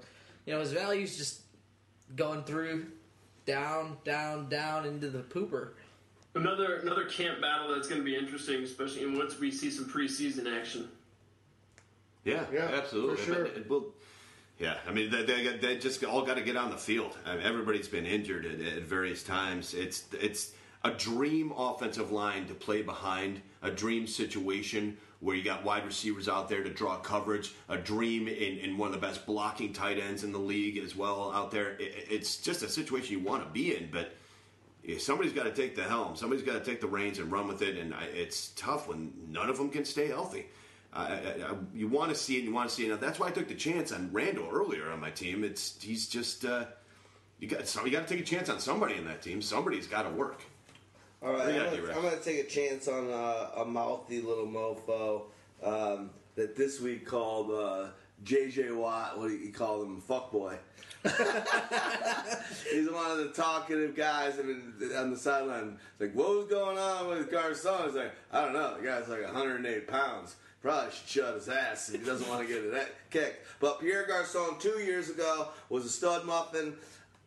you 0.46 0.52
know 0.54 0.60
his 0.60 0.72
value's 0.72 1.16
just 1.16 1.40
going 2.16 2.44
through 2.44 2.86
down, 3.46 3.96
down, 4.04 4.48
down 4.48 4.86
into 4.86 5.08
the 5.10 5.20
pooper. 5.20 5.72
Another 6.34 6.76
another 6.76 7.04
camp 7.04 7.40
battle 7.40 7.74
that's 7.74 7.88
going 7.88 8.00
to 8.00 8.04
be 8.04 8.16
interesting, 8.16 8.62
especially 8.64 9.06
once 9.06 9.38
we 9.38 9.50
see 9.50 9.70
some 9.70 9.84
preseason 9.84 10.52
action. 10.58 10.88
Yeah, 12.24 12.44
Yeah, 12.52 12.70
absolutely. 12.72 13.16
for 13.16 13.22
sure. 13.22 13.44
But 13.44 13.56
it 13.56 13.82
yeah, 14.58 14.76
I 14.88 14.92
mean, 14.92 15.10
they, 15.10 15.24
they, 15.24 15.56
they 15.56 15.78
just 15.78 16.02
all 16.04 16.22
got 16.22 16.34
to 16.34 16.42
get 16.42 16.56
on 16.56 16.70
the 16.70 16.76
field. 16.76 17.16
I 17.26 17.36
mean, 17.36 17.44
everybody's 17.44 17.88
been 17.88 18.06
injured 18.06 18.46
at, 18.46 18.60
at 18.60 18.82
various 18.82 19.22
times. 19.22 19.74
It's 19.74 20.04
it's 20.20 20.52
a 20.84 20.90
dream 20.90 21.52
offensive 21.56 22.12
line 22.12 22.46
to 22.46 22.54
play 22.54 22.82
behind, 22.82 23.40
a 23.62 23.70
dream 23.70 24.06
situation 24.06 24.96
where 25.20 25.34
you 25.34 25.42
got 25.42 25.64
wide 25.64 25.86
receivers 25.86 26.28
out 26.28 26.48
there 26.50 26.62
to 26.62 26.68
draw 26.68 26.96
coverage, 26.98 27.54
a 27.70 27.78
dream 27.78 28.28
in, 28.28 28.58
in 28.58 28.76
one 28.76 28.88
of 28.88 29.00
the 29.00 29.06
best 29.06 29.24
blocking 29.24 29.72
tight 29.72 29.98
ends 29.98 30.22
in 30.22 30.32
the 30.32 30.38
league 30.38 30.76
as 30.76 30.94
well 30.94 31.32
out 31.32 31.50
there. 31.50 31.70
It, 31.80 32.06
it's 32.10 32.36
just 32.36 32.62
a 32.62 32.68
situation 32.68 33.18
you 33.18 33.24
want 33.24 33.42
to 33.42 33.48
be 33.50 33.74
in, 33.74 33.88
but 33.90 34.00
yeah, 34.00 34.12
somebody's 34.98 35.32
got 35.32 35.44
to 35.44 35.52
take 35.52 35.76
the 35.76 35.84
helm. 35.84 36.16
Somebody's 36.16 36.44
got 36.44 36.54
to 36.54 36.70
take 36.70 36.80
the 36.80 36.86
reins 36.86 37.18
and 37.18 37.30
run 37.30 37.48
with 37.48 37.62
it, 37.62 37.76
and 37.78 37.94
I, 37.94 38.04
it's 38.04 38.48
tough 38.50 38.88
when 38.88 39.12
none 39.28 39.48
of 39.48 39.56
them 39.56 39.70
can 39.70 39.84
stay 39.84 40.08
healthy. 40.08 40.46
I, 40.92 41.02
I, 41.02 41.08
I, 41.08 41.54
you 41.74 41.88
want 41.88 42.10
to 42.10 42.14
see 42.14 42.36
it, 42.36 42.40
and 42.40 42.48
you 42.48 42.54
want 42.54 42.68
to 42.68 42.74
see 42.74 42.86
it. 42.86 43.00
That's 43.00 43.18
why 43.18 43.28
I 43.28 43.30
took 43.30 43.48
the 43.48 43.54
chance 43.54 43.92
on 43.92 44.10
Randle 44.12 44.48
earlier 44.52 44.90
on 44.90 45.00
my 45.00 45.10
team. 45.10 45.42
It's 45.42 45.82
he's 45.82 46.08
just 46.08 46.44
uh, 46.44 46.66
you 47.38 47.48
got 47.48 47.66
so 47.66 47.84
you 47.84 47.90
got 47.90 48.06
to 48.06 48.14
take 48.14 48.22
a 48.22 48.26
chance 48.26 48.48
on 48.48 48.60
somebody 48.60 48.94
in 48.94 49.04
that 49.06 49.22
team. 49.22 49.42
Somebody's 49.42 49.86
got 49.86 50.02
to 50.02 50.10
work. 50.10 50.42
All 51.22 51.32
right, 51.32 51.48
I'm, 51.48 51.80
gonna. 51.80 51.92
I'm 51.94 52.02
gonna 52.02 52.16
take 52.18 52.38
a 52.38 52.48
chance 52.48 52.86
on 52.86 53.10
uh, 53.10 53.62
a 53.62 53.64
mouthy 53.64 54.20
little 54.20 54.46
mofo 54.46 55.22
um, 55.62 56.10
that 56.34 56.54
this 56.54 56.80
week 56.80 57.06
called 57.06 57.50
uh, 57.50 57.88
JJ 58.24 58.76
Watt. 58.76 59.18
What 59.18 59.28
do 59.28 59.34
you 59.34 59.52
call 59.52 59.82
him? 59.82 60.02
Fuckboy. 60.06 60.58
He's 62.70 62.90
one 62.90 63.10
of 63.10 63.18
the 63.18 63.30
talkative 63.34 63.94
guys 63.94 64.38
on 64.38 65.10
the 65.10 65.16
sideline. 65.16 65.78
Like, 66.00 66.14
what 66.14 66.30
was 66.30 66.46
going 66.46 66.78
on 66.78 67.08
with 67.08 67.30
Garcon? 67.30 67.84
He's 67.84 67.94
like, 67.94 68.12
I 68.32 68.42
don't 68.42 68.54
know. 68.54 68.78
The 68.78 68.86
guy's 68.86 69.08
like 69.08 69.22
108 69.22 69.86
pounds. 69.86 70.36
Probably 70.62 70.90
should 70.92 71.08
shut 71.08 71.34
his 71.34 71.48
ass 71.50 71.90
if 71.90 72.00
he 72.00 72.06
doesn't 72.06 72.26
want 72.26 72.40
to 72.40 72.48
get 72.48 72.64
it 72.64 72.94
kicked. 73.10 73.46
But 73.60 73.80
Pierre 73.80 74.06
Garcon 74.06 74.58
two 74.58 74.78
years 74.80 75.10
ago 75.10 75.48
was 75.68 75.84
a 75.84 75.90
stud 75.90 76.24
muffin. 76.24 76.74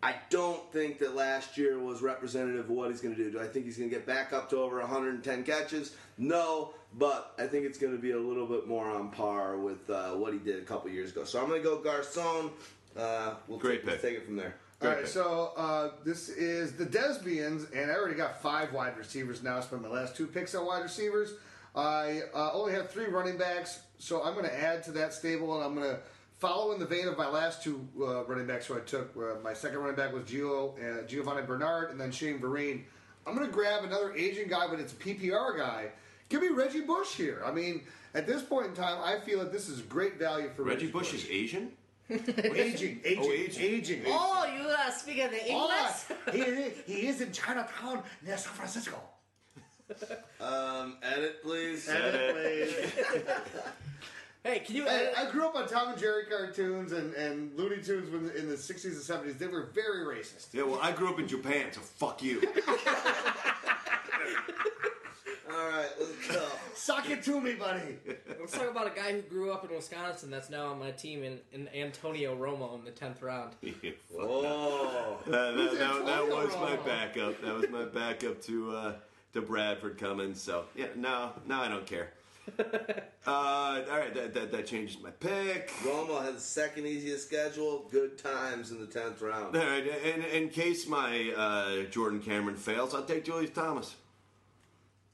I 0.01 0.15
don't 0.31 0.71
think 0.71 0.97
that 0.99 1.15
last 1.15 1.55
year 1.57 1.77
was 1.79 2.01
representative 2.01 2.65
of 2.65 2.69
what 2.71 2.89
he's 2.89 3.01
going 3.01 3.15
to 3.15 3.23
do. 3.23 3.31
Do 3.31 3.39
I 3.39 3.45
think 3.45 3.65
he's 3.65 3.77
going 3.77 3.89
to 3.89 3.95
get 3.95 4.07
back 4.07 4.33
up 4.33 4.49
to 4.51 4.57
over 4.57 4.79
110 4.79 5.43
catches? 5.43 5.95
No, 6.17 6.73
but 6.97 7.33
I 7.37 7.45
think 7.45 7.65
it's 7.65 7.77
going 7.77 7.95
to 7.95 8.01
be 8.01 8.11
a 8.11 8.19
little 8.19 8.47
bit 8.47 8.67
more 8.67 8.89
on 8.89 9.11
par 9.11 9.57
with 9.57 9.87
uh, 9.89 10.11
what 10.11 10.33
he 10.33 10.39
did 10.39 10.57
a 10.57 10.65
couple 10.65 10.89
years 10.89 11.11
ago. 11.11 11.23
So 11.23 11.39
I'm 11.39 11.47
going 11.47 11.61
to 11.61 11.67
go 11.67 11.77
Garcon. 11.77 12.51
Uh, 12.97 13.35
we'll 13.47 13.59
Great 13.59 13.79
take, 13.81 13.87
let's 13.87 14.01
pick. 14.01 14.11
take 14.11 14.19
it 14.21 14.25
from 14.25 14.35
there. 14.35 14.55
All 14.81 14.89
right, 14.89 15.07
so 15.07 15.53
uh, 15.57 15.91
this 16.05 16.29
is 16.29 16.73
the 16.73 16.85
Desbians, 16.85 17.71
and 17.75 17.91
I 17.91 17.95
already 17.95 18.15
got 18.15 18.41
five 18.41 18.73
wide 18.73 18.95
receivers 18.95 19.41
now. 19.41 19.57
I 19.57 19.61
spent 19.61 19.81
my 19.81 19.87
last 19.87 20.15
two 20.15 20.27
picks 20.27 20.53
on 20.53 20.65
wide 20.67 20.83
receivers. 20.83 21.33
I 21.75 22.21
uh, 22.33 22.51
only 22.53 22.73
have 22.73 22.89
three 22.89 23.05
running 23.05 23.37
backs, 23.37 23.81
so 23.97 24.23
I'm 24.23 24.33
going 24.33 24.45
to 24.45 24.59
add 24.63 24.83
to 24.83 24.91
that 24.93 25.13
stable, 25.13 25.55
and 25.55 25.63
I'm 25.63 25.75
going 25.75 25.95
to 25.95 25.99
follow 26.37 26.73
in 26.73 26.79
the 26.79 26.85
vein 26.85 27.07
of 27.07 27.17
my 27.17 27.27
last 27.27 27.63
two 27.63 27.87
uh, 27.99 28.23
running 28.25 28.45
backs 28.45 28.67
who 28.67 28.75
I 28.75 28.81
took. 28.81 29.15
Uh, 29.17 29.39
my 29.43 29.53
second 29.53 29.79
running 29.79 29.95
back 29.95 30.13
was 30.13 30.23
Gio, 30.25 30.73
uh, 30.77 31.07
Giovani 31.07 31.45
Bernard, 31.45 31.89
and 31.91 31.99
then 31.99 32.11
Shane 32.11 32.39
Vereen. 32.39 32.83
I'm 33.25 33.35
going 33.35 33.47
to 33.47 33.53
grab 33.53 33.83
another 33.83 34.15
Asian 34.15 34.47
guy, 34.47 34.67
but 34.67 34.79
it's 34.79 34.93
a 34.93 34.95
PPR 34.95 35.57
guy. 35.57 35.89
Give 36.29 36.41
me 36.41 36.49
Reggie 36.49 36.81
Bush 36.81 37.15
here. 37.15 37.41
I 37.45 37.51
mean, 37.51 37.83
at 38.13 38.25
this 38.27 38.41
point 38.41 38.67
in 38.67 38.73
time, 38.73 38.99
I 39.03 39.19
feel 39.19 39.39
that 39.39 39.51
this 39.51 39.69
is 39.69 39.81
great 39.81 40.17
value 40.17 40.49
for 40.55 40.63
Reggie 40.63 40.87
Bush 40.87 41.13
is 41.13 41.27
Asian. 41.29 41.71
Aging, 42.09 42.99
aging, 43.05 43.19
Oh, 43.19 43.31
aging. 43.31 43.63
aging. 43.63 44.01
Oh, 44.07 44.45
you 44.45 44.67
are 44.67 44.91
speaking 44.91 45.29
the 45.29 45.47
English? 45.47 45.71
Oh, 46.09 46.15
he, 46.31 46.39
is- 46.41 46.73
he 46.85 47.07
is 47.07 47.21
in 47.21 47.31
Chinatown 47.31 48.03
near 48.25 48.37
San 48.37 48.53
Francisco. 48.53 48.99
Um, 50.41 50.97
edit, 51.01 51.41
please. 51.43 51.87
Edit, 51.89 52.35
please. 52.35 53.25
Hey, 54.43 54.59
can 54.59 54.75
you? 54.77 54.85
Hey, 54.85 55.11
I 55.17 55.29
grew 55.29 55.45
up 55.45 55.55
on 55.55 55.67
Tom 55.67 55.89
and 55.89 55.97
Jerry 55.99 56.23
cartoons 56.25 56.93
and, 56.93 57.13
and 57.15 57.53
Looney 57.57 57.81
Tunes 57.83 58.09
when, 58.09 58.29
in 58.37 58.47
the 58.47 58.55
60s 58.55 58.85
and 58.85 58.93
70s. 59.33 59.37
They 59.37 59.47
were 59.47 59.71
very 59.73 60.05
racist. 60.05 60.53
Yeah, 60.53 60.63
well, 60.63 60.79
I 60.81 60.93
grew 60.93 61.09
up 61.09 61.19
in 61.19 61.27
Japan, 61.27 61.65
so 61.73 61.81
fuck 61.81 62.23
you. 62.23 62.39
All 65.49 65.69
right, 65.69 65.89
let's 65.99 66.27
go. 66.27 66.45
Suck 66.73 67.09
it 67.09 67.23
to 67.23 67.39
me, 67.39 67.53
buddy. 67.53 67.97
Let's 68.39 68.53
talk 68.53 68.69
about 68.69 68.87
a 68.87 68.95
guy 68.95 69.13
who 69.13 69.21
grew 69.21 69.51
up 69.51 69.63
in 69.63 69.75
Wisconsin 69.75 70.29
that's 70.29 70.49
now 70.49 70.67
on 70.67 70.79
my 70.79 70.91
team 70.91 71.23
in, 71.23 71.39
in 71.53 71.67
Antonio 71.69 72.35
Romo 72.35 72.77
in 72.77 72.83
the 72.83 72.91
tenth 72.91 73.21
round. 73.21 73.53
Whoa. 74.11 75.17
That, 75.25 75.31
that, 75.31 75.55
that, 75.55 75.79
that 75.79 76.21
Antonio 76.21 76.45
was 76.45 76.55
my 76.55 76.75
backup. 76.77 77.41
That 77.41 77.53
was 77.55 77.69
my 77.69 77.85
backup 77.85 78.41
to 78.43 78.75
uh, 78.75 78.93
to 79.33 79.41
Bradford 79.41 79.97
Cummins. 79.97 80.41
So 80.41 80.65
yeah, 80.75 80.87
no, 80.95 81.31
no, 81.45 81.61
I 81.61 81.69
don't 81.69 81.85
care. 81.85 82.11
uh, 82.59 82.63
all 83.27 83.97
right, 83.97 84.13
that, 84.13 84.33
that 84.33 84.51
that 84.51 84.67
changes 84.67 85.01
my 85.01 85.11
pick. 85.11 85.69
Romo 85.83 86.21
has 86.21 86.35
the 86.35 86.39
second 86.41 86.85
easiest 86.85 87.27
schedule. 87.27 87.87
Good 87.91 88.17
times 88.17 88.71
in 88.71 88.79
the 88.79 88.85
10th 88.85 89.21
round. 89.21 89.55
All 89.55 89.65
right, 89.65 89.85
in, 89.85 90.23
in 90.23 90.49
case 90.49 90.87
my 90.87 91.33
uh, 91.35 91.83
Jordan 91.89 92.21
Cameron 92.21 92.55
fails, 92.55 92.93
I'll 92.93 93.03
take 93.03 93.25
Julius 93.25 93.51
Thomas. 93.51 93.95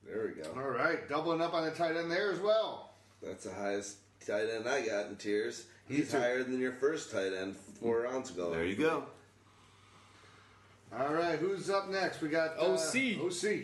There 0.08 0.34
we 0.36 0.42
go. 0.42 0.50
All 0.56 0.70
right, 0.70 1.08
doubling 1.10 1.42
up 1.42 1.54
on 1.54 1.66
the 1.66 1.72
tight 1.72 1.96
end 1.96 2.12
there 2.12 2.32
as 2.32 2.40
well. 2.40 2.94
That's 3.22 3.46
the 3.46 3.54
highest 3.54 3.98
tight 4.26 4.50
end 4.50 4.68
I 4.68 4.86
got 4.86 5.08
in 5.08 5.16
tiers. 5.16 5.66
He's 5.88 6.12
higher 6.12 6.44
than 6.44 6.60
your 6.60 6.74
first 6.74 7.12
tight 7.12 7.34
end 7.34 7.56
four 7.56 8.02
rounds 8.02 8.30
ago. 8.32 8.52
There 8.52 8.66
you 8.66 8.76
go. 8.76 9.06
All 10.98 11.14
right, 11.14 11.40
who's 11.40 11.70
up 11.70 11.90
next? 11.90 12.22
We 12.22 12.30
got 12.30 12.58
uh, 12.58 12.74
OC. 12.74 13.20
OC. 13.20 13.64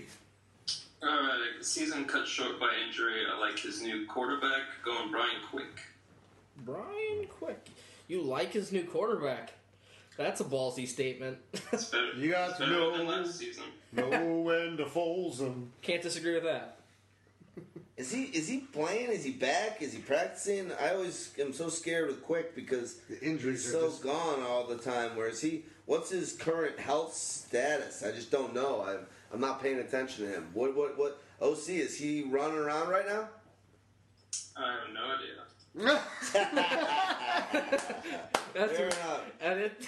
All 1.01 1.09
right, 1.09 1.37
season 1.61 2.05
cut 2.05 2.27
short 2.27 2.59
by 2.59 2.69
injury. 2.85 3.21
I 3.31 3.39
like 3.39 3.59
his 3.59 3.81
new 3.81 4.05
quarterback 4.07 4.63
going 4.83 5.11
Brian 5.11 5.41
Quick. 5.49 5.81
Brian 6.65 7.27
Quick. 7.29 7.67
You 8.07 8.21
like 8.21 8.51
his 8.51 8.71
new 8.71 8.83
quarterback? 8.83 9.53
That's 10.19 10.41
a 10.41 10.43
ballsy 10.43 10.85
statement. 10.85 11.37
It's 11.71 11.85
better, 11.91 12.11
You 12.17 12.31
got 12.31 12.49
it's 12.49 12.59
to 12.59 12.67
know- 12.67 12.97
than 12.97 13.07
last 13.07 13.37
season. 13.39 13.63
Know 13.93 14.41
when 14.41 14.75
to 14.75 14.85
fold 14.85 15.37
them. 15.37 15.71
Can't 15.81 16.01
disagree 16.01 16.33
with 16.33 16.43
that. 16.43 16.75
Is 17.95 18.11
he 18.11 18.23
is 18.23 18.47
he 18.49 18.59
playing? 18.59 19.11
Is 19.11 19.23
he 19.23 19.31
back? 19.31 19.81
Is 19.81 19.93
he 19.93 19.99
practicing? 19.99 20.71
I 20.73 20.93
always 20.93 21.31
am 21.39 21.53
so 21.53 21.69
scared 21.69 22.07
with 22.07 22.21
Quick 22.21 22.53
because 22.53 22.95
The 23.09 23.19
injuries 23.21 23.63
he's 23.65 23.73
are 23.73 23.79
so 23.79 23.87
just- 23.87 24.03
gone 24.03 24.41
all 24.43 24.67
the 24.67 24.77
time. 24.77 25.15
Where 25.15 25.29
is 25.29 25.39
he, 25.41 25.63
what's 25.85 26.09
his 26.09 26.33
current 26.33 26.77
health 26.79 27.13
status? 27.13 28.03
I 28.03 28.11
just 28.11 28.29
don't 28.29 28.53
know. 28.53 28.83
I'm 28.85 29.05
I'm 29.33 29.39
not 29.39 29.61
paying 29.63 29.79
attention 29.79 30.25
to 30.27 30.31
him. 30.33 30.49
What 30.53 30.75
what 30.75 30.97
what? 30.99 31.21
OC 31.41 31.69
is 31.69 31.97
he 31.97 32.23
running 32.23 32.57
around 32.57 32.89
right 32.89 33.07
now? 33.07 33.29
I 34.57 34.71
have 34.73 34.93
no 34.93 35.01
idea. 35.15 35.43
That's 35.75 36.31
Fair 38.73 38.87
enough. 38.87 39.21
edit. 39.41 39.85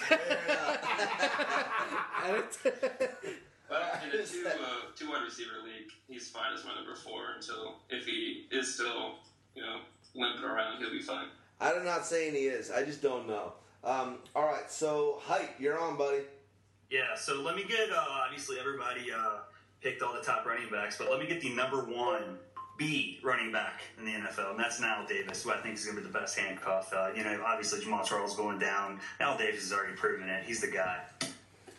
edit. 2.24 2.58
But 3.70 4.02
in 4.04 4.20
a 4.20 4.24
two 4.26 4.46
uh, 4.48 4.54
two 4.96 5.10
wide 5.10 5.24
receiver 5.24 5.52
league, 5.64 5.92
he's 6.08 6.30
fine 6.30 6.54
as 6.54 6.66
my 6.66 6.76
number 6.76 6.96
four 6.96 7.22
until 7.36 7.78
if 7.90 8.06
he 8.06 8.48
is 8.52 8.74
still 8.76 9.16
you 9.56 9.62
know 9.64 9.80
limping 10.14 10.44
around, 10.44 10.80
he'll 10.80 10.92
be 10.92 11.02
fine. 11.02 11.28
I'm 11.60 11.86
not 11.86 12.06
saying 12.06 12.34
he 12.34 12.48
is. 12.48 12.70
I 12.70 12.84
just 12.84 13.02
don't 13.02 13.28
know. 13.28 13.54
Um, 13.84 14.18
all 14.36 14.46
right, 14.46 14.70
so 14.70 15.20
Hite, 15.24 15.52
you're 15.60 15.80
on, 15.80 15.98
buddy. 15.98 16.24
Yeah, 16.90 17.16
so 17.16 17.42
let 17.42 17.56
me 17.56 17.64
get 17.64 17.90
uh, 17.92 18.06
obviously 18.26 18.58
everybody 18.60 19.12
uh, 19.12 19.38
picked 19.82 20.02
all 20.02 20.14
the 20.14 20.22
top 20.22 20.46
running 20.46 20.70
backs, 20.70 20.98
but 20.98 21.10
let 21.10 21.20
me 21.20 21.26
get 21.26 21.42
the 21.42 21.54
number 21.54 21.86
one 21.86 22.38
B 22.78 23.20
running 23.24 23.52
back 23.52 23.82
in 23.98 24.06
the 24.06 24.12
NFL, 24.12 24.52
and 24.52 24.60
that's 24.60 24.80
Knile 24.80 25.08
Davis, 25.08 25.44
who 25.44 25.52
I 25.52 25.58
think 25.58 25.76
is 25.76 25.86
going 25.86 25.98
to 25.98 26.02
be 26.02 26.08
the 26.08 26.14
best 26.14 26.38
handcuff. 26.38 26.92
Uh, 26.94 27.10
you 27.16 27.24
know, 27.24 27.44
obviously 27.46 27.80
Jamaal 27.80 28.06
Charles 28.06 28.36
going 28.36 28.60
down. 28.60 29.00
Knile 29.20 29.38
Davis 29.38 29.62
has 29.62 29.74
already 29.74 29.96
proven 29.96 30.30
it. 30.30 30.44
He's 30.46 30.62
the 30.62 30.68
guy. 30.68 31.00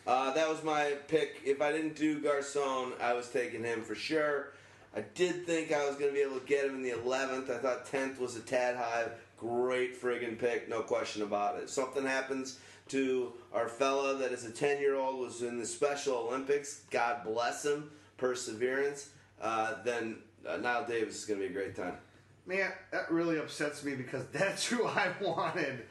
Uh, 0.05 0.33
that 0.33 0.49
was 0.49 0.63
my 0.63 0.93
pick. 1.07 1.41
If 1.45 1.61
I 1.61 1.71
didn't 1.71 1.95
do 1.95 2.19
Garcon, 2.19 2.93
I 3.01 3.13
was 3.13 3.29
taking 3.29 3.63
him 3.63 3.81
for 3.81 3.95
sure. 3.95 4.53
I 4.95 5.01
did 5.15 5.47
think 5.47 5.71
I 5.71 5.87
was 5.87 5.95
going 5.95 6.11
to 6.11 6.13
be 6.13 6.21
able 6.21 6.39
to 6.39 6.45
get 6.45 6.65
him 6.65 6.75
in 6.75 6.83
the 6.83 6.91
11th. 6.91 7.49
I 7.49 7.57
thought 7.57 7.87
10th 7.87 8.19
was 8.19 8.35
a 8.35 8.41
tad 8.41 8.75
high. 8.75 9.07
Great 9.37 9.99
friggin' 9.99 10.37
pick, 10.37 10.69
no 10.69 10.81
question 10.81 11.23
about 11.23 11.57
it. 11.57 11.69
Something 11.69 12.05
happens 12.05 12.59
to 12.89 13.33
our 13.53 13.67
fella 13.67 14.15
that 14.17 14.31
is 14.31 14.45
a 14.45 14.51
10 14.51 14.79
year 14.79 14.95
old, 14.95 15.19
was 15.19 15.41
in 15.41 15.57
the 15.57 15.65
Special 15.65 16.15
Olympics, 16.15 16.81
God 16.91 17.23
bless 17.23 17.65
him, 17.65 17.89
perseverance, 18.17 19.09
uh, 19.41 19.75
then 19.83 20.17
uh, 20.47 20.57
Knile 20.57 20.87
Davis 20.87 21.17
is 21.17 21.25
going 21.25 21.39
to 21.39 21.47
be 21.47 21.51
a 21.51 21.55
great 21.55 21.75
time. 21.75 21.97
Man, 22.45 22.71
that 22.91 23.09
really 23.11 23.37
upsets 23.37 23.83
me 23.83 23.95
because 23.95 24.25
that's 24.33 24.65
who 24.65 24.85
I 24.85 25.11
wanted. 25.21 25.85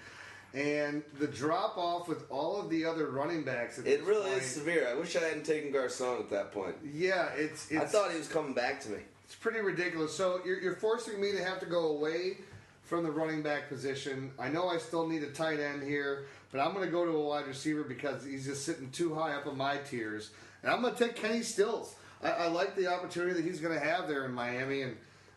And 0.54 1.02
the 1.18 1.26
drop 1.26 1.78
off 1.78 2.08
with 2.08 2.30
all 2.30 2.60
of 2.60 2.68
the 2.68 2.84
other 2.84 3.06
running 3.10 3.42
backs. 3.42 3.78
At 3.78 3.86
It 3.86 4.02
really 4.04 4.30
point, 4.30 4.42
is 4.42 4.50
severe. 4.50 4.86
I 4.86 4.94
wish 4.94 5.16
I 5.16 5.20
hadn't 5.20 5.46
taken 5.46 5.72
Garcon 5.72 6.18
at 6.18 6.28
that 6.28 6.52
point. 6.52 6.74
Yeah, 6.92 7.28
it's, 7.34 7.70
it's. 7.70 7.80
I 7.80 7.86
thought 7.86 8.12
he 8.12 8.18
was 8.18 8.28
coming 8.28 8.52
back 8.52 8.80
to 8.82 8.90
me. 8.90 8.98
It's 9.24 9.34
pretty 9.34 9.60
ridiculous. 9.60 10.14
So 10.14 10.40
you're, 10.44 10.60
you're 10.60 10.74
forcing 10.76 11.18
me 11.18 11.32
to 11.32 11.42
have 11.42 11.58
to 11.60 11.66
go 11.66 11.88
away 11.88 12.36
from 12.82 13.02
the 13.02 13.10
running 13.10 13.40
back 13.40 13.70
position. 13.70 14.30
I 14.38 14.48
know 14.48 14.68
I 14.68 14.76
still 14.76 15.08
need 15.08 15.22
a 15.22 15.30
tight 15.30 15.58
end 15.58 15.82
here, 15.82 16.26
but 16.50 16.60
I'm 16.60 16.74
going 16.74 16.84
to 16.84 16.92
go 16.92 17.06
to 17.06 17.12
a 17.12 17.22
wide 17.28 17.46
receiver 17.46 17.82
because 17.82 18.22
he's 18.22 18.44
just 18.44 18.66
sitting 18.66 18.90
too 18.90 19.14
high 19.14 19.32
up 19.32 19.46
in 19.46 19.56
my 19.56 19.78
tiers. 19.78 20.32
And 20.62 20.70
I'm 20.70 20.82
going 20.82 20.94
to 20.94 21.02
take 21.06 21.16
Kenny 21.16 21.42
Stills. 21.42 21.94
I, 22.22 22.30
I 22.30 22.46
like 22.48 22.76
the 22.76 22.86
opportunity 22.86 23.34
that 23.34 23.44
he's 23.44 23.60
going 23.60 23.78
to 23.78 23.84
have 23.84 24.08
there 24.08 24.24
in 24.24 24.32
Miami. 24.32 24.82
And, 24.82 24.96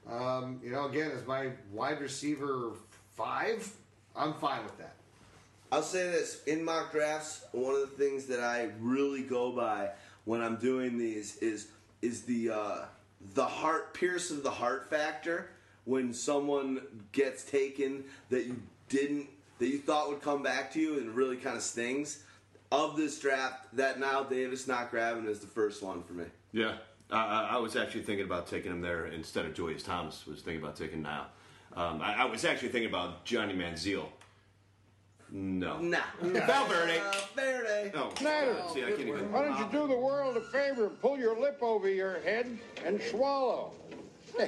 um, 0.09 0.59
you 0.64 0.72
know, 0.72 0.85
again, 0.85 1.11
as 1.11 1.25
my 1.25 1.49
wide 1.72 1.99
receiver 1.99 2.72
five, 3.15 3.72
I'm 4.15 4.33
fine 4.33 4.64
with 4.64 4.77
that. 4.77 4.95
I'll 5.72 5.81
say 5.81 6.09
this 6.09 6.43
in 6.45 6.64
mock 6.64 6.91
drafts, 6.91 7.43
one 7.51 7.75
of 7.75 7.81
the 7.81 7.88
things 7.88 8.25
that 8.27 8.39
I 8.39 8.69
really 8.80 9.23
go 9.23 9.51
by 9.51 9.89
when 10.25 10.41
I'm 10.41 10.57
doing 10.57 10.97
these 10.97 11.38
is 11.38 11.67
is 12.01 12.22
the 12.23 12.51
uh, 12.51 12.77
the 13.33 13.45
heart 13.45 13.93
pierce 13.93 14.31
of 14.31 14.43
the 14.43 14.51
heart 14.51 14.89
factor 14.89 15.49
when 15.85 16.14
someone 16.14 16.81
gets 17.11 17.43
taken 17.43 18.03
that 18.30 18.45
you 18.45 18.61
didn't 18.89 19.27
that 19.59 19.67
you 19.67 19.80
thought 19.80 20.09
would 20.09 20.22
come 20.22 20.43
back 20.43 20.72
to 20.73 20.80
you 20.80 20.99
and 20.99 21.15
really 21.15 21.38
kind 21.38 21.57
of 21.57 21.64
stings. 21.64 22.23
Of 22.72 22.97
this 22.97 23.19
draft, 23.19 23.67
that 23.77 23.99
Knile 23.99 24.30
Davis 24.30 24.67
not 24.67 24.91
grabbing 24.91 25.27
is 25.27 25.39
the 25.39 25.47
first 25.47 25.83
one 25.83 26.03
for 26.03 26.14
me. 26.14 26.25
Yeah, 26.56 26.75
I, 27.11 27.17
I 27.17 27.42
I 27.51 27.58
was 27.58 27.75
actually 27.75 28.03
thinking 28.03 28.25
about 28.25 28.48
taking 28.48 28.72
him 28.72 28.80
there 28.80 29.08
instead 29.08 29.45
of 29.45 29.53
Julius 29.53 29.84
Thomas. 29.84 30.25
Was 30.25 30.42
thinking 30.42 30.64
about 30.64 30.77
taking 30.77 31.03
Knile. 31.03 31.25
Um, 31.75 32.01
I, 32.01 32.22
I 32.22 32.25
was 32.25 32.45
actually 32.45 32.69
thinking 32.69 32.90
about 32.90 33.25
Johnny 33.25 33.53
Manziel. 33.53 34.06
No. 35.30 35.80
Nah. 35.80 35.98
Valverde. 36.22 37.00
Uh, 37.00 37.14
Verde. 37.35 37.92
No. 37.93 38.09
Snyder, 38.17 38.56
See, 38.74 38.85
I 38.85 38.92
can't 38.92 39.01
even. 39.01 39.32
why 39.34 39.43
don't 39.43 39.59
you 39.59 39.67
do 39.69 39.85
the 39.85 39.98
world 39.98 40.38
a 40.38 40.42
favor 40.42 40.88
and 40.88 41.01
pull 41.01 41.17
your 41.17 41.38
lip 41.38 41.58
over 41.61 41.90
your 41.90 42.22
head 42.22 42.58
and 42.85 43.01
swallow? 43.01 43.74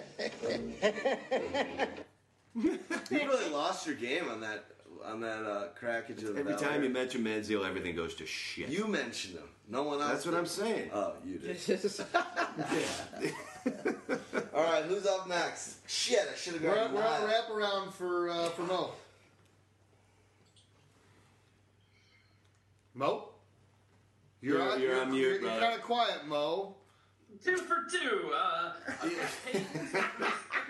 You 2.55 2.79
really 3.11 3.51
lost 3.51 3.85
your 3.85 3.95
game 3.95 4.29
on 4.29 4.41
that 4.41 4.65
on 5.07 5.21
that 5.21 5.43
uh, 5.45 5.67
crackage 5.79 6.23
of 6.27 6.37
Every 6.37 6.55
time 6.55 6.83
you 6.83 6.89
mention 6.89 7.23
Manziel, 7.23 7.65
everything 7.67 7.95
goes 7.95 8.13
to 8.15 8.25
shit. 8.25 8.69
You 8.69 8.87
mentioned 8.87 9.35
him. 9.35 9.43
No 9.69 9.83
one 9.83 9.99
else. 10.01 10.11
That's 10.11 10.25
what 10.25 10.31
did. 10.31 10.39
I'm 10.39 10.45
saying. 10.45 10.89
Oh, 10.93 11.13
you 11.25 11.37
did. 11.39 11.57
All 14.53 14.63
right, 14.63 14.83
who's 14.85 15.05
up 15.05 15.27
next? 15.27 15.77
Shit, 15.89 16.19
I 16.31 16.35
should 16.35 16.53
have 16.53 16.63
We're, 16.63 16.73
gone. 16.75 16.93
we're 16.93 17.05
on 17.05 17.21
Knile. 17.21 17.27
wrap 17.27 17.49
around 17.51 17.93
for, 17.93 18.29
uh, 18.29 18.49
for 18.49 18.61
Mo. 18.63 18.91
Mo? 22.93 23.29
You're, 24.41 24.57
You're- 24.59 24.71
on, 24.71 24.81
you're 24.81 25.01
on 25.01 25.11
mute, 25.11 25.21
You're, 25.21 25.39
brother. 25.41 25.59
kind 25.61 25.75
of 25.75 25.81
quiet, 25.81 26.27
Mo. 26.27 26.75
Two 27.43 27.57
for 27.57 27.85
two. 27.91 28.31
Uh, 28.33 28.71
I 28.87 29.07
hate 29.07 29.17
to 29.73 29.87
stick 29.87 30.03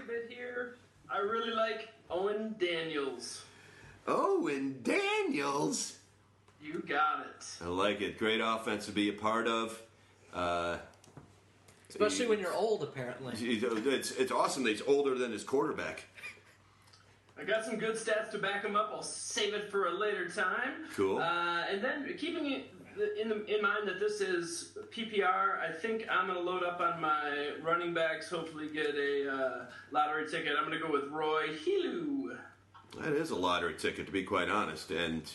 a 0.03 0.07
bit 0.07 0.25
here. 0.29 0.75
I 1.09 1.19
really 1.19 1.51
like 1.53 1.89
Owen 2.09 2.55
Daniels. 2.59 3.43
Owen 4.07 4.79
Daniels. 4.83 5.97
You 6.61 6.83
got 6.87 7.25
it. 7.27 7.45
I 7.63 7.67
like 7.67 8.01
it. 8.01 8.17
Great 8.17 8.41
offense 8.43 8.85
to 8.87 8.91
be 8.91 9.09
a 9.09 9.13
part 9.13 9.47
of. 9.47 9.81
Uh, 10.33 10.77
Especially 11.89 12.27
when 12.27 12.39
you're 12.39 12.53
old, 12.53 12.83
apparently. 12.83 13.33
it's 13.37 14.11
it's 14.11 14.31
awesome 14.31 14.63
that 14.63 14.71
he's 14.71 14.81
older 14.81 15.17
than 15.17 15.31
his 15.31 15.43
quarterback. 15.43 16.05
I 17.39 17.43
got 17.43 17.63
some 17.63 17.77
good 17.77 17.95
stats 17.95 18.31
to 18.31 18.39
back 18.39 18.63
him 18.65 18.75
up. 18.75 18.89
I'll 18.91 19.03
save 19.03 19.53
it 19.53 19.71
for 19.71 19.87
a 19.87 19.91
later 19.91 20.27
time. 20.27 20.85
Cool. 20.95 21.19
Uh, 21.19 21.65
and 21.71 21.83
then 21.83 22.11
keeping 22.17 22.51
it 22.51 22.73
in, 23.21 23.29
the, 23.29 23.45
in 23.45 23.61
mind 23.61 23.87
that 23.87 23.99
this 23.99 24.21
is 24.21 24.75
PPR, 24.91 25.59
I 25.59 25.71
think 25.71 26.07
I'm 26.09 26.27
going 26.27 26.37
to 26.37 26.43
load 26.43 26.63
up 26.63 26.79
on 26.79 26.99
my 26.99 27.51
running 27.63 27.93
backs. 27.93 28.29
Hopefully, 28.29 28.69
get 28.73 28.95
a 28.95 29.31
uh, 29.31 29.65
lottery 29.91 30.27
ticket. 30.27 30.53
I'm 30.57 30.67
going 30.67 30.79
to 30.79 30.85
go 30.85 30.91
with 30.91 31.09
Roy 31.11 31.49
Helu. 31.49 32.37
That 32.99 33.13
is 33.13 33.31
a 33.31 33.35
lottery 33.35 33.75
ticket, 33.75 34.05
to 34.07 34.11
be 34.11 34.23
quite 34.23 34.49
honest, 34.49 34.91
and 34.91 35.29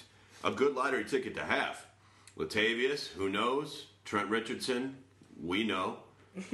a 0.44 0.50
good 0.50 0.74
lottery 0.74 1.04
ticket 1.04 1.34
to 1.36 1.44
have. 1.44 1.84
Latavius, 2.36 3.08
who 3.08 3.28
knows? 3.28 3.86
Trent 4.04 4.28
Richardson, 4.28 4.96
we 5.40 5.64
know. 5.64 5.98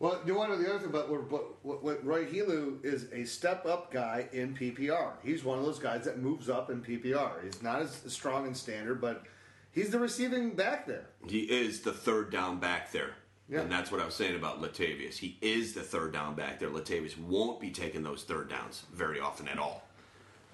Well, 0.00 0.18
you 0.24 0.34
want 0.34 0.50
to 0.50 0.56
know 0.56 0.62
the 0.62 0.70
other 0.70 0.78
thing 0.78 0.88
about 0.88 1.10
what, 1.10 1.30
what, 1.30 1.44
what, 1.62 1.84
what 1.84 2.06
Roy 2.06 2.24
Helu 2.24 2.82
is 2.82 3.08
a 3.12 3.26
step 3.26 3.66
up 3.66 3.92
guy 3.92 4.28
in 4.32 4.56
PPR. 4.56 5.12
He's 5.22 5.44
one 5.44 5.58
of 5.58 5.64
those 5.66 5.78
guys 5.78 6.06
that 6.06 6.18
moves 6.18 6.48
up 6.48 6.70
in 6.70 6.80
PPR. 6.80 7.44
He's 7.44 7.62
not 7.62 7.82
as 7.82 8.02
strong 8.06 8.46
in 8.46 8.54
standard, 8.54 8.98
but 8.98 9.24
he's 9.72 9.90
the 9.90 9.98
receiving 9.98 10.56
back 10.56 10.86
there. 10.86 11.10
He 11.28 11.40
is 11.40 11.82
the 11.82 11.92
third 11.92 12.32
down 12.32 12.58
back 12.60 12.90
there. 12.92 13.10
Yeah. 13.50 13.60
And 13.60 13.70
that's 13.70 13.92
what 13.92 14.00
I 14.00 14.06
was 14.06 14.14
saying 14.14 14.36
about 14.36 14.62
Latavius. 14.62 15.18
He 15.18 15.36
is 15.42 15.74
the 15.74 15.82
third 15.82 16.14
down 16.14 16.34
back 16.34 16.58
there. 16.58 16.70
Latavius 16.70 17.18
won't 17.18 17.60
be 17.60 17.70
taking 17.70 18.02
those 18.02 18.22
third 18.22 18.48
downs 18.48 18.84
very 18.94 19.20
often 19.20 19.48
at 19.48 19.58
all. 19.58 19.82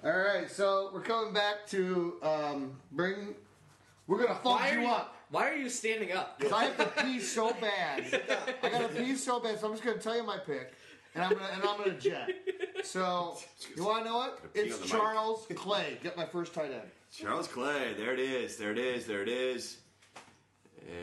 All 0.03 0.11
right, 0.17 0.49
so 0.49 0.91
we're 0.93 1.01
coming 1.01 1.33
back 1.33 1.65
to 1.67 2.15
um, 2.21 2.71
bring. 2.91 3.35
We're 4.05 4.19
gonna 4.19 4.39
funk 4.39 4.59
Why 4.61 4.69
are 4.69 4.73
you 4.75 4.81
you, 4.81 4.87
up 4.87 5.17
why 5.29 5.49
are 5.49 5.55
you 5.55 5.69
standing 5.69 6.11
up? 6.13 6.37
because 6.37 6.53
I 6.53 6.65
have 6.65 6.77
to 6.77 7.03
pee 7.03 7.19
so 7.19 7.53
bad. 7.59 8.21
I 8.63 8.69
gotta 8.69 8.87
pee 8.89 9.15
so 9.15 9.39
bad, 9.39 9.59
so 9.59 9.67
I'm 9.67 9.73
just 9.73 9.83
gonna 9.83 9.97
tell 9.97 10.15
you 10.15 10.23
my 10.23 10.37
pick, 10.37 10.73
and 11.13 11.23
I'm 11.23 11.33
gonna 11.33 11.49
and 11.53 11.63
I'm 11.63 11.77
gonna 11.77 11.99
jet. 11.99 12.29
So 12.83 13.37
you 13.75 13.83
want 13.83 14.03
to 14.05 14.09
know 14.09 14.17
what? 14.17 14.53
pee 14.53 14.61
on 14.61 14.67
It's 14.67 14.77
the 14.77 14.83
mic. 14.83 14.91
Charles 14.91 15.47
Clay. 15.55 15.97
Get 16.01 16.15
my 16.15 16.25
first 16.25 16.53
tight 16.53 16.71
end. 16.71 16.89
Charles 17.11 17.47
Clay, 17.47 17.93
there 17.97 18.13
it 18.13 18.19
is, 18.19 18.55
there 18.57 18.71
it 18.71 18.77
is, 18.77 19.05
there 19.05 19.23
it 19.23 19.29
is. 19.29 19.77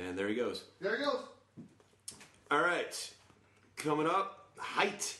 And 0.06 0.16
there 0.16 0.28
he 0.28 0.34
goes. 0.34 0.64
There 0.80 0.96
he 0.96 1.04
goes. 1.04 1.24
All 2.50 2.62
right. 2.62 3.12
Coming 3.76 4.06
up, 4.06 4.48
Hite. 4.56 5.18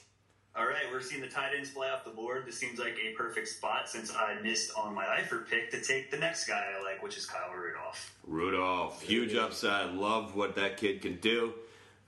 All 0.56 0.66
right, 0.66 0.84
we're 0.92 1.00
seeing 1.00 1.20
the 1.20 1.26
tight 1.26 1.50
ends 1.56 1.70
fly 1.70 1.90
off 1.90 2.04
the 2.04 2.10
board. 2.10 2.44
This 2.46 2.56
seems 2.56 2.78
like 2.78 2.94
a 3.04 3.12
perfect 3.16 3.48
spot 3.48 3.88
since 3.88 4.14
I 4.14 4.40
missed 4.40 4.70
on 4.76 4.94
my 4.94 5.04
Eifert 5.04 5.48
pick 5.50 5.68
to 5.72 5.80
take 5.80 6.12
the 6.12 6.16
next 6.16 6.46
guy 6.46 6.64
I 6.78 6.80
like, 6.80 7.02
which 7.02 7.16
is 7.16 7.26
Kyle 7.26 7.52
Rudolph. 7.52 8.14
Rudolph, 8.24 9.02
huge 9.02 9.34
upside. 9.34 9.94
Love 9.94 10.36
what 10.36 10.54
that 10.54 10.76
kid 10.76 11.02
can 11.02 11.16
do. 11.16 11.54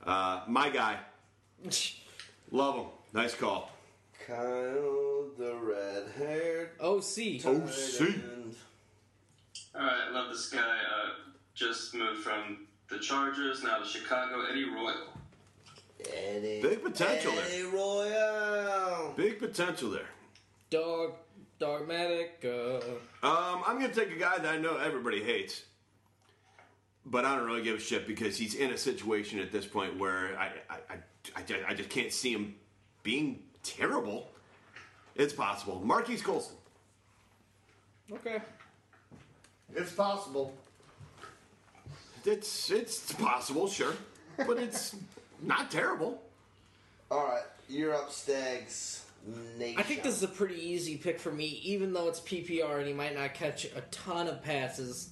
Uh, 0.04 0.42
my 0.46 0.70
guy. 0.70 0.96
Love 2.52 2.76
him. 2.76 2.86
Nice 3.12 3.34
call. 3.34 3.72
Kyle, 4.24 5.26
the 5.36 5.56
red-haired 5.60 6.70
OC. 6.80 7.44
OC. 7.44 8.14
All 9.74 9.82
right, 9.82 10.12
love 10.12 10.30
this 10.30 10.48
guy. 10.48 10.60
Uh, 10.60 11.10
just 11.54 11.94
moved 11.94 12.22
from 12.22 12.66
the 12.88 12.98
Chargers 12.98 13.62
now 13.62 13.78
to 13.78 13.84
Chicago. 13.84 14.44
Eddie 14.48 14.64
Royal. 14.64 15.15
Eddie. 16.00 16.60
Big 16.62 16.82
potential 16.82 17.32
there. 17.32 17.44
Eddie 17.46 17.62
Royal. 17.64 19.12
Big 19.16 19.38
potential 19.38 19.90
there. 19.90 20.08
Dog, 20.70 21.14
dogmatic. 21.58 22.44
Uh, 22.44 22.78
Um, 23.26 23.62
I'm 23.66 23.78
going 23.78 23.90
to 23.90 23.94
take 24.00 24.14
a 24.14 24.18
guy 24.18 24.36
that 24.38 24.46
I 24.46 24.58
know 24.58 24.76
everybody 24.76 25.22
hates, 25.22 25.62
but 27.04 27.24
I 27.24 27.36
don't 27.36 27.46
really 27.46 27.62
give 27.62 27.76
a 27.76 27.80
shit 27.80 28.06
because 28.06 28.36
he's 28.36 28.54
in 28.54 28.70
a 28.72 28.78
situation 28.78 29.38
at 29.38 29.50
this 29.52 29.66
point 29.66 29.98
where 29.98 30.38
I, 30.38 30.46
I, 30.68 30.74
I, 30.90 30.96
I, 31.36 31.42
just, 31.42 31.60
I 31.68 31.74
just 31.74 31.88
can't 31.88 32.12
see 32.12 32.32
him 32.32 32.54
being 33.02 33.42
terrible. 33.62 34.28
It's 35.14 35.32
possible. 35.32 35.80
Marquise 35.84 36.22
Colston. 36.22 36.56
okay. 38.12 38.40
It's 39.74 39.92
possible. 39.92 40.54
It's 42.24 42.70
it's 42.70 43.12
possible, 43.12 43.68
sure, 43.68 43.94
but 44.36 44.58
it's 44.58 44.96
not 45.42 45.70
terrible. 45.70 46.22
All 47.10 47.24
right, 47.24 47.44
you're 47.68 47.94
up, 47.94 48.10
Stags. 48.10 49.06
Nation. 49.58 49.80
I 49.80 49.82
think 49.82 50.02
this 50.02 50.14
is 50.14 50.22
a 50.22 50.28
pretty 50.28 50.54
easy 50.54 50.96
pick 50.96 51.18
for 51.18 51.32
me, 51.32 51.60
even 51.64 51.92
though 51.92 52.08
it's 52.08 52.20
PPR 52.20 52.78
and 52.78 52.86
he 52.86 52.92
might 52.92 53.14
not 53.14 53.34
catch 53.34 53.64
a 53.64 53.80
ton 53.90 54.28
of 54.28 54.42
passes. 54.42 55.10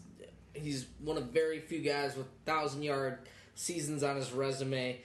He's 0.52 0.86
one 1.02 1.16
of 1.16 1.24
very 1.24 1.58
few 1.58 1.80
guys 1.80 2.16
with 2.16 2.26
thousand 2.44 2.82
yard 2.82 3.18
seasons 3.56 4.02
on 4.04 4.16
his 4.16 4.32
resume, 4.32 5.00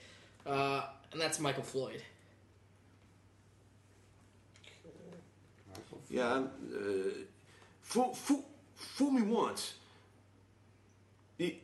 uh, 0.46 0.82
and 1.12 1.20
that's 1.20 1.40
Michael 1.40 1.64
Floyd. 1.64 2.02
Yeah, 6.08 6.34
I'm, 6.34 6.44
uh, 6.44 7.10
fool, 7.82 8.14
fool, 8.14 8.44
fool 8.74 9.10
me 9.12 9.22
once. 9.22 9.74
You, 11.38 11.54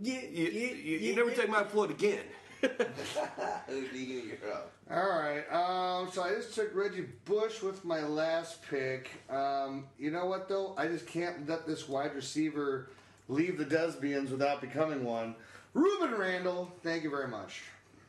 you, 0.00 0.20
you, 0.32 0.46
you, 0.46 0.98
you 0.98 1.16
never 1.16 1.30
take 1.32 1.48
my 1.48 1.64
flood 1.64 1.90
again. 1.90 2.22
you're 3.68 4.52
up. 4.52 4.72
All 4.90 5.08
right. 5.08 5.44
Um, 5.50 6.10
so 6.12 6.22
I 6.22 6.30
just 6.30 6.54
took 6.54 6.74
Reggie 6.74 7.06
Bush 7.24 7.62
with 7.62 7.84
my 7.84 8.02
last 8.02 8.62
pick. 8.68 9.10
Um, 9.28 9.86
you 9.98 10.10
know 10.10 10.26
what 10.26 10.48
though? 10.48 10.74
I 10.76 10.86
just 10.86 11.06
can't 11.06 11.48
let 11.48 11.66
this 11.66 11.88
wide 11.88 12.14
receiver 12.14 12.90
leave 13.28 13.58
the 13.58 13.64
Desbians 13.64 14.30
without 14.30 14.60
becoming 14.60 15.04
one. 15.04 15.34
Rueben 15.74 16.16
Randle. 16.16 16.70
Thank 16.82 17.02
you 17.02 17.10
very 17.10 17.28
much. 17.28 17.62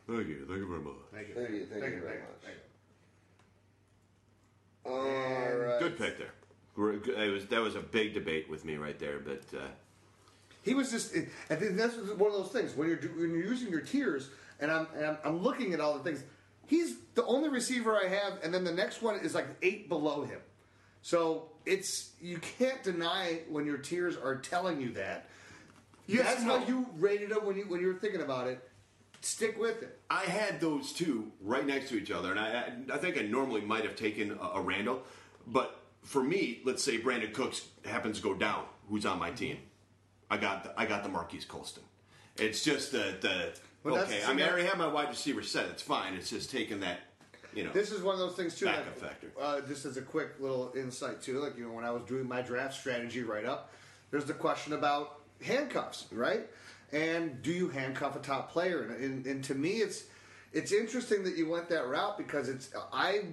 Thank 0.06 0.28
you, 0.28 0.44
thank 0.46 0.60
you 0.60 0.68
very 0.68 0.80
much. 0.80 0.94
Thank 1.12 1.28
you. 1.28 1.34
Thank 1.34 1.50
you, 1.50 1.66
thank 1.66 1.94
you 1.94 2.00
very 2.00 2.20
Thank 2.42 2.56
All 4.84 5.56
right. 5.56 5.80
Good 5.80 5.96
pick 5.98 6.18
there. 6.18 6.32
Gr- 6.74 6.96
g- 6.96 7.12
It 7.12 7.30
was 7.32 7.46
that 7.46 7.60
was 7.60 7.74
a 7.74 7.80
big 7.80 8.12
debate 8.14 8.50
with 8.50 8.64
me 8.64 8.76
right 8.76 8.98
there, 8.98 9.18
but 9.18 9.42
uh, 9.56 9.62
He 10.62 10.74
was 10.74 10.90
just. 10.90 11.14
I 11.48 11.54
think 11.54 11.76
that's 11.76 11.96
one 11.96 12.30
of 12.30 12.36
those 12.36 12.50
things 12.50 12.76
when 12.76 12.88
you're 12.88 12.96
do- 12.98 13.14
when 13.16 13.30
you're 13.30 13.46
using 13.46 13.70
your 13.70 13.80
tiers, 13.80 14.28
and 14.60 14.70
I'm 14.70 14.86
and 14.96 15.06
I'm, 15.06 15.18
I'm 15.24 15.42
looking 15.42 15.74
at 15.74 15.80
all 15.80 15.94
the 15.94 16.04
things. 16.04 16.24
He's 16.66 16.96
the 17.14 17.24
only 17.26 17.48
receiver 17.48 17.96
I 17.96 18.08
have, 18.08 18.38
and 18.42 18.52
then 18.52 18.64
the 18.64 18.72
next 18.72 19.02
one 19.02 19.16
is 19.16 19.34
like 19.34 19.46
eight 19.62 19.88
below 19.88 20.24
him. 20.24 20.40
So 21.02 21.50
it's 21.66 22.12
you 22.20 22.38
can't 22.38 22.82
deny 22.82 23.40
when 23.48 23.66
your 23.66 23.78
tears 23.78 24.16
are 24.16 24.36
telling 24.36 24.80
you 24.80 24.92
that. 24.94 25.28
Yes, 26.06 26.24
that's 26.26 26.42
no. 26.42 26.58
how 26.58 26.66
you 26.66 26.86
rated 26.96 27.30
him 27.30 27.44
when 27.44 27.56
you 27.56 27.64
when 27.64 27.80
you 27.80 27.88
were 27.88 27.94
thinking 27.94 28.22
about 28.22 28.46
it. 28.46 28.68
Stick 29.20 29.58
with 29.58 29.82
it. 29.82 30.00
I 30.10 30.24
had 30.24 30.60
those 30.60 30.92
two 30.92 31.32
right 31.40 31.66
next 31.66 31.88
to 31.88 31.96
each 31.96 32.10
other, 32.10 32.30
and 32.30 32.38
I, 32.40 32.72
I 32.92 32.98
think 32.98 33.16
I 33.16 33.22
normally 33.22 33.62
might 33.62 33.84
have 33.84 33.96
taken 33.96 34.32
a, 34.32 34.58
a 34.58 34.60
Randle, 34.60 35.02
but 35.46 35.80
for 36.02 36.22
me, 36.22 36.60
let's 36.64 36.84
say 36.84 36.98
Brandin 36.98 37.32
Cooks 37.32 37.68
happens 37.86 38.18
to 38.18 38.22
go 38.22 38.34
down, 38.34 38.64
who's 38.90 39.06
on 39.06 39.18
my 39.18 39.30
team, 39.30 39.58
I 40.30 40.36
got 40.36 40.64
the, 40.64 40.78
I 40.78 40.84
got 40.84 41.02
the 41.02 41.08
Marquise 41.08 41.44
Colston. 41.44 41.82
It's 42.36 42.62
just 42.62 42.92
the 42.92 43.16
the 43.20 43.30
uh, 43.30 43.50
Well, 43.84 43.98
okay. 43.98 44.22
I 44.26 44.32
mean, 44.32 44.44
I 44.44 44.48
already 44.48 44.66
have 44.66 44.78
my 44.78 44.88
wide 44.88 45.10
receiver 45.10 45.42
set. 45.42 45.66
It's 45.66 45.82
fine. 45.82 46.14
It's 46.14 46.30
just 46.30 46.50
taking 46.50 46.80
that, 46.80 47.00
you 47.54 47.64
know. 47.64 47.70
This 47.70 47.92
is 47.92 48.02
one 48.02 48.14
of 48.14 48.18
those 48.18 48.34
things 48.34 48.58
too. 48.58 48.64
Backup 48.64 48.86
like, 48.86 48.96
factor. 48.96 49.30
Uh, 49.40 49.60
just 49.60 49.84
as 49.84 49.98
a 49.98 50.02
quick 50.02 50.40
little 50.40 50.72
insight 50.74 51.22
too, 51.22 51.38
like 51.40 51.56
you 51.58 51.66
know, 51.66 51.72
when 51.72 51.84
I 51.84 51.90
was 51.90 52.02
doing 52.04 52.26
my 52.26 52.40
draft 52.40 52.74
strategy 52.74 53.22
right 53.22 53.44
up, 53.44 53.72
there's 54.10 54.24
the 54.24 54.32
question 54.32 54.72
about 54.72 55.20
handcuffs, 55.42 56.06
right? 56.10 56.46
And 56.92 57.42
do 57.42 57.52
you 57.52 57.68
handcuff 57.68 58.16
a 58.16 58.20
top 58.20 58.52
player? 58.52 58.82
And, 58.82 59.04
and, 59.04 59.26
and 59.26 59.44
to 59.44 59.54
me, 59.54 59.82
it's 59.82 60.04
it's 60.52 60.72
interesting 60.72 61.24
that 61.24 61.36
you 61.36 61.48
went 61.48 61.68
that 61.68 61.86
route 61.86 62.16
because 62.16 62.48
it's 62.48 62.70
I 62.90 63.24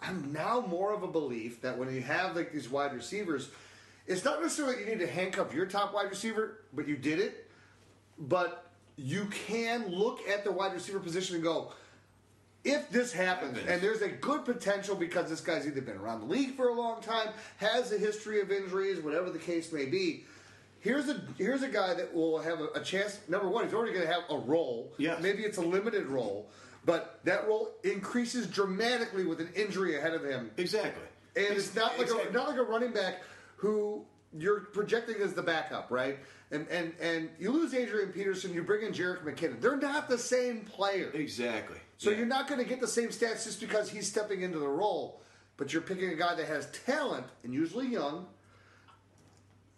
I'm 0.00 0.32
now 0.32 0.64
more 0.66 0.94
of 0.94 1.02
a 1.02 1.08
belief 1.08 1.60
that 1.60 1.76
when 1.76 1.94
you 1.94 2.00
have 2.00 2.34
like 2.34 2.52
these 2.52 2.70
wide 2.70 2.94
receivers, 2.94 3.50
it's 4.06 4.24
not 4.24 4.40
necessarily 4.40 4.76
that 4.76 4.80
you 4.80 4.86
need 4.86 5.00
to 5.00 5.12
handcuff 5.12 5.52
your 5.52 5.66
top 5.66 5.92
wide 5.92 6.08
receiver, 6.08 6.60
but 6.72 6.88
you 6.88 6.96
did 6.96 7.18
it. 7.18 7.50
But 8.18 8.69
you 9.02 9.24
can 9.26 9.88
look 9.88 10.20
at 10.28 10.44
the 10.44 10.52
wide 10.52 10.72
receiver 10.74 11.00
position 11.00 11.36
and 11.36 11.44
go, 11.44 11.72
if 12.64 12.90
this 12.90 13.12
happens, 13.12 13.52
Happens. 13.56 13.70
and 13.72 13.80
there's 13.82 14.02
a 14.02 14.08
good 14.08 14.44
potential 14.44 14.94
because 14.94 15.30
this 15.30 15.40
guy's 15.40 15.66
either 15.66 15.80
been 15.80 15.96
around 15.96 16.20
the 16.20 16.26
league 16.26 16.54
for 16.56 16.68
a 16.68 16.74
long 16.74 17.00
time, 17.00 17.28
has 17.56 17.90
a 17.92 17.98
history 17.98 18.40
of 18.42 18.50
injuries, 18.50 19.00
whatever 19.00 19.30
the 19.30 19.38
case 19.38 19.72
may 19.72 19.86
be. 19.86 20.24
Here's 20.80 21.08
a 21.08 21.20
here's 21.38 21.62
a 21.62 21.68
guy 21.68 21.94
that 21.94 22.14
will 22.14 22.38
have 22.38 22.60
a, 22.60 22.68
a 22.74 22.80
chance. 22.82 23.20
Number 23.28 23.48
one, 23.48 23.64
he's 23.64 23.74
already 23.74 23.92
going 23.94 24.06
to 24.06 24.12
have 24.12 24.22
a 24.30 24.36
role. 24.38 24.92
Yes. 24.98 25.22
Maybe 25.22 25.42
it's 25.42 25.58
a 25.58 25.62
limited 25.62 26.06
role, 26.06 26.48
but 26.84 27.20
that 27.24 27.46
role 27.48 27.70
increases 27.84 28.46
dramatically 28.46 29.24
with 29.24 29.40
an 29.40 29.50
injury 29.54 29.96
ahead 29.98 30.14
of 30.14 30.24
him. 30.24 30.50
exactly. 30.56 31.02
And 31.36 31.46
it's 31.56 31.74
not 31.74 31.92
like 31.92 32.08
Exactly. 32.08 32.28
a 32.30 32.32
not 32.32 32.48
like 32.48 32.58
a 32.58 32.62
running 32.62 32.92
back 32.92 33.22
who 33.56 34.04
you're 34.36 34.60
projecting 34.60 35.16
as 35.22 35.32
the 35.34 35.42
backup, 35.42 35.90
right? 35.90 36.18
And 36.52 36.66
and 36.68 36.92
and 37.00 37.30
you 37.38 37.52
lose 37.52 37.72
Adrian 37.74 38.12
Peterson, 38.12 38.52
you 38.52 38.62
bring 38.62 38.84
in 38.86 38.92
Jerick 38.92 39.22
McKinnon. 39.22 39.60
They're 39.60 39.76
not 39.76 40.08
the 40.08 40.18
same 40.18 40.62
player. 40.62 41.10
Exactly. 41.14 41.78
So 41.96 42.10
Yeah. 42.10 42.18
you're 42.18 42.26
not 42.26 42.48
going 42.48 42.60
to 42.60 42.66
get 42.66 42.80
the 42.80 42.88
same 42.88 43.10
stats 43.10 43.44
just 43.44 43.60
because 43.60 43.90
he's 43.90 44.08
stepping 44.08 44.42
into 44.42 44.58
the 44.58 44.66
role, 44.68 45.20
but 45.56 45.72
you're 45.72 45.82
picking 45.82 46.10
a 46.10 46.16
guy 46.16 46.34
that 46.34 46.46
has 46.46 46.66
talent 46.84 47.26
and 47.44 47.54
usually 47.54 47.86
young. 47.86 48.26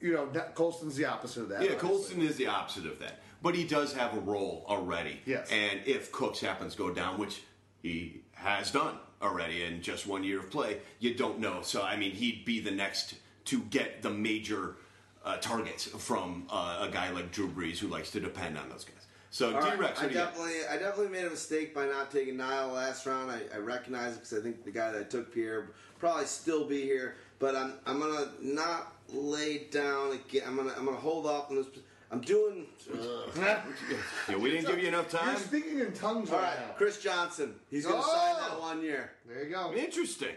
You 0.00 0.14
know, 0.14 0.26
Colston's 0.54 0.96
the 0.96 1.04
opposite 1.04 1.42
of 1.42 1.48
that. 1.50 1.62
Yeah, 1.62 1.72
obviously. 1.72 1.88
Colston 1.88 2.22
is 2.22 2.36
the 2.36 2.46
opposite 2.48 2.86
of 2.86 2.98
that. 3.00 3.20
But 3.42 3.54
he 3.54 3.64
does 3.64 3.92
have 3.94 4.16
a 4.16 4.20
role 4.20 4.64
already. 4.68 5.20
Yes. 5.26 5.50
And 5.50 5.80
if 5.84 6.10
Cooks 6.12 6.40
happens 6.40 6.72
to 6.74 6.78
go 6.78 6.90
down, 6.92 7.18
which 7.18 7.42
he 7.82 8.22
has 8.32 8.70
done 8.70 8.96
already 9.20 9.62
in 9.62 9.82
just 9.82 10.06
one 10.06 10.24
year 10.24 10.40
of 10.40 10.50
play, 10.50 10.78
you 11.00 11.14
don't 11.14 11.38
know. 11.38 11.60
So, 11.62 11.82
I 11.82 11.96
mean, 11.96 12.12
he'd 12.12 12.44
be 12.44 12.60
the 12.60 12.70
next 12.70 13.14
to 13.46 13.60
get 13.62 14.02
the 14.02 14.10
major 14.10 14.76
uh, 15.24 15.36
targets 15.38 15.84
from 15.86 16.46
uh, 16.50 16.86
a 16.88 16.92
guy 16.92 17.10
like 17.10 17.30
Drew 17.32 17.48
Brees 17.48 17.78
who 17.78 17.88
likes 17.88 18.10
to 18.12 18.20
depend 18.20 18.58
on 18.58 18.68
those 18.68 18.84
guys. 18.84 18.96
So, 19.30 19.54
All 19.54 19.60
right, 19.62 19.72
D-Rex, 19.74 19.98
I 19.98 20.02
what 20.02 20.12
do 20.12 20.14
you 20.18 20.20
got? 20.24 20.34
definitely, 20.34 20.66
I 20.70 20.76
definitely 20.76 21.08
made 21.08 21.24
a 21.24 21.30
mistake 21.30 21.74
by 21.74 21.86
not 21.86 22.10
taking 22.10 22.34
Knile 22.36 22.72
last 22.74 23.06
round. 23.06 23.30
I, 23.30 23.40
I 23.54 23.58
recognize 23.58 24.12
it 24.14 24.20
because 24.24 24.38
I 24.38 24.42
think 24.42 24.64
the 24.64 24.70
guy 24.70 24.90
that 24.92 25.00
I 25.00 25.04
took 25.04 25.32
Pierre 25.32 25.70
probably 25.98 26.26
still 26.26 26.66
be 26.66 26.82
here. 26.82 27.14
But 27.38 27.56
I'm, 27.56 27.72
I'm 27.86 27.98
gonna 27.98 28.28
not 28.40 28.92
lay 29.08 29.64
down 29.70 30.12
again. 30.12 30.42
I'm 30.46 30.56
gonna, 30.56 30.74
I'm 30.76 30.84
gonna 30.84 30.96
hold 30.98 31.26
off 31.26 31.50
on 31.50 31.56
this. 31.56 31.66
I'm 32.10 32.20
doing. 32.20 32.66
Yeah, 34.28 34.36
we 34.36 34.50
didn't 34.50 34.66
give 34.66 34.78
you 34.78 34.88
enough 34.88 35.10
time. 35.10 35.28
You're 35.28 35.36
speaking 35.36 35.78
in 35.80 35.92
tongues 35.92 36.30
All 36.30 36.36
right, 36.38 36.44
right, 36.56 36.68
now. 36.68 36.74
Chris 36.76 37.00
Johnson. 37.00 37.54
He's 37.70 37.86
gonna 37.86 38.02
Oh! 38.04 38.36
sign 38.36 38.50
that 38.50 38.60
one 38.60 38.82
year. 38.82 39.12
There 39.26 39.44
you 39.44 39.50
go. 39.50 39.72
Interesting. 39.74 40.34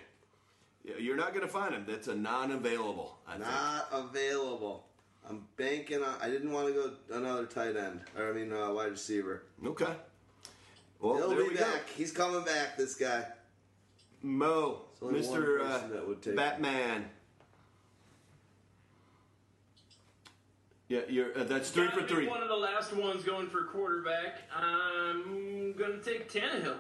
Yeah, 0.86 0.94
You're 1.00 1.16
not 1.16 1.34
going 1.34 1.46
to 1.46 1.52
find 1.52 1.74
him. 1.74 1.86
That's 1.88 2.08
a 2.08 2.16
non-available. 2.16 3.18
I 3.28 3.32
think. 3.34 3.46
Not 3.46 3.88
available. 3.92 4.86
I'm 5.28 5.44
banking 5.58 6.04
on. 6.04 6.16
I 6.22 6.30
didn't 6.30 6.52
want 6.52 6.68
to 6.68 6.74
go 6.74 6.92
another 7.18 7.46
tight 7.48 7.76
end, 7.76 8.02
or 8.16 8.30
I 8.30 8.34
mean, 8.34 8.54
uh, 8.54 8.72
wide 8.72 8.92
receiver. 8.92 9.42
Okay. 9.66 9.92
Well, 11.00 11.18
He'll 11.18 11.30
there 11.30 11.38
be 11.44 11.50
we 11.50 11.56
back. 11.56 11.88
go. 11.88 11.94
He's 11.96 12.12
coming 12.12 12.44
back. 12.46 12.78
This 12.78 12.94
guy. 12.96 13.26
Mo, 14.22 14.82
Mr. 15.02 15.60
person 15.60 15.90
that 15.92 16.08
would 16.08 16.18
Uh, 16.18 16.22
take 16.22 16.26
him. 16.28 16.36
Batman. 16.36 17.10
Yeah, 20.88 21.02
you're. 21.10 21.36
Uh, 21.38 21.44
that's 21.46 21.72
three 21.72 21.88
for 21.88 22.04
three. 22.04 22.28
One 22.28 22.44
of 22.44 22.48
the 22.50 22.56
last 22.56 22.94
ones 22.94 23.24
going 23.24 23.48
for 23.48 23.64
quarterback. 23.64 24.44
I'm 24.56 25.74
gonna 25.74 25.98
take 25.98 26.32
Tannehill. 26.32 26.78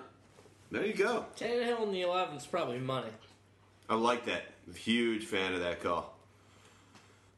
There 0.69 0.85
you 0.85 0.93
go. 0.93 1.25
Tannehill 1.35 1.83
in 1.83 1.91
the 1.91 2.01
11's 2.01 2.45
probably 2.45 2.79
money. 2.79 3.09
I 3.89 3.95
like 3.95 4.25
that. 4.25 4.43
Huge 4.75 5.25
fan 5.25 5.53
of 5.53 5.61
that 5.61 5.81
call. 5.81 6.13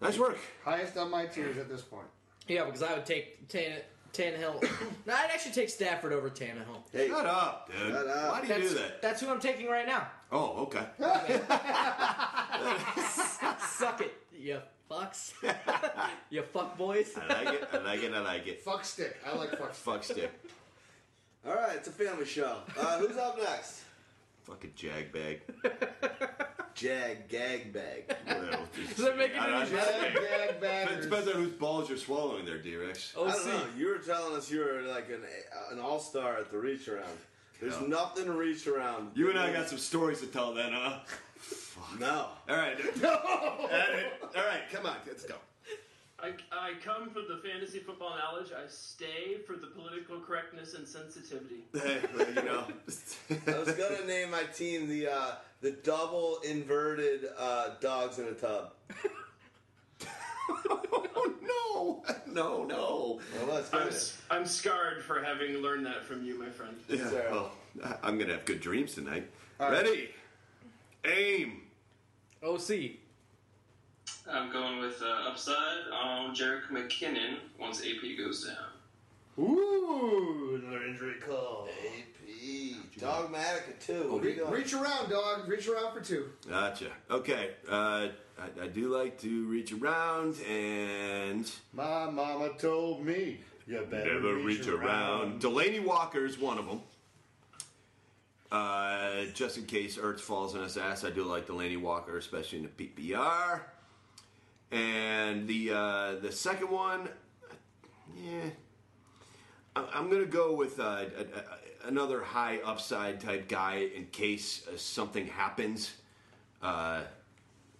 Nice 0.01 0.17
work. 0.17 0.37
Highest 0.63 0.97
on 0.97 1.11
my 1.11 1.25
tiers 1.25 1.57
at 1.57 1.69
this 1.69 1.81
point. 1.81 2.07
Yeah, 2.47 2.65
because 2.65 2.83
I 2.83 2.93
would 2.93 3.05
take 3.05 3.47
Tanne- 3.49 3.81
Tannehill. 4.13 4.61
no, 5.05 5.13
I'd 5.13 5.29
actually 5.31 5.51
take 5.51 5.69
Stafford 5.69 6.13
over 6.13 6.29
Tannehill. 6.29 6.83
Hey, 6.91 7.09
Shut 7.09 7.25
up, 7.25 7.69
dude. 7.71 7.93
Shut 7.93 8.07
up. 8.07 8.31
Why 8.31 8.41
do 8.41 8.47
you 8.47 8.53
That's, 8.53 8.69
do 8.69 8.75
that? 8.79 9.01
that's 9.01 9.21
who 9.21 9.29
I'm 9.29 9.39
taking 9.39 9.67
right 9.67 9.85
now. 9.85 10.07
Oh, 10.31 10.63
okay. 10.63 10.85
Suck 13.59 14.01
it, 14.01 14.13
you 14.37 14.59
fucks. 14.89 15.33
you 16.29 16.41
fuck 16.43 16.77
boys. 16.77 17.13
I 17.17 17.27
like 17.43 17.53
it. 17.55 17.67
I 17.73 17.77
like 17.79 18.03
it. 18.03 18.13
I 18.13 18.19
like 18.19 18.47
it. 18.47 18.61
Fuck 18.61 18.85
stick. 18.85 19.17
I 19.25 19.35
like 19.35 19.49
fuck 19.51 19.73
stick. 19.73 19.83
Fuck 19.83 20.03
stick. 20.03 20.31
All 21.45 21.55
right, 21.55 21.75
it's 21.75 21.87
a 21.87 21.91
family 21.91 22.25
show. 22.25 22.57
Uh, 22.77 22.99
who's 22.99 23.17
up 23.17 23.37
next? 23.37 23.81
Fucking 24.47 24.71
jag 24.75 25.11
bag. 25.11 25.41
Jag 26.79 27.27
Gag 27.27 27.73
Bag. 27.73 28.15
Well, 28.27 28.59
Does 28.95 29.03
that 29.05 29.17
make 29.17 29.31
it 29.31 29.41
I- 29.41 29.47
I- 29.47 29.61
any 29.61 29.69
Gag, 29.71 30.13
gag, 30.13 30.49
It 30.51 30.61
baggers. 30.61 31.05
depends 31.05 31.27
on 31.27 31.33
whose 31.33 31.53
balls 31.53 31.89
you're 31.89 31.97
swallowing 31.97 32.45
there, 32.45 32.59
D-Rex. 32.59 33.13
Oh, 33.17 33.25
I 33.27 33.31
don't 33.31 33.47
know. 33.47 33.63
You 33.75 33.87
were 33.87 33.97
telling 33.97 34.35
us 34.37 34.51
you 34.51 34.59
were 34.59 34.83
like 34.83 35.09
an 35.09 35.21
an 35.71 35.79
all 35.79 35.99
star 35.99 36.37
at 36.37 36.51
the 36.51 36.57
reach 36.59 36.87
around. 36.87 37.17
There's 37.59 37.73
Yeah. 37.81 37.87
nothing 37.87 38.25
to 38.25 38.31
reach 38.33 38.67
around. 38.67 39.11
You 39.17 39.31
and 39.31 39.39
I 39.39 39.51
got 39.51 39.67
some 39.69 39.79
stories 39.79 40.19
to 40.21 40.27
tell 40.27 40.53
then, 40.53 40.71
huh? 40.71 40.99
No. 41.99 42.27
All 42.47 42.55
right. 42.55 42.77
No. 43.01 43.09
All 43.15 44.45
right, 44.45 44.61
come 44.71 44.85
on, 44.85 44.97
let's 45.07 45.23
go. 45.25 45.35
I, 46.19 46.29
I 46.51 46.73
come 46.83 47.09
for 47.11 47.21
the 47.21 47.39
fantasy 47.47 47.79
football 47.79 48.15
knowledge. 48.17 48.47
I 48.51 48.67
stay 48.67 49.37
for 49.45 49.53
the 49.55 49.67
political 49.67 50.19
correctness 50.19 50.73
and 50.73 50.87
sensitivity. 50.87 51.63
Hey, 51.73 51.99
well, 52.17 52.27
you 52.27 52.33
know. 52.35 52.63
I 53.55 53.59
was 53.59 53.71
gonna 53.73 54.03
name 54.05 54.31
my 54.31 54.43
team 54.43 54.87
the 54.89 55.07
uh, 55.07 55.31
the 55.61 55.71
double 55.71 56.39
inverted 56.43 57.25
uh, 57.37 57.75
dogs 57.81 58.17
in 58.17 58.25
a 58.25 58.33
tub. 58.33 58.71
oh 60.69 61.33
no, 61.41 62.03
no, 62.33 62.63
no. 62.63 63.19
Well, 63.35 63.55
let's. 63.55 63.73
I'm, 63.73 63.87
s- 63.87 64.17
I'm 64.31 64.45
scarred 64.45 65.03
for 65.03 65.21
having 65.21 65.57
learned 65.57 65.85
that 65.85 66.03
from 66.05 66.23
you, 66.25 66.39
my 66.39 66.49
friend. 66.49 66.75
Yeah, 66.89 67.09
Sarah. 67.09 67.31
well, 67.31 67.51
I- 67.83 67.97
I'm 68.03 68.17
gonna 68.17 68.33
have 68.33 68.45
good 68.45 68.59
dreams 68.61 68.95
tonight. 68.95 69.29
All 69.59 69.69
right. 69.71 69.83
Ready? 69.85 70.09
Aim. 71.05 71.61
OC. 72.43 72.97
I'm 74.31 74.51
going 74.51 74.79
with 74.79 75.01
uh, 75.01 75.29
upside 75.29 75.87
on 75.93 76.35
Jerick 76.35 76.67
McKinnon 76.71 77.37
once 77.59 77.81
AP 77.81 78.17
goes 78.17 78.45
down. 78.45 78.55
Ooh, 79.39 80.59
another 80.61 80.83
injury 80.85 81.15
call. 81.25 81.67
AP 81.69 82.75
Dogmatica 82.99 83.79
too. 83.79 84.07
Oh, 84.09 84.13
What 84.15 84.23
are 84.25 84.29
you 84.29 84.31
Re- 84.31 84.35
doing? 84.35 84.51
reach 84.51 84.73
around, 84.73 85.09
dog. 85.09 85.47
Reach 85.47 85.67
around 85.67 85.93
for 85.93 86.01
two. 86.01 86.29
Gotcha. 86.49 86.87
Okay. 87.11 87.51
Uh, 87.69 88.07
I, 88.39 88.63
I 88.63 88.67
do 88.67 88.89
like 88.95 89.19
to 89.21 89.45
reach 89.47 89.71
around 89.71 90.35
and 90.49 91.49
My 91.73 92.09
mama 92.09 92.49
told 92.57 93.05
me 93.05 93.39
you 93.67 93.79
better 93.89 94.15
never 94.15 94.35
reach 94.35 94.67
around. 94.67 95.39
Delanie 95.41 95.83
Walker's 95.83 96.39
one 96.39 96.57
of 96.57 96.65
them. 96.65 96.81
Uh, 98.51 99.25
just 99.33 99.57
in 99.57 99.65
case 99.65 99.97
Ertz 99.97 100.21
falls 100.21 100.55
on 100.55 100.63
his 100.63 100.77
ass, 100.77 101.03
I 101.03 101.09
do 101.11 101.23
like 101.23 101.47
Delanie 101.47 101.79
Walker, 101.79 102.17
especially 102.17 102.59
in 102.59 102.69
the 102.75 102.87
PPR. 102.87 103.61
And 104.71 105.47
the 105.47 105.71
uh, 105.71 106.15
the 106.21 106.31
second 106.31 106.69
one, 106.69 107.07
yeah, 108.15 108.49
I'm 109.75 110.09
gonna 110.09 110.25
go 110.25 110.53
with 110.55 110.79
uh, 110.79 111.05
another 111.85 112.21
high 112.21 112.59
upside 112.65 113.21
type 113.21 113.47
guy 113.47 113.89
in 113.95 114.07
case 114.07 114.67
uh, 114.67 114.75
something 114.77 115.25
happens 115.27 115.93
uh, 116.61 117.03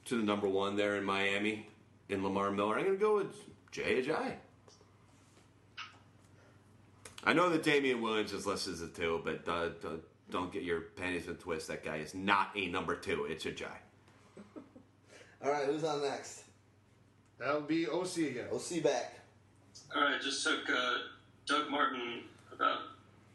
to 0.06 0.17
the 0.17 0.24
number 0.24 0.48
one 0.48 0.75
there 0.77 0.95
in 0.95 1.03
Miami 1.03 1.67
in 2.07 2.24
Lamar 2.24 2.51
Miller. 2.51 2.77
I'm 2.80 2.85
gonna 2.85 2.98
go 2.98 3.17
with 3.17 3.35
Ajayi. 3.74 4.33
I 7.25 7.33
know 7.33 7.49
that 7.49 7.64
Damien 7.64 8.01
Williams 8.01 8.32
is 8.32 8.45
listed 8.45 8.74
as 8.74 8.82
a 8.82 8.88
two, 8.88 9.22
but 9.25 9.48
uh, 9.51 9.69
don't- 10.32 10.53
get 10.53 10.64
your 10.64 10.82
panties 10.95 11.25
in 11.25 11.32
a 11.32 11.35
twist. 11.35 11.67
That 11.67 11.83
guy 11.83 11.98
is 11.98 12.14
not 12.16 12.51
a 12.56 12.67
number 12.67 12.95
two. 12.95 13.25
It's 13.25 13.45
a 13.45 13.51
Jai. 13.51 13.77
All 15.43 15.51
right, 15.51 15.66
who's 15.66 15.83
on 15.83 16.01
next? 16.01 16.43
That 17.40 17.53
would 17.53 17.67
be 17.67 17.88
OC 17.88 18.17
again. 18.17 18.45
OC 18.51 18.83
back. 18.83 19.19
All 19.95 20.01
right, 20.01 20.22
just 20.22 20.43
took 20.43 20.69
uh, 20.69 20.95
Doug 21.45 21.69
Martin 21.69 22.24
about 22.51 22.80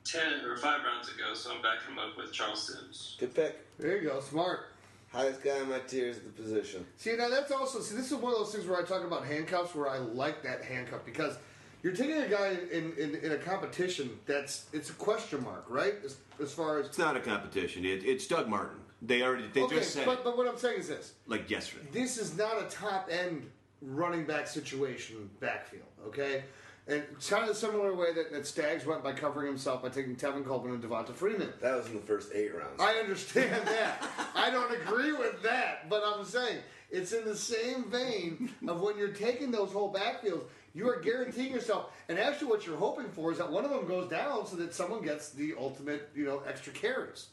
ten 0.04 0.44
or 0.44 0.56
five 0.56 0.80
rounds 0.84 1.08
ago, 1.08 1.34
so 1.34 1.52
I'm 1.52 1.62
backing 1.62 1.92
him 1.92 1.98
up 1.98 2.16
with 2.16 2.32
Charles 2.32 2.66
Sims. 2.66 3.16
Good 3.18 3.34
pick. 3.34 3.58
There 3.78 3.96
you 3.96 4.08
go. 4.08 4.20
Smart. 4.20 4.66
Highest 5.12 5.42
guy 5.42 5.58
in 5.58 5.68
my 5.68 5.78
tiers 5.80 6.16
at 6.16 6.24
the 6.24 6.42
position. 6.42 6.86
See, 6.96 7.14
now 7.16 7.28
that's 7.28 7.52
also 7.52 7.80
see. 7.80 7.94
This 7.94 8.10
is 8.10 8.16
one 8.16 8.32
of 8.32 8.38
those 8.38 8.52
things 8.52 8.66
where 8.66 8.78
I 8.78 8.82
talk 8.82 9.04
about 9.04 9.24
handcuffs, 9.24 9.74
where 9.74 9.88
I 9.88 9.98
like 9.98 10.42
that 10.42 10.64
handcuff 10.64 11.04
because 11.04 11.36
you're 11.82 11.92
taking 11.92 12.16
a 12.16 12.28
guy 12.28 12.56
in, 12.70 12.92
in, 12.96 13.16
in 13.16 13.32
a 13.32 13.36
competition 13.36 14.18
that's 14.26 14.66
it's 14.72 14.90
a 14.90 14.94
question 14.94 15.44
mark, 15.44 15.66
right? 15.68 15.94
As, 16.04 16.16
as 16.40 16.52
far 16.52 16.78
as 16.78 16.86
It's 16.86 16.98
not 16.98 17.16
a 17.16 17.20
competition. 17.20 17.84
It, 17.84 18.04
it's 18.04 18.26
Doug 18.26 18.48
Martin. 18.48 18.78
They 19.02 19.22
already 19.22 19.48
they 19.52 19.62
okay, 19.62 19.76
just 19.76 19.92
said 19.92 20.06
but 20.06 20.24
but 20.24 20.36
what 20.36 20.46
I'm 20.48 20.56
saying 20.56 20.80
is 20.80 20.88
this: 20.88 21.12
like 21.26 21.50
yesterday. 21.50 21.86
this 21.92 22.18
is 22.18 22.36
not 22.36 22.62
a 22.62 22.64
top 22.66 23.08
end 23.10 23.50
running 23.82 24.24
back 24.24 24.46
situation 24.46 25.28
backfield, 25.40 25.84
okay? 26.06 26.44
And 26.88 27.02
it's 27.12 27.30
kind 27.30 27.42
of 27.42 27.48
the 27.48 27.54
similar 27.54 27.94
way 27.94 28.12
that, 28.12 28.32
that 28.32 28.46
Staggs 28.46 28.84
went 28.84 29.04
by 29.04 29.12
covering 29.12 29.46
himself 29.46 29.82
by 29.82 29.88
taking 29.88 30.16
Tevin 30.16 30.44
Coleman 30.44 30.74
and 30.74 30.82
Devonta 30.82 31.14
Freeman. 31.14 31.52
That 31.60 31.76
was 31.76 31.86
in 31.86 31.94
the 31.94 32.00
first 32.00 32.32
eight 32.34 32.54
rounds. 32.54 32.80
I 32.80 32.94
understand 32.94 33.66
that. 33.66 34.02
I 34.34 34.50
don't 34.50 34.72
agree 34.82 35.12
with 35.12 35.42
that, 35.42 35.88
but 35.88 36.02
I'm 36.04 36.24
saying 36.24 36.58
it's 36.90 37.12
in 37.12 37.24
the 37.24 37.36
same 37.36 37.84
vein 37.84 38.50
of 38.66 38.80
when 38.80 38.98
you're 38.98 39.08
taking 39.08 39.52
those 39.52 39.70
whole 39.70 39.92
backfields, 39.92 40.42
you 40.74 40.88
are 40.88 41.00
guaranteeing 41.00 41.52
yourself. 41.52 41.92
And 42.08 42.18
actually, 42.18 42.48
what 42.48 42.66
you're 42.66 42.76
hoping 42.76 43.08
for 43.10 43.30
is 43.30 43.38
that 43.38 43.50
one 43.50 43.64
of 43.64 43.70
them 43.70 43.86
goes 43.86 44.10
down 44.10 44.46
so 44.46 44.56
that 44.56 44.74
someone 44.74 45.02
gets 45.02 45.30
the 45.30 45.54
ultimate, 45.58 46.10
you 46.14 46.24
know, 46.24 46.42
extra 46.48 46.72
carries. 46.72 47.28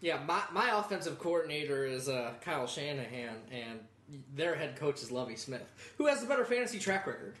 Yeah, 0.00 0.20
my, 0.26 0.42
my 0.52 0.78
offensive 0.78 1.18
coordinator 1.18 1.84
is 1.84 2.08
uh, 2.08 2.32
Kyle 2.40 2.66
Shanahan, 2.66 3.36
and 3.50 3.80
their 4.34 4.54
head 4.54 4.76
coach 4.76 5.02
is 5.02 5.10
Lovie 5.10 5.36
Smith, 5.36 5.72
who 5.96 6.06
has 6.06 6.20
the 6.20 6.26
better 6.26 6.44
fantasy 6.44 6.78
track 6.78 7.06
record. 7.06 7.34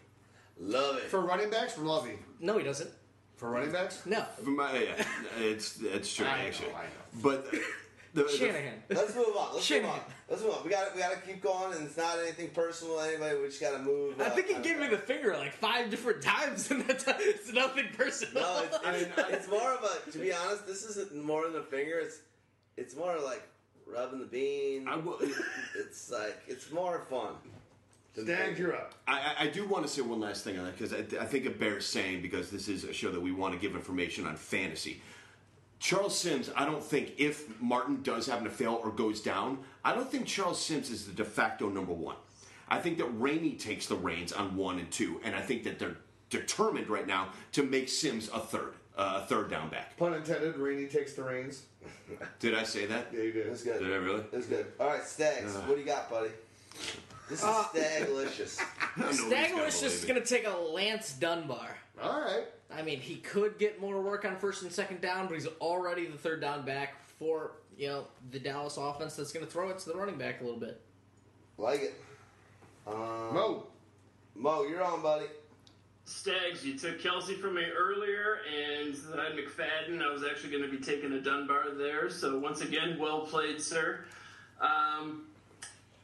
Love 0.60 0.96
it. 0.96 1.04
For 1.04 1.20
running 1.20 1.50
backs, 1.50 1.74
for 1.74 1.82
Lovie. 1.82 2.18
No, 2.40 2.58
he 2.58 2.64
doesn't. 2.64 2.90
For 3.36 3.50
running 3.50 3.70
backs? 3.70 4.04
No. 4.04 4.24
For 4.42 4.50
my, 4.50 4.72
yeah, 4.76 5.04
it's 5.38 5.80
it's 5.80 6.12
true 6.12 6.26
I 6.26 6.42
know, 6.42 6.48
actually. 6.48 6.70
I 6.70 6.82
know. 6.82 7.22
But 7.22 7.50
the, 8.14 8.24
the, 8.24 8.28
Shanahan. 8.28 8.82
Let's 8.88 9.14
move 9.14 9.36
on. 9.36 9.54
Let's 9.54 9.70
move 9.70 9.84
on. 9.84 10.00
Let's 10.28 10.42
move 10.42 10.54
on. 10.54 10.64
We 10.64 10.70
got 10.70 10.94
we 10.94 11.00
got 11.00 11.12
to 11.12 11.20
keep 11.20 11.40
going, 11.40 11.74
and 11.74 11.86
it's 11.86 11.96
not 11.96 12.18
anything 12.18 12.50
personal. 12.50 12.96
to 12.96 13.02
Anybody, 13.02 13.36
we 13.36 13.46
just 13.46 13.60
got 13.60 13.72
to 13.72 13.78
move. 13.78 14.20
I 14.20 14.30
think 14.30 14.48
he 14.48 14.54
on. 14.54 14.62
gave 14.62 14.80
me 14.80 14.88
the 14.88 14.98
finger 14.98 15.36
like 15.36 15.52
five 15.52 15.88
different 15.88 16.20
times, 16.20 16.68
and 16.72 16.84
that's 16.84 17.04
it's 17.06 17.52
nothing 17.52 17.86
personal. 17.96 18.42
No, 18.42 18.64
it's, 18.64 18.78
it's, 18.84 19.28
it's 19.30 19.48
more 19.48 19.72
of 19.72 19.84
a. 19.84 20.10
To 20.10 20.18
be 20.18 20.32
honest, 20.44 20.66
this 20.66 20.84
isn't 20.84 21.14
more 21.14 21.46
than 21.46 21.60
a 21.60 21.64
finger. 21.64 22.00
It's 22.00 22.18
it's 22.76 22.96
more 22.96 23.16
like 23.24 23.48
rubbing 23.92 24.20
the 24.20 24.26
bean. 24.26 24.86
I 24.88 24.96
will- 24.96 25.18
It's 25.76 26.10
like 26.10 26.36
it's 26.46 26.70
more 26.70 27.00
fun. 27.10 27.34
Stand 28.12 28.26
Staggs, 28.28 28.58
you're 28.58 28.74
up. 28.74 28.94
I, 29.06 29.18
I- 29.18 29.44
I 29.44 29.46
do 29.48 29.66
want 29.66 29.86
to 29.86 29.92
say 29.92 30.02
one 30.02 30.20
last 30.20 30.42
thing 30.44 30.58
on 30.58 30.64
that 30.64 30.76
because 30.78 30.92
I, 30.92 30.98
I 31.22 31.26
think 31.26 31.46
it 31.46 31.58
bears 31.60 31.86
saying 31.86 32.22
because 32.22 32.50
this 32.50 32.68
is 32.68 32.84
a 32.84 32.92
show 32.92 33.10
that 33.10 33.20
we 33.20 33.32
want 33.32 33.54
to 33.54 33.60
give 33.60 33.74
information 33.76 34.26
on 34.26 34.36
fantasy. 34.36 35.00
Charles 35.78 36.18
Sims, 36.18 36.50
I 36.56 36.64
don't 36.64 36.82
think 36.82 37.12
if 37.18 37.60
Martin 37.60 38.02
does 38.02 38.26
happen 38.26 38.42
to 38.44 38.50
fail 38.50 38.80
or 38.82 38.90
goes 38.90 39.20
down, 39.20 39.58
I 39.84 39.94
don't 39.94 40.10
think 40.10 40.26
Charles 40.26 40.60
Sims 40.60 40.90
is 40.90 41.06
the 41.06 41.12
de 41.12 41.24
facto 41.24 41.68
number 41.68 41.92
one. 41.92 42.16
I 42.68 42.78
think 42.80 42.98
that 42.98 43.06
Rainey 43.06 43.52
takes 43.52 43.86
the 43.86 43.94
reins 43.94 44.32
on 44.32 44.56
one 44.56 44.80
and 44.80 44.90
two, 44.90 45.20
and 45.24 45.36
I 45.36 45.40
think 45.40 45.62
that 45.64 45.78
they're 45.78 45.96
determined 46.30 46.88
right 46.88 47.06
now 47.06 47.28
to 47.52 47.62
make 47.62 47.88
Sims 47.88 48.28
a 48.34 48.40
third, 48.40 48.74
uh, 48.98 49.20
a 49.22 49.26
third 49.26 49.48
down 49.50 49.68
back. 49.70 49.96
Pun 49.96 50.12
intended, 50.14 50.56
Rainey 50.56 50.86
takes 50.86 51.14
the 51.14 51.22
reins. 51.22 51.62
Did 52.40 52.54
I 52.54 52.64
say 52.64 52.86
that? 52.86 53.06
Yeah, 53.12 53.22
you 53.22 53.32
did. 53.32 53.50
That's 53.50 53.62
good. 53.62 53.78
Did 53.80 53.92
I 53.92 53.96
really? 53.96 54.24
That's 54.32 54.46
good. 54.46 54.66
All 54.80 54.88
right, 54.88 55.04
Stags. 55.04 55.56
Uh. 55.56 55.60
what 55.60 55.74
do 55.76 55.80
you 55.80 55.86
got, 55.86 56.10
buddy? 56.10 56.30
This 57.30 57.38
is 57.40 57.44
Uh, 57.44 57.64
Staglicious. 57.74 58.56
Staglish 58.98 59.82
is 59.82 60.04
going 60.04 60.20
to 60.20 60.26
take 60.26 60.46
a 60.46 60.50
Lance 60.56 61.12
Dunbar. 61.12 61.76
All 62.02 62.20
right. 62.20 62.44
I 62.74 62.82
mean, 62.82 63.00
he 63.00 63.16
could 63.16 63.58
get 63.58 63.80
more 63.80 64.00
work 64.00 64.24
on 64.24 64.36
first 64.36 64.62
and 64.62 64.72
second 64.72 65.00
down, 65.00 65.26
but 65.26 65.34
he's 65.34 65.46
already 65.60 66.06
the 66.06 66.18
third 66.18 66.40
down 66.40 66.64
back 66.64 66.94
for 67.18 67.52
you 67.76 67.88
know 67.88 68.04
the 68.30 68.38
Dallas 68.38 68.76
offense 68.76 69.14
that's 69.16 69.32
going 69.32 69.44
to 69.44 69.50
throw 69.50 69.68
it 69.70 69.78
to 69.80 69.88
the 69.90 69.96
running 69.96 70.16
back 70.18 70.40
a 70.40 70.44
little 70.44 70.58
bit. 70.60 70.80
Like 71.56 71.82
it. 71.82 71.94
Um, 72.86 72.94
Mo. 73.34 73.66
Mo, 74.34 74.62
you're 74.64 74.82
on, 74.82 75.02
buddy. 75.02 75.26
Stags, 76.08 76.64
you 76.64 76.78
took 76.78 77.00
Kelce 77.02 77.38
from 77.38 77.56
me 77.56 77.64
earlier, 77.64 78.38
and 78.50 78.94
then 78.94 79.20
I 79.20 79.24
had 79.24 79.32
McFadden. 79.34 80.02
I 80.02 80.10
was 80.10 80.22
actually 80.24 80.50
going 80.50 80.62
to 80.62 80.70
be 80.70 80.82
taking 80.82 81.12
a 81.12 81.20
Dunbar 81.20 81.72
there. 81.76 82.08
So 82.08 82.38
once 82.38 82.62
again, 82.62 82.98
well 82.98 83.20
played, 83.20 83.60
sir. 83.60 84.00
Um, 84.58 85.26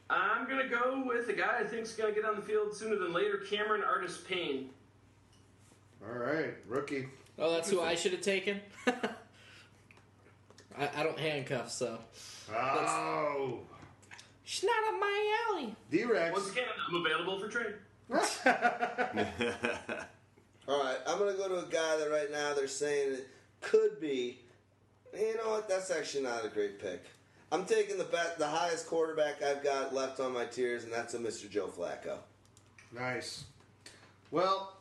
I'm 0.07 0.47
going 0.47 0.61
to 0.61 0.67
go 0.69 1.03
with 1.05 1.27
a 1.29 1.33
guy 1.33 1.57
I 1.59 1.63
think 1.63 1.81
is 1.83 1.93
going 1.93 2.13
to 2.13 2.21
get 2.21 2.29
on 2.29 2.35
the 2.35 2.41
field 2.43 2.75
sooner 2.75 2.97
than 2.97 3.13
later, 3.13 3.37
Cameron 3.49 3.83
Artis 3.83 4.21
Payne. 4.29 4.69
All 6.07 6.15
right, 6.19 6.53
rookie. 6.67 7.07
Oh, 7.39 7.51
that's 7.53 7.71
who 7.71 7.81
I 7.81 7.95
should 7.95 8.11
have 8.11 8.21
taken. 8.21 8.61
I, 8.87 9.09
I 10.97 11.03
don't 11.03 11.17
handcuff, 11.17 11.71
so 11.71 11.97
Oh. 12.53 13.59
she's 14.43 14.65
not 14.65 14.93
up 14.93 14.99
my 14.99 15.45
alley. 15.49 15.75
D-Rex. 15.89 16.31
Once 16.31 16.51
again, 16.51 16.65
I'm 16.87 17.03
available 17.03 17.39
for 17.39 17.47
trade. 17.47 17.73
All 20.67 20.83
right, 20.83 20.97
I'm 21.07 21.15
I'm 21.15 21.21
gonna 21.21 21.37
go 21.37 21.47
to 21.47 21.65
a 21.65 21.69
guy 21.69 21.95
that 21.97 22.09
right 22.11 22.29
now 22.29 22.53
they're 22.53 22.67
saying 22.67 23.13
it 23.13 23.29
could 23.61 24.01
be. 24.01 24.39
You 25.17 25.37
know 25.37 25.51
what? 25.51 25.69
That's 25.69 25.89
actually 25.89 26.23
not 26.23 26.43
a 26.43 26.49
great 26.49 26.77
pick. 26.77 27.05
I'm 27.53 27.65
taking 27.65 27.97
the 27.97 28.03
bet, 28.03 28.37
the 28.37 28.47
highest 28.47 28.87
quarterback 28.87 29.41
I've 29.41 29.63
got 29.63 29.93
left 29.93 30.19
on 30.19 30.33
my 30.33 30.43
tiers, 30.43 30.83
and 30.83 30.91
that's 30.91 31.13
a 31.13 31.19
Mr. 31.19 31.49
Joe 31.49 31.67
Flacco. 31.67 32.17
Nice. 32.91 33.45
Well, 34.29 34.75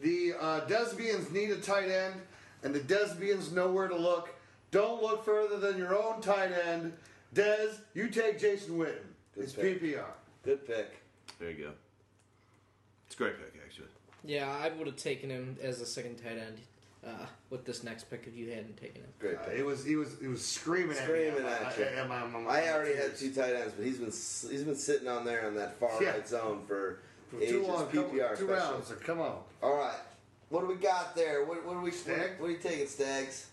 the 0.00 0.32
uh, 0.40 0.60
Desbians 0.66 1.30
need 1.30 1.50
a 1.50 1.58
tight 1.58 1.88
end, 1.88 2.14
and 2.64 2.74
the 2.74 2.80
Desbians 2.80 3.52
know 3.52 3.70
where 3.70 3.86
to 3.86 3.96
look. 3.96 4.34
Don't 4.72 5.00
look 5.00 5.24
further 5.24 5.58
than 5.58 5.78
your 5.78 5.96
own 5.96 6.20
tight 6.20 6.50
end. 6.66 6.94
Des, 7.32 7.68
you 7.94 8.08
take 8.08 8.40
Jason 8.40 8.76
Witten. 8.76 9.06
It's 9.36 9.52
pick. 9.52 9.80
PPR. 9.80 10.04
Good 10.42 10.66
pick. 10.66 11.00
There 11.38 11.50
you 11.52 11.64
go. 11.66 11.70
It's 13.06 13.14
a 13.14 13.18
great 13.18 13.36
pick, 13.38 13.60
actually. 13.64 13.86
Yeah, 14.24 14.48
I 14.50 14.70
would 14.76 14.86
have 14.86 14.96
taken 14.96 15.30
him 15.30 15.56
as 15.62 15.80
a 15.80 15.86
second 15.86 16.16
tight 16.16 16.38
end 16.38 16.58
uh, 17.06 17.26
with 17.50 17.64
this 17.64 17.84
next 17.84 18.10
pick 18.10 18.24
if 18.26 18.36
you 18.36 18.48
hadn't 18.50 18.76
taken 18.76 19.02
him. 19.02 19.08
Great 19.20 19.36
Uh, 19.36 19.50
it 19.50 19.64
was 19.64 19.84
he 19.84 19.94
was 19.94 20.16
he 20.20 20.26
was 20.26 20.44
screaming, 20.44 20.96
Screaming 20.96 21.44
at 21.46 21.60
me. 21.60 21.66
at 21.66 21.78
you. 21.78 21.84
Am 21.84 22.10
I- 22.10 22.22
am 22.22 22.34
I- 22.34 22.38
am 22.40 22.48
I 22.48 22.72
already 22.72 22.96
had 22.96 23.16
two 23.16 23.32
tight 23.32 23.54
ends, 23.54 23.74
but 23.76 23.84
he's 23.86 23.98
been 23.98 24.50
he's 24.50 24.64
been 24.64 24.74
sitting 24.74 25.06
on 25.06 25.24
there 25.24 25.46
on 25.46 25.54
that 25.54 25.78
far 25.78 26.02
Yeah. 26.02 26.10
right 26.10 26.26
zone 26.28 26.64
for, 26.66 26.98
For 27.30 27.36
ages. 27.40 27.50
too 27.52 27.66
long. 27.66 27.86
PPR 27.86 28.30
two 28.36 28.46
special. 28.46 28.72
rounds. 28.72 28.88
So 28.88 28.94
come 28.96 29.20
on. 29.20 29.38
All 29.62 29.76
right, 29.76 29.98
what 30.48 30.62
do 30.62 30.66
we 30.66 30.74
got 30.74 31.14
there? 31.14 31.44
What, 31.44 31.64
what 31.64 31.76
are 31.76 31.80
we? 31.82 31.92
Stag? 31.92 32.32
What, 32.32 32.40
what 32.40 32.46
are 32.48 32.52
you 32.52 32.58
taking, 32.58 32.88
Stags? 32.88 33.46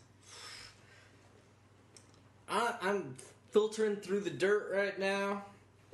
I, 2.49 2.75
I'm 2.82 3.15
filtering 3.51 3.98
through 3.98 4.22
the 4.22 4.30
dirt 4.32 4.72
right 4.73 4.98
now. 4.98 5.43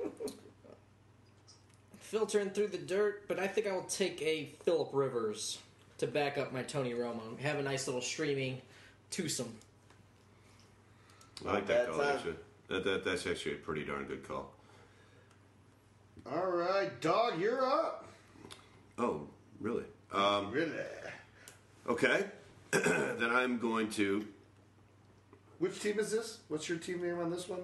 filtering 2.10 2.50
through 2.50 2.66
the 2.66 2.78
dirt, 2.78 3.22
but 3.28 3.38
I 3.38 3.46
think 3.46 3.68
I 3.68 3.72
will 3.72 3.84
take 3.84 4.20
a 4.20 4.50
Philip 4.64 4.90
Rivers 4.92 5.58
to 5.98 6.08
back 6.08 6.38
up 6.38 6.52
my 6.52 6.64
Tony 6.64 6.92
Romo. 6.92 7.38
Have 7.38 7.60
a 7.60 7.62
nice 7.62 7.86
little 7.86 8.02
streaming 8.02 8.60
twosome. 9.12 9.54
I 11.46 11.52
like 11.54 11.68
bad 11.68 11.86
that 11.86 11.90
call, 11.90 12.00
time. 12.00 12.16
actually. 12.16 12.34
That, 12.66 12.84
that, 12.84 13.04
that's 13.04 13.26
actually 13.28 13.52
a 13.52 13.58
pretty 13.58 13.84
darn 13.84 14.06
good 14.06 14.26
call. 14.26 14.50
All 16.30 16.48
right, 16.48 17.00
dog, 17.00 17.40
you're 17.40 17.64
up. 17.64 18.08
Oh, 18.98 19.22
really? 19.60 19.84
Um, 20.12 20.50
really? 20.50 20.72
Okay. 21.88 22.24
then 22.72 23.30
I'm 23.30 23.58
going 23.58 23.88
to. 23.92 24.26
Which 25.60 25.78
team 25.80 26.00
is 26.00 26.10
this? 26.10 26.40
What's 26.48 26.68
your 26.68 26.78
team 26.78 27.02
name 27.02 27.20
on 27.20 27.30
this 27.30 27.48
one? 27.48 27.60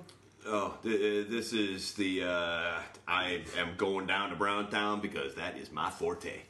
Oh, 0.48 0.76
th- 0.82 1.26
uh, 1.26 1.30
this 1.30 1.52
is 1.52 1.92
the. 1.94 2.22
Uh, 2.22 2.78
I 3.08 3.42
am 3.56 3.76
going 3.76 4.06
down 4.06 4.30
to 4.30 4.36
Browntown 4.36 5.00
because 5.00 5.34
that 5.34 5.58
is 5.58 5.72
my 5.72 5.90
forte. 5.90 6.40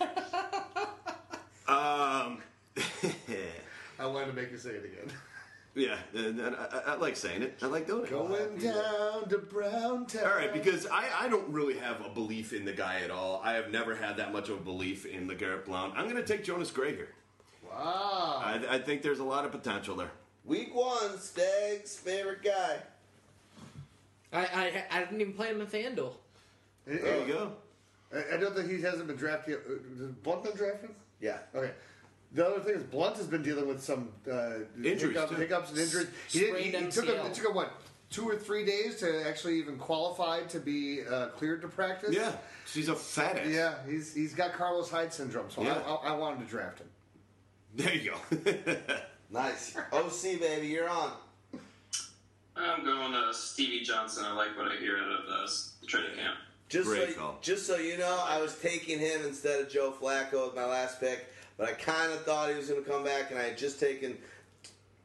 um. 1.66 2.42
I 3.98 4.06
wanted 4.06 4.26
to 4.26 4.32
make 4.34 4.50
you 4.50 4.58
say 4.58 4.70
it 4.70 4.84
again. 4.84 5.14
Yeah, 5.78 5.98
and, 6.14 6.40
and 6.40 6.56
I, 6.56 6.80
I 6.86 6.94
like 6.94 7.16
saying 7.16 7.42
it. 7.42 7.58
I 7.60 7.66
like 7.66 7.86
doing 7.86 8.06
it. 8.06 8.10
Going 8.10 8.56
down 8.56 9.28
to 9.28 9.36
Browntown. 9.36 10.24
All 10.24 10.34
right, 10.34 10.50
because 10.50 10.86
I, 10.86 11.06
I 11.14 11.28
don't 11.28 11.52
really 11.52 11.76
have 11.76 12.00
a 12.00 12.08
belief 12.08 12.54
in 12.54 12.64
the 12.64 12.72
guy 12.72 13.00
at 13.02 13.10
all. 13.10 13.42
I 13.44 13.52
have 13.52 13.70
never 13.70 13.94
had 13.94 14.16
that 14.16 14.32
much 14.32 14.48
of 14.48 14.56
a 14.56 14.62
belief 14.62 15.04
in 15.04 15.28
LeGarrette 15.28 15.66
Blount. 15.66 15.92
I'm 15.94 16.08
going 16.08 16.16
to 16.16 16.24
take 16.24 16.44
Jonas 16.44 16.70
Gray 16.70 16.96
here. 16.96 17.10
Wow. 17.62 18.40
I, 18.42 18.58
I 18.70 18.78
think 18.78 19.02
there's 19.02 19.18
a 19.18 19.24
lot 19.24 19.44
of 19.44 19.52
potential 19.52 19.96
there. 19.96 20.12
Week 20.46 20.74
one, 20.74 21.18
Stags' 21.18 21.94
favorite 21.94 22.42
guy. 22.42 22.78
I, 24.32 24.40
I, 24.44 24.84
I 24.90 25.00
didn't 25.00 25.20
even 25.20 25.32
play 25.32 25.48
him 25.48 25.60
in 25.60 25.66
FanDuel. 25.66 26.12
There 26.86 27.20
you 27.26 27.32
go. 27.32 27.52
I, 28.14 28.34
I 28.34 28.36
don't 28.38 28.54
think 28.54 28.70
he 28.70 28.80
hasn't 28.82 29.06
been 29.06 29.16
drafted 29.16 29.54
yet. 29.54 29.60
Uh, 29.68 30.02
Has 30.04 30.12
Blount 30.22 30.44
been 30.44 30.56
drafted? 30.56 30.90
Yeah. 31.20 31.38
Okay. 31.54 31.72
The 32.32 32.46
other 32.46 32.60
thing 32.60 32.74
is 32.74 32.82
Blount 32.82 33.16
has 33.16 33.26
been 33.26 33.42
dealing 33.42 33.66
with 33.68 33.82
some 33.82 34.10
uh, 34.30 34.58
Injuries, 34.82 35.00
hiccups, 35.14 35.30
too. 35.30 35.36
hiccups 35.36 35.70
and 35.70 35.78
injuries. 35.78 36.08
He, 36.28 36.40
didn't, 36.40 36.56
he, 36.56 36.68
Sprained 36.70 36.84
he 36.86 36.90
took 36.92 37.04
him. 37.06 37.14
MCL. 37.16 37.26
It 37.26 37.34
took 37.34 37.46
him 37.48 37.54
what 37.54 37.72
two 38.10 38.28
or 38.28 38.36
three 38.36 38.64
days 38.64 38.96
to 38.96 39.26
actually 39.26 39.58
even 39.58 39.76
qualify 39.78 40.42
to 40.42 40.60
be 40.60 41.00
uh, 41.04 41.26
cleared 41.28 41.62
to 41.62 41.68
practice. 41.68 42.14
Yeah, 42.14 42.32
she's 42.66 42.88
a 42.88 42.94
fat 42.94 43.38
ass. 43.38 43.46
Yeah, 43.48 43.74
he's 43.88 44.14
he's 44.14 44.34
got 44.34 44.52
Carlos 44.52 44.90
Hyde 44.90 45.12
syndrome, 45.12 45.50
so 45.50 45.62
Yeah. 45.62 45.78
I, 45.86 45.92
I, 45.94 46.08
I 46.08 46.16
wanted 46.16 46.40
to 46.44 46.46
draft 46.46 46.80
him. 46.80 46.88
There 47.74 47.94
you 47.94 48.12
go. 48.12 48.76
Nice. 49.30 49.76
OC 49.92 50.22
baby, 50.38 50.68
you're 50.68 50.88
on. 50.88 51.10
I'm 52.56 52.84
going 52.84 53.14
uh, 53.14 53.32
Stevie 53.32 53.82
Johnson. 53.82 54.24
I 54.24 54.32
like 54.32 54.56
what 54.56 54.70
I 54.70 54.76
hear 54.76 54.96
out 54.98 55.20
of 55.20 55.26
the 55.26 55.86
training 55.86 56.16
camp. 56.16 56.36
Just 56.68 56.88
Great 56.88 57.14
so, 57.14 57.20
call. 57.20 57.38
just 57.40 57.66
so 57.66 57.76
you 57.76 57.96
know, 57.96 58.24
I 58.26 58.40
was 58.40 58.56
taking 58.58 58.98
him 58.98 59.20
instead 59.24 59.60
of 59.60 59.70
Joe 59.70 59.94
Flacco 60.00 60.46
with 60.46 60.56
my 60.56 60.64
last 60.64 60.98
pick, 60.98 61.26
but 61.56 61.68
I 61.68 61.72
kind 61.72 62.12
of 62.12 62.24
thought 62.24 62.50
he 62.50 62.56
was 62.56 62.68
going 62.68 62.82
to 62.82 62.90
come 62.90 63.04
back, 63.04 63.30
and 63.30 63.38
I 63.38 63.44
had 63.44 63.58
just 63.58 63.78
taken 63.78 64.18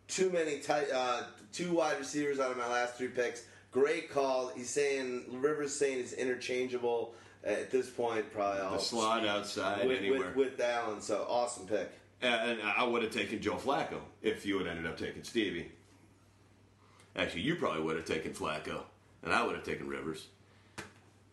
too 0.08 0.32
many 0.32 0.60
tight, 0.60 0.88
uh, 0.94 1.24
two 1.54 1.74
wide 1.74 2.00
receivers 2.00 2.40
out 2.40 2.52
of 2.52 2.58
my 2.58 2.68
last 2.68 2.96
three 2.96 3.10
picks. 3.10 3.44
Great 3.72 4.10
call. 4.10 4.50
He's 4.50 4.70
saying 4.70 5.26
Rivers 5.30 5.74
saying 5.74 5.98
he's 5.98 6.14
interchangeable 6.14 7.14
at 7.44 7.70
this 7.70 7.90
point. 7.90 8.32
Probably 8.34 8.60
the 8.60 8.68
all 8.68 8.80
slot 8.80 9.26
outside 9.26 9.88
with, 9.88 10.00
anywhere. 10.00 10.34
with, 10.36 10.58
with 10.58 10.62
Allen. 10.62 11.00
So 11.00 11.26
awesome 11.30 11.68
pick. 11.68 11.90
and 12.22 12.60
I 12.62 12.84
would 12.84 13.04
have 13.04 13.14
taken 13.14 13.40
Joe 13.40 13.56
Flacco 13.56 14.00
if 14.22 14.46
you 14.46 14.58
had 14.58 14.68
ended 14.68 14.88
up 14.88 14.98
taking 14.98 15.24
Stevie. 15.24 15.72
Actually, 17.16 17.42
you 17.42 17.56
probably 17.56 17.82
would 17.82 17.96
have 17.98 18.06
taken 18.06 18.34
Flacco, 18.34 18.82
and 19.24 19.34
I 19.34 19.44
would 19.46 19.56
have 19.56 19.66
taken 19.66 19.88
Rivers. 19.88 20.28
It 20.78 20.84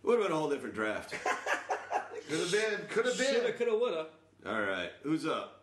would 0.02 0.18
have 0.18 0.28
been 0.28 0.36
a 0.36 0.39
whole 0.39 0.50
different 0.50 0.74
draft. 0.74 1.15
Could 2.28 2.40
have 2.40 2.52
been. 2.52 2.86
Could 2.90 3.07
have 3.07 3.16
been. 3.18 3.34
Shoulda, 3.34 3.52
coulda, 3.52 3.78
woulda. 3.78 4.07
All 4.47 4.60
right, 4.60 4.90
who's 5.02 5.24
up? 5.26 5.62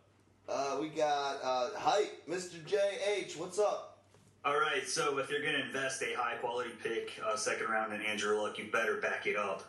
Uh, 0.49 0.77
we 0.81 0.89
got 0.89 1.37
uh, 1.43 1.69
Hite, 1.77 2.27
Mr. 2.29 2.55
JH. 2.63 3.37
What's 3.37 3.59
up? 3.59 3.99
All 4.43 4.59
right, 4.59 4.87
so 4.87 5.17
if 5.17 5.29
you're 5.31 5.41
going 5.41 5.55
to 5.55 5.65
invest 5.65 6.01
a 6.03 6.13
high 6.15 6.35
quality 6.35 6.71
pick, 6.83 7.19
uh, 7.25 7.35
second 7.35 7.67
round 7.67 7.93
in 7.93 8.01
Andrew 8.01 8.39
Luck, 8.39 8.57
you 8.59 8.65
better 8.71 8.97
back 8.97 9.25
it 9.25 9.35
up. 9.35 9.63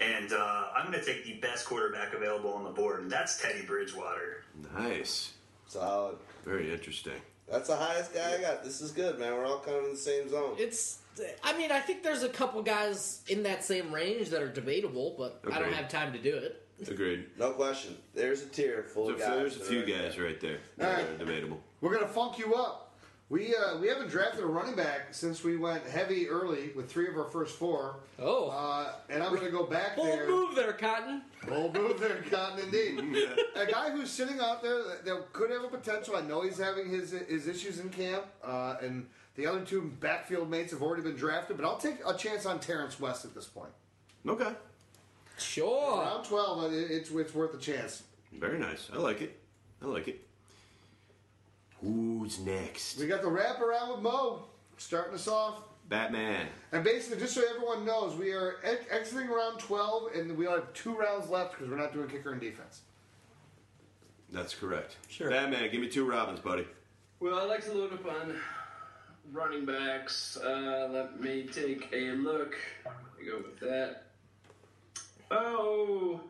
And 0.00 0.32
uh, 0.32 0.64
I'm 0.74 0.90
going 0.90 0.98
to 0.98 1.04
take 1.04 1.24
the 1.24 1.34
best 1.34 1.66
quarterback 1.66 2.14
available 2.14 2.52
on 2.52 2.64
the 2.64 2.70
board, 2.70 3.02
and 3.02 3.10
that's 3.10 3.40
Teddy 3.40 3.64
Bridgewater. 3.66 4.44
Nice, 4.76 5.32
Solid. 5.66 6.16
very 6.44 6.72
interesting. 6.72 7.20
That's 7.50 7.68
the 7.68 7.76
highest 7.76 8.14
guy 8.14 8.34
I 8.36 8.40
got. 8.40 8.64
This 8.64 8.80
is 8.80 8.90
good, 8.90 9.18
man. 9.18 9.32
We're 9.34 9.46
all 9.46 9.60
kind 9.60 9.76
of 9.76 9.84
in 9.84 9.90
the 9.92 9.96
same 9.96 10.28
zone. 10.28 10.56
It's. 10.58 10.98
I 11.44 11.56
mean, 11.56 11.70
I 11.70 11.78
think 11.78 12.02
there's 12.02 12.24
a 12.24 12.28
couple 12.28 12.60
guys 12.62 13.20
in 13.28 13.44
that 13.44 13.62
same 13.62 13.94
range 13.94 14.30
that 14.30 14.42
are 14.42 14.48
debatable, 14.48 15.14
but 15.16 15.40
I 15.52 15.60
don't 15.60 15.72
have 15.72 15.88
time 15.88 16.12
to 16.12 16.18
do 16.18 16.34
it. 16.36 16.60
Agreed. 16.88 17.26
No 17.38 17.52
question. 17.52 17.96
There's 18.14 18.42
a 18.42 18.46
tier 18.46 18.82
full 18.92 19.06
So 19.06 19.12
of 19.12 19.18
guys. 19.20 19.28
there's 19.36 19.56
a 19.58 19.60
few 19.60 19.84
guys 19.86 20.18
right 20.18 20.40
there 20.40 20.56
All 20.80 20.86
that 20.86 20.94
right. 20.96 21.04
are 21.08 21.18
debatable. 21.18 21.60
We're 21.80 21.94
gonna 21.94 22.08
funk 22.08 22.38
you 22.38 22.54
up. 22.54 22.83
We 23.30 23.54
uh, 23.56 23.78
we 23.78 23.88
haven't 23.88 24.08
drafted 24.10 24.44
a 24.44 24.46
running 24.46 24.74
back 24.76 25.08
since 25.12 25.42
we 25.42 25.56
went 25.56 25.84
heavy 25.86 26.28
early 26.28 26.70
with 26.76 26.90
three 26.90 27.08
of 27.08 27.16
our 27.16 27.24
first 27.24 27.56
four. 27.56 27.96
Oh, 28.18 28.48
Uh, 28.50 28.92
and 29.08 29.22
I'm 29.22 29.34
gonna 29.34 29.50
go 29.50 29.64
back 29.64 29.96
bold 29.96 30.08
there. 30.08 30.28
move 30.28 30.54
there, 30.54 30.72
Cotton. 30.74 31.22
Bold 31.48 31.74
move 31.74 31.98
there, 31.98 32.22
Cotton, 32.30 32.58
indeed. 32.64 32.98
a 33.56 33.66
guy 33.66 33.90
who's 33.90 34.10
sitting 34.10 34.40
out 34.40 34.62
there 34.62 34.82
that, 34.84 35.04
that 35.06 35.32
could 35.32 35.50
have 35.50 35.64
a 35.64 35.68
potential. 35.68 36.16
I 36.16 36.20
know 36.20 36.42
he's 36.42 36.58
having 36.58 36.90
his 36.90 37.12
his 37.12 37.48
issues 37.48 37.80
in 37.80 37.88
camp, 37.88 38.24
uh, 38.44 38.76
and 38.82 39.06
the 39.36 39.46
other 39.46 39.62
two 39.64 39.90
backfield 40.00 40.50
mates 40.50 40.72
have 40.72 40.82
already 40.82 41.02
been 41.02 41.16
drafted. 41.16 41.56
But 41.56 41.64
I'll 41.64 41.78
take 41.78 41.96
a 42.06 42.14
chance 42.14 42.44
on 42.44 42.60
Terrance 42.60 43.00
West 43.00 43.24
at 43.24 43.34
this 43.34 43.46
point. 43.46 43.70
Okay, 44.28 44.52
Sure. 45.38 46.00
Round 46.02 46.24
twelve, 46.26 46.62
uh, 46.64 46.66
it- 46.76 46.90
it's 46.90 47.10
it's 47.10 47.34
worth 47.34 47.54
a 47.54 47.58
chance. 47.58 48.02
very 48.32 48.58
nice. 48.58 48.90
I 48.92 48.98
like 48.98 49.22
it. 49.22 49.38
I 49.82 49.86
like 49.86 50.08
it. 50.08 50.23
Who's 51.84 52.40
next? 52.40 52.98
We 52.98 53.06
got 53.06 53.20
the 53.20 53.28
wraparound 53.28 53.92
with 53.92 54.00
Mo 54.00 54.44
starting 54.78 55.14
us 55.14 55.28
off. 55.28 55.58
Batman. 55.90 56.46
And 56.72 56.82
basically, 56.82 57.20
just 57.20 57.34
so 57.34 57.42
everyone 57.54 57.84
knows, 57.84 58.16
we 58.16 58.32
are 58.32 58.56
ex- 58.64 58.86
exiting 58.90 59.28
round 59.28 59.58
12, 59.58 60.14
and 60.14 60.36
we 60.36 60.46
only 60.46 60.60
have 60.60 60.72
two 60.72 60.96
rounds 60.96 61.28
left 61.28 61.52
because 61.52 61.68
we're 61.68 61.76
not 61.76 61.92
doing 61.92 62.08
kicker 62.08 62.32
and 62.32 62.40
defense. 62.40 62.80
That's 64.32 64.54
correct. 64.54 64.96
Sure. 65.08 65.28
Batman, 65.28 65.70
give 65.70 65.82
me 65.82 65.88
two 65.88 66.08
Robins, 66.08 66.40
buddy. 66.40 66.66
Well, 67.20 67.38
I 67.38 67.44
like 67.44 67.64
to 67.66 67.72
load 67.74 67.92
up 67.92 68.06
on 68.06 68.34
running 69.30 69.66
backs. 69.66 70.38
Uh, 70.42 70.88
let 70.90 71.20
me 71.20 71.46
take 71.52 71.88
a 71.92 72.12
look. 72.12 72.56
Let 72.86 72.94
me 73.20 73.30
go 73.30 73.36
with 73.36 73.60
that. 73.60 74.04
Oh, 75.30 76.20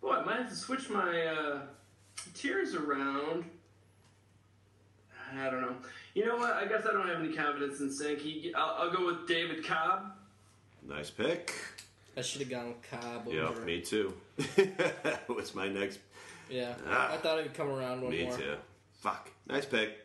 boy, 0.00 0.12
I 0.12 0.24
might 0.24 0.36
have 0.36 0.48
to 0.48 0.56
switch 0.56 0.88
my 0.88 1.26
uh, 1.26 1.60
tiers 2.34 2.74
around. 2.74 3.44
I 5.38 5.50
don't 5.50 5.60
know. 5.60 5.74
You 6.14 6.26
know 6.26 6.36
what? 6.36 6.52
I 6.54 6.66
guess 6.66 6.84
I 6.86 6.92
don't 6.92 7.08
have 7.08 7.18
any 7.20 7.32
confidence 7.34 7.80
in 7.80 7.90
Sankey. 7.92 8.52
I'll, 8.54 8.76
I'll 8.78 8.90
go 8.90 9.06
with 9.06 9.26
David 9.26 9.64
Cobb. 9.64 10.12
Nice 10.88 11.10
pick. 11.10 11.54
I 12.16 12.20
should 12.22 12.42
have 12.42 12.50
gone 12.50 12.68
with 12.68 12.82
Cobb. 12.90 13.26
Yeah, 13.30 13.48
over- 13.48 13.62
me 13.62 13.80
too. 13.80 14.12
What's 15.26 15.54
my 15.54 15.68
next? 15.68 15.98
Yeah, 16.50 16.74
Ah. 16.86 17.12
I 17.14 17.16
thought 17.16 17.42
he'd 17.42 17.54
come 17.54 17.68
around 17.68 18.02
one 18.02 18.10
more. 18.10 18.10
Me 18.10 18.24
more. 18.24 18.36
too. 18.36 18.56
Fuck. 19.00 19.30
Nice 19.48 19.64
pick. 19.64 19.98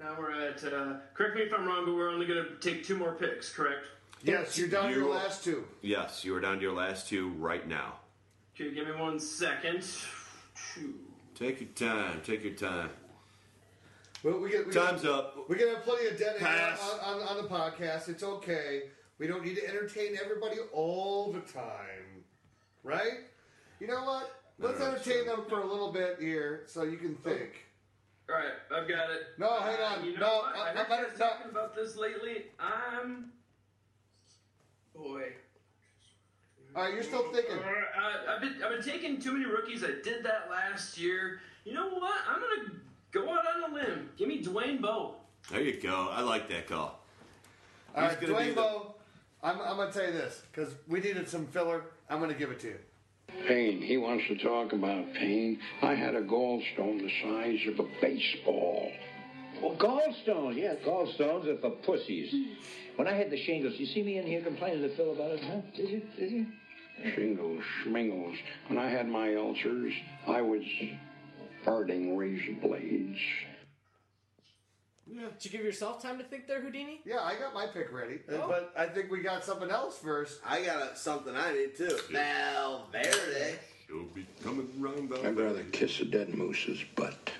Now 0.00 0.14
we're 0.18 0.32
at, 0.32 0.62
uh, 0.64 0.94
correct 1.14 1.36
me 1.36 1.42
if 1.42 1.54
I'm 1.54 1.64
wrong, 1.66 1.86
but 1.86 1.94
we're 1.94 2.10
only 2.10 2.26
going 2.26 2.44
to 2.44 2.56
take 2.60 2.84
two 2.84 2.96
more 2.98 3.12
picks, 3.12 3.50
correct? 3.50 3.86
Yes, 4.22 4.58
you're 4.58 4.68
down 4.68 4.88
to 4.88 4.94
your 4.94 5.04
You- 5.04 5.10
last 5.14 5.42
two. 5.44 5.64
Yes, 5.80 6.24
you 6.24 6.34
are 6.34 6.40
down 6.40 6.56
to 6.56 6.62
your 6.62 6.74
last 6.74 7.08
two 7.08 7.30
right 7.38 7.66
now. 7.66 7.94
Okay, 8.54 8.72
give 8.74 8.86
me 8.86 8.94
one 8.94 9.18
second. 9.18 9.82
Two. 10.74 10.94
Take 11.34 11.60
your 11.60 11.70
time. 11.70 12.20
Take 12.24 12.44
your 12.44 12.52
time. 12.54 12.90
Well, 14.24 14.38
we 14.40 14.50
get, 14.50 14.66
we 14.66 14.72
Time's 14.72 15.02
get, 15.02 15.10
up. 15.10 15.36
We're 15.48 15.56
gonna 15.58 15.72
have 15.74 15.84
plenty 15.84 16.08
of 16.08 16.18
dead 16.18 16.36
air 16.36 16.40
Pass. 16.40 16.80
on, 17.04 17.20
on, 17.20 17.28
on 17.28 17.42
the 17.42 17.48
podcast. 17.48 18.08
It's 18.08 18.22
okay. 18.22 18.84
We 19.18 19.26
don't 19.26 19.44
need 19.44 19.56
to 19.56 19.68
entertain 19.68 20.16
everybody 20.22 20.56
all 20.72 21.30
the 21.30 21.40
time, 21.40 22.24
right? 22.82 23.20
You 23.80 23.86
know 23.86 24.02
what? 24.02 24.30
Let's 24.58 24.78
No, 24.78 24.86
no, 24.86 24.92
entertain 24.94 25.26
them 25.26 25.42
for 25.48 25.60
a 25.60 25.66
little 25.66 25.92
bit 25.92 26.16
here, 26.20 26.62
so 26.66 26.84
you 26.84 26.96
can 26.96 27.14
think. 27.16 27.66
All 28.30 28.36
right, 28.36 28.52
I've 28.74 28.88
got 28.88 29.10
it. 29.10 29.20
No, 29.36 29.60
hang 29.60 29.78
Uh, 29.78 29.98
on. 29.98 30.04
You 30.06 30.14
know 30.14 30.20
No, 30.20 30.36
what? 30.38 30.56
I- 30.56 30.66
I 30.68 30.70
I'm 30.70 30.76
not- 30.76 30.88
no. 30.88 31.26
talking 31.26 31.50
about 31.50 31.74
this 31.76 31.94
lately. 31.96 32.46
I'm. 32.58 33.30
Boy. 34.96 35.34
All 36.74 36.82
right, 36.84 36.94
you're 36.94 37.02
still 37.02 37.30
thinking. 37.30 37.58
Uh, 37.58 38.22
I've 38.30 38.40
been 38.40 38.62
I've 38.62 38.70
been 38.70 38.82
taking 38.82 39.20
too 39.20 39.32
many 39.32 39.44
rookies. 39.44 39.84
I 39.84 39.88
did 40.02 40.24
that 40.24 40.48
last 40.50 40.96
year. 40.96 41.40
You 41.64 41.74
know 41.74 41.90
what? 41.90 42.16
I'm 42.26 42.40
gonna 42.40 42.70
go 43.14 43.30
out 43.32 43.44
on 43.62 43.70
a 43.70 43.74
limb. 43.74 44.10
Give 44.18 44.28
me 44.28 44.42
Dwayne 44.42 44.80
Bowe. 44.82 45.14
There 45.50 45.62
you 45.62 45.80
go. 45.80 46.08
I 46.10 46.20
like 46.20 46.48
that 46.50 46.66
call. 46.66 47.00
All 47.94 48.02
He's 48.02 48.12
right, 48.12 48.20
gonna 48.20 48.32
be 48.34 48.38
Dwayne 48.40 48.48
the- 48.50 48.54
Bowe. 48.60 48.94
I'm, 49.42 49.60
I'm 49.60 49.76
gonna 49.76 49.92
tell 49.92 50.06
you 50.06 50.12
this 50.12 50.42
because 50.50 50.74
we 50.88 51.00
needed 51.00 51.28
some 51.28 51.46
filler. 51.46 51.82
I'm 52.10 52.18
gonna 52.20 52.34
give 52.34 52.50
it 52.50 52.60
to 52.60 52.68
you. 52.68 52.78
Pain. 53.46 53.80
He 53.82 53.96
wants 53.96 54.24
to 54.28 54.36
talk 54.38 54.72
about 54.72 55.12
pain. 55.14 55.58
I 55.82 55.94
had 55.94 56.14
a 56.14 56.22
gallstone 56.22 57.00
the 57.00 57.10
size 57.22 57.60
of 57.68 57.80
a 57.80 57.88
baseball. 58.00 58.90
Well, 59.60 59.76
gallstone, 59.76 60.56
yeah, 60.56 60.74
gallstones 60.84 61.46
are 61.46 61.56
for 61.58 61.70
pussies. 61.70 62.34
When 62.96 63.06
I 63.08 63.12
had 63.12 63.30
the 63.30 63.36
shingles, 63.36 63.74
you 63.78 63.86
see 63.86 64.02
me 64.02 64.18
in 64.18 64.26
here 64.26 64.40
complaining 64.40 64.82
to 64.82 64.88
Phil 64.96 65.12
about 65.12 65.32
it, 65.32 65.40
huh? 65.44 65.60
Did 65.76 65.90
you? 65.90 66.02
Did 66.18 66.30
you? 66.30 66.46
Shingles, 67.14 67.62
schmingles. 67.84 68.36
When 68.68 68.78
I 68.78 68.88
had 68.88 69.08
my 69.08 69.34
ulcers, 69.34 69.92
I 70.26 70.40
was 70.40 70.62
farting 71.64 72.16
razor 72.16 72.52
blades. 72.60 73.18
Did 75.06 75.44
you 75.44 75.50
give 75.50 75.64
yourself 75.64 76.02
time 76.02 76.18
to 76.18 76.24
think 76.24 76.46
there, 76.48 76.60
Houdini? 76.60 77.00
Yeah, 77.04 77.20
I 77.20 77.34
got 77.36 77.52
my 77.54 77.66
pick 77.66 77.92
ready, 77.92 78.20
Oh. 78.30 78.48
but 78.48 78.72
I 78.76 78.86
think 78.86 79.10
we 79.10 79.20
got 79.20 79.44
something 79.44 79.70
else 79.70 79.98
first. 79.98 80.40
I 80.46 80.62
got 80.62 80.92
a, 80.92 80.96
something 80.96 81.36
I 81.36 81.52
need 81.52 81.76
too. 81.76 81.98
Valverde. 82.10 83.58
You'll 83.88 84.04
be 84.14 84.26
coming 84.42 84.68
round 84.78 85.10
the 85.10 85.20
I'd 85.26 85.36
rather 85.36 85.62
kiss 85.64 86.00
a 86.00 86.04
dead 86.06 86.34
moose's 86.34 86.82
butt. 86.96 87.30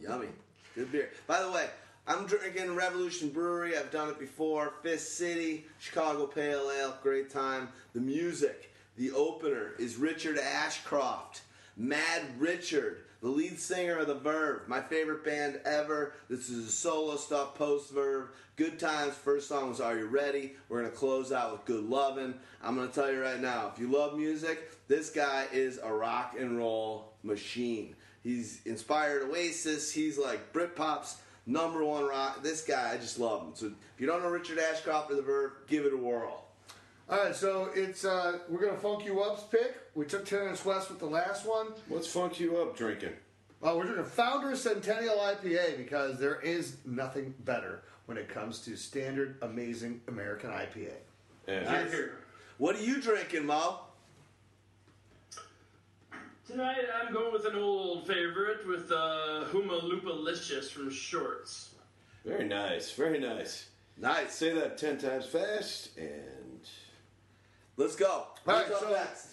Yummy. 0.00 0.28
Good 0.74 0.90
beer. 0.92 1.10
By 1.26 1.40
the 1.42 1.50
way, 1.50 1.68
I'm 2.06 2.26
drinking 2.26 2.74
Revolution 2.74 3.30
Brewery. 3.30 3.76
I've 3.76 3.90
done 3.92 4.08
it 4.10 4.18
before. 4.18 4.74
Fist 4.82 5.16
City, 5.16 5.66
Chicago 5.78 6.26
Pale 6.26 6.70
Ale. 6.78 6.96
Great 7.02 7.30
time. 7.30 7.68
The 7.94 8.00
music, 8.00 8.72
the 8.96 9.12
opener 9.12 9.72
is 9.78 9.96
Richard 9.96 10.38
Ashcroft. 10.38 11.42
Mad 11.80 12.22
Richard, 12.40 13.04
the 13.22 13.28
lead 13.28 13.56
singer 13.56 13.98
of 13.98 14.08
The 14.08 14.16
Verve. 14.16 14.66
My 14.66 14.80
favorite 14.80 15.24
band 15.24 15.60
ever. 15.64 16.12
This 16.28 16.48
is 16.48 16.66
a 16.66 16.72
solo 16.72 17.14
stuff 17.14 17.54
post 17.54 17.92
Verve. 17.92 18.30
Good 18.56 18.80
times. 18.80 19.14
First 19.14 19.48
song 19.48 19.68
was 19.68 19.80
Are 19.80 19.96
You 19.96 20.06
Ready? 20.06 20.56
We're 20.68 20.80
going 20.80 20.90
to 20.90 20.96
close 20.96 21.30
out 21.30 21.52
with 21.52 21.64
Good 21.66 21.84
Lovin'. 21.84 22.34
I'm 22.64 22.74
going 22.74 22.88
to 22.88 22.92
tell 22.92 23.12
you 23.12 23.22
right 23.22 23.40
now, 23.40 23.70
if 23.72 23.80
you 23.80 23.86
love 23.86 24.18
music, 24.18 24.72
this 24.88 25.10
guy 25.10 25.46
is 25.52 25.78
a 25.80 25.92
rock 25.92 26.34
and 26.36 26.58
roll 26.58 27.12
machine. 27.22 27.94
He's 28.24 28.60
inspired 28.64 29.22
Oasis. 29.30 29.92
He's 29.92 30.18
like 30.18 30.52
Britpop's 30.52 31.18
number 31.46 31.84
one 31.84 32.08
rock. 32.08 32.42
This 32.42 32.62
guy, 32.62 32.90
I 32.92 32.96
just 32.96 33.20
love 33.20 33.42
him. 33.42 33.52
So 33.54 33.66
if 33.66 34.00
you 34.00 34.08
don't 34.08 34.24
know 34.24 34.30
Richard 34.30 34.58
Ashcroft 34.58 35.12
or 35.12 35.14
The 35.14 35.22
Verve, 35.22 35.52
give 35.68 35.84
it 35.84 35.92
a 35.92 35.96
whirl. 35.96 36.44
All 37.10 37.24
right, 37.24 37.34
so 37.34 37.70
it's 37.74 38.04
uh, 38.04 38.40
we're 38.50 38.60
gonna 38.60 38.76
funk 38.76 39.06
you 39.06 39.22
up's 39.22 39.42
pick. 39.44 39.74
We 39.98 40.06
took 40.06 40.24
Terrance 40.24 40.64
West 40.64 40.90
with 40.90 41.00
the 41.00 41.06
last 41.06 41.44
one. 41.44 41.72
What's 41.88 42.06
funk 42.06 42.38
you 42.38 42.58
up 42.58 42.76
drinking? 42.76 43.14
Oh, 43.60 43.76
we're 43.76 43.82
drinking 43.82 44.04
Founder 44.04 44.54
Centennial 44.54 45.16
IPA 45.16 45.76
because 45.76 46.20
there 46.20 46.40
is 46.40 46.76
nothing 46.84 47.34
better 47.40 47.82
when 48.06 48.16
it 48.16 48.28
comes 48.28 48.60
to 48.60 48.76
standard, 48.76 49.38
amazing 49.42 50.00
American 50.06 50.50
IPA. 50.50 50.92
Nice. 51.48 51.92
What 52.58 52.76
are 52.76 52.80
you 52.84 53.02
drinking, 53.02 53.46
Mo? 53.46 53.80
Tonight 56.46 56.84
I'm 57.02 57.12
going 57.12 57.32
with 57.32 57.46
an 57.46 57.56
old 57.56 58.06
favorite 58.06 58.68
with 58.68 58.92
uh, 58.92 59.46
Huma-Lupa-Licious 59.50 60.70
from 60.70 60.90
Shorts. 60.90 61.74
Very 62.24 62.46
nice. 62.46 62.92
Very 62.92 63.18
nice. 63.18 63.66
Nice. 63.96 64.32
Say 64.32 64.54
that 64.54 64.78
ten 64.78 64.96
times 64.96 65.26
fast 65.26 65.98
and 65.98 66.60
let's 67.76 67.96
go. 67.96 68.06
All 68.06 68.28
right, 68.46 68.64
Who's 68.64 68.76
up 68.76 68.80
so 68.82 68.90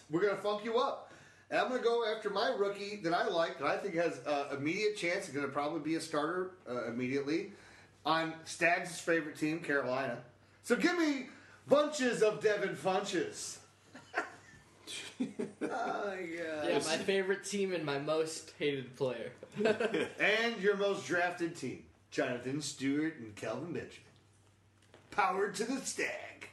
next? 0.09 0.13
we're 0.13 0.27
gonna 0.27 0.41
funk 0.41 0.65
you 0.65 0.77
up. 0.77 1.11
And 1.49 1.59
I'm 1.59 1.69
gonna 1.69 1.83
go 1.83 2.05
after 2.05 2.29
my 2.29 2.49
rookie 2.57 2.97
that 3.03 3.13
I 3.13 3.27
like, 3.27 3.59
that 3.59 3.67
I 3.67 3.77
think 3.77 3.95
has 3.95 4.19
uh, 4.25 4.55
immediate 4.57 4.97
chance. 4.97 5.27
Is 5.27 5.33
gonna 5.33 5.47
probably 5.47 5.79
be 5.79 5.95
a 5.95 6.01
starter 6.01 6.51
uh, 6.69 6.87
immediately 6.87 7.51
on 8.05 8.33
Stag's 8.45 8.99
favorite 8.99 9.37
team, 9.37 9.59
Carolina. 9.59 10.19
So 10.63 10.75
give 10.75 10.97
me 10.97 11.27
bunches 11.67 12.21
of 12.23 12.41
Devin 12.41 12.75
Funchess. 12.75 13.57
Oh, 15.61 16.13
yeah. 16.19 16.67
Yeah, 16.67 16.75
my 16.75 16.97
favorite 16.97 17.43
team 17.43 17.73
and 17.73 17.83
my 17.83 17.97
most 17.97 18.53
hated 18.59 18.95
player. 18.95 19.31
and 20.19 20.61
your 20.61 20.77
most 20.77 21.07
drafted 21.07 21.55
team, 21.55 21.83
Jonathan 22.11 22.61
Stewart 22.61 23.15
and 23.19 23.35
Kelvin 23.35 23.73
Benjamin. 23.73 23.91
Powered 25.11 25.55
to 25.55 25.63
the 25.63 25.79
stag. 25.81 26.49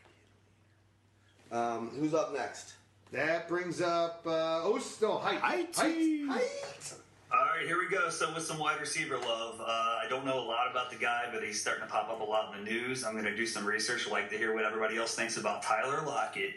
Um, 1.50 1.90
who's 1.98 2.14
up 2.14 2.32
next? 2.32 2.74
That 3.12 3.46
brings 3.46 3.82
up 3.82 4.22
uh, 4.26 4.62
oh 4.64 4.80
no 5.02 5.18
Hite. 5.18 5.38
Hite. 5.38 5.76
Hite. 5.76 6.28
Hite. 6.28 6.94
All 7.30 7.46
right, 7.56 7.66
here 7.66 7.78
we 7.78 7.88
go. 7.88 8.08
So 8.08 8.32
with 8.34 8.44
some 8.44 8.58
wide 8.58 8.80
receiver 8.80 9.18
love, 9.18 9.60
uh, 9.60 9.64
I 9.64 10.06
don't 10.08 10.24
know 10.24 10.38
a 10.38 10.44
lot 10.44 10.70
about 10.70 10.90
the 10.90 10.96
guy, 10.96 11.28
but 11.32 11.42
he's 11.42 11.60
starting 11.60 11.82
to 11.84 11.90
pop 11.90 12.10
up 12.10 12.20
a 12.20 12.24
lot 12.24 12.54
in 12.54 12.64
the 12.64 12.70
news. 12.70 13.04
I'm 13.04 13.12
going 13.12 13.24
to 13.24 13.36
do 13.36 13.46
some 13.46 13.64
research. 13.64 14.06
I'd 14.06 14.12
like 14.12 14.30
to 14.30 14.38
hear 14.38 14.54
what 14.54 14.64
everybody 14.64 14.96
else 14.96 15.14
thinks 15.14 15.36
about 15.36 15.62
Tyler 15.62 16.02
Lockett. 16.06 16.54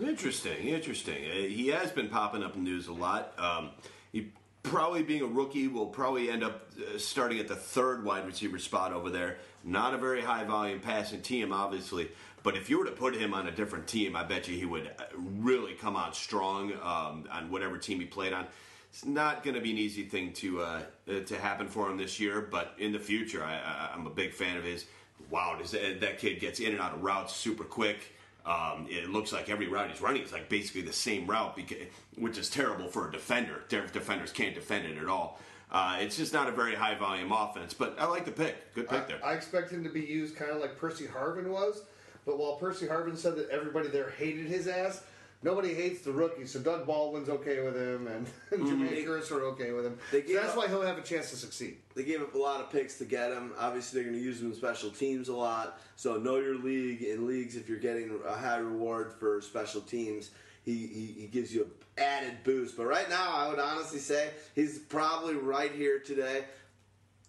Interesting, 0.00 0.68
interesting. 0.68 1.24
Uh, 1.30 1.34
he 1.48 1.68
has 1.68 1.90
been 1.92 2.08
popping 2.08 2.42
up 2.42 2.56
in 2.56 2.64
the 2.64 2.70
news 2.70 2.88
a 2.88 2.92
lot. 2.92 3.32
Um, 3.38 3.70
he 4.12 4.32
probably 4.64 5.02
being 5.02 5.22
a 5.22 5.26
rookie 5.26 5.68
will 5.68 5.86
probably 5.86 6.30
end 6.30 6.42
up 6.42 6.68
uh, 6.78 6.98
starting 6.98 7.38
at 7.38 7.46
the 7.46 7.56
third 7.56 8.04
wide 8.04 8.26
receiver 8.26 8.58
spot 8.58 8.92
over 8.92 9.10
there. 9.10 9.38
Not 9.62 9.94
a 9.94 9.98
very 9.98 10.22
high 10.22 10.44
volume 10.44 10.80
passing 10.80 11.22
team, 11.22 11.52
obviously. 11.52 12.08
But 12.44 12.56
if 12.56 12.70
you 12.70 12.78
were 12.78 12.84
to 12.84 12.92
put 12.92 13.16
him 13.16 13.34
on 13.34 13.48
a 13.48 13.50
different 13.50 13.88
team, 13.88 14.14
I 14.14 14.22
bet 14.22 14.46
you 14.46 14.56
he 14.56 14.66
would 14.66 14.86
uh, 14.86 15.04
really 15.16 15.72
come 15.72 15.96
out 15.96 16.14
strong 16.14 16.72
um, 16.74 17.26
on 17.32 17.50
whatever 17.50 17.78
team 17.78 17.98
he 17.98 18.06
played 18.06 18.32
on. 18.32 18.46
It's 18.90 19.04
not 19.04 19.42
going 19.42 19.56
to 19.56 19.60
be 19.60 19.72
an 19.72 19.78
easy 19.78 20.04
thing 20.04 20.32
to 20.34 20.60
uh, 20.60 20.82
uh, 21.08 21.20
to 21.20 21.36
happen 21.36 21.66
for 21.66 21.90
him 21.90 21.96
this 21.96 22.20
year, 22.20 22.42
but 22.42 22.74
in 22.78 22.92
the 22.92 22.98
future, 23.00 23.42
I, 23.42 23.54
I, 23.54 23.90
I'm 23.92 24.06
a 24.06 24.10
big 24.10 24.32
fan 24.32 24.56
of 24.56 24.62
his. 24.62 24.84
Wow, 25.30 25.56
does 25.58 25.70
that, 25.72 26.00
that 26.02 26.18
kid 26.18 26.38
gets 26.38 26.60
in 26.60 26.72
and 26.72 26.80
out 26.80 26.92
of 26.94 27.02
routes 27.02 27.34
super 27.34 27.64
quick. 27.64 28.12
Um, 28.46 28.86
it 28.90 29.08
looks 29.08 29.32
like 29.32 29.48
every 29.48 29.66
route 29.66 29.90
he's 29.90 30.02
running 30.02 30.22
is 30.22 30.30
like 30.30 30.50
basically 30.50 30.82
the 30.82 30.92
same 30.92 31.26
route, 31.26 31.56
because, 31.56 31.78
which 32.16 32.36
is 32.36 32.50
terrible 32.50 32.88
for 32.88 33.08
a 33.08 33.12
defender. 33.12 33.62
Defenders 33.68 34.32
can't 34.32 34.54
defend 34.54 34.86
it 34.86 34.98
at 34.98 35.08
all. 35.08 35.40
Uh, 35.72 35.96
it's 36.00 36.16
just 36.18 36.34
not 36.34 36.46
a 36.46 36.52
very 36.52 36.74
high 36.74 36.94
volume 36.94 37.32
offense, 37.32 37.72
but 37.72 37.96
I 37.98 38.04
like 38.04 38.26
the 38.26 38.30
pick. 38.30 38.74
Good 38.74 38.88
pick 38.88 39.08
there. 39.08 39.18
I 39.24 39.32
expect 39.32 39.70
him 39.72 39.82
to 39.82 39.90
be 39.90 40.02
used 40.02 40.36
kind 40.36 40.50
of 40.50 40.60
like 40.60 40.76
Percy 40.76 41.06
Harvin 41.06 41.48
was, 41.48 41.82
but 42.24 42.38
while 42.38 42.56
Percy 42.56 42.86
Harvin 42.86 43.16
said 43.16 43.36
that 43.36 43.50
everybody 43.50 43.88
there 43.88 44.10
hated 44.10 44.46
his 44.46 44.66
ass, 44.66 45.02
nobody 45.42 45.74
hates 45.74 46.02
the 46.02 46.12
rookie. 46.12 46.46
So 46.46 46.58
Doug 46.60 46.86
Baldwin's 46.86 47.28
okay 47.28 47.62
with 47.62 47.76
him, 47.76 48.06
and, 48.06 48.26
and 48.50 49.06
Curtis 49.06 49.30
are 49.30 49.42
okay 49.46 49.72
with 49.72 49.84
him. 49.86 49.98
So 50.10 50.20
that's 50.20 50.50
up- 50.50 50.56
why 50.56 50.68
he'll 50.68 50.82
have 50.82 50.98
a 50.98 51.02
chance 51.02 51.30
to 51.30 51.36
succeed. 51.36 51.76
They 51.94 52.02
gave 52.04 52.22
up 52.22 52.34
a 52.34 52.38
lot 52.38 52.60
of 52.60 52.70
picks 52.70 52.98
to 52.98 53.04
get 53.04 53.30
him. 53.32 53.52
Obviously, 53.58 54.00
they're 54.02 54.10
going 54.10 54.20
to 54.20 54.24
use 54.24 54.40
him 54.40 54.48
in 54.50 54.54
special 54.56 54.90
teams 54.90 55.28
a 55.28 55.34
lot. 55.36 55.78
So 55.96 56.16
know 56.16 56.36
your 56.36 56.56
league. 56.56 57.02
In 57.02 57.26
leagues, 57.26 57.56
if 57.56 57.68
you're 57.68 57.78
getting 57.78 58.18
a 58.26 58.34
high 58.34 58.58
reward 58.58 59.12
for 59.20 59.40
special 59.40 59.80
teams, 59.82 60.30
he, 60.64 60.86
he, 60.86 61.06
he 61.20 61.26
gives 61.26 61.54
you 61.54 61.64
an 61.64 61.70
added 62.02 62.38
boost. 62.42 62.76
But 62.76 62.86
right 62.86 63.08
now, 63.10 63.32
I 63.34 63.48
would 63.50 63.58
honestly 63.58 63.98
say 63.98 64.30
he's 64.54 64.78
probably 64.78 65.34
right 65.34 65.72
here 65.72 65.98
today, 65.98 66.44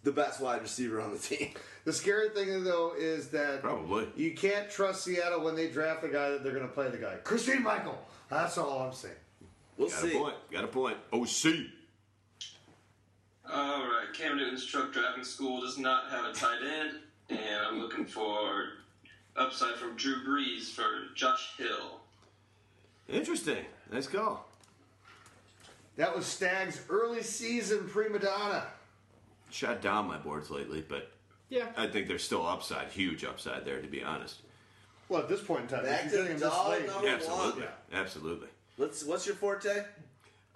the 0.03 0.11
best 0.14 0.40
wide 0.40 0.61
receiver 0.61 1.01
on 1.01 1.11
the 1.11 1.19
team. 1.19 1.49
The 1.85 1.93
scary 1.93 2.30
thing 2.30 2.64
though 2.64 2.93
is 2.97 3.30
that 3.30 3.61
Probably. 3.61 4.07
you 4.15 4.33
can't 4.33 4.69
trust 4.69 5.03
Seattle 5.03 5.43
when 5.43 5.55
they 5.55 5.69
draft 5.69 6.03
a 6.03 6.09
guy 6.09 6.31
that 6.31 6.43
they're 6.43 6.53
going 6.53 6.67
to 6.67 6.73
play 6.73 6.89
the 6.89 6.97
guy. 6.97 7.15
Christine 7.23 7.64
Michael. 7.64 7.97
That's 8.30 8.57
all 8.57 8.80
I'm 8.81 8.93
saying. 8.93 9.14
We'll 9.77 9.89
Got 9.89 9.99
see. 9.99 10.15
a 10.15 10.19
point. 10.19 10.35
Got 10.51 10.64
a 10.64 10.67
point. 10.67 10.97
OC. 11.14 11.45
All 13.53 13.81
right, 13.83 14.07
Cam 14.14 14.38
Newton's 14.38 14.65
truck 14.65 14.91
driving 14.91 15.23
school 15.23 15.61
does 15.61 15.77
not 15.77 16.09
have 16.09 16.25
a 16.25 16.33
tight 16.33 16.59
end, 16.64 16.95
and 17.30 17.65
I'm 17.67 17.80
looking 17.80 18.05
for 18.05 18.69
upside 19.38 19.75
from 19.75 19.95
Drew 19.95 20.23
Brees 20.27 20.72
for 20.72 21.14
Josh 21.14 21.51
Hill. 21.57 21.99
Interesting. 23.07 23.65
Nice 23.91 24.07
call. 24.07 24.47
That 25.97 26.15
was 26.15 26.25
Stag's 26.25 26.81
early 26.89 27.22
season 27.22 27.88
prima 27.88 28.17
donna. 28.17 28.65
Shot 29.51 29.81
down 29.81 30.07
my 30.07 30.17
boards 30.17 30.49
lately, 30.49 30.83
but 30.88 31.11
Yeah. 31.49 31.67
I 31.77 31.88
think 31.88 32.07
there's 32.07 32.24
still 32.24 32.45
upside, 32.45 32.88
huge 32.90 33.24
upside 33.24 33.65
there, 33.65 33.82
to 33.82 33.88
be 33.88 34.03
honest. 34.03 34.38
Well, 35.09 35.22
at 35.22 35.30
this 35.30 35.41
point 35.41 35.61
in 35.61 35.67
time, 35.67 35.83
Back 35.85 36.06
if 36.06 36.11
to 36.11 36.15
you're 36.17 36.25
getting 36.25 36.38
him 36.38 36.40
this 36.41 36.49
dog 36.49 36.69
late, 36.72 36.88
number 36.88 37.07
Absolutely. 37.09 37.61
one. 37.61 37.72
Absolutely. 37.93 38.48
Let's, 38.77 39.03
what's 39.06 39.25
your 39.27 39.35
forte? 39.35 39.83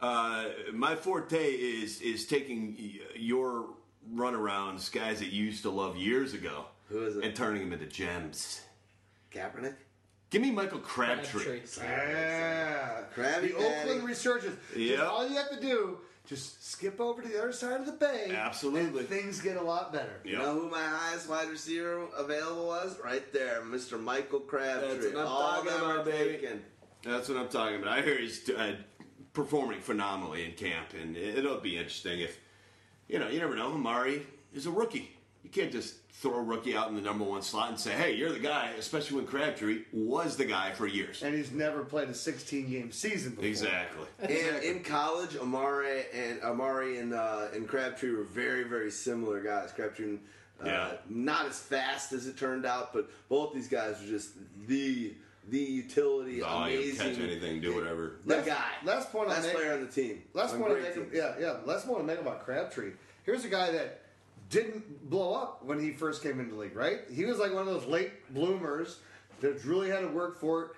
Uh, 0.02 0.46
my 0.74 0.96
forte 0.96 1.52
is 1.52 2.02
is 2.02 2.26
taking 2.26 2.76
y- 2.80 3.00
your 3.16 3.66
runarounds, 4.14 4.92
guys 4.92 5.20
that 5.20 5.28
you 5.28 5.44
used 5.46 5.62
to 5.64 5.70
love 5.70 5.98
years 5.98 6.34
ago, 6.34 6.66
Who 6.90 7.06
is 7.06 7.18
it? 7.18 7.24
and 7.26 7.36
turning 7.36 7.62
them 7.64 7.74
into 7.74 7.86
gems. 7.86 8.62
Kaepernick. 9.32 9.76
Give 10.32 10.42
me 10.42 10.52
Michael 10.52 10.80
Crabtree. 10.80 11.60
Crabtree. 11.60 11.84
Yeah. 11.84 13.02
Krabby 13.16 13.42
the 13.42 13.54
Patty. 13.54 13.54
Oakland 13.90 14.04
resurgence. 14.04 14.56
Just 14.74 14.78
Yep. 14.80 15.00
all 15.08 15.28
you 15.28 15.36
have 15.36 15.50
to 15.50 15.60
do, 15.60 15.98
just 16.30 16.64
skip 16.70 17.02
over 17.02 17.24
to 17.24 17.28
the 17.28 17.40
other 17.40 17.52
side 17.52 17.80
of 17.80 17.88
the 17.88 17.92
bay. 17.92 18.32
Absolutely. 18.32 19.00
And 19.00 19.10
things 19.10 19.42
get 19.42 19.58
a 19.58 19.62
lot 19.62 19.92
better. 19.92 20.22
You 20.24 20.38
know 20.38 20.54
who 20.54 20.70
my 20.70 20.84
highest 20.84 21.28
wide 21.28 21.50
receiver 21.50 22.06
available 22.16 22.68
was? 22.68 23.00
Right 23.04 23.34
there, 23.34 23.62
Mr. 23.64 24.00
Michael 24.00 24.42
Crabtree. 24.42 24.88
That's 24.90 25.06
what 25.16 25.22
I'm 25.22 25.28
All 25.28 25.40
talking 25.64 25.72
about, 25.74 26.06
baby. 26.06 26.38
taken. 26.38 26.62
That's 27.04 27.28
what 27.30 27.38
I'm 27.40 27.48
talking 27.50 27.82
about. 27.82 27.98
I 27.98 28.02
hear 28.04 28.20
he's 28.20 28.48
uh, 28.48 28.76
performing 29.34 29.80
phenomenally 29.80 30.46
in 30.46 30.52
camp, 30.52 30.94
and 31.02 31.18
it'll 31.18 31.60
be 31.60 31.78
interesting 31.78 32.20
if 32.20 32.38
you 33.08 33.18
know. 33.18 33.28
You 33.28 33.40
never 33.40 33.56
know. 33.56 33.72
Amari 33.74 34.28
is 34.54 34.68
a 34.68 34.72
rookie. 34.72 35.18
You 35.44 35.50
can't 35.50 35.72
just 35.72 35.96
throw 36.14 36.36
a 36.36 36.44
rookie 36.44 36.76
out 36.76 36.90
in 36.90 36.96
the 36.96 37.02
number 37.02 37.24
one 37.24 37.42
slot 37.42 37.70
and 37.70 37.80
say, 37.80 37.92
"Hey, 37.92 38.14
you're 38.16 38.32
the 38.32 38.40
guy." 38.40 38.72
Especially 38.78 39.16
when 39.18 39.26
Crabtree 39.26 39.84
was 39.94 40.36
the 40.36 40.46
guy 40.46 40.72
for 40.74 40.86
years. 40.86 41.24
And 41.24 41.34
he's 41.34 41.52
never 41.52 41.84
played 41.86 42.10
a 42.10 42.14
16 42.14 42.70
game 42.70 42.92
season 42.92 43.32
before. 43.32 43.46
Exactly. 43.46 44.06
And 44.20 44.64
in 44.64 44.84
college, 44.84 45.38
Amari 45.38 46.04
and 46.14 46.42
Amari 46.44 46.98
and 47.00 47.14
uh, 47.14 47.48
and 47.54 47.68
Crabtree 47.68 48.12
were 48.12 48.24
very 48.26 48.64
very 48.64 48.92
similar 48.92 49.42
guys. 49.42 49.72
Crabtree, 49.72 50.18
uh, 50.62 50.66
Yeah. 50.66 50.92
not 51.10 51.46
as 51.46 51.58
fast 51.58 52.12
as 52.12 52.28
it 52.28 52.38
turned 52.38 52.66
out, 52.66 52.92
but 52.94 53.10
both 53.30 53.54
these 53.54 53.70
guys 53.70 54.00
were 54.02 54.08
just 54.08 54.32
the 54.68 55.14
the 55.48 55.58
utility, 55.58 56.42
Volume, 56.42 56.80
amazing. 56.80 57.16
catch 57.16 57.20
anything, 57.24 57.60
do 57.62 57.74
whatever. 57.74 58.18
The 58.26 58.36
Last- 58.36 58.46
guy, 58.46 58.72
last 58.84 59.12
point 59.12 59.30
I'll 59.30 59.36
best 59.36 59.48
make- 59.48 59.56
player 59.56 59.74
on 59.74 59.80
the 59.84 59.92
team. 59.92 60.22
Last 60.34 60.54
on 60.54 60.60
one, 60.60 60.72
I 60.72 60.74
great 60.76 60.96
make, 60.98 61.14
yeah, 61.14 61.34
yeah. 61.40 61.58
Last 61.66 61.88
one 61.88 62.02
I 62.02 62.04
make 62.04 62.20
about 62.20 62.46
Crabtree. 62.46 62.92
Here's 63.24 63.46
a 63.46 63.50
guy 63.50 63.72
that 63.72 63.99
didn't 64.50 65.10
blow 65.10 65.34
up 65.34 65.64
when 65.64 65.80
he 65.80 65.92
first 65.92 66.24
came 66.24 66.40
into 66.40 66.56
the 66.56 66.60
league, 66.62 66.76
right? 66.76 67.02
He 67.14 67.26
was 67.26 67.38
like 67.38 67.54
one 67.54 67.68
of 67.68 67.74
those 67.74 67.86
late 67.86 68.34
bloomers 68.34 69.00
that 69.42 69.64
really 69.64 69.90
had 69.90 70.02
to 70.02 70.08
work 70.08 70.40
for 70.40 70.64
it. 70.64 70.72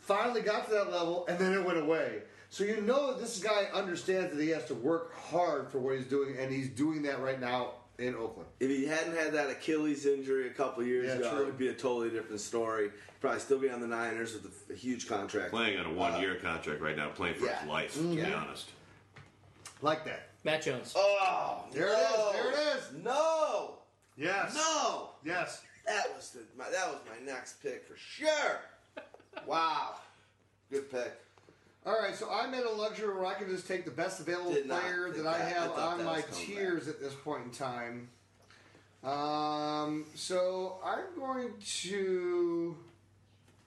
Finally 0.00 0.42
got 0.42 0.66
to 0.66 0.72
that 0.72 0.90
level, 0.90 1.24
and 1.28 1.38
then 1.38 1.52
it 1.52 1.64
went 1.64 1.78
away. 1.78 2.22
So 2.50 2.64
you 2.64 2.80
know 2.82 3.16
this 3.16 3.42
guy 3.42 3.68
understands 3.72 4.34
that 4.34 4.42
he 4.42 4.50
has 4.50 4.64
to 4.66 4.74
work 4.74 5.14
hard 5.14 5.70
for 5.70 5.78
what 5.78 5.96
he's 5.96 6.06
doing, 6.06 6.36
and 6.38 6.52
he's 6.52 6.68
doing 6.68 7.02
that 7.02 7.20
right 7.20 7.40
now 7.40 7.70
in 7.98 8.14
Oakland. 8.14 8.48
If 8.58 8.68
he 8.68 8.84
hadn't 8.84 9.16
had 9.16 9.32
that 9.34 9.48
Achilles 9.48 10.06
injury 10.06 10.48
a 10.48 10.50
couple 10.50 10.82
years 10.82 11.06
Yeah, 11.06 11.14
ago, 11.14 11.30
true. 11.30 11.42
it 11.42 11.46
would 11.46 11.58
be 11.58 11.68
a 11.68 11.74
totally 11.74 12.10
different 12.10 12.40
story. 12.40 12.90
Probably 13.20 13.40
still 13.40 13.58
be 13.58 13.70
on 13.70 13.80
the 13.80 13.86
Niners 13.86 14.34
with 14.34 14.52
a, 14.68 14.72
a 14.72 14.76
huge 14.76 15.08
contract. 15.08 15.50
Playing 15.50 15.78
on 15.78 15.86
a 15.86 15.92
one 15.92 16.14
uh, 16.14 16.18
year 16.18 16.34
contract 16.34 16.80
right 16.80 16.96
now, 16.96 17.10
playing 17.10 17.36
for 17.36 17.46
yeah. 17.46 17.60
his 17.60 17.68
life. 17.68 17.94
To 17.94 18.00
be 18.00 18.16
mm-hmm. 18.16 18.34
honest. 18.34 18.70
Like 19.80 20.04
that. 20.04 20.31
Matt 20.44 20.62
Jones. 20.62 20.92
Oh, 20.96 21.64
There 21.72 21.88
it 21.88 21.92
no. 21.92 22.28
is. 22.28 22.32
There 22.34 22.50
it 22.50 22.76
is. 22.76 23.04
No, 23.04 23.74
Yes. 24.16 24.54
no. 24.54 25.10
Yes. 25.24 25.62
That 25.86 26.14
was 26.14 26.30
the 26.30 26.40
my, 26.56 26.70
that 26.70 26.88
was 26.88 27.00
my 27.08 27.24
next 27.24 27.62
pick 27.62 27.86
for 27.86 27.96
sure. 27.96 28.60
wow, 29.46 29.96
good 30.70 30.90
pick. 30.90 31.12
All 31.84 31.98
right, 32.00 32.14
so 32.14 32.28
I'm 32.30 32.54
in 32.54 32.64
a 32.64 32.70
luxury 32.70 33.12
where 33.12 33.26
I 33.26 33.34
can 33.34 33.48
just 33.48 33.66
take 33.66 33.84
the 33.84 33.90
best 33.90 34.20
available 34.20 34.52
Did 34.52 34.68
player 34.68 35.10
that 35.10 35.26
I 35.26 35.38
that. 35.38 35.40
I 35.40 35.48
have 35.48 35.74
thought 35.74 35.98
on 35.98 36.04
my 36.04 36.16
was 36.16 36.24
coming 36.26 36.46
tiers 36.46 36.86
at 36.88 37.00
this 37.00 37.14
point 37.14 37.44
in 37.46 37.50
time. 37.50 38.08
Um, 39.02 40.04
so 40.14 40.78
I'm 40.84 41.18
going 41.18 41.48
to. 41.80 42.76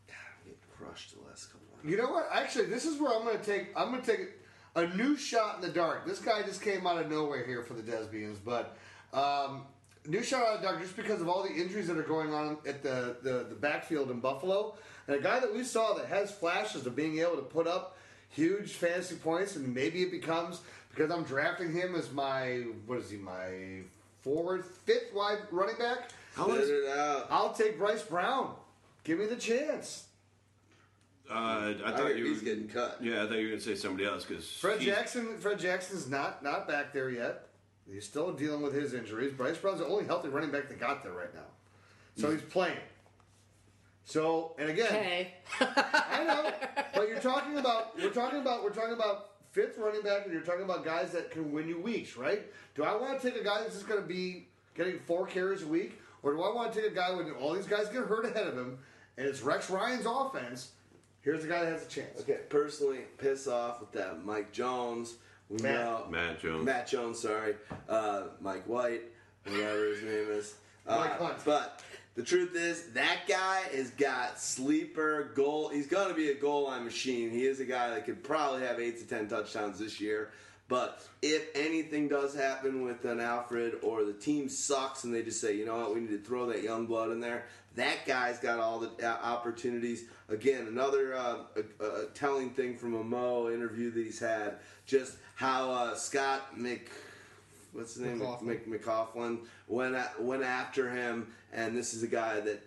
I'm 0.10 0.16
getting 0.46 0.60
crushed 0.78 1.14
the 1.22 1.28
last 1.28 1.52
couple. 1.52 1.68
Of 1.84 1.90
You 1.90 1.98
know 1.98 2.10
what? 2.12 2.30
Actually, 2.32 2.68
this 2.68 2.86
is 2.86 2.98
where 3.02 3.14
I'm 3.14 3.26
going 3.26 3.38
to 3.38 3.44
take. 3.44 3.68
I'm 3.76 3.92
going 3.92 4.02
to 4.02 4.08
take 4.16 4.30
a 4.76 4.88
new 4.96 5.16
shot 5.16 5.56
in 5.56 5.62
the 5.62 5.70
dark. 5.70 6.06
This 6.06 6.20
guy 6.20 6.44
just 6.44 6.62
came 6.62 6.86
out 6.86 6.98
of 6.98 7.10
nowhere 7.10 7.46
here 7.46 7.64
for 7.64 7.74
the 7.74 7.82
Desbians, 7.82 8.38
but 8.44 8.78
um, 9.14 9.64
new 10.06 10.22
shot 10.22 10.46
out 10.46 10.56
of 10.56 10.62
the 10.62 10.68
dark 10.68 10.82
just 10.82 10.96
because 10.96 11.22
of 11.22 11.30
all 11.30 11.44
the 11.44 11.54
injuries 11.54 11.88
that 11.88 11.98
are 11.98 12.04
going 12.04 12.34
on 12.34 12.58
at 12.68 12.84
the, 12.84 13.16
the 13.24 13.46
the 13.50 13.56
backfield 13.56 14.12
in 14.12 14.20
Buffalo, 14.20 14.76
and 15.08 15.16
a 15.16 15.22
guy 15.22 15.40
that 15.40 15.54
we 15.54 15.64
saw 15.64 15.94
that 15.94 16.08
has 16.08 16.32
flashes 16.32 16.86
of 16.86 16.96
being 16.96 17.20
able 17.20 17.36
to 17.38 17.42
put 17.42 17.68
up 17.68 17.98
huge 18.30 18.74
fantasy 18.74 19.16
points, 19.16 19.56
and 19.56 19.74
maybe 19.74 20.02
it 20.02 20.12
becomes 20.12 20.62
because 20.90 21.12
I'm 21.12 21.24
drafting 21.24 21.72
him 21.72 21.96
as 21.96 22.12
my 22.12 22.64
what 22.86 23.00
is 23.00 23.10
he 23.10 23.18
my 23.18 23.82
forward 24.22 24.66
fifth 24.66 25.14
wide 25.14 25.40
running 25.52 25.78
back. 25.78 26.10
How 26.36 26.52
it 26.52 26.90
out. 26.90 27.28
I'll 27.30 27.54
take 27.54 27.78
Bryce 27.78 28.04
Brown. 28.04 28.56
Give 29.06 29.20
me 29.20 29.26
the 29.26 29.38
chance. 29.38 30.05
Uh, 31.30 31.34
I 31.34 31.76
I 31.86 31.92
thought 31.92 32.08
hear 32.08 32.18
you 32.18 32.26
he's 32.26 32.40
were, 32.40 32.46
getting 32.46 32.68
cut. 32.68 32.98
Yeah, 33.02 33.24
I 33.24 33.28
thought 33.28 33.38
you 33.38 33.44
were 33.44 33.50
going 33.50 33.60
to 33.60 33.66
say 33.66 33.76
somebody 33.76 34.06
else 34.06 34.26
because 34.26 34.50
Fred 34.52 34.80
Jackson. 34.80 35.38
Fred 35.38 35.60
Jackson's 35.60 36.10
not 36.10 36.44
not 36.44 36.68
back 36.68 36.94
there 36.94 37.10
yet. 37.10 37.48
He's 37.92 38.06
still 38.06 38.32
dealing 38.34 38.62
with 38.62 38.74
his 38.74 38.94
injuries. 38.94 39.34
Bryce 39.34 39.58
Brown's 39.58 39.80
the 39.80 39.86
only 39.86 40.06
healthy 40.06 40.30
running 40.30 40.52
back 40.52 40.70
that 40.70 40.80
got 40.80 41.04
there 41.04 41.14
right 41.14 41.34
now, 41.34 41.46
so 42.16 42.32
he's 42.32 42.42
playing. 42.42 42.78
So 44.04 44.56
and 44.60 44.70
again, 44.70 44.88
Okay. 44.88 45.34
I 45.60 46.24
know, 46.28 46.52
but 46.94 47.08
you're 47.10 47.20
talking 47.20 47.58
about 47.58 47.98
we're 47.98 48.10
talking 48.12 48.40
about 48.40 48.64
we're 48.64 48.70
talking 48.70 48.94
about 48.94 49.32
fifth 49.52 49.78
running 49.78 50.02
back, 50.02 50.26
and 50.26 50.34
you're 50.34 50.44
talking 50.44 50.64
about 50.64 50.86
guys 50.86 51.12
that 51.12 51.32
can 51.32 51.52
win 51.52 51.68
you 51.68 51.80
weeks, 51.80 52.16
right? 52.18 52.44
Do 52.76 52.84
I 52.84 52.96
want 52.96 53.20
to 53.20 53.32
take 53.32 53.40
a 53.40 53.44
guy 53.44 53.62
that's 53.62 53.74
just 53.74 53.88
going 53.88 54.02
to 54.02 54.08
be 54.08 54.48
getting 54.76 55.00
four 55.00 55.26
carries 55.26 55.64
a 55.64 55.68
week, 55.68 56.00
or 56.22 56.34
do 56.34 56.44
I 56.44 56.54
want 56.54 56.72
to 56.74 56.82
take 56.82 56.92
a 56.92 56.94
guy 56.94 57.12
when 57.16 57.32
all 57.32 57.54
these 57.54 57.66
guys 57.66 57.88
get 57.88 58.04
hurt 58.04 58.26
ahead 58.26 58.48
of 58.48 58.56
him, 58.56 58.78
and 59.18 59.26
it's 59.28 59.42
Rex 59.42 59.70
Ryan's 59.70 60.06
offense? 60.06 60.72
Here's 61.26 61.42
the 61.42 61.48
guy 61.50 61.66
that 61.66 61.72
has 61.74 61.84
a 61.84 61.90
chance. 61.90 62.22
Okay, 62.22 62.38
personally, 62.50 63.00
piss 63.18 63.48
off 63.48 63.82
with 63.82 63.92
that 63.94 64.24
Mike 64.24 64.52
Jones. 64.52 65.16
We 65.50 65.58
Matt. 65.58 65.74
know 65.74 66.06
Matt 66.12 66.40
Jones. 66.40 66.64
Matt 66.64 66.88
Jones, 66.88 67.20
sorry, 67.20 67.56
uh, 67.90 68.26
Mike 68.40 68.68
White, 68.68 69.02
whatever 69.44 69.86
his 69.88 70.02
name 70.04 70.28
is. 70.30 70.56
Uh, 70.88 70.98
Mike 70.98 71.18
Hunt. 71.20 71.38
But 71.44 71.82
the 72.14 72.22
truth 72.22 72.56
is, 72.56 72.92
that 72.94 73.22
guy 73.28 73.62
has 73.76 73.90
got 73.90 74.40
sleeper 74.40 75.32
goal. 75.34 75.70
He's 75.70 75.88
going 75.88 76.10
to 76.10 76.14
be 76.14 76.30
a 76.30 76.36
goal 76.36 76.66
line 76.66 76.84
machine. 76.86 77.32
He 77.32 77.48
is 77.48 77.60
a 77.60 77.66
guy 77.66 77.90
that 77.90 78.06
could 78.06 78.24
probably 78.24 78.62
have 78.62 78.80
eight 78.80 79.00
to 79.00 79.08
ten 79.08 79.28
touchdowns 79.28 79.80
this 79.80 80.00
year. 80.00 80.30
But 80.68 81.06
if 81.22 81.48
anything 81.54 82.08
does 82.08 82.34
happen 82.34 82.84
with 82.84 83.06
an 83.06 83.20
Alfred 83.20 83.76
or 83.84 84.04
the 84.04 84.14
team 84.14 84.50
sucks 84.50 85.04
and 85.04 85.14
they 85.14 85.22
just 85.22 85.40
say, 85.40 85.56
you 85.56 85.66
know 85.66 85.78
what, 85.78 85.94
we 85.94 86.02
need 86.02 86.10
to 86.10 86.18
throw 86.18 86.48
that 86.48 86.64
young 86.64 86.88
blood 86.88 87.12
in 87.12 87.20
there, 87.20 87.46
that 87.76 88.06
guy's 88.08 88.40
got 88.40 88.60
all 88.60 88.80
the 88.80 88.90
uh, 89.08 89.18
opportunities. 89.22 90.06
Again, 90.28 90.66
another 90.68 91.14
uh, 91.14 91.38
a, 91.80 91.86
a 91.86 92.06
telling 92.16 92.50
thing 92.50 92.78
from 92.78 92.96
a 92.96 93.04
Mo 93.04 93.52
interview 93.52 93.92
that 93.92 94.04
he's 94.04 94.20
had, 94.20 94.56
just 94.88 95.18
how 95.36 95.72
uh, 95.72 95.96
Scott 95.96 96.58
Mc 96.58 96.90
what's 97.74 97.96
his 97.96 98.04
name 98.04 98.20
McLaughlin. 98.20 98.48
Mc, 98.48 98.68
McLaughlin 98.68 99.40
went 99.68 99.98
went 100.20 100.44
after 100.44 100.90
him, 100.90 101.28
and 101.54 101.78
this 101.78 101.94
is 101.94 102.02
a 102.02 102.08
guy 102.08 102.40
that 102.40 102.64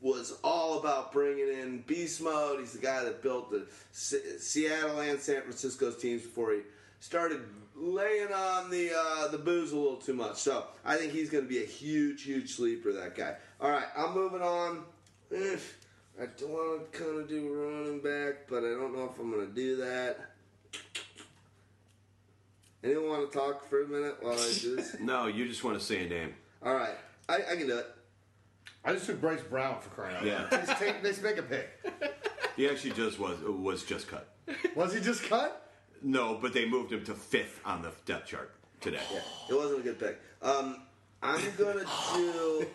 was 0.00 0.38
all 0.44 0.78
about 0.78 1.12
bringing 1.12 1.48
in 1.48 1.82
beast 1.86 2.22
mode. 2.22 2.60
He's 2.60 2.72
the 2.72 2.78
guy 2.78 3.02
that 3.04 3.22
built 3.22 3.50
the 3.50 3.66
Se- 3.92 4.38
Seattle 4.38 5.00
and 5.00 5.18
San 5.18 5.42
Francisco's 5.42 5.96
teams 5.96 6.22
before 6.22 6.52
he 6.52 6.60
started 7.00 7.40
laying 7.74 8.32
on 8.32 8.70
the 8.70 8.90
uh, 8.96 9.28
the 9.28 9.38
booze 9.38 9.72
a 9.72 9.76
little 9.76 9.96
too 9.96 10.14
much. 10.14 10.36
So 10.36 10.64
I 10.84 10.96
think 10.96 11.12
he's 11.12 11.30
going 11.30 11.44
to 11.44 11.48
be 11.48 11.62
a 11.62 11.66
huge, 11.66 12.22
huge 12.22 12.54
sleeper. 12.54 12.92
That 12.92 13.14
guy. 13.14 13.36
All 13.60 13.70
right, 13.70 13.86
I'm 13.96 14.14
moving 14.14 14.42
on. 14.42 14.84
I 15.32 16.26
don't 16.38 16.50
want 16.50 16.92
to 16.92 16.98
kind 16.98 17.20
of 17.20 17.28
do 17.28 17.52
running 17.52 18.00
back, 18.00 18.48
but 18.48 18.58
I 18.58 18.70
don't 18.70 18.96
know 18.96 19.10
if 19.12 19.18
I'm 19.18 19.30
going 19.30 19.46
to 19.46 19.52
do 19.52 19.76
that. 19.76 20.18
Anyone 22.82 23.08
want 23.08 23.32
to 23.32 23.38
talk 23.38 23.68
for 23.68 23.82
a 23.82 23.86
minute 23.86 24.16
while 24.20 24.34
I 24.34 24.52
do 24.60 24.76
this? 24.76 24.96
No, 25.00 25.26
you 25.26 25.46
just 25.46 25.64
want 25.64 25.78
to 25.78 25.84
say 25.84 26.06
a 26.06 26.08
name. 26.08 26.34
All 26.64 26.74
right, 26.74 26.94
I, 27.28 27.36
I 27.36 27.56
can 27.56 27.66
do 27.66 27.78
it. 27.78 27.86
I 28.84 28.92
just 28.92 29.06
took 29.06 29.20
Bryce 29.20 29.40
Brown 29.42 29.80
for 29.80 29.90
crying 29.90 30.16
out 30.16 30.24
loud. 30.24 30.52
Let's, 30.52 30.78
take, 30.78 31.02
let's 31.02 31.20
make 31.20 31.38
a 31.38 31.42
pick. 31.42 31.68
He 32.56 32.68
actually 32.68 32.92
just 32.92 33.18
was 33.18 33.38
was 33.40 33.82
just 33.82 34.08
cut. 34.08 34.28
Was 34.74 34.94
he 34.94 35.00
just 35.00 35.24
cut? 35.24 35.65
No, 36.02 36.38
but 36.40 36.52
they 36.52 36.66
moved 36.68 36.92
him 36.92 37.04
to 37.04 37.14
fifth 37.14 37.60
on 37.64 37.82
the 37.82 37.90
depth 38.04 38.26
chart 38.28 38.52
today. 38.80 39.00
Yeah, 39.12 39.20
it 39.50 39.54
wasn't 39.54 39.80
a 39.80 39.82
good 39.82 39.98
pick. 39.98 40.20
Um, 40.42 40.82
I'm 41.22 41.40
gonna 41.58 41.84
do. 42.14 42.66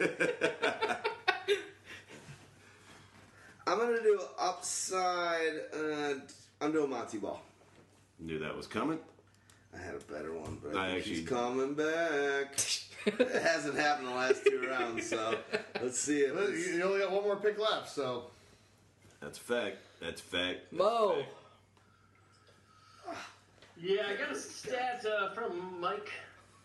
I'm 3.67 3.77
gonna 3.77 4.01
do 4.01 4.19
upside. 4.39 5.61
Uh, 5.73 6.13
I'm 6.59 6.71
doing 6.71 6.89
Montee 6.89 7.17
Ball. 7.19 7.41
Knew 8.19 8.39
that 8.39 8.55
was 8.55 8.67
coming. 8.67 8.99
I 9.73 9.81
had 9.81 9.95
a 9.95 9.99
better 10.11 10.33
one, 10.33 10.57
but 10.61 10.75
I 10.75 10.83
I 10.83 10.87
think 10.87 10.97
actually- 10.99 11.15
he's 11.17 11.27
coming 11.29 11.73
back. 11.75 12.59
it 13.05 13.41
hasn't 13.41 13.77
happened 13.79 14.07
the 14.09 14.11
last 14.11 14.43
two 14.45 14.63
rounds, 14.69 15.09
so 15.09 15.35
let's 15.81 15.97
see 15.99 16.19
if 16.19 16.35
Well, 16.35 16.49
You 16.51 16.57
you 16.57 16.83
only 16.83 16.99
got 16.99 17.11
one 17.11 17.23
more 17.23 17.37
pick 17.37 17.57
left, 17.57 17.89
so 17.89 18.25
That's 19.21 19.37
a 19.37 19.41
fact. 19.41 19.77
That's 20.01 20.21
a 20.21 20.23
fact. 20.23 20.59
That's 20.71 20.73
a 20.73 20.75
Mo. 20.75 21.15
fact. 21.15 21.29
Yeah, 23.81 24.03
I 24.07 24.15
got 24.15 24.31
a 24.31 24.39
stat 24.39 25.03
uh, 25.05 25.31
from 25.31 25.79
Mike 25.79 26.11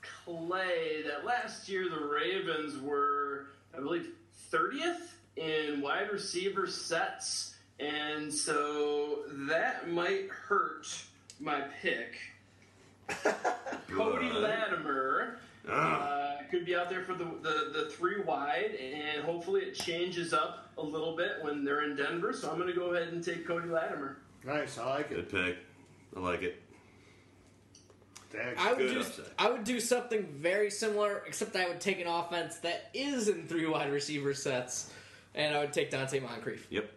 Clay 0.03 1.03
that 1.07 1.25
last 1.25 1.67
year 1.67 1.89
the 1.89 2.05
Ravens 2.05 2.79
were, 2.79 3.47
I 3.75 3.81
believe, 3.81 4.11
30th 4.53 5.13
in 5.37 5.81
wide 5.81 6.13
receiver 6.13 6.67
sets. 6.67 7.55
And 7.81 8.33
so 8.33 9.21
that 9.49 9.89
might 9.89 10.29
hurt 10.29 10.87
my 11.41 11.63
pick. 11.81 12.17
Cody 13.89 14.31
Latimer. 14.31 15.39
Uh, 15.67 16.37
could 16.51 16.67
be 16.67 16.77
out 16.77 16.91
there 16.91 17.03
for 17.03 17.15
the, 17.15 17.25
the, 17.43 17.71
the 17.73 17.91
three 17.91 18.21
wide, 18.21 18.77
and 18.77 19.25
hopefully 19.25 19.63
it 19.63 19.75
changes 19.75 20.33
up 20.33 20.69
a 20.79 20.83
little 20.83 21.17
bit 21.17 21.33
when 21.41 21.65
they're 21.65 21.83
in 21.85 21.97
Denver. 21.97 22.33
So 22.33 22.51
I'm 22.51 22.57
going 22.57 22.69
to 22.73 22.79
go 22.79 22.95
ahead 22.95 23.13
and 23.13 23.25
take 23.25 23.47
Cody 23.47 23.69
Latimer. 23.69 24.19
Nice, 24.45 24.79
I 24.79 24.87
like 24.87 25.11
it. 25.11 25.31
Good 25.31 25.31
pick. 25.31 25.57
I 26.15 26.21
like 26.21 26.43
it. 26.43 26.63
I 28.59 28.71
would 28.71 28.79
Good 28.79 28.95
do 28.95 29.01
upside. 29.01 29.25
I 29.39 29.51
would 29.51 29.65
do 29.65 29.81
something 29.81 30.27
very 30.39 30.71
similar, 30.71 31.23
except 31.27 31.57
I 31.57 31.69
would 31.69 31.81
take 31.81 32.01
an 32.01 32.07
offense 32.07 32.57
that 32.59 32.91
is 32.95 33.29
in 33.29 33.47
three 33.47 33.67
wide 33.67 33.91
receiver 33.93 34.35
sets, 34.35 34.93
and 35.35 35.55
I 35.55 35.61
would 35.61 35.73
take 35.73 35.91
Donte 35.91 36.21
Moncrief. 36.23 36.67
Yep. 36.71 36.91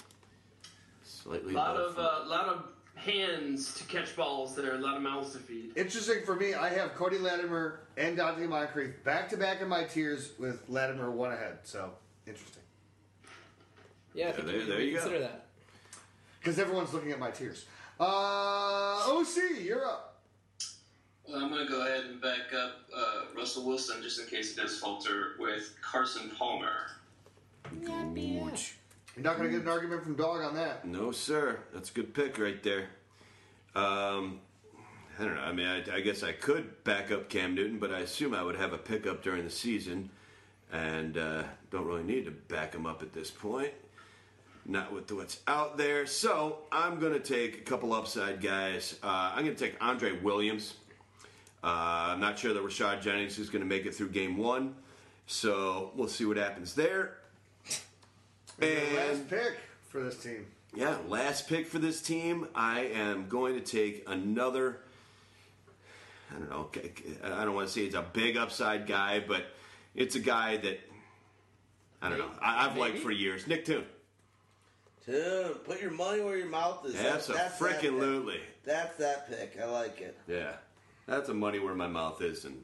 A 0.00 1.06
Slightly 1.06 1.52
lot 1.52 1.76
above 1.76 1.96
of 1.96 1.98
uh, 1.98 2.28
lot 2.28 2.48
of 2.48 2.64
hands 2.94 3.74
to 3.74 3.84
catch 3.84 4.14
balls 4.16 4.54
there, 4.54 4.74
a 4.74 4.78
lot 4.78 4.96
of 4.96 5.02
mouths 5.02 5.32
to 5.32 5.38
feed. 5.38 5.76
Interesting 5.76 6.24
for 6.24 6.36
me, 6.36 6.54
I 6.54 6.68
have 6.68 6.94
Cody 6.94 7.18
Latimer 7.18 7.80
and 7.96 8.16
Donte 8.16 8.48
Moncrief 8.48 9.02
back 9.04 9.28
to 9.30 9.36
back 9.36 9.60
in 9.60 9.68
my 9.68 9.84
tiers 9.84 10.32
with 10.38 10.62
Latimer 10.68 11.10
one 11.10 11.32
ahead. 11.32 11.58
So 11.64 11.90
interesting. 12.26 12.62
Yeah, 14.14 14.28
I 14.28 14.32
think 14.32 14.46
there- 14.46 14.58
we 14.58 14.64
there 14.64 14.76
we 14.78 14.84
you 14.86 14.92
go. 14.94 15.00
consider 15.00 15.18
that. 15.20 15.46
Because 16.38 16.58
everyone's 16.58 16.92
looking 16.92 17.12
at 17.12 17.18
my 17.20 17.30
tiers. 17.30 17.66
Uh, 18.00 18.04
OC, 19.06 19.60
you're 19.62 19.86
up. 19.86 20.11
Well, 21.28 21.40
I'm 21.40 21.50
going 21.50 21.64
to 21.64 21.70
go 21.70 21.86
ahead 21.86 22.04
and 22.06 22.20
back 22.20 22.52
up 22.54 22.80
uh, 22.94 23.22
Russell 23.36 23.66
Wilson 23.66 24.02
just 24.02 24.20
in 24.20 24.26
case 24.26 24.56
it 24.56 24.60
does 24.60 24.78
falter 24.78 25.32
with 25.38 25.74
Carson 25.80 26.30
Palmer. 26.30 26.90
You're 29.16 29.24
not 29.24 29.36
going 29.36 29.50
to 29.50 29.56
get 29.56 29.62
an 29.62 29.68
argument 29.68 30.02
from 30.02 30.16
Dog 30.16 30.42
on 30.42 30.54
that. 30.54 30.84
No, 30.84 31.12
sir. 31.12 31.60
That's 31.72 31.90
a 31.90 31.92
good 31.92 32.14
pick 32.14 32.38
right 32.38 32.62
there. 32.62 32.88
Um, 33.74 34.40
I 35.18 35.24
don't 35.24 35.34
know. 35.34 35.42
I 35.42 35.52
mean, 35.52 35.66
I, 35.66 35.96
I 35.96 36.00
guess 36.00 36.22
I 36.22 36.32
could 36.32 36.82
back 36.84 37.10
up 37.10 37.28
Cam 37.28 37.54
Newton, 37.54 37.78
but 37.78 37.92
I 37.92 38.00
assume 38.00 38.34
I 38.34 38.42
would 38.42 38.56
have 38.56 38.72
a 38.72 38.78
pickup 38.78 39.22
during 39.22 39.44
the 39.44 39.50
season, 39.50 40.10
and 40.72 41.16
uh, 41.16 41.44
don't 41.70 41.86
really 41.86 42.02
need 42.02 42.24
to 42.24 42.30
back 42.30 42.74
him 42.74 42.86
up 42.86 43.02
at 43.02 43.12
this 43.12 43.30
point. 43.30 43.72
Not 44.64 44.92
with 44.92 45.10
what's 45.12 45.40
out 45.46 45.76
there. 45.76 46.06
So 46.06 46.58
I'm 46.70 46.98
going 46.98 47.12
to 47.12 47.20
take 47.20 47.58
a 47.58 47.62
couple 47.62 47.92
upside 47.92 48.40
guys. 48.40 48.98
Uh, 49.02 49.32
I'm 49.34 49.44
going 49.44 49.56
to 49.56 49.64
take 49.64 49.76
Andre 49.80 50.12
Williams. 50.20 50.74
Uh, 51.64 52.12
I'm 52.12 52.20
not 52.20 52.38
sure 52.38 52.52
that 52.52 52.62
Rashad 52.62 53.02
Jennings 53.02 53.38
is 53.38 53.48
going 53.48 53.62
to 53.62 53.68
make 53.68 53.86
it 53.86 53.94
through 53.94 54.08
game 54.08 54.36
one, 54.36 54.74
so 55.26 55.92
we'll 55.94 56.08
see 56.08 56.24
what 56.24 56.36
happens 56.36 56.74
there. 56.74 57.18
And 58.60 58.96
last 58.96 59.30
pick 59.30 59.58
for 59.88 60.02
this 60.02 60.22
team. 60.22 60.46
Yeah, 60.74 60.96
last 61.06 61.48
pick 61.48 61.66
for 61.66 61.78
this 61.78 62.00
team. 62.00 62.48
I 62.54 62.80
am 62.80 63.28
going 63.28 63.54
to 63.54 63.60
take 63.60 64.04
another. 64.06 64.80
I 66.30 66.38
don't 66.38 66.50
know. 66.50 66.68
I 67.22 67.44
don't 67.44 67.54
want 67.54 67.68
to 67.68 67.72
say 67.72 67.82
it's 67.82 67.94
a 67.94 68.04
big 68.12 68.36
upside 68.36 68.86
guy, 68.86 69.20
but 69.20 69.44
it's 69.94 70.14
a 70.16 70.20
guy 70.20 70.56
that 70.56 70.80
I 72.00 72.08
don't 72.08 72.18
know. 72.18 72.30
I, 72.40 72.66
I've 72.66 72.76
liked 72.76 72.98
for 72.98 73.10
years. 73.10 73.46
Nick 73.46 73.64
Toon. 73.64 73.84
Tune, 75.04 75.54
put 75.64 75.80
your 75.80 75.90
money 75.90 76.20
where 76.22 76.36
your 76.36 76.48
mouth 76.48 76.84
is. 76.86 76.94
That's 76.94 77.28
a 77.28 77.32
that 77.32 77.58
frickin' 77.58 78.26
pick. 78.26 78.40
That's 78.64 78.96
that 78.98 79.28
pick. 79.28 79.58
I 79.60 79.66
like 79.66 80.00
it. 80.00 80.16
Yeah, 80.28 80.52
that's 81.06 81.28
a 81.28 81.34
money 81.34 81.58
where 81.58 81.74
my 81.74 81.88
mouth 81.88 82.20
is, 82.22 82.44
and 82.44 82.62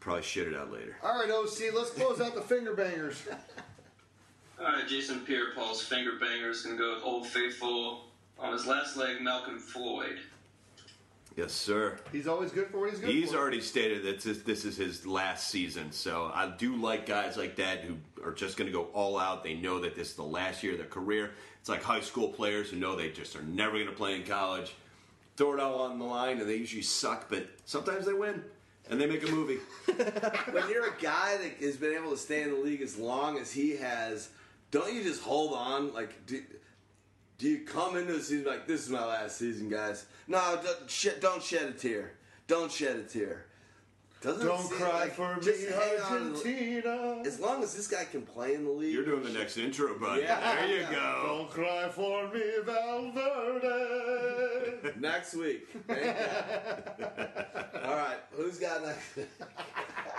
probably 0.00 0.22
shit 0.22 0.48
it 0.48 0.56
out 0.56 0.72
later. 0.72 0.96
All 1.02 1.18
right, 1.20 1.30
OC, 1.30 1.74
let's 1.74 1.90
close 1.90 2.20
out 2.20 2.34
the 2.34 2.40
finger 2.42 2.74
bangers. 2.74 3.22
All 4.58 4.64
right, 4.66 4.88
Jason 4.88 5.20
Pierre-Paul's 5.20 5.82
finger 5.82 6.12
bangers 6.20 6.58
is 6.58 6.62
going 6.66 6.78
to 6.78 6.82
go 6.82 6.94
with 6.94 7.04
Old 7.04 7.26
Faithful 7.26 8.06
on 8.38 8.52
his 8.52 8.66
last 8.66 8.96
leg, 8.96 9.18
Malcom 9.18 9.58
Floyd. 9.60 10.18
Yes, 11.36 11.52
sir. 11.52 11.98
He's 12.12 12.26
always 12.26 12.50
good 12.50 12.68
for 12.68 12.80
what 12.80 12.90
he's 12.90 12.98
good 12.98 13.10
He's 13.10 13.32
for. 13.32 13.36
already 13.38 13.60
stated 13.60 14.02
that 14.04 14.20
this, 14.22 14.38
this 14.38 14.64
is 14.64 14.78
his 14.78 15.06
last 15.06 15.50
season, 15.50 15.92
so 15.92 16.30
I 16.34 16.54
do 16.56 16.76
like 16.76 17.04
guys 17.04 17.36
like 17.36 17.56
that 17.56 17.80
who 17.80 17.96
are 18.24 18.32
just 18.32 18.56
going 18.56 18.66
to 18.66 18.72
go 18.72 18.84
all 18.94 19.18
out. 19.18 19.44
They 19.44 19.52
know 19.52 19.78
that 19.80 19.94
this 19.94 20.08
is 20.10 20.14
the 20.14 20.22
last 20.22 20.62
year 20.62 20.72
of 20.72 20.78
their 20.78 20.86
career. 20.86 21.32
It's 21.60 21.68
like 21.68 21.82
high 21.82 22.00
school 22.00 22.28
players 22.28 22.70
who 22.70 22.78
know 22.78 22.96
they 22.96 23.10
just 23.10 23.36
are 23.36 23.42
never 23.42 23.72
going 23.74 23.86
to 23.86 23.92
play 23.92 24.14
in 24.14 24.22
college. 24.24 24.74
Throw 25.36 25.54
it 25.54 25.60
all 25.60 25.80
on 25.82 25.98
the 25.98 26.04
line, 26.04 26.40
and 26.40 26.48
they 26.48 26.56
usually 26.56 26.82
suck, 26.82 27.28
but 27.28 27.46
sometimes 27.64 28.06
they 28.06 28.14
win, 28.14 28.42
and 28.88 29.00
they 29.00 29.06
make 29.06 29.26
a 29.26 29.30
movie. 29.30 29.58
when 30.50 30.68
you're 30.70 30.88
a 30.88 31.00
guy 31.00 31.36
that 31.36 31.64
has 31.64 31.76
been 31.76 31.94
able 31.94 32.10
to 32.10 32.16
stay 32.16 32.42
in 32.42 32.50
the 32.50 32.56
league 32.56 32.80
as 32.80 32.96
long 32.96 33.38
as 33.38 33.52
he 33.52 33.76
has, 33.76 34.30
don't 34.70 34.94
you 34.94 35.02
just 35.02 35.22
hold 35.22 35.52
on? 35.52 35.92
Like, 35.92 36.26
do, 36.26 36.42
do 37.38 37.48
you 37.48 37.64
come 37.66 37.96
into 37.96 38.14
the 38.14 38.22
season 38.22 38.46
like, 38.46 38.66
this 38.66 38.82
is 38.82 38.88
my 38.88 39.04
last 39.04 39.36
season, 39.36 39.68
guys? 39.68 40.06
No, 40.26 40.58
don't, 40.62 40.90
shed, 40.90 41.20
don't 41.20 41.42
shed 41.42 41.68
a 41.68 41.72
tear. 41.72 42.12
Don't 42.46 42.72
shed 42.72 42.96
a 42.96 43.02
tear. 43.02 43.46
Doesn't 44.26 44.44
Don't 44.44 44.66
seem 44.66 44.76
cry 44.78 44.90
like- 45.02 45.14
for 45.14 45.36
me, 45.36 45.44
hang 45.44 45.44
on 45.44 45.44
to 45.44 45.46
the- 45.46 46.02
Argentina. 46.02 47.22
As 47.24 47.38
long 47.38 47.62
as 47.62 47.76
this 47.76 47.86
guy 47.86 48.04
can 48.04 48.22
play 48.22 48.54
in 48.54 48.64
the 48.64 48.70
league. 48.72 48.92
You're 48.92 49.04
doing 49.04 49.22
the 49.22 49.30
next 49.30 49.56
intro, 49.56 49.96
buddy. 50.00 50.22
Yeah. 50.22 50.66
there 50.66 50.80
you 50.80 50.82
go. 50.90 51.22
Don't 51.26 51.48
cry 51.48 51.88
for 51.88 52.26
me, 52.32 52.42
Valverde. 53.70 54.94
Next 55.00 55.34
week. 55.34 55.68
All 55.88 55.94
right, 57.94 58.18
who's 58.32 58.58
got 58.58 58.82
next? 58.84 59.18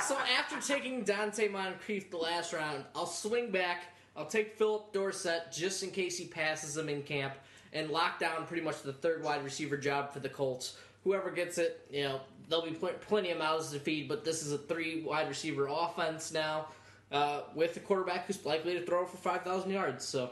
So 0.08 0.16
after 0.40 0.61
taking 0.66 1.03
Donte 1.03 1.52
Moncrief 1.52 2.10
the 2.10 2.16
last 2.18 2.53
round, 2.53 2.86
I'll 2.95 3.06
swing 3.06 3.52
back. 3.52 3.84
I'll 4.16 4.26
take 4.26 4.58
Phillip 4.58 4.94
Dorsett 4.94 5.52
just 5.52 5.84
in 5.84 5.92
case 5.92 6.18
he 6.18 6.26
passes 6.27 6.77
him 6.77 6.88
in 6.90 7.03
camp 7.03 7.34
and 7.74 7.90
lock 7.92 8.19
down 8.19 8.45
pretty 8.45 8.64
much 8.64 8.82
the 8.84 8.94
third 8.94 9.22
wide 9.24 9.44
receiver 9.44 9.76
job 9.77 10.14
for 10.14 10.19
the 10.22 10.30
Colts. 10.30 10.77
Whoever 11.03 11.30
gets 11.32 11.58
it, 11.58 11.86
you 11.92 12.03
know, 12.03 12.22
there'll 12.50 12.66
be 12.66 12.72
pl- 12.72 12.90
plenty 13.08 13.32
of 13.32 13.38
mouths 13.40 13.72
to 13.72 13.80
feed, 13.80 14.08
but 14.08 14.24
this 14.26 14.43
is 14.45 14.51
a 14.51 14.58
three 14.58 15.01
wide 15.01 15.27
receiver 15.27 15.67
offense 15.69 16.32
now 16.32 16.67
uh, 17.11 17.42
with 17.56 17.76
a 17.77 17.80
quarterback 17.80 18.26
who's 18.27 18.43
likely 18.45 18.74
to 18.80 18.85
throw 18.85 19.06
for 19.06 19.17
5,000 19.17 19.69
yards. 19.72 20.06
So 20.06 20.30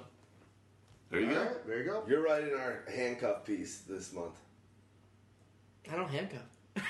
There 1.12 1.20
you 1.22 1.28
All 1.30 1.34
go. 1.36 1.42
right, 1.42 1.68
there 1.68 1.78
you 1.80 1.84
go. 1.86 2.04
You're 2.08 2.24
writing 2.24 2.54
our 2.54 2.84
handcuff 2.94 3.46
piece 3.46 3.80
this 3.80 4.14
month. 4.14 4.36
I 5.92 5.96
don't 5.96 6.10
handcuff. 6.10 6.42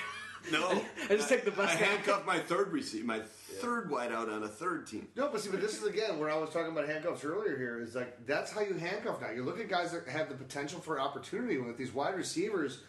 No, 0.52 0.80
I 1.10 1.16
just 1.16 1.28
take 1.28 1.44
the 1.44 1.50
best 1.50 1.76
I 1.76 1.80
guy. 1.80 1.86
handcuffed 1.86 2.24
my 2.24 2.38
third 2.38 2.70
receiver, 2.72 3.04
my 3.04 3.18
third 3.18 3.90
wideout 3.90 4.32
on 4.32 4.44
a 4.44 4.48
third 4.48 4.86
team. 4.86 5.08
No, 5.16 5.28
but 5.28 5.40
see, 5.40 5.50
but 5.50 5.60
this 5.60 5.76
is 5.76 5.82
again 5.84 6.20
where 6.20 6.30
I 6.30 6.38
was 6.38 6.50
talking 6.50 6.70
about 6.70 6.86
handcuffs 6.86 7.24
earlier. 7.24 7.58
Here 7.58 7.80
is 7.82 7.96
like 7.96 8.24
that's 8.26 8.52
how 8.52 8.60
you 8.60 8.74
handcuff 8.74 9.20
now. 9.20 9.30
You 9.32 9.42
look 9.42 9.58
at 9.58 9.68
guys 9.68 9.90
that 9.90 10.06
have 10.06 10.28
the 10.28 10.36
potential 10.36 10.78
for 10.78 11.00
opportunity 11.00 11.58
with 11.58 11.76
these 11.76 11.92
wide 11.92 12.14
receivers. 12.14 12.84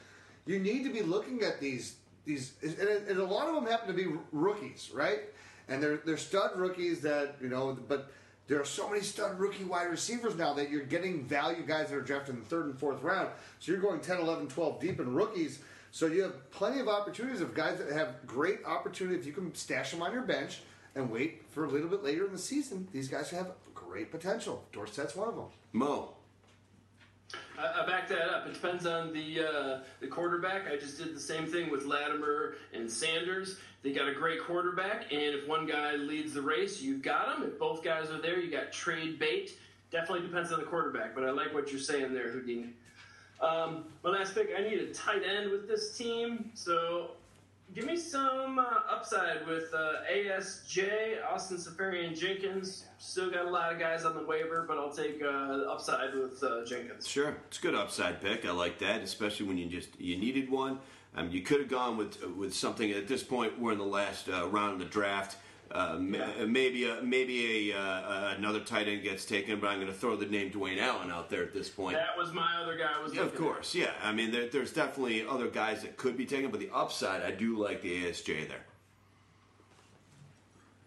You 0.46 0.60
need 0.60 0.84
to 0.84 0.94
be 0.94 1.02
looking 1.02 1.42
at 1.42 1.60
these 1.60 1.96
these, 2.28 2.54
and, 2.62 3.18
a 3.18 3.24
lot 3.24 3.48
of 3.48 3.56
them 3.56 3.66
happen 3.66 3.88
to 3.88 3.94
be 3.94 4.08
rookies, 4.32 4.92
right? 4.94 5.22
And 5.68 5.82
they're 5.82 5.98
they're 5.98 6.18
stud 6.18 6.52
rookies 6.56 7.02
that 7.02 7.36
you 7.42 7.50
know, 7.50 7.78
but 7.88 8.12
there 8.48 8.62
are 8.62 8.66
so 8.66 8.90
many 8.90 9.02
stud 9.02 9.40
rookie 9.40 9.64
wide 9.64 9.90
receivers 9.90 10.36
now 10.36 10.54
that 10.54 10.70
you're 10.70 10.84
getting 10.84 11.26
value 11.26 11.64
guys 11.66 11.90
that 11.90 11.96
are 11.96 12.02
drafted 12.02 12.36
in 12.36 12.42
the 12.42 12.48
third 12.48 12.66
and 12.66 12.80
fourth 12.80 13.02
round. 13.02 13.30
So 13.60 13.72
you're 13.72 13.82
going 13.82 14.00
10, 14.00 14.20
11, 14.20 14.48
12 14.48 14.80
deep 14.80 15.00
in 15.00 15.14
rookies. 15.14 15.60
So 15.92 16.06
you 16.06 16.22
have 16.24 16.52
plenty 16.52 16.80
of 16.80 16.88
opportunities 16.88 17.42
of 17.42 17.54
guys 17.54 17.80
that 17.80 17.92
have 17.92 18.26
great 18.26 18.60
opportunity 18.66 19.18
if 19.18 19.26
you 19.26 19.34
can 19.34 19.54
stash 19.56 19.92
them 19.92 20.02
on 20.02 20.14
your 20.14 20.22
bench 20.22 20.62
and 20.96 21.10
wait 21.10 21.44
for 21.50 21.66
a 21.66 21.70
little 21.70 21.90
bit 21.90 22.04
later 22.04 22.26
in 22.26 22.32
the 22.32 22.38
season. 22.38 22.88
These 22.92 23.10
guys 23.10 23.30
have 23.32 23.52
great 23.74 24.12
potential. 24.12 24.64
Dorsett's 24.72 25.16
one 25.16 25.28
of 25.28 25.36
them. 25.36 25.46
Mo. 25.74 26.14
I, 27.58 27.86
back 27.86 28.08
that 28.10 28.30
up. 28.30 28.48
It 28.48 28.54
depends 28.54 28.86
on 28.86 29.14
the 29.14 29.42
uh, 29.42 29.80
the 30.00 30.08
quarterback. 30.08 30.68
I 30.72 30.78
just 30.78 30.98
did 30.98 31.16
the 31.16 31.20
same 31.20 31.48
thing 31.48 31.72
with 31.72 31.86
Latimer 31.86 32.56
and 32.74 32.90
Sanders. 32.90 33.58
They 33.84 33.92
got 33.94 34.08
a 34.08 34.14
great 34.14 34.44
quarterback, 34.44 35.12
and 35.12 35.22
if 35.22 35.48
one 35.48 35.66
guy 35.66 35.96
leads 35.96 36.34
the 36.34 36.42
race, 36.42 36.82
you've 36.82 37.02
got 37.02 37.36
him. 37.36 37.44
If 37.44 37.58
both 37.58 37.84
guys 37.84 38.10
are 38.10 38.22
there, 38.22 38.40
you 38.40 38.52
got 38.52 38.72
trade 38.72 39.18
bait. 39.18 39.58
Definitely 39.92 40.28
depends 40.28 40.52
on 40.52 40.60
the 40.60 40.66
quarterback, 40.66 41.16
but 41.16 41.24
I 41.24 41.32
like 41.32 41.54
what 41.54 41.72
you're 41.72 41.80
saying 41.80 42.14
there, 42.14 42.32
Houdini. 42.32 42.70
Um, 43.40 43.86
my 44.04 44.10
last 44.10 44.36
pick, 44.36 44.50
I 44.58 44.62
need 44.62 44.80
a 44.80 44.94
tight 44.94 45.22
end 45.24 45.52
with 45.52 45.68
this 45.68 45.98
team, 45.98 46.52
so 46.54 47.12
give 47.74 47.86
me 47.86 47.98
some 47.98 48.60
uh, 48.60 48.64
upside 48.90 49.46
with 49.48 49.74
uh, 49.74 49.94
ASJ, 50.12 51.24
Austin 51.30 51.58
Seferian 51.58 52.18
Jenkins. 52.18 52.86
Still 52.98 53.30
got 53.30 53.46
a 53.46 53.50
lot 53.50 53.72
of 53.72 53.80
guys 53.80 54.06
on 54.06 54.16
the 54.16 54.24
waiver, 54.24 54.66
but 54.68 54.78
I'll 54.78 54.92
take 54.92 55.22
uh, 55.22 55.72
upside 55.72 56.14
with 56.14 56.42
uh, 56.44 56.66
Jenkins. 56.66 57.08
Sure, 57.08 57.36
it's 57.48 57.60
a 57.60 57.62
good 57.62 57.76
upside 57.76 58.22
pick. 58.22 58.46
I 58.46 58.52
like 58.52 58.80
that, 58.80 59.02
especially 59.02 59.48
when 59.48 59.58
you 59.58 59.68
just 59.68 60.00
you 60.00 60.18
needed 60.18 60.50
one. 60.50 60.80
Um, 61.16 61.32
you 61.32 61.42
could 61.42 61.60
have 61.60 61.70
gone 61.70 61.98
with 61.98 62.24
with 62.36 62.54
something 62.54 62.92
at 62.92 63.08
this 63.08 63.24
point. 63.24 63.60
We're 63.60 63.72
in 63.74 63.78
the 63.80 63.86
last 63.86 64.30
uh, 64.30 64.48
round 64.48 64.74
of 64.74 64.80
the 64.80 64.86
draft. 64.86 65.38
Uh, 65.70 65.98
ma- 66.00 66.46
Maybe 66.48 66.86
a, 66.90 67.02
maybe 67.02 67.72
a 67.72 67.78
uh, 67.78 68.34
another 68.38 68.62
tight 68.62 68.88
end 68.88 69.04
gets 69.04 69.26
taken, 69.26 69.60
but 69.60 69.68
I'm 69.68 69.80
going 69.80 69.92
to 69.92 69.98
throw 69.98 70.16
the 70.16 70.26
name 70.26 70.50
Dwayne 70.52 70.80
Allen 70.80 71.12
out 71.12 71.30
there 71.30 71.44
at 71.44 71.54
this 71.54 71.68
point. 71.70 71.96
That 71.98 72.18
was 72.18 72.32
my 72.32 72.62
other 72.62 72.78
guy. 72.78 73.02
Was 73.04 73.14
Yeah, 73.14 73.22
of 73.24 73.26
looking 73.34 73.46
at. 73.48 73.54
course, 73.54 73.76
yeah. 73.76 73.92
I 74.02 74.14
mean, 74.14 74.32
there, 74.32 74.48
there's 74.48 74.72
definitely 74.72 75.26
other 75.28 75.50
guys 75.50 75.82
that 75.82 75.98
could 75.98 76.16
be 76.16 76.26
taken, 76.26 76.52
but 76.52 76.62
the 76.62 76.70
upside, 76.74 77.22
I 77.22 77.32
do 77.32 77.58
like 77.58 77.82
the 77.82 78.06
ASJ 78.06 78.48
there. 78.48 78.64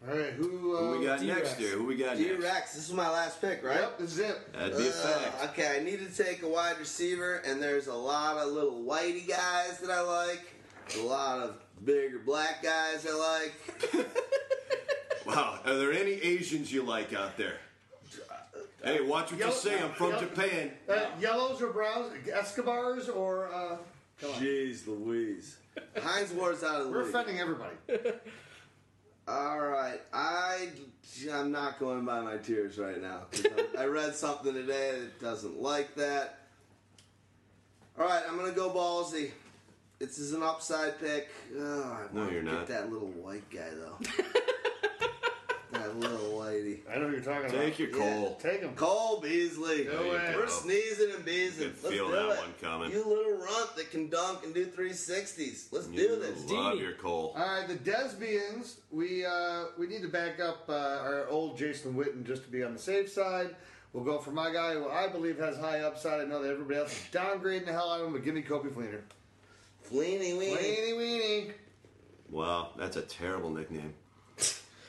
All 0.08 0.16
right, 0.16 0.32
who, 0.32 0.74
uh, 0.74 0.80
Who 0.94 0.98
we 1.00 1.04
got 1.04 1.20
next 1.22 1.58
here? 1.58 1.76
Who 1.76 1.84
we 1.84 1.94
got 1.96 2.16
D 2.16 2.26
next? 2.30 2.42
Rex. 2.42 2.74
This 2.74 2.88
is 2.88 2.94
my 2.94 3.10
last 3.10 3.38
pick, 3.38 3.62
right? 3.62 3.80
Yep, 3.80 3.98
this 3.98 4.12
is 4.12 4.18
it. 4.20 4.52
That'd 4.54 4.78
be 4.78 4.88
a 4.88 4.90
fact. 4.92 5.42
Uh, 5.42 5.46
okay, 5.48 5.76
I 5.78 5.84
need 5.84 5.98
to 6.10 6.24
take 6.24 6.42
a 6.42 6.48
wide 6.48 6.78
receiver, 6.78 7.42
and 7.44 7.62
there's 7.62 7.86
a 7.86 7.94
lot 7.94 8.38
of 8.38 8.50
little 8.50 8.82
whitey 8.82 9.28
guys 9.28 9.78
that 9.80 9.90
I 9.90 10.00
like. 10.00 10.40
A 10.98 11.02
lot 11.02 11.40
of 11.40 11.56
bigger 11.84 12.18
black 12.18 12.62
guys 12.62 13.06
I 13.06 13.12
like. 13.92 14.06
Wow, 15.34 15.58
are 15.64 15.74
there 15.76 15.92
any 15.92 16.12
Asians 16.12 16.72
you 16.72 16.82
like 16.82 17.12
out 17.12 17.36
there? 17.36 17.58
Hey, 18.82 19.00
watch 19.02 19.30
what 19.30 19.38
Yellow- 19.40 19.52
you 19.52 19.58
say. 19.58 19.78
I'm 19.82 19.92
from 19.92 20.10
yellow- 20.10 20.20
Japan. 20.22 20.72
Uh, 20.88 21.00
yellows 21.20 21.60
or 21.60 21.68
browns? 21.72 22.12
Escobars 22.32 23.08
or. 23.10 23.46
Uh, 23.52 23.76
come 24.20 24.30
on. 24.30 24.40
Jeez 24.40 24.86
Louise. 24.86 25.58
Hines 26.02 26.32
Ward's 26.32 26.62
out 26.64 26.80
of 26.80 26.86
the 26.86 26.92
way. 26.92 26.96
We're 26.98 27.04
league. 27.04 27.14
offending 27.14 27.38
everybody. 27.40 27.76
All 29.28 29.60
right, 29.60 30.00
I 30.12 30.68
I'm 31.30 31.52
not 31.52 31.78
going 31.78 32.04
by 32.04 32.20
my 32.20 32.38
tiers 32.38 32.78
right 32.78 33.00
now. 33.00 33.26
'cause 33.30 33.46
I 33.78 33.82
I 33.82 33.86
read 33.86 34.14
something 34.16 34.52
today 34.54 34.98
that 34.98 35.20
doesn't 35.20 35.60
like 35.60 35.94
that. 35.96 36.38
All 37.98 38.06
right, 38.06 38.22
I'm 38.28 38.36
gonna 38.38 38.50
go 38.52 38.70
ballsy. 38.70 39.30
This 39.98 40.18
is 40.18 40.32
an 40.32 40.42
upside 40.42 40.98
pick. 40.98 41.28
Oh, 41.56 41.60
I 41.60 42.12
No, 42.14 42.22
wanna 42.22 42.32
you're 42.32 42.42
get 42.42 42.52
not. 42.52 42.66
that 42.68 42.90
little 42.90 43.08
white 43.08 43.48
guy 43.50 43.68
though. 43.72 43.98
that 45.98 46.10
little 46.10 46.38
lady. 46.38 46.82
I 46.90 46.98
know 46.98 47.04
what 47.06 47.12
you're 47.12 47.20
talking 47.20 47.50
about. 47.50 47.60
Take 47.60 47.78
your 47.78 47.88
Cole. 47.90 48.38
Take 48.42 48.60
him. 48.60 48.74
Cole 48.74 49.20
Beasley. 49.20 49.84
Go 49.84 50.12
ahead. 50.14 50.36
We're 50.36 50.48
sneezing 50.48 51.12
and 51.14 51.24
beezing. 51.24 51.70
Could 51.72 51.82
Let's 51.84 51.94
feel 51.94 52.06
do 52.06 52.12
that 52.12 52.24
it. 52.24 52.38
one 52.38 52.54
coming. 52.60 52.90
You 52.90 53.04
little 53.06 53.38
runt 53.38 53.76
that 53.76 53.90
can 53.90 54.08
dunk 54.08 54.44
and 54.44 54.54
do 54.54 54.66
360s. 54.66 55.66
Let's 55.72 55.88
You 55.88 55.96
do 56.08 56.16
this. 56.20 56.50
love 56.50 56.78
your 56.78 56.92
Cole. 56.92 57.34
All 57.36 57.42
right, 57.44 57.66
the 57.68 57.74
Desbians. 57.74 58.76
We 58.90 59.24
uh, 59.24 59.64
we 59.78 59.86
need 59.86 60.02
to 60.02 60.08
back 60.08 60.40
up 60.40 60.68
uh, 60.68 60.72
our 60.72 61.28
old 61.28 61.56
Jason 61.58 61.94
Witten 61.94 62.24
just 62.26 62.44
to 62.44 62.48
be 62.50 62.62
on 62.62 62.72
the 62.74 62.78
safe 62.80 63.10
side. 63.10 63.54
We'll 63.92 64.04
go 64.04 64.18
for 64.18 64.30
my 64.30 64.52
guy, 64.52 64.74
who 64.74 64.88
I 64.88 65.08
believe 65.08 65.38
has 65.38 65.56
high 65.56 65.80
upside. 65.80 66.20
I 66.20 66.24
know 66.24 66.40
that 66.42 66.50
everybody 66.50 66.78
else 66.78 66.92
is 66.92 67.02
downgrading 67.12 67.66
the 67.66 67.72
hell 67.72 67.90
out 67.90 68.00
of 68.00 68.06
him, 68.06 68.12
but 68.12 68.24
give 68.24 68.34
me 68.36 68.42
Coby 68.42 68.70
Fleener. 68.70 69.00
Fleeny 69.90 70.38
weeny. 70.38 70.54
Fleeny 70.56 70.96
weeny. 70.96 71.50
Wow, 72.30 72.70
that's 72.78 72.96
a 72.96 73.02
terrible 73.02 73.50
nickname. 73.50 73.92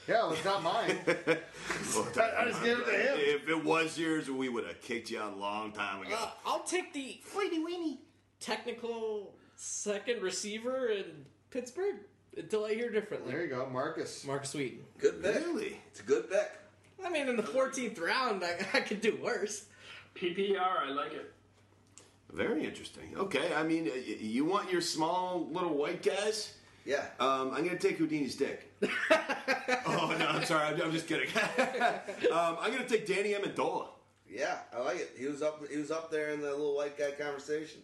Yeah, 0.08 0.24
well, 0.24 0.34
it's 0.34 0.44
not 0.46 0.64
mine. 0.64 0.98
I 1.08 2.46
just 2.46 2.64
gave 2.64 2.80
it 2.80 2.86
to 2.86 2.92
him. 2.92 3.18
If 3.18 3.48
it 3.48 3.64
was 3.64 3.98
yours, 3.98 4.30
we 4.30 4.50
would 4.50 4.66
have 4.66 4.82
kicked 4.82 5.12
you 5.12 5.20
out 5.20 5.34
a 5.34 5.36
long 5.36 5.72
time 5.72 6.02
ago. 6.02 6.16
Uh, 6.20 6.30
I'll 6.46 6.64
take 6.64 6.92
the 6.94 7.20
Fleety 7.34 7.64
Weenie 7.64 7.98
technical 8.40 9.36
second 9.56 10.22
receiver 10.22 10.88
in 10.88 11.06
Pittsburgh 11.52 11.98
until 12.36 12.66
I 12.66 12.74
hear 12.74 12.90
differently. 12.90 13.32
There 13.32 13.44
you 13.44 13.50
go, 13.50 13.70
Marcus. 13.72 14.26
Markus 14.26 14.54
Wheaton. 14.54 14.80
Good 14.98 15.22
pick. 15.22 15.36
Really? 15.36 15.80
It's 15.88 16.00
a 16.00 16.04
good 16.04 16.30
pick. 16.30 16.52
I 17.06 17.10
mean, 17.10 17.28
in 17.28 17.36
the 17.36 17.44
14th 17.44 18.00
round, 18.00 18.44
I, 18.44 18.58
I 18.74 18.82
could 18.82 19.02
do 19.02 19.18
worse. 19.24 19.66
PPR, 20.16 20.60
I 20.60 20.90
like 20.90 21.14
it. 21.14 21.32
Very 22.34 22.66
interesting. 22.66 23.14
Okay, 23.18 23.54
I 23.54 23.64
mean, 23.64 23.88
uh, 23.90 23.96
you 24.20 24.46
want 24.46 24.72
your 24.72 24.82
small 24.82 25.48
little 25.52 25.76
white 25.78 26.02
guys? 26.02 26.54
Yeah. 26.86 27.06
Um, 27.20 27.52
I'm 27.52 27.64
going 27.64 27.78
to 27.78 27.88
take 27.88 27.98
Houdini's 27.98 28.36
dick. 28.36 28.72
oh, 29.86 30.16
no, 30.18 30.28
I'm 30.28 30.44
sorry. 30.46 30.66
I'm, 30.66 30.82
I'm 30.82 30.92
just 30.92 31.08
kidding. 31.08 31.30
um, 32.32 32.58
I'm 32.60 32.72
going 32.72 32.84
to 32.84 32.90
take 32.90 33.06
Danny 33.06 33.34
Amendola. 33.34 33.88
Yeah, 34.30 34.60
I 34.74 34.80
like 34.82 34.98
it. 34.98 35.12
He 35.18 35.26
was 35.26 35.42
up. 35.42 35.62
He 35.70 35.78
was 35.78 35.92
up 35.92 36.10
there 36.10 36.30
in 36.30 36.42
the 36.42 36.50
little 36.50 36.76
white 36.76 36.98
guy 36.98 37.12
conversation. 37.12 37.82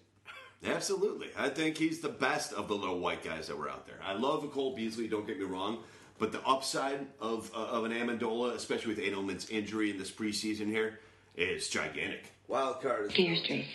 Absolutely. 0.66 1.28
I 1.38 1.50
think 1.50 1.78
he's 1.78 2.00
the 2.00 2.10
best 2.10 2.54
of 2.54 2.68
the 2.68 2.74
little 2.74 3.00
white 3.00 3.24
guys 3.24 3.48
that 3.48 3.58
were 3.58 3.70
out 3.70 3.86
there. 3.86 4.00
I 4.04 4.14
love 4.14 4.50
Cole 4.52 4.76
Beasley, 4.76 5.08
don't 5.08 5.28
get 5.28 5.38
me 5.38 5.46
wrong, 5.46 5.84
but 6.18 6.32
the 6.32 6.42
upside 6.48 7.06
of, 7.20 7.52
uh, 7.56 7.60
of 7.60 7.84
an 7.86 7.92
Amendola, 7.92 8.56
especially 8.56 8.96
with 8.96 9.04
Edelman's 9.04 9.50
injury 9.50 9.92
in 9.92 9.98
this 9.98 10.12
preseason 10.12 10.68
here, 10.68 11.00
is 11.36 11.70
gigantic. 11.70 12.32
Wild 12.48 12.82
card. 12.82 13.14
Get 13.14 13.28
your 13.28 13.36
straight. 13.36 13.66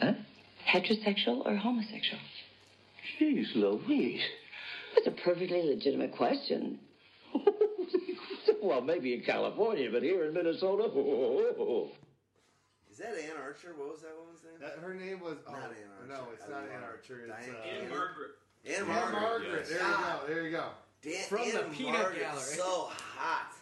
Huh? 0.00 0.14
Heterosexual 0.66 1.44
or 1.46 1.56
homosexual? 1.56 2.20
Jeez 3.18 3.54
Louise. 3.54 4.22
That's 4.94 5.06
a 5.08 5.10
perfectly 5.10 5.62
legitimate 5.62 6.12
question. 6.12 6.78
well, 8.62 8.80
maybe 8.80 9.14
in 9.14 9.22
California, 9.22 9.90
but 9.90 10.02
here 10.02 10.24
in 10.24 10.34
Minnesota, 10.34 10.84
Is 12.90 12.98
that 12.98 13.08
Ann 13.08 13.36
Archer? 13.42 13.74
What 13.76 13.90
was 13.90 14.02
that 14.02 14.14
woman's 14.16 14.42
name? 14.44 14.60
That, 14.60 14.78
her 14.80 14.94
name 14.94 15.18
was. 15.20 15.38
Oh, 15.48 15.52
Not 15.52 15.62
Ann 15.64 15.90
Archer. 15.98 16.08
No, 16.08 16.28
it's 16.32 16.44
I 16.46 16.50
not 16.50 16.62
Ann. 16.62 16.84
Archer. 16.84 17.24
It's 17.26 17.28
Diane 17.28 17.56
uh, 17.56 17.80
And 17.80 17.90
Margaret. 17.90 18.30
Ann 18.66 18.74
Ann 18.74 18.86
Margret. 18.86 19.20
Margaret. 19.20 19.66
There 19.68 19.78
you 19.78 19.82
go. 19.88 20.20
There 20.28 20.42
you 20.44 20.50
go. 20.52 20.64
Dan, 21.02 21.24
From 21.28 21.38
the 21.38 21.76
peanut 21.76 21.92
Margaret's 21.92 22.20
gallery. 22.20 22.56
So 22.56 22.88
hot. 23.16 23.52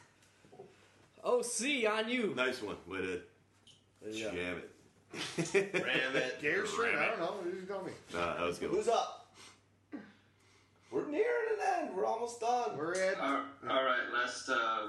OC 1.24 1.90
on 1.90 2.08
you. 2.08 2.34
Nice 2.36 2.62
one. 2.62 2.76
Way 2.86 2.98
to 2.98 3.20
you 4.12 4.24
go. 4.24 4.30
jam 4.32 4.58
it. 4.58 4.70
Ram 5.74 6.16
it. 6.16 6.40
Gay 6.42 6.48
or 6.48 6.66
straight? 6.66 6.94
I 6.94 7.06
don't 7.08 7.20
know. 7.20 7.34
You 7.44 7.62
tell 7.66 7.82
me. 7.82 7.92
Uh, 8.14 8.34
that 8.36 8.44
was 8.46 8.58
good. 8.58 8.70
Who's 8.70 8.88
up? 8.88 9.21
We're 10.92 11.08
nearing 11.08 11.24
an 11.58 11.84
end. 11.86 11.96
We're 11.96 12.04
almost 12.04 12.40
done. 12.40 12.76
We're 12.76 12.92
at. 12.94 13.18
All 13.18 13.40
all 13.68 13.84
right, 13.84 14.12
last 14.12 14.48
uh, 14.50 14.88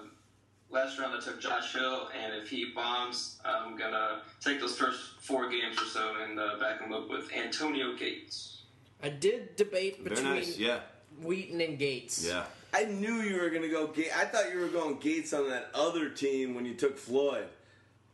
last 0.70 1.00
round 1.00 1.16
I 1.16 1.24
took 1.24 1.40
Josh 1.40 1.74
Hill, 1.74 2.10
and 2.22 2.36
if 2.36 2.50
he 2.50 2.72
bombs, 2.76 3.40
I'm 3.46 3.78
gonna 3.78 4.22
take 4.42 4.60
those 4.60 4.78
first 4.78 5.00
four 5.22 5.50
games 5.50 5.82
or 5.82 5.86
so 5.86 6.16
and 6.22 6.38
uh, 6.38 6.58
back 6.60 6.82
him 6.82 6.92
up 6.92 7.10
with 7.10 7.32
Antonio 7.34 7.96
Gates. 7.96 8.64
I 9.02 9.10
did 9.10 9.56
debate 9.56 10.04
between 10.04 10.26
nice. 10.26 10.58
Yeah. 10.58 10.82
Wheaton 11.22 11.62
and 11.62 11.80
Gates. 11.80 12.26
Yeah. 12.28 12.44
I 12.74 12.86
knew 12.86 13.22
you 13.22 13.40
were 13.40 13.50
gonna 13.50 13.70
go. 13.70 13.88
Ga- 13.88 14.12
I 14.12 14.26
thought 14.26 14.52
you 14.52 14.60
were 14.60 14.68
going 14.68 14.98
Gates 14.98 15.32
on 15.32 15.50
that 15.50 15.70
other 15.74 16.10
team 16.10 16.54
when 16.54 16.66
you 16.66 16.74
took 16.74 16.98
Floyd. 16.98 17.48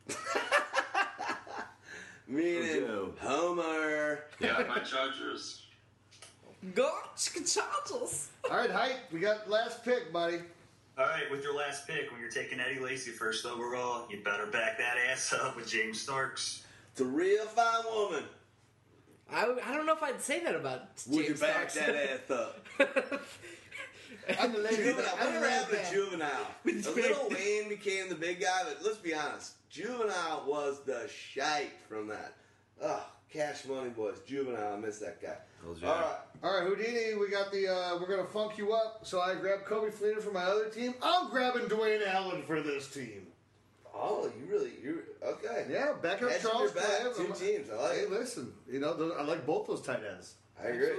Meaning 2.27 2.85
Homer. 3.19 4.25
Yeah, 4.39 4.63
my 4.67 4.79
Chargers. 4.79 5.63
Go 6.75 6.91
Chargers. 7.15 8.29
All 8.49 8.57
right, 8.57 8.69
Hite. 8.69 8.97
We 9.11 9.19
got 9.19 9.49
last 9.49 9.83
pick, 9.85 10.11
buddy. 10.11 10.39
All 10.97 11.05
right, 11.05 11.29
with 11.31 11.41
your 11.43 11.55
last 11.55 11.87
pick, 11.87 12.11
when 12.11 12.19
you're 12.19 12.29
taking 12.29 12.59
Eddie 12.59 12.79
Lacy 12.79 13.11
first 13.11 13.45
overall, 13.45 14.05
you 14.09 14.21
better 14.23 14.45
back 14.47 14.77
that 14.77 14.97
ass 15.09 15.31
up 15.33 15.55
with 15.55 15.69
James 15.69 16.01
Starks. 16.01 16.65
It's 16.91 16.99
a 16.99 17.05
real 17.05 17.45
fine 17.45 17.85
woman. 17.93 18.23
I, 19.31 19.43
I 19.65 19.73
don't 19.73 19.85
know 19.85 19.93
if 19.95 20.03
I'd 20.03 20.21
say 20.21 20.43
that 20.43 20.55
about 20.55 20.81
Would 21.07 21.25
James 21.25 21.29
you 21.29 21.47
back 21.47 21.69
Starks. 21.69 21.75
that 21.75 21.95
ass 21.95 22.31
up? 22.31 22.65
I'm 24.39 24.51
the 24.51 24.59
lady. 24.59 24.75
Juvenile. 24.77 25.05
I'm 25.21 25.33
the 25.33 25.39
Whatever 25.39 25.49
happened 25.49 25.77
lady. 25.77 25.85
to 25.89 25.93
Juvenile? 25.95 26.47
A 26.65 26.95
little 26.95 27.29
Wayne 27.29 27.69
became 27.69 28.09
the 28.09 28.15
big 28.15 28.41
guy, 28.41 28.63
but 28.65 28.79
let's 28.83 28.97
be 28.97 29.13
honest. 29.13 29.53
Juvenile 29.69 30.43
was 30.47 30.81
the 30.85 31.07
shite 31.07 31.71
from 31.87 32.07
that. 32.07 32.33
Ugh, 32.83 33.01
Cash 33.31 33.65
Money 33.65 33.89
Boys. 33.89 34.17
Juvenile. 34.27 34.73
I 34.73 34.77
miss 34.77 34.99
that 34.99 35.21
guy. 35.21 35.37
All 35.65 35.73
right. 35.83 36.15
All 36.43 36.59
right, 36.59 36.67
Houdini. 36.67 37.15
We 37.15 37.29
got 37.29 37.51
the. 37.51 37.67
Uh, 37.67 37.97
we're 37.99 38.07
gonna 38.07 38.27
funk 38.27 38.57
you 38.57 38.73
up. 38.73 39.01
So 39.03 39.19
I 39.21 39.35
grabbed 39.35 39.65
Coby 39.65 39.91
Fleener 39.91 40.21
for 40.21 40.31
my 40.31 40.43
other 40.43 40.69
team. 40.69 40.93
I'm 41.01 41.29
grabbing 41.29 41.63
Dwayne 41.63 42.05
Allen 42.07 42.43
for 42.43 42.61
this 42.61 42.87
team. 42.89 43.27
Oh, 43.93 44.31
you 44.39 44.45
really? 44.49 44.71
You 44.81 45.01
okay? 45.23 45.65
Yeah, 45.69 45.93
back 46.01 46.21
up 46.21 46.29
Hedging 46.29 46.49
Charles 46.49 46.73
your 46.73 46.81
bet. 46.81 47.13
Clay. 47.13 47.25
Two 47.25 47.33
teams. 47.33 47.69
I 47.69 47.75
like 47.75 47.91
Hey, 47.93 47.99
it. 48.03 48.11
listen. 48.11 48.53
You 48.71 48.79
know, 48.79 48.93
those, 48.95 49.13
I 49.17 49.23
like 49.23 49.45
both 49.45 49.67
those 49.67 49.81
tight 49.81 49.99
ends. 50.09 50.35
I 50.63 50.67
agree. 50.67 50.91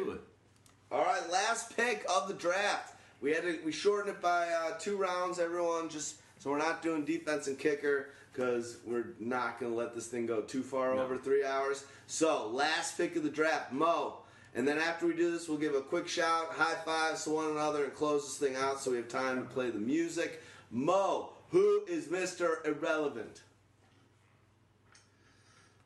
All 0.92 1.04
right, 1.04 1.30
last 1.30 1.74
pick 1.76 2.04
of 2.14 2.28
the 2.28 2.34
draft. 2.34 2.96
We 3.22 3.32
had 3.32 3.42
to 3.44 3.58
we 3.64 3.72
shortened 3.72 4.14
it 4.16 4.20
by 4.20 4.48
uh, 4.48 4.72
two 4.78 4.96
rounds. 4.96 5.38
Everyone 5.38 5.88
just 5.88 6.16
so 6.38 6.50
we're 6.50 6.58
not 6.58 6.82
doing 6.82 7.04
defense 7.04 7.46
and 7.46 7.58
kicker 7.58 8.10
because 8.32 8.78
we're 8.86 9.14
not 9.18 9.58
going 9.60 9.72
to 9.72 9.76
let 9.78 9.94
this 9.94 10.06
thing 10.06 10.26
go 10.26 10.40
too 10.42 10.62
far 10.62 10.92
over 10.94 11.16
three 11.18 11.44
hours. 11.44 11.84
So 12.06 12.48
last 12.48 12.96
pick 12.96 13.16
of 13.16 13.22
the 13.22 13.28
draft, 13.30 13.72
Mo. 13.72 14.19
And 14.54 14.66
then 14.66 14.78
after 14.78 15.06
we 15.06 15.14
do 15.14 15.30
this, 15.30 15.48
we'll 15.48 15.58
give 15.58 15.74
a 15.74 15.80
quick 15.80 16.08
shout, 16.08 16.52
high 16.52 16.74
fives 16.84 17.24
to 17.24 17.30
one 17.30 17.50
another, 17.50 17.84
and 17.84 17.94
close 17.94 18.24
this 18.24 18.48
thing 18.48 18.56
out 18.56 18.80
so 18.80 18.90
we 18.90 18.96
have 18.96 19.08
time 19.08 19.36
to 19.38 19.48
play 19.54 19.70
the 19.70 19.78
music. 19.78 20.42
Mo, 20.70 21.30
who 21.50 21.82
is 21.86 22.06
Mr. 22.06 22.64
Irrelevant? 22.66 23.42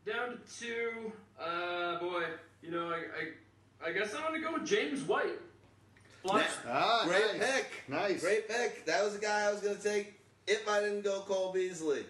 Down 0.07 0.39
to 0.39 0.59
two. 0.61 1.13
Uh, 1.41 1.99
boy, 1.99 2.25
you 2.63 2.71
know, 2.71 2.89
I, 2.91 3.87
I, 3.87 3.89
I 3.89 3.93
guess 3.93 4.15
I'm 4.15 4.23
gonna 4.23 4.41
go 4.41 4.53
with 4.55 4.67
James 4.67 5.03
White. 5.03 5.41
Flush. 6.23 6.47
Ah, 6.67 7.03
Great 7.07 7.39
nice. 7.39 7.53
pick. 7.53 7.67
Nice. 7.89 8.21
Great 8.23 8.49
pick. 8.49 8.87
That 8.87 9.05
was 9.05 9.15
the 9.15 9.21
guy 9.21 9.43
I 9.43 9.53
was 9.53 9.61
going 9.61 9.77
to 9.77 9.83
take 9.83 10.19
if 10.47 10.67
I 10.67 10.81
didn't 10.81 11.03
go 11.03 11.21
Cole 11.21 11.53
Beasley. 11.53 12.07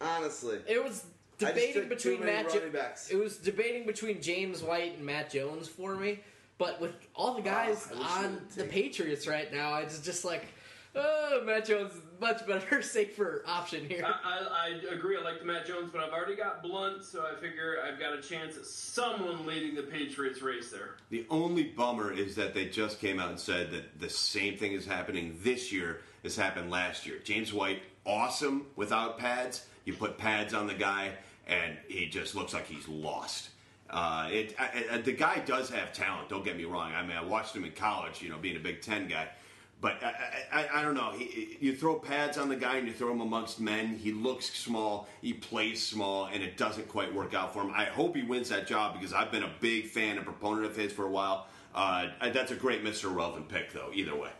Honestly. 0.00 0.60
It 0.66 0.82
was 0.82 0.88
I 0.92 0.92
just 0.92 1.04
debating 1.38 1.88
between 1.88 2.24
Matt. 2.24 2.46
running 2.52 2.70
backs. 2.72 3.10
It 3.10 3.16
was 3.16 3.36
debating 3.36 3.86
between 3.86 4.20
James 4.20 4.62
White 4.62 4.96
and 4.96 5.06
Matt 5.06 5.30
Jones 5.30 5.68
for 5.68 5.94
me. 5.94 6.20
But 6.58 6.80
with 6.80 6.92
all 7.14 7.34
the 7.34 7.42
guys 7.42 7.88
Oh, 7.92 7.96
I 7.96 7.98
wish 8.00 8.08
you 8.08 8.26
on 8.26 8.40
the 8.56 8.62
take- 8.62 8.70
Patriots 8.72 9.26
right 9.28 9.52
now, 9.52 9.76
it's 9.78 10.00
just 10.00 10.24
like, 10.24 10.44
Oh, 10.96 11.42
Matt 11.44 11.66
Jones 11.66 11.92
is 11.92 12.00
much 12.18 12.44
better, 12.46 12.82
safer 12.82 13.44
option 13.46 13.86
here. 13.88 14.04
I, 14.04 14.10
I, 14.24 14.66
I 14.90 14.94
agree. 14.94 15.16
I 15.16 15.20
like 15.22 15.38
the 15.38 15.44
Matt 15.44 15.66
Jones, 15.66 15.90
but 15.92 16.02
I've 16.02 16.12
already 16.12 16.34
got 16.34 16.62
Blount, 16.62 17.04
so 17.04 17.24
I 17.24 17.38
figure 17.40 17.76
I've 17.86 18.00
got 18.00 18.14
a 18.14 18.22
chance 18.22 18.56
at 18.56 18.64
someone 18.64 19.46
leading 19.46 19.76
the 19.76 19.82
Patriots 19.82 20.42
race 20.42 20.70
there. 20.72 20.96
The 21.10 21.26
only 21.30 21.64
bummer 21.64 22.10
is 22.12 22.34
that 22.36 22.54
they 22.54 22.64
just 22.64 23.00
came 23.00 23.20
out 23.20 23.28
and 23.28 23.38
said 23.38 23.70
that 23.70 24.00
the 24.00 24.08
same 24.10 24.56
thing 24.56 24.72
is 24.72 24.86
happening 24.86 25.38
this 25.44 25.70
year 25.70 26.00
as 26.24 26.34
happened 26.34 26.70
last 26.70 27.06
year. 27.06 27.18
James 27.22 27.52
White, 27.52 27.82
awesome 28.04 28.66
without 28.74 29.18
pads. 29.18 29.66
You 29.84 29.92
put 29.92 30.18
pads 30.18 30.52
on 30.54 30.66
the 30.66 30.74
guy, 30.74 31.12
and 31.48 31.76
he 31.88 32.06
just 32.06 32.34
looks 32.34 32.52
like 32.52 32.66
he's 32.66 32.86
lost. 32.88 33.50
Uh, 33.90 34.28
it, 34.30 34.54
I, 34.58 34.84
I, 34.92 34.98
the 34.98 35.12
guy 35.12 35.40
does 35.46 35.70
have 35.70 35.92
talent. 35.92 36.28
Don't 36.28 36.44
get 36.44 36.56
me 36.56 36.64
wrong. 36.64 36.92
I 36.92 37.02
mean, 37.02 37.16
I 37.16 37.24
watched 37.24 37.56
him 37.56 37.64
in 37.64 37.72
college. 37.72 38.20
You 38.20 38.28
know, 38.28 38.36
being 38.36 38.56
a 38.56 38.60
Big 38.60 38.82
Ten 38.82 39.08
guy. 39.08 39.28
But 39.80 40.02
I, 40.02 40.44
I, 40.52 40.80
I 40.80 40.82
don't 40.82 40.94
know. 40.94 41.12
He, 41.12 41.56
you 41.60 41.74
throw 41.74 41.96
pads 41.98 42.36
on 42.36 42.48
the 42.48 42.56
guy 42.56 42.76
and 42.76 42.86
you 42.86 42.92
throw 42.92 43.12
him 43.12 43.20
amongst 43.20 43.60
men. 43.60 43.96
He 43.96 44.12
looks 44.12 44.50
small. 44.50 45.08
He 45.22 45.32
plays 45.32 45.82
small, 45.82 46.26
and 46.26 46.42
it 46.42 46.56
doesn't 46.56 46.88
quite 46.88 47.14
work 47.14 47.32
out 47.32 47.52
for 47.54 47.62
him. 47.62 47.72
I 47.74 47.84
hope 47.84 48.16
he 48.16 48.22
wins 48.22 48.48
that 48.50 48.66
job 48.66 48.94
because 48.94 49.12
I've 49.12 49.30
been 49.30 49.44
a 49.44 49.52
big 49.60 49.86
fan 49.86 50.16
and 50.16 50.24
proponent 50.26 50.66
of 50.66 50.76
his 50.76 50.92
for 50.92 51.06
a 51.06 51.10
while. 51.10 51.46
Uh, 51.74 52.08
that's 52.32 52.50
a 52.50 52.56
great 52.56 52.84
Mr. 52.84 53.14
Relevant 53.14 53.48
pick, 53.48 53.72
though. 53.72 53.90
Either 53.94 54.16
way. 54.16 54.30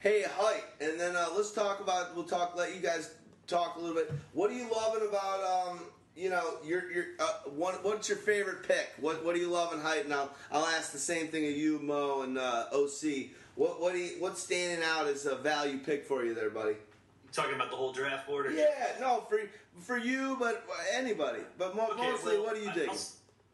Hey, 0.00 0.24
hi, 0.28 0.60
and 0.80 0.98
then 0.98 1.16
uh, 1.16 1.28
let's 1.34 1.52
talk 1.52 1.80
about. 1.80 2.14
We'll 2.14 2.24
talk. 2.24 2.56
Let 2.56 2.74
you 2.74 2.80
guys 2.80 3.14
talk 3.46 3.76
a 3.76 3.80
little 3.80 3.96
bit. 3.96 4.12
What 4.32 4.50
are 4.50 4.54
you 4.54 4.70
loving 4.70 5.08
about? 5.08 5.70
Um, 5.70 5.80
you 6.18 6.30
know, 6.30 6.56
your 6.64 6.90
your 6.90 7.04
uh, 7.20 7.32
one. 7.50 7.74
What's 7.82 8.08
your 8.08 8.18
favorite 8.18 8.66
pick? 8.66 8.90
What 9.00 9.24
What 9.24 9.34
are 9.36 9.38
you 9.38 9.48
loving 9.48 9.80
Hite? 9.80 10.04
And 10.04 10.12
I'll 10.12 10.30
I'll 10.50 10.66
ask 10.66 10.92
the 10.92 10.98
same 10.98 11.28
thing 11.28 11.46
of 11.46 11.52
you, 11.52 11.78
Mo, 11.78 12.22
and 12.22 12.36
uh, 12.36 12.66
OC. 12.72 13.30
What 13.54 13.80
what 13.80 13.92
do 13.92 13.98
you, 13.98 14.20
What's 14.20 14.42
standing 14.42 14.84
out 14.84 15.06
as 15.06 15.26
a 15.26 15.36
value 15.36 15.78
pick 15.78 16.04
for 16.04 16.24
you 16.24 16.34
there, 16.34 16.50
buddy? 16.50 16.74
Talking 17.32 17.54
about 17.54 17.70
the 17.70 17.76
whole 17.76 17.92
draft 17.92 18.26
board? 18.26 18.46
Or 18.46 18.50
Yeah, 18.50 18.66
no, 19.00 19.24
for 19.28 19.38
for 19.80 19.96
you, 19.96 20.36
but 20.40 20.66
anybody. 20.92 21.40
But 21.56 21.76
mo- 21.76 21.90
Okay, 21.92 22.10
mostly, 22.10 22.36
well, 22.36 22.46
what 22.46 22.56
do 22.56 22.62
you 22.62 22.72
think? 22.72 22.92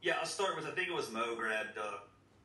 Yeah, 0.01 0.15
I'll 0.21 0.27
start 0.27 0.57
with 0.57 0.67
I 0.67 0.71
think 0.71 0.89
it 0.89 0.95
was 0.95 1.11
Mo 1.13 1.35
grabbed. 1.37 1.77
Uh, 1.77 1.99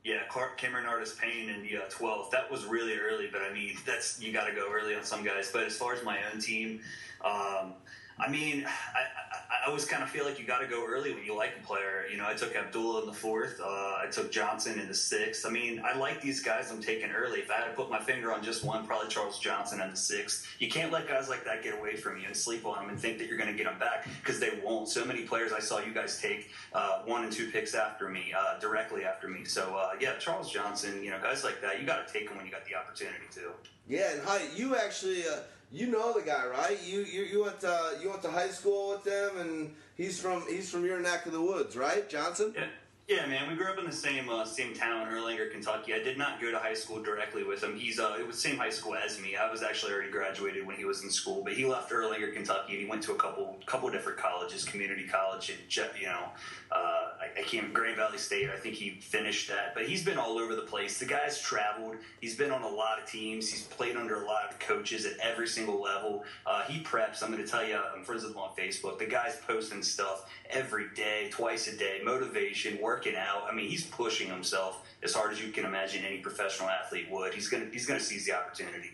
yeah, 0.03 0.21
Clark, 0.29 0.57
Cameron 0.57 0.85
Artis 0.85 1.15
Payne 1.19 1.49
in 1.49 1.61
the 1.61 1.77
uh, 1.77 1.81
12th. 1.89 2.31
That 2.31 2.49
was 2.49 2.65
really 2.65 2.97
early, 2.97 3.29
but 3.31 3.41
I 3.41 3.53
mean 3.53 3.75
that's 3.85 4.21
you 4.21 4.33
got 4.33 4.47
to 4.47 4.53
go 4.53 4.69
early 4.71 4.95
on 4.95 5.03
some 5.03 5.23
guys. 5.23 5.49
But 5.51 5.63
as 5.63 5.77
far 5.77 5.93
as 5.93 6.03
my 6.03 6.17
own 6.33 6.41
team, 6.41 6.81
um, 7.23 7.73
I 8.19 8.29
mean, 8.29 8.65
I, 8.65 8.99
I, 8.99 9.63
I 9.63 9.67
always 9.67 9.85
kind 9.85 10.03
of 10.03 10.09
feel 10.09 10.25
like 10.25 10.39
you 10.39 10.45
got 10.45 10.59
to 10.59 10.67
go 10.67 10.85
early 10.85 11.13
when 11.13 11.23
you 11.23 11.35
like 11.35 11.53
a 11.61 11.65
player. 11.65 12.05
You 12.11 12.17
know, 12.17 12.27
I 12.27 12.33
took 12.33 12.55
Abdullah 12.55 13.01
in 13.01 13.07
the 13.07 13.13
fourth. 13.13 13.59
Uh, 13.61 13.65
I 13.65 14.07
took 14.11 14.31
Johnson 14.31 14.79
in 14.79 14.87
the 14.87 14.93
sixth. 14.93 15.45
I 15.45 15.49
mean, 15.49 15.81
I 15.85 15.97
like 15.97 16.21
these 16.21 16.41
guys 16.41 16.71
I'm 16.71 16.81
taking 16.81 17.11
early. 17.11 17.39
If 17.39 17.49
I 17.51 17.55
had 17.55 17.65
to 17.65 17.71
put 17.71 17.89
my 17.89 17.99
finger 17.99 18.33
on 18.33 18.43
just 18.43 18.63
one, 18.63 18.85
probably 18.85 19.09
Charles 19.09 19.39
Johnson 19.39 19.81
in 19.81 19.89
the 19.89 19.97
sixth. 19.97 20.47
You 20.59 20.69
can't 20.69 20.91
let 20.91 21.07
guys 21.07 21.29
like 21.29 21.45
that 21.45 21.63
get 21.63 21.77
away 21.77 21.95
from 21.95 22.19
you 22.19 22.27
and 22.27 22.35
sleep 22.35 22.65
on 22.65 22.79
them 22.79 22.89
and 22.89 22.99
think 22.99 23.17
that 23.19 23.27
you're 23.27 23.37
going 23.37 23.51
to 23.51 23.57
get 23.57 23.65
them 23.65 23.79
back 23.79 24.07
because 24.21 24.39
they 24.39 24.59
won't. 24.63 24.87
So 24.87 25.05
many 25.05 25.23
players 25.23 25.51
I 25.51 25.59
saw 25.59 25.79
you 25.79 25.93
guys 25.93 26.21
take 26.21 26.49
uh, 26.73 27.01
one 27.05 27.23
and 27.23 27.31
two 27.31 27.49
picks 27.51 27.73
after 27.73 28.09
me, 28.09 28.33
uh, 28.37 28.59
directly 28.59 29.05
after 29.05 29.27
me. 29.27 29.45
So 29.45 29.75
uh, 29.75 29.91
yeah, 29.99 30.15
Charles 30.19 30.51
Johnson. 30.51 31.03
You 31.03 31.11
know, 31.11 31.19
guys 31.21 31.43
like 31.43 31.61
that, 31.61 31.79
you 31.79 31.85
got 31.85 32.07
to 32.07 32.13
take 32.13 32.27
them 32.27 32.37
when 32.37 32.45
you 32.45 32.51
got 32.51 32.65
the 32.65 32.75
opportunity 32.75 33.25
to. 33.35 33.51
Yeah, 33.87 34.13
and 34.13 34.21
hi, 34.23 34.41
you 34.55 34.75
actually, 34.75 35.23
uh, 35.27 35.37
you 35.71 35.87
know 35.87 36.13
the 36.13 36.21
guy, 36.21 36.45
right? 36.47 36.79
You 36.83 37.01
you, 37.01 37.23
you 37.23 37.43
went 37.43 37.59
to, 37.61 37.97
you 38.01 38.09
went 38.09 38.21
to 38.23 38.31
high 38.31 38.49
school 38.49 38.89
with 38.89 39.05
him, 39.05 39.39
and 39.39 39.75
he's 39.95 40.19
from 40.19 40.45
he's 40.47 40.69
from 40.69 40.85
your 40.85 40.99
neck 40.99 41.25
of 41.25 41.31
the 41.31 41.41
woods, 41.41 41.75
right, 41.75 42.07
Johnson? 42.09 42.53
Yeah. 42.55 42.65
Yeah, 43.09 43.25
man, 43.25 43.49
we 43.49 43.55
grew 43.55 43.65
up 43.65 43.79
in 43.79 43.85
the 43.85 43.91
same 43.91 44.29
uh, 44.29 44.45
same 44.45 44.75
town, 44.75 45.07
Erlanger, 45.07 45.51
Kentucky. 45.51 45.95
I 45.95 45.97
did 45.97 46.15
not 46.15 46.39
go 46.39 46.51
to 46.51 46.59
high 46.59 46.75
school 46.75 47.01
directly 47.01 47.43
with 47.43 47.63
him. 47.63 47.75
He's 47.75 47.99
uh, 47.99 48.15
it 48.19 48.27
was 48.27 48.35
the 48.35 48.41
same 48.49 48.57
high 48.57 48.69
school 48.69 48.93
as 48.93 49.19
me. 49.19 49.35
I 49.35 49.49
was 49.49 49.63
actually 49.63 49.93
already 49.93 50.11
graduated 50.11 50.63
when 50.67 50.75
he 50.75 50.85
was 50.85 51.01
in 51.01 51.09
school, 51.09 51.41
but 51.43 51.53
he 51.53 51.65
left 51.65 51.91
Erlanger, 51.91 52.31
Kentucky, 52.31 52.73
and 52.73 52.81
he 52.83 52.87
went 52.87 53.01
to 53.01 53.13
a 53.13 53.15
couple 53.15 53.57
couple 53.65 53.89
different 53.89 54.19
colleges, 54.19 54.63
community 54.63 55.07
college, 55.07 55.49
and 55.49 55.57
you 55.99 56.05
know, 56.05 56.25
uh, 56.71 56.75
I, 57.19 57.39
I 57.39 57.41
can't 57.41 57.73
Grand 57.73 57.97
Valley 57.97 58.19
State. 58.19 58.47
I 58.51 58.57
think 58.57 58.75
he 58.75 58.99
finished 59.01 59.49
that, 59.49 59.73
but 59.73 59.87
he's 59.87 60.05
been 60.05 60.19
all 60.19 60.37
over 60.37 60.55
the 60.55 60.61
place. 60.61 60.99
The 60.99 61.05
guy's 61.05 61.41
traveled. 61.41 61.95
He's 62.21 62.35
been 62.35 62.51
on 62.51 62.61
a 62.61 62.69
lot 62.69 62.99
of 63.01 63.09
teams. 63.09 63.49
He's 63.49 63.63
played 63.63 63.95
under 63.95 64.21
a 64.21 64.25
lot 64.27 64.51
of 64.51 64.59
coaches 64.59 65.07
at 65.07 65.13
every 65.17 65.47
single 65.47 65.81
level. 65.81 66.25
Uh, 66.45 66.61
he 66.65 66.83
preps. 66.83 67.23
I'm 67.23 67.31
going 67.31 67.43
to 67.43 67.49
tell 67.49 67.67
you, 67.67 67.75
I'm 67.75 68.03
friends 68.03 68.21
with 68.21 68.33
him 68.33 68.37
on 68.37 68.51
Facebook. 68.55 68.99
The 68.99 69.07
guy's 69.07 69.37
posting 69.37 69.81
stuff 69.81 70.29
every 70.51 70.89
day, 70.95 71.29
twice 71.31 71.67
a 71.67 71.75
day, 71.75 72.01
motivation, 72.03 72.77
working 72.99 73.15
out. 73.15 73.45
I 73.49 73.55
mean, 73.55 73.69
he's 73.69 73.85
pushing 73.85 74.27
himself 74.27 74.85
as 75.03 75.13
hard 75.13 75.31
as 75.31 75.41
you 75.41 75.51
can 75.53 75.63
imagine 75.63 76.03
any 76.03 76.17
professional 76.17 76.69
athlete 76.69 77.07
would. 77.09 77.33
He's 77.33 77.47
gonna 77.47 77.67
he's 77.71 77.85
gonna 77.85 77.99
seize 77.99 78.25
the 78.25 78.33
opportunity. 78.33 78.91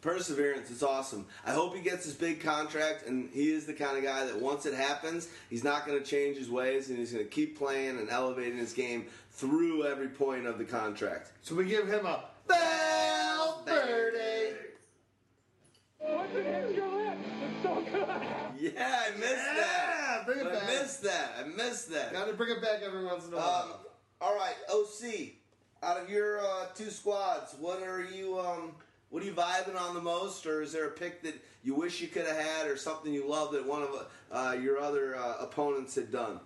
Perseverance, 0.00 0.70
it's 0.70 0.82
awesome. 0.82 1.26
I 1.46 1.52
hope 1.52 1.76
he 1.76 1.82
gets 1.82 2.04
his 2.06 2.14
big 2.14 2.40
contract, 2.40 3.06
and 3.06 3.28
he 3.32 3.52
is 3.52 3.66
the 3.66 3.74
kind 3.74 3.96
of 3.96 4.02
guy 4.02 4.24
that 4.24 4.40
once 4.40 4.66
it 4.66 4.74
happens, 4.74 5.28
he's 5.48 5.62
not 5.62 5.86
going 5.86 5.96
to 5.96 6.04
change 6.04 6.36
his 6.36 6.50
ways, 6.50 6.88
and 6.88 6.98
he's 6.98 7.12
going 7.12 7.24
to 7.24 7.30
keep 7.30 7.56
playing 7.56 8.00
and 8.00 8.10
elevating 8.10 8.58
his 8.58 8.72
game 8.72 9.06
through 9.30 9.86
every 9.86 10.08
point 10.08 10.44
of 10.44 10.58
the 10.58 10.64
contract. 10.64 11.30
So 11.42 11.54
we 11.54 11.66
give 11.66 11.86
him 11.86 12.04
a 12.04 12.24
bell 12.48 13.62
Valverde. 13.64 14.56
What's 16.04 16.34
it 16.34 16.44
hit 16.44 16.74
your 16.74 16.88
lip? 16.88 17.14
It's 17.42 17.62
so 17.62 17.74
good. 17.80 18.08
Yeah, 18.58 19.02
I 19.06 19.10
missed 19.18 19.32
Yeah, 19.32 19.54
that. 19.56 20.22
bring 20.26 20.38
it 20.40 20.46
I 20.46 20.52
back. 20.52 20.66
missed 20.66 21.02
that. 21.02 21.30
I 21.38 21.44
missed 21.48 21.90
that. 21.92 22.12
Got 22.12 22.26
to 22.26 22.32
bring 22.34 22.50
it 22.50 22.62
back 22.62 22.80
every 22.84 23.04
once 23.04 23.26
in 23.26 23.32
a 23.32 23.36
Um, 23.36 23.42
while. 23.42 23.80
all 24.20 24.34
right, 24.36 24.54
OC. 24.68 25.34
Out 25.82 26.00
of 26.00 26.08
your 26.08 26.40
uh, 26.40 26.66
two 26.74 26.90
squads, 26.90 27.54
what 27.58 27.82
are 27.82 28.02
you 28.04 28.38
um, 28.38 28.72
what 29.10 29.22
are 29.22 29.26
you 29.26 29.32
vibing 29.32 29.78
on 29.80 29.94
the 29.94 30.00
most, 30.00 30.46
or 30.46 30.62
is 30.62 30.72
there 30.72 30.86
a 30.86 30.90
pick 30.92 31.22
that 31.22 31.34
you 31.64 31.74
wish 31.74 32.00
you 32.00 32.06
could 32.08 32.26
have 32.26 32.36
had, 32.36 32.66
or 32.68 32.76
something 32.76 33.12
you 33.12 33.28
love 33.28 33.52
that 33.52 33.66
one 33.66 33.82
of 33.82 34.06
uh, 34.30 34.56
your 34.60 34.78
other 34.78 35.16
uh, 35.16 35.36
opponents 35.40 35.94
had 35.96 36.10
done? 36.12 36.38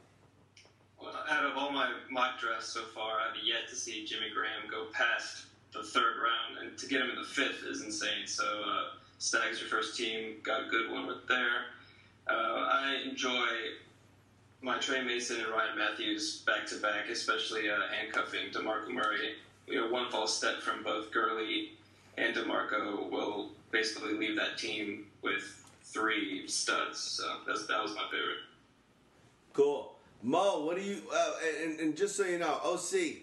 Well, 1.00 1.12
out 1.30 1.44
of 1.44 1.56
all 1.56 1.70
my 1.70 1.92
mock 2.10 2.40
drafts 2.40 2.68
so 2.68 2.82
far, 2.94 3.18
I've 3.20 3.36
yet 3.44 3.68
to 3.68 3.76
see 3.76 4.04
Jimmy 4.06 4.30
Graham 4.34 4.70
go 4.70 4.86
past 4.92 5.44
the 5.72 5.82
third 5.82 6.14
round, 6.22 6.66
and 6.66 6.78
to 6.78 6.86
get 6.88 7.02
him 7.02 7.10
in 7.10 7.16
the 7.16 7.28
fifth 7.28 7.62
is 7.68 7.82
insane. 7.82 8.26
So, 8.26 8.44
uh, 8.44 8.84
Stags, 9.18 9.60
your 9.60 9.68
first 9.68 9.96
team, 9.96 10.36
got 10.42 10.66
a 10.66 10.68
good 10.68 10.90
one 10.90 11.08
there. 11.28 11.66
Uh, 12.28 12.34
I 12.34 13.02
enjoy 13.08 13.46
my 14.60 14.78
Tre 14.78 15.02
Mason 15.02 15.40
and 15.40 15.48
Ryan 15.48 15.78
Mathews 15.78 16.42
back 16.46 16.66
to 16.66 16.76
back, 16.76 17.08
especially 17.10 17.70
uh, 17.70 17.76
handcuffing 17.90 18.50
DeMarco 18.52 18.90
Murray. 18.90 19.34
You 19.66 19.80
know, 19.80 19.90
one 19.90 20.10
false 20.10 20.36
step 20.36 20.60
from 20.60 20.82
both 20.82 21.10
Gurley 21.12 21.72
and 22.18 22.34
DeMarco 22.34 23.10
will 23.10 23.50
basically 23.70 24.14
leave 24.14 24.36
that 24.36 24.58
team 24.58 25.06
with 25.22 25.64
three 25.82 26.46
studs. 26.46 26.98
So 26.98 27.24
that 27.46 27.82
was 27.82 27.94
my 27.94 28.04
favorite. 28.10 28.38
Cool. 29.52 29.92
Mo, 30.22 30.64
what 30.64 30.76
do 30.76 30.82
you? 30.82 31.00
Uh, 31.12 31.32
and, 31.62 31.80
and 31.80 31.96
just 31.96 32.16
so 32.16 32.24
you 32.24 32.38
know, 32.38 32.58
OC, 32.64 33.16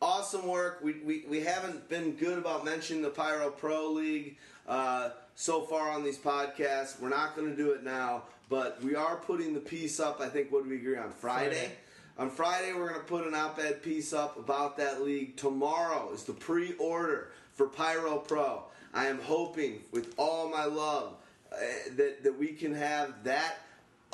awesome 0.00 0.46
work. 0.46 0.80
We, 0.82 0.94
we, 1.04 1.24
we 1.28 1.40
haven't 1.40 1.88
been 1.88 2.12
good 2.12 2.38
about 2.38 2.64
mentioning 2.64 3.02
the 3.02 3.10
Pyro 3.10 3.50
Pro 3.50 3.90
League 3.92 4.36
uh, 4.68 5.10
so 5.34 5.62
far 5.62 5.90
on 5.90 6.04
these 6.04 6.18
podcasts. 6.18 7.00
We're 7.00 7.08
not 7.08 7.34
going 7.34 7.50
to 7.50 7.56
do 7.56 7.72
it 7.72 7.82
now, 7.82 8.24
but 8.48 8.82
we 8.84 8.94
are 8.94 9.16
putting 9.16 9.54
the 9.54 9.60
piece 9.60 9.98
up. 9.98 10.20
I 10.20 10.28
think 10.28 10.52
what 10.52 10.64
do 10.64 10.70
we 10.70 10.76
agree 10.76 10.96
on 10.96 11.10
Friday? 11.10 11.56
Friday. 11.56 11.72
On 12.18 12.30
Friday, 12.30 12.72
we're 12.72 12.88
going 12.88 13.00
to 13.00 13.06
put 13.06 13.26
an 13.26 13.34
op-ed 13.34 13.82
piece 13.82 14.12
up 14.12 14.36
about 14.36 14.76
that 14.76 15.02
league. 15.02 15.36
Tomorrow 15.36 16.12
is 16.12 16.24
the 16.24 16.32
pre-order 16.32 17.30
for 17.54 17.66
Pyro 17.68 18.18
Pro. 18.18 18.64
I 18.92 19.06
am 19.06 19.20
hoping 19.20 19.82
with 19.92 20.14
all 20.16 20.48
my 20.48 20.64
love 20.64 21.14
uh, 21.52 21.56
that 21.96 22.22
that 22.24 22.38
we 22.38 22.48
can 22.48 22.74
have 22.74 23.22
that 23.24 23.58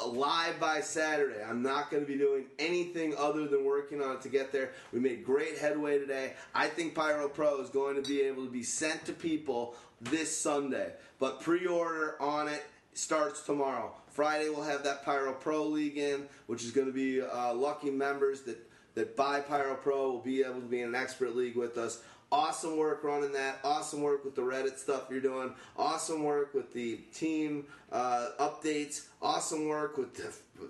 live 0.05 0.59
by 0.59 0.81
Saturday. 0.81 1.43
I'm 1.43 1.63
not 1.63 1.91
going 1.91 2.05
to 2.05 2.11
be 2.11 2.19
doing 2.19 2.47
anything 2.59 3.15
other 3.17 3.47
than 3.47 3.65
working 3.65 4.03
on 4.03 4.17
it 4.17 4.23
to 4.23 4.29
get 4.29 4.53
there. 4.53 4.73
We 4.93 5.01
made 5.01 5.25
great 5.25 5.59
headway 5.59 5.99
today. 5.99 6.33
I 6.55 6.67
think 6.67 6.95
Pyro 6.95 7.29
Pro 7.29 7.61
is 7.61 7.71
going 7.71 8.03
to 8.03 8.09
be 8.09 8.23
able 8.23 8.45
to 8.45 8.51
be 8.51 8.65
sent 8.65 9.05
to 9.07 9.13
people 9.13 9.77
this 10.05 10.37
Sunday, 10.37 10.93
but 11.19 11.41
pre-order 11.41 12.21
on 12.21 12.49
it 12.49 12.65
starts 12.95 13.43
tomorrow. 13.43 13.93
Friday 14.11 14.49
we'll 14.49 14.63
have 14.63 14.85
that 14.85 15.05
Pyro 15.05 15.33
Pro 15.33 15.67
League 15.67 15.99
in, 15.99 16.29
which 16.47 16.63
is 16.63 16.71
going 16.71 16.87
to 16.87 16.93
be 16.93 17.21
uh, 17.21 17.53
lucky 17.53 17.91
members 17.91 18.43
that 18.43 18.59
that 18.95 19.17
buy 19.17 19.41
Pyro 19.41 19.75
Pro 19.75 20.13
will 20.13 20.21
be 20.21 20.43
able 20.43 20.61
to 20.61 20.67
be 20.67 20.81
in 20.81 20.89
an 20.89 20.95
expert 20.95 21.35
league 21.35 21.57
with 21.57 21.77
us. 21.77 22.01
Awesome 22.31 22.77
work 22.77 23.05
running 23.05 23.33
that. 23.33 23.59
Awesome 23.65 24.03
work 24.03 24.25
with 24.25 24.35
the 24.35 24.43
Reddit 24.43 24.79
stuff 24.79 25.05
you're 25.11 25.21
doing. 25.21 25.53
Awesome 25.77 26.23
work 26.25 26.55
with 26.55 26.73
the 26.73 26.97
team 27.13 27.67
uh, 27.93 28.29
updates. 28.41 29.07
Awesome 29.21 29.69
work 29.69 29.99
with 29.99 30.15
the 30.15 30.33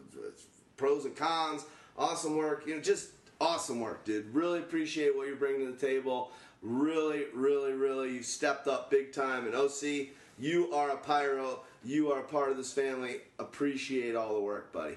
pros 0.76 1.04
and 1.04 1.16
cons. 1.16 1.64
Awesome 1.96 2.36
work. 2.36 2.66
You 2.66 2.76
know, 2.76 2.80
just 2.80 3.10
awesome 3.40 3.80
work, 3.80 4.04
dude. 4.04 4.34
Really 4.34 4.58
appreciate 4.58 5.16
what 5.16 5.26
you're 5.26 5.36
bringing 5.36 5.66
to 5.66 5.72
the 5.72 5.86
table. 5.86 6.32
Really, 6.64 7.24
really, 7.34 7.74
really, 7.74 8.14
you 8.14 8.22
stepped 8.22 8.66
up 8.68 8.90
big 8.90 9.12
time. 9.12 9.46
And 9.46 9.54
OC, 9.54 10.08
you 10.38 10.72
are 10.72 10.90
a 10.90 10.96
pyro. 10.96 11.60
You 11.84 12.10
are 12.10 12.20
a 12.20 12.24
part 12.24 12.50
of 12.50 12.56
this 12.56 12.72
family. 12.72 13.18
Appreciate 13.38 14.16
all 14.16 14.34
the 14.34 14.40
work, 14.40 14.72
buddy. 14.72 14.96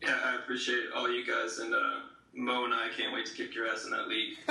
Yeah, 0.00 0.16
I 0.24 0.36
appreciate 0.36 0.84
all 0.94 1.10
you 1.10 1.26
guys, 1.26 1.58
and 1.58 1.74
uh, 1.74 1.94
Mo 2.32 2.64
and 2.64 2.72
I 2.72 2.88
can't 2.96 3.12
wait 3.12 3.26
to 3.26 3.34
kick 3.34 3.56
your 3.56 3.66
ass 3.66 3.84
in 3.84 3.90
that 3.90 4.06
league. 4.06 4.36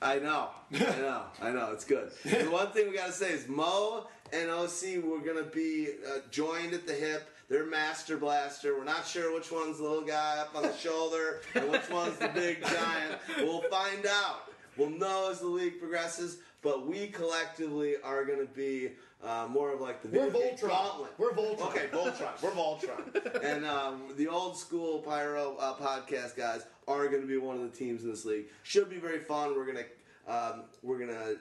I 0.00 0.18
know, 0.20 0.50
I 0.74 0.78
know, 0.78 1.22
I 1.40 1.50
know. 1.50 1.70
It's 1.72 1.84
good. 1.84 2.12
the 2.22 2.44
one 2.50 2.68
thing 2.68 2.90
we 2.90 2.96
gotta 2.96 3.10
say 3.10 3.32
is 3.32 3.48
Mo 3.48 4.06
and 4.32 4.48
OC 4.48 5.02
we're 5.02 5.18
gonna 5.18 5.42
be 5.42 5.88
uh, 6.06 6.18
joined 6.30 6.74
at 6.74 6.86
the 6.86 6.92
hip. 6.92 7.30
They're 7.48 7.66
Master 7.66 8.16
Blaster. 8.16 8.76
We're 8.76 8.84
not 8.84 9.06
sure 9.06 9.34
which 9.34 9.50
one's 9.50 9.78
the 9.78 9.82
little 9.82 10.02
guy 10.02 10.38
up 10.38 10.54
on 10.54 10.62
the 10.62 10.76
shoulder 10.76 11.40
and 11.54 11.68
which 11.70 11.88
one's 11.90 12.16
the 12.18 12.28
big 12.28 12.62
giant. 12.62 13.18
We'll 13.38 13.62
find 13.62 14.06
out. 14.06 14.47
We'll 14.78 14.90
know 14.90 15.28
as 15.30 15.40
the 15.40 15.46
league 15.48 15.78
progresses. 15.78 16.38
But 16.62 16.86
we 16.86 17.08
collectively 17.08 17.94
are 18.02 18.24
going 18.24 18.40
to 18.44 18.52
be 18.52 18.90
uh, 19.22 19.46
more 19.48 19.72
of 19.72 19.80
like 19.80 20.02
the 20.02 20.08
We're 20.08 20.30
Voltron. 20.30 20.68
gauntlet. 20.68 21.10
We're 21.18 21.30
Voltron. 21.32 21.60
Okay, 21.68 21.86
Voltron. 21.92 22.30
We're 22.42 22.50
Voltron. 22.50 23.44
and 23.44 23.64
um, 23.64 24.02
the 24.16 24.26
old 24.28 24.56
school 24.56 24.98
Pyro 25.00 25.56
uh, 25.60 25.74
podcast 25.74 26.36
guys 26.36 26.66
are 26.88 27.06
going 27.08 27.22
to 27.22 27.28
be 27.28 27.36
one 27.36 27.56
of 27.56 27.62
the 27.62 27.76
teams 27.76 28.02
in 28.02 28.10
this 28.10 28.24
league. 28.24 28.46
Should 28.64 28.90
be 28.90 28.98
very 28.98 29.20
fun. 29.20 29.54
We're 29.56 29.66
gonna 29.66 29.84
um, 30.26 30.62
we're 30.82 30.98
gonna 30.98 31.34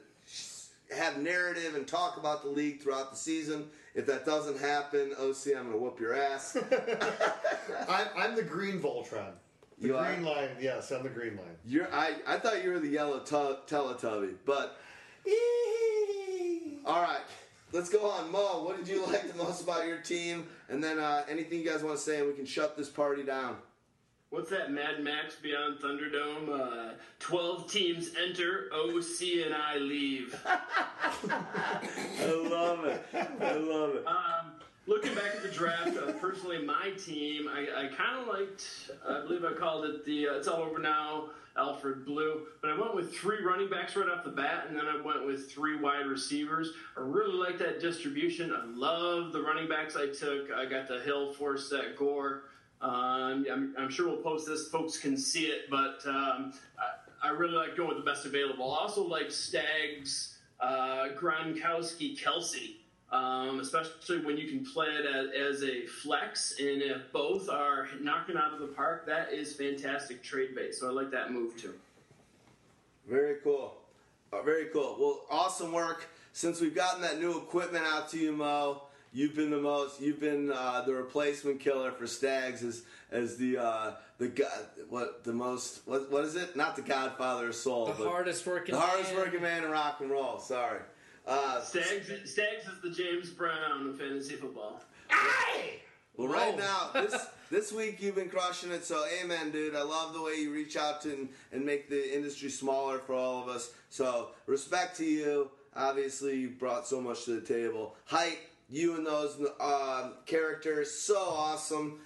have 0.95 1.17
narrative 1.17 1.75
and 1.75 1.87
talk 1.87 2.17
about 2.17 2.43
the 2.43 2.49
league 2.49 2.81
throughout 2.81 3.11
the 3.11 3.17
season. 3.17 3.67
If 3.95 4.05
that 4.05 4.25
doesn't 4.25 4.59
happen, 4.59 5.13
OC, 5.19 5.55
I'm 5.57 5.65
gonna 5.65 5.77
whoop 5.77 5.99
your 5.99 6.13
ass. 6.15 6.57
I'm, 7.89 8.07
I'm 8.15 8.35
the 8.35 8.43
green 8.43 8.79
Voltron. 8.79 9.31
The 9.79 9.87
You 9.89 9.93
green 9.93 10.19
are? 10.27 10.35
line, 10.35 10.49
yes, 10.59 10.91
I'm 10.91 11.03
the 11.03 11.09
green 11.09 11.35
line. 11.37 11.55
You're 11.65 11.93
I, 11.93 12.15
I 12.25 12.37
thought 12.37 12.63
you 12.63 12.71
were 12.71 12.79
the 12.79 12.87
yellow 12.87 13.19
tu- 13.19 13.57
Teletubby, 13.67 14.35
but 14.45 14.79
all 16.85 17.01
right. 17.01 17.21
Let's 17.73 17.89
go 17.89 18.09
on, 18.09 18.31
Mo. 18.31 18.63
What 18.63 18.77
did 18.77 18.87
you 18.87 19.05
like 19.05 19.29
the 19.31 19.37
most 19.37 19.61
about 19.63 19.85
your 19.85 19.97
team? 19.97 20.47
And 20.69 20.81
then 20.83 20.99
uh, 20.99 21.25
anything 21.29 21.59
you 21.59 21.69
guys 21.69 21.83
want 21.83 21.97
to 21.97 22.01
say, 22.01 22.19
and 22.19 22.27
we 22.27 22.33
can 22.33 22.45
shut 22.45 22.77
this 22.77 22.87
party 22.89 23.23
down. 23.23 23.57
What's 24.29 24.49
that 24.51 24.71
Mad 24.71 25.03
Max 25.03 25.35
Beyond 25.35 25.79
Thunderdome? 25.79 26.49
Uh, 26.49 26.93
12 27.19 27.71
teams 27.71 28.11
enter, 28.21 28.69
OC 28.73 29.45
and 29.45 29.53
I 29.53 29.77
leave. 29.77 30.39
I 30.45 32.33
love 32.49 32.83
it. 32.85 33.05
I 33.13 33.53
love 33.55 33.95
it. 33.95 34.05
Um, 34.07 34.36
looking 34.87 35.13
back 35.13 35.35
at 35.35 35.43
the 35.43 35.49
draft, 35.49 35.97
uh, 35.97 36.13
personally, 36.13 36.63
my 36.63 36.91
team, 36.97 37.47
I, 37.47 37.85
I 37.85 37.87
kind 37.87 38.21
of 38.21 38.27
liked, 38.27 38.65
I 39.07 39.21
believe 39.21 39.43
I 39.43 39.53
called 39.53 39.85
it 39.85 40.05
the, 40.05 40.29
uh, 40.29 40.33
it's 40.35 40.47
all 40.47 40.63
over 40.63 40.79
now, 40.79 41.25
Alfred 41.57 42.05
Blue. 42.05 42.47
But 42.61 42.71
I 42.71 42.79
went 42.79 42.95
with 42.95 43.13
three 43.13 43.43
running 43.43 43.69
backs 43.69 43.95
right 43.95 44.07
off 44.07 44.23
the 44.23 44.31
bat, 44.31 44.65
and 44.69 44.77
then 44.77 44.85
I 44.85 45.01
went 45.01 45.25
with 45.25 45.51
three 45.51 45.77
wide 45.77 46.05
receivers. 46.07 46.71
I 46.95 47.01
really 47.01 47.35
like 47.35 47.59
that 47.59 47.81
distribution. 47.81 48.53
I 48.53 48.65
love 48.65 49.33
the 49.33 49.41
running 49.41 49.67
backs 49.67 49.95
I 49.95 50.07
took. 50.07 50.51
I 50.51 50.65
got 50.65 50.87
the 50.87 51.01
Hill, 51.01 51.33
Forsett, 51.33 51.97
Gore. 51.97 52.43
Um, 52.79 53.45
I'm, 53.51 53.75
I'm 53.77 53.89
sure 53.89 54.07
we'll 54.07 54.17
post 54.17 54.47
this. 54.47 54.69
Folks 54.69 54.97
can 54.97 55.17
see 55.17 55.45
it, 55.45 55.69
but 55.69 55.99
um, 56.05 56.53
I, 56.79 57.27
I 57.27 57.31
really 57.31 57.55
like 57.55 57.75
going 57.75 57.89
with 57.89 57.97
the 57.97 58.03
best 58.03 58.25
available. 58.25 58.71
I 58.71 58.77
also 58.81 59.03
like 59.05 59.31
Stags, 59.31 60.37
uh, 60.59 61.07
Gronkowski, 61.19 62.17
Kelce, 62.17 62.75
um, 63.11 63.59
especially 63.59 64.19
when 64.25 64.37
you 64.37 64.47
can 64.47 64.65
play 64.65 64.87
it 64.87 65.05
as, 65.05 65.57
as 65.57 65.63
a 65.63 65.85
flex. 65.85 66.55
And 66.59 66.81
if 66.81 67.11
both 67.11 67.49
are 67.49 67.87
knocking 68.01 68.35
out 68.37 68.53
of 68.53 68.59
the 68.59 68.67
park, 68.67 69.05
that 69.07 69.31
is 69.31 69.53
fantastic 69.53 70.21
trade 70.23 70.55
bait. 70.55 70.75
So 70.75 70.87
I 70.87 70.91
like 70.91 71.11
that 71.11 71.31
move 71.31 71.55
too. 71.55 71.73
Very 73.07 73.35
cool. 73.43 73.75
Uh, 74.33 74.41
very 74.41 74.65
cool. 74.65 74.97
Well, 74.99 75.21
awesome 75.29 75.71
work. 75.71 76.07
Since 76.33 76.59
we've 76.59 76.75
gotten 76.75 77.01
that 77.01 77.19
new 77.19 77.37
equipment 77.37 77.85
out 77.85 78.09
to 78.09 78.17
you, 78.19 78.33
Mo, 78.33 78.83
you've 79.13 79.35
been 79.35 79.49
the 79.49 79.61
most. 79.61 80.01
You've 80.01 80.19
been 80.19 80.51
uh, 80.51 80.83
the 80.85 80.93
replacement 80.93 81.59
killer 81.61 81.91
for 81.91 82.05
Stags 82.05 82.61
as 82.63 82.83
as 83.09 83.37
the 83.37 83.57
uh, 83.57 83.91
the 84.17 84.27
god. 84.27 84.49
What 84.89 85.23
the 85.23 85.33
most? 85.33 85.81
What 85.85 86.11
what 86.11 86.25
is 86.25 86.35
it? 86.35 86.55
Not 86.55 86.75
the 86.75 86.81
Godfather 86.81 87.47
of 87.47 87.55
Soul. 87.55 87.85
The 87.87 87.93
but 87.93 88.07
hardest 88.09 88.45
working 88.45 88.75
The 88.75 88.81
hardest 88.81 89.13
man. 89.13 89.21
working 89.21 89.41
man 89.41 89.63
in 89.63 89.71
rock 89.71 90.01
and 90.01 90.11
roll. 90.11 90.37
Sorry. 90.39 90.81
Uh, 91.27 91.59
Stags, 91.61 92.07
Stags 92.23 92.65
is 92.65 92.81
the 92.81 92.89
James 92.89 93.29
Brown 93.29 93.89
of 93.89 93.99
fantasy 93.99 94.35
football. 94.35 94.81
Well, 96.15 96.29
right 96.29 96.57
now, 96.57 96.89
this 96.93 97.27
this 97.51 97.71
week 97.73 98.01
you've 98.01 98.15
been 98.15 98.29
crushing 98.29 98.71
it. 98.71 98.85
So, 98.85 99.03
amen, 99.21 99.51
dude. 99.51 99.75
I 99.75 99.83
love 99.83 100.13
the 100.13 100.21
way 100.21 100.35
you 100.35 100.53
reach 100.53 100.77
out 100.77 101.01
to 101.01 101.11
and, 101.11 101.29
and 101.51 101.65
make 101.65 101.89
the 101.89 102.15
industry 102.15 102.49
smaller 102.49 102.99
for 102.99 103.13
all 103.13 103.43
of 103.43 103.49
us. 103.49 103.71
So, 103.89 104.29
respect 104.45 104.95
to 104.97 105.05
you. 105.05 105.51
Obviously, 105.75 106.37
you 106.37 106.49
brought 106.51 106.87
so 106.87 107.01
much 107.01 107.25
to 107.25 107.39
the 107.39 107.45
table. 107.45 107.95
Hite, 108.05 108.39
you 108.69 108.95
and 108.95 109.05
those 109.05 109.37
um, 109.59 110.13
characters, 110.25 110.91
so 110.91 111.19
awesome. 111.19 111.99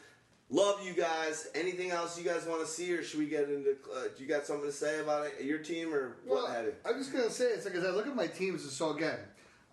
Love 0.53 0.85
you 0.85 0.93
guys. 0.93 1.47
Anything 1.55 1.91
else 1.91 2.19
you 2.19 2.25
guys 2.25 2.45
want 2.45 2.59
to 2.59 2.67
see, 2.67 2.93
or 2.93 3.01
should 3.03 3.19
we 3.19 3.25
get 3.25 3.45
into? 3.45 3.77
Uh, 3.95 4.03
do 4.15 4.21
you 4.21 4.27
got 4.27 4.45
something 4.45 4.65
to 4.65 4.71
say 4.71 4.99
about 4.99 5.25
it, 5.25 5.41
your 5.45 5.59
team, 5.59 5.93
or 5.93 6.17
Well, 6.25 6.43
what 6.43 6.63
you? 6.65 6.73
I'm 6.85 6.97
just 6.97 7.13
gonna 7.13 7.30
say 7.30 7.45
it's 7.45 7.63
like 7.63 7.73
as 7.75 7.85
I 7.85 7.91
look 7.91 8.05
at 8.05 8.15
my 8.15 8.27
teams, 8.27 8.63
and 8.63 8.71
so 8.71 8.91
again, 8.91 9.17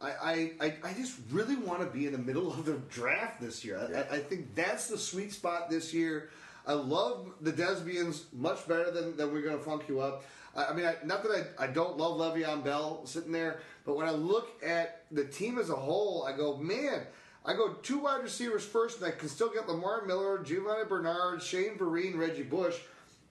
I 0.00 0.52
I, 0.60 0.74
I, 0.84 0.92
just 0.92 1.18
really 1.32 1.56
want 1.56 1.80
to 1.80 1.86
be 1.86 2.06
in 2.06 2.12
the 2.12 2.18
middle 2.18 2.52
of 2.52 2.64
the 2.64 2.74
draft 2.90 3.40
this 3.40 3.64
year. 3.64 4.06
I, 4.10 4.16
I 4.16 4.18
think 4.20 4.54
that's 4.54 4.86
the 4.86 4.96
sweet 4.96 5.32
spot 5.32 5.68
this 5.68 5.92
year. 5.92 6.30
I 6.64 6.74
love 6.74 7.32
the 7.40 7.52
Desbians 7.52 8.32
much 8.32 8.68
better 8.68 8.92
than, 8.92 9.16
than 9.16 9.32
we're 9.32 9.42
gonna 9.42 9.58
funk 9.58 9.88
you 9.88 10.00
up. 10.00 10.22
I, 10.54 10.66
I 10.66 10.74
mean, 10.74 10.86
I, 10.86 10.94
not 11.04 11.24
that 11.24 11.48
I, 11.58 11.64
I 11.64 11.66
don't 11.66 11.98
love 11.98 12.18
Le'Veon 12.18 12.62
Bell 12.62 13.04
sitting 13.04 13.32
there, 13.32 13.62
but 13.84 13.96
when 13.96 14.06
I 14.06 14.12
look 14.12 14.62
at 14.62 15.06
the 15.10 15.24
team 15.24 15.58
as 15.58 15.70
a 15.70 15.76
whole, 15.76 16.22
I 16.22 16.36
go, 16.36 16.56
man. 16.56 17.04
I 17.48 17.54
go 17.54 17.70
two 17.82 18.00
wide 18.00 18.22
receivers 18.22 18.62
first, 18.62 18.98
and 18.98 19.06
I 19.06 19.10
can 19.10 19.30
still 19.30 19.48
get 19.48 19.66
Lamar 19.66 20.04
Miller, 20.04 20.38
Giovani 20.44 20.86
Bernard, 20.86 21.42
Shane 21.42 21.78
Vereen, 21.78 22.18
Reggie 22.18 22.42
Bush. 22.42 22.76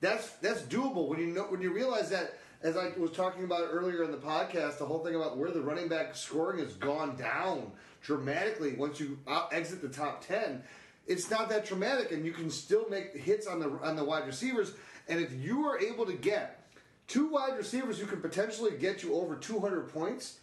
That's 0.02 0.32
that's 0.38 0.64
doable 0.64 1.08
when 1.08 1.20
you 1.20 1.28
know 1.28 1.44
when 1.44 1.62
you 1.62 1.72
realize 1.72 2.10
that. 2.10 2.40
As 2.64 2.76
I 2.76 2.90
was 2.98 3.12
talking 3.12 3.44
about 3.44 3.68
earlier 3.70 4.04
in 4.04 4.10
the 4.10 4.18
podcast, 4.18 4.80
the 4.80 4.86
whole 4.86 5.06
thing 5.06 5.14
about 5.14 5.38
where 5.38 5.52
the 5.52 5.62
running 5.62 5.88
back 5.88 6.16
scoring 6.16 6.58
has 6.58 6.74
gone 6.74 7.16
down 7.16 7.72
dramatically 8.02 8.74
once 8.74 9.00
you 9.00 9.20
uh, 9.28 9.46
exit 9.52 9.80
the 9.80 9.88
top 9.88 10.26
ten. 10.26 10.64
It's 11.06 11.30
not 11.30 11.50
that 11.50 11.68
traumatic, 11.68 12.12
and 12.12 12.26
you 12.26 12.32
can 12.32 12.50
still 12.50 12.90
make 12.90 13.16
hits 13.16 13.46
on 13.46 13.60
the 13.60 13.70
on 13.84 13.96
the 13.96 14.04
wide 14.04 14.26
receivers. 14.26 14.74
And 15.08 15.22
if 15.22 15.32
you 15.34 15.64
are 15.68 15.78
able 15.78 16.08
to 16.08 16.14
get 16.14 16.68
two 17.08 17.28
wide 17.28 17.56
receivers 17.56 18.00
who 18.00 18.08
can 18.08 18.22
potentially 18.22 18.72
get 18.80 19.04
you 19.04 19.14
over 19.14 19.36
200 19.36 19.94
points, 19.94 20.40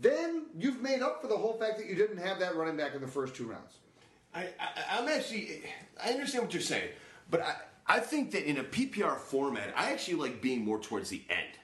then 0.00 0.46
you've 0.56 0.80
made 0.80 1.02
up 1.02 1.20
for 1.20 1.28
the 1.28 1.36
whole 1.36 1.54
fact 1.54 1.78
that 1.78 1.86
you 1.86 1.94
didn't 1.94 2.18
have 2.18 2.38
that 2.40 2.56
running 2.56 2.76
back 2.76 2.94
in 2.94 3.00
the 3.00 3.08
first 3.08 3.34
two 3.34 3.46
rounds. 3.46 3.78
I, 4.34 4.48
I, 4.60 4.98
I'm 4.98 5.08
actually, 5.08 5.62
I 6.02 6.10
understand 6.10 6.44
what 6.44 6.52
you're 6.52 6.62
saying, 6.62 6.88
but 7.30 7.40
I, 7.40 7.54
I 7.86 8.00
think 8.00 8.32
that 8.32 8.48
in 8.48 8.58
a 8.58 8.64
PPR 8.64 9.16
format, 9.18 9.72
I 9.76 9.92
actually 9.92 10.14
like 10.14 10.40
being 10.40 10.64
more 10.64 10.80
towards 10.80 11.10
the 11.10 11.22
end. 11.28 11.58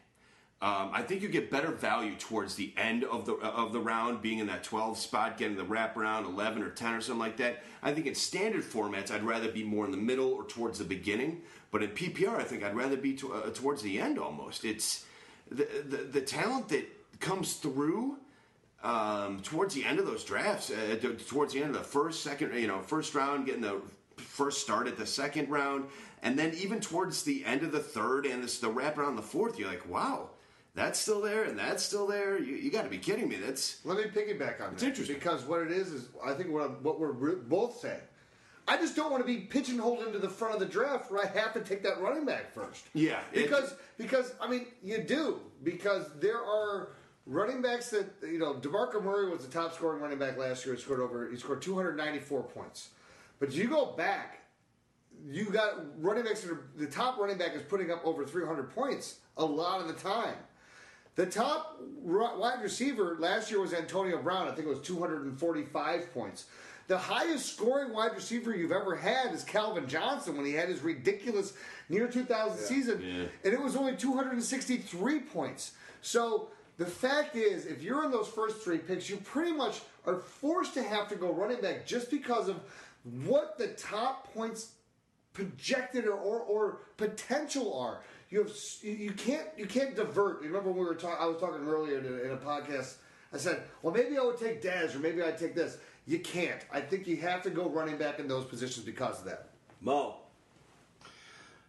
Um, 0.62 0.90
I 0.92 1.00
think 1.00 1.22
you 1.22 1.28
get 1.30 1.50
better 1.50 1.70
value 1.70 2.14
towards 2.16 2.54
the 2.54 2.74
end 2.76 3.04
of 3.04 3.24
the 3.24 3.32
of 3.36 3.72
the 3.72 3.80
round, 3.80 4.20
being 4.20 4.40
in 4.40 4.46
that 4.48 4.62
12 4.62 4.98
spot, 4.98 5.38
getting 5.38 5.56
the 5.56 5.64
wraparound 5.64 6.26
11 6.26 6.62
or 6.62 6.68
10 6.68 6.92
or 6.92 7.00
something 7.00 7.18
like 7.18 7.38
that. 7.38 7.62
I 7.82 7.94
think 7.94 8.06
in 8.06 8.14
standard 8.14 8.62
formats, 8.62 9.10
I'd 9.10 9.22
rather 9.22 9.50
be 9.50 9.64
more 9.64 9.86
in 9.86 9.90
the 9.90 9.96
middle 9.96 10.28
or 10.28 10.44
towards 10.44 10.78
the 10.78 10.84
beginning. 10.84 11.40
But 11.70 11.82
in 11.82 11.90
PPR, 11.90 12.36
I 12.36 12.44
think 12.44 12.62
I'd 12.62 12.76
rather 12.76 12.98
be 12.98 13.14
to, 13.14 13.32
uh, 13.32 13.50
towards 13.50 13.80
the 13.80 13.98
end 13.98 14.18
almost. 14.18 14.66
It's 14.66 15.06
the, 15.50 15.66
the 15.88 15.96
the 15.96 16.20
talent 16.20 16.68
that 16.68 16.86
comes 17.20 17.54
through 17.54 18.16
um, 18.82 19.40
towards 19.42 19.74
the 19.74 19.84
end 19.84 19.98
of 19.98 20.06
those 20.06 20.24
drafts, 20.24 20.70
uh, 20.70 20.96
towards 21.28 21.52
the 21.52 21.62
end 21.62 21.74
of 21.74 21.82
the 21.82 21.86
first, 21.88 22.22
second, 22.22 22.54
you 22.54 22.66
know, 22.66 22.80
first 22.80 23.14
round, 23.14 23.46
getting 23.46 23.60
the 23.60 23.80
first 24.16 24.60
start 24.62 24.86
at 24.86 24.96
the 24.96 25.06
second 25.06 25.48
round, 25.50 25.84
and 26.22 26.38
then 26.38 26.54
even 26.54 26.80
towards 26.80 27.22
the 27.22 27.44
end 27.44 27.62
of 27.62 27.72
the 27.72 27.80
third 27.80 28.26
and 28.26 28.42
this, 28.42 28.58
the 28.58 28.68
wrap 28.68 28.98
around 28.98 29.16
the 29.16 29.22
fourth, 29.22 29.58
you're 29.58 29.68
like, 29.68 29.88
wow, 29.88 30.30
that's 30.74 30.98
still 30.98 31.20
there 31.20 31.44
and 31.44 31.58
that's 31.58 31.82
still 31.82 32.06
there. 32.06 32.38
You, 32.38 32.56
you 32.56 32.70
got 32.70 32.84
to 32.84 32.90
be 32.90 32.98
kidding 32.98 33.28
me. 33.28 33.36
That's 33.36 33.84
Let 33.84 33.98
me 33.98 34.04
piggyback 34.04 34.60
on 34.60 34.68
that. 34.68 34.72
It's 34.72 34.82
that. 34.82 34.88
interesting. 34.88 35.16
because 35.16 35.44
what 35.44 35.60
it 35.62 35.70
is 35.72 35.88
is 35.88 36.08
I 36.24 36.32
think 36.34 36.50
what, 36.50 36.82
what 36.82 36.98
we're 36.98 37.36
both 37.36 37.80
saying. 37.80 38.00
I 38.68 38.76
just 38.76 38.94
don't 38.94 39.10
want 39.10 39.26
to 39.26 39.26
be 39.26 39.40
pigeonholed 39.40 40.06
into 40.06 40.20
the 40.20 40.28
front 40.28 40.54
of 40.54 40.60
the 40.60 40.66
draft 40.66 41.10
where 41.10 41.24
I 41.24 41.38
have 41.38 41.52
to 41.54 41.60
take 41.60 41.82
that 41.82 42.00
running 42.00 42.24
back 42.24 42.52
first. 42.52 42.84
Yeah, 42.94 43.18
because 43.32 43.74
because 43.98 44.32
I 44.40 44.48
mean 44.48 44.66
you 44.82 44.98
do 44.98 45.40
because 45.64 46.06
there 46.20 46.38
are 46.38 46.90
running 47.26 47.62
backs 47.62 47.90
that 47.90 48.06
you 48.22 48.38
know 48.38 48.54
DeMarco 48.54 49.02
Murray 49.02 49.30
was 49.30 49.46
the 49.46 49.52
top 49.52 49.74
scoring 49.74 50.00
running 50.00 50.18
back 50.18 50.36
last 50.36 50.64
year. 50.64 50.74
He 50.74 50.80
scored 50.80 51.00
over 51.00 51.30
he 51.30 51.36
scored 51.36 51.62
294 51.62 52.42
points, 52.44 52.90
but 53.38 53.52
you 53.52 53.68
go 53.68 53.94
back 53.96 54.40
you 55.28 55.50
got 55.50 55.74
running 56.02 56.24
backs 56.24 56.42
that 56.42 56.52
are 56.52 56.62
the 56.76 56.86
top 56.86 57.18
running 57.18 57.38
back 57.38 57.54
is 57.54 57.62
putting 57.62 57.90
up 57.90 58.04
over 58.04 58.24
300 58.24 58.70
points 58.74 59.18
a 59.36 59.44
lot 59.44 59.80
of 59.80 59.88
the 59.88 59.94
time. 59.94 60.34
The 61.16 61.26
top 61.26 61.80
wide 62.02 62.62
receiver 62.62 63.16
last 63.18 63.50
year 63.50 63.60
was 63.60 63.74
Antonio 63.74 64.22
Brown. 64.22 64.48
I 64.48 64.52
think 64.52 64.66
it 64.66 64.70
was 64.70 64.80
245 64.80 66.14
points. 66.14 66.46
The 66.86 66.96
highest 66.98 67.54
scoring 67.54 67.92
wide 67.92 68.14
receiver 68.14 68.56
you've 68.56 68.72
ever 68.72 68.96
had 68.96 69.32
is 69.32 69.44
Calvin 69.44 69.86
Johnson 69.86 70.36
when 70.36 70.46
he 70.46 70.52
had 70.52 70.68
his 70.68 70.80
ridiculous 70.80 71.52
near 71.88 72.08
2000 72.08 72.58
season, 72.58 73.02
and 73.44 73.52
it 73.52 73.60
was 73.60 73.76
only 73.76 73.96
263 73.96 75.20
points. 75.20 75.72
So 76.00 76.48
the 76.80 76.86
fact 76.86 77.36
is, 77.36 77.66
if 77.66 77.82
you're 77.82 78.06
in 78.06 78.10
those 78.10 78.26
first 78.26 78.62
three 78.62 78.78
picks, 78.78 79.10
you 79.10 79.18
pretty 79.18 79.52
much 79.52 79.82
are 80.06 80.16
forced 80.16 80.72
to 80.74 80.82
have 80.82 81.08
to 81.10 81.14
go 81.14 81.30
running 81.30 81.60
back 81.60 81.84
just 81.86 82.10
because 82.10 82.48
of 82.48 82.58
what 83.26 83.58
the 83.58 83.66
top 83.68 84.32
points 84.32 84.72
projected 85.34 86.06
or, 86.06 86.14
or, 86.14 86.40
or 86.40 86.78
potential 86.96 87.78
are. 87.78 88.00
You 88.30 88.44
have 88.44 88.52
you- 88.80 88.92
you 88.92 89.12
can't 89.12 89.46
you 89.58 89.66
can't 89.66 89.94
divert. 89.94 90.40
Remember 90.40 90.70
when 90.70 90.78
we 90.78 90.86
were 90.86 90.94
talking? 90.94 91.18
I 91.20 91.26
was 91.26 91.38
talking 91.38 91.68
earlier 91.68 91.98
in 91.98 92.06
a, 92.06 92.16
in 92.24 92.30
a 92.30 92.36
podcast 92.38 92.94
I 93.30 93.36
said, 93.36 93.62
well, 93.82 93.92
maybe 93.92 94.16
I 94.16 94.22
would 94.22 94.38
take 94.38 94.62
Dez 94.62 94.94
or 94.94 95.00
maybe 95.00 95.22
I'd 95.22 95.36
take 95.36 95.54
this. 95.54 95.76
You 96.06 96.18
can't. 96.20 96.64
I 96.72 96.80
think 96.80 97.06
you 97.06 97.18
have 97.18 97.42
to 97.42 97.50
go 97.50 97.68
running 97.68 97.98
back 97.98 98.18
in 98.20 98.26
those 98.26 98.46
positions 98.46 98.86
because 98.86 99.18
of 99.20 99.26
that. 99.26 99.50
Mo. 99.82 100.16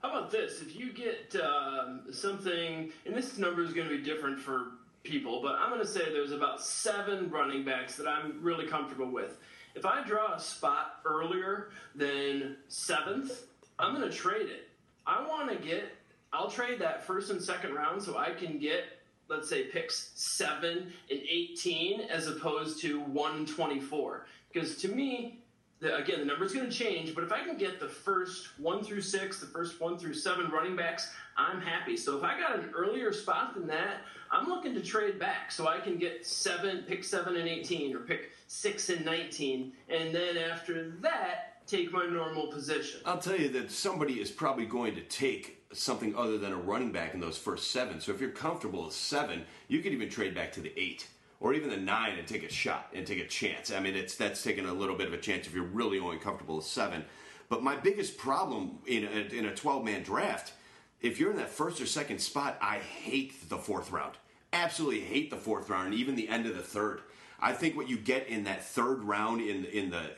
How 0.02 0.10
about 0.10 0.32
this? 0.32 0.62
If 0.62 0.76
you 0.76 0.94
get 0.94 1.36
um, 1.42 2.02
something, 2.12 2.92
and 3.06 3.14
this 3.14 3.38
number 3.38 3.62
is 3.62 3.74
going 3.74 3.88
to 3.90 3.96
be 3.98 4.02
different 4.04 4.40
for 4.40 4.68
people, 5.04 5.42
but 5.42 5.56
I'm 5.56 5.70
going 5.70 5.82
to 5.82 5.88
say 5.88 6.12
there's 6.12 6.32
about 6.32 6.62
seven 6.62 7.30
running 7.30 7.64
backs 7.64 7.96
that 7.96 8.08
I'm 8.08 8.40
really 8.42 8.68
comfortable 8.68 9.10
with. 9.10 9.40
If 9.76 9.86
I 9.86 10.04
draw 10.06 10.36
a 10.36 10.40
spot 10.40 11.00
earlier 11.06 11.70
than 11.96 12.58
seventh, 12.68 13.46
I'm 13.80 13.96
going 13.96 14.10
to 14.10 14.16
trade 14.16 14.48
it. 14.50 14.70
I 15.08 15.26
want 15.28 15.50
to 15.50 15.56
get, 15.56 15.96
I'll 16.34 16.50
trade 16.50 16.80
that 16.80 17.04
first 17.04 17.32
and 17.32 17.42
second 17.42 17.74
round 17.74 18.04
so 18.04 18.18
I 18.18 18.32
can 18.32 18.60
get, 18.60 18.84
let's 19.30 19.50
say, 19.50 19.64
picks 19.64 20.12
7 20.16 20.78
and 20.78 20.92
18 21.10 22.02
as 22.02 22.28
opposed 22.28 22.82
to 22.82 23.00
124. 23.00 24.28
Because 24.52 24.78
to 24.78 24.90
me, 24.90 25.40
the, 25.80 25.96
again, 25.98 26.20
the 26.20 26.26
number's 26.26 26.54
going 26.54 26.70
to 26.70 26.76
change, 26.76 27.16
but 27.16 27.24
if 27.24 27.32
I 27.32 27.44
can 27.44 27.58
get 27.58 27.80
the 27.80 27.88
first 27.88 28.60
one 28.60 28.84
through 28.84 29.02
six, 29.02 29.40
the 29.40 29.48
first 29.48 29.82
one 29.82 29.98
through 29.98 30.14
seven 30.14 30.52
running 30.52 30.76
backs, 30.76 31.12
I'm 31.38 31.60
happy. 31.60 31.98
So 31.98 32.18
if 32.18 32.24
I 32.24 32.40
got 32.40 32.56
an 32.56 32.70
earlier 32.76 33.12
spot 33.12 33.56
than 33.56 33.66
that, 33.68 34.02
I'm 34.32 34.48
looking 34.48 34.74
to 34.76 34.82
trade 34.82 35.20
back 35.20 35.52
so 35.52 35.68
I 35.68 35.80
can 35.80 35.98
get 35.98 36.26
seven, 36.26 36.84
pick 36.88 37.04
seven 37.04 37.36
and 37.36 37.50
18, 37.50 37.94
or 37.94 38.00
pick 38.00 38.32
six 38.48 38.90
and 38.90 39.04
19, 39.04 39.74
and 39.90 40.16
then 40.16 40.38
after 40.38 40.92
that, 41.02 41.68
take 41.68 41.92
my 41.92 42.06
normal 42.06 42.48
position. 42.48 43.02
I'll 43.06 43.18
tell 43.18 43.38
you 43.38 43.50
that 43.50 43.72
somebody 43.72 44.22
is 44.22 44.32
probably 44.32 44.66
going 44.66 44.96
to 44.96 45.02
take 45.02 45.62
something 45.74 46.16
other 46.16 46.38
than 46.38 46.54
a 46.54 46.58
running 46.58 46.94
back 46.94 47.14
in 47.14 47.20
those 47.20 47.38
first 47.38 47.72
seven. 47.72 48.00
So 48.00 48.14
if 48.14 48.22
you're 48.22 48.30
comfortable 48.30 48.86
with 48.86 48.94
seven, 48.94 49.44
you 49.68 49.80
could 49.80 49.92
even 49.92 50.10
trade 50.10 50.34
back 50.34 50.54
to 50.54 50.62
the 50.62 50.74
eight 50.80 51.08
or 51.42 51.54
even 51.54 51.70
the 51.70 51.78
nine 51.78 52.18
and 52.18 52.28
take 52.28 52.44
a 52.44 52.52
shot 52.52 52.88
and 52.94 53.06
take 53.06 53.20
a 53.20 53.28
chance. 53.28 53.72
I 53.72 53.80
mean, 53.80 53.96
it's 53.96 54.16
that's 54.16 54.44
taking 54.44 54.66
a 54.66 54.74
little 54.74 54.96
bit 54.96 55.08
of 55.08 55.14
a 55.14 55.18
chance 55.18 55.48
if 55.48 55.54
you're 55.54 55.64
really 55.64 56.00
only 56.00 56.18
comfortable 56.18 56.58
with 56.58 56.66
seven. 56.66 57.04
But 57.50 57.64
my 57.64 57.76
biggest 57.76 58.18
problem 58.18 58.80
in 58.86 59.06
a, 59.06 59.36
in 59.36 59.46
a 59.46 59.56
12 59.56 59.84
man 59.84 60.04
draft, 60.04 60.54
if 61.02 61.20
you're 61.20 61.32
in 61.32 61.38
that 61.38 61.50
first 61.50 61.82
or 61.82 61.86
second 61.86 62.20
spot, 62.20 62.58
I 62.62 62.78
hate 62.78 63.50
the 63.50 63.58
fourth 63.58 63.92
round. 63.92 64.14
Absolutely 64.54 65.02
hate 65.02 65.30
the 65.30 65.38
fourth 65.38 65.70
round 65.70 65.88
and 65.88 65.96
even 65.96 66.16
the 66.16 66.30
end 66.30 66.46
of 66.46 66.56
the 66.56 66.62
third. 66.62 67.02
I 67.44 67.54
think 67.54 67.76
what 67.76 67.90
you 67.90 67.98
get 67.98 68.28
in 68.28 68.44
that 68.44 68.64
third 68.64 69.04
round 69.04 69.42
in 69.42 69.66
in 69.66 69.90
the 69.90 70.12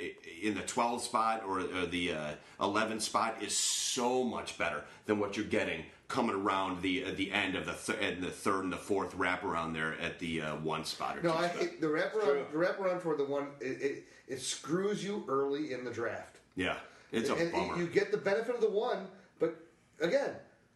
in 0.46 0.56
the 0.56 0.62
12 0.62 1.02
spot 1.02 1.44
or, 1.48 1.60
or 1.62 1.86
the 1.86 2.12
uh, 2.14 2.32
11 2.60 3.00
spot 3.00 3.42
is 3.42 3.56
so 3.56 4.24
much 4.26 4.58
better 4.58 4.84
than 5.06 5.20
what 5.20 5.38
you're 5.38 5.46
getting 5.46 5.84
coming 6.10 6.36
around 6.36 6.82
the 6.82 7.06
uh, 7.06 7.12
the 7.16 7.32
end 7.32 7.56
of 7.56 7.66
the 7.66 7.94
th- 7.94 8.20
the 8.20 8.30
third 8.30 8.66
and 8.66 8.74
the 8.74 8.78
fourth 8.78 9.18
wraparound 9.18 9.74
there 9.74 9.96
at 10.02 10.20
the 10.20 10.42
uh, 10.42 10.56
one 10.58 10.84
spot 10.84 11.18
or 11.18 11.22
No, 11.24 11.32
two 11.32 11.38
I 11.38 11.48
spot. 11.48 11.62
hate 11.62 11.80
the 11.82 11.88
wraparound. 11.88 12.52
The 12.52 12.58
wraparound 12.58 13.02
for 13.02 13.16
the 13.16 13.24
one 13.24 13.48
it, 13.62 13.82
it, 13.82 14.04
it 14.28 14.42
screws 14.42 15.02
you 15.02 15.24
early 15.30 15.72
in 15.72 15.86
the 15.86 15.92
draft. 15.92 16.38
Yeah, 16.58 16.76
it's 17.14 17.30
a 17.30 17.36
and, 17.36 17.52
bummer. 17.54 17.78
You 17.78 17.88
get 17.88 18.12
the 18.12 18.18
benefit 18.18 18.54
of 18.56 18.62
the 18.62 18.70
one, 18.70 19.08
but 19.40 19.56
again, 20.02 20.32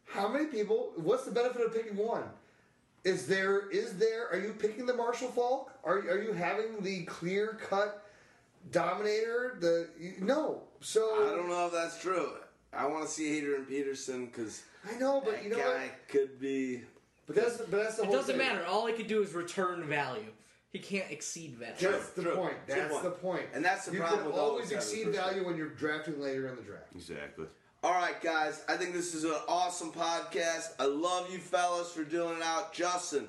how 0.07 0.27
many 0.27 0.45
people? 0.45 0.91
What's 0.95 1.25
the 1.25 1.31
benefit 1.31 1.61
of 1.65 1.73
picking 1.73 1.97
one? 1.97 2.23
Is 3.03 3.27
there? 3.27 3.69
Is 3.69 3.97
there? 3.97 4.27
Are 4.29 4.39
you 4.39 4.53
picking 4.53 4.85
the 4.85 4.93
Marshall 4.93 5.29
Faulk? 5.29 5.71
Are 5.83 5.99
are 5.99 6.21
you 6.21 6.33
having 6.33 6.81
the 6.81 7.03
clear 7.03 7.57
cut 7.61 8.05
dominator? 8.71 9.57
The 9.59 9.87
no. 10.19 10.63
So 10.81 11.27
I 11.31 11.35
don't 11.35 11.49
know 11.49 11.67
if 11.67 11.73
that's 11.73 12.01
true. 12.01 12.31
I 12.73 12.85
want 12.85 13.05
to 13.05 13.11
see 13.11 13.37
Adrian 13.37 13.65
Peterson 13.65 14.25
because 14.27 14.63
I 14.89 14.97
know, 14.97 15.21
but 15.23 15.35
that 15.35 15.43
you 15.43 15.49
know 15.51 15.57
guy 15.57 15.83
what? 15.83 16.07
could 16.09 16.39
be. 16.39 16.81
But 17.25 17.35
that's 17.35 17.57
but 17.57 17.71
that's 17.71 17.95
the 17.97 18.03
whole 18.05 18.13
It 18.13 18.17
whole 18.17 18.25
doesn't 18.25 18.37
thing. 18.37 18.47
matter. 18.47 18.65
All 18.65 18.87
he 18.87 18.93
could 18.93 19.07
do 19.07 19.21
is 19.21 19.33
return 19.33 19.83
value. 19.85 20.31
He 20.71 20.79
can't 20.79 21.09
exceed 21.09 21.55
value. 21.55 21.75
That's 21.79 22.09
the 22.09 22.23
point. 22.23 22.55
That's 22.67 22.99
the 22.99 23.09
point. 23.11 23.45
And 23.53 23.63
that's 23.63 23.85
the 23.85 23.93
you 23.93 23.99
problem 23.99 24.19
can 24.19 24.27
with 24.31 24.39
always 24.39 24.71
always 24.71 24.71
exceed 24.71 25.07
value 25.09 25.45
when 25.45 25.55
you're 25.57 25.69
drafting 25.69 26.19
later 26.19 26.47
in 26.49 26.55
the 26.57 26.61
draft. 26.61 26.87
Exactly. 26.93 27.45
All 27.83 27.93
right, 27.93 28.19
guys. 28.21 28.63
I 28.67 28.75
think 28.75 28.93
this 28.93 29.13
is 29.13 29.23
an 29.23 29.35
awesome 29.47 29.91
podcast. 29.91 30.69
I 30.79 30.85
love 30.85 31.31
you 31.31 31.37
fellas 31.37 31.91
for 31.91 32.03
doing 32.03 32.37
it 32.37 32.43
out. 32.43 32.73
Justin, 32.73 33.27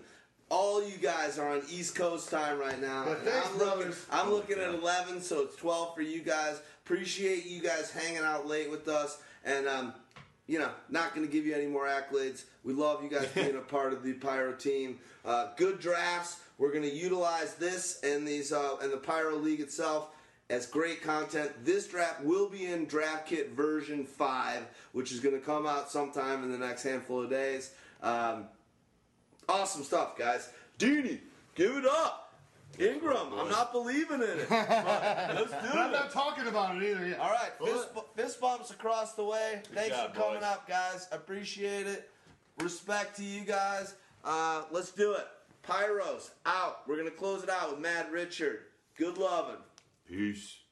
all 0.48 0.82
you 0.82 0.96
guys 0.96 1.38
are 1.38 1.50
on 1.50 1.62
East 1.70 1.94
Coast 1.94 2.30
time 2.30 2.58
right 2.58 2.80
now. 2.80 3.04
Yeah, 3.04 3.12
and 3.12 3.22
thanks, 3.24 3.46
I'm 3.46 3.58
looking, 3.58 3.76
brothers. 3.76 4.06
I'm 4.10 4.30
looking 4.30 4.58
at 4.58 4.74
11, 4.74 5.20
so 5.20 5.42
it's 5.42 5.56
12 5.56 5.94
for 5.94 6.00
you 6.00 6.20
guys. 6.22 6.62
Appreciate 6.86 7.44
you 7.44 7.60
guys 7.60 7.90
hanging 7.90 8.22
out 8.22 8.46
late 8.46 8.70
with 8.70 8.88
us. 8.88 9.20
And, 9.44 9.68
um, 9.68 9.92
you 10.46 10.58
know, 10.58 10.70
not 10.88 11.14
going 11.14 11.26
to 11.26 11.32
give 11.32 11.44
you 11.44 11.54
any 11.54 11.66
more 11.66 11.86
accolades. 11.86 12.44
We 12.64 12.72
love 12.72 13.04
you 13.04 13.10
guys 13.10 13.28
being 13.34 13.56
a 13.56 13.60
part 13.60 13.92
of 13.92 14.02
the 14.02 14.14
Pyro 14.14 14.52
team. 14.54 14.98
Uh, 15.26 15.48
good 15.56 15.78
drafts. 15.78 16.40
We're 16.56 16.72
going 16.72 16.84
to 16.84 16.94
utilize 16.94 17.54
this 17.56 18.00
and 18.02 18.26
these 18.26 18.50
uh, 18.50 18.76
and 18.80 18.90
the 18.90 18.96
Pyro 18.96 19.36
League 19.36 19.60
itself 19.60 20.08
as 20.50 20.66
great 20.66 21.02
content. 21.02 21.64
This 21.64 21.86
draft 21.86 22.22
will 22.22 22.48
be 22.48 22.66
in 22.66 22.86
Draft 22.86 23.26
Kit 23.26 23.50
version 23.50 24.04
five, 24.04 24.66
which 24.92 25.12
is 25.12 25.20
going 25.20 25.34
to 25.34 25.44
come 25.44 25.66
out 25.66 25.90
sometime 25.90 26.42
in 26.42 26.50
the 26.50 26.58
next 26.58 26.82
handful 26.82 27.22
of 27.22 27.30
days. 27.30 27.72
Um, 28.02 28.46
awesome 29.48 29.84
stuff, 29.84 30.16
guys. 30.16 30.48
Deanie, 30.78 31.20
give 31.54 31.76
it 31.76 31.86
up. 31.86 32.24
Ingram, 32.78 33.32
I'm 33.36 33.48
not 33.48 33.72
believing 33.72 34.22
in 34.22 34.28
it. 34.28 34.50
Let's 34.50 35.50
do 35.50 35.56
But 35.72 35.78
I'm 35.78 35.90
not 35.90 36.12
talking 36.12 36.46
about 36.46 36.76
it 36.76 36.88
either. 36.88 37.08
Yet. 37.08 37.18
All 37.18 37.30
right, 37.30 37.50
fist, 37.64 37.88
fist 38.14 38.40
bumps 38.40 38.70
across 38.70 39.14
the 39.14 39.24
way. 39.24 39.62
Thanks 39.74 39.96
job, 39.96 40.14
for 40.14 40.20
coming 40.20 40.40
boys. 40.40 40.44
up, 40.44 40.68
guys. 40.68 41.08
Appreciate 41.10 41.86
it. 41.88 42.10
Respect 42.60 43.16
to 43.16 43.24
you 43.24 43.40
guys. 43.40 43.94
Uh, 44.24 44.62
let's 44.70 44.92
do 44.92 45.12
it. 45.12 45.26
Pyros 45.66 46.30
out. 46.46 46.82
We're 46.86 46.98
gonna 46.98 47.10
close 47.10 47.42
it 47.42 47.50
out 47.50 47.70
with 47.70 47.80
Mad 47.80 48.12
Richard. 48.12 48.60
Good 48.96 49.18
loving. 49.18 49.56
Peace. 50.08 50.67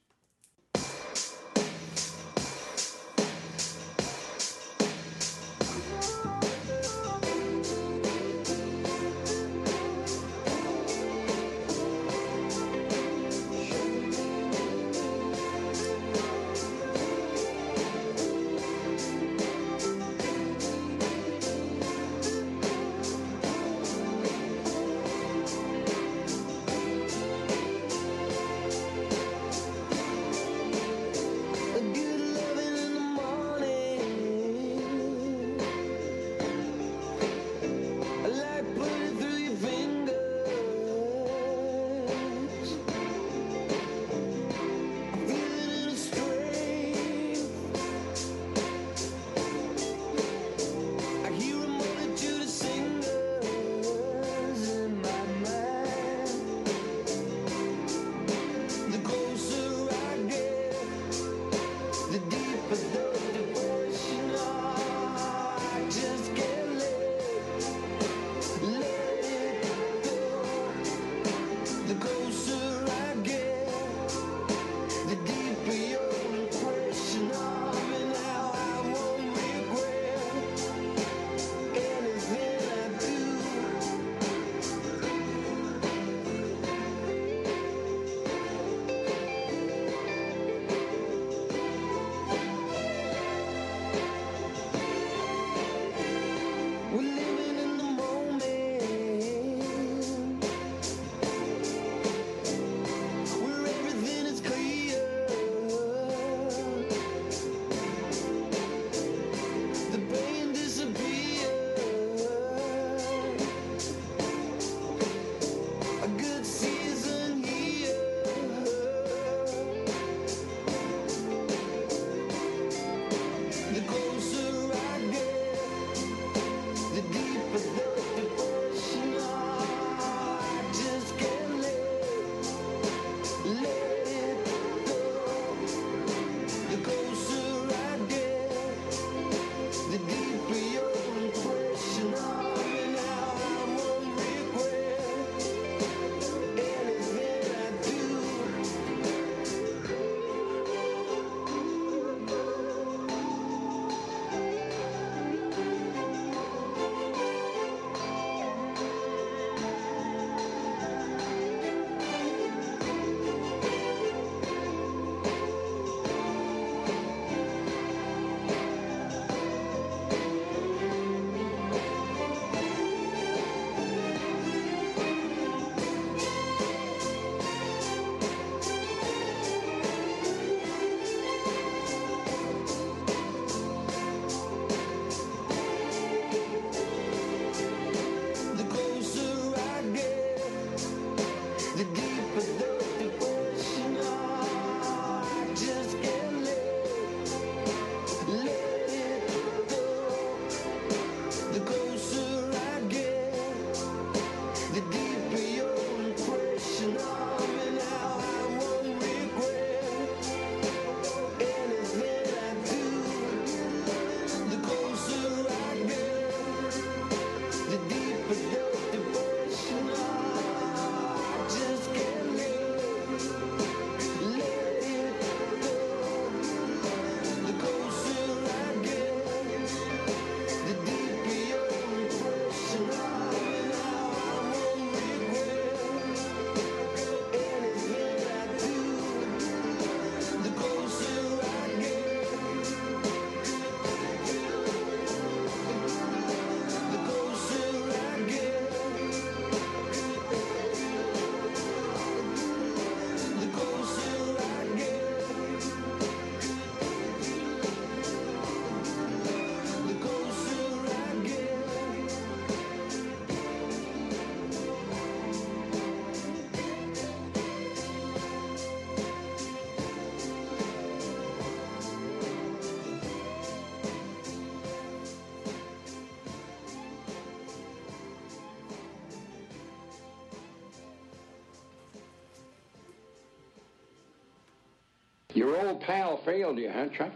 Your 285.47 285.65
old 285.65 285.79
pal 285.79 286.19
failed 286.25 286.57
you, 286.57 286.69
huh, 286.69 286.87
Chuck? 286.97 287.13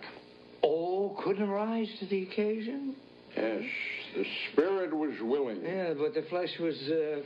Oh, 0.64 1.18
couldn't 1.22 1.50
rise 1.50 1.90
to 2.00 2.06
the 2.06 2.24
occasion? 2.24 2.96
Yes, 3.36 3.64
the 4.16 4.26
spirit 4.54 4.96
was 4.96 5.12
willing. 5.22 5.62
Yeah, 5.66 5.94
but 5.96 6.14
the 6.14 6.22
flesh 6.30 6.58
was, 6.58 6.78
uh... 6.90 7.21